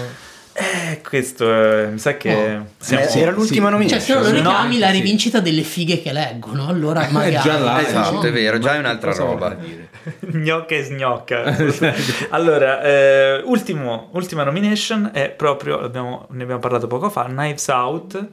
Eh, 0.60 1.02
questo 1.07 1.53
eh, 1.53 1.88
mi 1.91 1.99
sa 1.99 2.18
che 2.18 2.34
Oh. 2.34 2.65
siamo- 2.80 3.03
Eh, 3.06 3.19
era 3.19 3.32
l'ultima 3.32 3.68
sì. 3.68 3.72
nomination. 3.74 3.99
Cioè, 3.99 4.07
se 4.07 4.14
no 4.14 4.22
lo 4.38 4.41
no, 4.41 4.49
richiami 4.49 4.80
la 4.80 4.88
sì. 4.88 4.91
rivincita 4.94 5.40
delle 5.40 5.61
fighe 5.61 6.02
che 6.02 6.11
leggono, 6.11 6.68
allora 6.68 7.07
magari. 7.11 7.38
già 7.48 7.60
là, 7.60 7.80
Esatto, 7.82 8.11
no? 8.15 8.22
è 8.24 8.32
vero, 8.32 8.57
già 8.57 8.74
è 8.76 8.80
un'altra 8.80 9.11
Cosa 9.11 9.24
roba. 9.24 9.56
gnocca 10.34 10.76
e 10.76 10.84
sgnocca. 10.84 11.56
allora, 12.32 12.82
eh, 12.82 13.41
ultimo- 13.45 14.10
ultima 14.14 14.44
nomination 14.44 15.11
è 15.14 15.30
proprio, 15.30 15.80
abbiamo- 15.80 16.26
ne 16.32 16.41
abbiamo 16.44 16.60
parlato 16.61 16.88
poco 16.88 17.10
fa, 17.10 17.26
Knives 17.26 17.68
Out, 17.68 18.28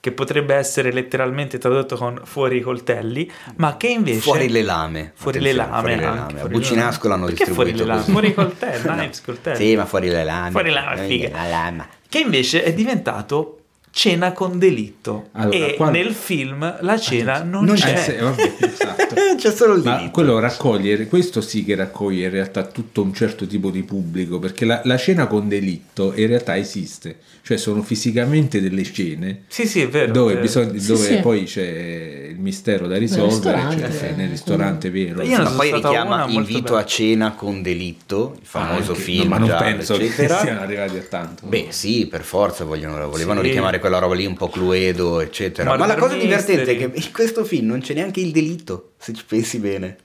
che 0.00 0.12
potrebbe 0.12 0.54
essere 0.54 0.92
letteralmente 0.92 1.58
tradotto 1.58 1.94
con 1.96 2.22
fuori 2.24 2.56
i 2.56 2.60
coltelli, 2.60 3.30
ma 3.56 3.76
che 3.76 3.88
invece... 3.88 4.20
Fuori 4.20 4.48
le 4.48 4.62
lame. 4.62 5.12
Fuori 5.14 5.40
le 5.40 5.52
lame. 5.52 5.78
Fuori 5.78 5.94
le 5.96 6.00
lame. 6.00 6.18
A 6.18 6.24
fuori 6.28 6.42
le 6.42 6.48
Bucinasco 6.48 7.08
l'hanno 7.08 7.26
Perché 7.26 7.44
fuori 7.46 7.72
le 7.72 7.76
distribuito 7.76 7.86
lame? 7.86 8.00
così. 8.00 8.10
Fuori 8.12 8.28
i 8.28 8.34
coltelli, 8.34 8.82
No. 8.88 8.92
knives, 8.94 9.20
coltelli. 9.20 9.56
Sì, 9.56 9.76
ma 9.76 9.84
fuori 9.84 10.08
le 10.08 10.24
lame. 10.24 10.50
Fuori 10.50 10.68
le 10.70 10.74
lame, 10.74 11.06
figa. 11.06 11.28
La 11.30 11.46
lama. 11.48 11.86
Che 12.08 12.18
invece 12.18 12.62
è 12.64 12.72
diventato 12.72 13.59
cena 13.92 14.32
con 14.32 14.58
delitto. 14.58 15.28
Allora, 15.32 15.56
e 15.56 15.74
quando- 15.74 15.98
nel 15.98 16.12
film 16.12 16.76
la 16.80 16.98
cena 16.98 17.42
non, 17.42 17.64
Non 17.64 17.74
c'è. 17.74 17.92
Eh, 17.92 17.96
sì, 17.98 18.16
vabbè, 18.16 18.52
esatto. 18.60 19.14
C'è 19.36 19.50
solo 19.52 19.74
il 19.74 19.82
Ma 19.82 19.96
delitto. 19.96 20.10
quello 20.12 20.38
raccoglie, 20.38 21.06
questo 21.06 21.40
sì 21.40 21.64
che 21.64 21.74
raccoglie 21.74 22.24
in 22.26 22.30
realtà 22.30 22.64
tutto 22.64 23.02
un 23.02 23.12
certo 23.14 23.46
tipo 23.46 23.70
di 23.70 23.82
pubblico, 23.82 24.38
perché 24.38 24.64
la, 24.64 24.80
la 24.84 24.96
cena 24.96 25.26
con 25.26 25.48
delitto 25.48 26.12
in 26.14 26.26
realtà 26.28 26.56
esiste, 26.56 27.16
cioè 27.42 27.56
sono 27.56 27.82
fisicamente 27.82 28.60
delle 28.60 28.84
cene 28.84 29.42
Sì, 29.48 29.66
sì, 29.66 29.80
è 29.80 29.88
vero. 29.88 30.12
dove, 30.12 30.30
vero. 30.34 30.42
bisogna- 30.44 30.78
Sì, 30.78 30.86
dove 30.86 31.04
sì. 31.06 31.16
poi 31.16 31.44
c'è 31.44 32.28
il 32.30 32.38
mistero 32.38 32.86
da 32.86 32.96
risolvere, 32.96 33.28
ristorante, 33.56 33.92
cioè, 33.98 34.08
eh. 34.10 34.14
nel 34.14 34.28
ristorante 34.28 34.90
vero. 34.90 35.22
Io 35.22 35.36
Ma 35.38 35.44
sono 35.44 35.56
poi 35.56 35.72
richiama 35.72 36.26
Invito 36.28 36.62
bella. 36.62 36.78
a 36.78 36.84
cena 36.84 37.32
con 37.32 37.62
delitto, 37.62 38.36
il 38.40 38.46
famoso 38.46 38.92
Anche- 38.92 39.02
film, 39.02 39.22
no, 39.24 39.28
ma 39.30 39.38
non 39.38 39.48
giallo, 39.48 39.64
penso 39.64 39.96
che 39.96 40.04
eccetera. 40.04 40.38
siano 40.40 40.60
arrivati 40.60 40.96
a 40.96 41.02
tanto. 41.02 41.46
Beh, 41.46 41.66
sì, 41.70 42.06
per 42.06 42.22
forza 42.22 42.64
vogliono- 42.64 43.08
volevano 43.08 43.40
Sì. 43.40 43.46
richiamare 43.46 43.78
quella 43.80 43.98
roba 43.98 44.14
lì 44.14 44.24
un 44.26 44.36
po' 44.36 44.48
cluedo, 44.48 45.20
eccetera. 45.20 45.68
Murder 45.70 45.86
Ma 45.86 45.94
la 45.94 46.00
cosa 46.00 46.14
divertente 46.16 46.70
è 46.72 46.76
che 46.76 46.90
in 46.92 47.12
questo 47.12 47.44
film 47.44 47.66
non 47.66 47.80
c'è 47.80 47.94
neanche 47.94 48.20
il 48.20 48.30
delitto, 48.30 48.92
se 48.98 49.12
ci 49.12 49.24
pensi 49.26 49.58
bene. 49.58 49.96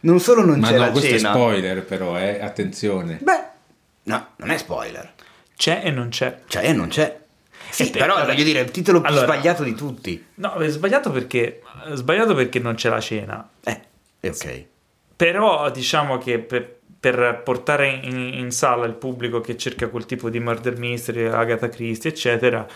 Non 0.00 0.18
solo 0.18 0.44
non 0.44 0.60
ma 0.60 0.68
c'è 0.68 0.74
no, 0.74 0.78
la 0.78 0.90
questo 0.90 1.10
cena. 1.10 1.28
è 1.30 1.32
spoiler 1.34 1.84
però, 1.84 2.18
eh, 2.18 2.40
attenzione. 2.40 3.18
Beh, 3.20 3.42
no, 4.04 4.28
non 4.36 4.50
è 4.50 4.56
spoiler. 4.56 5.12
C'è 5.56 5.82
e 5.84 5.90
non 5.90 6.08
c'è. 6.08 6.38
Cioè, 6.46 6.64
eh, 6.66 6.72
non 6.72 6.88
c'è. 6.88 7.18
Sì, 7.68 7.90
però 7.90 8.14
vabbè. 8.14 8.32
voglio 8.32 8.44
dire, 8.44 8.60
è 8.60 8.62
il 8.62 8.70
titolo 8.70 9.00
più 9.00 9.10
Allora- 9.10 9.26
sbagliato 9.26 9.62
di 9.62 9.74
tutti. 9.74 10.24
No, 10.36 10.54
è 10.54 10.68
sbagliato 10.68 11.10
perché, 11.10 11.60
è 11.86 11.94
sbagliato 11.94 12.34
perché 12.34 12.58
non 12.58 12.74
c'è 12.74 12.88
la 12.88 13.00
cena. 13.00 13.48
Eh, 13.62 13.80
è 14.20 14.28
ok. 14.28 14.64
Però 15.16 15.70
diciamo 15.70 16.16
che 16.16 16.38
per, 16.38 16.78
per 16.98 17.42
portare 17.44 17.88
in, 17.90 18.16
in 18.16 18.50
sala 18.50 18.86
il 18.86 18.94
pubblico 18.94 19.40
che 19.40 19.56
cerca 19.58 19.88
quel 19.88 20.06
tipo 20.06 20.30
di 20.30 20.40
murder 20.40 20.78
mystery, 20.78 21.26
Agatha 21.26 21.68
Christie, 21.68 22.10
eccetera, 22.10 22.66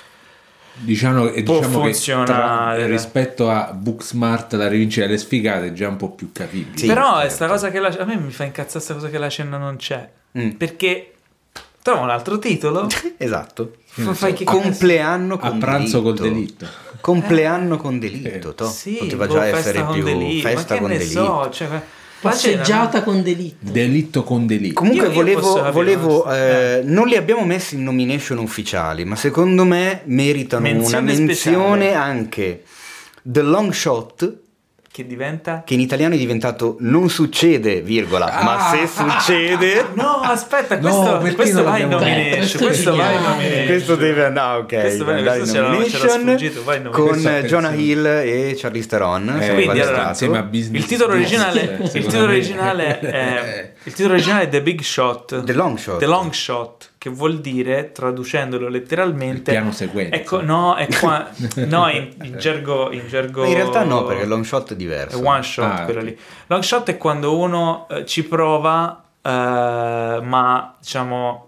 Diciamo, 0.77 1.29
e 1.31 1.43
Può 1.45 1.59
diciamo 1.59 1.79
che 1.79 1.85
funzionare. 1.85 2.79
tra- 2.81 2.87
rispetto 2.87 3.49
a 3.49 3.73
Booksmart, 3.73 4.55
la 4.55 4.67
rivincita 4.69 5.07
delle 5.07 5.19
sfigate 5.19 5.67
è 5.69 5.73
già 5.73 5.89
un 5.89 5.97
po' 5.97 6.11
più 6.11 6.33
capibile. 6.33 6.77
Sì, 6.77 6.87
però 6.87 7.17
è 7.19 7.21
certo. 7.23 7.35
sta 7.37 7.47
cosa 7.47 7.71
che 7.71 7.79
la, 7.79 7.89
a 7.97 8.05
me 8.05 8.17
mi 8.17 8.31
fa 8.33 8.45
incazzare 8.45 8.81
sta 8.85 8.95
cosa 8.95 9.09
che 9.09 9.19
la 9.19 9.29
cena 9.29 9.57
non 9.57 9.77
c'è. 9.77 10.09
Mm. 10.37 10.51
Perché 10.51 11.13
trova 11.81 12.01
un 12.01 12.11
altro 12.11 12.39
titolo. 12.39 12.89
Esatto. 13.17 13.75
fa- 13.87 14.15
fai 14.15 14.33
che 14.33 14.45
Compleanno 14.45 15.39
con 15.39 15.53
A 15.55 15.57
pranzo 15.59 16.03
col 16.03 16.15
delitto. 16.17 16.67
Compleanno 17.01 17.77
con 17.77 17.99
delitto. 17.99 18.55
Eh. 18.59 18.69
Sì, 18.69 18.97
Poteva 18.99 19.27
boh, 19.27 19.33
già 19.35 19.41
festa 19.43 19.59
essere 19.59 19.85
con 19.85 19.95
più 19.95 20.03
delitto. 20.05 20.49
festa 20.49 20.61
ma 20.61 20.75
che 20.75 20.81
con 20.81 20.91
ne 20.91 20.99
delitto. 20.99 21.25
so, 21.25 21.51
cioè, 21.51 21.83
Passeggiata 22.31 23.03
con 23.03 23.23
delitto. 23.23 23.71
Delitto 23.71 24.23
con 24.25 24.47
delitto. 24.47 24.75
Comunque 24.75 25.07
Io- 25.09 25.13
io 25.13 25.71
volevo, 25.73 26.31
eh, 26.33 26.81
non 26.85 27.07
li 27.07 27.17
abbiamo 27.17 27.45
messi 27.45 27.75
in 27.75 27.83
nomination 27.85 28.39
ufficiali, 28.39 29.05
ma 29.05 29.17
secondo 29.17 29.65
me 29.65 30.03
meritano 30.05 30.63
Menzione 30.63 30.97
una 30.99 31.01
menzione 31.13 31.35
speciale. 31.35 31.95
anche 31.95 32.63
The 33.23 33.43
Long 33.43 33.73
Shot, 33.73 34.37
che 34.95 35.09
diventa 35.09 35.65
che 35.67 35.75
in 35.75 35.81
italiano 35.81 36.15
è 36.15 36.17
diventato 36.19 36.77
Non 36.79 37.09
succede, 37.11 37.81
virgola, 37.81 38.27
ma 38.45 38.71
se 38.71 38.87
succede... 38.87 39.87
No, 39.95 40.21
aspetta, 40.21 40.77
No, 40.79 40.83
questo, 40.83 41.19
perché 41.19 41.35
questo 41.35 41.63
va 41.65 41.79
in 41.79 41.89
nomination. 41.89 42.63
Questo 42.65 42.95
va 42.95 43.11
in 43.11 43.23
nomination. 43.23 43.67
Questo 43.67 43.97
deve 43.97 44.25
andare, 44.27 44.61
ok, 44.61 44.67
Questo 44.81 45.05
deve 45.05 45.23
va- 45.23 45.33
andare 45.33 45.39
in 45.39 45.47
questo 45.49 45.99
c'era- 45.99 46.07
c'era 46.07 46.09
sfuggito, 46.21 46.63
vai 46.63 46.77
in 46.77 46.83
nomination. 46.85 47.41
con 47.41 47.47
Jonah. 47.49 47.73
Hill 47.73 48.07
e 48.07 48.55
Charlize 48.57 48.87
Theron. 48.87 49.29
Eh, 49.31 49.43
sono 49.43 49.55
quindi, 49.55 49.81
allora, 49.81 50.09
insieme 50.11 50.39
a 50.39 50.43
Business 50.43 50.81
Il 50.83 50.87
titolo 50.89 51.13
originale, 51.15 51.79
il 51.83 51.91
titolo 51.91 52.23
originale 52.27 53.01
è 53.01 53.73
il 53.83 53.93
titolo 53.93 54.15
originale 54.15 54.45
è 54.45 54.49
The 54.49 54.63
Big 54.63 54.81
Shot. 54.81 55.43
The 55.43 55.53
Long 55.55 55.77
Shot. 55.77 55.99
The 55.99 56.07
Long 56.07 56.31
Shot, 56.33 56.91
che 57.05 57.11
vuol 57.11 57.41
dire, 57.41 57.93
traducendolo 57.93 58.67
letteralmente, 58.67 59.51
Il 59.51 59.59
piano 59.59 59.73
sequenza. 59.73 60.17
Ecco, 60.17 60.41
no, 60.41 60.75
è 60.75 60.89
qua, 60.89 61.29
no, 61.69 61.91
in, 61.91 62.15
in 62.23 62.39
gergo, 62.39 62.91
in 62.93 63.07
gergo. 63.09 63.45
In 63.45 63.53
realtà 63.53 63.85
no, 63.85 64.05
perché 64.05 64.25
long 64.25 64.43
shot 64.43 64.73
è 64.73 64.75
diverso. 64.75 65.21
È 65.21 65.23
one 65.23 65.43
shot 65.43 65.81
Ah, 65.81 65.85
quello 65.85 66.01
lì. 66.01 66.19
Long 66.47 66.63
shot 66.63 66.89
è 66.89 66.97
quando 66.97 67.37
uno 67.37 67.87
eh, 67.91 68.07
ci 68.07 68.25
prova, 68.25 69.05
eh, 69.21 69.29
ma 69.29 70.77
diciamo. 70.81 71.44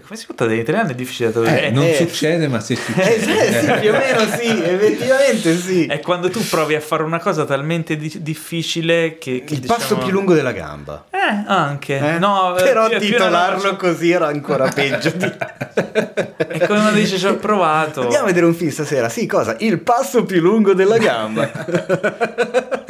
Come 0.00 0.16
si 0.18 0.26
può 0.26 0.46
in 0.46 0.52
italiano? 0.58 0.90
È 0.90 0.94
difficile 0.94 1.30
da 1.32 1.40
tradurre. 1.40 1.66
Eh, 1.66 1.70
non 1.70 1.84
eh. 1.84 1.94
succede, 1.94 2.48
ma 2.48 2.60
se 2.60 2.72
Eh, 2.74 2.76
succede. 2.76 3.52
sì, 3.60 3.66
sì, 3.66 3.72
più 3.80 3.90
o 3.90 3.92
meno 3.92 4.20
sì, 4.36 4.62
effettivamente 4.62 5.56
sì. 5.56 5.86
È 5.86 6.00
quando 6.00 6.30
tu 6.30 6.40
provi 6.48 6.74
a 6.74 6.80
fare 6.80 7.02
una 7.02 7.18
cosa 7.20 7.44
talmente 7.44 7.96
di- 7.96 8.12
difficile 8.20 9.18
che. 9.18 9.44
che 9.44 9.54
Il 9.54 9.66
passo 9.66 9.80
diciamo- 9.94 10.02
più 10.02 10.12
lungo 10.12 10.34
della 10.34 10.52
gamba. 10.52 11.04
Eh, 11.10 11.44
anche. 11.46 11.98
Eh? 11.98 12.18
No, 12.18 12.56
eh, 12.58 12.62
Però 12.62 12.88
più- 12.88 12.98
più 12.98 13.08
titolarlo 13.08 13.68
una- 13.70 13.76
così 13.76 14.10
era 14.10 14.26
ancora 14.28 14.68
peggio. 14.68 15.10
di- 15.10 15.24
È 15.24 16.66
come 16.66 16.80
quando 16.80 16.90
dice 16.92 17.18
ci 17.18 17.26
ho 17.26 17.36
provato. 17.36 18.02
Andiamo 18.02 18.24
a 18.24 18.26
vedere 18.26 18.46
un 18.46 18.54
film 18.54 18.70
stasera. 18.70 19.08
Sì, 19.08 19.26
cosa? 19.26 19.56
Il 19.60 19.80
passo 19.80 20.24
più 20.24 20.40
lungo 20.40 20.74
della 20.74 20.98
gamba. 20.98 21.50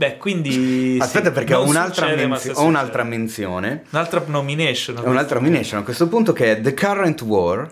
Beh, 0.00 0.16
quindi. 0.16 0.96
Aspetta, 0.98 1.26
sì, 1.26 1.32
perché 1.32 1.52
ho 1.52 1.62
un'altra, 1.62 2.06
succede, 2.06 2.26
menzi- 2.26 2.52
ho 2.54 2.62
un'altra 2.64 3.02
menzione. 3.02 3.82
Un'altra 3.90 4.22
nomination. 4.24 4.96
Ho 4.96 5.10
un'altra 5.10 5.38
nomination 5.38 5.78
a 5.78 5.82
questo 5.82 6.08
punto 6.08 6.32
che 6.32 6.52
è 6.52 6.60
The 6.62 6.72
Current 6.72 7.20
War. 7.20 7.70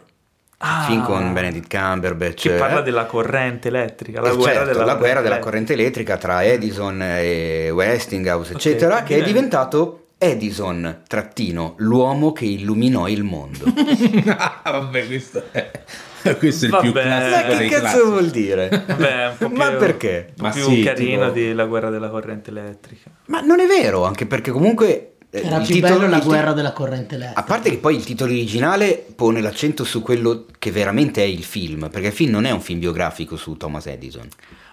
Ah. 0.58 0.84
Film 0.86 1.04
con 1.04 1.32
Benedict 1.32 1.74
Cumberbatch. 1.74 2.42
Che 2.42 2.50
parla 2.50 2.82
della 2.82 3.06
corrente 3.06 3.68
elettrica. 3.68 4.20
La 4.20 4.28
Eh, 4.28 4.34
guerra 4.36 4.52
certo, 4.52 4.72
della 4.72 4.84
la 4.84 4.94
guerra 4.96 5.20
della 5.22 5.38
corrente 5.38 5.72
elettrica 5.72 6.18
tra 6.18 6.44
Edison 6.44 7.00
e 7.00 7.70
Westinghouse, 7.70 8.50
Ok, 8.52 8.56
eccetera, 8.56 9.02
che 9.04 9.16
è 9.16 9.22
diventato 9.22 10.08
Edison, 10.18 11.04
trattino, 11.08 11.76
l'uomo 11.78 12.32
che 12.32 12.44
illuminò 12.44 13.08
il 13.08 13.22
mondo. 13.22 13.64
Ah, 14.36 14.60
vabbè, 14.64 15.06
questo 15.06 15.44
è, 15.50 15.70
questo 16.38 16.64
è 16.64 16.68
il 16.68 16.74
Vabbè. 16.74 16.90
più 16.90 16.92
Ma 16.94 17.00
classico 17.06 17.48
che 17.48 17.56
dei 17.56 17.68
cazzo 17.68 17.80
classici. 17.82 18.06
vuol 18.10 18.26
dire? 18.30 18.68
Vabbè, 18.86 19.26
un 19.28 19.36
po' 19.38 19.48
più, 19.48 19.56
Ma 19.56 19.70
perché? 19.72 20.26
Un 20.28 20.34
po' 20.36 20.42
Ma 20.42 20.50
più 20.50 20.62
sì, 20.64 20.82
carino 20.82 21.32
tipo- 21.32 21.38
della 21.46 21.64
guerra 21.66 21.90
della 21.90 22.08
corrente 22.08 22.50
elettrica. 22.50 23.10
Ma 23.26 23.40
non 23.40 23.60
è 23.60 23.66
vero, 23.66 24.04
anche 24.04 24.26
perché 24.26 24.50
comunque... 24.50 25.12
eh, 25.30 25.42
Era 25.44 25.56
il 25.58 25.66
più 25.66 25.74
titolo- 25.76 25.98
bello 25.98 26.08
la 26.10 26.20
guerra 26.20 26.52
della 26.52 26.72
corrente 26.72 27.14
elettrica. 27.16 27.40
A 27.40 27.44
parte 27.44 27.70
che 27.70 27.76
poi 27.78 27.96
il 27.96 28.04
titolo 28.04 28.30
originale 28.32 29.04
pone 29.14 29.40
l'accento 29.40 29.84
su 29.84 30.02
quello 30.02 30.46
che 30.58 30.70
veramente 30.70 31.22
è 31.22 31.26
il 31.26 31.44
film, 31.44 31.88
perché 31.90 32.08
il 32.08 32.12
film 32.12 32.30
non 32.32 32.44
è 32.44 32.50
un 32.50 32.60
film 32.60 32.78
biografico 32.80 33.36
su 33.36 33.56
Thomas 33.56 33.86
Edison, 33.86 34.26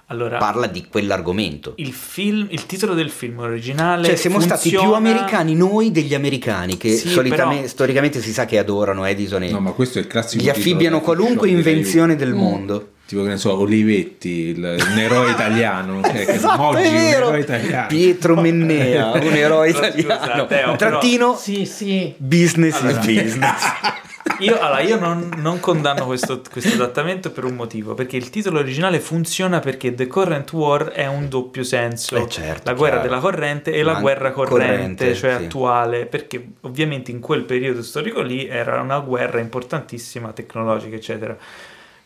Allora, 0.07 0.38
parla 0.38 0.68
di 0.68 0.86
quell'argomento. 0.88 1.73
il 1.77 1.91
film, 1.91 2.45
il 2.52 2.65
titolo 2.68 2.94
del 2.94 3.10
film 3.10 3.40
originale. 3.40 4.06
Cioè 4.06 4.15
siamo 4.15 4.40
stati 4.40 4.69
più 4.69 4.77
funziona- 4.77 4.98
americani 5.10 5.56
noi 5.56 5.91
degli 5.91 6.14
americani 6.14 6.77
che 6.77 6.91
Sì, 6.95 7.10
solitamente, 7.10 7.56
però- 7.61 7.68
storicamente 7.68 8.22
si 8.22 8.32
sa 8.32 8.45
che 8.45 8.60
adorano 8.60 9.03
Edison 9.06 9.41
e 9.44 9.49
No, 9.49 9.60
ma 9.60 9.72
questo 9.72 9.98
è 9.98 10.02
il 10.02 10.07
classico 10.07 10.44
gli 10.44 10.49
affibbiano 10.49 11.02
qualunque 11.02 11.49
invenzione 11.49 12.15
del 12.15 12.34
mondo. 12.36 12.90
Tipo 13.07 13.22
che 13.23 13.30
ne 13.30 13.38
so, 13.38 13.56
Olivetti, 13.60 14.30
il- 14.30 14.57
un 14.80 14.98
eroe 14.98 15.32
italiano. 15.32 16.02
Cioè, 16.06 16.26
che 16.26 16.32
Esatto, 16.34 16.61
oggi 16.61 16.82
è 16.84 16.90
un 16.90 16.95
eroe 16.95 17.40
italiano. 17.40 17.88
Pietro 17.88 18.36
Mennea, 18.36 19.11
un 19.14 19.22
eroe 19.34 19.72
Scusa, 19.73 19.88
italiano. 19.88 20.45
Teo, 20.45 20.45
però- 20.48 20.76
Trattino 20.76 21.36
Sì, 21.36 21.65
sì. 21.65 22.14
business 22.18 22.80
Allora. 22.82 22.99
is 22.99 23.06
business. 23.23 23.61
Io, 24.39 24.60
allora, 24.60 24.81
io 24.81 24.99
non, 24.99 25.31
non 25.38 25.60
condanno 25.60 26.06
questo, 26.06 26.41
questo 26.52 26.73
adattamento 26.73 27.31
per 27.31 27.43
un 27.45 27.53
motivo, 27.56 27.93
perché 27.93 28.18
il 28.18 28.30
titolo 28.30 28.60
originale 28.60 28.99
funziona 28.99 29.60
perché 29.60 29.93
The 29.93 30.07
Current 30.07 30.52
War 30.52 30.85
è 30.89 31.06
un 31.06 31.30
doppio 31.30 31.64
senso, 31.64 32.18
Eh, 32.18 32.27
certo, 32.27 32.64
la 32.65 32.73
guerra 32.73 32.95
chiaro. 32.99 33.10
della 33.10 33.22
corrente 33.22 33.72
e 33.72 33.84
la 33.84 33.93
Ma- 33.93 33.99
guerra 34.02 34.31
corrente, 34.31 34.65
corrente, 34.65 35.15
cioè 35.15 35.38
sì. 35.38 35.43
attuale, 35.43 36.06
perché 36.07 36.43
ovviamente 36.61 37.11
in 37.11 37.19
quel 37.19 37.43
periodo 37.43 37.81
storico 37.81 38.22
lì 38.22 38.45
era 38.47 38.81
una 38.81 38.99
guerra 38.99 39.39
importantissima, 39.39 40.31
tecnologica, 40.34 40.95
eccetera. 40.95 41.38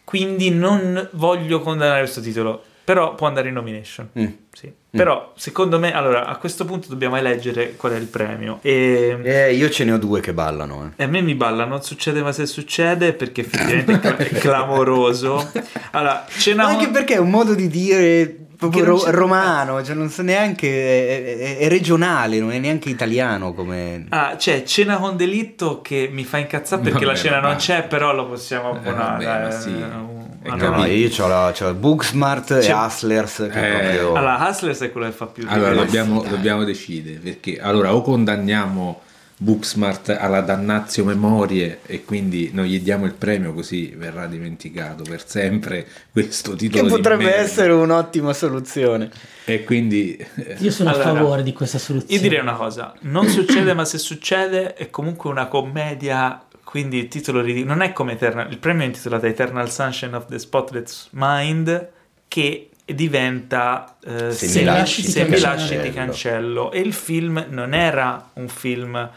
Quindi 0.03 0.49
non 0.51 1.07
voglio 1.13 1.61
condannare 1.61 1.99
questo 2.01 2.21
titolo, 2.21 2.61
però 2.83 3.15
può 3.15 3.27
andare 3.27 3.47
in 3.47 3.53
nomination. 3.53 4.09
Mm. 4.19 4.25
Sì. 4.51 4.71
Però 4.91 5.33
secondo 5.35 5.77
me, 5.79 5.93
allora, 5.93 6.25
a 6.25 6.35
questo 6.37 6.65
punto 6.65 6.87
dobbiamo 6.89 7.15
eleggere 7.15 7.75
qual 7.75 7.93
è 7.93 7.95
il 7.97 8.07
premio. 8.07 8.57
E... 8.61 9.17
Eh, 9.23 9.53
io 9.53 9.69
ce 9.69 9.83
ne 9.85 9.91
ho 9.93 9.97
due 9.97 10.19
che 10.19 10.33
ballano. 10.33 10.85
eh. 10.95 11.01
E 11.03 11.05
a 11.05 11.07
me 11.07 11.21
mi 11.21 11.35
balla, 11.35 11.63
non 11.65 11.81
succede 11.83 12.21
ma 12.21 12.31
se 12.31 12.45
succede 12.45 13.13
perché 13.13 13.41
effettivamente 13.41 13.93
è 13.93 13.99
cla- 13.99 14.17
è 14.17 14.27
clamoroso. 14.29 15.51
Allora, 15.91 16.25
cena 16.27 16.63
Ma 16.63 16.69
anche 16.69 16.89
perché 16.89 17.13
è 17.15 17.19
un 17.19 17.29
modo 17.29 17.53
di 17.53 17.67
dire 17.67 18.35
proprio 18.57 18.83
ro- 18.83 19.03
romano, 19.11 19.81
cioè 19.85 19.95
non 19.95 20.09
so 20.09 20.21
neanche, 20.23 20.67
è, 20.67 21.37
è- 21.37 21.57
è 21.59 21.67
regionale, 21.69 22.39
non 22.39 22.51
è 22.51 22.57
neanche 22.59 22.89
italiano 22.89 23.53
come... 23.53 24.05
Ah, 24.09 24.35
c'è 24.37 24.63
cena 24.63 24.97
con 24.97 25.15
delitto 25.15 25.81
che 25.81 26.09
mi 26.11 26.25
fa 26.25 26.39
incazzare 26.39 26.81
perché 26.81 27.05
Vabbè, 27.05 27.11
la 27.17 27.21
cena 27.23 27.39
non 27.39 27.55
c'è, 27.55 27.83
però 27.83 28.13
lo 28.13 28.25
possiamo 28.27 28.71
abbonare. 28.71 29.23
vabbè, 29.23 29.41
ma 29.43 29.47
eh, 29.47 29.51
sì. 29.61 29.69
un- 29.69 30.17
È 30.41 30.49
una- 30.51 30.69
No, 30.69 30.85
io 30.85 31.09
ho 31.23 31.27
la, 31.27 31.53
c'ho 31.57 31.73
Booksmart 31.73 32.51
e 32.51 32.59
C'è- 32.59 32.73
Hustlers 32.73 33.47
che 33.51 33.65
Eh, 33.67 33.71
proprio... 33.97 34.13
Allora, 34.39 34.49
Hustlers 34.51 34.79
è 34.81 34.91
quello 34.91 35.07
che 35.07 35.13
fa 35.13 35.25
più 35.27 35.45
Allora, 35.47 35.73
dobbiamo, 35.73 36.23
dobbiamo 36.23 36.63
decidere 36.63 37.17
perché 37.17 37.59
allora 37.59 37.93
o 37.93 38.01
condanniamo 38.01 39.01
Booksmart 39.41 40.09
alla 40.19 40.41
dannazio 40.41 41.05
memorie 41.05 41.79
e 41.85 42.03
quindi 42.03 42.49
non 42.53 42.65
gli 42.65 42.77
diamo 42.81 43.05
il 43.05 43.13
premio 43.13 43.53
così 43.53 43.93
verrà 43.95 44.27
dimenticato 44.27 45.03
per 45.03 45.25
sempre 45.25 45.87
questo 46.11 46.51
Che 46.51 46.57
titolo 46.57 46.83
di 46.87 46.89
potrebbe 46.89 47.23
merda. 47.23 47.39
essere 47.39 47.71
un'ottima 47.71 48.33
soluzione. 48.33 49.09
e 49.45 49.63
quindi 49.63 50.17
Io 50.57 50.71
sono 50.71 50.89
Allora, 50.89 51.09
a 51.11 51.13
favore 51.13 51.43
di 51.43 51.53
questa 51.53 51.77
soluzione. 51.77 52.15
Io 52.15 52.21
direi 52.21 52.41
una 52.41 52.55
cosa, 52.55 52.93
non 53.01 53.27
succede 53.29 53.73
ma 53.73 53.85
se 53.85 53.97
succede 53.97 54.73
è 54.73 54.89
comunque 54.89 55.29
una 55.29 55.47
commedia, 55.47 56.43
quindi 56.65 56.97
il 56.97 57.07
titolo 57.07 57.39
ridicolo, 57.39 57.73
non 57.73 57.81
è 57.81 57.93
come 57.93 58.11
Eternal, 58.13 58.51
il 58.51 58.57
premio 58.57 58.83
è 58.83 58.87
intitolato 58.87 59.25
Eternal 59.25 59.71
Sunshine 59.71 60.15
of 60.17 60.25
the 60.25 60.37
Spotless 60.37 61.07
Mind 61.11 61.89
che 62.27 62.68
diventa 62.95 63.95
eh, 64.05 64.31
Se 64.31 64.47
Se 64.47 64.59
mi 64.59 64.65
lasci 64.65 65.03
se 65.03 65.23
ti 65.25 65.29
mi 65.31 65.37
cancello. 65.39 65.53
lasci 65.55 65.79
ti 65.81 65.91
cancello 65.93 66.71
e 66.71 66.79
il 66.79 66.93
film 66.93 67.45
non 67.49 67.73
era 67.73 68.29
un 68.33 68.47
film 68.47 69.09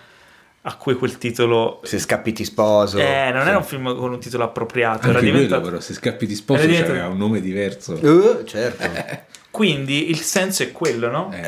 a 0.64 0.76
cui 0.76 0.94
quel 0.94 1.18
titolo... 1.18 1.80
Se 1.82 1.98
scappi 1.98 2.32
ti 2.32 2.44
sposo. 2.44 2.98
Eh, 2.98 3.30
non 3.32 3.42
Sì. 3.42 3.48
era 3.48 3.56
un 3.56 3.64
film 3.64 3.96
con 3.96 4.12
un 4.12 4.20
titolo 4.20 4.44
appropriato, 4.44 5.08
era 5.08 5.18
anche 5.18 5.20
quello 5.30 5.34
diventato... 5.44 5.62
però 5.62 5.80
se 5.80 5.92
scappi 5.94 6.24
di 6.26 6.34
sposo 6.36 6.60
Era 6.60 6.66
diventato- 6.70 6.92
c'aveva 6.94 7.12
un 7.12 7.18
nome 7.18 7.40
diverso 7.40 7.98
Eh, 8.00 8.44
certo. 8.46 8.88
Quindi 9.50 10.08
il 10.08 10.20
senso 10.20 10.62
è 10.62 10.70
quello, 10.72 11.10
no? 11.10 11.30
Eh, 11.32 11.38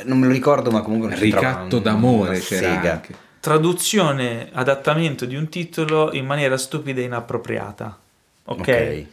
Eh, 0.00 0.02
non 0.04 0.18
me 0.18 0.26
lo 0.26 0.32
ricordo, 0.32 0.70
ma 0.72 0.82
comunque 0.82 1.08
non 1.10 1.18
ricatto 1.18 1.76
un- 1.76 1.82
d'amore 1.82 2.38
c'era 2.40 2.74
sega. 2.74 2.92
anche 2.92 3.14
traduzione, 3.40 4.48
adattamento 4.52 5.24
di 5.24 5.36
un 5.36 5.48
titolo 5.48 6.12
in 6.12 6.26
maniera 6.26 6.56
stupida 6.58 7.00
e 7.00 7.04
inappropriata. 7.04 7.98
Ok? 8.46 8.58
Ok. 8.58 9.04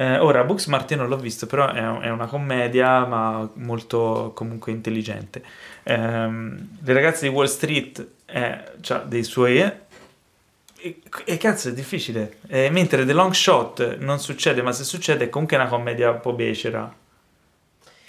Eh, 0.00 0.16
ora, 0.18 0.44
Booksmart 0.44 0.90
io 0.92 0.96
non 0.96 1.08
l'ho 1.08 1.18
visto, 1.18 1.44
però 1.46 1.70
è, 1.70 1.78
è 1.78 2.08
una 2.08 2.24
commedia, 2.24 3.04
ma 3.04 3.46
molto 3.56 4.32
comunque 4.34 4.72
intelligente. 4.72 5.42
Ehm, 5.82 6.68
le 6.82 6.92
ragazze 6.94 7.28
di 7.28 7.34
Wall 7.34 7.44
Street 7.44 8.06
ha 8.32 8.98
dei 9.00 9.22
suoi... 9.24 9.58
E, 9.58 11.02
e 11.26 11.36
cazzo 11.36 11.68
è 11.68 11.74
difficile. 11.74 12.38
Eh, 12.48 12.70
mentre 12.70 13.04
The 13.04 13.12
Long 13.12 13.32
Shot 13.34 13.98
non 13.98 14.18
succede, 14.20 14.62
ma 14.62 14.72
se 14.72 14.84
succede 14.84 15.24
è 15.24 15.28
comunque 15.28 15.56
una 15.58 15.68
commedia 15.68 16.10
un 16.10 16.20
po' 16.20 16.32
becera. 16.32 16.90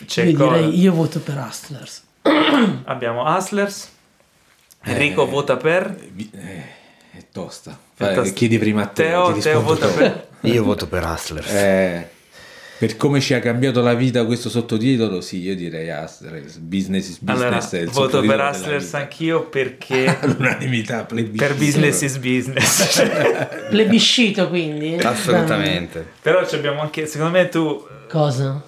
C'è 0.05 0.23
io 0.23 0.37
co- 0.37 0.45
direi 0.45 0.79
io 0.79 0.93
voto 0.93 1.19
per 1.19 1.35
Hustlers. 1.45 2.05
Abbiamo 2.85 3.23
Hustlers. 3.35 3.91
Enrico 4.83 5.27
Eh, 5.27 5.29
vota 5.29 5.57
per... 5.57 5.93
eh, 6.31 6.63
è 7.11 7.25
tosta 7.33 7.77
È 7.97 8.13
tosta. 8.13 8.33
chiedi 8.33 8.57
prima 8.57 8.83
a 8.83 8.87
te 8.87 9.03
Teo, 9.03 9.33
ti 9.33 9.41
Teo 9.41 9.61
vota 9.61 9.87
per... 9.89 10.29
Io 10.41 10.63
voto 10.63 10.87
per 10.87 11.03
Hustlers. 11.05 11.51
Eh, 11.51 12.07
per 12.77 12.97
come 12.97 13.19
ci 13.21 13.35
ha 13.35 13.39
cambiato 13.39 13.81
la 13.81 13.93
vita 13.93 14.25
questo 14.25 14.49
sottotitolo, 14.49 15.21
sì, 15.21 15.39
io 15.41 15.55
direi 15.55 15.89
Hustlers. 15.89 16.57
Business 16.57 17.09
is 17.09 17.19
Allora, 17.25 17.57
business. 17.57 17.83
il 17.83 17.89
voto 17.91 18.21
per 18.21 18.39
Hustlers 18.39 18.93
anch'io 18.95 19.47
perché 19.49 20.05
All'unanimità, 20.19 21.03
plebiscito. 21.05 21.45
per 21.45 21.55
business 21.57 22.01
is 22.01 22.17
business. 22.17 23.03
Plebiscito 23.69 24.49
quindi. 24.49 24.95
Assolutamente. 24.95 26.05
Però 26.21 26.45
ci 26.47 26.55
abbiamo 26.55 26.81
anche, 26.81 27.05
secondo 27.05 27.37
me 27.37 27.49
tu 27.49 27.85
Cosa? 28.09 28.61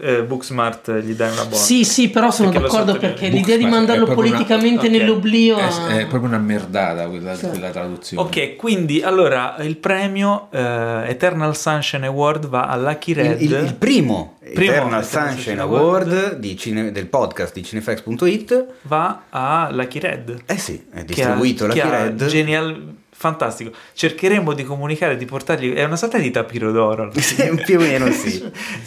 Eh, 0.00 0.22
Booksmart 0.22 1.00
gli 1.00 1.12
dai 1.12 1.30
una 1.32 1.42
buona. 1.44 1.56
Sì, 1.62 1.84
sì, 1.84 2.08
però 2.08 2.30
sono 2.30 2.50
Perché 2.50 2.66
d'accordo 2.66 2.96
perché 2.96 3.28
l'idea 3.28 3.56
di 3.56 3.64
Booksmart 3.64 3.72
mandarlo 3.72 4.04
una- 4.06 4.14
politicamente 4.14 4.86
ok. 4.86 4.92
nell'oblio 4.92 5.56
È, 5.58 5.68
è 5.98 6.06
proprio 6.06 6.28
una 6.30 6.38
merdata 6.38 7.06
quella, 7.08 7.34
Sì. 7.34 7.48
quella 7.48 7.70
traduzione. 7.70 8.22
Ok, 8.22 8.56
quindi 8.56 9.02
allora 9.02 9.56
il 9.60 9.76
premio 9.76 10.48
eh, 10.52 11.02
Eternal 11.08 11.54
Sunshine 11.56 12.06
Award 12.06 12.46
va 12.48 12.62
a 12.68 12.76
Lucky 12.76 13.10
Il, 13.12 13.16
Red. 13.16 13.40
il- 13.42 13.52
il 13.52 13.74
primo, 13.74 14.38
Primo 14.54 14.72
Eternal 14.72 15.04
Sunshine 15.04 15.30
Sunshine 15.32 15.60
Award 15.60 16.36
di 16.38 16.56
cine- 16.56 16.90
del 16.92 17.06
podcast 17.06 17.52
di 17.54 17.62
cinefax.it. 17.64 18.66
va 18.82 19.22
a 19.30 19.68
Lucky 19.70 19.98
Red. 19.98 20.42
Eh 20.46 20.58
sì, 20.58 20.82
è 20.90 20.98
che 20.98 21.04
distribuito 21.04 21.64
ha, 21.64 21.66
Lucky 21.68 21.80
che 21.80 21.86
ha 21.86 21.90
Red. 22.04 22.26
Genial, 22.26 22.94
fantastico. 23.24 23.70
Cercheremo 23.94 24.52
di 24.52 24.64
comunicare, 24.64 25.16
di 25.16 25.24
portargli. 25.24 25.72
È 25.72 25.82
una 25.84 25.96
sorta 25.96 26.18
di 26.18 26.30
tapiro 26.30 26.70
d'oro. 26.72 27.10
Sì, 27.18 27.54
più 27.64 27.78
o 27.78 27.82
meno 27.82 28.10
sì. 28.10 28.38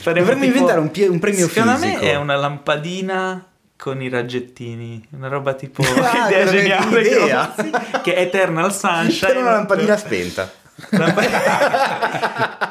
Dovremmo 0.04 0.32
tipo- 0.34 0.46
inventare 0.46 0.80
un, 0.80 0.92
pie- 0.92 1.08
un 1.08 1.18
premio 1.20 1.48
Secondo 1.48 1.78
fisico. 1.78 2.04
me 2.04 2.12
è 2.12 2.16
una 2.16 2.36
lampadina 2.36 3.44
con 3.76 4.02
i 4.02 4.10
raggettini, 4.10 5.04
una 5.12 5.28
roba 5.28 5.54
tipo 5.54 5.82
Ah, 6.02 6.28
idea 6.30 6.46
geniale 6.46 7.02
che 7.02 7.10
idea. 7.10 7.54
ho, 7.58 7.62
sì, 7.62 7.72
che 8.04 8.14
è 8.16 8.22
Eternal 8.22 8.72
Sunshine. 8.74 9.32
Per 9.34 9.38
una 9.42 9.52
lampadina 9.52 9.98
spenta. 9.98 10.52
Lampadina- 10.90 12.67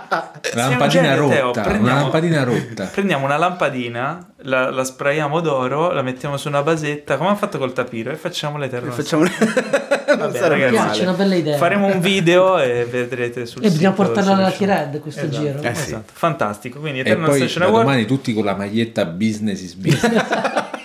Un 0.65 0.71
lampadina 0.71 1.03
genio, 1.03 1.29
Teo. 1.29 1.43
rotta, 1.47 1.61
Prendiamo- 1.63 1.93
una 1.93 2.01
lampadina 2.03 2.43
rotta. 2.45 2.85
Prendiamo 2.87 3.25
una 3.25 3.37
lampadina, 3.37 4.33
la, 4.43 4.71
la 4.71 4.85
sprayiamo 4.85 5.41
d'oro, 5.41 5.91
la 5.93 6.03
mettiamo 6.03 6.37
su 6.37 6.49
una 6.49 6.63
basetta, 6.63 7.17
come 7.17 7.29
hanno 7.31 7.39
fatto 7.39 7.59
col 7.59 7.73
tapiro, 7.73 8.11
e 8.11 8.17
facciamo 8.17 8.59
l'Eternal 8.59 8.93
Facciamo... 8.93 9.23
non 10.07 10.19
Vabbè, 10.19 10.39
sarebbe 10.39 10.69
piace, 10.71 11.01
è 11.01 11.03
una 11.03 11.13
bella 11.17 11.35
idea. 11.35 11.57
Faremo 11.59 11.87
un 11.87 12.01
video 12.01 12.59
e 12.59 12.87
vedrete 12.91 13.45
sul 13.45 13.65
E 13.65 13.69
bisogna 13.71 13.91
sito 13.91 14.03
portarla 14.03 14.51
se 14.51 14.65
alla 14.65 14.77
Red 14.83 15.01
questo 15.01 15.25
Esatto, 15.27 15.43
giro. 15.43 15.61
Eh 15.63 15.75
sì. 15.75 15.83
esatto. 15.83 16.13
Fantastico, 16.15 16.79
quindi 16.81 16.99
E 16.99 17.03
Eternal 17.03 17.29
poi 17.29 17.39
da 17.53 17.65
Award 17.65 17.85
domani 17.85 18.05
tutti 18.07 18.33
con 18.33 18.45
la 18.45 18.55
maglietta 18.55 19.05
business 19.05 19.61
is 19.61 19.75
business. 19.75 20.25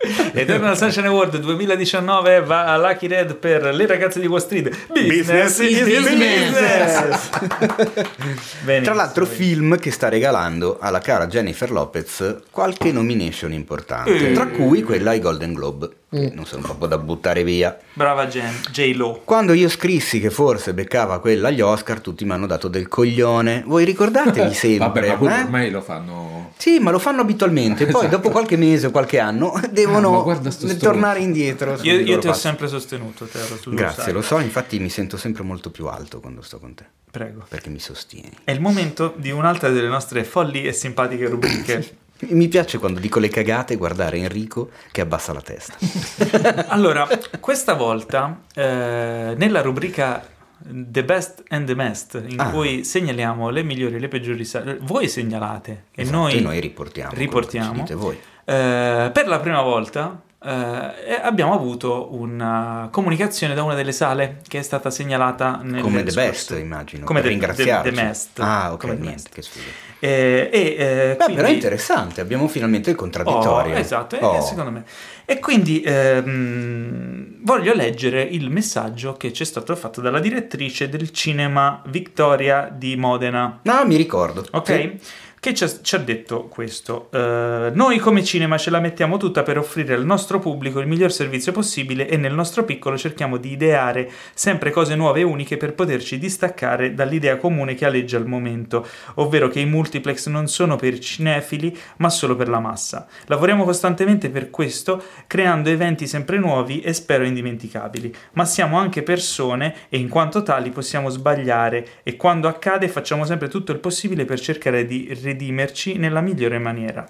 Eternal 0.32 0.76
Sunshine 0.78 1.06
Award 1.08 1.36
2019 1.38 2.40
va 2.42 2.64
a 2.72 2.76
Lucky 2.78 3.06
Red 3.06 3.34
per 3.36 3.74
le 3.74 3.86
ragazze 3.86 4.18
di 4.18 4.26
Wall 4.26 4.40
Street. 4.40 4.70
Business, 4.92 5.58
is 5.58 5.82
business. 5.82 7.28
Benissimo. 8.64 8.80
Tra 8.82 8.94
l'altro 8.94 9.26
film 9.26 9.78
che 9.78 9.90
sta 9.90 10.08
regalando 10.08 10.78
alla 10.80 11.00
cara 11.00 11.26
Jennifer 11.26 11.70
Lopez 11.70 12.36
qualche 12.50 12.92
nomination 12.92 13.52
importante, 13.52 14.30
Eh. 14.30 14.32
tra 14.32 14.46
cui 14.46 14.82
quella 14.82 15.10
ai 15.10 15.20
Golden 15.20 15.52
Globe, 15.52 15.88
che 16.10 16.32
non 16.34 16.44
sono 16.44 16.62
proprio 16.62 16.88
da 16.88 16.98
buttare 16.98 17.44
via. 17.44 17.78
Brava 17.92 18.26
Jen, 18.26 18.52
J-Lo. 18.72 19.22
Quando 19.24 19.52
io 19.52 19.68
scrissi 19.68 20.18
che 20.20 20.30
forse 20.30 20.74
beccava 20.74 21.20
quella 21.20 21.48
agli 21.48 21.60
Oscar, 21.60 22.00
tutti 22.00 22.24
mi 22.24 22.32
hanno 22.32 22.46
dato 22.46 22.66
del 22.68 22.88
coglione. 22.88 23.62
Voi 23.64 23.84
ricordatevi 23.84 24.52
sempre? 24.52 24.86
Vabbè, 25.16 25.16
ma 25.24 25.38
eh? 25.38 25.42
ormai 25.42 25.70
lo 25.70 25.80
fanno. 25.80 26.52
Sì, 26.56 26.78
ma 26.80 26.90
lo 26.90 26.98
fanno 26.98 27.20
abitualmente. 27.20 27.86
Poi, 27.86 28.00
Esatto. 28.06 28.16
dopo 28.16 28.30
qualche 28.30 28.56
mese 28.56 28.88
o 28.88 28.90
qualche 28.90 29.18
anno, 29.20 29.52
Ah, 29.52 29.66
devono 29.70 30.24
sto 30.50 30.76
tornare 30.76 31.20
indietro. 31.20 31.78
Io, 31.82 31.94
io 32.00 32.18
ti 32.18 32.26
ho 32.26 32.30
passo. 32.30 32.40
sempre 32.40 32.66
sostenuto, 32.68 33.26
Tero. 33.26 33.58
lo 33.62 33.74
Grazie, 33.74 34.02
sai. 34.02 34.12
lo 34.12 34.22
so. 34.22 34.38
Infatti, 34.40 34.78
mi 34.80 34.88
sento 34.90 35.16
sempre 35.16 35.42
molto 35.44 35.70
più 35.70 35.86
alto 35.86 36.18
quando 36.20 36.42
sto 36.42 36.58
con 36.58 36.74
te. 36.74 36.84
Prego. 37.10 37.44
Perché 37.48 37.70
mi 37.70 37.78
sostieni. 37.78 38.30
È 38.44 38.50
il 38.50 38.60
momento 38.60 39.14
di 39.16 39.30
un'altra 39.30 39.68
delle 39.70 39.88
nostre 39.88 40.24
folli 40.24 40.64
e 40.64 40.72
simpatiche 40.72 41.26
rubriche. 41.30 41.96
Mi 42.28 42.48
piace 42.48 42.78
quando 42.78 43.00
dico 43.00 43.18
le 43.18 43.28
cagate 43.28 43.76
guardare 43.76 44.18
Enrico 44.18 44.70
che 44.92 45.00
abbassa 45.00 45.32
la 45.32 45.40
testa. 45.40 45.74
Allora, 46.68 47.08
questa 47.40 47.74
volta 47.74 48.42
eh, 48.54 49.34
nella 49.36 49.62
rubrica 49.62 50.26
The 50.62 51.04
Best 51.04 51.42
and 51.48 51.66
the 51.66 51.74
Mest, 51.74 52.22
in 52.28 52.38
Ah. 52.38 52.50
cui 52.50 52.84
segnaliamo 52.84 53.48
le 53.48 53.62
migliori 53.62 53.94
e 53.94 53.98
le 53.98 54.08
peggiori 54.08 54.44
sale, 54.44 54.76
voi 54.82 55.08
segnalate 55.08 55.84
e 55.94 56.02
Esatto, 56.02 56.16
noi, 56.18 56.36
e 56.36 56.40
noi 56.40 56.60
riportiamo. 56.60 57.10
che 57.10 57.16
riportiamo. 57.18 57.84
voi. 57.94 58.18
Eh, 58.44 59.10
per 59.12 59.26
la 59.26 59.38
prima 59.40 59.62
volta 59.62 60.20
eh, 60.42 61.20
abbiamo 61.22 61.52
avuto 61.54 62.14
una 62.14 62.88
comunicazione 62.90 63.54
da 63.54 63.62
una 63.62 63.74
delle 63.74 63.92
sale 63.92 64.40
che 64.48 64.58
è 64.58 64.62
stata 64.62 64.90
segnalata 64.90 65.60
nel 65.62 65.82
Come 65.82 66.02
The 66.02 66.12
Best, 66.12 66.50
immagino. 66.52 67.04
Come 67.04 67.20
per 67.20 67.54
The-. 67.54 67.64
The- 67.64 67.80
The 67.82 67.90
Mest. 67.90 68.38
Ah, 68.40 68.72
ok, 68.72 68.78
Come 68.80 68.94
niente, 68.96 69.28
che 69.32 69.42
sfiga. 69.42 69.66
Eh, 69.98 70.48
eh, 70.50 71.14
Beh, 71.16 71.24
quindi- 71.24 71.34
però 71.34 71.48
è 71.48 71.52
interessante, 71.52 72.20
abbiamo 72.22 72.48
finalmente 72.48 72.88
il 72.90 72.96
contraddittorio. 72.96 73.74
Oh, 73.74 73.78
esatto, 73.78 74.16
eh, 74.18 74.24
Oh. 74.24 74.40
secondo 74.40 74.70
me. 74.70 74.84
E 75.26 75.38
quindi 75.38 75.82
ehm, 75.84 77.36
voglio 77.42 77.74
leggere 77.74 78.22
il 78.22 78.50
messaggio 78.50 79.14
che 79.14 79.32
ci 79.32 79.42
è 79.42 79.46
stato 79.46 79.76
fatto 79.76 80.00
dalla 80.00 80.18
direttrice 80.20 80.88
del 80.88 81.10
cinema 81.10 81.82
Vittoria 81.86 82.72
di 82.74 82.96
Modena. 82.96 83.60
No, 83.62 83.84
mi 83.84 83.96
ricordo. 83.96 84.44
Ok? 84.52 84.66
Sì. 84.66 85.00
Che 85.40 85.54
ci 85.54 85.64
ha, 85.64 85.70
ci 85.80 85.94
ha 85.94 85.98
detto 85.98 86.48
questo. 86.48 87.08
Eh, 87.10 87.70
noi 87.72 87.96
come 87.96 88.22
cinema 88.22 88.58
ce 88.58 88.68
la 88.68 88.78
mettiamo 88.78 89.16
tutta 89.16 89.42
per 89.42 89.56
offrire 89.56 89.94
al 89.94 90.04
nostro 90.04 90.38
pubblico 90.38 90.80
il 90.80 90.86
miglior 90.86 91.10
servizio 91.10 91.50
possibile 91.50 92.06
e 92.10 92.18
nel 92.18 92.34
nostro 92.34 92.62
piccolo 92.64 92.98
cerchiamo 92.98 93.38
di 93.38 93.50
ideare 93.50 94.10
sempre 94.34 94.70
cose 94.70 94.94
nuove 94.96 95.20
e 95.20 95.22
uniche 95.22 95.56
per 95.56 95.72
poterci 95.72 96.18
distaccare 96.18 96.92
dall'idea 96.92 97.38
comune 97.38 97.74
che 97.74 97.86
aleggia 97.86 98.18
al 98.18 98.26
momento, 98.26 98.86
ovvero 99.14 99.48
che 99.48 99.60
i 99.60 99.64
multiplex 99.64 100.26
non 100.26 100.46
sono 100.46 100.76
per 100.76 100.98
cinefili 100.98 101.74
ma 101.96 102.10
solo 102.10 102.36
per 102.36 102.50
la 102.50 102.60
massa. 102.60 103.06
Lavoriamo 103.24 103.64
costantemente 103.64 104.28
per 104.28 104.50
questo, 104.50 105.02
creando 105.26 105.70
eventi 105.70 106.06
sempre 106.06 106.36
nuovi 106.36 106.82
e 106.82 106.92
spero 106.92 107.24
indimenticabili, 107.24 108.14
ma 108.32 108.44
siamo 108.44 108.76
anche 108.76 109.02
persone 109.02 109.74
e 109.88 109.96
in 109.96 110.10
quanto 110.10 110.42
tali 110.42 110.68
possiamo 110.68 111.08
sbagliare 111.08 111.86
e 112.02 112.16
quando 112.16 112.46
accade 112.46 112.88
facciamo 112.88 113.24
sempre 113.24 113.48
tutto 113.48 113.72
il 113.72 113.78
possibile 113.78 114.26
per 114.26 114.38
cercare 114.38 114.84
di 114.84 115.28
redimerci 115.30 115.96
nella 115.96 116.20
migliore 116.20 116.58
maniera. 116.58 117.06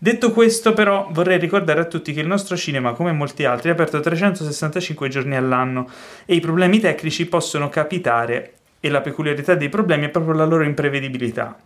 Detto 0.00 0.32
questo, 0.32 0.74
però, 0.74 1.08
vorrei 1.10 1.38
ricordare 1.38 1.80
a 1.80 1.84
tutti 1.84 2.12
che 2.12 2.20
il 2.20 2.26
nostro 2.26 2.56
cinema, 2.56 2.92
come 2.92 3.12
molti 3.12 3.44
altri, 3.44 3.70
è 3.70 3.72
aperto 3.72 3.98
365 3.98 5.08
giorni 5.08 5.36
all'anno 5.36 5.88
e 6.24 6.34
i 6.34 6.40
problemi 6.40 6.78
tecnici 6.78 7.26
possono 7.26 7.68
capitare 7.68 8.52
e 8.80 8.88
la 8.90 9.00
peculiarità 9.00 9.54
dei 9.54 9.68
problemi 9.68 10.06
è 10.06 10.10
proprio 10.10 10.34
la 10.34 10.44
loro 10.44 10.62
imprevedibilità. 10.62 11.56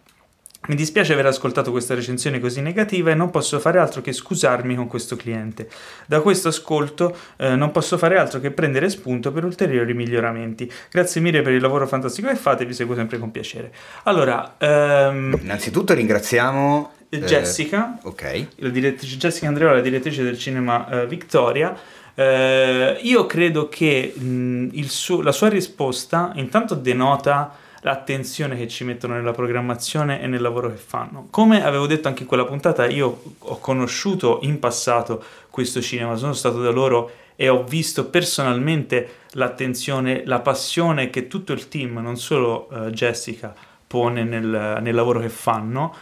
Mi 0.68 0.76
dispiace 0.76 1.12
aver 1.12 1.26
ascoltato 1.26 1.72
questa 1.72 1.96
recensione 1.96 2.38
così 2.38 2.60
negativa 2.60 3.10
e 3.10 3.14
non 3.14 3.30
posso 3.30 3.58
fare 3.58 3.80
altro 3.80 4.00
che 4.00 4.12
scusarmi 4.12 4.76
con 4.76 4.86
questo 4.86 5.16
cliente. 5.16 5.68
Da 6.06 6.20
questo 6.20 6.48
ascolto 6.48 7.16
eh, 7.36 7.56
non 7.56 7.72
posso 7.72 7.98
fare 7.98 8.16
altro 8.16 8.38
che 8.38 8.52
prendere 8.52 8.88
spunto 8.88 9.32
per 9.32 9.44
ulteriori 9.44 9.92
miglioramenti. 9.92 10.70
Grazie 10.88 11.20
mille 11.20 11.42
per 11.42 11.52
il 11.52 11.60
lavoro 11.60 11.88
fantastico 11.88 12.28
che 12.28 12.36
fate, 12.36 12.64
vi 12.64 12.74
seguo 12.74 12.94
sempre 12.94 13.18
con 13.18 13.32
piacere. 13.32 13.72
Allora, 14.04 14.54
ehm, 14.58 15.36
Innanzitutto 15.42 15.94
ringraziamo 15.94 16.92
eh, 17.08 17.18
Jessica, 17.22 17.98
ok. 18.00 18.46
la 18.56 18.68
direttrice 18.68 19.16
Jessica 19.16 19.48
Andreola, 19.48 19.74
la 19.74 19.80
direttrice 19.80 20.22
del 20.22 20.38
cinema 20.38 20.88
eh, 20.88 21.06
Victoria. 21.08 21.76
Eh, 22.14 22.98
io 23.02 23.26
credo 23.26 23.68
che 23.68 24.14
mh, 24.16 24.68
il 24.74 24.88
suo- 24.90 25.22
la 25.22 25.32
sua 25.32 25.48
risposta 25.48 26.30
intanto 26.36 26.76
denota 26.76 27.52
l'attenzione 27.82 28.56
che 28.56 28.68
ci 28.68 28.84
mettono 28.84 29.14
nella 29.14 29.32
programmazione 29.32 30.20
e 30.20 30.26
nel 30.26 30.40
lavoro 30.40 30.70
che 30.70 30.76
fanno. 30.76 31.26
Come 31.30 31.64
avevo 31.64 31.86
detto 31.86 32.08
anche 32.08 32.22
in 32.22 32.28
quella 32.28 32.44
puntata, 32.44 32.86
io 32.86 33.22
ho 33.38 33.58
conosciuto 33.58 34.38
in 34.42 34.58
passato 34.58 35.22
questo 35.50 35.80
cinema, 35.80 36.16
sono 36.16 36.32
stato 36.32 36.60
da 36.60 36.70
loro 36.70 37.10
e 37.34 37.48
ho 37.48 37.64
visto 37.64 38.06
personalmente 38.06 39.08
l'attenzione, 39.32 40.22
la 40.26 40.40
passione 40.40 41.10
che 41.10 41.26
tutto 41.26 41.52
il 41.52 41.68
team, 41.68 41.98
non 41.98 42.16
solo 42.16 42.68
eh, 42.70 42.90
Jessica, 42.90 43.54
pone 43.86 44.22
nel, 44.22 44.78
nel 44.80 44.94
lavoro 44.94 45.18
che 45.18 45.28
fanno. 45.28 45.94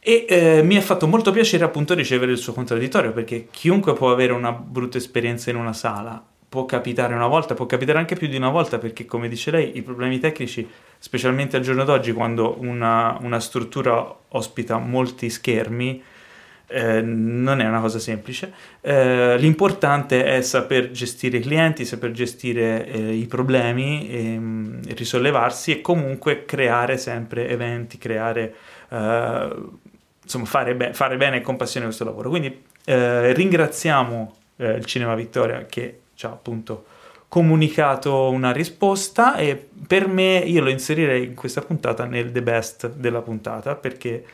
E 0.00 0.26
eh, 0.28 0.62
mi 0.62 0.76
ha 0.76 0.82
fatto 0.82 1.06
molto 1.06 1.30
piacere 1.30 1.64
appunto 1.64 1.94
ricevere 1.94 2.32
il 2.32 2.38
suo 2.38 2.52
contraddittorio 2.52 3.12
perché 3.12 3.46
chiunque 3.50 3.94
può 3.94 4.10
avere 4.10 4.32
una 4.32 4.52
brutta 4.52 4.98
esperienza 4.98 5.48
in 5.48 5.56
una 5.56 5.72
sala, 5.72 6.22
può 6.46 6.66
capitare 6.66 7.14
una 7.14 7.26
volta, 7.26 7.54
può 7.54 7.66
capitare 7.66 7.98
anche 7.98 8.14
più 8.14 8.28
di 8.28 8.36
una 8.36 8.50
volta 8.50 8.78
perché 8.78 9.06
come 9.06 9.28
dice 9.28 9.50
lei 9.50 9.76
i 9.76 9.82
problemi 9.82 10.18
tecnici, 10.18 10.68
specialmente 11.04 11.58
al 11.58 11.62
giorno 11.62 11.84
d'oggi 11.84 12.12
quando 12.12 12.56
una, 12.60 13.18
una 13.20 13.38
struttura 13.38 14.02
ospita 14.28 14.78
molti 14.78 15.28
schermi, 15.28 16.02
eh, 16.66 17.02
non 17.02 17.60
è 17.60 17.68
una 17.68 17.80
cosa 17.80 17.98
semplice. 17.98 18.50
Eh, 18.80 19.36
l'importante 19.36 20.24
è 20.24 20.40
saper 20.40 20.92
gestire 20.92 21.36
i 21.36 21.40
clienti, 21.42 21.84
saper 21.84 22.10
gestire 22.12 22.86
eh, 22.86 23.12
i 23.12 23.26
problemi, 23.26 24.08
e, 24.08 24.38
mm, 24.38 24.78
e 24.88 24.94
risollevarsi 24.94 25.72
e 25.72 25.80
comunque 25.82 26.46
creare 26.46 26.96
sempre 26.96 27.50
eventi, 27.50 27.98
creare 27.98 28.54
eh, 28.88 29.48
insomma 30.22 30.46
fare, 30.46 30.74
be- 30.74 30.94
fare 30.94 31.18
bene 31.18 31.36
e 31.36 31.40
con 31.42 31.56
passione 31.56 31.84
questo 31.84 32.04
lavoro. 32.04 32.30
Quindi 32.30 32.64
eh, 32.86 33.34
ringraziamo 33.34 34.36
eh, 34.56 34.70
il 34.70 34.86
Cinema 34.86 35.14
Vittoria 35.14 35.66
che 35.66 36.00
ci 36.14 36.24
ha 36.24 36.30
appunto 36.30 36.86
comunicato 37.34 38.30
una 38.30 38.52
risposta 38.52 39.34
e 39.34 39.56
per 39.88 40.06
me 40.06 40.36
io 40.36 40.62
lo 40.62 40.70
inserirei 40.70 41.24
in 41.24 41.34
questa 41.34 41.62
puntata 41.62 42.04
nel 42.04 42.30
the 42.30 42.42
best 42.42 42.90
della 42.90 43.22
puntata 43.22 43.74
perché 43.74 44.24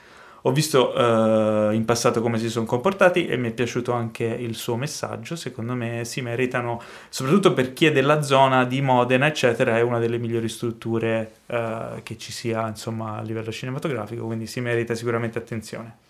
ho 0.43 0.53
visto 0.53 0.95
eh, 0.95 1.75
in 1.75 1.87
passato 1.87 2.20
come 2.20 2.39
si 2.39 2.51
sono 2.51 2.67
comportati 2.67 3.27
e 3.27 3.39
mi 3.39 3.49
è 3.49 3.53
piaciuto 3.53 3.93
anche 3.93 4.25
il 4.25 4.55
suo 4.55 4.77
messaggio, 4.77 5.35
secondo 5.35 5.75
me 5.75 6.05
si 6.05 6.20
meritano, 6.20 6.83
soprattutto 7.09 7.55
per 7.55 7.73
chi 7.73 7.87
è 7.87 7.93
della 7.93 8.20
zona 8.20 8.67
di 8.67 8.83
Modena, 8.83 9.27
eccetera, 9.27 9.79
è 9.79 9.81
una 9.81 9.99
delle 9.99 10.19
migliori 10.19 10.51
strutture 10.51 11.33
eh, 11.47 12.01
che 12.03 12.19
ci 12.19 12.33
sia 12.33 12.69
insomma 12.69 13.17
a 13.17 13.23
livello 13.23 13.51
cinematografico, 13.51 14.27
quindi 14.27 14.47
si 14.47 14.61
merita 14.61 14.95
sicuramente 14.95 15.39
attenzione. 15.39 16.09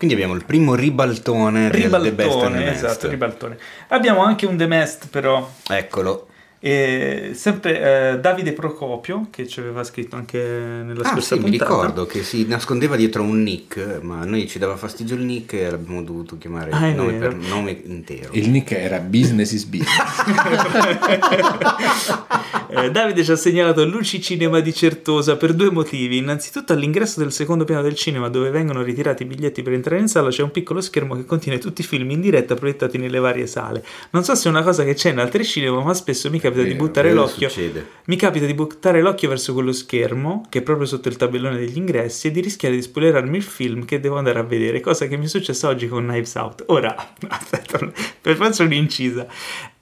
Quindi 0.00 0.16
abbiamo 0.16 0.34
il 0.34 0.46
primo 0.46 0.74
ribaltone, 0.74 1.68
del 1.68 1.90
The 1.90 1.90
Best 1.90 1.90
and 1.90 2.00
the 2.00 2.08
Ribaltone, 2.08 2.64
Best. 2.64 2.84
esatto, 2.84 3.08
ribaltone. 3.10 3.58
Abbiamo 3.88 4.22
anche 4.22 4.46
un 4.46 4.56
The 4.56 4.66
Mest 4.66 5.08
però 5.10 5.46
Eccolo. 5.68 6.28
E 6.62 7.30
sempre 7.34 8.12
eh, 8.12 8.18
Davide 8.20 8.52
Procopio, 8.52 9.28
che 9.30 9.48
ci 9.48 9.60
aveva 9.60 9.82
scritto 9.82 10.16
anche 10.16 10.38
nella 10.38 11.00
Ah 11.04 11.12
scorsa 11.12 11.36
sì, 11.36 11.40
mi 11.42 11.48
puntata. 11.48 11.70
ricordo 11.70 12.04
che 12.06 12.22
si 12.22 12.46
nascondeva 12.46 12.96
dietro 12.96 13.22
un 13.22 13.42
nick, 13.42 14.00
ma 14.02 14.26
noi 14.26 14.46
ci 14.46 14.58
dava 14.58 14.76
fastidio 14.76 15.16
il 15.16 15.22
nick 15.22 15.54
e 15.54 15.70
l'abbiamo 15.70 16.02
dovuto 16.02 16.36
chiamare 16.36 16.70
Ah, 16.72 16.92
nome, 16.92 17.12
vero. 17.16 17.34
per, 17.34 17.48
nome 17.48 17.80
intero. 17.86 18.28
Il 18.32 18.50
nick 18.50 18.72
era 18.72 18.98
Business 18.98 19.52
is 19.52 19.64
Business. 19.64 19.88
Eh, 22.72 22.88
Davide 22.92 23.24
ci 23.24 23.32
ha 23.32 23.36
segnalato 23.36 23.84
Luci 23.84 24.20
Cinema 24.22 24.60
di 24.60 24.72
Certosa 24.72 25.36
per 25.36 25.54
due 25.54 25.72
motivi. 25.72 26.18
Innanzitutto 26.18 26.72
all'ingresso 26.72 27.18
del 27.18 27.32
secondo 27.32 27.64
piano 27.64 27.82
del 27.82 27.96
cinema 27.96 28.28
dove 28.28 28.50
vengono 28.50 28.82
ritirati 28.82 29.24
i 29.24 29.26
biglietti 29.26 29.62
per 29.62 29.72
entrare 29.72 30.00
in 30.00 30.06
sala 30.06 30.30
c'è 30.30 30.44
un 30.44 30.52
piccolo 30.52 30.80
schermo 30.80 31.16
che 31.16 31.24
contiene 31.24 31.58
tutti 31.58 31.80
i 31.80 31.84
film 31.84 32.08
in 32.12 32.20
diretta 32.20 32.54
proiettati 32.54 32.96
nelle 32.96 33.18
varie 33.18 33.48
sale. 33.48 33.84
Non 34.10 34.22
so 34.22 34.36
se 34.36 34.46
è 34.46 34.50
una 34.52 34.62
cosa 34.62 34.84
che 34.84 34.94
c'è 34.94 35.10
in 35.10 35.18
altri 35.18 35.44
cinema, 35.44 35.82
ma 35.82 35.92
spesso 35.94 36.30
mi 36.30 36.38
capita 36.50 36.62
di 36.68 36.72
Vero, 36.74 36.84
buttare 36.86 37.08
vero, 37.08 37.20
l'occhio. 37.22 37.48
succede. 37.48 37.86
Mi 38.06 38.16
capita 38.16 38.46
di 38.46 38.54
buttare 38.54 39.00
l'occhio 39.00 39.28
verso 39.28 39.52
quello 39.52 39.72
schermo, 39.72 40.44
che 40.48 40.58
è 40.58 40.62
proprio 40.62 40.86
sotto 40.86 41.08
il 41.08 41.16
tabellone 41.16 41.56
degli 41.56 41.76
ingressi, 41.76 42.28
e 42.28 42.30
di 42.30 42.40
rischiare 42.40 42.74
di 42.74 42.82
spoilerarmi 42.82 43.36
il 43.36 43.42
film 43.42 43.84
che 43.84 44.00
devo 44.00 44.16
andare 44.18 44.38
a 44.38 44.42
vedere, 44.42 44.80
cosa 44.80 45.06
che 45.06 45.16
mi 45.16 45.24
è 45.24 45.28
successa 45.28 45.68
oggi 45.68 45.88
con 45.88 46.04
Knives 46.06 46.34
Out. 46.34 46.64
Ora, 46.66 46.94
aspetta, 47.28 47.78
per 48.20 48.36
faccio 48.36 48.64
un'incisa. 48.64 49.26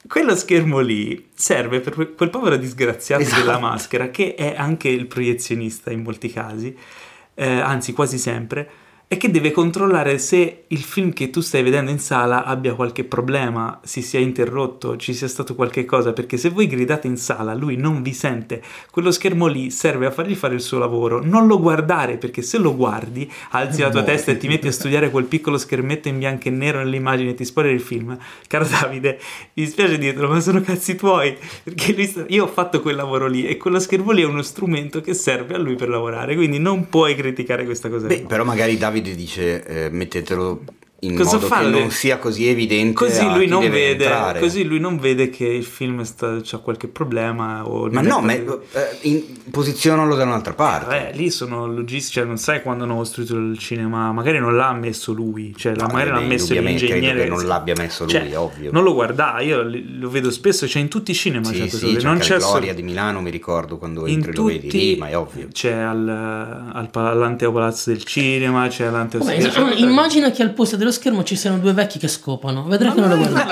Quello 0.06 0.34
schermo 0.36 0.78
lì 0.80 1.28
serve 1.34 1.80
per 1.80 1.92
que- 1.94 2.14
quel 2.14 2.30
povero 2.30 2.56
disgraziato 2.56 3.22
Esatto. 3.22 3.40
della 3.40 3.58
maschera, 3.58 4.08
che 4.10 4.34
è 4.34 4.54
anche 4.56 4.88
il 4.88 5.06
proiezionista 5.06 5.90
in 5.90 6.02
molti 6.02 6.30
casi, 6.32 6.74
eh, 7.34 7.46
anzi 7.60 7.92
quasi 7.92 8.16
sempre, 8.16 8.68
e 9.10 9.16
che 9.16 9.30
deve 9.30 9.52
controllare 9.52 10.18
se 10.18 10.64
il 10.66 10.80
film 10.80 11.14
che 11.14 11.30
tu 11.30 11.40
stai 11.40 11.62
vedendo 11.62 11.90
in 11.90 11.98
sala 11.98 12.44
abbia 12.44 12.74
qualche 12.74 13.04
problema, 13.04 13.80
si 13.82 14.02
sia 14.02 14.20
interrotto, 14.20 14.98
ci 14.98 15.14
sia 15.14 15.26
stato 15.28 15.54
qualche 15.54 15.86
cosa, 15.86 16.12
perché 16.12 16.36
se 16.36 16.50
voi 16.50 16.66
gridate 16.66 17.06
in 17.06 17.16
sala, 17.16 17.54
lui 17.54 17.76
non 17.76 18.02
vi 18.02 18.12
sente. 18.12 18.62
Quello 18.90 19.10
schermo 19.10 19.46
lì 19.46 19.70
serve 19.70 20.04
a 20.04 20.10
fargli 20.10 20.34
fare 20.34 20.54
il 20.54 20.60
suo 20.60 20.76
lavoro, 20.76 21.24
non 21.24 21.46
lo 21.46 21.58
guardare, 21.58 22.18
perché 22.18 22.42
se 22.42 22.58
lo 22.58 22.76
guardi, 22.76 23.30
alzi 23.52 23.80
la 23.80 23.88
tua 23.88 24.00
Muori. 24.00 24.14
testa 24.14 24.32
e 24.32 24.36
ti 24.36 24.46
metti 24.46 24.68
a 24.68 24.72
studiare 24.72 25.08
quel 25.08 25.24
piccolo 25.24 25.56
schermetto 25.56 26.08
in 26.08 26.18
bianco 26.18 26.48
e 26.48 26.50
nero 26.50 26.80
nell'immagine 26.80 27.30
e 27.30 27.34
ti 27.34 27.46
spoileri 27.46 27.76
il 27.76 27.80
film. 27.80 28.14
Caro 28.46 28.66
Davide, 28.66 29.18
mi 29.54 29.64
dispiace 29.64 29.96
dirtelo, 29.96 30.28
ma 30.28 30.38
sono 30.40 30.60
cazzi 30.60 30.96
tuoi, 30.96 31.34
perché 31.62 32.04
sta- 32.04 32.26
io 32.28 32.44
ho 32.44 32.48
fatto 32.48 32.82
quel 32.82 32.96
lavoro 32.96 33.26
lì 33.26 33.46
e 33.46 33.56
quello 33.56 33.80
schermo 33.80 34.10
lì 34.10 34.20
è 34.20 34.26
uno 34.26 34.42
strumento 34.42 35.00
che 35.00 35.14
serve 35.14 35.54
a 35.54 35.58
lui 35.58 35.76
per 35.76 35.88
lavorare, 35.88 36.34
quindi 36.34 36.58
non 36.58 36.90
puoi 36.90 37.14
criticare 37.14 37.64
questa 37.64 37.88
cosa. 37.88 38.06
Beh, 38.06 38.26
però 38.28 38.44
magari 38.44 38.76
Davide 38.76 38.96
dice 39.00 39.64
eh, 39.64 39.90
mettetelo 39.90 40.62
in 41.02 41.14
Cosa 41.14 41.34
modo 41.36 41.46
fa 41.46 41.60
che 41.60 41.66
le- 41.66 41.78
non 41.78 41.90
sia 41.92 42.18
così 42.18 42.48
evidente 42.48 42.92
Così 42.94 43.24
lui, 43.32 43.46
non 43.46 43.60
vede, 43.70 44.04
entrare. 44.04 44.40
così 44.40 44.64
lui 44.64 44.80
non 44.80 44.98
vede 44.98 45.30
che 45.30 45.46
il 45.46 45.62
film 45.64 46.02
sta, 46.02 46.38
c'ha 46.42 46.58
qualche 46.58 46.88
problema 46.88 47.64
o 47.68 47.88
Ma 47.88 48.00
no, 48.00 48.20
ma, 48.20 48.32
eh, 48.32 48.44
in- 49.02 49.22
posizionalo 49.48 50.16
da 50.16 50.24
un'altra 50.24 50.54
parte. 50.54 51.10
Eh, 51.10 51.16
lì 51.16 51.30
sono 51.30 51.66
logistici, 51.68 52.14
cioè 52.14 52.24
non 52.24 52.36
sai 52.36 52.62
quando 52.62 52.82
hanno 52.82 52.96
costruito 52.96 53.36
il 53.36 53.56
cinema, 53.58 54.10
magari 54.10 54.40
non 54.40 54.56
l'ha 54.56 54.72
messo 54.72 55.12
lui, 55.12 55.54
cioè 55.56 55.74
No, 55.76 55.86
magari 55.86 56.08
eh, 56.08 56.12
l'ha 56.14 56.18
beh, 56.18 56.26
messo 56.26 56.52
l'ingegnere. 56.54 56.98
credo 56.98 57.22
che 57.22 57.28
non 57.28 57.46
l'abbia 57.46 57.74
messo 57.76 58.02
lui, 58.02 58.12
Cioè, 58.12 58.36
ovvio. 58.36 58.72
Non 58.72 58.82
lo 58.82 58.92
guarda, 58.94 59.38
io 59.40 59.62
lo 59.62 60.10
vedo 60.10 60.32
spesso, 60.32 60.66
cioè 60.66 60.82
in 60.82 60.88
tutti 60.88 61.12
i 61.12 61.14
cinema 61.14 61.44
Sì, 61.46 61.60
c'è 61.60 61.68
sì, 61.68 61.94
c'è 61.96 62.02
non 62.02 62.18
c'è 62.18 62.38
la 62.38 62.46
Gloria 62.46 62.74
di 62.74 62.82
Milano, 62.82 63.20
mi 63.20 63.30
ricordo 63.30 63.78
quando 63.78 64.04
in 64.08 64.14
entri 64.14 64.34
lo 64.34 64.42
vedi 64.44 64.60
tutti 64.62 64.78
lì, 64.78 64.96
ma 64.96 65.08
è 65.08 65.16
ovvio. 65.16 65.46
c'è 65.52 65.70
al, 65.72 66.08
al 66.08 66.88
all'Anteo 66.92 67.52
Palazzo 67.52 67.90
del 67.90 68.02
Cinema, 68.02 68.66
c'è 68.66 68.86
all'Anteo 68.86 69.20
ah, 69.20 69.74
immagina 69.76 70.32
che 70.32 70.42
al 70.42 70.52
posto 70.52 70.76
dello 70.76 70.86
schermo 70.90 71.22
ci 71.24 71.36
siano 71.36 71.58
due 71.58 71.72
vecchi 71.72 71.98
che 71.98 72.08
scopano. 72.08 72.64
Vedrai 72.64 72.92
che 72.94 73.00
non 73.00 73.08
lo 73.10 73.16
guarda. 73.16 73.44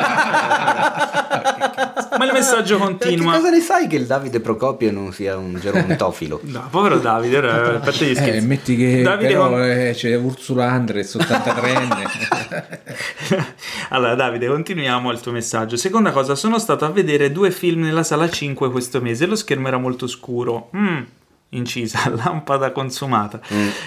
ma 2.19 2.25
il 2.25 2.33
messaggio 2.33 2.75
Eh, 2.77 2.79
Che 2.79 2.85
continua. 2.85 3.33
cosa 3.35 3.51
ne 3.51 3.61
sai 3.61 3.87
che 3.87 3.97
il 3.97 4.07
Davide 4.07 4.41
Procopio 4.41 4.91
non 4.93 5.13
sia 5.13 5.37
un 5.37 5.59
gerontofilo? 5.61 6.41
No, 6.57 6.67
povero 6.71 6.99
Davide, 6.99 7.37
ora 7.39 7.77
a 7.77 7.79
parte 7.81 8.07
gli 8.07 8.11
Eh, 8.11 8.15
scherzi. 8.15 8.47
metti 8.47 8.77
che 8.77 9.03
Davide 9.03 9.29
però 9.33 9.49
con- 9.49 9.63
eh, 9.63 9.93
c'è 9.95 10.15
Ursula 10.17 10.71
Andres, 10.71 11.15
83enne. 11.17 12.05
allora, 13.91 14.15
Davide, 14.15 14.47
continuiamo 14.47 15.11
il 15.11 15.21
tuo 15.21 15.33
messaggio. 15.33 15.77
Seconda 15.77 16.11
cosa, 16.13 16.35
sono 16.35 16.59
stato 16.59 16.85
a 16.85 16.91
vedere 16.91 17.33
due 17.33 17.51
film 17.51 17.83
nella 17.83 18.03
sala 18.03 18.29
5 18.31 18.71
questo 18.71 19.01
mese. 19.01 19.27
Lo 19.27 19.37
schermo 19.37 19.69
era 19.69 19.79
molto 19.79 20.07
scuro. 20.07 20.71
Mm, 20.77 20.99
incisa, 21.51 22.11
lampada 22.15 22.73
consumata. 22.73 23.41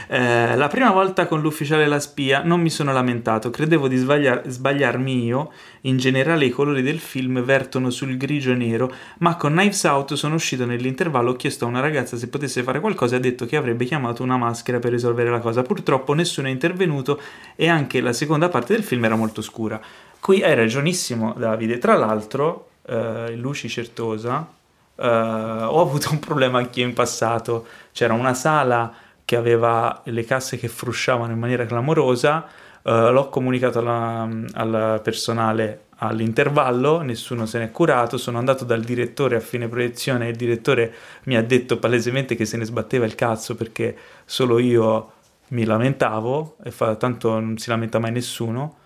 Eh, 0.08 0.56
la 0.56 0.68
prima 0.68 0.92
volta 0.92 1.28
con 1.28 1.42
l'ufficiale 1.42 1.88
La 1.88 2.00
Spia 2.00 2.42
non 2.44 2.62
mi 2.62 2.70
sono 2.70 2.94
lamentato, 2.94 3.50
credevo 3.50 3.88
di 3.88 3.98
sbagliar- 3.98 4.48
sbagliarmi 4.48 5.26
io. 5.26 5.52
In 5.82 5.98
generale 5.98 6.46
i 6.46 6.50
colori 6.50 6.82
del 6.82 7.00
film 7.00 7.42
vertono 7.44 7.90
sul 7.90 8.18
grigio 8.18 8.52
e 8.52 8.56
nero, 8.56 8.92
ma 9.20 9.36
con 9.36 9.54
Knives 9.54 9.84
Out 9.84 10.14
sono 10.14 10.36
uscito 10.36 10.66
nell'intervallo, 10.66 11.32
ho 11.32 11.36
chiesto 11.36 11.66
a 11.66 11.68
una 11.68 11.80
ragazza 11.80 12.18
se 12.18 12.28
potesse 12.28 12.64
fare 12.64 12.80
qualcosa 12.80 13.16
e 13.16 13.18
ha 13.18 13.22
detto 13.22 13.46
che 13.46 13.56
avrebbe 13.56 13.86
chiamato 13.86 14.24
una 14.24 14.38
maschera 14.38 14.80
per 14.80 14.92
risolvere 14.92 15.30
la 15.30 15.40
cosa. 15.40 15.62
Purtroppo 15.62 16.14
nessuno 16.14 16.48
è 16.48 16.52
intervenuto 16.52 17.22
e 17.56 17.68
anche 17.68 18.02
la 18.02 18.14
seconda 18.14 18.50
parte 18.50 18.74
del 18.74 18.84
film 18.84 19.06
era 19.06 19.16
molto 19.16 19.42
scura. 19.42 19.80
Qui 20.20 20.44
hai 20.44 20.54
ragionissimo 20.54 21.34
Davide, 21.38 21.78
tra 21.78 21.96
l'altro 21.96 22.72
eh, 22.86 23.36
Luci 23.36 23.70
Certosa 23.70 24.58
eh, 25.00 25.08
ho 25.08 25.82
avuto 25.82 26.10
un 26.12 26.20
problema 26.20 26.60
anch'io 26.60 26.86
in 26.86 26.94
passato, 26.94 27.66
c'era 27.92 28.14
una 28.14 28.34
sala 28.34 28.94
che 29.24 29.36
aveva 29.36 30.02
le 30.06 30.24
casse 30.26 30.58
che 30.58 30.68
frusciavano 30.68 31.32
in 31.32 31.40
maniera 31.40 31.66
clamorosa, 31.66 32.46
eh, 32.84 33.12
l'ho 33.12 33.30
comunicato 33.30 33.80
al 33.80 35.00
personale 35.04 35.86
all'intervallo, 36.02 37.02
nessuno 37.02 37.46
se 37.46 37.60
n'è 37.60 37.72
curato, 37.72 38.18
sono 38.18 38.38
andato 38.38 38.64
dal 38.66 38.82
direttore 38.82 39.36
a 39.36 39.42
fine 39.42 39.68
proiezione 39.68 40.28
e 40.28 40.30
il 40.30 40.36
direttore 40.36 40.94
mi 41.24 41.36
ha 41.36 41.44
detto 41.44 41.78
palesemente 41.78 42.36
che 42.36 42.46
se 42.46 42.58
ne 42.58 42.66
sbatteva 42.66 43.06
il 43.06 43.16
cazzo 43.16 43.56
perché 43.56 43.96
solo 44.26 44.60
io 44.60 45.12
mi 45.50 45.66
lamentavo, 45.66 46.58
e 46.64 46.72
fa, 46.72 46.96
tanto 46.96 47.40
non 47.40 47.58
si 47.58 47.70
lamenta 47.70 48.00
mai 48.00 48.12
nessuno. 48.12 48.78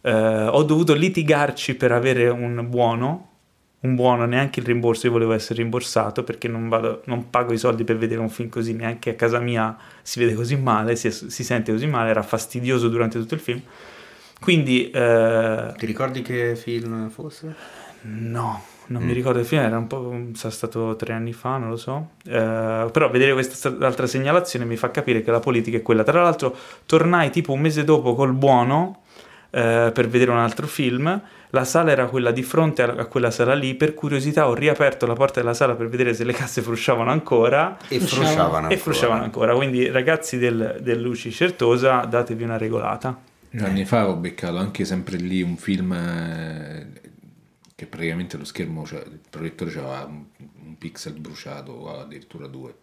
Eh, 0.00 0.12
ho 0.12 0.62
dovuto 0.62 0.94
litigarci 0.94 1.74
per 1.74 1.92
avere 1.92 2.28
un 2.28 2.66
buono, 2.68 3.31
un 3.82 3.94
buono, 3.94 4.26
neanche 4.26 4.60
il 4.60 4.66
rimborso, 4.66 5.06
io 5.06 5.12
volevo 5.12 5.32
essere 5.32 5.60
rimborsato 5.62 6.22
perché 6.22 6.48
non, 6.48 6.68
vado, 6.68 7.02
non 7.06 7.30
pago 7.30 7.52
i 7.52 7.58
soldi 7.58 7.84
per 7.84 7.96
vedere 7.98 8.20
un 8.20 8.30
film 8.30 8.48
così, 8.48 8.74
neanche 8.74 9.10
a 9.10 9.14
casa 9.14 9.40
mia 9.40 9.76
si 10.02 10.20
vede 10.20 10.34
così 10.34 10.56
male, 10.56 10.94
si, 10.94 11.10
si 11.10 11.44
sente 11.44 11.72
così 11.72 11.86
male, 11.86 12.10
era 12.10 12.22
fastidioso 12.22 12.88
durante 12.88 13.18
tutto 13.18 13.34
il 13.34 13.40
film. 13.40 13.60
Quindi... 14.40 14.90
Eh, 14.90 15.72
Ti 15.76 15.86
ricordi 15.86 16.22
che 16.22 16.54
film 16.56 17.08
fosse? 17.10 17.54
No, 18.02 18.62
non 18.86 19.02
mm. 19.02 19.06
mi 19.06 19.12
ricordo 19.12 19.38
il 19.38 19.44
film, 19.44 19.62
era 19.62 19.78
un 19.78 19.86
po', 19.86 20.26
sarà 20.34 20.52
stato 20.52 20.96
tre 20.96 21.12
anni 21.12 21.32
fa, 21.32 21.56
non 21.56 21.68
lo 21.68 21.76
so. 21.76 22.10
Eh, 22.24 22.88
però 22.92 23.10
vedere 23.10 23.32
questa 23.32 23.76
altra 23.80 24.06
segnalazione 24.06 24.64
mi 24.64 24.76
fa 24.76 24.90
capire 24.90 25.22
che 25.22 25.30
la 25.30 25.40
politica 25.40 25.76
è 25.76 25.82
quella. 25.82 26.02
Tra 26.02 26.22
l'altro 26.22 26.56
tornai 26.86 27.30
tipo 27.30 27.52
un 27.52 27.60
mese 27.60 27.84
dopo 27.84 28.14
col 28.14 28.32
buono 28.32 29.02
eh, 29.50 29.90
per 29.92 30.08
vedere 30.08 30.30
un 30.30 30.38
altro 30.38 30.66
film. 30.66 31.20
La 31.54 31.64
sala 31.64 31.90
era 31.90 32.06
quella 32.06 32.30
di 32.30 32.42
fronte 32.42 32.82
a, 32.82 33.04
quella 33.04 33.30
sala 33.30 33.52
lì. 33.54 33.74
Per 33.74 33.92
curiosità 33.92 34.48
ho 34.48 34.54
riaperto 34.54 35.04
la 35.06 35.12
porta 35.12 35.40
della 35.40 35.52
sala 35.52 35.74
per 35.74 35.88
vedere 35.88 36.14
se 36.14 36.24
le 36.24 36.32
casse 36.32 36.62
frusciavano 36.62 37.10
ancora. 37.10 37.76
E 37.88 38.00
frusciavano 38.00 38.54
ancora. 38.56 38.68
E 38.68 38.76
frusciavano 38.78 39.22
ancora. 39.22 39.54
Quindi 39.54 39.90
ragazzi 39.90 40.38
del, 40.38 40.78
del 40.80 41.00
Luci 41.00 41.30
Certosa, 41.30 42.06
datevi 42.06 42.42
una 42.42 42.56
regolata. 42.56 43.20
Anni 43.58 43.84
fa 43.84 44.08
ho 44.08 44.16
beccato 44.16 44.56
anche 44.56 44.86
sempre 44.86 45.18
lì 45.18 45.42
un 45.42 45.58
film 45.58 45.92
eh, 45.92 46.86
che 47.74 47.84
praticamente 47.84 48.38
lo 48.38 48.44
schermo, 48.44 48.86
cioè, 48.86 49.00
il 49.00 49.20
proiettore 49.28 49.70
aveva 49.72 50.04
un, 50.04 50.24
un, 50.64 50.78
pixel 50.78 51.12
bruciato 51.12 52.00
addirittura 52.00 52.46
due. 52.46 52.74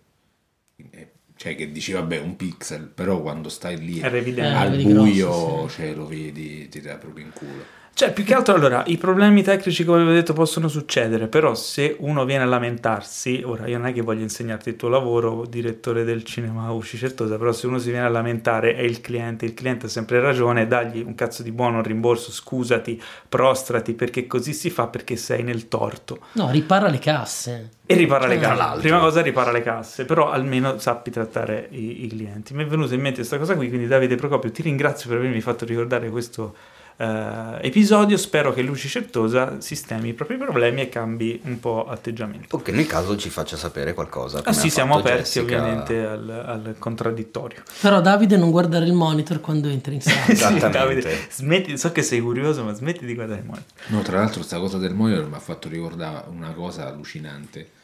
Cioè 1.35 1.55
che 1.55 1.71
dici 1.71 1.91
vabbè 1.91 2.19
un 2.19 2.35
pixel, 2.35 2.85
però 2.85 3.19
quando 3.19 3.49
stai 3.49 3.79
lì 3.79 3.99
al 3.99 4.75
buio 4.75 5.29
grosso, 5.29 5.67
sì. 5.69 5.75
cioè, 5.75 5.93
lo 5.95 6.05
vedi, 6.05 6.69
ti 6.69 6.81
dà 6.81 6.97
proprio 6.97 7.25
in 7.25 7.31
culo. 7.33 7.77
Cioè, 7.93 8.13
più 8.13 8.23
che 8.23 8.33
altro, 8.33 8.53
allora, 8.55 8.83
i 8.87 8.97
problemi 8.97 9.43
tecnici, 9.43 9.83
come 9.83 10.03
vi 10.03 10.11
ho 10.11 10.13
detto, 10.13 10.31
possono 10.31 10.69
succedere, 10.69 11.27
però 11.27 11.53
se 11.53 11.97
uno 11.99 12.23
viene 12.23 12.43
a 12.43 12.47
lamentarsi, 12.47 13.41
ora 13.45 13.67
io 13.67 13.77
non 13.77 13.87
è 13.87 13.93
che 13.93 14.01
voglio 14.01 14.21
insegnarti 14.21 14.69
il 14.69 14.75
tuo 14.77 14.87
lavoro, 14.87 15.45
direttore 15.45 16.05
del 16.05 16.23
cinema 16.23 16.71
Usci 16.71 16.97
Certosa, 16.97 17.37
però 17.37 17.51
se 17.51 17.67
uno 17.67 17.77
si 17.77 17.91
viene 17.91 18.05
a 18.05 18.09
lamentare 18.09 18.75
è 18.75 18.81
il 18.81 19.01
cliente, 19.01 19.43
il 19.43 19.53
cliente 19.53 19.87
ha 19.87 19.89
sempre 19.89 20.21
ragione, 20.21 20.65
dagli 20.65 21.01
un 21.01 21.13
cazzo 21.13 21.43
di 21.43 21.51
buono, 21.51 21.77
un 21.77 21.83
rimborso, 21.83 22.31
scusati, 22.31 23.01
prostrati, 23.27 23.93
perché 23.93 24.27
così 24.27 24.53
si 24.53 24.69
fa 24.69 24.87
perché 24.87 25.17
sei 25.17 25.43
nel 25.43 25.67
torto. 25.67 26.19
No, 26.33 26.49
ripara 26.51 26.87
le 26.87 26.99
casse. 26.99 27.69
E 27.85 27.95
ripara 27.95 28.27
cioè, 28.27 28.35
le 28.35 28.39
casse. 28.39 28.79
Prima 28.79 28.99
cosa 28.99 29.21
ripara 29.21 29.51
le 29.51 29.61
casse, 29.61 30.05
però 30.05 30.29
almeno 30.29 30.77
sappi 30.77 31.11
trattare 31.11 31.67
i, 31.71 32.05
i 32.05 32.07
clienti. 32.07 32.53
Mi 32.53 32.63
è 32.63 32.65
venuta 32.67 32.93
in 32.93 33.01
mente 33.01 33.17
questa 33.17 33.37
cosa 33.37 33.55
qui, 33.55 33.67
quindi 33.67 33.87
Davide 33.87 34.15
Procopio 34.15 34.51
ti 34.51 34.61
ringrazio 34.61 35.09
per 35.09 35.17
avermi 35.17 35.41
fatto 35.41 35.65
ricordare 35.65 36.09
questo 36.09 36.55
uh, 36.99 37.57
episodio. 37.61 38.17
Spero 38.17 38.53
che 38.53 38.61
Luci 38.61 38.87
Certosa 38.87 39.61
sistemi 39.61 40.09
i 40.09 40.13
propri 40.13 40.37
problemi 40.37 40.81
e 40.81 40.89
cambi 40.89 41.39
un 41.45 41.59
po' 41.59 41.87
atteggiamento. 41.87 42.55
O 42.55 42.61
che 42.61 42.71
nel 42.71 42.85
caso 42.85 43.17
ci 43.17 43.29
faccia 43.29 43.57
sapere 43.57 43.93
qualcosa. 43.93 44.41
Ah 44.43 44.53
sì, 44.53 44.69
siamo 44.69 44.97
aperti 44.97 45.39
Jessica... 45.39 45.43
ovviamente 45.43 46.05
al, 46.05 46.29
al, 46.29 46.75
contraddittorio. 46.77 47.63
Però 47.81 48.01
Davide 48.01 48.37
non 48.37 48.51
guardare 48.51 48.85
il 48.85 48.93
monitor 48.93 49.39
quando 49.39 49.69
entri 49.69 49.95
in 49.95 50.01
sala. 50.01 50.27
Esattamente. 50.27 50.65
sì, 50.65 50.71
Davide, 50.71 51.27
smetti, 51.29 51.77
so 51.77 51.91
che 51.91 52.03
sei 52.03 52.19
curioso, 52.19 52.63
ma 52.63 52.73
smetti 52.73 53.05
di 53.05 53.15
guardare 53.15 53.39
il 53.39 53.45
monitor. 53.45 53.67
No, 53.87 54.01
tra 54.01 54.17
l'altro 54.17 54.37
questa 54.37 54.59
cosa 54.59 54.77
del 54.77 54.93
monitor 54.93 55.27
mi 55.27 55.35
ha 55.35 55.39
fatto 55.39 55.69
ricordare 55.69 56.25
una 56.29 56.51
cosa 56.51 56.87
allucinante 56.87 57.77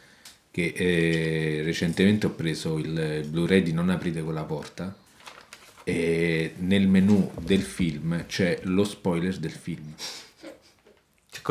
che 0.52 0.74
eh, 0.74 1.62
recentemente 1.64 2.28
ho 2.28 2.30
preso 2.30 2.78
il 2.78 3.26
Blu-ray 3.28 3.62
di 3.62 3.74
Non 3.74 3.90
aprite 3.90 4.22
quella 4.24 4.44
porta 4.44 4.96
e 5.88 6.56
nel 6.58 6.88
menu 6.88 7.32
del 7.40 7.62
film 7.62 8.26
c'è 8.26 8.60
lo 8.64 8.84
spoiler 8.84 9.38
del 9.38 9.52
film. 9.52 9.94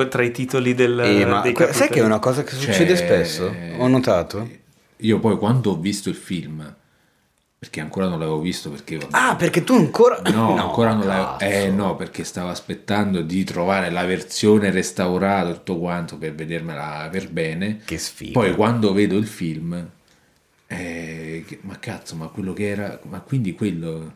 Tra 0.09 0.25
i 0.25 0.33
titoli 0.33 0.75
del, 0.75 0.99
eh, 0.99 1.25
ma 1.25 1.41
dei 1.41 1.55
Sai 1.71 1.89
che 1.89 2.01
è 2.01 2.03
una 2.03 2.19
cosa 2.19 2.43
che 2.43 2.57
succede 2.57 2.95
c'è... 2.95 2.97
spesso? 2.97 3.55
Ho 3.79 3.87
notato. 3.87 4.51
Io 4.97 5.21
poi 5.21 5.39
quando 5.39 5.71
ho 5.71 5.77
visto 5.77 6.09
il 6.09 6.17
film, 6.17 6.75
perché 7.57 7.81
ancora 7.81 8.09
non 8.09 8.19
l'avevo 8.19 8.41
visto 8.41 8.71
perché... 8.71 8.99
Ah, 9.11 9.37
perché 9.37 9.63
tu 9.63 9.75
ancora... 9.75 10.21
No, 10.33 10.57
no 10.57 10.63
ancora 10.63 10.95
non 10.95 11.07
l'avevo... 11.07 11.39
Eh 11.39 11.71
no, 11.71 11.95
perché 11.95 12.25
stavo 12.25 12.49
aspettando 12.49 13.21
di 13.21 13.45
trovare 13.45 13.91
la 13.91 14.05
versione 14.05 14.71
restaurata, 14.71 15.53
tutto 15.53 15.79
quanto, 15.79 16.19
per 16.19 16.35
vedermela 16.35 17.09
per 17.09 17.31
bene. 17.31 17.83
Che 17.85 17.99
sfiga. 17.99 18.33
Poi 18.33 18.55
quando 18.57 18.93
vedo 18.93 19.17
il 19.17 19.27
film... 19.29 19.91
Eh, 20.67 21.45
ma 21.61 21.79
cazzo, 21.79 22.17
ma 22.17 22.27
quello 22.27 22.53
che 22.53 22.69
era... 22.69 22.99
Ma 23.05 23.21
quindi 23.21 23.55
quello 23.55 24.13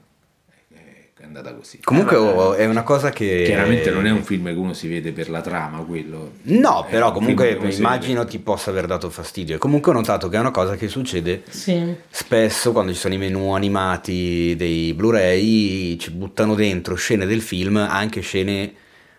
è 1.20 1.24
andata 1.24 1.52
così. 1.52 1.80
Comunque 1.82 2.16
oh, 2.16 2.54
è 2.54 2.64
una 2.64 2.84
cosa 2.84 3.10
che... 3.10 3.42
Chiaramente 3.44 3.90
non 3.90 4.06
è 4.06 4.10
un 4.10 4.22
film 4.22 4.46
che 4.46 4.52
uno 4.52 4.72
si 4.72 4.86
vede 4.86 5.10
per 5.10 5.28
la 5.28 5.40
trama, 5.40 5.78
quello. 5.78 6.34
No, 6.42 6.86
però 6.88 7.10
comunque 7.10 7.58
immagino 7.70 8.24
ti 8.24 8.38
possa 8.38 8.70
aver 8.70 8.86
dato 8.86 9.10
fastidio. 9.10 9.56
E 9.56 9.58
comunque 9.58 9.90
ho 9.90 9.94
notato 9.94 10.28
che 10.28 10.36
è 10.36 10.40
una 10.40 10.52
cosa 10.52 10.76
che 10.76 10.86
succede 10.86 11.42
sì. 11.48 11.92
spesso 12.08 12.70
quando 12.70 12.92
ci 12.92 12.98
sono 12.98 13.14
i 13.14 13.18
menu 13.18 13.50
animati 13.50 14.54
dei 14.56 14.94
Blu-ray, 14.94 15.96
ci 15.96 16.12
buttano 16.12 16.54
dentro 16.54 16.94
scene 16.94 17.26
del 17.26 17.42
film, 17.42 17.76
anche 17.76 18.20
scene 18.20 18.72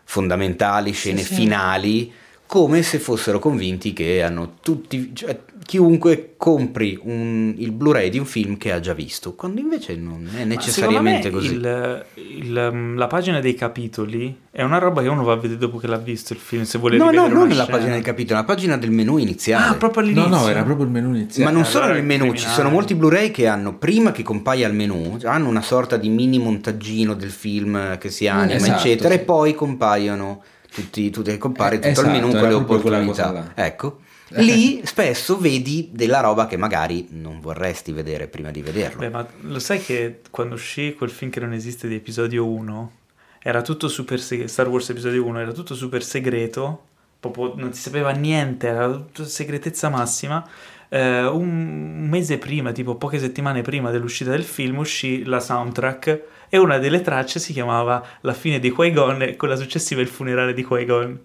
fondamentali, 0.06 0.94
scene 0.94 1.22
sì, 1.22 1.34
finali. 1.34 2.00
Sì 2.00 2.28
come 2.50 2.82
se 2.82 2.98
fossero 2.98 3.38
convinti 3.38 3.94
che 3.94 4.24
hanno 4.24 4.54
tutti, 4.64 5.12
cioè, 5.14 5.40
chiunque 5.68 6.34
compri 6.36 7.00
un, 7.04 7.54
il 7.56 7.72
Blu-ray 7.72 8.10
di 8.10 8.18
un 8.18 8.26
film 8.26 8.58
che 8.58 8.72
ha 8.72 8.80
già 8.80 8.96
visto, 8.96 9.36
quando 9.36 9.62
invece 9.62 9.96
non 9.96 10.28
è 10.36 10.46
necessariamente 10.46 11.30
così. 11.30 11.54
Il, 11.54 12.06
il, 12.16 12.70
mm, 12.74 12.98
la 12.98 13.06
pagina 13.06 13.40
dei 13.40 13.54
capitoli 13.54 14.36
è 14.50 14.64
una 14.64 14.80
roba 14.80 15.04
che 15.04 15.10
uno 15.10 15.24
va 15.24 15.34
a 15.34 15.36
vedere 15.36 15.60
dopo 15.60 15.78
che 15.78 15.86
l'ha 15.86 16.00
visto 16.00 16.34
il 16.34 16.40
film, 16.40 16.64
se 16.64 16.80
vuole 16.80 16.98
no, 16.98 17.12
No, 17.12 17.28
non 17.28 17.50
la 17.50 17.68
pagina 17.68 17.92
dei 17.92 18.02
capitoli, 18.02 18.40
la 18.40 18.46
pagina 18.46 18.78
del 18.78 18.90
menu 18.90 19.18
iniziale. 19.18 19.66
Ah, 19.68 19.76
proprio 19.76 20.02
all'inizio. 20.02 20.30
No, 20.30 20.42
no, 20.42 20.48
era 20.48 20.64
proprio 20.64 20.88
il 20.88 20.92
menu 20.92 21.14
iniziale. 21.14 21.52
Ma 21.52 21.56
non 21.56 21.66
solo 21.68 21.86
nel 21.86 22.04
menu, 22.04 22.34
ci 22.34 22.48
sono 22.48 22.72
molti 22.72 22.96
Blu-ray 22.96 23.30
che 23.30 23.46
hanno, 23.46 23.78
prima 23.78 24.12
che 24.12 24.24
compaia 24.24 24.68
il 24.68 24.74
menu, 24.74 25.20
hanno 25.22 25.48
una 25.48 25.62
sorta 25.62 25.98
di 25.98 26.10
mini 26.10 26.40
montaggino 26.40 27.14
del 27.14 27.30
film 27.30 28.00
che 28.00 28.10
si 28.10 28.28
anima, 28.28 28.56
esatto, 28.56 28.80
eccetera, 28.80 29.14
sì. 29.14 29.20
e 29.20 29.24
poi 29.24 29.54
compaiono 29.54 30.42
tutti, 30.72 31.10
tutti 31.10 31.38
compare 31.38 31.78
tutto 31.78 31.88
esatto, 31.88 32.08
il 32.08 32.14
menu 32.14 32.32
con 32.32 32.48
le 32.48 32.54
opportunità. 32.54 33.52
Ecco. 33.56 34.00
Lì 34.34 34.86
spesso 34.86 35.40
vedi 35.40 35.90
della 35.92 36.20
roba 36.20 36.46
che 36.46 36.56
magari 36.56 37.08
non 37.12 37.40
vorresti 37.40 37.92
vedere 37.92 38.28
prima 38.28 38.52
di 38.52 38.62
vederlo. 38.62 39.00
Beh, 39.00 39.10
ma 39.10 39.28
lo 39.42 39.60
sai 39.60 39.82
che 39.82 40.22
quando 40.30 40.56
uscì 40.56 40.94
quel 40.94 41.10
film 41.10 41.32
che 41.32 41.40
non 41.40 41.54
esiste 41.54 41.88
di 41.88 41.96
episodio 41.96 42.46
1 42.46 42.92
era 43.40 43.62
tutto 43.62 43.88
super 43.88 44.20
segreto, 44.20 44.52
Star 44.52 44.68
Wars 44.68 44.90
episodio 44.90 45.26
1 45.26 45.40
era 45.40 45.52
tutto 45.52 45.74
super 45.74 46.04
segreto, 46.04 46.84
proprio 47.20 47.54
non 47.56 47.74
si 47.74 47.82
sapeva 47.82 48.12
niente, 48.12 48.68
era 48.68 48.92
tutta 48.92 49.26
segretezza 49.26 49.90
massima. 49.90 50.48
Eh, 50.90 51.26
un 51.26 52.08
mese 52.10 52.38
prima, 52.40 52.72
tipo 52.72 52.96
poche 52.96 53.20
settimane 53.20 53.62
prima 53.62 53.92
dell'uscita 53.92 54.32
del 54.32 54.44
film, 54.44 54.80
uscì 54.80 55.24
la 55.24 55.40
soundtrack 55.40 56.22
e 56.50 56.58
una 56.58 56.80
delle 56.80 57.02
tracce 57.02 57.40
si 57.40 57.54
chiamava 57.54 58.04
La 58.22 58.34
fine 58.34 58.60
di 58.60 58.72
Qui-Gon 58.72 59.22
e 59.22 59.36
quella 59.36 59.56
successiva 59.56 60.02
il 60.02 60.08
funerale 60.08 60.54
di 60.54 60.64
Qui-Gon. 60.64 61.20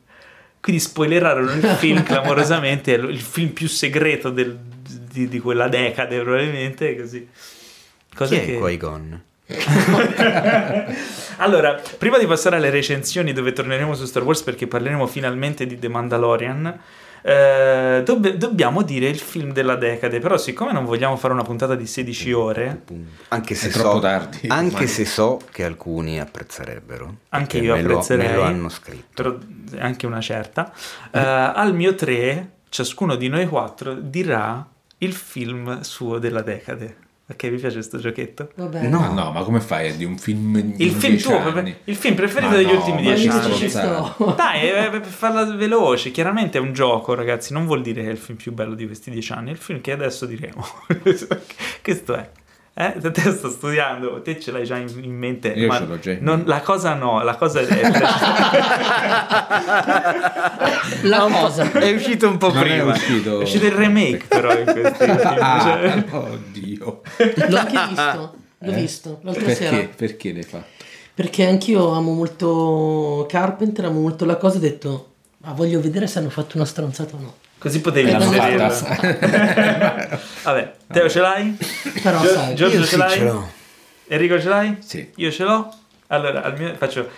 Quindi 0.61 0.81
spoilerarono 0.81 1.51
il 1.53 1.63
film 1.63 2.03
clamorosamente, 2.05 2.93
il 2.93 3.21
film 3.21 3.51
più 3.51 3.69
segreto 3.69 4.31
del, 4.31 4.57
di, 4.57 5.29
di, 5.29 5.39
quella 5.39 5.69
decade 5.69 6.21
probabilmente, 6.21 6.97
così. 6.97 7.29
Cosa 8.15 8.35
Chi 8.35 8.41
è 8.41 8.45
che... 8.45 8.59
Qui-Gon? 8.59 9.23
allora, 11.37 11.79
prima 11.99 12.19
di 12.19 12.27
passare 12.27 12.57
alle 12.57 12.71
recensioni 12.71 13.35
dove 13.35 13.53
torneremo 13.53 13.95
su 13.95 14.07
Star 14.07 14.23
Wars 14.23 14.43
perché 14.43 14.67
parleremo 14.67 15.07
finalmente 15.07 15.67
di 15.67 15.79
The 15.79 15.89
Mandalorian, 15.89 16.81
eh, 17.27 18.03
dobb- 18.05 18.35
dobbiamo 18.35 18.83
dire 18.83 19.09
il 19.09 19.19
film 19.19 19.53
della 19.53 19.77
decade, 19.77 20.19
però 20.19 20.37
siccome 20.37 20.73
non 20.73 20.85
vogliamo 20.85 21.17
fare 21.17 21.33
una 21.33 21.43
puntata 21.43 21.75
di 21.75 21.87
16 21.87 22.33
ore, 22.33 22.83
anche 23.29 23.55
se, 23.55 23.71
so, 23.71 23.99
tardi, 23.99 24.47
anche 24.49 24.87
se 24.87 25.07
so 25.07 25.41
che 25.51 25.65
alcuni 25.65 26.21
apprezzerebbero, 26.21 27.15
anche 27.31 27.59
io 27.59 27.75
apprezzerei, 27.75 28.27
lo, 28.27 28.31
me 28.33 28.37
lo 28.37 28.43
hanno 28.43 28.69
scritto, 28.69 29.07
però 29.15 29.39
anche 29.79 30.05
una 30.05 30.21
certa, 30.21 30.71
eh, 31.11 31.19
al 31.19 31.75
mio 31.75 31.95
3 31.95 32.51
ciascuno 32.69 33.15
di 33.17 33.29
noi 33.29 33.47
quattro 33.47 33.95
dirà 33.95 34.67
il 34.99 35.15
film 35.15 35.81
suo 35.81 36.19
della 36.19 36.43
decade. 36.43 36.97
Ok, 37.27 37.49
vi 37.49 37.57
piace 37.57 37.77
questo 37.77 37.99
giochetto? 37.99 38.51
Vabbè. 38.55 38.87
No. 38.87 39.01
Ma 39.01 39.09
no, 39.09 39.33
ma 39.33 39.43
come 39.43 39.61
fai? 39.61 39.89
È 39.89 39.95
di 39.95 40.05
un 40.05 40.19
film 40.19 40.75
il 40.77 40.91
film 40.93 41.17
tuo, 41.17 41.39
anni. 41.39 41.75
il 41.85 41.97
film 41.97 42.15
preferito 42.15 42.51
ma 42.51 42.57
degli 42.57 42.67
no, 42.67 42.77
ultimi 42.77 43.01
dieci 43.01 43.29
anni. 43.29 44.35
Dai, 44.37 44.69
eh, 44.69 44.91
per 44.91 45.07
farla 45.07 45.45
veloce, 45.45 46.11
chiaramente 46.11 46.59
è 46.59 46.61
un 46.61 46.75
gioco, 46.75 47.15
ragazzi, 47.15 47.55
non 47.55 47.65
vuol 47.65 47.81
dire 47.81 48.03
che 48.03 48.09
è 48.09 48.13
il 48.13 48.19
film 48.19 48.37
più 48.37 48.53
bello 48.53 48.75
di 48.75 48.85
questi 48.85 49.11
dieci 49.11 49.33
anni, 49.33 49.49
è 49.49 49.53
il 49.53 49.59
film 49.59 49.81
che 49.81 49.93
adesso 49.93 50.27
diremo. 50.27 50.67
Questo 51.83 52.15
è. 52.15 52.31
Eh? 52.77 52.93
Te 53.13 53.31
sto 53.31 53.51
studiando, 53.51 54.21
te 54.21 54.41
ce 54.41 54.51
l'hai 54.51 54.65
già 54.65 54.77
in, 54.77 54.89
in 55.01 55.15
mente. 55.17 55.47
Io 55.49 55.69
ma 55.69 55.79
ce 55.79 55.87
l'ho 55.87 55.99
già. 56.01 56.17
Non, 56.19 56.43
la 56.45 56.61
cosa 56.61 56.95
no, 56.95 57.23
la 57.23 57.37
cosa 57.37 57.61
è. 57.61 57.65
la 61.03 61.29
cosa 61.31 61.71
è 61.71 61.95
uscito 61.95 62.29
un 62.29 62.37
po' 62.39 62.53
non 62.53 62.63
prima. 62.63 62.93
È 62.93 62.97
uscito... 62.97 63.39
è 63.39 63.43
uscito 63.43 63.67
il 63.67 63.73
remake, 63.73 64.25
però, 64.27 64.59
in 64.59 64.65
questi 64.65 65.05
ah, 65.05 66.05
Oddio. 66.11 67.01
L'ho 67.49 67.59
anche 67.59 67.79
visto. 67.89 68.35
L'ho 68.59 68.71
Eh? 68.71 68.75
visto 68.75 69.19
l'altra 69.23 69.45
Perché? 69.45 69.65
sera. 69.65 69.89
Perché 69.95 70.33
l'hai 70.33 70.43
fatto? 70.43 70.67
Perché 71.15 71.47
anch'io 71.47 71.93
amo 71.93 72.13
molto 72.13 73.25
Carpenter, 73.29 73.85
amo 73.85 74.01
molto 74.01 74.25
la 74.25 74.37
cosa. 74.37 74.57
Ho 74.57 74.61
detto, 74.61 75.13
ma 75.39 75.53
voglio 75.53 75.81
vedere 75.81 76.09
se 76.09 76.19
hanno 76.19 76.31
fatto 76.31 76.57
una 76.57 76.67
stronzata 76.67 77.15
o 77.15 77.21
no. 77.21 77.35
Così 77.65 77.81
potevi 77.81 78.11
inserirlo. 78.11 78.69
Vabbè, 80.45 80.73
Teo 80.93 81.09
ce 81.09 81.21
l'hai? 81.21 81.57
Però 82.03 82.21
Gio- 82.21 82.29
sai, 82.29 82.55
Giorgio 82.55 82.77
Io 82.77 82.83
ce 82.83 82.89
sì, 82.91 82.97
l'hai? 82.99 83.11
ce 83.11 83.25
l'ho. 83.25 83.51
Enrico 84.09 84.39
ce 84.39 84.49
l'hai? 84.51 84.77
Sì. 84.81 85.11
Io 85.17 85.31
ce 85.31 85.45
l'ho? 85.45 85.75
Allora, 86.09 86.43
al 86.43 86.59
mio 86.59 86.75
faccio 86.75 87.09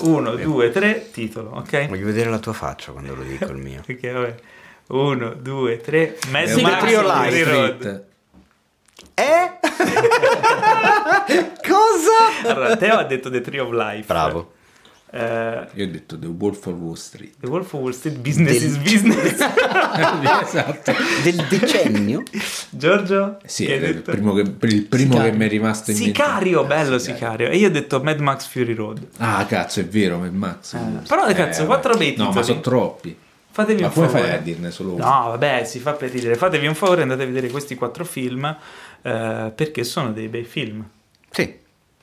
1, 0.00 0.34
2, 0.36 0.70
3, 0.70 1.10
titolo, 1.10 1.52
ok? 1.54 1.86
Voglio 1.88 2.04
vedere 2.04 2.28
la 2.28 2.38
tua 2.38 2.52
faccia 2.52 2.92
quando 2.92 3.14
lo 3.14 3.22
dico 3.22 3.46
il 3.46 3.56
mio. 3.56 3.80
Ok, 3.88 4.12
vabbè. 4.12 4.34
1, 4.88 5.34
2, 5.40 5.80
3, 5.80 6.18
Mad 6.28 6.48
È 6.48 6.52
un 6.54 6.60
Max 6.60 6.80
Trio 6.80 7.02
Fury 7.02 7.38
Live. 7.38 8.06
Eh? 9.14 9.50
Cosa? 11.66 12.50
Allora, 12.50 12.76
Teo 12.76 12.94
ha 12.98 13.04
detto 13.04 13.30
The 13.30 13.40
Tree 13.40 13.60
of 13.60 13.70
Life. 13.72 14.04
Bravo. 14.06 14.52
Eh, 15.10 15.66
Io 15.74 15.84
ho 15.84 15.88
detto 15.88 16.18
The 16.18 16.26
Wolf 16.26 16.66
of 16.66 16.74
Wall 16.74 16.94
Street. 16.94 17.34
The 17.40 17.46
Wolf 17.48 17.72
of 17.72 17.80
Wall 17.80 17.92
Street, 17.92 18.18
business 18.18 18.58
Del- 18.60 18.68
is 18.70 18.76
business. 18.76 19.32
esatto. 20.42 20.92
Del 21.22 21.46
decennio? 21.48 22.22
Giorgio? 22.70 23.38
Sì, 23.44 23.66
è 23.66 23.74
il 23.76 24.02
primo 24.02 24.34
che, 24.34 24.40
il 24.42 24.50
primo 24.84 25.12
Sicario. 25.12 25.30
che 25.30 25.36
mi 25.36 25.44
è 25.44 25.48
rimasto 25.48 25.90
in 25.90 25.98
mente. 25.98 26.12
Sicario, 26.14 26.62
Eh, 26.62 26.66
bello 26.66 26.98
Sicario. 26.98 27.48
E 27.48 27.56
io 27.56 27.68
ho 27.68 27.70
detto 27.70 28.02
Mad 28.02 28.20
Max 28.20 28.46
Fury 28.48 28.74
Road. 28.74 29.06
Ah, 29.18 29.44
cazzo, 29.46 29.80
è 29.80 29.86
vero, 29.86 30.18
Mad 30.18 30.34
Max. 30.34 30.76
però, 31.08 31.26
cazzo, 31.32 31.64
quattro 31.66 31.96
bei 31.96 32.14
No, 32.16 32.30
ma 32.30 32.42
sono 32.42 32.60
troppi. 32.60 33.16
Fatevi 33.50 33.80
Ma 33.80 33.88
un 33.88 33.92
come 33.92 34.06
favore. 34.08 34.28
fai 34.28 34.36
a 34.36 34.40
dirne 34.40 34.70
solo 34.70 34.92
uno? 34.92 35.04
No, 35.04 35.28
vabbè, 35.30 35.64
si 35.64 35.80
fa 35.80 35.92
per 35.94 36.10
ridere. 36.10 36.36
Fatevi 36.36 36.66
un 36.68 36.74
favore, 36.76 37.02
andate 37.02 37.24
a 37.24 37.26
vedere 37.26 37.48
questi 37.48 37.74
quattro 37.74 38.04
film 38.04 38.44
eh, 38.44 39.52
perché 39.54 39.82
sono 39.82 40.12
dei 40.12 40.28
bei 40.28 40.44
film. 40.44 40.86
Sì, 41.30 41.54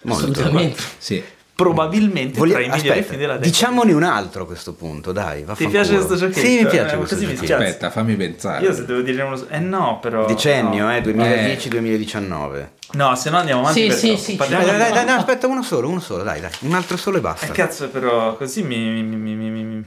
molto. 0.01 0.23
assolutamente. 0.31 0.81
Sì. 0.97 1.23
Probabilmente 1.55 2.37
Voglia- 2.37 2.55
tra 2.55 2.63
i 2.63 2.67
migliori 2.69 2.87
aspetta, 2.89 3.05
film 3.07 3.19
della 3.19 3.33
decade. 3.33 3.49
diciamone 3.49 3.93
un 3.93 4.03
altro 4.03 4.43
a 4.43 4.45
questo 4.45 4.73
punto, 4.73 5.11
dai. 5.13 5.45
Ti 5.55 5.67
piace 5.69 5.93
questo 5.93 6.15
giochetto? 6.17 6.39
Sì, 6.45 6.57
mi 6.63 6.67
piace 6.67 6.93
Eh, 6.95 6.97
questo 6.97 7.15
così 7.15 7.27
giochetto. 7.33 7.53
Aspetta, 7.53 7.89
fammi 7.89 8.15
pensare. 8.15 8.65
Io 8.65 8.73
se 8.73 8.85
devo 8.85 8.99
dire 9.01 9.21
uno... 9.23 9.41
Eh 9.49 9.59
no, 9.59 9.99
però... 10.01 10.25
Decennio, 10.25 10.83
no. 10.83 10.93
eh, 10.95 11.01
2010-2019. 11.01 12.67
No, 12.91 13.15
se 13.15 13.29
no 13.29 13.37
andiamo 13.37 13.61
avanti 13.61 13.81
Sì, 13.81 13.87
per 13.87 13.97
sì, 13.97 14.17
sì. 14.17 14.35
Parliamo 14.35 14.65
Dai, 14.65 14.77
dai, 14.77 14.91
dai, 14.91 15.05
dai, 15.05 15.17
aspetta, 15.17 15.47
uno 15.47 15.63
solo, 15.63 15.87
uno 15.89 15.99
solo, 16.01 16.23
dai, 16.23 16.41
dai. 16.41 16.51
Un 16.59 16.73
altro 16.73 16.97
solo 16.97 17.17
e 17.17 17.21
basta. 17.21 17.45
Eh, 17.47 17.51
cazzo, 17.51 17.87
però 17.89 18.35
così 18.35 18.61
mi... 18.61 18.77
mi, 19.01 19.15
mi, 19.15 19.33
mi, 19.33 19.49
mi, 19.63 19.85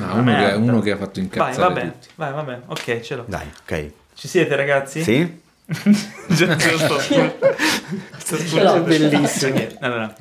Ah, 0.00 0.12
sembra 0.14 0.20
uno, 0.20 0.36
che, 0.46 0.52
uno 0.54 0.80
che 0.80 0.90
ha 0.92 0.96
fatto 0.96 1.12
Vai, 1.14 1.22
incazzare 1.24 1.56
va 1.56 1.70
bene, 1.70 1.92
tutti. 1.92 2.08
vai, 2.14 2.32
va 2.32 2.42
bene. 2.42 2.62
Ok, 2.66 3.00
ce 3.00 3.14
l'ho. 3.16 3.24
Dai, 3.26 3.46
ok. 3.62 3.90
Ci 4.14 4.28
siete 4.28 4.54
ragazzi? 4.54 5.02
Sì? 5.02 5.40
Giorgio 6.28 6.78
sto 8.18 8.36
sto 8.36 8.80
bellissimo. 8.82 9.66
Allora, 9.80 10.14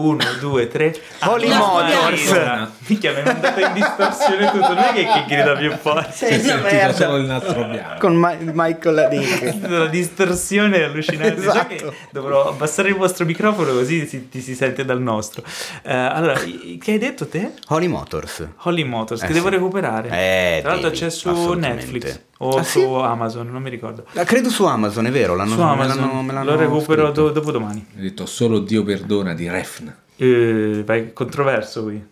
uno, 0.00 0.24
due, 0.40 0.68
tre. 0.68 0.94
Holy 1.20 1.48
Motors. 1.48 2.68
Minchia, 2.86 3.12
mi 3.12 3.20
è 3.20 3.24
mandato 3.24 3.60
in 3.60 3.72
distorsione 3.74 4.50
tutto. 4.50 4.68
Non 4.74 4.78
è 4.78 4.92
che, 4.92 5.04
che 5.04 5.24
grida 5.26 5.56
più 5.56 5.70
forte. 5.76 6.12
Si 6.12 6.24
è 6.24 6.38
sentito 6.40 6.92
solo 6.92 7.16
il 7.16 7.24
nastro 7.24 7.64
bianco. 7.64 7.98
Con 7.98 8.14
Ma- 8.16 8.36
Michael 8.40 9.08
Dick. 9.10 9.68
La 9.68 9.86
distorsione 9.86 10.78
è 10.78 10.82
allucinante. 10.84 11.34
Esatto. 11.36 11.94
dovrò 12.10 12.48
abbassare 12.48 12.88
il 12.88 12.94
vostro 12.96 13.24
microfono 13.24 13.72
così 13.72 14.06
si, 14.06 14.28
ti 14.28 14.40
si 14.40 14.54
sente 14.54 14.84
dal 14.84 15.00
nostro. 15.00 15.42
Eh, 15.82 15.92
allora, 15.94 16.34
che 16.34 16.90
hai 16.92 16.98
detto 16.98 17.26
te? 17.28 17.52
Holy 17.68 17.86
Motors. 17.86 18.46
Holy 18.62 18.84
Motors, 18.84 19.22
Eh, 19.22 19.26
che 19.26 19.32
devo 19.32 19.48
sì. 19.48 19.54
recuperare. 19.54 20.08
Eh, 20.08 20.60
Tra 20.62 20.72
l'altro 20.72 20.90
c'è 20.90 21.10
su. 21.10 21.52
Netflix 21.52 22.20
o 22.38 22.56
Ah, 22.56 22.62
su 22.62 22.78
sì? 22.80 22.84
Amazon, 22.84 23.48
non 23.50 23.62
mi 23.62 23.70
ricordo. 23.70 24.04
Ah, 24.14 24.24
credo 24.24 24.48
su 24.50 24.64
Amazon, 24.64 25.06
è 25.06 25.10
vero, 25.10 25.34
l'hanno, 25.34 25.52
su 25.54 25.58
me 25.58 25.70
Amazon 25.70 26.00
l'hanno- 26.00 26.22
me 26.22 26.32
l'hanno 26.32 26.50
lo 26.50 26.56
recupero 26.56 27.10
do- 27.10 27.30
dopo 27.30 27.50
domani. 27.50 27.84
Ho 27.96 28.00
detto 28.00 28.26
solo 28.26 28.58
Dio 28.60 28.82
perdona 28.84 29.34
di 29.34 29.48
Refn. 29.48 29.92
Eh, 30.16 30.82
vai, 30.84 31.12
controverso 31.12 31.82
qui. 31.84 32.04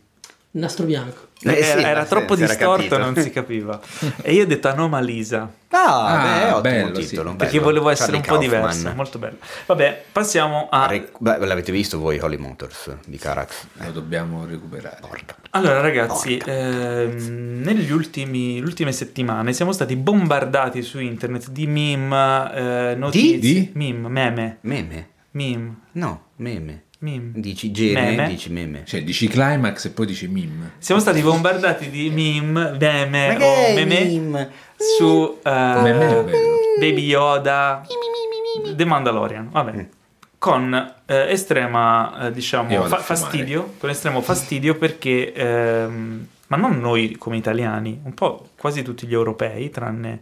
Nastro 0.56 0.86
bianco. 0.86 1.24
Eh, 1.42 1.50
era, 1.58 1.78
sì, 1.80 1.84
era 1.86 2.02
sì, 2.04 2.08
troppo 2.08 2.34
era 2.34 2.46
distorto, 2.46 2.76
capito. 2.76 2.98
non 2.98 3.14
si 3.16 3.30
capiva. 3.30 3.78
E 4.22 4.32
io 4.32 4.44
ho 4.44 4.46
detto 4.46 4.68
Anomalisa. 4.68 5.52
Ah, 5.68 6.06
Ah, 6.06 6.22
beh, 6.22 6.44
ottimo 6.52 6.60
bello, 6.62 6.98
titolo. 6.98 7.30
sì. 7.32 7.36
Perché 7.36 7.52
bello. 7.58 7.64
volevo 7.64 7.88
essere 7.90 8.12
Charlie 8.20 8.30
un 8.32 8.40
po' 8.40 8.46
Kaufman. 8.48 8.70
diverso, 8.70 8.96
molto 8.96 9.18
bello. 9.18 9.36
Vabbè, 9.66 10.04
passiamo 10.12 10.68
a. 10.70 10.86
Re- 10.86 11.10
beh, 11.18 11.38
l'avete 11.44 11.72
visto 11.72 11.98
voi 11.98 12.18
Holy 12.18 12.36
Motors 12.38 12.96
di 13.04 13.18
Carax? 13.18 13.66
Lo 13.84 13.90
dobbiamo 13.90 14.46
recuperare. 14.46 14.96
Porca. 15.06 15.36
Allora, 15.50 15.80
ragazzi, 15.80 16.40
ehm, 16.42 17.60
negli 17.62 17.90
ultimi, 17.92 18.58
ultime 18.60 18.92
settimane 18.92 19.52
siamo 19.52 19.72
stati 19.72 19.94
bombardati 19.96 20.80
su 20.82 20.98
internet 21.00 21.50
di 21.50 21.66
meme, 21.66 22.54
eh, 22.54 22.94
notizie. 22.96 23.38
Di? 23.38 23.70
Meme, 23.74 24.08
meme, 24.08 24.58
Meme? 24.62 25.08
meme, 25.32 25.74
No, 25.92 26.28
meme. 26.36 26.84
Meme. 27.10 27.30
Dici 27.34 27.70
gene, 27.70 28.10
Meme. 28.10 28.28
dici 28.28 28.50
meme. 28.50 28.82
Cioè, 28.84 29.02
dici 29.02 29.28
climax 29.28 29.84
e 29.86 29.90
poi 29.90 30.06
dici 30.06 30.26
mim. 30.26 30.72
Siamo 30.78 31.00
stati 31.00 31.20
bombardati 31.22 31.88
di 31.90 32.10
meme, 32.10 32.76
meme 32.78 33.36
Ma 33.38 33.44
o 33.44 33.74
meme 33.74 34.04
meme? 34.04 34.50
su 34.76 35.38
eh, 35.42 35.50
Meme. 35.50 36.24
Baby 36.78 37.06
Yoda, 37.06 37.82
The 38.74 38.84
Mandalorian, 38.84 39.48
vabbè. 39.50 39.86
Con 40.38 40.94
eh, 41.06 41.30
estrema, 41.32 42.26
eh, 42.26 42.32
diciamo, 42.32 42.82
fa- 42.84 42.98
fastidio, 42.98 43.74
con 43.78 43.88
estremo 43.90 44.20
fastidio 44.20 44.76
perché, 44.76 45.32
ehm, 45.32 46.26
ma 46.48 46.56
non 46.56 46.78
noi 46.78 47.16
come 47.16 47.36
italiani, 47.38 47.98
un 48.04 48.12
po' 48.14 48.48
quasi 48.58 48.82
tutti 48.82 49.06
gli 49.06 49.14
europei, 49.14 49.70
tranne 49.70 50.20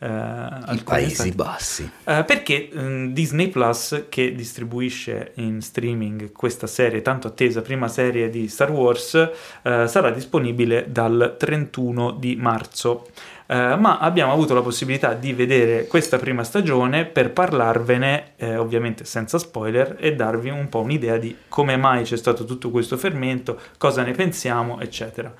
eh, 0.00 0.82
Paesi 0.84 1.14
stati- 1.14 1.32
Bassi. 1.32 1.90
eh, 2.04 2.24
perché 2.24 2.70
mm, 2.74 3.12
Disney 3.12 3.48
Plus, 3.48 4.04
che 4.08 4.34
distribuisce 4.34 5.32
in 5.36 5.60
streaming 5.60 6.32
questa 6.32 6.66
serie 6.66 7.02
tanto 7.02 7.26
attesa, 7.28 7.62
prima 7.62 7.88
serie 7.88 8.30
di 8.30 8.48
Star 8.48 8.70
Wars, 8.70 9.14
eh, 9.62 9.86
sarà 9.88 10.10
disponibile 10.10 10.86
dal 10.90 11.34
31 11.38 12.12
di 12.12 12.36
marzo. 12.36 13.06
Eh, 13.50 13.76
ma 13.76 13.98
abbiamo 13.98 14.30
avuto 14.32 14.52
la 14.52 14.60
possibilità 14.60 15.14
di 15.14 15.32
vedere 15.32 15.86
questa 15.86 16.18
prima 16.18 16.44
stagione 16.44 17.06
per 17.06 17.32
parlarvene, 17.32 18.32
eh, 18.36 18.56
ovviamente 18.56 19.06
senza 19.06 19.38
spoiler, 19.38 19.96
e 19.98 20.14
darvi 20.14 20.50
un 20.50 20.68
po' 20.68 20.80
un'idea 20.80 21.16
di 21.16 21.34
come 21.48 21.76
mai 21.78 22.04
c'è 22.04 22.18
stato 22.18 22.44
tutto 22.44 22.70
questo 22.70 22.98
fermento, 22.98 23.58
cosa 23.78 24.02
ne 24.02 24.12
pensiamo, 24.12 24.80
eccetera. 24.80 25.34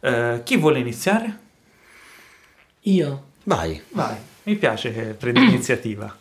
Eh, 0.00 0.40
chi 0.44 0.56
vuole 0.56 0.78
iniziare? 0.78 1.38
Io. 2.82 3.24
Vai. 3.48 3.82
Vai, 3.92 4.14
mi 4.42 4.56
piace 4.56 4.92
che 4.92 5.00
prendi 5.14 5.40
l'iniziativa. 5.46 6.14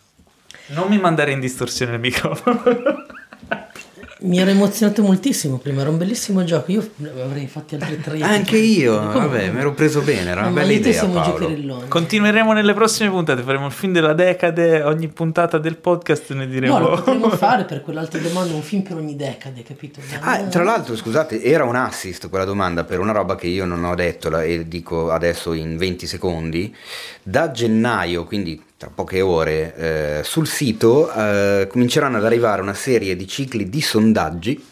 Non 0.68 0.88
mi 0.88 0.98
mandare 0.98 1.32
in 1.32 1.42
distorsione 1.42 1.96
il 1.96 2.00
microfono. 2.00 2.64
Mi 4.20 4.40
ero 4.40 4.50
emozionato 4.50 5.04
moltissimo 5.04 5.58
prima, 5.58 5.82
era 5.82 5.92
un 5.92 5.98
bellissimo 5.98 6.44
gioco. 6.44 6.72
Io 6.72 6.90
avrei 7.24 7.46
fatti 7.46 7.76
altri 7.76 8.00
tre. 8.02 8.20
Anche 8.22 8.58
io, 8.58 8.98
Come? 8.98 9.28
vabbè, 9.28 9.50
mi 9.52 9.60
ero 9.60 9.74
preso 9.74 10.02
bene, 10.02 10.32
era 10.32 10.42
una 10.42 10.50
Ma 10.50 10.62
bella 10.62 10.72
idea. 10.72 11.86
Continueremo 11.88 12.52
nelle 12.54 12.74
prossime 12.74 13.10
puntate, 13.12 13.44
faremo 13.44 13.68
il 13.68 13.72
film 13.72 13.94
della 13.94 14.14
decade, 14.14 14.82
ogni 14.82 15.08
puntata 15.08 15.60
del 15.60 15.78
podcast 15.78 16.34
ne 16.34 16.48
diremo... 16.48 16.80
No, 16.80 16.90
lo 16.90 16.96
potremmo 16.96 17.30
fare 17.30 17.66
per 17.66 17.82
quell'altra 17.82 18.20
domanda, 18.20 18.54
un 18.56 18.62
film 18.64 18.82
per 18.82 18.96
ogni 18.98 19.16
decade, 19.16 19.62
capito? 19.62 20.00
Ah, 20.22 20.40
tra 20.44 20.64
l'altro, 20.64 20.96
scusate, 20.96 21.44
era 21.44 21.64
un 21.66 21.76
assist 21.76 22.28
quella 22.30 22.46
domanda 22.46 22.84
per 22.86 23.00
una 23.00 23.12
roba 23.12 23.36
che 23.36 23.48
io 23.48 23.66
non 23.66 23.84
ho 23.84 23.94
detto 23.94 24.30
la- 24.30 24.44
e 24.44 24.68
dico 24.68 25.12
adesso 25.12 25.54
in 25.54 25.78
20 25.78 26.08
secondi. 26.08 26.76
Da 27.22 27.52
gennaio, 27.52 28.24
quindi 28.24 28.60
tra 28.78 28.92
poche 28.94 29.22
ore, 29.22 29.76
eh, 29.76 30.24
sul 30.24 30.48
sito 30.48 31.12
eh, 31.12 31.68
cominceranno 31.70 32.18
ad 32.18 32.26
arrivare 32.26 32.62
una 32.62 32.76
serie 32.76 33.16
di 33.16 33.28
cicli 33.28 33.70
di 33.70 33.82
sondaggi 33.82 34.64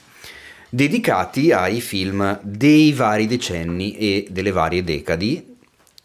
dedicati 0.70 1.52
ai 1.52 1.82
film 1.82 2.40
dei 2.44 2.94
vari 2.94 3.26
decenni 3.26 3.98
e 3.98 4.28
delle 4.30 4.52
varie 4.52 4.84
decadi 4.84 5.54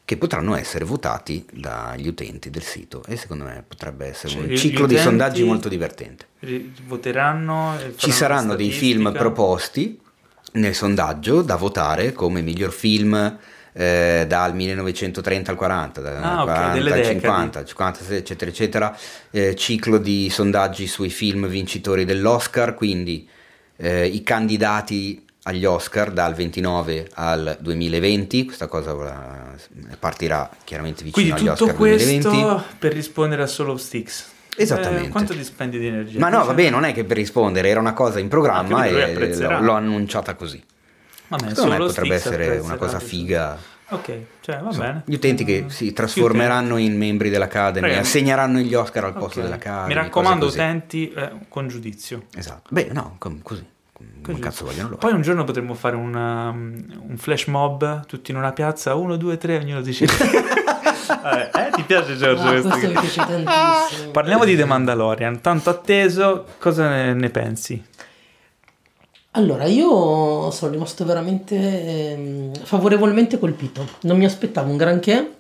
che 0.05 0.17
potranno 0.17 0.57
essere 0.57 0.85
votati 0.85 1.45
dagli 1.53 2.09
utenti 2.09 2.51
del 2.51 2.63
sito 2.63 3.03
e 3.07 3.17
secondo 3.17 3.45
me 3.45 3.63
potrebbe 3.67 4.07
essere 4.07 4.33
Cioè, 4.33 4.43
un 4.43 4.57
ciclo 4.57 4.87
di 4.87 4.97
sondaggi 4.97 5.45
molto 5.45 5.69
divertente. 5.69 6.27
Voteranno... 6.87 7.77
Ci 7.95 8.11
saranno 8.11 8.57
dei 8.57 8.73
film 8.73 9.13
proposti 9.13 10.01
nel 10.53 10.75
sondaggio 10.75 11.43
da 11.43 11.55
votare 11.55 12.13
come 12.13 12.41
miglior 12.41 12.73
film 12.73 13.39
eh, 13.73 14.25
dal 14.27 14.55
1930 14.55 15.51
al 15.51 15.57
40, 15.57 16.01
dal 16.01 16.23
Ah, 16.23 16.43
ok, 16.43 16.45
40 16.45 16.73
delle 16.73 16.91
al 16.91 16.97
decadi. 16.97 17.21
50, 17.21 17.65
56, 17.65 18.17
eccetera, 18.17 18.51
eccetera. 18.51 18.99
Eh, 19.31 19.55
ciclo 19.55 19.99
di 19.99 20.29
sondaggi 20.31 20.87
sui 20.87 21.11
film 21.11 21.47
vincitori 21.47 22.05
dell'Oscar, 22.05 22.75
quindi 22.75 23.29
eh, 23.77 24.07
i 24.07 24.23
candidati 24.23 25.25
agli 25.45 25.65
Oscar 25.65 26.11
dal 26.11 26.35
29 26.35 27.09
al 27.15 27.57
2020, 27.61 28.45
questa 28.45 28.67
cosa 28.67 28.93
eh, 28.93 29.97
partirà 29.99 30.49
chiaramente 30.65 31.03
vicino 31.03 31.25
Quindi 31.25 31.33
agli 31.33 31.49
tutto 31.49 31.65
Oscar 31.65 31.77
questo 31.77 32.29
2020. 32.29 32.63
per 32.79 32.93
rispondere 32.93 33.43
a 33.43 33.47
Solo 33.47 33.77
Sticks. 33.77 34.29
Esattamente. 34.57 35.07
Eh, 35.07 35.11
quanto 35.11 35.33
dispendi 35.33 35.79
di 35.79 35.87
energia? 35.87 36.19
Ma 36.19 36.29
no, 36.29 36.45
vabbè, 36.45 36.69
non 36.69 36.85
è 36.85 36.93
che 36.93 37.05
per 37.05 37.17
rispondere, 37.17 37.69
era 37.69 37.81
una 37.81 37.95
cosa 37.95 38.19
in 38.19 38.29
programma 38.29 38.81
Ah, 38.81 38.89
quindi 38.89 39.01
e 39.01 39.37
l'ho, 39.37 39.61
l'ho 39.61 39.73
annunciata 39.73 40.35
così. 40.35 40.63
Vabbè, 41.31 41.49
Secondo 41.55 41.71
me 41.71 41.79
potrebbe 41.79 42.15
essere 42.15 42.59
una 42.59 42.77
cosa 42.77 42.99
figa. 43.01 43.57
Ok, 43.93 44.13
cioè 44.41 44.59
va 44.61 44.71
bene. 44.71 45.03
Gli 45.05 45.15
utenti 45.15 45.45
che 45.45 45.65
si 45.69 45.93
trasformeranno 45.93 46.77
in 46.77 46.97
membri 46.97 47.29
dell'Academy, 47.29 47.87
Prego. 47.87 48.01
assegneranno 48.03 48.59
gli 48.61 48.75
Oscar 48.75 49.05
al 49.05 49.11
Ok. 49.15 49.19
posto 49.19 49.41
dell'Academy. 49.41 49.89
Mi 49.89 49.95
raccomando, 49.95 50.47
utenti, 50.47 51.11
eh, 51.13 51.31
con 51.49 51.67
giudizio. 51.67 52.25
Esatto. 52.37 52.69
Beh, 52.71 52.91
no, 52.93 53.17
com- 53.19 53.43
così. 53.43 53.67
Come 53.93 54.09
Così. 54.23 54.39
cazzo 54.41 54.65
vogliono 54.65 54.89
loro. 54.89 54.97
Poi 54.99 55.13
un 55.13 55.21
giorno 55.23 55.45
potremmo 55.45 55.75
fare 55.75 55.95
un, 55.97 56.15
um, 56.15 57.07
un 57.11 57.17
flash 57.19 57.47
mob 57.47 58.07
tutti 58.07 58.31
in 58.31 58.37
una 58.39 58.53
piazza, 58.53 58.95
uno, 58.95 59.17
due, 59.17 59.37
tre, 59.39 59.57
ognuno 59.59 59.81
dice. 59.83 60.07
Vabbè, 61.23 61.51
eh, 61.55 61.71
ti 61.73 61.83
piace 61.83 62.17
Giorgio 62.17 62.43
Ah, 62.43 62.49
questo? 62.51 62.69
questo 62.69 62.87
mi 62.87 62.93
piace 62.93 63.25
tantissimo. 63.27 64.11
Parliamo 64.13 64.45
di 64.45 64.57
The 64.57 64.65
Mandalorian, 64.65 65.41
tanto 65.41 65.69
atteso, 65.71 66.47
cosa 66.59 66.89
ne, 66.89 67.13
ne 67.15 67.29
pensi? 67.31 67.83
Allora, 69.33 69.65
io 69.67 70.51
sono 70.51 70.73
rimasto 70.73 71.05
veramente 71.05 71.55
ehm, 71.57 72.55
favorevolmente 72.55 73.39
colpito. 73.39 73.87
Non 74.03 74.19
mi 74.19 74.25
aspettavo 74.25 74.71
un 74.71 74.77
granché. 74.77 75.35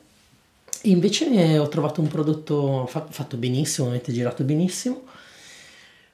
Invece 0.82 1.58
ho 1.58 1.68
trovato 1.68 2.00
un 2.00 2.06
prodotto 2.06 2.86
fa- 2.86 3.06
fatto 3.10 3.36
benissimo, 3.36 3.88
avete 3.88 4.12
girato 4.12 4.44
benissimo, 4.44 5.02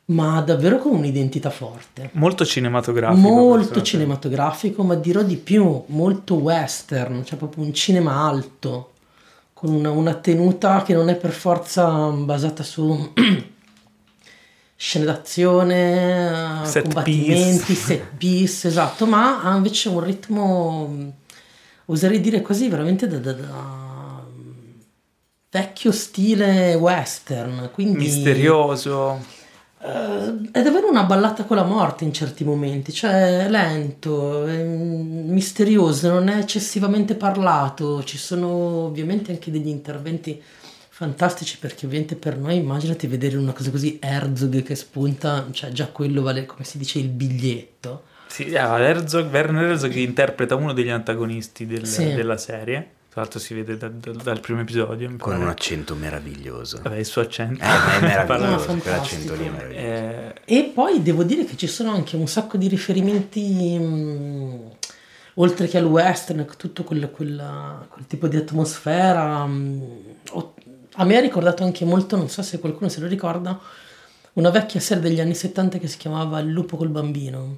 ma 0.07 0.41
davvero 0.41 0.79
con 0.79 0.93
un'identità 0.93 1.51
forte. 1.51 2.11
Molto 2.13 2.45
cinematografico. 2.47 3.29
Molto 3.29 3.67
questo. 3.73 3.83
cinematografico, 3.83 4.83
ma 4.83 4.95
dirò 4.95 5.23
di 5.23 5.37
più, 5.37 5.85
molto 5.89 6.35
western, 6.37 7.25
cioè 7.25 7.39
proprio 7.39 7.63
un 7.63 7.75
cinema 7.75 8.23
alto, 8.27 8.93
con 9.53 9.71
una, 9.71 9.91
una 9.91 10.15
tenuta 10.15 10.83
che 10.83 10.95
non 10.95 11.11
è 11.11 11.15
per 11.15 11.31
forza 11.31 12.09
basata 12.09 12.63
su 12.63 13.13
scene 14.77 15.07
d'azione, 15.07 16.61
Set 16.65 16.85
combattimenti, 16.85 17.65
piece. 17.65 17.81
set 17.81 18.05
piece, 18.17 18.69
esatto, 18.69 19.07
ma 19.07 19.43
ha 19.43 19.57
invece 19.57 19.89
un 19.89 20.01
ritmo, 20.01 21.13
oserei 21.87 22.21
dire 22.21 22.43
così, 22.43 22.69
veramente 22.69 23.09
da, 23.09 23.19
da- 23.19 23.33
da, 23.33 24.25
vecchio 25.51 25.91
stile 25.91 26.75
western, 26.75 27.71
quindi... 27.73 28.05
Misterioso. 28.05 29.35
Eh, 29.79 30.51
è 30.53 30.63
davvero 30.63 30.91
una 30.91 31.05
ballata 31.05 31.45
con 31.45 31.57
la 31.57 31.65
morte 31.65 32.05
in 32.05 32.13
certi 32.13 32.45
momenti, 32.45 32.93
cioè 32.93 33.47
è 33.47 33.49
lento, 33.49 34.45
è 34.45 34.63
misterioso, 34.63 36.11
non 36.11 36.29
è 36.29 36.39
eccessivamente 36.39 37.15
parlato, 37.15 38.03
ci 38.05 38.19
sono 38.19 38.49
ovviamente 38.49 39.33
anche 39.33 39.51
degli 39.51 39.69
interventi 39.69 40.43
fantastici 40.97 41.59
perché 41.59 41.85
ovviamente 41.85 42.15
per 42.17 42.39
noi 42.39 42.57
immaginati 42.57 43.07
vedere 43.07 43.37
una 43.37 43.53
cosa 43.53 43.71
così 43.71 43.99
Herzog 44.01 44.63
che 44.63 44.75
spunta, 44.75 45.47
cioè 45.51 45.69
già 45.71 45.89
quello 45.89 46.23
vale 46.23 46.47
come 46.47 46.65
si 46.65 46.79
dice 46.79 46.99
il 46.99 47.09
biglietto. 47.09 48.05
Sì, 48.29 48.57
ah, 48.57 48.79
Herzog, 48.81 49.31
Werner 49.31 49.65
Herzog 49.73 49.91
che 49.93 50.01
interpreta 50.01 50.55
uno 50.55 50.73
degli 50.73 50.89
antagonisti 50.89 51.67
del- 51.67 51.87
Sì. 51.87 52.15
della 52.15 52.39
serie. 52.39 52.93
Tra 53.11 53.21
l'altro 53.21 53.39
si 53.41 53.53
vede 53.53 53.77
da- 53.77 53.89
da- 53.89 54.13
dal 54.13 54.41
primo 54.41 54.61
episodio. 54.61 55.07
Con 55.09 55.33
pare. 55.33 55.37
un 55.43 55.49
accento 55.49 55.95
meraviglioso. 55.95 56.81
Vabbè, 56.83 56.97
il 56.97 57.05
suo 57.05 57.21
accento. 57.21 57.63
Eh, 57.63 57.67
è 57.67 58.01
meraviglioso, 58.01 58.73
No, 58.75 58.81
quell'accento 58.81 59.35
lì 59.35 59.49
meraviglioso. 59.51 59.85
Eh, 59.87 60.35
E 60.47 60.71
poi 60.75 61.03
devo 61.03 61.25
dire 61.25 61.45
che 61.45 61.57
ci 61.59 61.67
sono 61.67 61.91
anche 61.93 62.17
un 62.17 62.27
sacco 62.27 62.57
di 62.57 62.69
riferimenti, 62.69 63.79
mh, 63.79 64.61
oltre 65.35 65.67
che 65.67 65.77
al 65.79 65.85
western, 65.85 66.47
tutto 66.57 66.85
quel, 66.85 67.11
quella- 67.11 67.87
quel 67.91 68.07
tipo 68.07 68.29
di 68.29 68.37
atmosfera. 68.37 69.45
mh, 69.47 69.83
ho- 70.31 70.55
a 70.97 71.05
me 71.05 71.17
ha 71.17 71.21
ricordato 71.21 71.63
anche 71.65 71.85
molto, 71.85 72.17
non 72.17 72.29
so 72.29 72.43
se 72.43 72.59
qualcuno 72.59 72.89
se 72.89 73.01
lo 73.01 73.07
ricorda, 73.07 73.59
una 74.35 74.51
vecchia 74.51 74.81
serie 74.81 75.03
degli 75.03 75.21
anni 75.21 75.35
70 75.35 75.79
che 75.79 75.87
si 75.89 75.97
chiamava 75.97 76.39
Il 76.41 76.49
lupo 76.51 76.77
col 76.77 76.89
bambino, 76.89 77.57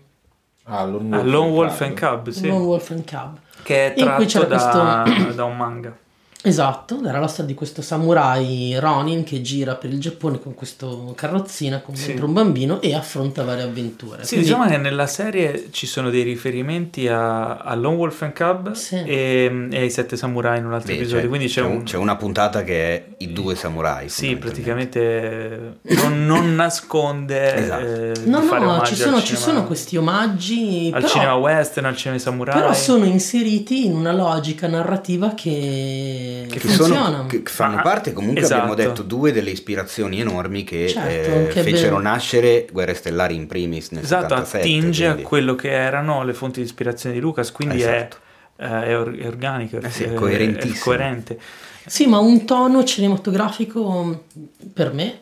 Ah, 0.71 0.85
Lone 0.85 1.17
ah, 1.17 1.19
Wolf 1.21 1.31
Lone 1.33 1.47
and 1.47 1.55
Wolf 1.57 1.79
Cub. 1.79 1.87
and 1.87 1.99
Cub, 1.99 2.29
sì. 2.29 2.47
Lone 2.49 2.65
Wolf 2.65 2.91
and 2.91 3.09
Cub. 3.11 3.39
Che 3.63 3.95
è 3.95 3.99
In 4.01 4.15
cui 4.15 4.27
tratto 4.27 4.45
c'era 4.45 4.45
da, 4.45 5.03
questo- 5.05 5.33
da 5.33 5.45
un 5.45 5.57
manga. 5.57 5.97
Esatto, 6.41 7.01
era 7.05 7.19
la 7.19 7.27
storia 7.27 7.47
di 7.47 7.55
questo 7.55 7.83
samurai 7.83 8.77
Ronin 8.79 9.25
che 9.25 9.43
gira 9.43 9.75
per 9.75 9.91
il 9.91 9.99
Giappone 9.99 10.39
con 10.39 10.55
questo 10.55 11.13
carrozzina 11.17 11.81
con 11.81 11.97
Sì. 11.97 12.07
dentro 12.07 12.27
un 12.27 12.33
bambino 12.33 12.81
e 12.81 12.95
affronta 12.95 13.43
varie 13.43 13.65
avventure. 13.65 14.23
Sì, 14.23 14.35
Quindi- 14.37 14.47
diciamo 14.47 14.69
che 14.69 14.77
nella 14.77 15.09
serie 15.09 15.69
ci 15.73 15.87
sono 15.87 16.11
dei 16.11 16.23
riferimenti 16.23 17.09
a, 17.09 17.57
a 17.57 17.75
Lone 17.75 17.97
Wolf 17.97 18.23
and 18.23 18.35
Cub 18.37 18.71
Sì. 18.73 18.95
e, 19.05 19.67
e 19.71 19.77
ai 19.79 19.91
Sette 19.91 20.17
Samurai 20.17 20.59
in 20.59 20.67
un 20.67 20.75
altro 20.75 20.93
Beh, 20.93 20.99
episodio. 21.01 21.23
c'è, 21.23 21.29
Quindi 21.29 21.47
c'è, 21.49 21.61
c'è 21.61 21.67
un- 21.67 21.83
c'è 21.83 21.97
una 21.97 22.15
puntata 22.17 22.63
che 22.63 22.95
è 22.95 23.05
i 23.19 23.33
due 23.33 23.57
samurai. 23.57 24.09
Sì, 24.09 24.37
praticamente 24.37 25.79
non, 25.83 26.25
non 26.25 26.55
nasconde 26.55 27.55
Esatto. 27.55 27.85
eh, 27.85 28.13
No, 28.27 28.43
fare 28.43 28.65
no, 28.65 28.83
ci 28.85 28.95
sono, 28.95 29.21
ci 29.23 29.35
sono 29.37 29.65
questi 29.65 29.97
omaggi, 29.97 30.91
al 30.95 31.01
però, 31.01 31.13
cinema 31.13 31.35
western, 31.35 31.87
al 31.87 31.97
cinema 31.97 32.21
samurai. 32.21 32.61
però 32.61 32.73
sono 32.73 33.05
inseriti 33.07 33.87
in 33.87 33.97
una 33.97 34.13
logica 34.13 34.69
narrativa 34.69 35.35
che, 35.35 36.28
Che 36.49 36.59
Che, 36.59 36.59
funziona. 36.61 37.05
sono, 37.05 37.27
che 37.27 37.43
fanno 37.47 37.77
Ma- 37.77 37.83
parte 37.83 38.13
comunque 38.13 38.43
esatto. 38.43 38.55
abbiamo 38.63 38.75
detto 38.75 39.03
due 39.03 39.33
delle 39.33 39.51
ispirazioni 39.51 40.21
enormi 40.21 40.65
che 40.65 40.89
Certo, 40.89 41.31
eh, 41.31 41.47
che 41.49 41.63
fecero 41.63 41.97
be- 41.97 42.03
nascere 42.03 42.67
Guerre 42.71 42.95
Stellari 42.95 43.35
in 43.35 43.47
primis 43.47 43.91
nel 43.91 44.03
Esatto, 44.05 44.29
77 44.37 44.59
attinge 44.59 45.05
quindi- 45.05 45.23
a 45.23 45.27
quello 45.27 45.55
che 45.55 45.71
erano 45.71 46.25
le 46.25 46.35
fonti 46.35 46.61
di 46.61 46.67
ispirazione 46.67 47.15
di 47.15 47.21
Lucas, 47.21 47.51
quindi 47.53 47.77
Esatto. 47.77 48.17
è, 48.57 48.65
eh, 48.65 48.85
è 48.87 48.99
or- 48.99 49.17
è 49.17 49.27
organico, 49.27 49.79
Eh 49.81 49.91
sì, 49.91 50.05
è 50.05 50.11
è, 50.11 50.15
coerentissimo. 50.15 50.75
è 50.75 50.79
coerente. 50.79 51.39
Sì, 51.87 52.07
ma 52.07 52.19
un 52.19 52.45
tono 52.45 52.85
cinematografico 52.85 54.25
per 54.73 54.93
me 54.93 55.21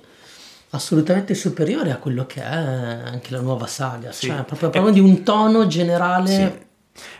assolutamente 0.70 1.34
superiore 1.34 1.90
a 1.92 1.96
quello 1.96 2.26
che 2.26 2.42
è 2.42 2.44
anche 2.44 3.30
la 3.30 3.40
nuova 3.40 3.66
saga. 3.66 4.12
Sì. 4.12 4.26
Cioè, 4.26 4.42
proprio 4.42 4.68
parliamo 4.70 4.90
di 4.90 5.00
un 5.00 5.22
tono 5.22 5.66
generale. 5.66 6.65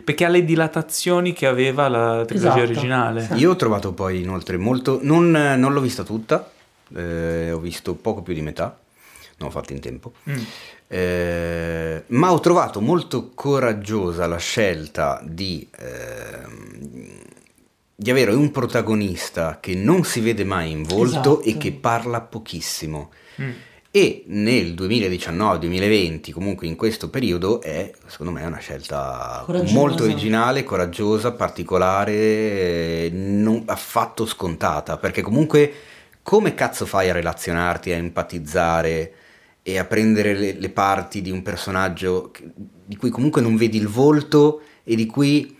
Perché 0.05 0.25
ha 0.25 0.29
le 0.29 0.45
dilatazioni 0.45 1.33
che 1.33 1.47
aveva 1.47 1.89
la 1.89 2.25
trilogia 2.25 2.49
Esatto. 2.55 2.63
originale. 2.71 3.23
Sì. 3.23 3.35
Io 3.35 3.51
ho 3.51 3.57
trovato 3.57 3.93
poi 3.93 4.21
inoltre 4.23 4.57
molto 4.57 4.99
non, 5.03 5.31
non 5.31 5.73
l'ho 5.73 5.81
vista 5.81 6.03
tutta 6.03 6.51
eh, 6.95 7.51
ho 7.51 7.59
visto 7.59 7.95
poco 7.95 8.23
più 8.23 8.33
di 8.35 8.43
metà 8.43 8.79
non 9.39 9.49
ho 9.49 9.51
fatto 9.53 9.73
in 9.73 9.81
tempo 9.81 10.13
Mm. 10.31 10.39
Eh, 10.89 12.05
ma 12.07 12.31
ho 12.33 12.39
trovato 12.39 12.81
molto 12.81 13.33
coraggiosa 13.35 14.27
la 14.29 14.37
scelta 14.39 15.21
di, 15.25 15.69
ehm, 15.79 17.11
di 17.95 18.11
avere 18.11 18.33
un 18.33 18.51
protagonista 18.53 19.59
che 19.61 19.75
non 19.75 20.05
si 20.05 20.21
vede 20.21 20.45
mai 20.45 20.71
in 20.71 20.85
volto 20.85 21.41
Esatto. 21.41 21.43
e 21.43 21.57
che 21.57 21.73
parla 21.73 22.21
pochissimo. 22.21 23.11
Mm. 23.41 23.51
E 23.97 24.25
nel 24.27 24.75
2019-2020, 24.75 26.31
comunque 26.31 26.67
in 26.67 26.77
questo 26.77 27.09
periodo, 27.09 27.63
è 27.63 27.91
secondo 28.09 28.31
me 28.31 28.45
una 28.45 28.59
scelta 28.59 29.43
Coraggiosa. 29.47 29.73
molto 29.73 30.03
originale, 30.03 30.65
coraggiosa, 30.65 31.33
particolare, 31.33 33.09
non 33.11 33.63
affatto 33.65 34.27
scontata, 34.27 34.99
perché 34.99 35.23
comunque 35.23 35.73
come 36.21 36.53
cazzo 36.53 36.85
fai 36.85 37.09
a 37.09 37.15
relazionarti, 37.15 37.91
a 37.91 37.97
empatizzare 37.97 39.13
e 39.63 39.79
a 39.79 39.87
prendere 39.87 40.35
le, 40.35 40.53
le 40.59 40.69
parti 40.69 41.23
di 41.23 41.31
un 41.31 41.41
personaggio 41.41 42.33
di 42.55 42.97
cui 42.97 43.09
comunque 43.09 43.41
non 43.41 43.57
vedi 43.57 43.79
il 43.79 43.89
volto 43.89 44.61
e 44.85 44.95
di 44.95 45.07
cui 45.07 45.56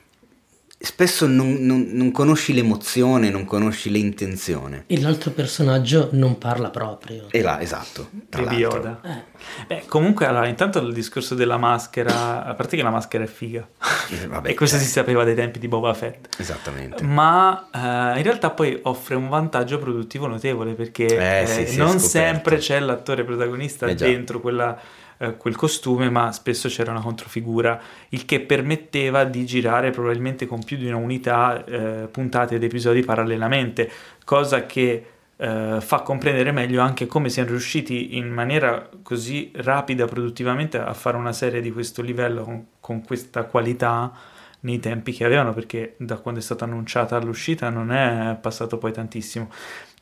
spesso 0.79 1.27
non, 1.27 1.57
non- 1.61 1.89
non 1.93 2.11
conosci 2.13 2.53
l'emozione, 2.53 3.31
non 3.31 3.45
conosci 3.45 3.91
l'intenzione. 3.91 4.85
E 4.87 5.01
l'altro 5.01 5.31
personaggio 5.31 6.11
non 6.13 6.39
parla 6.39 6.71
proprio. 6.71 7.27
E 7.31 7.41
là, 7.43 7.61
esatto. 7.61 8.09
tra 8.29 8.43
Baby 8.43 8.61
l'altro. 8.61 8.79
Yoda. 8.81 9.01
Eh, 9.03 9.35
Beh, 9.67 9.83
comunque, 9.89 10.27
allora, 10.27 10.47
intanto 10.47 10.79
il 10.81 10.93
discorso 10.93 11.35
della 11.35 11.57
maschera, 11.57 12.45
a 12.45 12.55
parte 12.55 12.77
che 12.77 12.83
la 12.83 12.91
maschera 12.91 13.25
è 13.25 13.27
figa, 13.27 13.67
Eh, 14.11 14.27
vabbè, 14.27 14.51
e 14.51 14.55
questo 14.55 14.77
cioè, 14.77 14.85
si 14.85 14.91
sapeva 14.91 15.25
dai 15.25 15.35
tempi 15.35 15.59
di 15.59 15.69
Boba 15.69 15.93
Fett. 15.95 16.29
Esattamente. 16.39 17.03
Ma 17.03 17.69
eh, 17.73 17.79
in 18.19 18.23
realtà 18.23 18.51
poi 18.51 18.79
offre 18.83 19.15
un 19.15 19.29
vantaggio 19.29 19.79
produttivo 19.79 20.27
notevole 20.27 20.73
perché 20.75 21.07
Eh, 21.07 21.43
eh, 21.43 21.47
sì, 21.47 21.67
sì, 21.73 21.77
non 21.79 21.99
sempre 21.99 22.59
c'è 22.59 22.79
l'attore 22.81 23.25
protagonista 23.25 23.87
Eh, 23.87 23.95
dentro 23.95 24.41
quella, 24.41 24.79
eh, 25.19 25.37
quel 25.37 25.57
costume, 25.57 26.11
ma 26.11 26.33
spesso 26.33 26.69
c'era 26.69 26.91
una 26.91 27.01
controfigura, 27.01 27.81
il 28.11 28.25
che 28.25 28.41
permetteva 28.41 29.25
di 29.25 29.47
girare 29.47 29.91
probabilmente 29.91 30.47
con 30.47 30.63
più 30.63 30.77
di 30.77 30.87
una 30.87 30.97
unità 30.97 31.65
eh, 31.65 32.09
puntate 32.11 32.57
ed 32.57 32.63
episodi 32.63 33.03
parallelamente, 33.03 33.91
cosa 34.25 34.67
che 34.67 35.07
eh, 35.37 35.79
fa 35.81 36.01
comprendere 36.01 36.51
meglio 36.51 36.81
anche 36.81 37.07
come 37.07 37.29
siano 37.29 37.51
riusciti 37.51 38.17
in 38.17 38.29
maniera 38.29 38.89
così 39.03 39.51
rapida 39.57 40.07
produttivamente 40.07 40.79
a 40.79 40.95
fare 40.95 41.17
una 41.17 41.33
serie 41.33 41.61
di 41.61 41.71
questo 41.71 42.01
livello 42.03 42.43
con, 42.43 42.67
con 42.81 43.05
questa 43.05 43.45
qualità 43.45 44.13
nei 44.61 44.79
tempi 44.81 45.13
che 45.13 45.25
avevano 45.25 45.53
perché 45.53 45.95
da 45.99 46.17
quando 46.17 46.41
è 46.41 46.43
stata 46.43 46.65
annunciata 46.65 47.17
all'uscita 47.17 47.69
non 47.69 47.93
è 47.93 48.37
passato 48.41 48.79
poi 48.79 48.93
tantissimo. 48.93 49.51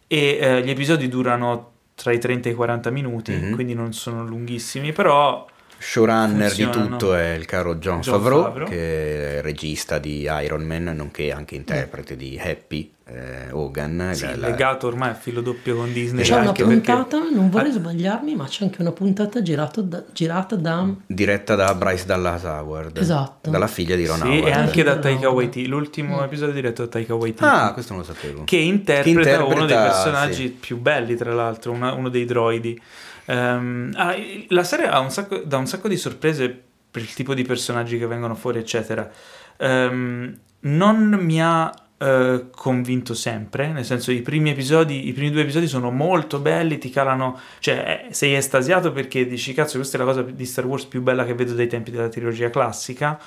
E 0.06 0.38
eh, 0.40 0.62
gli 0.62 0.70
episodi 0.70 1.08
durano 1.08 1.72
tra 1.94 2.12
i 2.12 2.18
30 2.18 2.48
e 2.48 2.52
i 2.52 2.54
40 2.54 2.90
minuti 2.90 3.32
Mhm. 3.32 3.54
quindi 3.54 3.74
non 3.74 3.92
sono 3.92 4.24
lunghissimi 4.24 4.92
però 4.92 5.46
Showrunner 5.86 6.52
di 6.54 6.68
tutto 6.70 7.14
è 7.14 7.32
il 7.34 7.44
caro 7.44 7.74
John, 7.76 8.00
Jon 8.00 8.14
Favreau, 8.14 8.42
Favreau. 8.44 8.68
che 8.68 9.38
è 9.38 9.42
regista 9.42 9.98
di 9.98 10.22
Iron 10.42 10.62
Man, 10.62 10.84
nonché 10.96 11.30
anche 11.30 11.54
interprete 11.56 12.16
di 12.16 12.40
Happy, 12.42 12.90
eh, 13.06 13.50
Hogan. 13.50 14.10
Sì, 14.14 14.24
la- 14.24 14.36
la- 14.36 14.48
legato 14.48 14.86
ormai 14.86 15.10
a 15.10 15.14
filo 15.14 15.42
doppio 15.42 15.76
con 15.76 15.92
Disney. 15.92 16.24
C'è 16.24 16.32
una 16.36 16.48
anche 16.48 16.64
perché- 16.64 16.90
puntata, 16.92 17.18
non 17.30 17.50
vorrei 17.50 17.70
sbagliarmi, 17.70 18.34
ma 18.34 18.46
c'è 18.46 18.64
anche 18.64 18.80
una 18.80 18.92
puntata 18.92 19.40
da- 19.40 20.04
girata 20.10 20.56
da... 20.56 20.88
diretta 21.06 21.54
da 21.54 21.74
Bryce 21.74 22.06
Dallas 22.06 22.44
Howard. 22.44 22.96
Esatto. 22.96 23.50
Dalla 23.50 23.66
figlia 23.66 23.94
di 23.94 24.06
Ron 24.06 24.16
Sì, 24.20 24.26
Howard. 24.26 24.46
e 24.46 24.50
anche 24.52 24.82
da 24.82 24.96
Taika. 24.98 25.28
Waititi. 25.28 25.66
L'ultimo 25.68 26.24
episodio 26.24 26.52
è 26.52 26.54
diretto 26.56 26.82
da 26.82 26.88
Taika 26.88 27.14
Waititi. 27.14 27.44
Ah, 27.44 27.72
questo 27.74 27.92
non 27.92 28.02
lo 28.06 28.08
sapevo. 28.12 28.44
che 28.44 28.56
interpreta, 28.56 29.02
Che 29.02 29.08
interpreta, 29.10 29.44
uno 29.54 29.66
dei 29.66 29.76
personaggi 29.76 30.34
sì. 30.46 30.48
più 30.48 30.78
belli, 30.78 31.14
tra 31.14 31.32
l'altro, 31.34 31.72
una- 31.72 31.92
uno 31.92 32.08
dei 32.08 32.24
droidi. 32.24 32.80
Ah, 33.26 34.14
la 34.48 34.64
serie 34.64 34.86
ha 34.86 35.00
un 35.00 35.10
sacco, 35.10 35.38
dà 35.38 35.56
un 35.58 35.66
sacco 35.66 35.88
di 35.88 35.96
sorprese 35.96 36.62
per 36.90 37.02
il 37.02 37.12
tipo 37.14 37.34
di 37.34 37.42
personaggi 37.42 37.98
che 37.98 38.06
vengono 38.06 38.34
fuori, 38.34 38.58
eccetera. 38.58 39.10
Ehm, 39.56 40.38
non 40.60 41.18
mi 41.20 41.42
ha 41.42 41.72
eh, 41.96 42.46
convinto 42.50 43.14
sempre, 43.14 43.72
nel 43.72 43.84
senso 43.84 44.10
i 44.10 44.20
primi 44.20 44.50
episodi, 44.50 45.08
i 45.08 45.12
primi 45.12 45.30
due 45.30 45.42
episodi 45.42 45.66
sono 45.66 45.90
molto 45.90 46.38
belli, 46.38 46.78
ti 46.78 46.90
calano, 46.90 47.38
cioè 47.60 48.06
eh, 48.08 48.12
sei 48.12 48.34
estasiato 48.34 48.92
perché 48.92 49.26
dici 49.26 49.54
cazzo 49.54 49.76
questa 49.78 49.96
è 49.96 50.00
la 50.00 50.06
cosa 50.06 50.22
di 50.22 50.44
Star 50.44 50.66
Wars 50.66 50.84
più 50.84 51.02
bella 51.02 51.24
che 51.24 51.34
vedo 51.34 51.54
dai 51.54 51.66
tempi 51.66 51.90
della 51.90 52.08
trilogia 52.08 52.50
classica. 52.50 53.18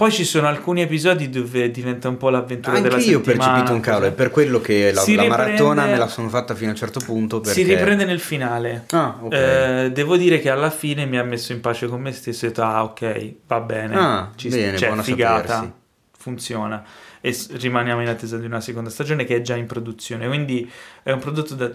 Poi 0.00 0.10
ci 0.10 0.24
sono 0.24 0.46
alcuni 0.48 0.80
episodi 0.80 1.28
dove 1.28 1.70
diventa 1.70 2.08
un 2.08 2.16
po' 2.16 2.30
l'avventura 2.30 2.74
Anche 2.76 2.88
della 2.88 3.02
io 3.02 3.18
ho 3.18 3.22
settimana. 3.22 3.50
percepito 3.50 3.74
un 3.74 3.80
calo, 3.80 4.06
è 4.06 4.12
per 4.12 4.30
quello 4.30 4.58
che 4.58 4.92
la, 4.92 5.00
Si 5.02 5.14
la 5.14 5.24
riprende- 5.24 5.44
maratona 5.50 5.84
me 5.84 5.96
la 5.98 6.08
sono 6.08 6.30
fatta 6.30 6.54
fino 6.54 6.68
a 6.68 6.72
un 6.72 6.78
certo 6.78 7.00
punto. 7.00 7.40
Perché... 7.40 7.60
Si 7.62 7.66
riprende 7.68 8.06
nel 8.06 8.18
finale. 8.18 8.84
Ah, 8.92 9.18
ok. 9.20 9.32
Eh, 9.34 9.90
devo 9.92 10.16
dire 10.16 10.38
che 10.40 10.48
alla 10.48 10.70
fine 10.70 11.04
mi 11.04 11.18
ha 11.18 11.22
messo 11.22 11.52
in 11.52 11.60
pace 11.60 11.86
con 11.86 12.00
me 12.00 12.12
stesso 12.12 12.46
e 12.46 12.48
ho 12.48 12.50
detto, 12.50 12.62
ah 12.62 12.82
ok, 12.84 13.34
va 13.46 13.60
bene, 13.60 13.94
Ah, 13.94 14.30
ci 14.36 14.48
bene, 14.48 14.78
buono 14.78 15.02
figata, 15.02 15.46
sapersi. 15.52 15.72
funziona. 16.16 16.82
E 17.20 17.32
s- 17.34 17.54
rimaniamo 17.58 18.00
in 18.00 18.08
attesa 18.08 18.38
di 18.38 18.46
una 18.46 18.62
seconda 18.62 18.88
stagione 18.88 19.24
che 19.24 19.36
è 19.36 19.40
già 19.42 19.54
in 19.56 19.66
produzione, 19.66 20.26
quindi 20.28 20.66
è 21.02 21.12
un 21.12 21.18
prodotto 21.18 21.54
da 21.54 21.70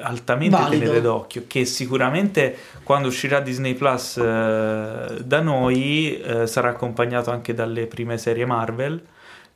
altamente 0.00 0.56
Valido. 0.56 0.84
tenere 0.84 1.00
d'occhio 1.00 1.44
che 1.46 1.64
sicuramente 1.64 2.56
quando 2.82 3.08
uscirà 3.08 3.40
Disney 3.40 3.74
Plus 3.74 4.16
eh, 4.16 5.22
da 5.24 5.40
noi 5.40 6.20
eh, 6.20 6.46
sarà 6.46 6.70
accompagnato 6.70 7.30
anche 7.30 7.54
dalle 7.54 7.86
prime 7.86 8.18
serie 8.18 8.46
Marvel 8.46 9.02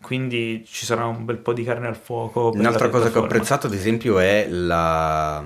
quindi 0.00 0.64
ci 0.66 0.86
sarà 0.86 1.06
un 1.06 1.24
bel 1.24 1.38
po' 1.38 1.52
di 1.52 1.64
carne 1.64 1.88
al 1.88 1.96
fuoco 1.96 2.50
per 2.50 2.60
Un'altra 2.60 2.88
cosa 2.88 3.10
che 3.10 3.18
ho 3.18 3.24
apprezzato, 3.24 3.66
ad 3.66 3.74
esempio, 3.74 4.20
è 4.20 4.46
la, 4.48 5.44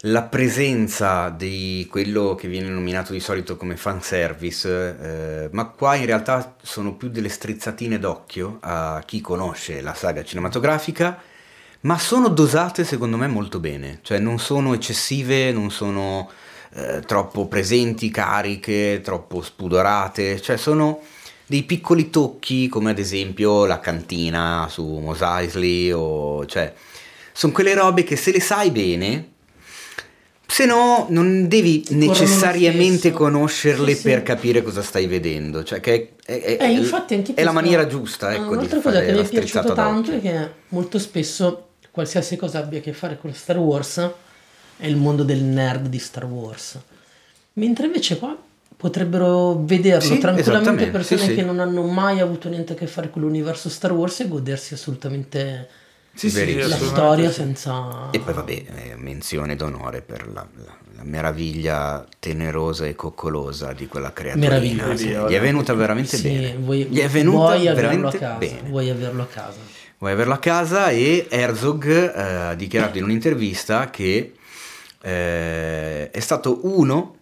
la 0.00 0.22
presenza 0.22 1.30
di 1.30 1.86
quello 1.88 2.34
che 2.34 2.48
viene 2.48 2.68
nominato 2.68 3.12
di 3.12 3.20
solito 3.20 3.56
come 3.56 3.76
fanservice, 3.76 4.98
eh, 5.00 5.48
ma 5.52 5.66
qua 5.66 5.94
in 5.94 6.06
realtà 6.06 6.56
sono 6.60 6.94
più 6.94 7.08
delle 7.08 7.28
strizzatine 7.28 7.98
d'occhio 7.98 8.58
a 8.60 9.00
chi 9.06 9.20
conosce 9.20 9.80
la 9.80 9.94
saga 9.94 10.24
cinematografica, 10.24 11.16
ma 11.84 11.98
sono 11.98 12.28
dosate 12.28 12.84
secondo 12.84 13.16
me 13.16 13.26
molto 13.26 13.58
bene, 13.60 13.98
cioè 14.02 14.18
non 14.18 14.38
sono 14.38 14.72
eccessive, 14.74 15.52
non 15.52 15.70
sono 15.70 16.30
eh, 16.74 17.00
troppo 17.06 17.46
presenti, 17.46 18.10
cariche, 18.10 19.00
troppo 19.02 19.42
spudorate, 19.42 20.40
cioè 20.40 20.56
sono 20.56 21.00
dei 21.46 21.62
piccoli 21.64 22.08
tocchi 22.08 22.68
come 22.68 22.90
ad 22.92 22.98
esempio 22.98 23.66
la 23.66 23.78
cantina 23.80 24.66
su 24.70 24.82
Mos 24.98 25.20
Eisley 25.20 25.90
o 25.92 26.46
cioè 26.46 26.72
sono 27.32 27.52
quelle 27.52 27.74
robe 27.74 28.02
che 28.02 28.16
se 28.16 28.32
le 28.32 28.40
sai 28.40 28.70
bene 28.70 29.28
se 30.46 30.64
no 30.64 31.06
non 31.10 31.46
devi 31.48 31.84
necessariamente 31.90 33.10
conoscerle 33.10 33.92
Sì, 33.92 33.96
sì. 33.96 34.02
per 34.04 34.22
capire 34.22 34.62
cosa 34.62 34.82
stai 34.82 35.06
vedendo. 35.06 35.64
Cioè 35.64 35.80
che 35.80 36.14
è, 36.24 36.40
è- 36.40 36.56
Eh, 36.60 36.74
anche 36.76 37.34
è 37.34 37.42
la 37.42 37.52
maniera 37.52 37.86
giusta 37.86 38.28
Ah, 38.28 38.34
ecco 38.34 38.50
di 38.50 38.66
Un'altra 38.66 38.80
cosa 38.80 39.00
che 39.00 39.12
mi 39.12 39.18
è 39.20 39.24
strizzata 39.24 39.72
tanto 39.74 40.12
è 40.12 40.20
che 40.20 40.50
molto 40.68 40.98
spesso 40.98 41.68
qualsiasi 41.94 42.34
cosa 42.36 42.58
abbia 42.58 42.80
a 42.80 42.82
che 42.82 42.92
fare 42.92 43.16
con 43.20 43.32
Star 43.32 43.56
Wars 43.56 44.10
è 44.76 44.86
il 44.86 44.96
mondo 44.96 45.22
del 45.22 45.40
nerd 45.44 45.86
di 45.86 46.00
Star 46.00 46.24
Wars. 46.24 46.76
Mentre 47.52 47.86
invece 47.86 48.18
qua 48.18 48.36
potrebbero 48.76 49.62
vederlo 49.62 50.00
Sì, 50.14 50.18
tranquillamente 50.18 50.88
persone 50.88 51.20
sì, 51.20 51.26
sì. 51.28 51.34
che 51.36 51.42
non 51.42 51.60
hanno 51.60 51.82
mai 51.84 52.18
avuto 52.18 52.48
niente 52.48 52.72
a 52.72 52.76
che 52.76 52.88
fare 52.88 53.10
con 53.10 53.22
l'universo 53.22 53.68
Star 53.68 53.92
Wars 53.92 54.18
e 54.20 54.28
godersi 54.28 54.74
assolutamente 54.74 55.68
Sì, 56.14 56.28
sì, 56.30 56.56
la 56.66 56.76
storia 56.76 57.28
sì. 57.28 57.34
senza... 57.36 58.10
E 58.10 58.18
poi 58.18 58.34
vabbè, 58.34 58.52
eh, 58.52 58.94
menzione 58.96 59.54
d'onore 59.54 60.00
per 60.02 60.26
la, 60.26 60.44
la- 60.64 60.82
la 60.96 61.02
meraviglia 61.04 62.04
tenerosa 62.18 62.86
e 62.86 62.94
coccolosa 62.94 63.72
di 63.72 63.86
quella 63.88 64.12
creatura. 64.12 64.48
Meravigliosa. 64.48 65.28
Gli 65.28 65.34
è 65.34 65.40
venuta 65.40 65.74
veramente 65.74 66.16
Sì, 66.16 66.28
bene. 66.30 66.56
vuoi, 66.56 66.84
Gli 66.84 67.00
è 67.00 67.08
venuta 67.08 67.38
vuoi 67.38 67.66
averlo 67.68 67.70
a 67.70 67.74
veramente 67.74 68.18
casa, 68.18 68.38
bene. 68.38 68.68
vuoi 68.68 68.90
averlo 68.90 69.22
a 69.22 69.26
casa. 69.26 69.58
Vuoi 69.98 70.12
averlo 70.12 70.34
a 70.34 70.38
casa? 70.38 70.90
E 70.90 71.26
Herzog 71.30 71.86
eh, 71.86 72.20
ha 72.20 72.54
dichiarato 72.54 72.98
in 72.98 73.04
un'intervista 73.04 73.90
che 73.90 74.34
eh, 75.00 76.10
è 76.10 76.20
stato 76.20 76.60
uno 76.62 77.16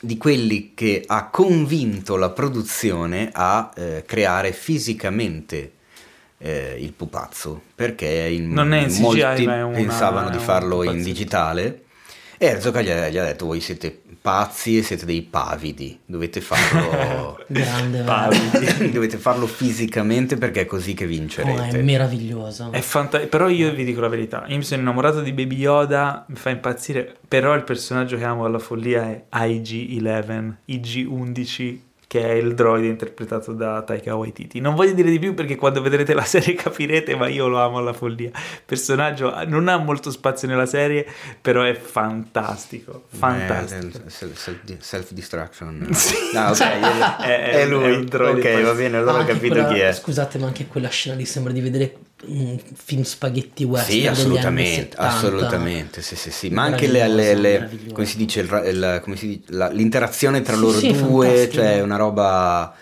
di 0.00 0.16
quelli 0.18 0.72
che 0.74 1.02
ha 1.06 1.28
convinto 1.28 2.16
la 2.16 2.30
produzione 2.30 3.30
a 3.32 3.72
eh, 3.74 4.04
creare 4.06 4.52
fisicamente 4.52 5.72
eh, 6.38 6.76
il 6.78 6.92
pupazzo 6.92 7.62
perché 7.74 8.06
in, 8.06 8.52
Non 8.52 8.72
è 8.74 8.82
in 8.82 8.88
CGI, 8.88 9.00
molti 9.00 9.44
una- 9.46 9.68
pensavano 9.70 10.28
di 10.30 10.38
farlo 10.38 10.82
in 10.82 11.02
digitale 11.02 11.84
e 12.38 12.46
Herzog 12.46 12.80
gli 12.80 12.90
ha, 12.90 13.08
gli 13.08 13.18
ha 13.18 13.24
detto 13.24 13.46
voi 13.46 13.60
siete 13.60 14.02
pazzi 14.20 14.78
e 14.78 14.82
siete 14.82 15.06
dei 15.06 15.22
pavidi 15.22 16.00
dovete 16.04 16.40
farlo 16.40 17.38
Grande, 17.46 18.02
Pavidi. 18.04 18.90
dovete 18.90 19.18
farlo 19.18 19.46
fisicamente 19.46 20.36
perché 20.36 20.62
è 20.62 20.66
così 20.66 20.94
che 20.94 21.04
Oh, 21.04 21.08
vincerete 21.08 21.78
è 21.78 21.82
meraviglioso. 21.82 22.70
È 22.72 22.80
fanta- 22.80 23.20
però 23.20 23.48
io 23.48 23.72
vi 23.72 23.84
dico 23.84 24.00
la 24.00 24.08
verità, 24.08 24.44
io 24.48 24.56
mi 24.56 24.64
sono 24.64 24.80
innamorato 24.80 25.20
di 25.20 25.32
Baby 25.32 25.56
Yoda, 25.56 26.24
mi 26.28 26.34
fa 26.36 26.50
impazzire, 26.50 27.16
però 27.28 27.54
il 27.54 27.62
personaggio 27.62 28.16
che 28.16 28.24
amo 28.24 28.44
alla 28.44 28.58
follia 28.58 29.04
è 29.04 29.24
IG-11, 29.30 30.54
IG-11, 30.66 31.78
che 32.08 32.22
è 32.22 32.32
il 32.34 32.54
droide 32.54 32.86
interpretato 32.86 33.52
da 33.52 33.82
Taika 33.82 34.14
Waititi. 34.14 34.60
Non 34.60 34.74
voglio 34.76 34.92
dire 34.92 35.10
di 35.10 35.18
più 35.18 35.34
perché 35.34 35.56
quando 35.56 35.82
vedrete 35.82 36.14
la 36.14 36.22
serie 36.24 36.54
capirete, 36.56 37.16
ma 37.16 37.26
io 37.28 37.48
lo 37.48 37.60
amo 37.60 37.78
alla 37.78 37.92
follia. 37.92 38.28
Il 38.28 38.60
personaggio 38.64 39.34
non 39.46 39.66
ha 39.68 39.76
molto 39.76 40.10
spazio 40.12 40.46
nella 40.46 40.66
serie, 40.66 41.04
però 41.40 41.62
è 41.62 41.74
fantastico, 41.74 43.04
fantastico. 43.08 43.98
Eh, 44.06 44.76
self 44.78 45.10
destruction. 45.12 45.88
Sì. 45.94 46.14
No, 46.32 46.48
ok, 46.50 46.60
È- 46.60 47.24
è- 47.24 47.50
è 47.62 47.66
lui. 47.66 47.84
è 47.84 47.96
un 47.96 48.04
droide 48.04 48.54
ok, 48.56 48.62
va 48.62 48.72
bene, 48.74 48.96
allora 48.98 49.12
ho 49.14 49.20
Anche 49.20 49.32
capito 49.32 49.54
quella- 49.54 49.68
chi 49.72 49.78
è. 49.80 49.92
Scusate, 49.92 50.38
ma 50.38 50.46
anche 50.46 50.66
quella 50.66 50.88
scena 50.88 51.16
lì 51.16 51.24
sembra 51.24 51.52
di 51.52 51.60
vedere 51.60 51.96
un 52.24 52.58
film 52.74 53.02
spaghetti 53.02 53.64
western 53.64 53.90
Sì, 53.92 53.98
degli 53.98 54.06
anni 54.08 54.18
assolutamente, 54.18 54.72
70. 54.96 54.98
assolutamente, 55.00 56.02
sì, 56.02 56.16
sì, 56.16 56.30
sì. 56.30 56.48
ma 56.48 56.62
anche 56.62 56.86
le, 56.86 57.06
le- 57.08 57.34
le- 57.34 57.70
come 57.92 58.06
si 58.06 58.16
dice, 58.16 58.40
il 58.40 58.62
il- 58.66 59.00
come 59.02 59.16
si 59.16 59.26
dice, 59.28 59.42
la- 59.48 59.68
l'interazione 59.68 60.40
tra 60.40 60.54
Sì, 60.54 60.60
loro 60.60 60.78
sì, 60.78 60.92
due, 60.92 61.48
cioè 61.52 61.80
una 61.82 61.96
roba 61.96 62.74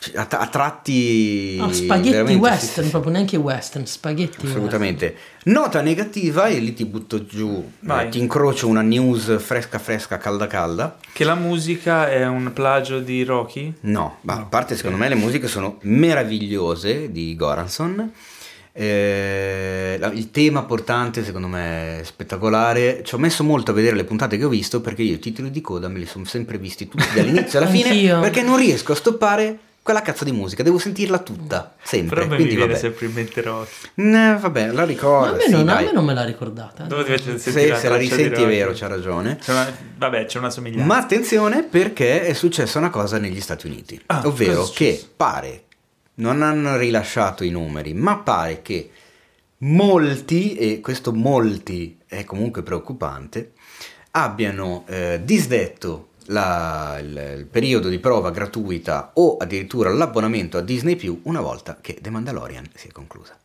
cioè, 0.00 0.16
a, 0.16 0.26
a 0.28 0.46
tratti 0.48 1.56
No, 1.58 1.72
spaghetti 1.72 2.34
western, 2.34 2.84
sì, 2.86 2.90
proprio 2.90 3.12
neanche 3.12 3.36
western, 3.36 3.86
spaghetti 3.86 4.46
Assolutamente. 4.46 5.14
Nota 5.44 5.80
negativa 5.80 6.48
e 6.48 6.58
lì 6.58 6.74
ti 6.74 6.84
butto 6.84 7.24
giù, 7.24 7.70
eh, 7.88 8.08
ti 8.10 8.18
incrocio 8.18 8.66
una 8.66 8.82
news 8.82 9.40
fresca 9.40 9.78
fresca, 9.78 10.18
calda 10.18 10.48
calda. 10.48 10.98
Che 11.12 11.22
la 11.24 11.36
musica 11.36 12.10
è 12.10 12.26
un 12.26 12.52
plagio 12.52 12.98
di 12.98 13.22
Rocky? 13.22 13.72
No, 13.82 14.18
ma 14.22 14.34
a 14.34 14.42
parte 14.42 14.74
secondo 14.74 14.96
me 14.98 15.08
le 15.08 15.14
musiche 15.14 15.46
sono 15.46 15.78
meravigliose 15.82 17.12
di 17.12 17.36
Goranson. 17.36 18.12
Eh, 18.74 19.98
il 20.14 20.30
tema 20.30 20.62
portante 20.64 21.24
secondo 21.24 21.46
me 21.46 22.00
è 22.00 22.04
spettacolare. 22.04 23.02
Ci 23.04 23.14
ho 23.14 23.18
messo 23.18 23.44
molto 23.44 23.70
a 23.70 23.74
vedere 23.74 23.96
le 23.96 24.04
puntate 24.04 24.36
che 24.38 24.44
ho 24.44 24.48
visto 24.48 24.80
perché 24.80 25.02
io 25.02 25.14
i 25.14 25.18
titoli 25.18 25.50
di 25.50 25.60
coda 25.60 25.88
me 25.88 25.98
li 25.98 26.06
sono 26.06 26.24
sempre 26.24 26.58
visti 26.58 26.88
tutti 26.88 27.04
dall'inizio 27.14 27.58
alla 27.58 27.68
fine 27.70 28.18
perché 28.20 28.42
non 28.42 28.56
riesco 28.56 28.92
a 28.92 28.96
stoppare 28.96 29.58
quella 29.82 30.00
cazzo 30.00 30.22
di 30.22 30.30
musica, 30.30 30.62
devo 30.62 30.78
sentirla 30.78 31.18
tutta, 31.18 31.74
sempre. 31.82 32.14
Però 32.20 32.26
me 32.28 32.36
mi 32.36 32.42
Quindi 32.44 32.54
viene 32.54 32.72
vabbè. 32.74 32.80
sempre 32.84 33.06
in 33.06 33.12
mente 33.14 33.40
Rocky. 33.40 33.70
Eh, 33.96 34.36
vabbè, 34.40 34.66
la 34.68 34.72
Ma 34.72 34.84
ricordo. 34.84 35.32
a 35.32 35.36
me, 35.36 35.42
sì, 35.42 35.50
non, 35.50 35.68
a 35.68 35.80
me 35.80 35.92
non 35.92 36.04
me 36.04 36.14
l'ha 36.14 36.24
ricordata. 36.24 36.84
eh. 36.84 36.86
Dove 36.86 37.18
Se, 37.18 37.36
se 37.38 37.88
la 37.88 37.96
risenti 37.96 38.42
è 38.42 38.46
vero, 38.46 38.70
c'ha 38.76 38.86
ragione. 38.86 39.38
C'è 39.42 39.50
una- 39.50 39.76
vabbè, 39.98 40.26
c'è 40.26 40.38
una 40.38 40.50
somiglianza. 40.50 40.86
Ma 40.86 40.98
attenzione 40.98 41.64
perché 41.64 42.22
è 42.22 42.32
successa 42.32 42.78
una 42.78 42.90
cosa 42.90 43.18
negli 43.18 43.40
Stati 43.40 43.66
Uniti, 43.66 44.00
Ah, 44.06 44.22
ovvero 44.24 44.68
che 44.72 45.02
pare, 45.16 45.64
non 46.14 46.42
hanno 46.42 46.76
rilasciato 46.76 47.44
i 47.44 47.50
numeri, 47.50 47.94
ma 47.94 48.18
pare 48.18 48.62
che 48.62 48.90
molti, 49.58 50.54
e 50.54 50.80
questo 50.80 51.12
molti 51.12 51.98
è 52.06 52.24
comunque 52.24 52.62
preoccupante, 52.62 53.52
abbiano 54.12 54.84
eh, 54.88 55.20
disdetto 55.24 56.08
la- 56.26 56.98
il, 57.00 57.34
il 57.38 57.46
periodo 57.46 57.88
di 57.88 57.98
prova 57.98 58.30
gratuita 58.30 59.12
o 59.14 59.36
addirittura 59.36 59.90
l'abbonamento 59.90 60.58
a 60.58 60.60
Disney 60.60 60.96
Più 60.96 61.20
una 61.24 61.40
volta 61.40 61.78
che 61.80 61.98
The 62.00 62.10
Mandalorian 62.10 62.68
si 62.74 62.88
è 62.88 62.92
conclusa. 62.92 63.36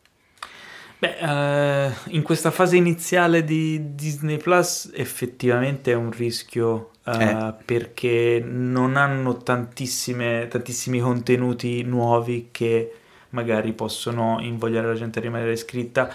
Beh, 0.98 1.16
eh, 1.16 1.92
in 2.08 2.22
questa 2.22 2.50
fase 2.50 2.76
iniziale 2.76 3.44
di 3.44 3.94
Disney 3.94 4.36
Plus 4.36 4.90
effettivamente 4.94 5.92
è 5.92 5.94
un 5.94 6.10
rischio 6.10 6.90
eh, 7.18 7.24
Eh. 7.24 7.54
perché 7.64 8.42
non 8.44 8.96
hanno 8.96 9.36
tantissime, 9.38 10.48
tantissimi 10.48 10.98
contenuti 11.00 11.82
nuovi 11.82 12.48
che 12.50 12.92
magari 13.30 13.72
possono 13.72 14.38
invogliare 14.40 14.86
la 14.88 14.94
gente 14.94 15.18
a 15.18 15.22
rimanere 15.22 15.52
iscritta. 15.52 16.08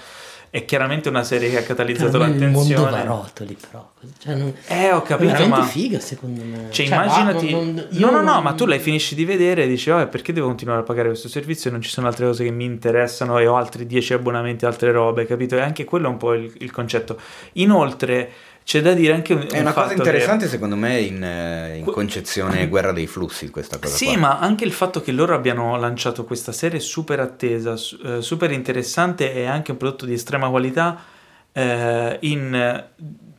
È 0.54 0.66
chiaramente 0.66 1.10
una 1.10 1.24
serie 1.24 1.50
che 1.50 1.58
ha 1.58 1.64
catalizzato 1.64 2.20
Per 2.20 2.28
me 2.30 2.36
Il 2.46 2.52
mondo 2.52 2.76
va 2.84 2.88
a 2.88 2.92
l'attenzione. 2.92 3.04
rotoli, 3.06 3.58
però. 3.60 3.92
Cioè, 4.20 4.36
non... 4.36 4.54
Eh, 4.68 4.92
ho 4.92 5.02
È 5.04 5.08
capito, 5.08 5.32
veramente 5.32 5.58
ma... 5.62 5.64
figa, 5.66 6.00
secondo 6.00 6.44
me. 6.44 6.68
Cioè, 6.70 6.86
Cioè, 6.86 6.96
immaginati. 6.96 7.52
va, 7.52 7.58
non- 7.58 7.74
non- 7.74 7.88
no, 7.90 8.06
no, 8.12 8.22
no, 8.22 8.34
non- 8.34 8.44
ma 8.44 8.54
tu 8.54 8.68
lei 8.68 8.78
finisci 8.78 9.16
di 9.16 9.26
vedere 9.26 9.64
e 9.64 9.68
dici, 9.68 9.90
vabbè, 9.90 10.10
perché 10.10 10.32
devo 10.32 10.46
continuare 10.46 10.82
a 10.82 10.84
pagare 10.84 11.08
questo 11.08 11.28
servizio 11.28 11.72
e 11.72 11.74
non 11.74 11.82
ci 11.82 11.90
sono 11.90 12.06
altre 12.06 12.28
cose 12.28 12.44
che 12.44 12.52
mi 12.52 12.66
interessano 12.66 13.40
e 13.40 13.48
ho 13.48 13.56
altri 13.56 13.88
10 13.88 14.14
abbonamenti, 14.14 14.64
altre 14.68 14.92
robe, 14.92 15.26
capito? 15.26 15.56
E 15.56 15.62
anche 15.62 15.86
quello 15.86 16.06
è 16.06 16.10
un 16.12 16.18
po' 16.18 16.34
il, 16.36 16.54
il 16.60 16.70
concetto. 16.70 17.18
Inoltre, 17.54 18.30
c'è 18.64 18.82
da 18.82 18.94
dire 18.94 19.14
anche 19.14 19.34
un, 19.34 19.42
È 19.50 19.56
un 19.56 19.62
una 19.62 19.74
cosa 19.74 19.88
fatto 19.88 19.88
che- 19.88 19.94
interessante 20.10 20.48
secondo 20.48 20.76
me 20.76 21.00
in, 21.02 21.24
eh, 21.24 21.78
in 21.78 21.86
concezione 21.86 22.68
guerra 22.68 22.92
dei 22.92 23.08
flussi 23.08 23.50
questa 23.50 23.78
cosa 23.78 23.94
Sì, 23.96 24.06
qua. 24.08 24.18
ma 24.18 24.40
anche 24.40 24.64
il 24.64 24.72
fatto 24.72 25.02
che 25.02 25.12
loro 25.12 25.36
abbiano 25.36 25.78
lanciato 25.78 26.24
questa 26.24 26.52
serie 26.52 26.80
super 26.80 27.20
attesa, 27.20 27.76
eh, 28.06 28.22
super 28.22 28.52
interessante 28.52 29.34
e 29.34 29.46
anche 29.46 29.72
un 29.72 29.78
prodotto 29.78 30.06
di 30.06 30.14
estrema 30.14 30.50
qualità 30.50 30.98
eh, 31.52 32.18
in, 32.22 32.56
eh, 32.56 32.86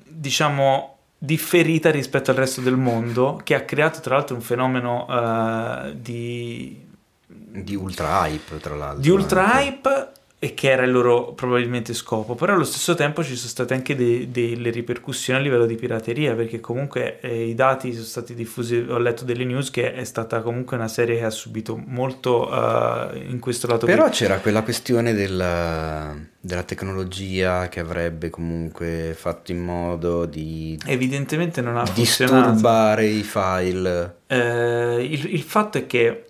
diciamo, 0.07 0.91
differita 1.19 1.91
rispetto 1.91 2.31
al 2.31 2.36
resto 2.36 2.61
del 2.61 2.77
mondo, 2.77 3.41
che 3.43 3.55
ha 3.55 3.62
creato 3.62 4.01
tra 4.01 4.17
l'altro 4.17 4.35
un 4.36 4.43
fenomeno 4.43 5.07
eh, 5.09 5.94
di, 5.99 6.81
Di 7.27 7.75
ultra 7.75 8.27
hype 8.27 8.59
tra 8.59 8.75
l'altro. 8.77 9.01
di 9.01 9.09
ultra 9.09 9.61
hype 9.61 10.12
e 10.44 10.52
che 10.52 10.70
era 10.70 10.82
il 10.84 10.92
loro 10.92 11.32
probabilmente 11.32 11.94
scopo, 11.94 12.34
però 12.34 12.52
allo 12.52 12.64
stesso 12.64 12.94
tempo 12.94 13.24
ci 13.24 13.34
sono 13.34 13.48
state 13.48 13.73
anche 13.73 13.97
de- 13.97 14.28
delle 14.31 14.68
ripercussioni 14.68 15.39
a 15.39 15.42
livello 15.42 15.64
di 15.64 15.74
pirateria, 15.74 16.34
perché 16.34 16.60
comunque 16.60 17.18
eh, 17.20 17.47
i 17.48 17.55
dati 17.55 17.92
sono 17.94 18.05
stati 18.05 18.34
diffusi, 18.34 18.76
ho 18.86 18.98
letto 18.98 19.24
delle 19.24 19.44
news 19.44 19.70
che 19.70 19.94
è 19.94 20.05
stata 20.05 20.42
comunque 20.42 20.76
una 20.76 20.89
serie 20.89 21.16
che 21.16 21.24
ha 21.24 21.31
subito 21.31 21.81
molto 21.86 22.50
eh, 22.52 23.24
in 23.26 23.39
questo 23.39 23.68
lato 23.68 23.86
Però 23.86 24.02
qui. 24.02 24.12
c'era 24.12 24.36
quella 24.40 24.62
questione 24.62 25.14
della, 25.14 26.14
della 26.39 26.62
tecnologia 26.62 27.68
che 27.70 27.81
avrebbe 27.81 28.28
comunque 28.28 29.14
fatto 29.18 29.50
in 29.50 29.60
modo 29.62 30.26
di 30.26 30.78
Evidentemente 30.84 31.62
non 31.62 31.78
ha 31.78 31.86
funzionato. 31.86 32.50
disturbare 32.50 33.06
i 33.06 33.23
file. 33.23 34.16
Eh, 34.26 35.06
il, 35.08 35.34
il 35.34 35.42
fatto 35.42 35.78
è 35.78 35.86
che 35.86 36.24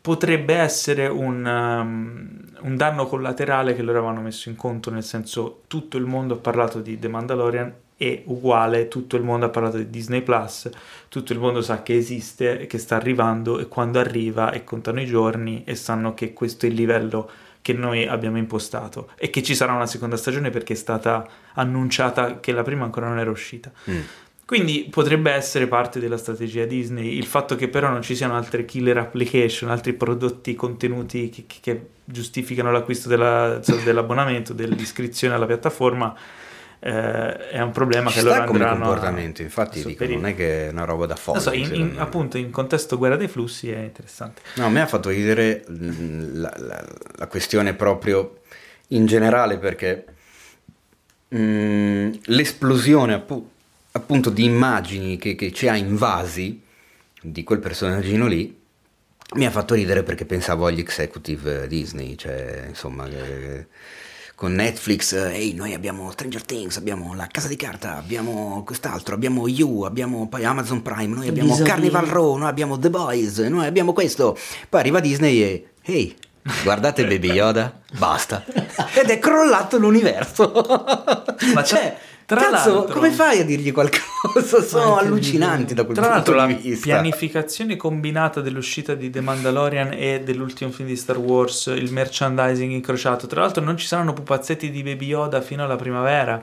potrebbe 0.00 0.54
essere 0.54 1.06
un, 1.06 1.44
um, 1.44 2.28
un 2.60 2.76
danno 2.76 3.06
collaterale 3.06 3.74
che 3.74 3.82
loro 3.82 3.98
avevano 3.98 4.22
messo 4.22 4.48
in 4.48 4.56
conto, 4.56 4.90
nel 4.90 5.04
senso 5.04 5.62
tutto 5.66 5.96
il 5.96 6.04
mondo 6.04 6.34
ha 6.34 6.38
parlato 6.38 6.80
di 6.80 6.98
The 6.98 7.08
Mandalorian 7.08 7.72
e 7.96 8.22
uguale 8.26 8.88
tutto 8.88 9.16
il 9.16 9.22
mondo 9.22 9.44
ha 9.44 9.50
parlato 9.50 9.76
di 9.76 9.90
Disney 9.90 10.22
Plus, 10.22 10.70
tutto 11.08 11.34
il 11.34 11.38
mondo 11.38 11.60
sa 11.60 11.82
che 11.82 11.96
esiste 11.96 12.66
che 12.66 12.78
sta 12.78 12.96
arrivando 12.96 13.58
e 13.58 13.68
quando 13.68 13.98
arriva 13.98 14.52
e 14.52 14.64
contano 14.64 15.02
i 15.02 15.06
giorni 15.06 15.64
e 15.66 15.74
sanno 15.74 16.14
che 16.14 16.32
questo 16.32 16.64
è 16.64 16.70
il 16.70 16.76
livello 16.76 17.30
che 17.60 17.74
noi 17.74 18.06
abbiamo 18.06 18.38
impostato 18.38 19.10
e 19.16 19.28
che 19.28 19.42
ci 19.42 19.54
sarà 19.54 19.74
una 19.74 19.84
seconda 19.84 20.16
stagione 20.16 20.48
perché 20.48 20.72
è 20.72 20.76
stata 20.76 21.28
annunciata 21.54 22.40
che 22.40 22.52
la 22.52 22.62
prima 22.62 22.84
ancora 22.84 23.06
non 23.06 23.18
era 23.18 23.30
uscita. 23.30 23.70
Mm. 23.90 24.00
Quindi 24.50 24.88
potrebbe 24.90 25.30
essere 25.30 25.68
parte 25.68 26.00
della 26.00 26.16
strategia 26.16 26.64
Disney 26.64 27.16
il 27.16 27.24
fatto 27.26 27.54
che 27.54 27.68
però 27.68 27.88
non 27.88 28.02
ci 28.02 28.16
siano 28.16 28.34
altre 28.34 28.64
killer 28.64 28.98
application, 28.98 29.70
altri 29.70 29.92
prodotti 29.92 30.56
contenuti 30.56 31.30
che, 31.30 31.44
che- 31.60 31.80
giustificano 32.04 32.72
l'acquisto 32.72 33.08
della- 33.08 33.60
dell'abbonamento, 33.84 34.52
dell'iscrizione 34.52 35.34
alla 35.34 35.46
piattaforma, 35.46 36.12
eh, 36.80 37.50
è 37.50 37.60
un 37.60 37.70
problema 37.70 38.10
Ci 38.10 38.18
che 38.18 38.24
loro 38.24 38.38
come 38.46 38.58
andranno 38.64 38.82
a- 38.82 38.86
comportamento, 38.88 39.42
infatti 39.42 39.82
a 39.82 39.84
dico, 39.84 40.04
non 40.04 40.26
è 40.26 40.34
che 40.34 40.66
è 40.66 40.70
una 40.72 40.82
roba 40.84 41.06
da 41.06 41.14
folle. 41.14 41.38
so, 41.38 41.52
in- 41.52 41.72
in- 41.72 41.94
appunto 41.98 42.36
in 42.36 42.50
contesto 42.50 42.98
guerra 42.98 43.14
dei 43.14 43.28
flussi 43.28 43.70
è 43.70 43.78
interessante. 43.78 44.42
No, 44.56 44.64
a 44.66 44.68
me 44.68 44.80
ha 44.80 44.86
fatto 44.88 45.10
ridere 45.10 45.64
mm, 45.70 46.40
la, 46.40 46.52
la- 46.56 46.84
la 47.18 47.26
questione 47.28 47.74
proprio 47.74 48.40
in 48.88 49.06
generale 49.06 49.58
perché 49.58 50.04
mm, 51.32 52.12
l'esplosione 52.24 53.14
appu- 53.14 53.48
appunto 53.92 54.30
di 54.30 54.44
immagini 54.44 55.16
che, 55.18 55.34
che 55.34 55.52
ci 55.52 55.68
ha 55.68 55.76
invasi 55.76 56.62
di 57.22 57.44
quel 57.44 57.58
personaggino 57.58 58.26
lì 58.26 58.58
mi 59.34 59.46
ha 59.46 59.50
fatto 59.50 59.74
ridere 59.74 60.02
perché 60.02 60.24
pensavo 60.24 60.66
agli 60.66 60.80
executive 60.80 61.68
Disney, 61.68 62.16
cioè 62.16 62.64
insomma 62.68 63.06
che- 63.08 63.66
con 64.34 64.54
Netflix, 64.54 65.12
eh, 65.12 65.34
ehi 65.34 65.52
noi 65.54 65.74
abbiamo 65.74 66.10
Stranger 66.10 66.42
Things, 66.42 66.78
abbiamo 66.78 67.14
La 67.14 67.28
Casa 67.30 67.46
di 67.46 67.56
Carta, 67.56 67.96
abbiamo 67.98 68.62
quest'altro, 68.64 69.14
abbiamo 69.14 69.46
You, 69.46 69.82
abbiamo 69.82 70.28
poi 70.28 70.44
Amazon 70.44 70.80
Prime, 70.80 71.14
noi 71.14 71.28
abbiamo 71.28 71.50
Vis-a-vis. 71.50 71.70
Carnival 71.70 72.06
Row, 72.06 72.36
noi 72.36 72.48
abbiamo 72.48 72.78
The 72.78 72.88
Boys, 72.88 73.38
noi 73.38 73.66
abbiamo 73.66 73.92
questo. 73.92 74.36
Poi 74.68 74.80
arriva 74.80 74.98
Disney 75.00 75.42
e, 75.42 75.68
ehi, 75.82 76.16
guardate 76.62 77.06
Baby 77.06 77.32
Yoda, 77.32 77.80
basta. 77.98 78.42
Ed 78.98 79.10
è 79.10 79.18
crollato 79.18 79.76
l'universo. 79.78 80.50
Ma 81.52 81.62
cioè, 81.62 81.98
tra 82.34 82.50
cazzo, 82.50 82.74
l'altro- 82.74 82.94
come 82.94 83.10
fai 83.10 83.40
a 83.40 83.44
dirgli 83.44 83.72
qualcosa? 83.72 84.62
Sono 84.62 84.96
allucinanti 84.96 85.74
da 85.74 85.84
quel 85.84 85.96
Tra 85.96 86.08
l'altro 86.08 86.34
punto 86.34 86.48
la 86.48 86.54
di 86.60 86.68
vista. 86.68 86.84
pianificazione 86.86 87.76
combinata 87.76 88.40
dell'uscita 88.40 88.94
di 88.94 89.10
The 89.10 89.20
Mandalorian 89.20 89.92
e 89.92 90.20
dell'ultimo 90.24 90.70
film 90.70 90.88
di 90.88 90.96
Star 90.96 91.18
Wars, 91.18 91.66
il 91.66 91.92
merchandising 91.92 92.70
incrociato, 92.72 93.26
tra 93.26 93.40
l'altro 93.40 93.62
non 93.64 93.76
ci 93.76 93.86
saranno 93.86 94.12
pupazzetti 94.12 94.70
di 94.70 94.82
Baby 94.82 95.06
Yoda 95.06 95.40
fino 95.40 95.64
alla 95.64 95.76
primavera. 95.76 96.42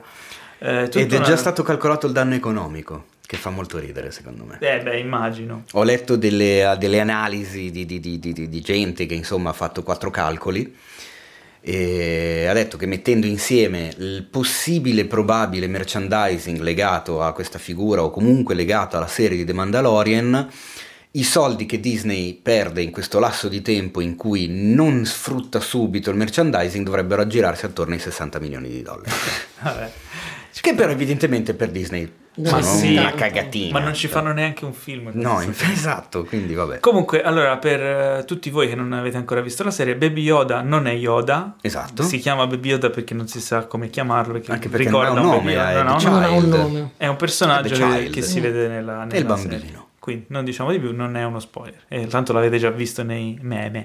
Eh, 0.60 0.90
Ed 0.92 1.12
è 1.12 1.16
una- 1.16 1.24
già 1.24 1.36
stato 1.36 1.62
calcolato 1.62 2.06
il 2.06 2.12
danno 2.12 2.34
economico, 2.34 3.04
che 3.24 3.36
fa 3.36 3.50
molto 3.50 3.78
ridere 3.78 4.10
secondo 4.10 4.44
me. 4.44 4.58
Eh 4.60 4.80
beh, 4.82 4.98
immagino. 4.98 5.62
Ho 5.72 5.82
letto 5.84 6.16
delle, 6.16 6.74
delle 6.80 6.98
analisi 7.00 7.70
di, 7.70 7.86
di- 7.86 8.00
di- 8.00 8.18
di- 8.18 8.48
di 8.48 8.60
gente 8.60 9.06
che 9.06 9.14
insomma 9.14 9.50
ha 9.50 9.52
fatto 9.52 9.82
quattro 9.84 10.10
calcoli 10.10 10.74
e 11.70 12.46
ha 12.46 12.54
detto 12.54 12.78
che 12.78 12.86
mettendo 12.86 13.26
insieme 13.26 13.92
il 13.98 14.26
possibile 14.30 15.02
e 15.02 15.04
probabile 15.04 15.66
merchandising 15.66 16.60
legato 16.60 17.20
a 17.20 17.34
questa 17.34 17.58
figura 17.58 18.02
o 18.02 18.10
comunque 18.10 18.54
legato 18.54 18.96
alla 18.96 19.06
serie 19.06 19.36
di 19.36 19.44
The 19.44 19.52
Mandalorian, 19.52 20.48
i 21.10 21.22
soldi 21.22 21.66
che 21.66 21.78
Disney 21.78 22.32
perde 22.32 22.80
in 22.80 22.90
questo 22.90 23.18
lasso 23.18 23.48
di 23.48 23.60
tempo 23.60 24.00
in 24.00 24.16
cui 24.16 24.46
non 24.48 25.04
sfrutta 25.04 25.60
subito 25.60 26.08
il 26.08 26.16
merchandising 26.16 26.86
dovrebbero 26.86 27.20
aggirarsi 27.20 27.66
attorno 27.66 27.92
ai 27.92 28.00
60 28.00 28.40
milioni 28.40 28.70
di 28.70 28.80
dollari. 28.80 29.10
Vabbè. 29.60 29.92
che 30.62 30.74
però 30.74 30.90
evidentemente 30.90 31.52
per 31.52 31.68
Disney 31.68 32.10
Ma 32.38 32.48
sono 32.62 32.62
sì. 32.62 32.96
una 32.96 33.12
cagatina. 33.12 33.78
Ma 33.78 33.84
non 33.84 33.94
ci 33.94 34.06
fanno 34.08 34.32
neanche 34.32 34.64
un 34.64 34.72
film. 34.72 35.10
No, 35.14 35.34
questo. 35.34 35.50
inf- 35.50 35.70
esatto, 35.72 36.24
quindi 36.24 36.54
vabbè. 36.54 36.80
Comunque, 36.80 37.22
allora, 37.22 37.56
per 37.58 37.80
eh, 37.80 38.24
tutti 38.26 38.50
voi 38.50 38.68
che 38.68 38.74
non 38.74 38.92
avete 38.92 39.16
ancora 39.16 39.40
visto 39.40 39.64
la 39.64 39.70
serie, 39.70 39.96
Baby 39.96 40.22
Yoda 40.22 40.62
non 40.62 40.86
è 40.86 40.92
Yoda. 40.92 41.56
Esatto. 41.60 42.02
Si 42.02 42.18
chiama 42.18 42.46
Baby 42.46 42.68
Yoda 42.70 42.90
perché 42.90 43.14
non 43.14 43.26
si 43.28 43.40
sa 43.40 43.66
come 43.66 43.90
chiamarlo. 43.90 44.34
Perché, 44.34 44.52
Anche 44.52 44.68
perché 44.68 44.88
non 44.88 45.00
ricorda 45.02 45.20
ha 45.20 45.24
un 45.24 45.30
Baby 45.30 45.38
nome, 45.38 45.52
Yoda, 45.52 45.70
è 45.70 45.82
non 45.82 45.96
nome. 45.96 46.10
Non 46.10 46.22
ha 46.22 46.30
un 46.30 46.48
nome. 46.48 46.90
È 46.96 47.06
un 47.06 47.16
personaggio 47.16 47.74
che, 47.88 48.08
che 48.10 48.22
si 48.22 48.40
vede 48.40 48.68
nella, 48.68 49.02
È 49.02 49.04
il 49.04 49.08
nella 49.12 49.34
bambino. 49.34 49.50
serie. 49.58 49.86
Quindi 50.08 50.24
non 50.28 50.42
diciamo 50.42 50.70
di 50.70 50.78
più, 50.78 50.94
non 50.94 51.18
è 51.18 51.24
uno 51.24 51.38
spoiler. 51.38 51.82
E 51.86 52.06
tanto 52.06 52.32
l'avete 52.32 52.56
già 52.56 52.70
visto 52.70 53.02
nei 53.02 53.38
meme. 53.42 53.84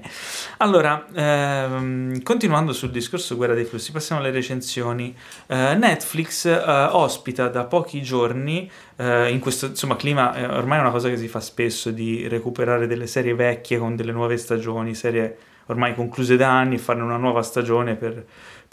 Allora, 0.58 1.04
ehm, 1.12 2.22
continuando 2.22 2.72
sul 2.72 2.90
discorso 2.90 3.36
guerra 3.36 3.52
dei 3.52 3.64
flussi, 3.64 3.92
passiamo 3.92 4.22
alle 4.22 4.30
recensioni. 4.30 5.14
Eh, 5.46 5.74
Netflix 5.74 6.46
eh, 6.46 6.88
ospita 6.92 7.48
da 7.48 7.64
pochi 7.64 8.00
giorni, 8.00 8.70
eh, 8.96 9.30
in 9.30 9.38
questo 9.38 9.66
insomma, 9.66 9.96
clima, 9.96 10.34
eh, 10.34 10.46
ormai 10.46 10.78
è 10.78 10.80
una 10.80 10.90
cosa 10.90 11.10
che 11.10 11.18
si 11.18 11.28
fa 11.28 11.40
spesso, 11.40 11.90
di 11.90 12.26
recuperare 12.26 12.86
delle 12.86 13.06
serie 13.06 13.34
vecchie 13.34 13.76
con 13.76 13.94
delle 13.94 14.12
nuove 14.12 14.38
stagioni, 14.38 14.94
serie 14.94 15.36
ormai 15.66 15.94
concluse 15.94 16.36
da 16.36 16.50
anni, 16.50 16.76
e 16.76 16.78
farne 16.78 17.02
una 17.02 17.18
nuova 17.18 17.42
stagione 17.42 17.96
per, 17.96 18.24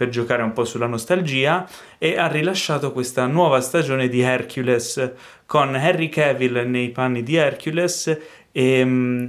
per 0.02 0.10
giocare 0.10 0.42
un 0.42 0.52
po' 0.52 0.66
sulla 0.66 0.88
nostalgia 0.88 1.68
e 2.00 2.18
ha 2.18 2.26
rilasciato 2.26 2.92
questa 2.92 3.28
nuova 3.28 3.62
stagione 3.62 4.08
di 4.08 4.20
Hercules 4.22 5.12
con 5.46 5.76
Harry 5.76 6.10
Cavill 6.10 6.64
nei 6.68 6.90
panni 6.90 7.22
di 7.22 7.36
Hercules 7.36 8.18
e 8.52 8.84
mm, 8.84 9.26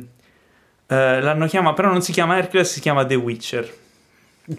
eh, 0.86 1.20
l'hanno 1.20 1.47
chiamato 1.47 1.75
però 1.75 1.91
non 1.91 2.01
si 2.01 2.10
chiama 2.10 2.39
Hercules 2.39 2.73
si 2.73 2.81
chiama 2.81 3.05
The 3.05 3.15
Witcher 3.17 3.75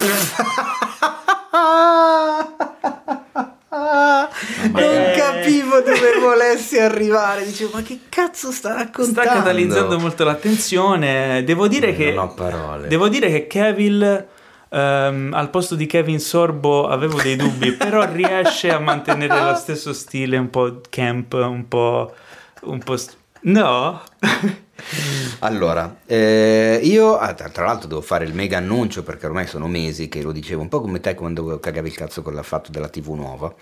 non 3.74 4.82
Eh. 4.84 5.14
capivo 5.18 5.82
dove 5.82 6.20
volessi 6.20 6.78
arrivare. 6.80 7.44
Dicevo, 7.46 7.72
ma 7.74 7.82
che 7.82 8.02
cazzo 8.10 8.52
sta 8.52 8.74
raccontando? 8.74 9.22
sta 9.22 9.34
catalizzando 9.34 10.00
molto 10.00 10.24
l'attenzione 10.24 11.44
devo 11.44 11.68
dire 11.68 11.96
che 11.96 12.12
Non 12.12 12.26
ho 12.30 12.34
parole. 12.34 12.88
devo 12.88 13.08
dire 13.10 13.30
che 13.30 13.48
Cavill 13.48 14.28
ehm, 14.74 15.34
al 15.34 15.50
posto 15.50 15.76
di 15.76 15.86
Kevin 15.86 16.20
Sorbo 16.20 16.88
avevo 16.88 17.22
dei 17.22 17.36
dubbi 17.36 17.72
però 17.78 18.06
riesce 18.12 18.72
a 18.72 18.80
mantenere 18.80 19.40
lo 19.40 19.56
stesso 19.56 19.94
stile 19.94 20.38
un 20.38 20.50
po' 20.50 20.82
camp 20.90 21.34
un 21.34 21.68
po' 21.68 22.14
un 22.64 22.80
po' 22.80 22.98
st- 22.98 23.16
no 23.42 24.02
Allora, 25.40 25.98
eh, 26.06 26.80
io 26.84 27.18
ah, 27.18 27.34
tra 27.34 27.50
tra 27.50 27.66
l'altro 27.66 27.88
devo 27.88 28.02
fare 28.02 28.26
il 28.26 28.34
mega 28.34 28.58
annuncio 28.58 29.04
perché 29.04 29.28
ormai 29.28 29.48
sono 29.48 29.68
mesi 29.68 30.10
che 30.10 30.22
lo 30.22 30.32
dicevo, 30.32 30.62
un 30.62 30.68
po' 30.68 30.82
come 30.82 31.00
te 31.00 31.14
quando 31.16 31.60
cagavi 31.60 31.88
il 31.88 31.96
cazzo 31.96 32.22
con 32.22 32.34
l'affatto 32.34 32.72
della 32.72 32.90
TV 32.90 33.10
nuova. 33.14 33.54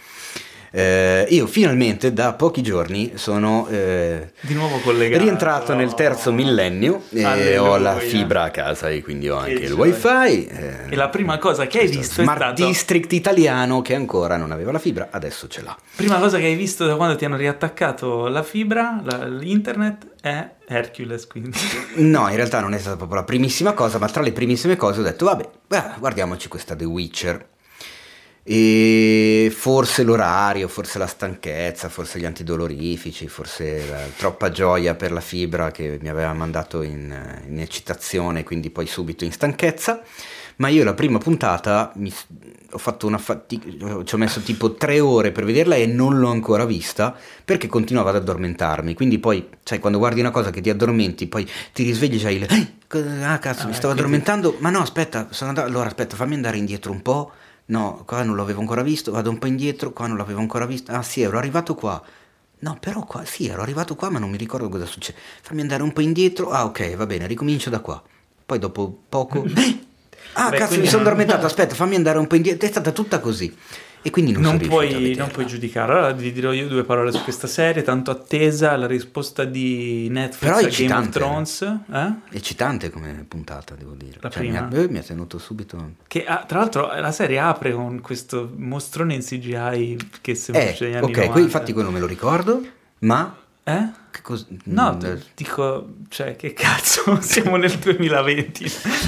Eh, 0.73 1.27
io 1.31 1.47
finalmente 1.47 2.13
da 2.13 2.31
pochi 2.31 2.61
giorni 2.61 3.11
sono 3.15 3.67
eh, 3.69 4.31
Di 4.39 4.53
nuovo 4.53 4.77
collegato. 4.79 5.21
rientrato 5.21 5.73
nel 5.75 5.93
terzo 5.95 6.31
millennio 6.31 7.01
e 7.09 7.25
Alleluia. 7.25 7.61
ho 7.63 7.77
la 7.77 7.95
fibra 7.97 8.43
a 8.43 8.51
casa 8.51 8.87
e 8.89 9.01
quindi 9.01 9.27
ho 9.27 9.35
anche 9.35 9.55
Che 9.55 9.65
il 9.65 9.73
wifi. 9.73 10.45
eh, 10.47 10.75
E 10.89 10.95
la 10.95 11.09
prima 11.09 11.37
cosa 11.39 11.67
che 11.67 11.79
hai 11.79 11.87
visto 11.89 12.21
è 12.21 12.23
stato... 12.23 12.63
District 12.65 13.11
italiano 13.11 13.81
che 13.81 13.95
ancora 13.95 14.37
non 14.37 14.51
aveva 14.51 14.71
la 14.71 14.79
fibra, 14.79 15.09
adesso 15.11 15.49
ce 15.49 15.61
l'ha. 15.61 15.75
Prima 15.93 16.17
cosa 16.19 16.37
che 16.37 16.45
hai 16.45 16.55
visto 16.55 16.85
da 16.85 16.95
quando 16.95 17.17
ti 17.17 17.25
hanno 17.25 17.35
riattaccato 17.37 18.27
la 18.29 18.41
fibra, 18.43 19.01
la- 19.03 19.25
l'internet, 19.27 20.07
è 20.21 20.49
Hercules, 20.67 21.27
quindi. 21.27 21.51
No, 21.95 22.29
in 22.29 22.35
realtà 22.37 22.61
non 22.61 22.73
è 22.73 22.77
stata 22.79 22.95
proprio 22.95 23.19
la 23.19 23.25
primissima 23.25 23.73
cosa, 23.73 23.97
ma 23.97 24.07
tra 24.07 24.21
le 24.21 24.31
primissime 24.31 24.77
cose 24.77 25.01
ho 25.01 25.03
detto, 25.03 25.25
vabbè, 25.25 25.49
guardiamoci 25.99 26.47
questa 26.47 26.75
The 26.77 26.85
Witcher. 26.85 27.45
E 28.43 29.53
forse 29.55 30.01
l'orario, 30.01 30.67
forse 30.67 30.97
la 30.97 31.05
stanchezza, 31.05 31.89
forse 31.89 32.17
gli 32.19 32.25
antidolorifici, 32.25 33.27
forse 33.27 33.87
la 33.87 33.99
troppa 34.17 34.49
gioia 34.49 34.95
per 34.95 35.11
la 35.11 35.21
fibra 35.21 35.69
che 35.69 35.99
mi 36.01 36.09
aveva 36.09 36.33
mandato 36.33 36.81
in, 36.81 37.15
in 37.47 37.59
eccitazione, 37.59 38.43
quindi 38.43 38.71
poi 38.71 38.87
subito 38.87 39.25
in 39.25 39.31
stanchezza. 39.31 40.01
Ma 40.57 40.67
io 40.67 40.83
la 40.83 40.93
prima 40.93 41.17
puntata 41.17 41.91
mi 41.95 42.11
ho 42.71 42.77
fatto 42.77 43.07
una 43.07 43.17
fatica, 43.17 43.67
ci 44.03 44.15
ho 44.15 44.17
messo 44.17 44.41
tipo 44.41 44.73
tre 44.73 44.99
ore 44.99 45.31
per 45.31 45.43
vederla 45.45 45.75
e 45.75 45.85
non 45.87 46.19
l'ho 46.19 46.29
ancora 46.29 46.65
vista 46.65 47.15
perché 47.45 47.67
continuavo 47.67 48.09
ad 48.09 48.15
addormentarmi. 48.15 48.93
Quindi 48.93 49.17
poi, 49.17 49.47
sai, 49.63 49.79
quando 49.79 49.97
guardi 49.97 50.19
una 50.19 50.29
cosa 50.29 50.49
che 50.51 50.61
ti 50.61 50.69
addormenti, 50.69 51.27
poi 51.27 51.47
ti 51.73 51.83
risvegli, 51.83 52.19
c'hai 52.21 52.35
il 52.35 52.43
"Eh, 52.43 53.23
ah 53.23 53.39
cazzo, 53.39 53.67
mi 53.67 53.73
stavo 53.73 53.93
addormentando. 53.93 54.57
Ma 54.59 54.69
no, 54.69 54.81
aspetta, 54.81 55.27
sono 55.31 55.49
andato, 55.49 55.67
allora 55.67 55.87
aspetta, 55.87 56.15
fammi 56.15 56.35
andare 56.35 56.57
indietro 56.57 56.91
un 56.91 57.01
po'. 57.01 57.31
No, 57.71 58.03
qua 58.05 58.21
non 58.23 58.35
l'avevo 58.35 58.59
ancora 58.59 58.81
visto, 58.81 59.11
vado 59.11 59.29
un 59.29 59.39
po' 59.39 59.47
indietro, 59.47 59.91
qua 59.93 60.05
non 60.05 60.17
l'avevo 60.17 60.41
ancora 60.41 60.65
visto. 60.65 60.91
Ah 60.91 61.01
sì, 61.03 61.21
ero 61.21 61.37
arrivato 61.37 61.73
qua. 61.73 62.01
No, 62.59 62.77
però 62.79 63.05
qua, 63.05 63.23
sì, 63.23 63.47
ero 63.47 63.61
arrivato 63.61 63.95
qua, 63.95 64.09
ma 64.09 64.19
non 64.19 64.29
mi 64.29 64.37
ricordo 64.37 64.67
cosa 64.67 64.85
succede. 64.85 65.17
Fammi 65.41 65.61
andare 65.61 65.81
un 65.81 65.93
po' 65.93 66.01
indietro. 66.01 66.49
Ah, 66.49 66.65
ok, 66.65 66.95
va 66.95 67.05
bene, 67.05 67.27
ricomincio 67.27 67.69
da 67.69 67.79
qua. 67.79 68.01
Poi 68.45 68.59
dopo 68.59 69.03
poco. 69.07 69.45
Ah, 70.33 70.49
Beh, 70.49 70.57
cazzo, 70.57 70.67
quindi 70.67 70.85
mi 70.85 70.89
sono 70.89 71.01
addormentato. 71.01 71.45
Aspetta, 71.45 71.75
fammi 71.75 71.95
andare 71.95 72.17
un 72.17 72.25
po' 72.25 72.35
indietro. 72.35 72.65
È 72.65 72.71
stata 72.71 72.91
tutta 72.91 73.19
così. 73.19 73.53
E 74.03 74.09
quindi 74.09 74.31
non, 74.31 74.41
Non 74.41 74.57
puoi, 74.57 75.13
non 75.15 75.29
puoi 75.29 75.45
giudicare. 75.45 75.91
Allora 75.91 76.11
vi 76.11 76.31
dirò 76.31 76.51
io 76.53 76.67
due 76.67 76.83
parole 76.83 77.11
su 77.11 77.21
questa 77.23 77.45
serie, 77.47 77.83
tanto 77.83 78.09
attesa 78.11 78.75
la 78.75 78.87
risposta 78.87 79.43
di 79.45 80.07
Netflix 80.09 80.39
Però 80.39 80.55
è 80.55 80.57
a 80.57 80.61
Game 80.61 80.67
of 80.67 80.73
eccitante. 80.79 81.19
Thrones. 81.19 81.61
eh? 81.91 82.13
Eccitante 82.35 82.89
come 82.89 83.25
puntata, 83.27 83.75
devo 83.75 83.93
dire. 83.93 84.17
La 84.19 84.29
Cioè, 84.29 84.41
mi, 84.41 84.49
prima? 84.49 84.67
ha, 84.67 84.75
eh, 84.79 84.87
mi 84.89 84.97
ha 84.97 85.03
tenuto 85.03 85.37
subito. 85.37 85.91
Che 86.07 86.25
ah, 86.25 86.43
tra 86.47 86.59
l'altro 86.59 86.91
la 86.99 87.11
serie 87.11 87.37
apre 87.39 87.73
con 87.73 88.01
questo 88.01 88.51
mostrone 88.55 89.13
in 89.13 89.21
CGI 89.21 89.97
che 90.21 90.33
sembra 90.35 90.63
Eh, 90.63 90.97
ok, 90.99 91.01
90. 91.01 91.29
qui 91.29 91.41
infatti 91.41 91.71
quello 91.73 91.91
me 91.91 91.99
lo 91.99 92.07
ricordo, 92.07 92.61
ma... 92.99 93.35
Eh? 93.63 93.89
Cosa... 94.21 94.45
No, 94.65 94.93
mm, 94.95 94.99
t- 94.99 95.25
dico, 95.35 95.93
cioè, 96.09 96.35
che 96.35 96.53
cazzo, 96.53 97.19
siamo 97.21 97.55
nel 97.57 97.71
2020. 97.77 98.65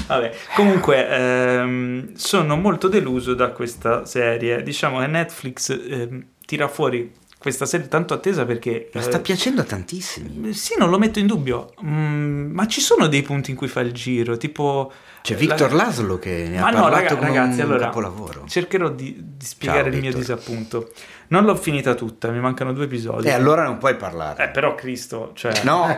Vabbè, 0.07 0.32
comunque, 0.56 1.07
ehm, 1.09 2.14
sono 2.15 2.56
molto 2.56 2.88
deluso 2.88 3.33
da 3.33 3.49
questa 3.51 4.06
serie. 4.06 4.64
Diciamo 4.64 4.99
che 4.99 5.07
Netflix 5.07 5.69
ehm, 5.69 6.25
tira 6.45 6.67
fuori 6.67 7.11
questa 7.38 7.65
serie 7.65 7.88
tanto 7.90 8.14
attesa 8.14 8.45
perché... 8.45 8.90
Ma 8.93 9.01
eh, 9.01 9.03
sta 9.03 9.19
piacendo 9.19 9.61
a 9.61 9.65
tantissimi. 9.65 10.53
Sì, 10.53 10.75
non 10.77 10.90
lo 10.90 10.98
metto 10.98 11.19
in 11.19 11.27
dubbio, 11.27 11.73
Mm, 11.83 12.51
ma 12.53 12.65
ci 12.67 12.80
sono 12.80 13.07
dei 13.07 13.22
punti 13.22 13.51
in 13.51 13.57
cui 13.57 13.67
fa 13.67 13.82
il 13.82 13.91
giro, 13.91 14.38
tipo... 14.38 14.91
C'è 15.22 15.33
la- 15.33 15.40
Victor 15.40 15.73
Laslo 15.73 16.19
che 16.19 16.48
ne 16.49 16.57
ha 16.59 16.61
Ma 16.61 16.69
no, 16.69 16.82
parlato 16.83 17.15
raga- 17.15 17.27
ragazzi, 17.27 17.59
un 17.59 17.65
allora 17.65 17.85
capolavoro. 17.85 18.43
cercherò 18.48 18.90
di, 18.90 19.15
di 19.38 19.45
spiegare 19.45 19.83
Ciao, 19.90 19.93
il 19.93 19.99
mio 19.99 20.11
Victor. 20.14 20.19
disappunto. 20.38 20.91
Non 21.34 21.45
l'ho 21.45 21.56
finita 21.56 21.95
tutta, 21.95 22.28
mi 22.30 22.40
mancano 22.40 22.74
due 22.74 22.84
episodi. 22.84 23.28
E 23.28 23.32
allora 23.32 23.64
non 23.64 23.80
puoi 23.80 23.95
parlare. 23.95 24.44
Eh, 24.45 24.50
però 24.50 24.76
Cristo, 24.76 25.32
cioè... 25.34 25.52
No, 25.64 25.88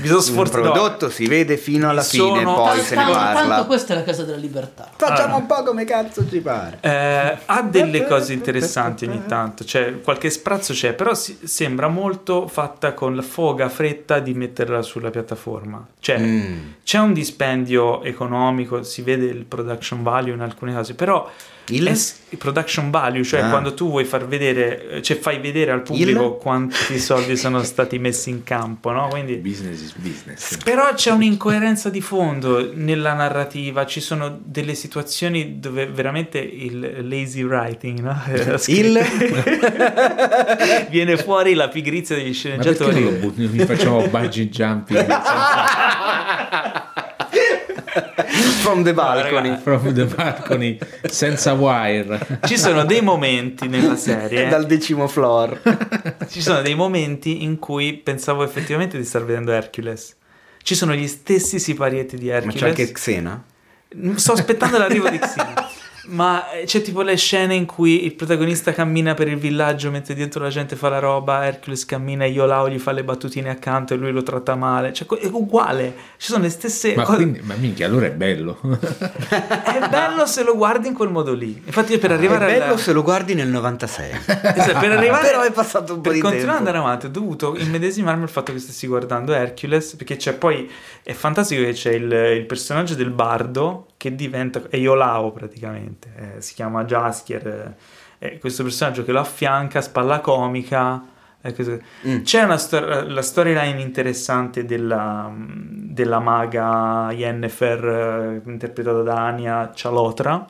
Mi 0.00 0.06
sono 0.06 0.18
il 0.18 0.22
sforzato... 0.24 0.60
prodotto 0.70 1.10
si 1.10 1.26
vede 1.26 1.56
fino 1.56 1.88
alla 1.88 2.02
Mi 2.02 2.06
fine, 2.06 2.38
sono- 2.42 2.54
poi 2.54 2.66
Tanto, 2.68 2.82
se 2.84 2.94
ne 2.94 3.02
tanto 3.02 3.18
parla. 3.48 3.64
questa 3.64 3.94
è 3.94 3.96
la 3.96 4.02
casa 4.04 4.22
della 4.22 4.36
libertà. 4.36 4.88
Facciamo 4.96 5.34
Ah. 5.34 5.38
un 5.38 5.46
po' 5.46 5.62
come 5.64 5.84
cazzo 5.84 6.28
ci 6.28 6.38
pare. 6.40 6.78
Eh, 6.82 7.38
ha 7.46 7.62
delle 7.62 8.06
cose 8.06 8.32
interessanti 8.32 9.06
ogni 9.06 9.24
tanto, 9.26 9.64
cioè 9.64 10.00
qualche 10.02 10.30
sprazzo 10.30 10.72
c'è, 10.72 10.92
però 10.92 11.14
si- 11.14 11.38
sembra 11.42 11.88
molto 11.88 12.46
fatta 12.46 12.92
con 12.92 13.16
la 13.16 13.22
foga 13.22 13.68
fretta 13.68 14.20
di 14.20 14.34
metterla 14.34 14.82
sulla 14.82 15.10
piattaforma. 15.10 15.84
Cioè, 15.98 16.16
Mm. 16.18 16.58
c'è 16.84 16.98
un 16.98 17.12
dispendio 17.12 18.04
economico, 18.04 18.84
si 18.84 19.02
vede 19.02 19.24
il 19.26 19.44
production 19.46 20.04
value 20.04 20.32
in 20.34 20.42
alcune 20.42 20.74
cose, 20.74 20.94
però 20.94 21.28
Il? 21.70 21.86
è 21.86 21.94
s- 21.94 22.14
il 22.30 22.38
production 22.38 22.90
value, 22.90 23.22
cioè 23.24 23.40
Ah. 23.40 23.48
quando 23.50 23.72
tu 23.74 23.88
vuoi 23.88 24.04
far 24.04 24.26
vedere, 24.26 25.00
cioè 25.02 25.18
fai 25.18 25.38
vedere 25.38 25.70
al 25.70 25.82
pubblico 25.82 26.24
Il? 26.34 26.36
quanti 26.40 26.98
soldi 26.98 27.36
sono 27.36 27.62
stati 27.62 27.98
messi 27.98 28.30
in 28.30 28.42
campo, 28.44 28.90
no? 28.90 29.08
Quindi 29.08 29.36
Business 29.36 29.80
is 29.82 29.92
business. 29.94 30.56
però 30.62 30.92
c'è 30.94 31.10
un'incoerenza 31.10 31.88
di 31.90 32.00
fondo 32.00 32.70
nella 32.74 33.12
narrativa, 33.14 33.86
ci 33.86 34.00
sono 34.00 34.38
delle 34.42 34.74
situazioni 34.74 35.58
dove 35.58 35.86
veramente 35.86 36.38
il 36.38 37.06
lazy 37.08 37.42
writing, 37.42 38.00
no? 38.00 38.16
Il? 38.68 38.98
viene 40.90 41.16
fuori 41.16 41.54
la 41.54 41.68
pigrizia 41.68 42.14
degli 42.16 42.26
Ma 42.28 42.56
perché 42.56 42.58
non 42.58 42.62
sceneggiatori. 42.62 43.02
lo 43.04 43.10
butti- 43.12 43.46
mi 43.46 43.64
facciamo 43.64 44.06
bungee 44.08 44.48
jumping 44.48 45.06
From 48.62 48.82
the 48.84 48.92
balcony. 48.92 49.48
raga. 49.50 49.60
from 49.60 49.92
the 49.94 50.04
balcony 50.04 50.78
senza 51.08 51.52
wire? 51.52 52.40
Ci 52.46 52.56
sono 52.58 52.84
dei 52.84 53.00
momenti 53.00 53.68
nella 53.68 53.96
serie, 53.96 54.48
Dal 54.50 54.66
decimo 54.66 55.06
floor. 55.08 55.60
ci 56.28 56.40
sono 56.42 56.60
dei 56.62 56.74
momenti 56.74 57.42
in 57.42 57.58
cui 57.58 57.94
pensavo 57.94 58.42
effettivamente 58.42 58.96
di 58.96 59.04
star 59.04 59.24
vedendo 59.24 59.52
Hercules. 59.52 60.16
Ci 60.62 60.74
sono 60.74 60.94
gli 60.94 61.06
stessi 61.06 61.58
siparietti 61.58 62.16
di 62.16 62.26
Ma 62.28 62.34
Hercules. 62.34 62.60
c'è 62.60 62.68
anche 62.68 62.92
Xena? 62.92 63.44
Sto 64.16 64.32
aspettando 64.32 64.76
l'arrivo 64.78 65.08
di 65.08 65.18
Xena. 65.18 65.67
Ma 66.10 66.50
eh, 66.52 66.64
c'è 66.64 66.80
tipo 66.80 67.02
le 67.02 67.16
scene 67.16 67.54
in 67.54 67.66
cui 67.66 68.04
il 68.04 68.14
protagonista 68.14 68.72
cammina 68.72 69.12
per 69.14 69.28
il 69.28 69.36
villaggio 69.36 69.90
mentre 69.90 70.14
dietro 70.14 70.42
la 70.42 70.48
gente 70.48 70.74
fa 70.74 70.88
la 70.88 70.98
roba, 71.00 71.44
Hercules 71.44 71.84
cammina 71.84 72.24
e 72.24 72.30
Iolao 72.30 72.68
gli 72.70 72.78
fa 72.78 72.92
le 72.92 73.04
battutine 73.04 73.50
accanto 73.50 73.92
e 73.92 73.96
lui 73.98 74.10
lo 74.12 74.22
tratta 74.22 74.54
male. 74.54 74.92
Cioè, 74.92 75.06
è 75.18 75.26
uguale. 75.26 75.94
Ci 76.16 76.30
sono 76.30 76.42
le 76.44 76.48
stesse 76.50 76.94
Ma, 76.94 77.02
cose. 77.02 77.16
quindi, 77.16 77.40
ma 77.42 77.54
minchia, 77.56 77.86
allora 77.86 78.06
è 78.06 78.10
bello. 78.12 78.58
È 79.28 79.88
bello 79.90 80.26
se 80.26 80.42
lo 80.44 80.56
guardi 80.56 80.88
in 80.88 80.94
quel 80.94 81.10
modo 81.10 81.34
lì. 81.34 81.60
Infatti, 81.64 81.98
per 81.98 82.10
È 82.10 82.14
arrivare 82.14 82.46
bello 82.46 82.64
alla- 82.64 82.76
se 82.78 82.92
lo 82.92 83.02
guardi 83.02 83.34
nel 83.34 83.48
96. 83.48 84.10
Esatto, 84.10 84.78
per 84.78 84.92
arrivare 84.96 85.26
Però 85.28 85.42
è 85.42 85.52
passato 85.52 85.92
un 85.94 86.00
po' 86.00 86.08
per 86.08 86.12
di 86.14 86.20
continuare 86.20 86.50
ad 86.58 86.64
tempo. 86.64 86.70
andare 86.70 86.78
avanti 86.78 87.06
ho 87.06 87.10
dovuto 87.10 87.54
immedesimarmi 87.58 88.22
al 88.22 88.30
fatto 88.30 88.52
che 88.52 88.58
stessi 88.60 88.86
guardando 88.86 89.34
Hercules 89.34 89.94
perché 89.96 90.16
c'è 90.16 90.32
poi 90.34 90.70
è 91.02 91.12
fantastico 91.12 91.62
che 91.62 91.72
c'è 91.72 91.92
il, 91.92 92.10
il 92.10 92.46
personaggio 92.46 92.94
del 92.94 93.10
bardo 93.10 93.87
che 93.98 94.14
diventa 94.14 94.62
è 94.70 94.76
Iolao 94.76 95.30
praticamente 95.32 96.08
eh, 96.36 96.40
si 96.40 96.54
chiama 96.54 96.84
Jaskier 96.84 97.74
eh, 98.18 98.38
questo 98.38 98.62
personaggio 98.62 99.04
che 99.04 99.12
lo 99.12 99.20
affianca 99.20 99.82
spalla 99.82 100.20
comica 100.20 101.04
eh, 101.42 101.54
Mm. 102.06 102.22
c'è 102.22 102.42
una 102.42 102.56
stor- 102.58 103.06
la 103.06 103.22
storyline 103.22 103.80
interessante 103.80 104.64
della, 104.64 105.30
della 105.36 106.18
maga 106.20 107.10
Yennefer 107.12 107.84
eh, 108.44 108.50
interpretata 108.50 109.02
da 109.02 109.16
Anya 109.26 109.70
Chalotra 109.74 110.46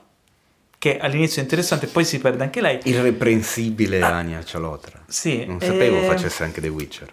che 0.79 0.99
all'inizio 0.99 1.41
è 1.41 1.45
interessante 1.45 1.89
poi 1.89 2.05
si 2.05 2.19
perde 2.21 2.43
anche 2.45 2.61
lei 2.61 2.79
Irreprensibile 2.85 4.01
Ania 4.01 4.45
Cialotra. 4.45 5.03
sì, 5.07 5.45
Non 5.45 5.61
sapevo 5.61 5.99
eh, 5.99 6.03
facesse 6.05 6.45
anche 6.45 6.61
The 6.61 6.69
Witcher. 6.69 7.13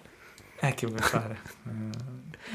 Eh, 0.60 0.72
che 0.74 0.86
vuoi 0.86 1.00
fare? 1.00 1.38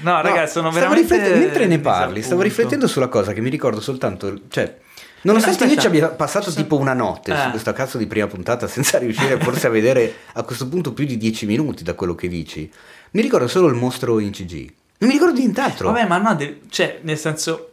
Eh, 0.01 0.09
No, 0.09 0.21
ragazzi, 0.21 0.53
sono 0.53 0.71
veramente. 0.71 1.01
riflettendo- 1.15 1.45
mentre 1.45 1.65
ne 1.67 1.79
parli, 1.79 2.21
stavo 2.21 2.41
riflettendo 2.41 2.87
sulla 2.87 3.07
cosa 3.07 3.33
che 3.33 3.41
mi 3.41 3.49
ricordo 3.49 3.79
soltanto, 3.81 4.41
cioè, 4.49 4.77
nonostante 5.21 5.63
io 5.65 5.69
Aspetta. 5.69 5.81
ci 5.81 5.87
abbia 5.87 6.07
passato 6.09 6.49
Sì. 6.49 6.57
tipo 6.57 6.77
una 6.77 6.93
notte 6.93 7.35
su 7.35 7.47
Eh. 7.47 7.49
questa 7.51 7.73
cazzo 7.73 7.97
di 7.97 8.07
prima 8.07 8.27
puntata 8.27 8.67
senza 8.67 8.97
riuscire 8.97 9.39
forse 9.39 9.67
a 9.67 9.69
vedere 9.71 10.13
a 10.33 10.43
questo 10.43 10.67
punto 10.67 10.93
più 10.93 11.05
di 11.05 11.17
10 11.17 11.45
minuti 11.45 11.83
da 11.83 11.93
quello 11.93 12.15
che 12.15 12.27
dici, 12.27 12.69
mi 13.11 13.21
ricordo 13.21 13.47
solo 13.47 13.67
il 13.67 13.75
mostro 13.75 14.19
in 14.19 14.31
CG. 14.31 14.71
Non 14.99 15.09
mi 15.09 15.15
ricordo 15.15 15.39
nient'altro. 15.39 15.91
Vabbè, 15.91 16.07
ma 16.07 16.17
no, 16.17 16.35
de- 16.35 16.61
cioè, 16.69 16.99
nel 17.01 17.17
senso. 17.17 17.67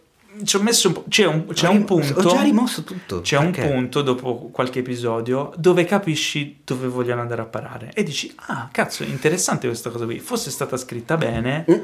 Ci 0.44 0.54
ho 0.56 0.62
messo 0.62 0.88
un 0.88 0.94
po'. 0.94 1.04
C'è 1.08 1.26
un, 1.26 1.46
c'è 1.52 1.66
un 1.68 1.84
punto. 1.84 2.20
Ho 2.20 2.22
già 2.22 2.42
rimosso 2.42 2.84
tutto. 2.84 3.22
C'è 3.22 3.36
un 3.38 3.50
Perché? 3.50 3.68
punto 3.72 4.02
dopo 4.02 4.50
qualche 4.52 4.78
episodio 4.80 5.52
dove 5.56 5.84
capisci 5.84 6.60
dove 6.64 6.86
vogliono 6.86 7.22
andare 7.22 7.42
a 7.42 7.44
parare 7.46 7.90
e 7.92 8.04
dici: 8.04 8.32
Ah, 8.46 8.68
cazzo, 8.70 9.02
interessante 9.02 9.66
questa 9.66 9.90
cosa 9.90 10.04
qui. 10.04 10.20
Fosse 10.20 10.50
stata 10.50 10.76
scritta 10.76 11.16
bene, 11.16 11.64
Mm. 11.68 11.74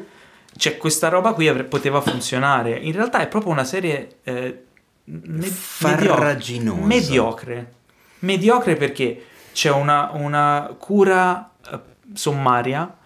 Cioè 0.57 0.77
questa 0.77 1.09
roba 1.09 1.33
qui 1.33 1.49
avre- 1.49 1.65
poteva 1.65 2.01
funzionare. 2.01 2.77
In 2.77 2.93
realtà 2.93 3.21
è 3.21 3.29
proprio 3.29 3.53
una 3.53 3.65
serie 3.65 4.19
eh, 4.25 4.65
me- 5.05 5.47
Farraginosa. 5.47 6.85
mediocre. 6.85 7.73
Mediocre 8.21 8.77
perché 8.77 9.25
c'è 9.53 9.71
una, 9.71 10.11
una 10.13 10.75
cura 10.79 11.51
eh, 11.71 11.79
sommaria, 12.15 12.97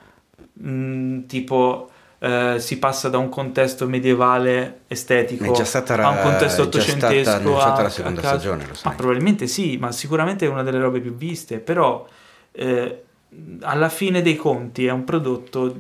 mm, 0.63 1.27
tipo 1.27 1.91
eh, 2.21 2.57
si 2.59 2.79
passa 2.79 3.09
da 3.09 3.19
un 3.19 3.29
contesto 3.29 3.87
medievale 3.87 4.81
estetico 4.89 5.45
stata 5.65 5.95
a 5.95 6.09
un 6.09 6.21
contesto 6.21 6.65
è 6.65 6.69
già 6.69 6.81
stata 6.83 7.07
ottocentesco. 7.07 7.83
la 7.83 7.89
seconda 7.89 8.21
stagione, 8.21 8.67
lo 8.67 8.75
sai. 8.75 8.91
Ma 8.91 8.97
probabilmente 8.97 9.47
sì, 9.47 9.77
ma 9.77 9.93
sicuramente 9.93 10.45
è 10.45 10.49
una 10.49 10.63
delle 10.63 10.81
robe 10.81 11.01
più 11.01 11.15
viste. 11.15 11.59
Però 11.59 12.07
eh, 12.53 13.03
alla 13.61 13.89
fine 13.89 14.21
dei 14.21 14.37
conti 14.37 14.87
è 14.87 14.91
un 14.91 15.05
prodotto 15.05 15.77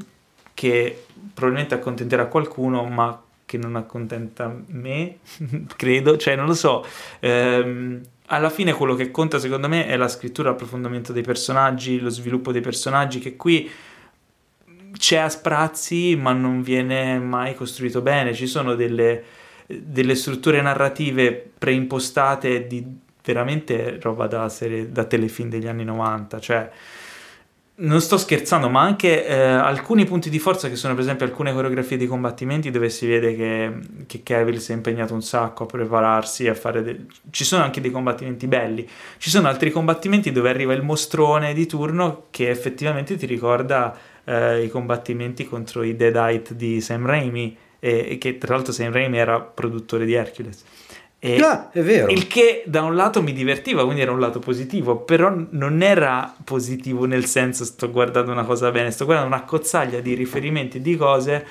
che 0.54 1.06
probabilmente 1.32 1.74
accontenterà 1.74 2.26
qualcuno, 2.26 2.84
ma 2.84 3.22
che 3.44 3.56
non 3.56 3.76
accontenta 3.76 4.54
me, 4.66 5.18
credo, 5.76 6.16
cioè 6.16 6.36
non 6.36 6.46
lo 6.46 6.54
so. 6.54 6.84
Ehm, 7.20 8.00
alla 8.26 8.50
fine 8.50 8.74
quello 8.74 8.94
che 8.94 9.10
conta 9.10 9.38
secondo 9.38 9.68
me 9.68 9.86
è 9.86 9.96
la 9.96 10.08
scrittura, 10.08 10.50
l'approfondimento 10.50 11.12
dei 11.12 11.22
personaggi, 11.22 11.98
lo 11.98 12.10
sviluppo 12.10 12.52
dei 12.52 12.60
personaggi, 12.60 13.20
che 13.20 13.36
qui 13.36 13.70
c'è 14.92 15.16
a 15.16 15.28
sprazzi, 15.28 16.14
ma 16.16 16.32
non 16.32 16.62
viene 16.62 17.18
mai 17.18 17.54
costruito 17.54 18.02
bene. 18.02 18.34
Ci 18.34 18.46
sono 18.46 18.74
delle, 18.74 19.24
delle 19.66 20.14
strutture 20.14 20.60
narrative 20.60 21.52
preimpostate 21.56 22.66
di 22.66 22.84
veramente 23.24 23.98
roba 24.00 24.26
da, 24.26 24.48
serie, 24.48 24.90
da 24.90 25.04
telefilm 25.04 25.48
degli 25.48 25.66
anni 25.66 25.84
90. 25.84 26.40
Cioè, 26.40 26.70
non 27.80 28.00
sto 28.00 28.16
scherzando, 28.16 28.68
ma 28.68 28.80
anche 28.80 29.24
eh, 29.24 29.40
alcuni 29.40 30.04
punti 30.04 30.30
di 30.30 30.38
forza 30.38 30.68
che 30.68 30.74
sono 30.74 30.94
per 30.94 31.02
esempio 31.02 31.26
alcune 31.26 31.52
coreografie 31.52 31.96
di 31.96 32.06
combattimenti 32.06 32.70
dove 32.70 32.88
si 32.90 33.06
vede 33.06 33.36
che, 33.36 33.72
che 34.06 34.22
Cavill 34.22 34.56
si 34.56 34.72
è 34.72 34.74
impegnato 34.74 35.14
un 35.14 35.22
sacco 35.22 35.64
a 35.64 35.66
prepararsi 35.66 36.48
a 36.48 36.54
fare 36.54 36.82
de- 36.82 37.06
ci 37.30 37.44
sono 37.44 37.62
anche 37.62 37.80
dei 37.80 37.90
combattimenti 37.90 38.48
belli. 38.48 38.88
Ci 39.18 39.30
sono 39.30 39.46
altri 39.46 39.70
combattimenti 39.70 40.32
dove 40.32 40.48
arriva 40.48 40.72
il 40.72 40.82
mostrone 40.82 41.54
di 41.54 41.66
turno 41.66 42.26
che 42.30 42.50
effettivamente 42.50 43.16
ti 43.16 43.26
ricorda 43.26 43.96
eh, 44.24 44.64
i 44.64 44.68
combattimenti 44.68 45.46
contro 45.46 45.82
i 45.84 45.94
Deadite 45.94 46.56
di 46.56 46.80
Sam 46.80 47.06
Raimi 47.06 47.56
e, 47.78 48.06
e 48.10 48.18
che 48.18 48.38
tra 48.38 48.54
l'altro 48.54 48.72
Sam 48.72 48.90
Raimi 48.92 49.18
era 49.18 49.40
produttore 49.40 50.04
di 50.04 50.14
Hercules 50.14 50.64
e 51.20 51.40
Ah, 51.40 51.70
è 51.70 51.80
vero. 51.82 52.10
il 52.10 52.26
che 52.26 52.62
da 52.66 52.82
un 52.82 52.94
lato 52.94 53.22
mi 53.22 53.32
divertiva, 53.32 53.82
quindi 53.84 54.02
era 54.02 54.12
un 54.12 54.20
lato 54.20 54.38
positivo, 54.38 54.98
però 54.98 55.34
non 55.50 55.82
era 55.82 56.32
positivo 56.44 57.06
nel 57.06 57.24
senso 57.24 57.64
sto 57.64 57.90
guardando 57.90 58.30
una 58.30 58.44
cosa 58.44 58.70
bene, 58.70 58.90
sto 58.90 59.04
guardando 59.04 59.34
una 59.34 59.44
cozzaglia 59.44 60.00
di 60.00 60.14
riferimenti 60.14 60.80
di 60.80 60.96
cose 60.96 61.44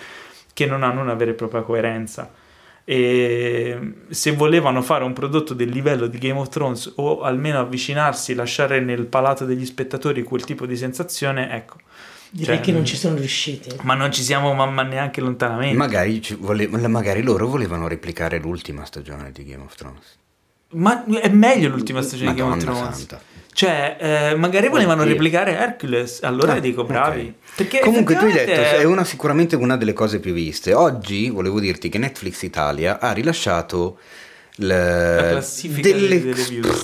che 0.53 0.65
non 0.65 0.83
hanno 0.83 1.01
una 1.01 1.15
vera 1.15 1.31
e 1.31 1.33
propria 1.35 1.61
coerenza. 1.61 2.31
E 2.89 3.93
se 4.07 4.31
volevano 4.31 4.81
fare 4.81 5.03
un 5.03 5.11
prodotto 5.11 5.53
del 5.53 5.67
livello 5.67 6.07
di 6.07 6.17
Game 6.17 6.39
of 6.39 6.47
Thrones 6.47 6.93
o 6.95 7.19
almeno 7.21 7.59
avvicinarsi, 7.59 8.33
lasciare 8.33 8.79
nel 8.79 9.07
palato 9.07 9.43
degli 9.43 9.65
spettatori 9.65 10.23
quel 10.23 10.45
tipo 10.45 10.65
di 10.65 10.77
sensazione, 10.77 11.51
ecco. 11.51 11.75
Direi 12.29 12.55
Cioè, 12.57 12.65
che 12.65 12.71
non 12.71 12.85
ci 12.85 12.95
sono 12.97 13.15
riusciti. 13.15 13.69
Ma 13.83 13.93
non 13.93 14.11
ci 14.11 14.21
siamo 14.21 14.53
ma, 14.53 14.65
ma 14.65 14.83
neanche 14.83 15.21
lontanamente. 15.21 15.75
Magari, 15.77 16.21
ci 16.21 16.35
vole- 16.39 16.67
magari 16.67 17.21
loro 17.23 17.47
volevano 17.47 17.87
replicare 17.87 18.37
l'ultima 18.39 18.83
stagione 18.85 19.31
di 19.31 19.45
Game 19.45 19.63
of 19.63 19.75
Thrones. 19.75 20.17
Ma 20.69 21.05
è 21.21 21.29
meglio 21.29 21.69
l'ultima 21.69 22.01
stagione 22.01 22.33
di 22.33 22.39
Game 22.39 22.51
of 22.51 22.57
Madonna 22.57 22.79
Thrones. 22.79 22.97
santa. 22.97 23.21
Cioè, 23.53 23.97
eh, 24.31 24.35
magari 24.35 24.67
volevano 24.67 25.01
Oddio. 25.01 25.13
replicare 25.13 25.55
Hercules, 25.55 26.19
allora 26.21 26.53
Ah, 26.53 26.59
dico 26.59 26.83
bravi. 26.83 27.21
ok. 27.21 27.55
Perché 27.55 27.79
Comunque 27.79 28.15
tu 28.15 28.25
hai 28.25 28.31
detto, 28.33 28.41
effettivamente- 28.51 28.81
è 28.81 28.83
una, 28.83 29.03
sicuramente 29.03 29.55
una 29.55 29.77
delle 29.77 29.93
cose 29.93 30.19
più 30.19 30.33
viste. 30.33 30.73
Oggi 30.73 31.29
volevo 31.29 31.59
dirti 31.59 31.89
che 31.89 31.97
Netflix 31.97 32.41
Italia 32.43 32.99
ha 32.99 33.13
rilasciato 33.13 33.97
le- 34.57 35.27
classifica 35.31 35.89
delle, 35.89 36.19
delle 36.21 36.35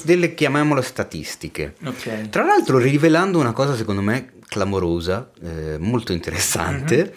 delle, 0.03 0.33
chiamiamole 0.33 0.81
statistiche. 0.81 1.73
Ok. 1.85 2.29
Tra 2.29 2.43
l'altro 2.43 2.77
rivelando 2.77 3.37
una 3.39 3.51
cosa 3.51 3.75
secondo 3.75 4.01
me 4.01 4.29
clamorosa, 4.53 5.31
eh, 5.41 5.77
molto 5.79 6.11
interessante. 6.13 7.13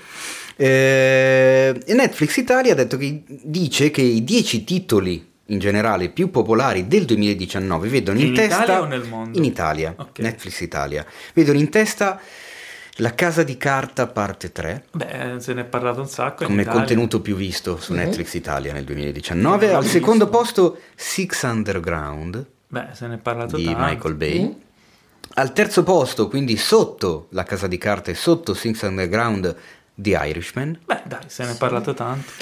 Eh, 0.56 1.78
e 1.84 1.94
Netflix 1.94 2.36
Italia 2.36 2.72
ha 2.72 2.76
detto 2.76 2.96
che 2.96 3.22
dice 3.26 3.90
che 3.90 4.00
i 4.00 4.24
10 4.24 4.64
titoli 4.64 5.32
in 5.48 5.58
generale 5.58 6.08
più 6.08 6.30
popolari 6.30 6.88
del 6.88 7.04
2019 7.04 7.88
vedono 7.88 8.18
in, 8.18 8.28
In 8.28 8.34
testa 8.34 8.62
Italia 8.64 8.80
o 8.80 8.86
nel 8.86 9.04
mondo? 9.06 9.36
in 9.38 9.44
Italia, 9.44 9.94
Ok. 9.96 10.18
Netflix 10.20 10.60
Italia, 10.60 11.04
vedono 11.34 11.58
in 11.58 11.68
testa 11.68 12.18
La 13.00 13.14
casa 13.14 13.42
di 13.42 13.58
carta 13.58 14.06
parte 14.06 14.50
3 14.52 14.84
Beh, 14.92 15.34
se 15.40 15.52
ne 15.52 15.60
è 15.60 15.64
parlato 15.64 16.00
un 16.00 16.08
sacco. 16.08 16.46
come 16.46 16.64
contenuto 16.64 17.20
più 17.20 17.36
visto 17.36 17.76
su 17.78 17.92
Mhm. 17.92 17.98
Netflix 17.98 18.32
Italia 18.32 18.72
nel 18.72 18.84
2019, 18.84 19.66
Non 19.66 19.76
al 19.76 19.84
secondo 19.84 20.28
posto 20.30 20.78
Six 20.94 21.42
Underground 21.42 22.46
Beh, 22.68 22.86
se 22.94 23.06
ne 23.06 23.16
è 23.16 23.18
parlato 23.18 23.56
di 23.56 23.64
tanto. 23.66 23.80
Michael 23.80 24.14
Bay. 24.14 24.40
Mm. 24.42 24.50
Al 25.38 25.52
terzo 25.52 25.82
posto, 25.82 26.28
quindi 26.28 26.56
sotto 26.56 27.26
La 27.30 27.42
Casa 27.42 27.66
di 27.66 27.76
Carte 27.76 28.14
sotto 28.14 28.54
Six 28.54 28.80
Underground, 28.82 29.54
The 29.94 30.10
Irishman. 30.24 30.78
Beh, 30.86 31.02
dai, 31.04 31.20
se 31.26 31.44
ne 31.44 31.52
è 31.52 31.56
parlato 31.56 31.92
tanto. 31.92 32.32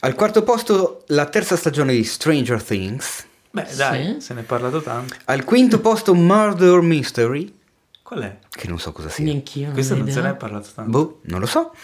Al 0.00 0.14
quarto 0.14 0.42
posto, 0.42 1.04
la 1.08 1.26
terza 1.26 1.56
stagione 1.56 1.92
di 1.92 2.02
Stranger 2.04 2.62
Things. 2.62 3.26
Beh, 3.50 3.66
dai, 3.76 4.14
Sì. 4.14 4.20
se 4.22 4.34
ne 4.34 4.40
è 4.40 4.44
parlato 4.44 4.80
tanto. 4.80 5.14
Al 5.26 5.44
quinto 5.44 5.78
posto, 5.80 6.14
Murder 6.14 6.80
Mystery, 6.80 7.54
Qual 8.02 8.20
è? 8.20 8.38
che 8.48 8.66
non 8.66 8.78
so 8.78 8.92
cosa 8.92 9.10
sia. 9.10 9.24
Neanch'io. 9.24 9.70
Questo 9.72 9.92
ho 9.92 9.98
non 9.98 10.10
se 10.10 10.20
ne 10.22 10.30
è 10.30 10.34
parlato 10.34 10.68
tanto. 10.74 10.90
Boh, 10.90 11.20
non 11.24 11.40
lo 11.40 11.46
so. 11.46 11.74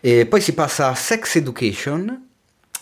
E 0.00 0.26
poi 0.26 0.40
si 0.40 0.52
passa 0.52 0.88
a 0.88 0.94
Sex 0.96 1.36
Education, 1.36 2.27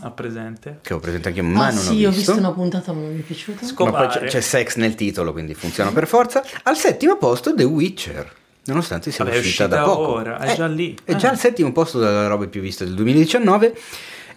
A 0.00 0.10
presente. 0.10 0.78
che 0.82 0.92
ho 0.94 0.98
presentato 0.98 1.28
anche 1.38 1.40
io, 1.40 1.46
ma 1.54 1.66
Ah 1.66 1.70
non 1.70 1.78
sì, 1.82 2.04
ho 2.04 2.08
ho 2.08 2.12
visto. 2.12 2.32
visto 2.32 2.46
una 2.46 2.52
puntata, 2.52 2.92
ma 2.92 3.00
non 3.00 3.12
mi 3.14 3.20
è 3.20 3.22
piaciuta. 3.22 3.64
Sco- 3.64 3.84
Ma 3.86 3.90
poi 3.92 4.00
c'è, 4.06 4.10
Scopare. 4.12 4.28
c'è 4.30 4.40
sex 4.40 4.76
nel 4.76 4.94
titolo, 4.94 5.32
quindi 5.32 5.54
funziona 5.54 5.90
per 5.92 6.06
forza. 6.06 6.44
Al 6.64 6.76
settimo 6.76 7.16
posto, 7.16 7.54
The 7.54 7.64
Witcher. 7.64 8.32
Nonostante 8.66 9.10
sia 9.10 9.24
Vabbè, 9.24 9.36
è 9.36 9.38
uscita, 9.38 9.64
uscita 9.64 9.80
da 9.80 9.84
poco. 9.88 10.08
ora, 10.12 10.38
è 10.40 10.54
già 10.56 10.66
lì. 10.66 10.96
È 11.04 11.14
già 11.14 11.28
Ah. 11.28 11.30
al 11.30 11.38
settimo 11.38 11.72
posto 11.72 11.98
delle 11.98 12.26
robe 12.28 12.48
più 12.48 12.60
viste 12.60 12.84
del 12.84 12.94
2019. 12.94 13.74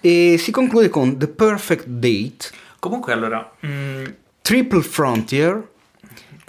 E 0.02 0.36
si 0.38 0.52
conclude 0.52 0.88
con 0.90 1.18
The 1.18 1.28
Perfect 1.28 1.86
Date, 1.88 2.48
Comunque, 2.80 3.12
allora, 3.12 3.52
mm, 3.66 4.04
Triple 4.42 4.82
Frontier 4.84 5.68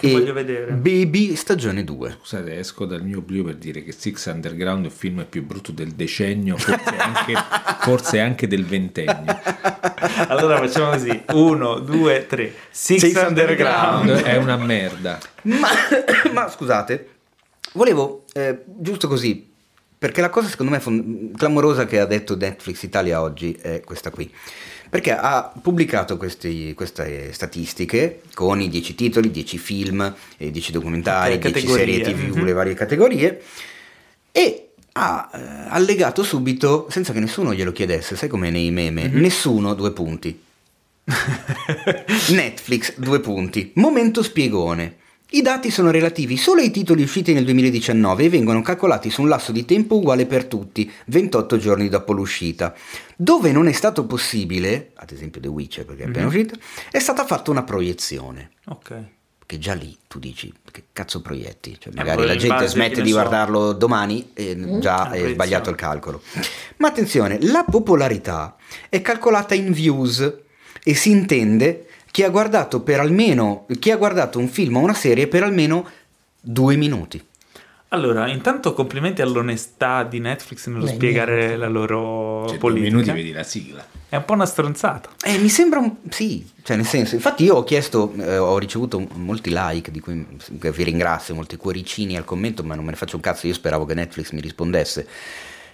Che 0.01 0.07
e 0.07 0.11
voglio 0.13 0.33
vedere. 0.33 0.71
Baby 0.71 1.35
stagione 1.35 1.83
2. 1.83 2.17
Scusate, 2.21 2.57
esco 2.57 2.85
dal 2.85 3.03
mio 3.03 3.19
oblio 3.19 3.43
per 3.43 3.55
dire 3.57 3.83
che 3.83 3.91
Six 3.91 4.31
Underground 4.33 4.85
è 4.85 4.87
il 4.87 4.91
film 4.91 5.27
più 5.29 5.45
brutto 5.45 5.71
del 5.71 5.91
decennio, 5.91 6.57
forse 6.57 6.95
anche, 6.97 7.33
forse 7.85 8.19
anche 8.19 8.47
del 8.47 8.65
ventennio. 8.65 9.39
allora 10.27 10.57
facciamo 10.57 10.89
così: 10.89 11.21
uno, 11.33 11.77
due, 11.77 12.25
tre. 12.25 12.51
Six, 12.71 12.99
Six 12.99 13.27
Underground. 13.27 14.09
Underground. 14.09 14.23
È 14.23 14.37
una 14.37 14.57
merda. 14.57 15.19
Ma, 15.43 15.69
ma 16.33 16.49
scusate, 16.49 17.09
volevo 17.73 18.23
eh, 18.33 18.63
giusto 18.65 19.07
così, 19.07 19.51
perché 19.99 20.21
la 20.21 20.31
cosa 20.31 20.47
secondo 20.47 20.71
me 20.71 20.79
fon- 20.79 21.31
clamorosa 21.37 21.85
che 21.85 21.99
ha 21.99 22.05
detto 22.05 22.35
Netflix 22.35 22.81
Italia 22.81 23.21
oggi 23.21 23.53
è 23.53 23.81
questa 23.81 24.09
qui. 24.09 24.33
Perché 24.91 25.11
ha 25.13 25.49
pubblicato 25.61 26.17
questi- 26.17 26.73
queste 26.73 27.31
statistiche 27.31 28.23
con 28.33 28.59
i 28.59 28.67
10 28.67 28.93
titoli, 28.93 29.31
10 29.31 29.57
film, 29.57 30.13
e 30.35 30.51
10 30.51 30.73
documentari, 30.73 31.35
Ok, 31.35 31.39
10 31.39 31.53
categorie, 31.53 31.85
serie 32.03 32.13
tv, 32.13 32.35
mhm. 32.35 32.43
le 32.43 32.51
varie 32.51 32.73
categorie 32.73 33.41
e 34.33 34.67
ha 34.91 35.29
eh, 35.33 35.39
allegato 35.69 36.23
subito, 36.23 36.87
senza 36.89 37.13
che 37.13 37.21
nessuno 37.21 37.53
glielo 37.53 37.71
chiedesse, 37.71 38.17
sai 38.17 38.27
come 38.27 38.49
nei 38.49 38.69
meme, 38.69 39.07
Mhm. 39.07 39.19
nessuno 39.21 39.73
due 39.75 39.93
punti. 39.93 40.37
Netflix, 42.31 42.93
due 42.97 43.21
punti. 43.21 43.71
Momento 43.75 44.21
spiegone. 44.21 44.97
I 45.33 45.41
dati 45.41 45.71
sono 45.71 45.91
relativi 45.91 46.35
solo 46.35 46.59
ai 46.59 46.71
titoli 46.71 47.03
usciti 47.03 47.31
nel 47.31 47.45
2019 47.45 48.25
e 48.25 48.29
vengono 48.29 48.61
calcolati 48.61 49.09
su 49.09 49.21
un 49.21 49.29
lasso 49.29 49.53
di 49.53 49.63
tempo 49.63 49.95
uguale 49.95 50.25
per 50.25 50.43
tutti, 50.43 50.91
28 51.05 51.55
giorni 51.57 51.87
dopo 51.87 52.11
l'uscita. 52.11 52.75
Dove 53.15 53.53
non 53.53 53.67
è 53.69 53.71
stato 53.71 54.05
possibile, 54.05 54.91
ad 54.95 55.09
esempio 55.11 55.39
The 55.39 55.47
Witcher 55.47 55.85
perché 55.85 56.03
è 56.03 56.07
appena 56.07 56.25
Mhm. 56.25 56.31
uscito, 56.33 56.55
è 56.91 56.99
stata 56.99 57.25
fatta 57.25 57.49
una 57.49 57.63
proiezione. 57.63 58.51
Ok. 58.67 58.93
Che 59.45 59.57
già 59.57 59.73
lì 59.73 59.97
tu 60.05 60.19
dici, 60.19 60.51
che 60.69 60.83
cazzo 60.91 61.21
proietti? 61.21 61.77
Cioè, 61.79 61.93
magari 61.95 62.25
la 62.25 62.35
gente 62.35 62.67
smette 62.67 63.01
di 63.01 63.09
so. 63.11 63.15
guardarlo 63.15 63.71
domani 63.71 64.31
e 64.33 64.79
già 64.79 65.03
Una 65.03 65.11
è 65.11 65.29
sbagliato 65.31 65.69
il 65.69 65.75
calcolo. 65.77 66.21
Ma 66.77 66.89
attenzione, 66.89 67.37
la 67.43 67.63
popolarità 67.63 68.57
è 68.89 69.01
calcolata 69.01 69.53
in 69.55 69.71
views 69.71 70.33
e 70.83 70.93
si 70.93 71.09
intende 71.11 71.85
chi 72.11 72.23
ha 72.23 72.29
guardato 72.29 72.81
per 72.81 72.99
almeno 72.99 73.65
chi 73.79 73.89
ha 73.91 73.97
guardato 73.97 74.37
un 74.37 74.49
film 74.49 74.77
o 74.77 74.79
una 74.79 74.93
serie 74.93 75.27
per 75.27 75.43
almeno 75.43 75.87
due 76.39 76.75
minuti. 76.75 77.23
Allora, 77.93 78.29
intanto 78.29 78.73
complimenti 78.73 79.21
all'onestà 79.21 80.03
di 80.03 80.19
Netflix 80.19 80.67
nello 80.67 80.85
Beh, 80.85 80.91
spiegare 80.91 81.57
la 81.57 81.67
loro 81.67 82.43
Cioè, 82.43 82.51
due 82.51 82.57
politica. 82.57 82.89
minuti 82.89 83.11
vedi 83.11 83.31
la 83.33 83.43
sigla. 83.43 83.85
È 84.07 84.15
un 84.15 84.23
po' 84.23 84.31
una 84.33 84.45
stronzata. 84.45 85.09
Eh, 85.25 85.37
mi 85.37 85.49
sembra 85.49 85.79
un... 85.79 85.95
sì, 86.09 86.49
cioè 86.63 86.77
nel 86.77 86.85
senso, 86.85 87.15
infatti 87.15 87.43
io 87.43 87.55
ho 87.55 87.63
chiesto, 87.65 88.13
eh, 88.17 88.37
ho 88.37 88.57
ricevuto 88.57 89.05
molti 89.15 89.49
like, 89.53 89.91
di 89.91 89.99
cui 89.99 90.25
vi 90.47 90.83
ringrazio, 90.83 91.35
molti 91.35 91.57
cuoricini 91.57 92.15
al 92.15 92.23
commento, 92.23 92.63
ma 92.63 92.75
non 92.75 92.85
me 92.85 92.91
ne 92.91 92.97
faccio 92.97 93.17
un 93.17 93.21
cazzo, 93.21 93.47
io 93.47 93.53
speravo 93.53 93.83
che 93.83 93.93
Netflix 93.93 94.31
mi 94.31 94.39
rispondesse. 94.39 95.05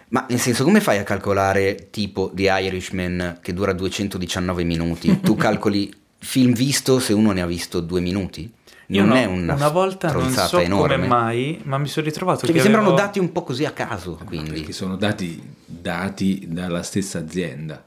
Ma 0.10 0.26
nel 0.28 0.40
senso, 0.40 0.64
come 0.64 0.82
fai 0.82 0.98
a 0.98 1.04
calcolare 1.04 1.90
tipo 1.92 2.32
The 2.34 2.50
Irishman 2.62 3.40
che 3.44 3.54
dura 3.54 3.74
219 3.74 4.64
minuti? 4.64 5.20
Tu 5.20 5.36
calcoli 5.38 5.94
film 6.20 6.54
visto 6.54 7.00
se 7.00 7.14
uno 7.14 7.32
ne 7.32 7.42
ha 7.42 7.46
visto 7.46 7.80
due 7.80 8.00
minuti? 8.02 8.52
Io 8.90 9.02
non 9.02 9.10
no, 9.10 9.16
è 9.16 9.26
una, 9.26 9.54
una 9.56 9.68
volta 9.68 10.12
non 10.14 10.32
so 10.32 10.60
enorme. 10.60 10.96
come 10.96 11.08
mai, 11.08 11.60
ma 11.64 11.78
mi 11.78 11.88
sono 11.88 12.06
ritrovato 12.06 12.40
Cioè, 12.40 12.48
che 12.48 12.54
mi 12.54 12.60
sembrano 12.62 12.88
avevo- 12.88 13.02
dati 13.02 13.20
un 13.20 13.32
po' 13.34 13.44
così 13.44 13.66
a 13.66 13.72
caso, 13.72 14.18
quindi. 14.24 14.52
Perché 14.52 14.72
sono 14.72 14.96
dati 14.96 15.42
dati 15.66 16.46
dalla 16.48 16.84
stessa 16.84 17.20
azienda. 17.20 17.84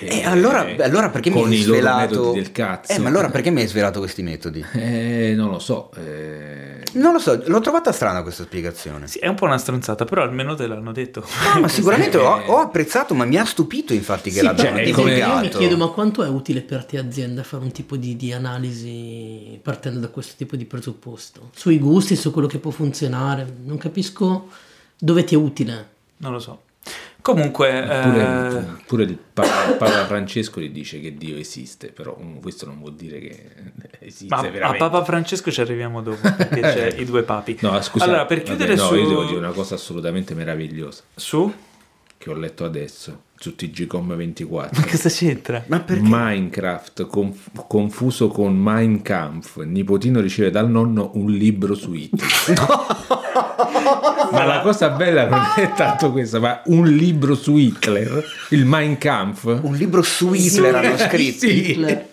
E 0.00 0.24
allora, 0.24 0.66
allora 0.80 1.08
perché 1.10 1.30
mi 1.30 1.42
hai 1.42 1.56
svelato 1.56 2.32
del 2.32 2.52
cazzo. 2.52 2.92
Eh, 2.92 2.98
ma 2.98 3.08
allora 3.08 3.30
perché 3.30 3.50
mi 3.50 3.60
hai 3.62 3.66
svelato 3.66 3.98
questi 4.00 4.22
metodi? 4.22 4.64
Eh, 4.74 5.32
non 5.36 5.50
lo 5.50 5.58
so. 5.58 5.90
eh, 5.96 6.82
Non 6.92 7.12
lo 7.12 7.18
so, 7.18 7.40
l'ho 7.46 7.60
trovata 7.60 7.92
strana 7.92 8.22
questa 8.22 8.42
spiegazione. 8.44 9.06
Sì, 9.06 9.18
è 9.18 9.26
un 9.28 9.34
po' 9.34 9.44
una 9.46 9.58
stronzata, 9.58 10.04
però 10.04 10.22
almeno 10.22 10.54
te 10.54 10.66
l'hanno 10.66 10.92
detto. 10.92 11.24
No, 11.54 11.60
ma 11.60 11.68
sicuramente 11.68 12.16
ho, 12.18 12.28
ho 12.46 12.56
apprezzato, 12.58 13.14
ma 13.14 13.24
mi 13.24 13.36
ha 13.36 13.44
stupito 13.44 13.92
infatti 13.94 14.30
che 14.30 14.40
Sì, 14.40 14.44
l'abbiano 14.44 14.76
cioè, 14.76 14.84
è 14.84 14.88
Io 14.88 14.94
come- 14.94 15.14
divulgato. 15.14 15.40
mi 15.42 15.48
chiedo, 15.48 15.76
ma 15.76 15.86
quanto 15.88 16.22
è 16.22 16.28
utile 16.28 16.60
per 16.62 16.84
te 16.84 16.98
azienda 16.98 17.42
fare 17.42 17.62
un 17.62 17.72
tipo 17.72 17.96
di, 17.96 18.16
di 18.16 18.32
analisi 18.32 19.58
partendo 19.62 20.00
da 20.00 20.08
questo 20.08 20.34
tipo 20.36 20.56
di 20.56 20.64
presupposto? 20.64 21.50
Sui 21.54 21.78
gusti, 21.78 22.16
su 22.16 22.30
quello 22.30 22.48
che 22.48 22.58
può 22.58 22.70
funzionare. 22.70 23.46
Non 23.64 23.78
capisco 23.78 24.48
dove 24.98 25.24
ti 25.24 25.34
è 25.34 25.38
utile. 25.38 25.88
Non 26.18 26.32
lo 26.32 26.38
so. 26.38 26.62
Comunque, 27.28 27.68
Pure, 27.68 28.20
eh, 28.22 28.82
pure 28.86 29.02
il 29.02 29.18
Papa, 29.34 29.72
Papa 29.72 30.06
Francesco 30.06 30.62
gli 30.62 30.70
dice 30.70 30.98
che 30.98 31.14
Dio 31.14 31.36
esiste, 31.36 31.88
però 31.88 32.18
mm, 32.18 32.38
questo 32.38 32.64
non 32.64 32.78
vuol 32.78 32.94
dire 32.94 33.18
che 33.18 33.50
esiste 34.00 34.34
ma 34.34 34.38
a 34.38 34.48
veramente. 34.48 34.78
Papa 34.78 35.04
Francesco 35.04 35.50
ci 35.50 35.60
arriviamo 35.60 36.00
dopo, 36.00 36.16
perché 36.22 36.60
c'è 36.62 36.94
i 36.96 37.04
due 37.04 37.24
papi. 37.24 37.58
No, 37.60 37.78
scusa. 37.82 38.04
Allora, 38.04 38.24
per 38.24 38.38
vabbè, 38.38 38.48
chiudere 38.48 38.76
no, 38.76 38.86
su... 38.86 38.94
io 38.94 39.08
devo 39.08 39.24
dire 39.24 39.36
una 39.36 39.50
cosa 39.50 39.74
assolutamente 39.74 40.32
meravigliosa 40.32 41.02
su... 41.14 41.52
che 42.16 42.30
ho 42.30 42.34
letto 42.34 42.64
adesso 42.64 43.24
su 43.36 43.54
TGCom 43.54 44.16
24. 44.16 44.86
Cosa 44.88 45.10
c'entra? 45.10 45.62
Ma 45.66 45.80
perché? 45.80 46.02
Minecraft 46.02 47.06
conf- 47.08 47.66
confuso 47.66 48.28
con 48.28 48.56
Mein 48.56 49.02
Kampf. 49.02 49.56
Il 49.58 49.68
nipotino 49.68 50.20
riceve 50.20 50.50
dal 50.50 50.70
nonno 50.70 51.10
un 51.12 51.30
libro 51.30 51.74
su 51.74 51.92
Hitler. 51.92 52.26
ma 54.30 54.44
la 54.44 54.60
cosa 54.60 54.88
bella 54.90 55.26
non 55.26 55.40
è 55.56 55.72
tanto 55.74 56.12
questa, 56.12 56.38
ma 56.38 56.60
un 56.66 56.86
libro 56.88 57.34
su 57.34 57.56
Hitler, 57.56 58.24
il 58.50 58.64
Mein 58.64 58.98
Kampf. 58.98 59.44
Un 59.62 59.74
libro 59.74 60.02
su 60.02 60.32
Hitler 60.32 60.74
hanno 60.74 60.96
scritto. 60.98 61.46
Sì. 61.46 62.06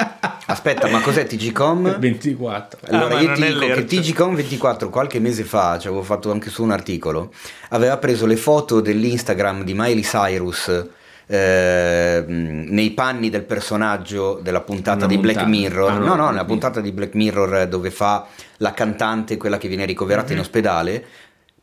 Aspetta, 0.48 0.88
ma 0.90 1.00
cos'è 1.02 1.26
TGCom? 1.26 1.98
24. 1.98 2.80
Allora, 2.92 3.18
Ah, 3.18 3.22
io 3.22 3.34
ti 3.34 3.42
dico 3.44 3.60
che. 3.74 3.86
TGCom 3.86 4.36
24 4.36 4.90
qualche 4.90 5.20
mese 5.20 5.44
fa, 5.44 5.78
ci 5.80 5.88
avevo 5.88 6.04
fatto 6.04 6.32
anche 6.32 6.50
su 6.50 6.62
un 6.64 6.72
articolo, 6.72 7.32
aveva 7.70 7.98
preso 7.98 8.26
le 8.28 8.36
foto 8.36 8.80
dell'Instagram 8.80 9.64
di 9.64 9.74
Miley 9.74 10.02
Cyrus 10.04 10.88
eh, 11.28 12.24
nei 12.28 12.92
panni 12.92 13.32
del 13.32 13.44
personaggio 13.44 14.40
della 14.44 14.62
puntata 14.62 15.06
Una 15.06 15.08
di 15.08 15.18
Black 15.18 15.38
montagna. 15.40 15.58
Mirror. 15.60 15.90
Ah, 15.92 15.98
no, 15.98 16.06
no, 16.06 16.16
no, 16.16 16.30
nella 16.30 16.46
puntata 16.46 16.80
di 16.82 16.92
Black 16.92 17.16
Mirror 17.16 17.68
dove 17.68 17.90
fa 17.90 18.28
la 18.58 18.72
cantante, 18.74 19.38
quella 19.38 19.58
che 19.58 19.68
viene 19.68 19.86
ricoverata 19.86 20.28
Mhm. 20.28 20.34
in 20.34 20.40
ospedale. 20.40 21.06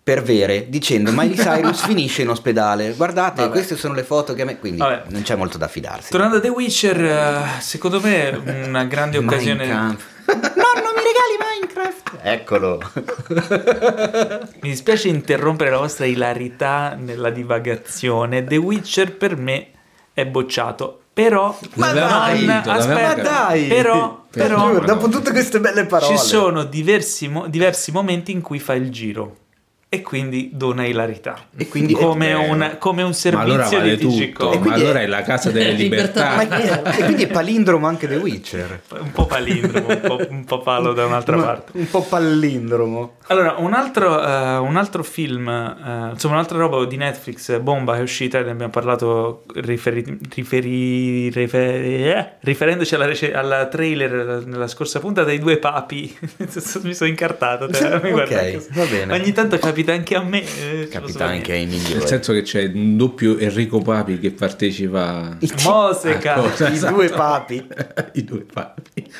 Per 0.05 0.21
vere, 0.23 0.69
dicendo 0.69 1.13
Miley 1.13 1.37
Cyrus 1.39 1.85
finisce 1.85 2.23
in 2.23 2.29
ospedale. 2.31 2.93
Guardate, 2.95 3.43
Vabbè. 3.43 3.53
queste 3.53 3.77
sono 3.77 3.95
le 3.95 4.03
foto 4.03 4.35
che 4.35 4.43
a 4.43 4.45
me. 4.45 4.59
Quindi 4.59 4.79
Vabbè. 4.79 5.05
non 5.11 5.23
c'è 5.23 5.37
molto 5.37 5.59
da 5.59 5.69
fidarsi. 5.69 6.11
Tornando 6.11 6.37
a 6.39 6.41
The 6.41 6.49
Witcher, 6.49 7.05
eh, 7.05 7.61
secondo 7.61 8.01
me 8.01 8.31
è 8.43 8.67
una 8.67 8.85
grande 8.85 9.19
occasione... 9.19 9.65
Minecraft. 9.65 10.03
Nonno, 10.27 10.91
mi 10.97 11.03
regali 11.05 11.61
Minecraft? 11.61 12.19
Eccolo. 12.21 12.81
Mi 14.61 14.69
dispiace 14.71 15.09
interrompere 15.09 15.71
la 15.71 15.79
vostra 15.79 16.05
ilarità 16.07 16.97
nella 16.99 17.31
divagazione. 17.31 18.45
The 18.45 18.57
Witcher 18.57 19.17
per 19.17 19.37
me 19.37 19.69
è 20.13 20.27
bocciato. 20.27 20.99
Però, 21.13 21.57
Ma 21.75 21.93
dai, 21.93 22.47
capito, 22.47 22.71
aspetta, 22.71 23.17
Ma 23.17 23.23
dai! 23.23 23.67
però, 23.67 24.25
Per 24.31 24.47
però 24.47 24.71
giuro, 24.73 24.85
dopo 24.87 25.09
tutte 25.09 25.31
queste 25.31 25.61
belle 25.61 25.85
parole. 25.85 26.17
ci 26.17 26.25
sono 26.25 26.65
diversi, 26.65 27.29
mo- 27.29 27.47
diversi 27.49 27.93
momenti 27.93 28.33
in 28.33 28.41
cui 28.41 28.59
fa 28.59 28.73
il 28.73 28.91
giro 28.91 29.37
e 29.95 30.01
quindi 30.01 30.49
dona 30.55 30.87
ilarità. 30.87 31.37
E 31.55 31.69
quindi 31.69 31.93
come, 31.93 32.33
un, 32.33 32.77
come 32.79 33.03
un 33.03 33.12
Ma 33.31 33.41
allora 33.43 33.65
servizio 33.67 33.79
vale 33.79 33.97
di 33.99 34.07
TG 34.07 34.33
tutto, 34.33 34.49
ma 34.49 34.57
quindi 34.59 34.81
allora 34.81 35.01
è- 35.01 35.03
è 35.03 35.07
la 35.07 35.21
casa 35.23 35.51
delle 35.51 35.73
Libertà. 35.77 36.31
libertà. 36.41 36.57
Ma 36.57 36.83
è- 36.89 36.97
e 37.01 37.05
quindi 37.05 37.23
è 37.25 37.27
palindromo 37.27 37.87
anche 37.87 38.09
The 38.09 38.17
Witcher. 38.17 38.81
Un 39.01 39.12
po' 39.12 39.27
palindromo, 39.27 39.89
un 39.89 40.01
po', 40.01 40.21
un 40.31 40.45
po' 40.45 40.61
palo 40.62 40.95
da 40.95 41.05
un'altra 41.05 41.37
Ma- 41.37 41.43
parte. 41.43 41.77
Un 41.77 41.91
po' 41.91 42.01
palindromo. 42.03 43.17
Allora, 43.27 43.57
un 43.59 43.75
altro, 43.75 44.19
eh, 44.27 44.57
un 44.57 44.77
altro 44.77 45.03
film, 45.03 45.49
eh, 45.49 46.11
insomma, 46.12 46.35
un'altra 46.37 46.57
roba 46.57 46.83
di 46.87 46.97
Netflix, 46.97 47.51
eh, 47.51 47.61
bomba, 47.61 47.97
è 47.97 48.01
uscita, 48.01 48.41
ne 48.41 48.51
abbiamo 48.51 48.71
parlato 48.73 49.45
riferi- 49.57 50.19
riferi- 50.35 51.29
riferi- 51.31 52.09
eh, 52.09 52.29
riferendoci 52.41 52.95
alla, 52.95 53.05
rece- 53.07 53.35
alla 53.35 53.67
trailer 53.67 54.45
nella 54.47 54.69
scorsa 54.69 55.01
puntata 55.01 55.27
dei 55.29 55.39
due 55.39 55.59
papi. 55.59 56.17
Mi 56.83 56.95
sono 56.95 57.09
incartato. 57.11 57.67
te, 57.67 58.01
mi 58.03 58.11
guarda 58.11 58.41
Ok, 58.41 58.53
così. 58.55 58.69
va 58.73 58.85
bene. 58.87 59.12
Ogni 59.15 59.33
tanto 59.33 59.59
capita 59.59 59.81
anche 59.91 60.15
a 60.15 60.23
me. 60.23 60.43
eh, 60.43 60.89
Capita 60.89 61.25
anche 61.27 61.52
ai 61.52 61.67
Nel 61.67 61.81
migliori. 61.81 62.07
senso 62.07 62.33
che 62.33 62.43
c'è 62.43 62.70
un 62.73 62.97
doppio 62.97 63.36
Enrico 63.39 63.81
Papi 63.81 64.20
che 64.20 64.31
partecipa 64.31 65.36
I, 65.41 65.47
niente. 65.47 65.62
Moseca. 65.65 66.35
a 66.35 66.41
cosa, 66.41 66.69
i 66.69 66.75
esatto. 66.75 66.94
due 66.94 67.09
papi. 67.09 67.67
I 68.15 68.25
due 68.25 68.44
papi. 68.52 69.12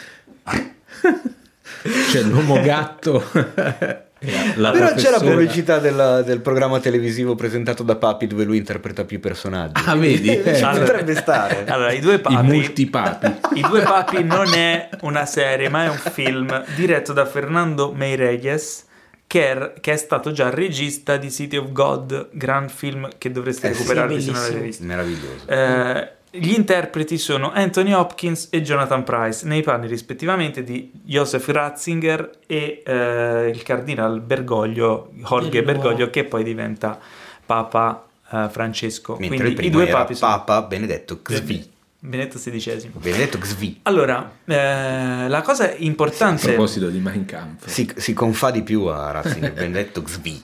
C'è 2.11 2.23
l'uomo 2.23 2.61
gatto. 2.61 3.25
la 3.35 4.71
Però 4.71 4.87
c'è 4.95 5.11
la 5.11 5.19
professora. 5.19 5.19
pubblicità 5.19 5.79
della- 5.79 6.23
del 6.23 6.41
programma 6.41 6.79
televisivo 6.79 7.35
presentato 7.35 7.83
da 7.83 7.97
Papi 7.97 8.29
dove 8.29 8.45
lui 8.45 8.57
interpreta 8.59 9.05
più 9.05 9.19
personaggi. 9.19 9.83
Ah, 9.85 9.97
vedi? 9.97 10.29
Ci 10.55 10.63
Allora- 10.63 10.85
potrebbe 10.85 11.15
stare. 11.17 11.65
Allora, 11.67 11.91
i 11.93 11.99
due 11.99 12.15
I 12.15 12.21
papi. 12.21 13.35
I 13.55 13.61
due 13.69 13.81
papi 13.83 14.23
non 14.23 14.53
è 14.55 14.89
una 15.01 15.27
serie, 15.27 15.69
ma 15.69 15.85
è 15.87 15.89
un 15.89 15.97
film 16.13 16.65
diretto 16.77 17.13
da 17.13 17.27
Fernando 17.27 17.93
Meirelles, 17.93 18.85
che 19.33 19.51
è, 19.51 19.73
che 19.81 19.93
è 19.93 19.97
stato 19.97 20.31
già 20.31 20.51
regista 20.51 21.17
di 21.17 21.31
City 21.31 21.57
of 21.57 21.73
God, 21.73 22.29
gran 22.33 22.69
film 22.69 23.09
che 23.17 23.31
dovreste 23.31 23.69
Eh 23.71 23.73
sì, 23.73 23.79
recuperare 23.79 24.21
se 24.21 24.31
non 24.31 24.43
l'avete 24.43 24.61
visto. 24.61 24.85
Meraviglioso. 24.85 25.47
Eh, 25.47 26.13
gli 26.33 26.53
interpreti 26.53 27.17
sono 27.17 27.51
Anthony 27.51 27.93
Hopkins 27.95 28.49
e 28.51 28.61
Jonathan 28.61 29.05
Price, 29.05 29.47
nei 29.47 29.63
panni 29.63 29.87
rispettivamente 29.87 30.63
di 30.63 30.91
Joseph 31.03 31.49
Ratzinger 31.49 32.41
e 32.47 32.83
eh, 32.85 33.49
il 33.49 33.63
cardinal 33.63 34.21
Bergoglio, 34.21 35.13
Jorge. 35.15 35.63
Bergoglio, 35.63 36.11
che 36.11 36.25
poi 36.25 36.45
diventa 36.45 36.99
Papa 37.47 38.05
eh, 38.31 38.49
Francesco. 38.51 39.17
Mentre 39.19 39.29
Quindi 39.29 39.49
il 39.49 39.55
primo 39.55 39.69
i 39.69 39.73
due 39.81 39.89
era 39.89 40.01
papi 40.01 40.15
sono 40.15 40.31
Papa 40.31 40.61
Benedetto 40.67 41.23
Xvi. 41.23 41.72
Benedetto 42.05 42.37
XVI. 42.37 42.91
Benedetto 43.01 43.39
Xvi. 43.39 43.79
Allora, 43.83 44.29
eh, 44.45 45.29
la 45.29 45.41
cosa 45.41 45.71
A 45.71 45.75
importante, 45.79 46.49
proposito 46.49 46.89
di 46.89 46.99
Mein 46.99 47.25
Kampf. 47.27 47.69
Si, 47.69 47.89
si 47.95 48.13
confà 48.13 48.51
di 48.51 48.63
più 48.65 48.87
a 48.87 49.13
Ratzinger. 49.13 49.53
Benedetto 49.55 50.03
Xvi. 50.03 50.43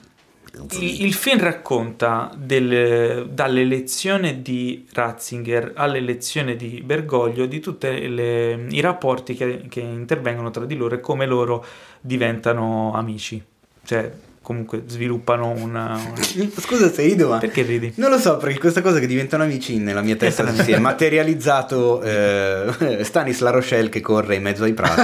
il, 0.79 1.03
il 1.03 1.13
film 1.13 1.41
racconta 1.41 2.31
del- 2.33 3.27
dall'elezione 3.29 4.41
di 4.41 4.87
Ratzinger 4.93 5.73
all'elezione 5.75 6.55
di 6.55 6.81
Bergoglio 6.81 7.45
di 7.45 7.59
tutti 7.59 7.87
i 7.87 8.79
rapporti 8.79 9.33
che, 9.33 9.65
che 9.67 9.81
intervengono 9.81 10.51
tra 10.51 10.63
di 10.63 10.77
loro 10.77 10.95
e 10.95 11.01
come 11.01 11.25
loro 11.25 11.65
diventano 11.99 12.93
amici. 12.93 13.43
Cioè, 13.83 14.09
comunque 14.49 14.81
sviluppano 14.87 15.49
una... 15.49 15.93
una- 16.35 16.49
Scusa 16.59 16.91
se 16.91 17.03
rido, 17.03 17.29
ma... 17.29 17.37
Perché 17.37 17.61
ridi? 17.61 17.93
Non 17.97 18.09
lo 18.09 18.17
so, 18.17 18.37
perché 18.37 18.57
questa 18.57 18.81
cosa 18.81 18.97
che 18.97 19.05
diventano 19.05 19.43
amici 19.43 19.77
nella 19.77 20.01
mia 20.01 20.15
testa 20.15 20.51
si 20.51 20.71
è 20.71 20.79
materializzato 20.81 22.01
eh, 22.01 23.03
Stanis 23.03 23.41
La 23.41 23.51
Rochelle 23.51 23.89
che 23.89 24.01
corre 24.01 24.33
in 24.35 24.41
mezzo 24.41 24.63
ai 24.63 24.73
prati 24.73 25.03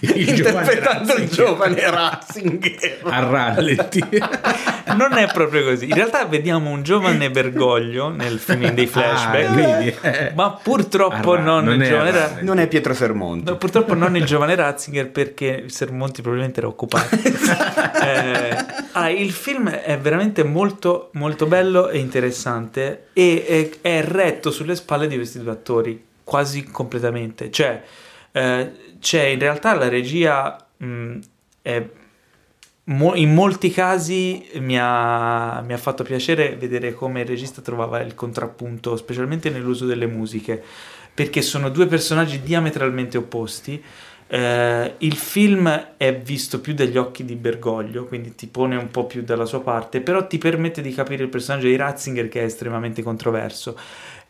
Il 0.00 0.26
interpretando 0.30 1.12
giovane 1.12 1.22
il 1.24 1.28
giovane 1.28 1.90
Ratzinger. 1.90 2.98
A 3.02 3.18
rallenti. 3.24 4.02
Non 4.96 5.12
è 5.18 5.30
proprio 5.30 5.64
così. 5.64 5.84
In 5.88 5.94
realtà 5.94 6.24
vediamo 6.24 6.70
un 6.70 6.82
giovane 6.82 7.30
Bergoglio 7.30 8.08
nel 8.08 8.38
film 8.38 8.70
dei 8.70 8.86
flashback, 8.86 9.48
Ah, 9.48 9.52
vedi? 9.52 9.94
Eh. 10.00 10.32
ma 10.34 10.50
purtroppo 10.62 11.32
Arra- 11.34 11.42
non, 11.42 11.64
non 11.64 11.74
il 11.74 11.82
è 11.82 11.88
giovane 11.90 12.10
Ratzinger. 12.10 12.42
Non 12.44 12.58
è 12.58 12.66
Pietro 12.68 12.94
Sermonti. 12.94 13.50
No, 13.50 13.56
purtroppo 13.58 13.92
non 13.94 14.16
il 14.16 14.24
giovane 14.24 14.54
Ratzinger 14.54 15.10
perché 15.10 15.64
Sermonti 15.66 16.22
probabilmente 16.22 16.60
era 16.60 16.68
occupato. 16.68 17.16
Eh, 18.02 18.61
ah, 18.92 19.10
il 19.10 19.32
film 19.32 19.68
è 19.70 19.98
veramente 19.98 20.42
molto, 20.44 21.10
molto 21.14 21.46
bello 21.46 21.88
e 21.88 21.98
interessante 21.98 23.08
e 23.12 23.78
è, 23.80 23.98
è 23.98 24.04
retto 24.04 24.50
sulle 24.50 24.76
spalle 24.76 25.06
di 25.06 25.16
questi 25.16 25.42
due 25.42 25.52
attori 25.52 26.04
quasi 26.24 26.64
completamente. 26.64 27.50
Cioè, 27.50 27.82
eh, 28.32 28.72
c'è 29.00 29.22
in 29.24 29.38
realtà 29.38 29.74
la 29.74 29.88
regia 29.88 30.56
mh, 30.76 31.18
è 31.62 31.86
mo- 32.84 33.14
in 33.14 33.32
molti 33.32 33.70
casi 33.70 34.48
mi 34.54 34.76
ha, 34.78 35.60
mi 35.60 35.72
ha 35.72 35.78
fatto 35.78 36.02
piacere 36.02 36.56
vedere 36.56 36.92
come 36.94 37.20
il 37.20 37.26
regista 37.26 37.62
trovava 37.62 38.00
il 38.00 38.14
contrappunto, 38.14 38.96
specialmente 38.96 39.50
nell'uso 39.50 39.86
delle 39.86 40.06
musiche, 40.06 40.62
perché 41.14 41.42
sono 41.42 41.68
due 41.68 41.86
personaggi 41.86 42.42
diametralmente 42.42 43.18
opposti. 43.18 43.82
Eh, 44.32 44.94
il 44.96 45.14
film 45.14 45.88
è 45.98 46.16
visto 46.18 46.62
più 46.62 46.72
dagli 46.72 46.96
occhi 46.96 47.22
di 47.22 47.34
Bergoglio, 47.34 48.06
quindi 48.06 48.34
ti 48.34 48.46
pone 48.46 48.76
un 48.76 48.90
po' 48.90 49.04
più 49.04 49.22
dalla 49.22 49.44
sua 49.44 49.60
parte, 49.60 50.00
però 50.00 50.26
ti 50.26 50.38
permette 50.38 50.80
di 50.80 50.94
capire 50.94 51.24
il 51.24 51.28
personaggio 51.28 51.66
di 51.66 51.76
Ratzinger 51.76 52.28
che 52.28 52.40
è 52.40 52.44
estremamente 52.44 53.02
controverso 53.02 53.78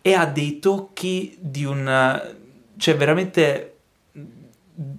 e 0.01 0.15
ha 0.15 0.27
dei 0.27 0.59
tocchi 0.59 1.37
di 1.39 1.65
una... 1.65 2.21
cioè 2.77 2.97
veramente 2.97 3.77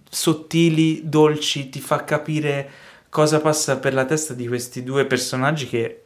sottili, 0.09 1.01
dolci, 1.03 1.67
ti 1.67 1.82
fa 1.82 2.06
capire 2.06 2.69
cosa 3.09 3.41
passa 3.41 3.80
per 3.80 3.93
la 3.93 4.06
testa 4.06 4.33
di 4.33 4.48
questi 4.48 4.83
due 4.83 5.06
personaggi 5.06 5.67
che 5.67 6.06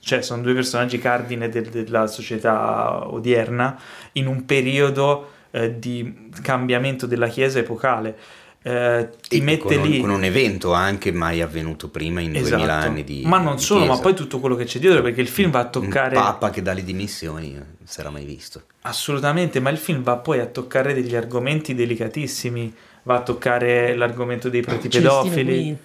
cioè 0.00 0.22
sono 0.22 0.40
due 0.40 0.54
personaggi 0.54 0.98
cardine 0.98 1.50
del- 1.50 1.68
della 1.68 2.06
società 2.06 3.12
odierna 3.12 3.78
in 4.12 4.26
un 4.26 4.46
periodo 4.46 5.32
eh, 5.50 5.78
di 5.78 6.30
cambiamento 6.42 7.06
della 7.06 7.28
chiesa 7.28 7.58
epocale. 7.58 8.16
Eh, 8.60 9.08
ti 9.28 9.38
E 9.38 9.40
mette 9.40 9.76
con, 9.76 9.76
un- 9.78 9.88
lì 9.88 10.00
con 10.00 10.10
un 10.10 10.24
evento 10.24 10.72
anche 10.72 11.12
mai 11.12 11.40
avvenuto 11.40 11.88
prima 11.88 12.20
in 12.20 12.32
2000 12.32 12.56
Esatto. 12.56 12.86
anni 12.86 13.04
di 13.04 13.22
ma 13.24 13.38
non 13.38 13.54
di 13.54 13.62
solo, 13.62 13.80
ma 13.82 13.86
chiesa. 13.86 14.02
poi 14.02 14.14
tutto 14.14 14.40
quello 14.40 14.56
che 14.56 14.64
c'è 14.64 14.80
dietro 14.80 15.00
perché 15.00 15.20
il 15.20 15.28
film 15.28 15.52
va 15.52 15.60
a 15.60 15.68
toccare 15.68 16.16
un 16.16 16.22
papa 16.22 16.50
che 16.50 16.60
dà 16.60 16.72
le 16.72 16.82
dimissioni 16.82 17.52
non 17.52 17.64
si 17.84 18.00
era 18.00 18.10
mai 18.10 18.24
visto 18.24 18.62
Assolutamente, 18.82 19.60
ma 19.60 19.70
il 19.70 19.78
film 19.78 20.02
va 20.02 20.16
poi 20.16 20.40
a 20.40 20.46
toccare 20.46 20.92
degli 20.92 21.14
argomenti 21.14 21.74
delicatissimi, 21.74 22.74
va 23.04 23.16
a 23.16 23.22
toccare 23.22 23.94
l'argomento 23.94 24.48
dei 24.48 24.60
preti 24.62 24.88
pedofili. 24.88 25.68
Eh? 25.70 25.76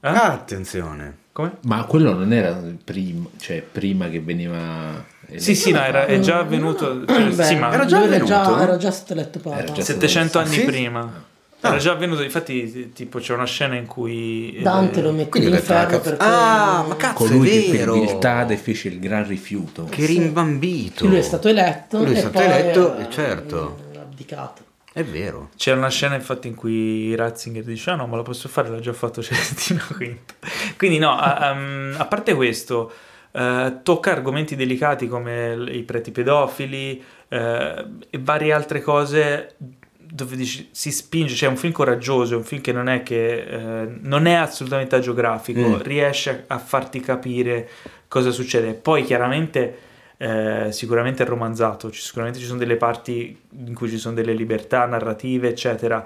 Ah, 0.00 0.32
attenzione 0.32 1.16
Come? 1.32 1.58
Ma 1.62 1.84
quello 1.84 2.12
non 2.12 2.32
era 2.32 2.60
prima, 2.84 3.28
cioè 3.38 3.62
prima 3.62 4.08
che 4.08 4.20
veniva... 4.20 5.04
Sì, 5.34 5.54
sì, 5.54 5.72
no, 5.72 5.80
era, 5.82 6.06
è 6.06 6.20
già 6.20 6.36
Mm, 6.36 6.40
avvenuto. 6.40 6.94
no, 6.94 7.06
cioè, 7.06 7.24
beh, 7.34 7.44
sì, 7.44 7.56
ma 7.56 7.72
era 7.72 7.84
già 7.84 8.00
avvenuto? 8.02 8.58
era 8.58 8.76
già 8.76 8.90
stato 8.90 9.12
eletto 9.12 9.38
papa. 9.40 9.58
Era 9.58 9.72
già 9.72 9.82
700 9.82 10.38
Ah, 10.38 10.42
anni 10.42 10.52
sì? 10.52 10.64
prima. 10.64 11.24
Era 11.58 11.78
già 11.78 11.92
avvenuto, 11.92 12.22
infatti, 12.22 12.92
tipo, 12.92 13.18
c'è 13.18 13.34
una 13.34 13.44
scena 13.46 13.74
in 13.74 13.86
cui. 13.86 14.58
Dante 14.62 15.00
eh, 15.00 15.02
lo 15.02 15.10
mette 15.10 15.38
ho 15.38 15.40
detto, 15.40 15.54
all'inferno 15.72 15.96
ah, 15.96 16.00
perché 16.00 16.24
ah, 16.24 16.84
ma 16.86 16.96
cazzo 16.96 17.14
Colui 17.24 17.48
è 17.48 17.50
che 17.50 17.68
per 17.70 17.76
vero 17.78 17.92
viltà 17.94 18.46
fece 18.56 18.88
il 18.88 19.00
gran 19.00 19.26
rifiuto. 19.26 19.84
che 19.90 20.06
rimbambito 20.06 21.06
lui 21.06 21.16
è 21.18 21.22
stato 21.22 21.48
eletto 21.48 21.98
Lui 22.04 22.12
è 22.12 22.16
e 22.16 22.20
stato 22.20 22.32
poi 22.38 22.44
eletto, 22.44 22.96
e 22.98 23.06
certo. 23.10 23.78
ha 23.96 24.00
abdicato. 24.00 24.62
è 24.92 25.02
vero 25.02 25.48
C'è 25.56 25.72
una 25.72 25.88
scena, 25.90 26.14
infatti, 26.14 26.46
in 26.46 26.54
cui 26.54 27.14
Ratzinger 27.16 27.64
dice: 27.64 27.90
Ah, 27.90 27.96
no, 27.96 28.06
ma 28.06 28.14
lo 28.16 28.22
posso 28.22 28.48
fare, 28.48 28.68
l'ha 28.68 28.78
già 28.80 28.92
fatto 28.92 29.20
Celestino 29.24 29.82
Quinto. 29.96 30.34
Quindi, 30.76 30.98
no, 30.98 31.18
a, 31.18 31.50
um, 31.50 31.94
a 31.96 32.04
parte 32.06 32.34
questo, 32.34 32.92
eh, 33.36 33.80
tocca 33.82 34.12
argomenti 34.12 34.56
delicati 34.56 35.08
come 35.08 35.52
i 35.68 35.82
preti 35.82 36.10
pedofili 36.10 37.02
eh, 37.28 37.84
e 38.08 38.18
varie 38.18 38.52
altre 38.52 38.80
cose 38.80 39.54
dove 39.98 40.36
si 40.44 40.90
spinge, 40.92 41.34
cioè 41.34 41.48
è 41.48 41.50
un 41.50 41.58
film 41.58 41.72
coraggioso, 41.72 42.34
è 42.34 42.36
un 42.36 42.44
film 42.44 42.62
che 42.62 42.72
non 42.72 42.88
è 42.88 43.02
che 43.02 43.42
eh, 43.42 43.88
non 44.00 44.26
è 44.26 44.32
assolutamente 44.34 44.94
agiografico, 44.96 45.60
Mm. 45.60 45.80
riesce 45.82 46.44
a, 46.46 46.54
a 46.54 46.58
farti 46.58 47.00
capire 47.00 47.68
cosa 48.08 48.30
succede. 48.30 48.72
Poi 48.72 49.04
chiaramente 49.04 49.78
eh, 50.16 50.68
sicuramente 50.70 51.24
è 51.24 51.26
romanzato, 51.26 51.90
ci- 51.90 52.00
sicuramente 52.00 52.38
ci 52.38 52.46
sono 52.46 52.58
delle 52.58 52.76
parti 52.76 53.38
in 53.66 53.74
cui 53.74 53.90
ci 53.90 53.98
sono 53.98 54.14
delle 54.14 54.32
libertà 54.32 54.86
narrative, 54.86 55.48
eccetera, 55.48 56.02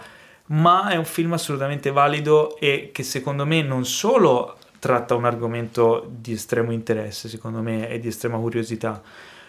ma 0.46 0.88
è 0.88 0.96
un 0.96 1.04
film 1.04 1.34
assolutamente 1.34 1.92
valido 1.92 2.56
e 2.58 2.90
che 2.92 3.04
secondo 3.04 3.46
me 3.46 3.62
non 3.62 3.84
solo 3.84 4.56
tratta 4.80 5.14
un 5.14 5.24
argomento 5.24 6.10
di 6.10 6.32
estremo 6.32 6.72
interesse, 6.72 7.28
secondo 7.28 7.60
me, 7.60 7.88
e 7.88 8.00
di 8.00 8.08
estrema 8.08 8.38
curiosità, 8.38 9.00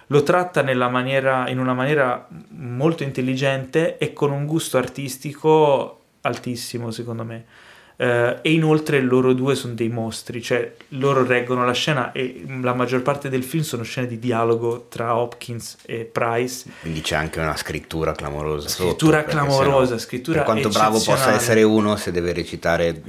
lo 0.08 0.24
tratta 0.24 0.62
nella 0.62 0.90
maniera, 0.90 1.50
in 1.50 1.58
una 1.58 1.74
maniera 1.74 2.28
molto 2.50 3.02
intelligente 3.02 3.98
e 3.98 4.14
con 4.14 4.32
un 4.32 4.46
gusto 4.46 4.78
artistico 4.78 6.02
altissimo, 6.22 6.92
secondo 6.92 7.24
me. 7.24 7.46
Eh, 7.96 8.40
e 8.42 8.52
inoltre 8.52 9.00
loro 9.00 9.34
due 9.34 9.56
sono 9.56 9.74
dei 9.74 9.88
mostri, 9.88 10.42
cioè 10.42 10.74
loro 10.90 11.24
reggono 11.24 11.64
la 11.66 11.72
scena 11.72 12.12
e 12.12 12.44
la 12.62 12.74
maggior 12.74 13.04
parte 13.04 13.30
del 13.30 13.44
film 13.44 13.64
sono 13.64 13.84
scene 13.84 14.08
di 14.08 14.20
dialogo 14.20 14.88
tra 14.90 15.16
Hopkins 15.16 15.78
e 15.86 16.06
Price. 16.06 16.70
quindi 16.82 17.02
c'è 17.02 17.16
anche 17.16 17.40
una 17.40 17.56
scrittura 17.56 18.14
clamorosa 18.14 18.68
sotto, 18.70 18.90
Scrittura 18.90 19.18
perché 19.18 19.32
clamorosa, 19.32 19.86
sennò, 19.86 20.00
scrittura 20.00 20.38
per 20.38 20.46
quanto 20.46 20.70
bravo 20.70 21.00
possa 21.00 21.34
essere 21.34 21.62
uno 21.62 21.96
se 21.96 22.12
deve 22.12 22.34
recitare 22.34 23.02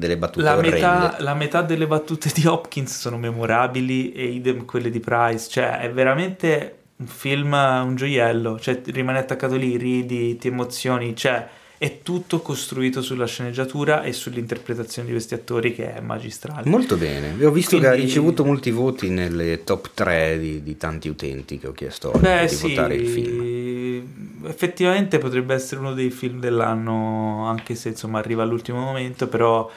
delle 0.00 0.16
battute 0.16 0.42
La 0.44 0.56
metà, 0.56 1.16
la 1.20 1.34
metà 1.34 1.62
delle 1.62 1.86
battute 1.86 2.30
di 2.34 2.46
Hopkins 2.46 2.98
sono 2.98 3.18
memorabili 3.18 4.12
e 4.12 4.24
idem 4.24 4.64
quelle 4.64 4.90
di 4.90 4.98
Price, 4.98 5.48
cioè 5.48 5.78
è 5.78 5.90
veramente 5.92 6.74
un 6.96 7.06
film, 7.06 7.52
un 7.52 7.94
gioiello, 7.94 8.58
cioè 8.58 8.80
rimani 8.86 9.18
attaccato 9.18 9.54
lì, 9.56 9.76
ridi, 9.76 10.36
ti 10.36 10.48
emozioni, 10.48 11.14
cioè 11.14 11.46
è 11.78 12.00
tutto 12.02 12.40
costruito 12.42 13.00
sulla 13.00 13.24
sceneggiatura 13.26 14.02
e 14.02 14.12
sull'interpretazione 14.12 15.06
di 15.06 15.14
questi 15.14 15.32
attori 15.32 15.74
che 15.74 15.94
è 15.94 16.00
magistrale. 16.00 16.68
Molto 16.68 16.96
bene, 16.96 17.42
ho 17.42 17.50
visto 17.50 17.78
che 17.78 17.86
ha 17.86 17.90
Quindi- 17.90 18.06
ricevuto 18.06 18.44
molti 18.44 18.70
voti 18.70 19.08
nelle 19.08 19.64
top 19.64 19.90
3 19.94 20.38
di, 20.38 20.62
di 20.62 20.76
tanti 20.76 21.08
utenti 21.08 21.58
che 21.58 21.68
ho 21.68 21.72
chiesto 21.72 22.08
oggi 22.10 22.18
Beh 22.20 22.46
di 22.48 22.54
sì, 22.54 22.68
votare 22.68 22.94
il 22.96 23.06
film. 23.06 24.46
effettivamente 24.46 25.16
potrebbe 25.16 25.54
essere 25.54 25.80
uno 25.80 25.94
dei 25.94 26.10
film 26.10 26.38
dell'anno, 26.38 27.46
anche 27.46 27.74
se 27.74 27.88
insomma 27.90 28.18
arriva 28.18 28.42
all'ultimo 28.42 28.78
momento, 28.80 29.26
però 29.28 29.70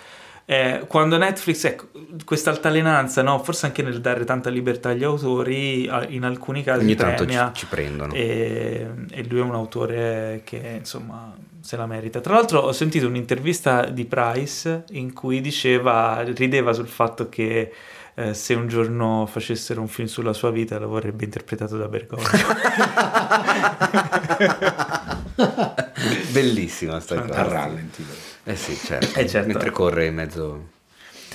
eh, 0.45 0.83
quando 0.87 1.17
Netflix, 1.17 1.63
ecco, 1.63 1.87
questa 2.25 2.49
altalenanza, 2.49 3.21
no? 3.21 3.41
forse 3.41 3.65
anche 3.65 3.81
nel 3.81 4.01
dare 4.01 4.25
tanta 4.25 4.49
libertà 4.49 4.89
agli 4.89 5.03
autori, 5.03 5.89
in 6.09 6.23
alcuni 6.23 6.63
casi 6.63 6.83
Ogni 6.83 6.95
tanto 6.95 7.19
ci, 7.19 7.25
premia, 7.25 7.51
ci 7.53 7.65
prendono. 7.65 8.13
e, 8.13 8.87
e 9.09 9.25
lui 9.27 9.39
è 9.39 9.43
un 9.43 9.53
autore 9.53 10.41
che 10.43 10.75
insomma 10.79 11.33
se 11.61 11.77
la 11.77 11.85
merita. 11.85 12.19
Tra 12.19 12.33
l'altro 12.33 12.59
ho 12.59 12.73
sentito 12.73 13.07
un'intervista 13.07 13.85
di 13.85 14.03
Price 14.03 14.83
in 14.91 15.13
cui 15.13 15.39
diceva, 15.39 16.21
rideva 16.21 16.73
sul 16.73 16.87
fatto 16.87 17.29
che 17.29 17.71
eh, 18.15 18.33
se 18.33 18.53
un 18.53 18.67
giorno 18.67 19.25
facessero 19.25 19.79
un 19.79 19.87
film 19.87 20.07
sulla 20.07 20.33
sua 20.33 20.51
vita 20.51 20.77
lo 20.77 20.89
vorrebbe 20.89 21.23
interpretato 21.23 21.77
da 21.77 21.87
Bergoglio. 21.87 22.27
Bellissima 26.31 26.99
sta 26.99 27.21
cosa. 27.21 27.33
A 27.33 27.47
rallenti. 27.47 28.05
Eh 28.45 28.55
sì, 28.55 28.75
certo. 28.75 29.19
Eh, 29.19 29.27
certo. 29.27 29.47
Mentre 29.47 29.71
corre 29.71 30.05
in 30.07 30.15
mezzo... 30.15 30.67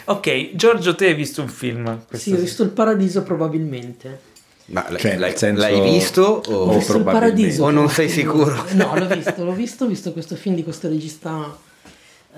ok, 0.04 0.54
Giorgio, 0.54 0.94
te 0.94 1.06
hai 1.06 1.14
visto 1.14 1.40
un 1.42 1.48
film? 1.48 2.04
Sì, 2.12 2.32
ho 2.32 2.36
visto 2.36 2.62
il 2.62 2.70
paradiso 2.70 3.22
probabilmente. 3.22 4.20
Ma 4.66 4.84
Cioè, 4.98 5.16
l'hai, 5.16 5.34
senso- 5.36 5.62
l'hai 5.62 5.80
visto 5.80 6.42
Ho 6.46 6.52
o... 6.52 6.76
visto 6.76 6.96
il 6.96 7.02
probabilmente. 7.02 7.10
paradiso. 7.10 7.64
O 7.64 7.70
non 7.70 7.88
sei 7.88 8.10
sicuro? 8.10 8.64
No, 8.74 8.94
l'ho 8.94 9.06
visto, 9.06 9.42
l'ho 9.44 9.52
visto, 9.52 9.84
ho 9.84 9.88
visto 9.88 10.12
questo 10.12 10.36
film 10.36 10.54
di 10.54 10.62
questo 10.62 10.88
regista 10.88 11.56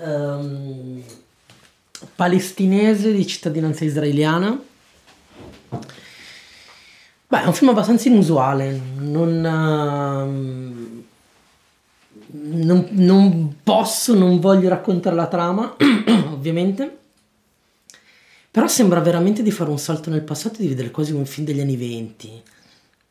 ehm, 0.01 1.03
palestinese 2.15 3.11
di 3.11 3.27
cittadinanza 3.27 3.83
israeliana. 3.83 4.57
Beh, 7.27 7.43
è 7.43 7.45
un 7.45 7.53
film 7.53 7.69
abbastanza 7.71 8.07
inusuale, 8.09 8.79
non, 8.99 9.45
ehm, 9.45 10.90
non, 12.51 12.87
non 12.91 13.57
posso, 13.63 14.13
non 14.13 14.39
voglio 14.39 14.69
raccontare 14.69 15.15
la 15.15 15.27
trama, 15.27 15.75
ovviamente. 16.31 16.97
Però 18.51 18.67
sembra 18.67 18.99
veramente 18.99 19.43
di 19.43 19.51
fare 19.51 19.69
un 19.69 19.79
salto 19.79 20.09
nel 20.09 20.23
passato 20.23 20.55
e 20.57 20.61
di 20.63 20.67
vedere 20.67 20.91
quasi 20.91 21.13
un 21.13 21.25
film 21.25 21.45
degli 21.45 21.61
anni 21.61 21.77
venti. 21.77 22.41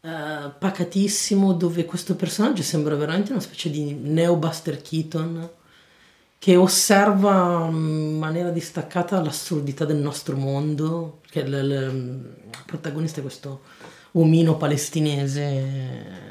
Eh, 0.02 0.50
pacatissimo, 0.58 1.52
dove 1.54 1.84
questo 1.86 2.14
personaggio 2.14 2.62
sembra 2.62 2.94
veramente 2.94 3.32
una 3.32 3.40
specie 3.40 3.70
di 3.70 3.92
neo 3.94 4.36
Buster 4.36 4.80
Keaton 4.82 5.50
che 6.38 6.56
osserva 6.56 7.66
in 7.70 8.18
maniera 8.18 8.50
distaccata 8.50 9.20
l'assurdità 9.22 9.84
del 9.84 9.96
nostro 9.98 10.36
mondo. 10.36 11.18
Perché 11.22 11.40
il, 11.40 11.54
il- 11.54 12.38
il 12.50 12.62
protagonista 12.66 13.20
è 13.20 13.22
questo 13.22 13.62
omino 14.12 14.56
palestinese 14.56 16.28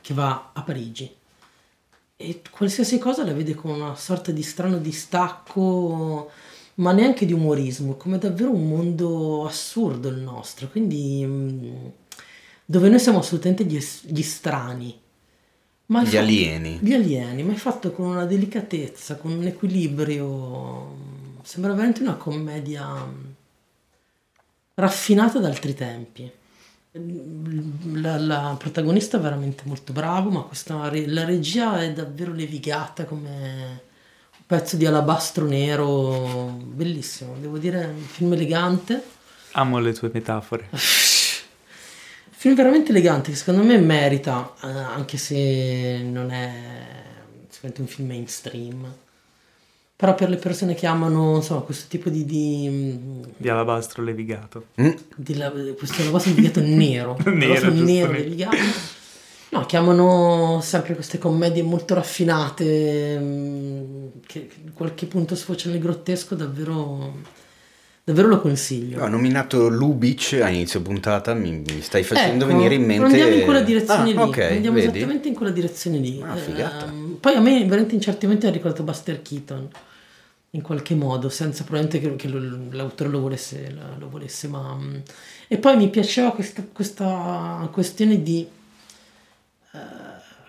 che 0.00 0.14
va 0.14 0.50
a 0.52 0.62
Parigi 0.62 1.12
e 2.16 2.40
qualsiasi 2.50 2.98
cosa 2.98 3.24
la 3.24 3.32
vede 3.34 3.54
con 3.54 3.70
una 3.70 3.94
sorta 3.94 4.32
di 4.32 4.42
strano 4.42 4.78
distacco, 4.78 6.30
ma 6.76 6.92
neanche 6.92 7.26
di 7.26 7.32
umorismo, 7.32 7.94
come 7.96 8.18
davvero 8.18 8.50
un 8.50 8.68
mondo 8.68 9.44
assurdo 9.46 10.08
il 10.08 10.18
nostro, 10.18 10.68
quindi 10.68 11.22
mm, 11.26 11.86
dove 12.64 12.88
noi 12.88 12.98
siamo 12.98 13.18
assolutamente 13.18 13.64
gli, 13.64 13.78
gli 14.02 14.22
strani. 14.22 14.98
Ma 15.86 16.02
Gli 16.02 16.06
fatto- 16.06 16.18
alieni. 16.18 16.78
Gli 16.80 16.94
alieni, 16.94 17.42
ma 17.44 17.52
è 17.52 17.56
fatto 17.56 17.92
con 17.92 18.06
una 18.06 18.24
delicatezza, 18.24 19.16
con 19.16 19.32
un 19.32 19.46
equilibrio. 19.46 20.96
Sembra 21.42 21.72
veramente 21.72 22.00
una 22.02 22.14
commedia 22.16 22.92
mm, 23.04 23.24
raffinata 24.74 25.38
da 25.38 25.48
altri 25.48 25.74
tempi. 25.74 26.30
La, 27.92 28.18
la 28.18 28.56
protagonista 28.58 29.18
è 29.18 29.20
veramente 29.20 29.64
molto 29.66 29.92
bravo, 29.92 30.30
ma 30.30 30.40
questa, 30.42 30.90
la 30.90 31.24
regia 31.24 31.82
è 31.82 31.92
davvero 31.92 32.32
levigata 32.32 33.04
come 33.04 33.82
un 34.38 34.44
pezzo 34.46 34.76
di 34.76 34.86
alabastro 34.86 35.46
nero, 35.46 36.56
bellissimo, 36.64 37.36
devo 37.38 37.58
dire, 37.58 37.84
un 37.84 38.02
film 38.02 38.32
elegante. 38.32 39.02
Amo 39.52 39.78
le 39.78 39.92
tue 39.92 40.10
metafore. 40.12 40.68
Film 40.72 42.54
veramente 42.54 42.90
elegante 42.90 43.30
che 43.30 43.36
secondo 43.36 43.62
me 43.62 43.78
merita, 43.78 44.54
eh, 44.62 44.68
anche 44.68 45.16
se 45.18 46.00
non 46.02 46.30
è 46.30 46.52
sicuramente 47.48 47.80
un 47.80 47.86
film 47.88 48.08
mainstream. 48.08 48.94
Però 49.96 50.14
per 50.14 50.28
le 50.28 50.36
persone 50.36 50.74
che 50.74 50.86
amano 50.86 51.36
insomma, 51.36 51.60
questo 51.62 51.86
tipo 51.88 52.10
di, 52.10 52.26
di, 52.26 53.24
Di 53.36 53.48
alabastro 53.48 54.02
levigato. 54.02 54.66
Mm? 54.80 54.90
di 55.16 55.34
la- 55.36 55.50
questo 55.76 56.04
lavoro 56.04 56.22
levigato 56.26 56.60
nero, 56.60 57.16
Nero, 57.24 57.70
nero 57.70 58.12
levigato, 58.12 58.56
No, 59.48 59.64
chiamano 59.64 60.60
sempre 60.60 60.94
queste 60.94 61.16
commedie 61.18 61.62
molto 61.62 61.94
raffinate 61.94 63.18
mm, 63.18 64.06
che 64.26 64.50
in 64.64 64.72
qualche 64.74 65.06
punto 65.06 65.34
sfociano 65.34 65.72
nel 65.74 65.82
grottesco, 65.82 66.34
davvero, 66.34 67.14
davvero 68.06 68.28
lo 68.28 68.40
consiglio. 68.40 69.02
Ho 69.02 69.08
nominato 69.08 69.68
Lubitsch 69.68 70.38
a 70.40 70.48
inizio 70.48 70.80
puntata, 70.80 71.34
mi, 71.34 71.50
mi 71.50 71.80
stai 71.82 72.04
facendo 72.04 72.44
Ecco, 72.44 72.54
venire 72.54 72.76
in 72.76 72.84
mente... 72.84 73.04
Andiamo 73.04 73.34
in 73.34 73.42
quella 73.42 73.62
direzione 73.62 74.10
Ah, 74.12 74.24
lì. 74.24 74.28
ok, 74.30 74.38
andiamo 74.38 74.76
vedi? 74.76 74.88
esattamente 74.98 75.28
in 75.28 75.34
quella 75.34 75.50
direzione 75.50 75.98
lì. 75.98 76.22
Ah, 76.22 76.36
figata. 76.36 76.86
Ehm, 76.86 77.16
poi 77.20 77.34
a 77.34 77.40
me 77.40 77.64
veramente 77.64 77.96
in 77.96 78.00
certi 78.00 78.26
momenti 78.26 78.46
ha 78.46 78.50
ricordato 78.50 78.84
Buster 78.84 79.20
Keaton. 79.22 79.68
In 80.50 80.62
qualche 80.62 80.94
modo, 80.94 81.28
senza 81.28 81.64
probabilmente 81.64 82.16
che, 82.16 82.28
lo- 82.28 82.68
l'autore 82.70 83.10
lo 83.10 83.18
volesse, 83.20 83.74
lo 83.98 84.08
volesse, 84.08 84.46
ma. 84.46 84.74
mm, 84.74 84.94
E 85.48 85.58
poi 85.58 85.76
mi 85.76 85.90
piaceva 85.90 86.30
questa, 86.30 86.64
questa 86.72 87.68
questione 87.72 88.22
di. 88.22 88.46
eh, 89.72 89.78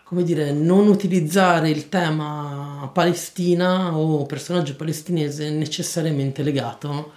come 0.04 0.24
dire, 0.24 0.52
non 0.54 0.88
utilizzare 0.88 1.70
il 1.72 1.90
tema 1.90 2.90
Palestina 2.94 3.98
o 3.98 4.26
personaggio 4.28 4.76
palestinese 4.76 5.50
necessariamente 5.50 6.44
legato 6.44 7.14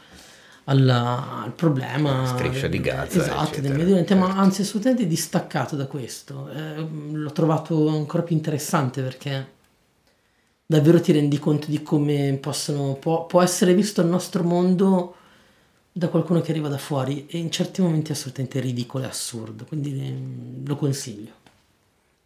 alla- 0.71 1.43
al 1.43 1.53
problema 1.53 2.25
Striscia 2.27 2.69
di 2.69 2.81
Gaza, 2.81 3.19
esatto, 3.19 3.43
eccetera, 3.43 3.63
del 3.63 3.77
Medio 3.77 3.93
Oriente, 3.93 4.15
ma 4.15 4.27
certo. 4.27 4.41
anzi 4.41 4.61
assolutamente 4.63 5.07
distaccato 5.07 5.75
da 5.77 5.87
questo. 5.87 6.49
Eh, 6.51 6.87
l'ho 7.13 7.33
trovato 7.33 7.89
ancora 7.89 8.23
più 8.23 8.37
interessante 8.37 9.03
perché 9.03 9.59
davvero 10.65 11.01
ti 11.01 11.13
rendi 11.13 11.39
conto 11.39 11.69
di 11.71 11.83
come 11.83 12.39
possono, 12.41 12.95
può, 12.95 13.27
può 13.27 13.43
essere 13.43 13.75
visto 13.75 14.01
il 14.01 14.07
nostro 14.07 14.45
mondo 14.45 15.15
da 15.93 16.09
qualcuno 16.09 16.41
che 16.41 16.53
arriva 16.53 16.69
da 16.69 16.79
fuori 16.79 17.27
e 17.27 17.39
in 17.39 17.51
certi 17.51 17.83
momenti 17.83 18.11
è 18.13 18.15
assolutamente 18.15 18.61
ridicolo 18.61 19.05
e 19.05 19.09
assurdo, 19.09 19.65
quindi 19.65 20.01
eh, 20.01 20.67
lo 20.67 20.77
consiglio. 20.77 21.39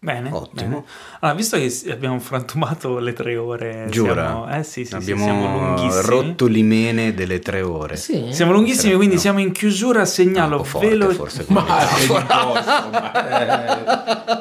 Bene, 0.04 0.28
Ottimo. 0.30 0.68
bene. 0.68 0.82
Allora, 1.20 1.38
visto 1.38 1.56
che 1.56 1.72
abbiamo 1.90 2.18
frantumato 2.20 2.98
le 2.98 3.14
tre 3.14 3.36
ore, 3.38 3.86
Giura? 3.88 4.26
siamo, 4.26 4.50
eh 4.54 4.62
sì, 4.62 4.84
sì, 4.84 4.90
sì, 4.90 4.94
Abbiamo 4.96 5.24
siamo 5.24 5.58
lunghissimi. 5.58 6.06
rotto 6.10 6.46
l'imene 6.46 7.14
delle 7.14 7.38
tre 7.38 7.62
ore. 7.62 7.96
Sì, 7.96 8.28
Siamo 8.30 8.52
lunghissimi, 8.52 8.80
Sarebbe- 8.80 8.96
quindi 8.98 9.14
no. 9.14 9.20
siamo 9.22 9.40
in 9.40 9.52
chiusura. 9.52 10.04
Segnalo 10.04 10.62
velo- 10.78 11.08
forse 11.12 11.46
come 11.46 11.60
Ma 11.60 11.74
metafora. 11.78 12.26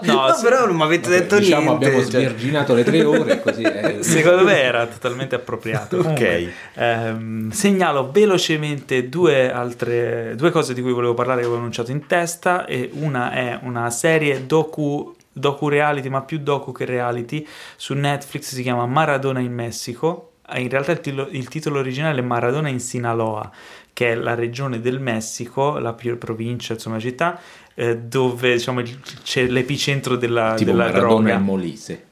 No, 0.01 0.13
No, 0.13 0.33
se- 0.33 0.43
però 0.43 0.65
non 0.65 0.75
mi 0.75 0.83
avete 0.83 1.09
detto 1.09 1.39
diciamo 1.39 1.69
niente. 1.77 1.85
abbiamo 1.85 2.03
cioè- 2.09 2.21
svirginato 2.25 2.73
le 2.73 2.83
tre 2.83 3.03
ore 3.05 3.41
così 3.41 3.61
eh. 3.61 3.97
Secondo 4.03 4.43
me 4.43 4.61
era 4.61 4.85
totalmente 4.85 5.35
appropriato. 5.35 5.95
Ok. 5.97 6.03
Comunque, 6.03 6.53
ehm, 6.73 7.51
segnalo 7.51 8.11
velocemente 8.11 9.07
due 9.07 9.49
altre 9.51 10.33
due 10.35 10.51
cose 10.51 10.73
di 10.73 10.81
cui 10.81 10.91
volevo 10.91 11.13
parlare 11.13 11.39
che 11.39 11.45
avevo 11.45 11.59
annunciato 11.59 11.91
in 11.91 12.05
testa. 12.05 12.65
E 12.65 12.89
una 12.93 13.31
è 13.31 13.59
una 13.63 13.89
serie 13.89 14.45
docu, 14.45 15.15
docu 15.33 15.67
reality, 15.67 16.09
ma 16.09 16.21
più 16.21 16.37
docu 16.39 16.71
che 16.71 16.85
reality 16.85 17.45
su 17.75 17.93
Netflix. 17.95 18.53
Si 18.53 18.61
chiama 18.61 18.85
Maradona 18.85 19.39
in 19.39 19.53
Messico. 19.53 20.33
Eh, 20.49 20.61
In 20.61 20.69
realtà 20.69 20.91
il, 20.91 21.01
tilo- 21.01 21.27
il 21.31 21.47
titolo 21.47 21.79
originale 21.79 22.19
è 22.19 22.23
Maradona 22.23 22.69
in 22.69 22.79
Sinaloa, 22.79 23.49
che 23.91 24.11
è 24.11 24.15
la 24.15 24.35
regione 24.35 24.79
del 24.79 24.99
Messico, 24.99 25.77
la 25.79 25.93
più 25.93 26.17
provincia, 26.17 26.73
insomma, 26.73 26.99
città, 26.99 27.39
eh, 27.75 27.97
dove 27.97 28.53
diciamo, 28.53 28.81
c'è 29.23 29.47
l'epicentro 29.47 30.15
della, 30.15 30.53
tipo 30.55 30.71
della 30.71 30.83
Maradona 30.85 31.07
droga. 31.09 31.33
e 31.33 31.37
Molise 31.37 32.05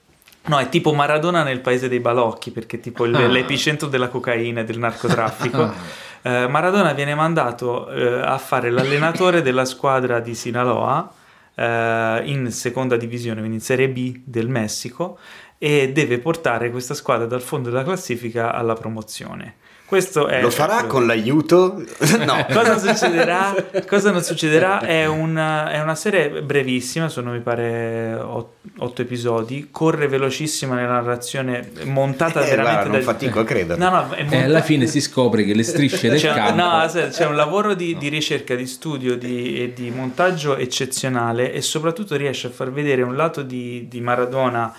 No, 0.43 0.57
è 0.57 0.69
tipo 0.69 0.91
Maradona 0.93 1.43
nel 1.43 1.59
paese 1.59 1.87
dei 1.87 1.99
balocchi, 1.99 2.49
perché 2.49 2.77
è 2.77 2.79
tipo 2.79 3.05
il- 3.05 3.13
Ah. 3.13 3.27
l'epicentro 3.27 3.87
della 3.87 4.07
cocaina 4.07 4.61
e 4.61 4.63
del 4.63 4.79
narcotraffico. 4.79 5.61
Ah. 6.23 6.43
Eh, 6.43 6.47
Maradona 6.47 6.93
viene 6.93 7.15
mandato 7.15 7.89
eh, 7.89 8.21
a 8.21 8.37
fare 8.37 8.69
l'allenatore 8.69 9.41
della 9.41 9.65
squadra 9.65 10.19
di 10.19 10.35
Sinaloa 10.35 11.11
eh, 11.55 12.21
in 12.25 12.51
seconda 12.51 12.97
divisione, 12.97 13.39
quindi 13.39 13.57
in 13.57 13.63
Serie 13.63 13.89
B 13.89 14.21
del 14.23 14.49
Messico, 14.49 15.17
e 15.57 15.91
deve 15.91 16.19
portare 16.19 16.71
questa 16.71 16.93
squadra 16.93 17.27
dal 17.27 17.41
fondo 17.41 17.69
della 17.69 17.83
classifica 17.83 18.53
alla 18.53 18.73
promozione. 18.73 19.55
Questo 19.91 20.27
è 20.27 20.41
Lo 20.41 20.49
farà 20.49 20.85
con 20.85 21.05
l'aiuto? 21.05 21.83
no. 22.25 22.45
cosa 22.49 22.77
succederà? 22.77 23.53
Cosa 23.85 24.11
non 24.11 24.23
succederà? 24.23 24.79
È 24.79 25.05
una, 25.05 25.69
è 25.69 25.81
una 25.81 25.95
serie 25.95 26.29
brevissima, 26.41 27.09
sono 27.09 27.31
mi 27.31 27.41
pare 27.41 28.13
ot- 28.13 28.53
otto 28.77 29.01
episodi, 29.01 29.67
corre 29.69 30.07
velocissima 30.07 30.75
nella 30.75 30.93
narrazione, 30.93 31.71
montata 31.83 32.39
Eh, 32.41 32.49
veramente 32.51 32.71
guarda, 32.71 32.89
non 32.89 32.99
da- 32.99 33.05
fatico 33.05 33.39
a 33.41 33.43
crederlo. 33.43 33.83
No, 33.83 33.89
no, 33.89 34.09
è 34.11 34.19
e 34.19 34.23
montata- 34.23 34.45
alla 34.45 34.61
fine 34.61 34.85
si 34.87 35.01
scopre 35.01 35.43
che 35.43 35.53
le 35.53 35.63
strisce 35.63 36.07
del 36.09 36.19
c'è, 36.21 36.33
campo 36.35 36.63
no, 36.63 37.09
c'è 37.09 37.25
un 37.25 37.35
lavoro 37.35 37.73
di, 37.73 37.97
di 37.97 38.07
ricerca, 38.07 38.55
di 38.55 38.67
studio 38.67 39.17
di- 39.17 39.61
e 39.61 39.73
di 39.73 39.89
montaggio 39.89 40.55
eccezionale 40.55 41.51
e 41.51 41.61
soprattutto 41.61 42.15
riesce 42.15 42.47
a 42.47 42.49
far 42.51 42.71
vedere 42.71 43.01
un 43.01 43.17
lato 43.17 43.41
di, 43.41 43.89
di 43.89 43.99
Maradona 43.99 44.73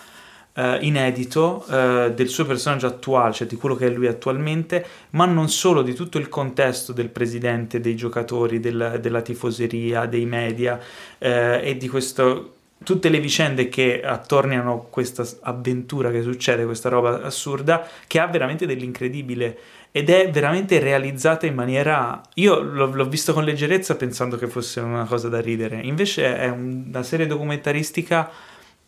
eh, 0.55 0.79
inedito 0.83 1.65
eh, 1.71 2.13
del 2.15 2.29
suo 2.29 2.45
personaggio 2.45 2.87
attuale, 2.87 3.33
cioè 3.33 3.47
di 3.47 3.57
quello 3.57 3.75
che 3.75 3.87
è 3.87 3.91
lui 3.91 4.07
attualmente, 4.07 4.85
ma 5.11 5.25
non 5.25 5.49
solo 5.49 5.83
di 5.83 5.95
tutto 5.95 6.19
il 6.19 6.29
contesto 6.29 6.93
del 6.93 7.09
presidente, 7.09 7.81
dei 7.81 7.97
giocatori, 7.97 8.61
del- 8.61 8.99
della 9.01 9.23
tifoseria, 9.23 10.07
dei 10.07 10.27
media 10.27 10.79
eh, 11.19 11.61
e 11.63 11.77
di 11.77 11.89
questo 11.89 12.55
tutte 12.85 13.09
le 13.11 13.21
vicende 13.21 13.69
che 13.69 14.03
attorniano 14.03 14.89
questa 14.91 15.25
avventura 15.43 16.11
che 16.11 16.23
succede, 16.23 16.65
questa 16.65 16.89
roba 16.89 17.23
assurda, 17.23 17.87
che 18.07 18.19
ha 18.19 18.27
veramente 18.27 18.67
dell'incredibile 18.67 19.59
ed 19.93 20.09
è 20.11 20.31
veramente 20.31 20.79
realizzata 20.79 21.47
in 21.47 21.55
maniera... 21.55 22.21
Io 22.35 22.61
l'ho, 22.61 22.87
l'ho 22.87 23.09
visto 23.09 23.33
con 23.33 23.45
leggerezza 23.45 23.95
pensando 23.95 24.37
che 24.37 24.47
fosse 24.47 24.81
una 24.81 25.05
cosa 25.05 25.29
da 25.29 25.41
ridere, 25.41 25.81
invece 25.83 26.37
è 26.37 26.49
un- 26.49 26.85
una 26.89 27.03
serie 27.03 27.27
documentaristica 27.27 28.31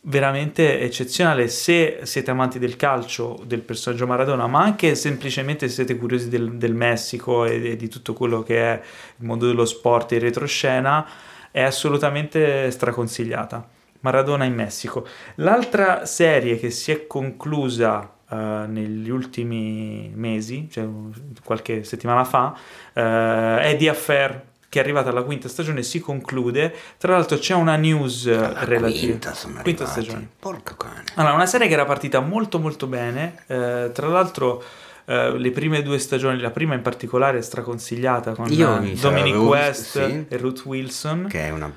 veramente 0.07 0.81
eccezionale 0.81 1.49
se 1.49 2.01
siete 2.03 2.31
amanti 2.31 2.59
del 2.59 2.77
calcio, 2.77 3.41
del 3.45 3.61
personaggio 3.61 4.07
Maradona, 4.07 4.47
ma 4.47 4.63
anche 4.63 4.95
semplicemente 4.95 5.69
se 5.69 5.75
siete 5.75 5.97
curiosi 5.97 6.29
del, 6.29 6.57
del 6.57 6.75
Messico 6.75 7.45
e, 7.45 7.71
e 7.71 7.77
di 7.77 7.89
tutto 7.89 8.13
quello 8.13 8.43
che 8.43 8.59
è 8.59 8.83
il 9.19 9.27
mondo 9.27 9.47
dello 9.47 9.65
sport 9.65 10.13
e 10.13 10.19
retroscena, 10.19 11.07
è 11.51 11.63
assolutamente 11.63 12.71
straconsigliata. 12.71 13.67
Maradona 14.01 14.45
in 14.45 14.55
Messico. 14.55 15.07
L'altra 15.37 16.05
serie 16.05 16.59
che 16.59 16.71
si 16.71 16.93
è 16.93 17.07
conclusa 17.07 18.13
eh, 18.29 18.65
negli 18.67 19.09
ultimi 19.09 20.11
mesi, 20.15 20.69
cioè 20.71 20.87
qualche 21.43 21.85
settimana 21.85 22.25
fa, 22.25 22.55
eh, 22.93 23.61
è 23.61 23.77
The 23.79 23.89
Affair, 23.89 24.43
che 24.75 24.81
è 24.81 24.83
arrivata 24.83 25.11
alla 25.11 25.23
quinta 25.23 25.49
stagione 25.49 25.85
si 25.85 26.01
conclude. 26.01 26.75
Tra 26.99 27.13
l'altro 27.13 27.39
c'è 27.39 27.55
una 27.55 27.77
news 27.77 28.27
eh, 28.27 28.35
La 28.37 28.65
relativa. 28.65 28.99
quinta 29.07 29.33
sono 29.35 29.61
Quinta 29.63 29.85
arrivati. 29.85 30.03
stagione. 30.05 30.29
Porca 30.41 30.75
cane. 30.77 31.05
Allora, 31.15 31.35
una 31.35 31.47
serie 31.47 31.69
che 31.69 31.75
era 31.75 31.85
partita 31.85 32.19
molto 32.19 32.59
molto 32.59 32.89
bene, 32.89 33.37
eh, 33.47 33.91
tra 33.93 34.09
l'altro 34.09 34.63
eh, 35.05 35.39
le 35.39 35.51
prime 35.53 35.83
due 35.83 35.99
stagioni, 36.01 36.41
la 36.41 36.51
prima 36.51 36.75
in 36.75 36.83
particolare 36.83 37.39
è 37.39 37.43
straconsigliata 37.43 38.33
con 38.35 38.51
Io 38.51 38.81
Dominic 39.01 39.37
West 39.37 40.05
sì. 40.05 40.25
e 40.29 40.37
Ruth 40.39 40.65
Wilson. 40.65 41.27
Che 41.29 41.41
è 41.41 41.51
una 41.51 41.73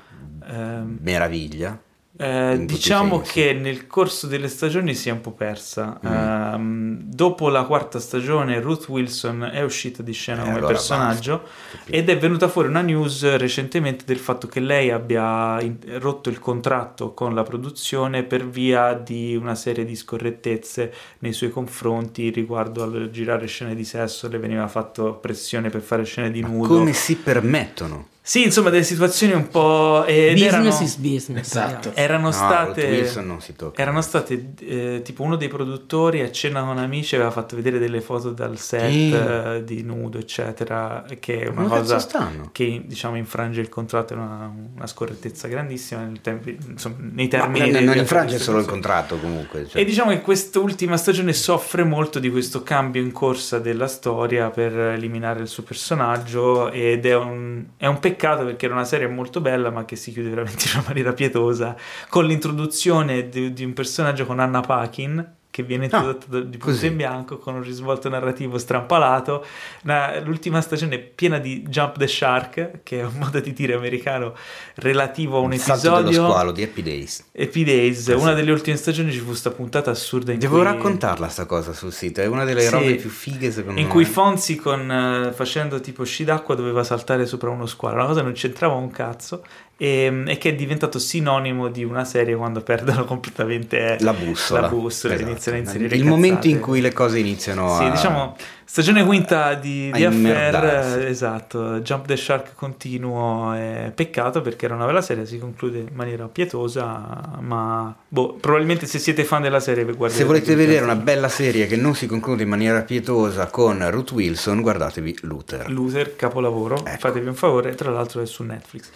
Ehm, 0.50 0.98
meraviglia. 1.02 1.78
Eh, 2.20 2.64
diciamo 2.66 3.20
che 3.20 3.52
nel 3.52 3.86
corso 3.86 4.26
delle 4.26 4.48
stagioni 4.48 4.94
si 4.94 5.08
è 5.08 5.12
un 5.12 5.20
po' 5.20 5.30
persa. 5.30 6.00
Mm. 6.04 6.12
Ehm, 6.12 6.98
dopo 7.04 7.48
la 7.48 7.62
quarta 7.62 8.00
stagione, 8.00 8.60
Ruth 8.60 8.88
Wilson 8.88 9.48
è 9.52 9.62
uscita 9.62 10.02
di 10.02 10.12
scena 10.12 10.40
Eh, 10.40 10.44
come 10.46 10.56
allora 10.56 10.72
personaggio 10.72 11.42
basta. 11.72 11.90
ed 11.96 12.08
è 12.08 12.18
venuta 12.18 12.48
fuori 12.48 12.68
una 12.68 12.80
news 12.82 13.36
recentemente 13.36 14.04
del 14.04 14.18
fatto 14.18 14.48
che 14.48 14.58
lei 14.60 14.90
abbia 14.90 15.60
in- 15.60 15.78
rotto 16.00 16.28
il 16.28 16.38
contratto 16.40 17.14
con 17.14 17.34
la 17.34 17.44
produzione 17.44 18.24
per 18.24 18.46
via 18.48 18.94
di 18.94 19.36
una 19.36 19.54
serie 19.54 19.84
di 19.84 19.94
scorrettezze 19.94 20.92
nei 21.20 21.32
suoi 21.32 21.50
confronti 21.50 22.30
riguardo 22.30 22.82
al 22.82 23.10
girare 23.12 23.46
scene 23.46 23.74
di 23.76 23.84
sesso. 23.84 24.28
Le 24.28 24.38
veniva 24.38 24.66
fatto 24.66 25.14
pressione 25.14 25.70
per 25.70 25.82
fare 25.82 26.02
scene 26.04 26.30
di 26.32 26.42
Ma 26.42 26.48
nudo. 26.48 26.66
come 26.68 26.92
si 26.92 27.14
permettono? 27.16 28.08
Sì, 28.28 28.44
insomma, 28.44 28.68
delle 28.68 28.82
situazioni 28.84 29.32
un 29.32 29.48
po'. 29.48 30.04
ed 30.04 30.32
business 30.34 30.52
erano- 30.52 30.68
is 30.82 30.96
business. 30.96 31.46
Esatto. 31.46 31.92
erano 31.94 32.24
No, 32.26 32.32
state 32.32 32.82
Ruth 32.86 32.90
Wilson 32.98 33.26
non 33.26 33.40
si 33.40 33.56
tocca. 33.56 33.80
erano 33.80 34.02
state 34.02 34.52
eh, 34.60 35.00
tipo 35.02 35.22
uno 35.22 35.36
dei 35.36 35.48
produttori 35.48 36.20
a 36.20 36.30
cena 36.30 36.62
con 36.62 36.76
amici 36.76 37.14
aveva 37.14 37.30
fatto 37.30 37.56
vedere 37.56 37.78
delle 37.78 38.02
foto 38.02 38.30
dal 38.32 38.58
set 38.58 38.90
Sì. 38.90 39.12
eh, 39.14 39.62
di 39.64 39.82
nudo 39.82 40.18
eccetera 40.18 41.04
che 41.18 41.40
è 41.40 41.46
una 41.48 41.62
Come 41.62 41.68
cosa 41.68 42.06
che 42.52 42.82
diciamo 42.84 43.16
infrange 43.16 43.62
il 43.62 43.70
contratto 43.70 44.12
è 44.12 44.16
una, 44.16 44.52
una 44.74 44.86
scorrettezza 44.86 45.48
grandissima 45.48 46.02
nei, 46.02 46.20
tempi, 46.20 46.58
insomma, 46.68 46.96
nei 47.00 47.24
Ma 47.24 47.30
termini 47.30 47.70
non, 47.70 47.78
di- 47.80 47.84
non 47.86 47.94
di 47.94 48.00
infrange 48.00 48.38
solo 48.38 48.58
il 48.58 48.66
contratto 48.66 49.16
comunque. 49.18 49.66
cioè. 49.68 49.80
E 49.80 49.86
diciamo 49.86 50.10
che 50.10 50.20
quest'ultima 50.20 50.98
stagione 50.98 51.32
soffre 51.32 51.82
molto 51.82 52.18
di 52.18 52.30
questo 52.30 52.62
cambio 52.62 53.00
in 53.00 53.10
corsa 53.12 53.58
della 53.58 53.88
storia 53.88 54.50
per 54.50 54.76
eliminare 54.76 55.40
il 55.40 55.48
suo 55.48 55.62
personaggio 55.62 56.70
ed 56.70 57.06
è 57.06 57.16
un, 57.16 57.64
è 57.78 57.86
un 57.86 57.94
peccato 57.98 58.16
perché 58.44 58.66
era 58.66 58.74
una 58.74 58.84
serie 58.84 59.08
molto 59.08 59.40
bella 59.40 59.70
ma 59.70 59.84
che 59.84 59.96
si 59.96 60.12
chiude 60.12 60.28
veramente 60.28 60.64
in 60.66 60.72
una 60.74 60.84
maniera 60.88 61.12
pietosa 61.12 61.76
con 62.08 62.26
l'introduzione 62.26 63.28
di, 63.28 63.52
di 63.52 63.64
un 63.64 63.72
personaggio 63.72 64.26
con 64.26 64.38
Anna 64.40 64.60
Paquin 64.60 65.36
che 65.50 65.62
viene 65.62 65.84
introdotto 65.84 66.26
da- 66.28 66.40
di 66.40 66.56
punto 66.56 66.66
così. 66.66 66.86
in 66.86 66.96
bianco 66.96 67.38
con 67.38 67.54
un 67.54 67.62
risvolto 67.62 68.08
narrativo 68.08 68.58
strampalato. 68.58 69.44
Una- 69.84 70.18
l'ultima 70.20 70.60
stagione 70.60 70.94
è 70.96 70.98
piena 70.98 71.38
di 71.38 71.62
Jump 71.62 71.96
the 71.98 72.06
Shark, 72.06 72.80
che 72.82 73.00
è 73.00 73.04
un 73.04 73.14
modo 73.18 73.40
di 73.40 73.52
dire 73.52 73.74
americano 73.74 74.34
relativo 74.76 75.38
a 75.38 75.40
un 75.40 75.52
Il 75.52 75.58
salto 75.60 75.82
dello 75.88 76.00
episodio. 76.06 76.28
squalo 76.30 76.52
di 76.52 76.62
Happy 76.62 76.82
Days. 76.82 77.24
Happy 77.36 77.64
Days, 77.64 78.08
Eh, 78.08 78.14
una 78.14 78.34
delle 78.34 78.52
ultime 78.52 78.76
stagioni 78.76 79.10
ci 79.10 79.18
fu 79.18 79.32
sta 79.34 79.50
puntata 79.50 79.90
assurda 79.90 80.32
in 80.32 80.38
Devo 80.38 80.56
cui... 80.56 80.64
raccontarla 80.64 81.28
sta 81.28 81.46
cosa 81.46 81.72
sul 81.72 81.92
sito, 81.92 82.20
è 82.20 82.26
una 82.26 82.44
delle 82.44 82.60
Sì. 82.62 82.70
robe 82.70 82.94
più 82.96 83.10
fighe 83.10 83.50
secondo 83.50 83.80
in 83.80 83.86
me. 83.86 83.92
cui 83.92 84.04
Fonzi 84.04 84.56
con, 84.56 84.90
eh, 84.90 85.32
facendo 85.32 85.80
tipo 85.80 86.04
sci 86.04 86.24
d'acqua 86.24 86.54
doveva 86.54 86.84
saltare 86.84 87.26
sopra 87.26 87.50
uno 87.50 87.66
squalo, 87.66 87.96
una 87.96 88.06
cosa 88.06 88.22
non 88.22 88.32
c'entrava 88.32 88.74
un 88.74 88.90
cazzo 88.90 89.42
e, 89.80 90.24
e 90.26 90.38
che 90.38 90.48
è 90.50 90.54
diventato 90.56 90.98
sinonimo 90.98 91.68
di 91.68 91.84
una 91.84 92.04
serie 92.04 92.34
quando 92.34 92.60
perdono 92.62 93.04
completamente 93.06 93.96
la 94.00 94.12
bussola. 94.12 94.62
la 94.62 94.68
bussola, 94.68 95.14
Esatto. 95.14 95.30
iniziano 95.30 95.56
a 95.58 95.60
inserire 95.60 95.84
Il 95.94 96.02
cazzate. 96.02 96.10
momento 96.10 96.48
in 96.48 96.58
cui 96.60 96.80
le 96.80 96.92
cose 96.92 97.18
iniziano 97.20 97.76
Sì, 97.76 97.84
a... 97.84 97.90
diciamo 97.90 98.36
stagione 98.64 99.02
quinta 99.04 99.54
di, 99.54 99.90
di 99.92 100.04
Affair, 100.04 100.98
eh, 100.98 101.08
esatto, 101.08 101.78
Jump 101.80 102.06
the 102.06 102.16
Shark 102.16 102.54
continuo, 102.54 103.52
è 103.52 103.92
peccato 103.94 104.42
perché 104.42 104.66
era 104.66 104.74
una 104.74 104.84
bella 104.84 105.00
serie, 105.00 105.24
si 105.26 105.38
conclude 105.38 105.78
in 105.78 105.94
maniera 105.94 106.26
pietosa, 106.26 107.38
ma 107.40 107.94
boh, 108.08 108.34
probabilmente 108.34 108.84
se 108.86 108.98
siete 108.98 109.24
fan 109.24 109.40
della 109.42 109.60
serie 109.60 109.86
Se 110.08 110.24
volete 110.24 110.54
vedere 110.54 110.82
una 110.84 110.96
bella 110.96 111.28
serie 111.28 111.66
che 111.66 111.76
non 111.76 111.94
si 111.94 112.06
conclude 112.06 112.42
in 112.42 112.48
maniera 112.48 112.82
pietosa 112.82 113.46
con 113.46 113.88
Ruth 113.90 114.10
Wilson, 114.12 114.60
guardatevi 114.60 115.18
Luther. 115.22 115.70
Loser, 115.70 116.16
capolavoro, 116.16 116.84
Ecco. 116.84 116.98
fatevi 116.98 117.26
un 117.28 117.34
favore, 117.34 117.74
tra 117.74 117.90
l'altro 117.90 118.20
è 118.20 118.26
su 118.26 118.42
Netflix. 118.42 118.90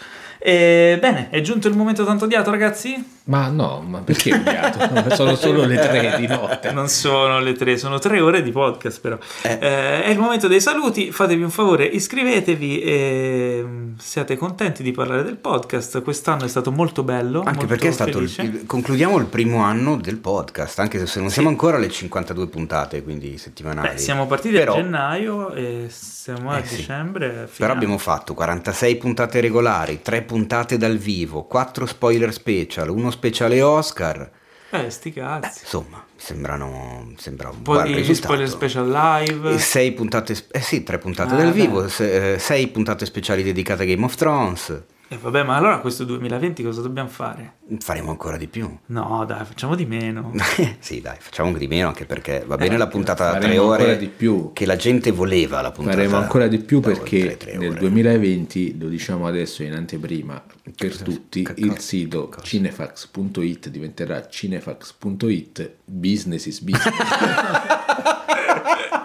E, 0.45 0.99
bene, 1.01 1.29
è 1.31 1.41
giunto 1.41 1.69
il 1.69 1.77
momento 1.77 2.05
tanto 2.05 2.25
odiato 2.25 2.51
ragazzi? 2.51 3.11
Ma 3.25 3.47
no, 3.47 3.81
ma 3.87 4.01
perché 4.01 4.35
odiato? 4.35 4.81
Sono 5.15 5.37
solo 5.37 5.65
le 5.65 5.77
tre 5.77 6.15
di 6.19 6.27
notte. 6.27 6.73
Non 6.73 6.89
sono 6.89 7.39
le 7.39 7.53
tre, 7.53 7.79
sono 7.79 8.01
tre 8.01 8.19
ore 8.21 8.43
di 8.43 8.51
podcast 8.51 9.01
però. 9.01 9.17
Eh. 9.43 9.59
Eh, 9.61 10.03
è 10.03 10.09
il 10.11 10.19
momento 10.19 10.49
dei 10.49 10.61
saluti, 10.61 11.13
fatevi 11.13 11.41
un 11.45 11.51
favore, 11.51 11.85
iscrivetevi 11.85 12.81
e 12.81 13.63
mm, 13.65 13.93
siate 13.99 14.37
contenti 14.37 14.83
di 14.83 14.91
parlare 14.91 15.23
del 15.23 15.37
podcast. 15.37 16.03
Quest'anno 16.03 16.45
è 16.45 16.49
stato 16.49 16.73
molto 16.73 17.05
bello. 17.05 17.39
Anche 17.39 17.51
molto 17.51 17.67
perché 17.67 17.89
è 17.89 17.93
stato 17.93 18.19
il- 18.19 18.65
concludiamo 18.67 19.19
il 19.19 19.27
primo 19.27 19.63
anno 19.63 19.97
del 19.97 20.17
podcast, 20.17 20.81
anche 20.81 21.07
se 21.07 21.21
non 21.21 21.31
siamo 21.31 21.49
ancora 21.49 21.77
alle 21.77 21.89
52 21.89 22.49
puntate, 22.49 23.05
quindi 23.05 23.39
settimanali. 23.39 23.91
Beh, 23.91 23.99
siamo 23.99 24.27
partiti 24.27 24.57
Però- 24.57 24.73
a 24.73 24.77
gennaio 24.77 25.53
e 25.53 25.87
siamo 25.89 26.51
a 26.51 26.59
Eh 26.59 26.67
sì. 26.67 26.77
dicembre. 26.77 27.29
Però 27.29 27.47
finiamo. 27.49 27.73
abbiamo 27.75 27.99
fatto 27.99 28.35
46 28.35 28.97
puntate 28.97 29.41
regolari, 29.41 30.01
3 30.03 30.23
puntate 30.23 30.31
dal 30.77 30.97
vivo, 30.97 31.45
4 31.45 31.87
spoiler 31.87 32.33
special, 32.33 32.89
uno 32.91 33.11
speciale 33.11 33.61
Oscar. 33.63 34.31
Eh, 34.71 34.89
sti 34.89 35.13
cazzi. 35.13 35.61
Insomma, 35.65 35.99
mi 35.99 36.19
sembrano 36.21 37.13
sembra 37.19 37.51
un 37.51 37.61
gli 37.91 37.97
risultato. 37.97 38.27
spoiler 38.35 38.49
special 38.49 38.89
live. 38.89 39.55
E 39.55 39.59
sei 39.59 39.93
puntate, 39.93 40.35
eh 40.51 40.61
sì, 40.61 40.83
tre 40.83 40.97
puntate 40.99 41.35
Ah, 41.35 41.37
dal 41.37 41.53
beh. 41.53 41.61
vivo, 41.61 41.89
se- 41.89 42.35
eh, 42.35 42.39
sei 42.39 42.69
puntate 42.69 43.05
speciali 43.05 43.43
dedicate 43.43 43.83
a 43.83 43.87
Game 43.87 44.05
of 44.05 44.15
Thrones. 44.15 44.83
E 45.13 45.19
vabbè, 45.21 45.43
ma 45.43 45.57
allora 45.57 45.79
questo 45.81 46.05
2020 46.05 46.63
cosa 46.63 46.81
dobbiamo 46.81 47.11
fare? 47.11 47.57
Faremo 47.81 48.09
ancora 48.13 48.39
di 48.39 48.47
più. 48.49 48.75
No, 48.87 49.27
dai, 49.27 49.45
facciamo 49.45 49.75
di 49.75 49.85
meno. 49.85 50.33
sì, 50.81 51.03
dai, 51.03 51.17
facciamo 51.21 51.53
di 51.53 51.67
meno 51.69 51.89
anche 51.89 52.07
perché 52.07 52.43
va 52.47 52.57
bene 52.57 52.79
la 52.79 52.87
puntata 52.87 53.25
da 53.27 53.33
tre 53.33 53.41
faremo 53.43 53.63
ore 53.65 53.83
ancora 53.83 53.99
di 53.99 54.07
più. 54.09 54.53
che 54.55 54.65
la 54.65 54.77
gente 54.77 55.11
voleva 55.11 55.61
la 55.61 55.71
puntata. 55.71 55.97
Faremo 55.99 56.17
ancora 56.17 56.47
di 56.47 56.59
più 56.61 56.81
perché 56.81 57.21
oltre 57.21 57.37
tre 57.37 57.57
nel 57.59 57.71
ore. 57.73 57.79
2020, 57.81 58.79
lo 58.79 58.89
diciamo 58.89 59.27
adesso 59.27 59.63
in 59.63 59.75
anteprima 59.75 60.43
per 60.75 60.97
tutti, 61.03 61.43
Che 61.43 61.53
il 61.57 61.69
cosa? 61.69 61.81
sito 61.81 62.29
Cosa? 62.31 62.43
cinefax.it 62.47 63.69
diventerà 63.69 64.27
cinefax.it, 64.27 65.75
business 65.85 66.47
is 66.47 66.59
business. 66.61 66.91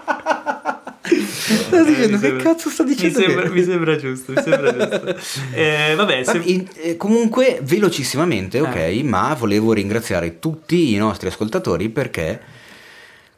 Sto 1.56 1.84
dicendo, 1.84 2.17
Mi 2.17 2.19
che 2.22 2.35
cazzo 2.35 2.69
sta 2.69 2.84
dicendo? 2.84 3.19
Mi 3.19 3.26
sembra, 3.26 3.50
mi 3.50 3.64
sembra 3.64 3.95
giusto, 3.95 4.32
mi 4.34 4.42
sembra 4.43 4.77
giusto. 4.77 5.16
Eh, 5.56 5.93
vabbè, 5.95 6.24
se- 6.24 6.42
in- 6.43 6.67
eh, 6.76 6.98
comunque, 6.98 7.59
velocissimamente, 7.64 8.59
ok, 8.59 8.76
Eh. 8.76 9.01
ma 9.03 9.34
volevo 9.38 9.74
ringraziare 9.74 10.40
tutti 10.40 10.93
i 10.93 10.98
nostri 10.98 11.27
ascoltatori 11.27 11.90
perché 11.90 12.40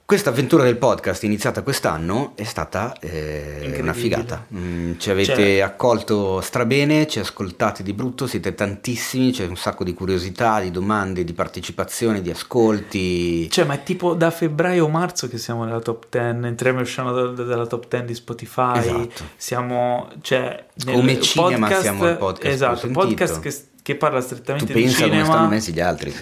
questa 0.10 0.32
avventura 0.32 0.64
del 0.64 0.78
podcast 0.78 1.22
iniziata 1.22 1.62
quest'anno 1.62 2.32
è 2.34 2.44
stata 2.44 2.98
eh, 3.00 3.78
una 3.80 3.94
figata. 3.94 4.44
Mm, 4.52 4.94
ci 4.98 5.12
avete 5.12 5.36
Cioè- 5.36 5.60
accolto 5.60 6.42
strabene, 6.42 7.06
ci 7.06 7.20
ascoltate 7.20 7.84
di 7.84 7.94
brutto, 7.94 8.26
siete 8.26 8.56
tantissimi, 8.56 9.30
c'è 9.32 9.46
un 9.46 9.56
sacco 9.56 9.84
di 9.84 9.94
curiosità, 9.94 10.62
di 10.62 10.72
domande, 10.72 11.24
di 11.24 11.34
partecipazione, 11.34 12.24
di 12.24 12.32
ascolti. 12.32 13.48
Cioè, 13.52 13.66
ma 13.66 13.76
è 13.76 13.84
tipo 13.84 14.16
da 14.16 14.32
febbraio 14.32 14.86
o 14.86 14.90
marzo 14.90 15.28
che 15.28 15.38
siamo 15.38 15.64
nella 15.64 15.80
top 15.80 16.08
10, 16.10 16.44
entriamo 16.48 16.80
e 16.80 16.82
usciamo 16.82 17.12
da- 17.12 17.44
dalla 17.44 17.68
top 17.68 17.88
10 17.88 18.06
di 18.06 18.16
Spotify. 18.16 18.80
Esatto. 18.80 19.24
Siamo, 19.38 20.10
cioè, 20.22 20.66
nel 20.86 20.96
Come 20.96 21.22
cinema 21.22 21.72
siamo 21.72 22.10
il 22.10 22.18
podcast 22.18 22.52
Esatto, 22.52 22.88
podcast 22.88 23.40
che, 23.42 23.56
che 23.90 23.96
parla 23.96 24.20
Tu 24.20 24.26
strettamente 24.26 24.72
di 24.72 24.82
pensa 24.82 25.02
come 25.02 25.10
cinema. 25.12 25.26
stanno 25.34 25.48
messi 25.48 25.74
gli 25.74 25.80
altri. 25.80 26.14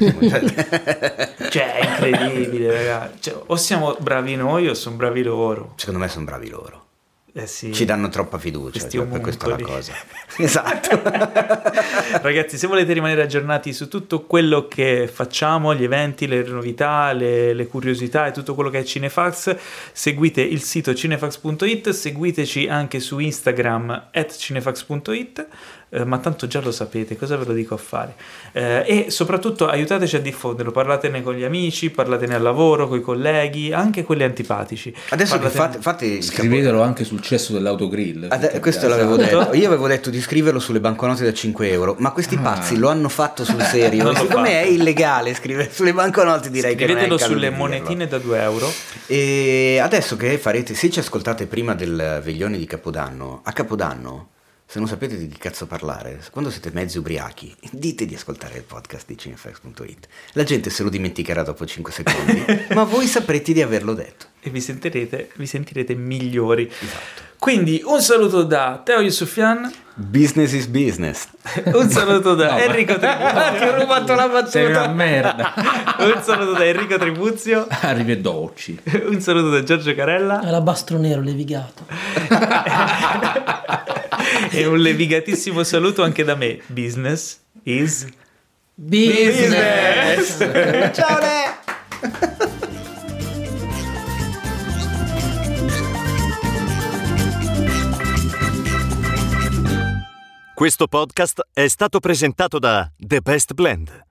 Cioè, 1.49 1.73
è 1.75 1.85
incredibile, 1.85 2.71
ragazzi. 2.71 3.17
Cioè, 3.29 3.43
o 3.47 3.55
siamo 3.57 3.97
bravi 3.99 4.35
noi 4.37 4.69
o 4.69 4.73
sono 4.73 4.95
bravi 4.95 5.21
loro. 5.21 5.73
Secondo 5.75 5.99
me 5.99 6.07
sono 6.07 6.23
bravi 6.23 6.49
loro. 6.49 6.85
Eh 7.33 7.45
sì. 7.45 7.71
Ci 7.71 7.85
danno 7.85 8.09
troppa 8.09 8.39
fiducia, 8.39 8.89
cioè, 8.89 9.05
per 9.05 9.21
questa 9.21 9.45
è 9.45 9.49
la 9.49 9.57
cosa. 9.61 9.93
Esatto. 10.39 11.01
Ragazzi, 12.21 12.57
se 12.57 12.67
volete 12.67 12.93
rimanere 12.93 13.23
aggiornati 13.23 13.73
su 13.73 13.87
tutto 13.87 14.21
quello 14.23 14.67
che 14.67 15.09
facciamo, 15.11 15.73
gli 15.73 15.83
eventi, 15.83 16.27
le 16.27 16.43
novità, 16.43 17.11
le, 17.11 17.53
le 17.53 17.67
curiosità 17.67 18.27
e 18.27 18.31
tutto 18.31 18.53
quello 18.53 18.69
che 18.69 18.79
è 18.79 18.83
Cinefax, 18.83 19.55
seguite 19.91 20.41
il 20.41 20.61
sito 20.61 20.93
cinefax.it, 20.93 21.89
seguiteci 21.89 22.67
anche 22.67 22.99
su 22.99 23.19
Instagram 23.19 24.09
at 24.11 24.35
cinefax.it, 24.35 25.47
eh, 25.89 26.03
ma 26.03 26.17
tanto 26.17 26.47
già 26.47 26.59
lo 26.61 26.71
sapete, 26.71 27.15
cosa 27.17 27.37
ve 27.37 27.45
lo 27.45 27.53
dico 27.53 27.73
a 27.73 27.77
fare? 27.77 28.15
Eh, 28.51 28.83
e 29.05 29.11
soprattutto 29.11 29.67
aiutateci 29.67 30.15
a 30.17 30.19
diffonderlo, 30.19 30.71
parlatene 30.71 31.21
con 31.23 31.33
gli 31.33 31.43
amici, 31.43 31.89
parlatene 31.89 32.35
al 32.35 32.41
lavoro, 32.41 32.87
con 32.87 32.97
i 32.97 33.01
colleghi, 33.01 33.71
anche 33.73 34.03
quelli 34.03 34.23
antipatici. 34.23 34.93
Adesso 35.09 35.35
Parlatene- 35.37 35.63
fate, 35.65 35.81
fate 35.81 36.21
Scrivetelo 36.21 36.81
anche 36.81 37.03
sul 37.03 37.21
cesso 37.21 37.53
dell'autogrill. 37.53 38.27
Ade- 38.29 38.59
questo 38.59 38.87
l'avevo 38.87 39.17
Esatto. 39.17 39.37
detto. 39.39 39.55
Io 39.55 39.67
avevo 39.67 39.87
detto 39.87 40.09
di 40.09 40.19
scriverlo 40.21 40.59
sulle 40.59 40.79
banconote 40.79 41.23
da 41.23 41.33
5 41.33 41.69
euro, 41.71 41.95
ma 41.99 42.11
questi 42.11 42.35
Ah. 42.35 42.41
pazzi 42.41 42.77
lo 42.77 42.89
hanno 42.89 43.09
fatto 43.09 43.43
sul 43.45 43.61
serio. 43.63 44.13
Siccome 44.15 44.27
fatto. 44.27 44.43
è 44.49 44.65
illegale 44.65 45.33
scrivere 45.33 45.69
sulle 45.71 45.93
banconote, 45.93 46.49
direi 46.49 46.75
che 46.75 46.85
non 46.85 46.97
è 46.97 46.99
Scrivetelo 47.05 47.17
sulle 47.17 47.49
monetine 47.49 48.07
da 48.07 48.17
2 48.17 48.41
euro. 48.41 48.69
E 49.05 49.79
adesso 49.81 50.15
che 50.17 50.37
farete, 50.37 50.73
se 50.73 50.89
ci 50.89 50.99
ascoltate 50.99 51.45
prima 51.47 51.73
del 51.75 52.21
veglione 52.23 52.57
di 52.57 52.65
Capodanno, 52.65 53.41
a 53.43 53.51
Capodanno, 53.53 54.29
se 54.69 54.79
non 54.79 54.87
sapete 54.89 55.17
di 55.17 55.29
che 55.29 55.37
cazzo 55.37 55.65
parlare, 55.65 56.21
quando 56.29 56.49
siete 56.51 56.71
mezzi 56.73 56.97
ubriachi, 56.97 57.55
dite 57.71 58.05
di 58.05 58.15
ascoltare 58.15 58.57
il 58.57 58.63
podcast 58.63 59.05
di 59.07 59.17
cinefax.it. 59.17 60.07
La 60.33 60.43
gente 60.43 60.69
se 60.69 60.83
lo 60.83 60.89
dimenticherà 60.89 61.41
dopo 61.43 61.65
5 61.65 61.91
secondi, 61.91 62.45
ma 62.75 62.83
voi 62.83 63.07
saprete 63.07 63.53
di 63.53 63.61
averlo 63.61 63.93
detto. 63.93 64.25
e 64.41 64.49
vi 64.49 64.59
sentirete, 64.59 65.31
vi 65.35 65.45
sentirete 65.47 65.95
migliori. 65.95 66.63
Esatto. 66.69 67.25
Quindi 67.39 67.81
un 67.85 68.01
saluto 68.01 68.43
da 68.43 68.81
Teo 68.83 68.99
Yusufian, 68.99 69.71
Business 69.99 70.51
is 70.51 70.67
business. 70.67 71.27
un 71.73 71.89
saluto 71.89 72.35
da 72.35 72.51
No, 72.57 72.57
Enrico 72.57 72.99
Ti 72.99 73.05
ho 73.05 73.79
rubato 73.79 74.13
la 74.15 74.27
battuta. 74.27 74.49
Sei 74.51 74.65
una 74.65 74.87
merda. 74.89 75.53
un 75.99 76.21
saluto 76.21 76.51
da 76.51 76.65
Enrico 76.65 76.97
Tribuzio, 76.97 77.65
Arrivederci. 77.69 78.79
un 79.07 79.21
saluto 79.21 79.49
da 79.49 79.63
Giorgio 79.63 79.95
Carella 79.95 80.41
Alabastro 80.41 80.97
nero 80.97 81.21
levigato. 81.21 81.85
E 84.51 84.65
un 84.65 84.79
levigatissimo 84.79 85.63
saluto 85.63 86.03
anche 86.03 86.23
da 86.23 86.35
me. 86.35 86.59
Business 86.67 87.39
is 87.63 88.07
Business. 88.73 90.37
Ciao 90.93 91.19
Le! 91.19 91.47
Questo 100.53 100.87
podcast 100.87 101.41
è 101.53 101.67
stato 101.67 101.99
presentato 101.99 102.57
da 102.57 102.91
The 102.97 103.21
Best 103.21 103.53
Blend, 103.53 104.06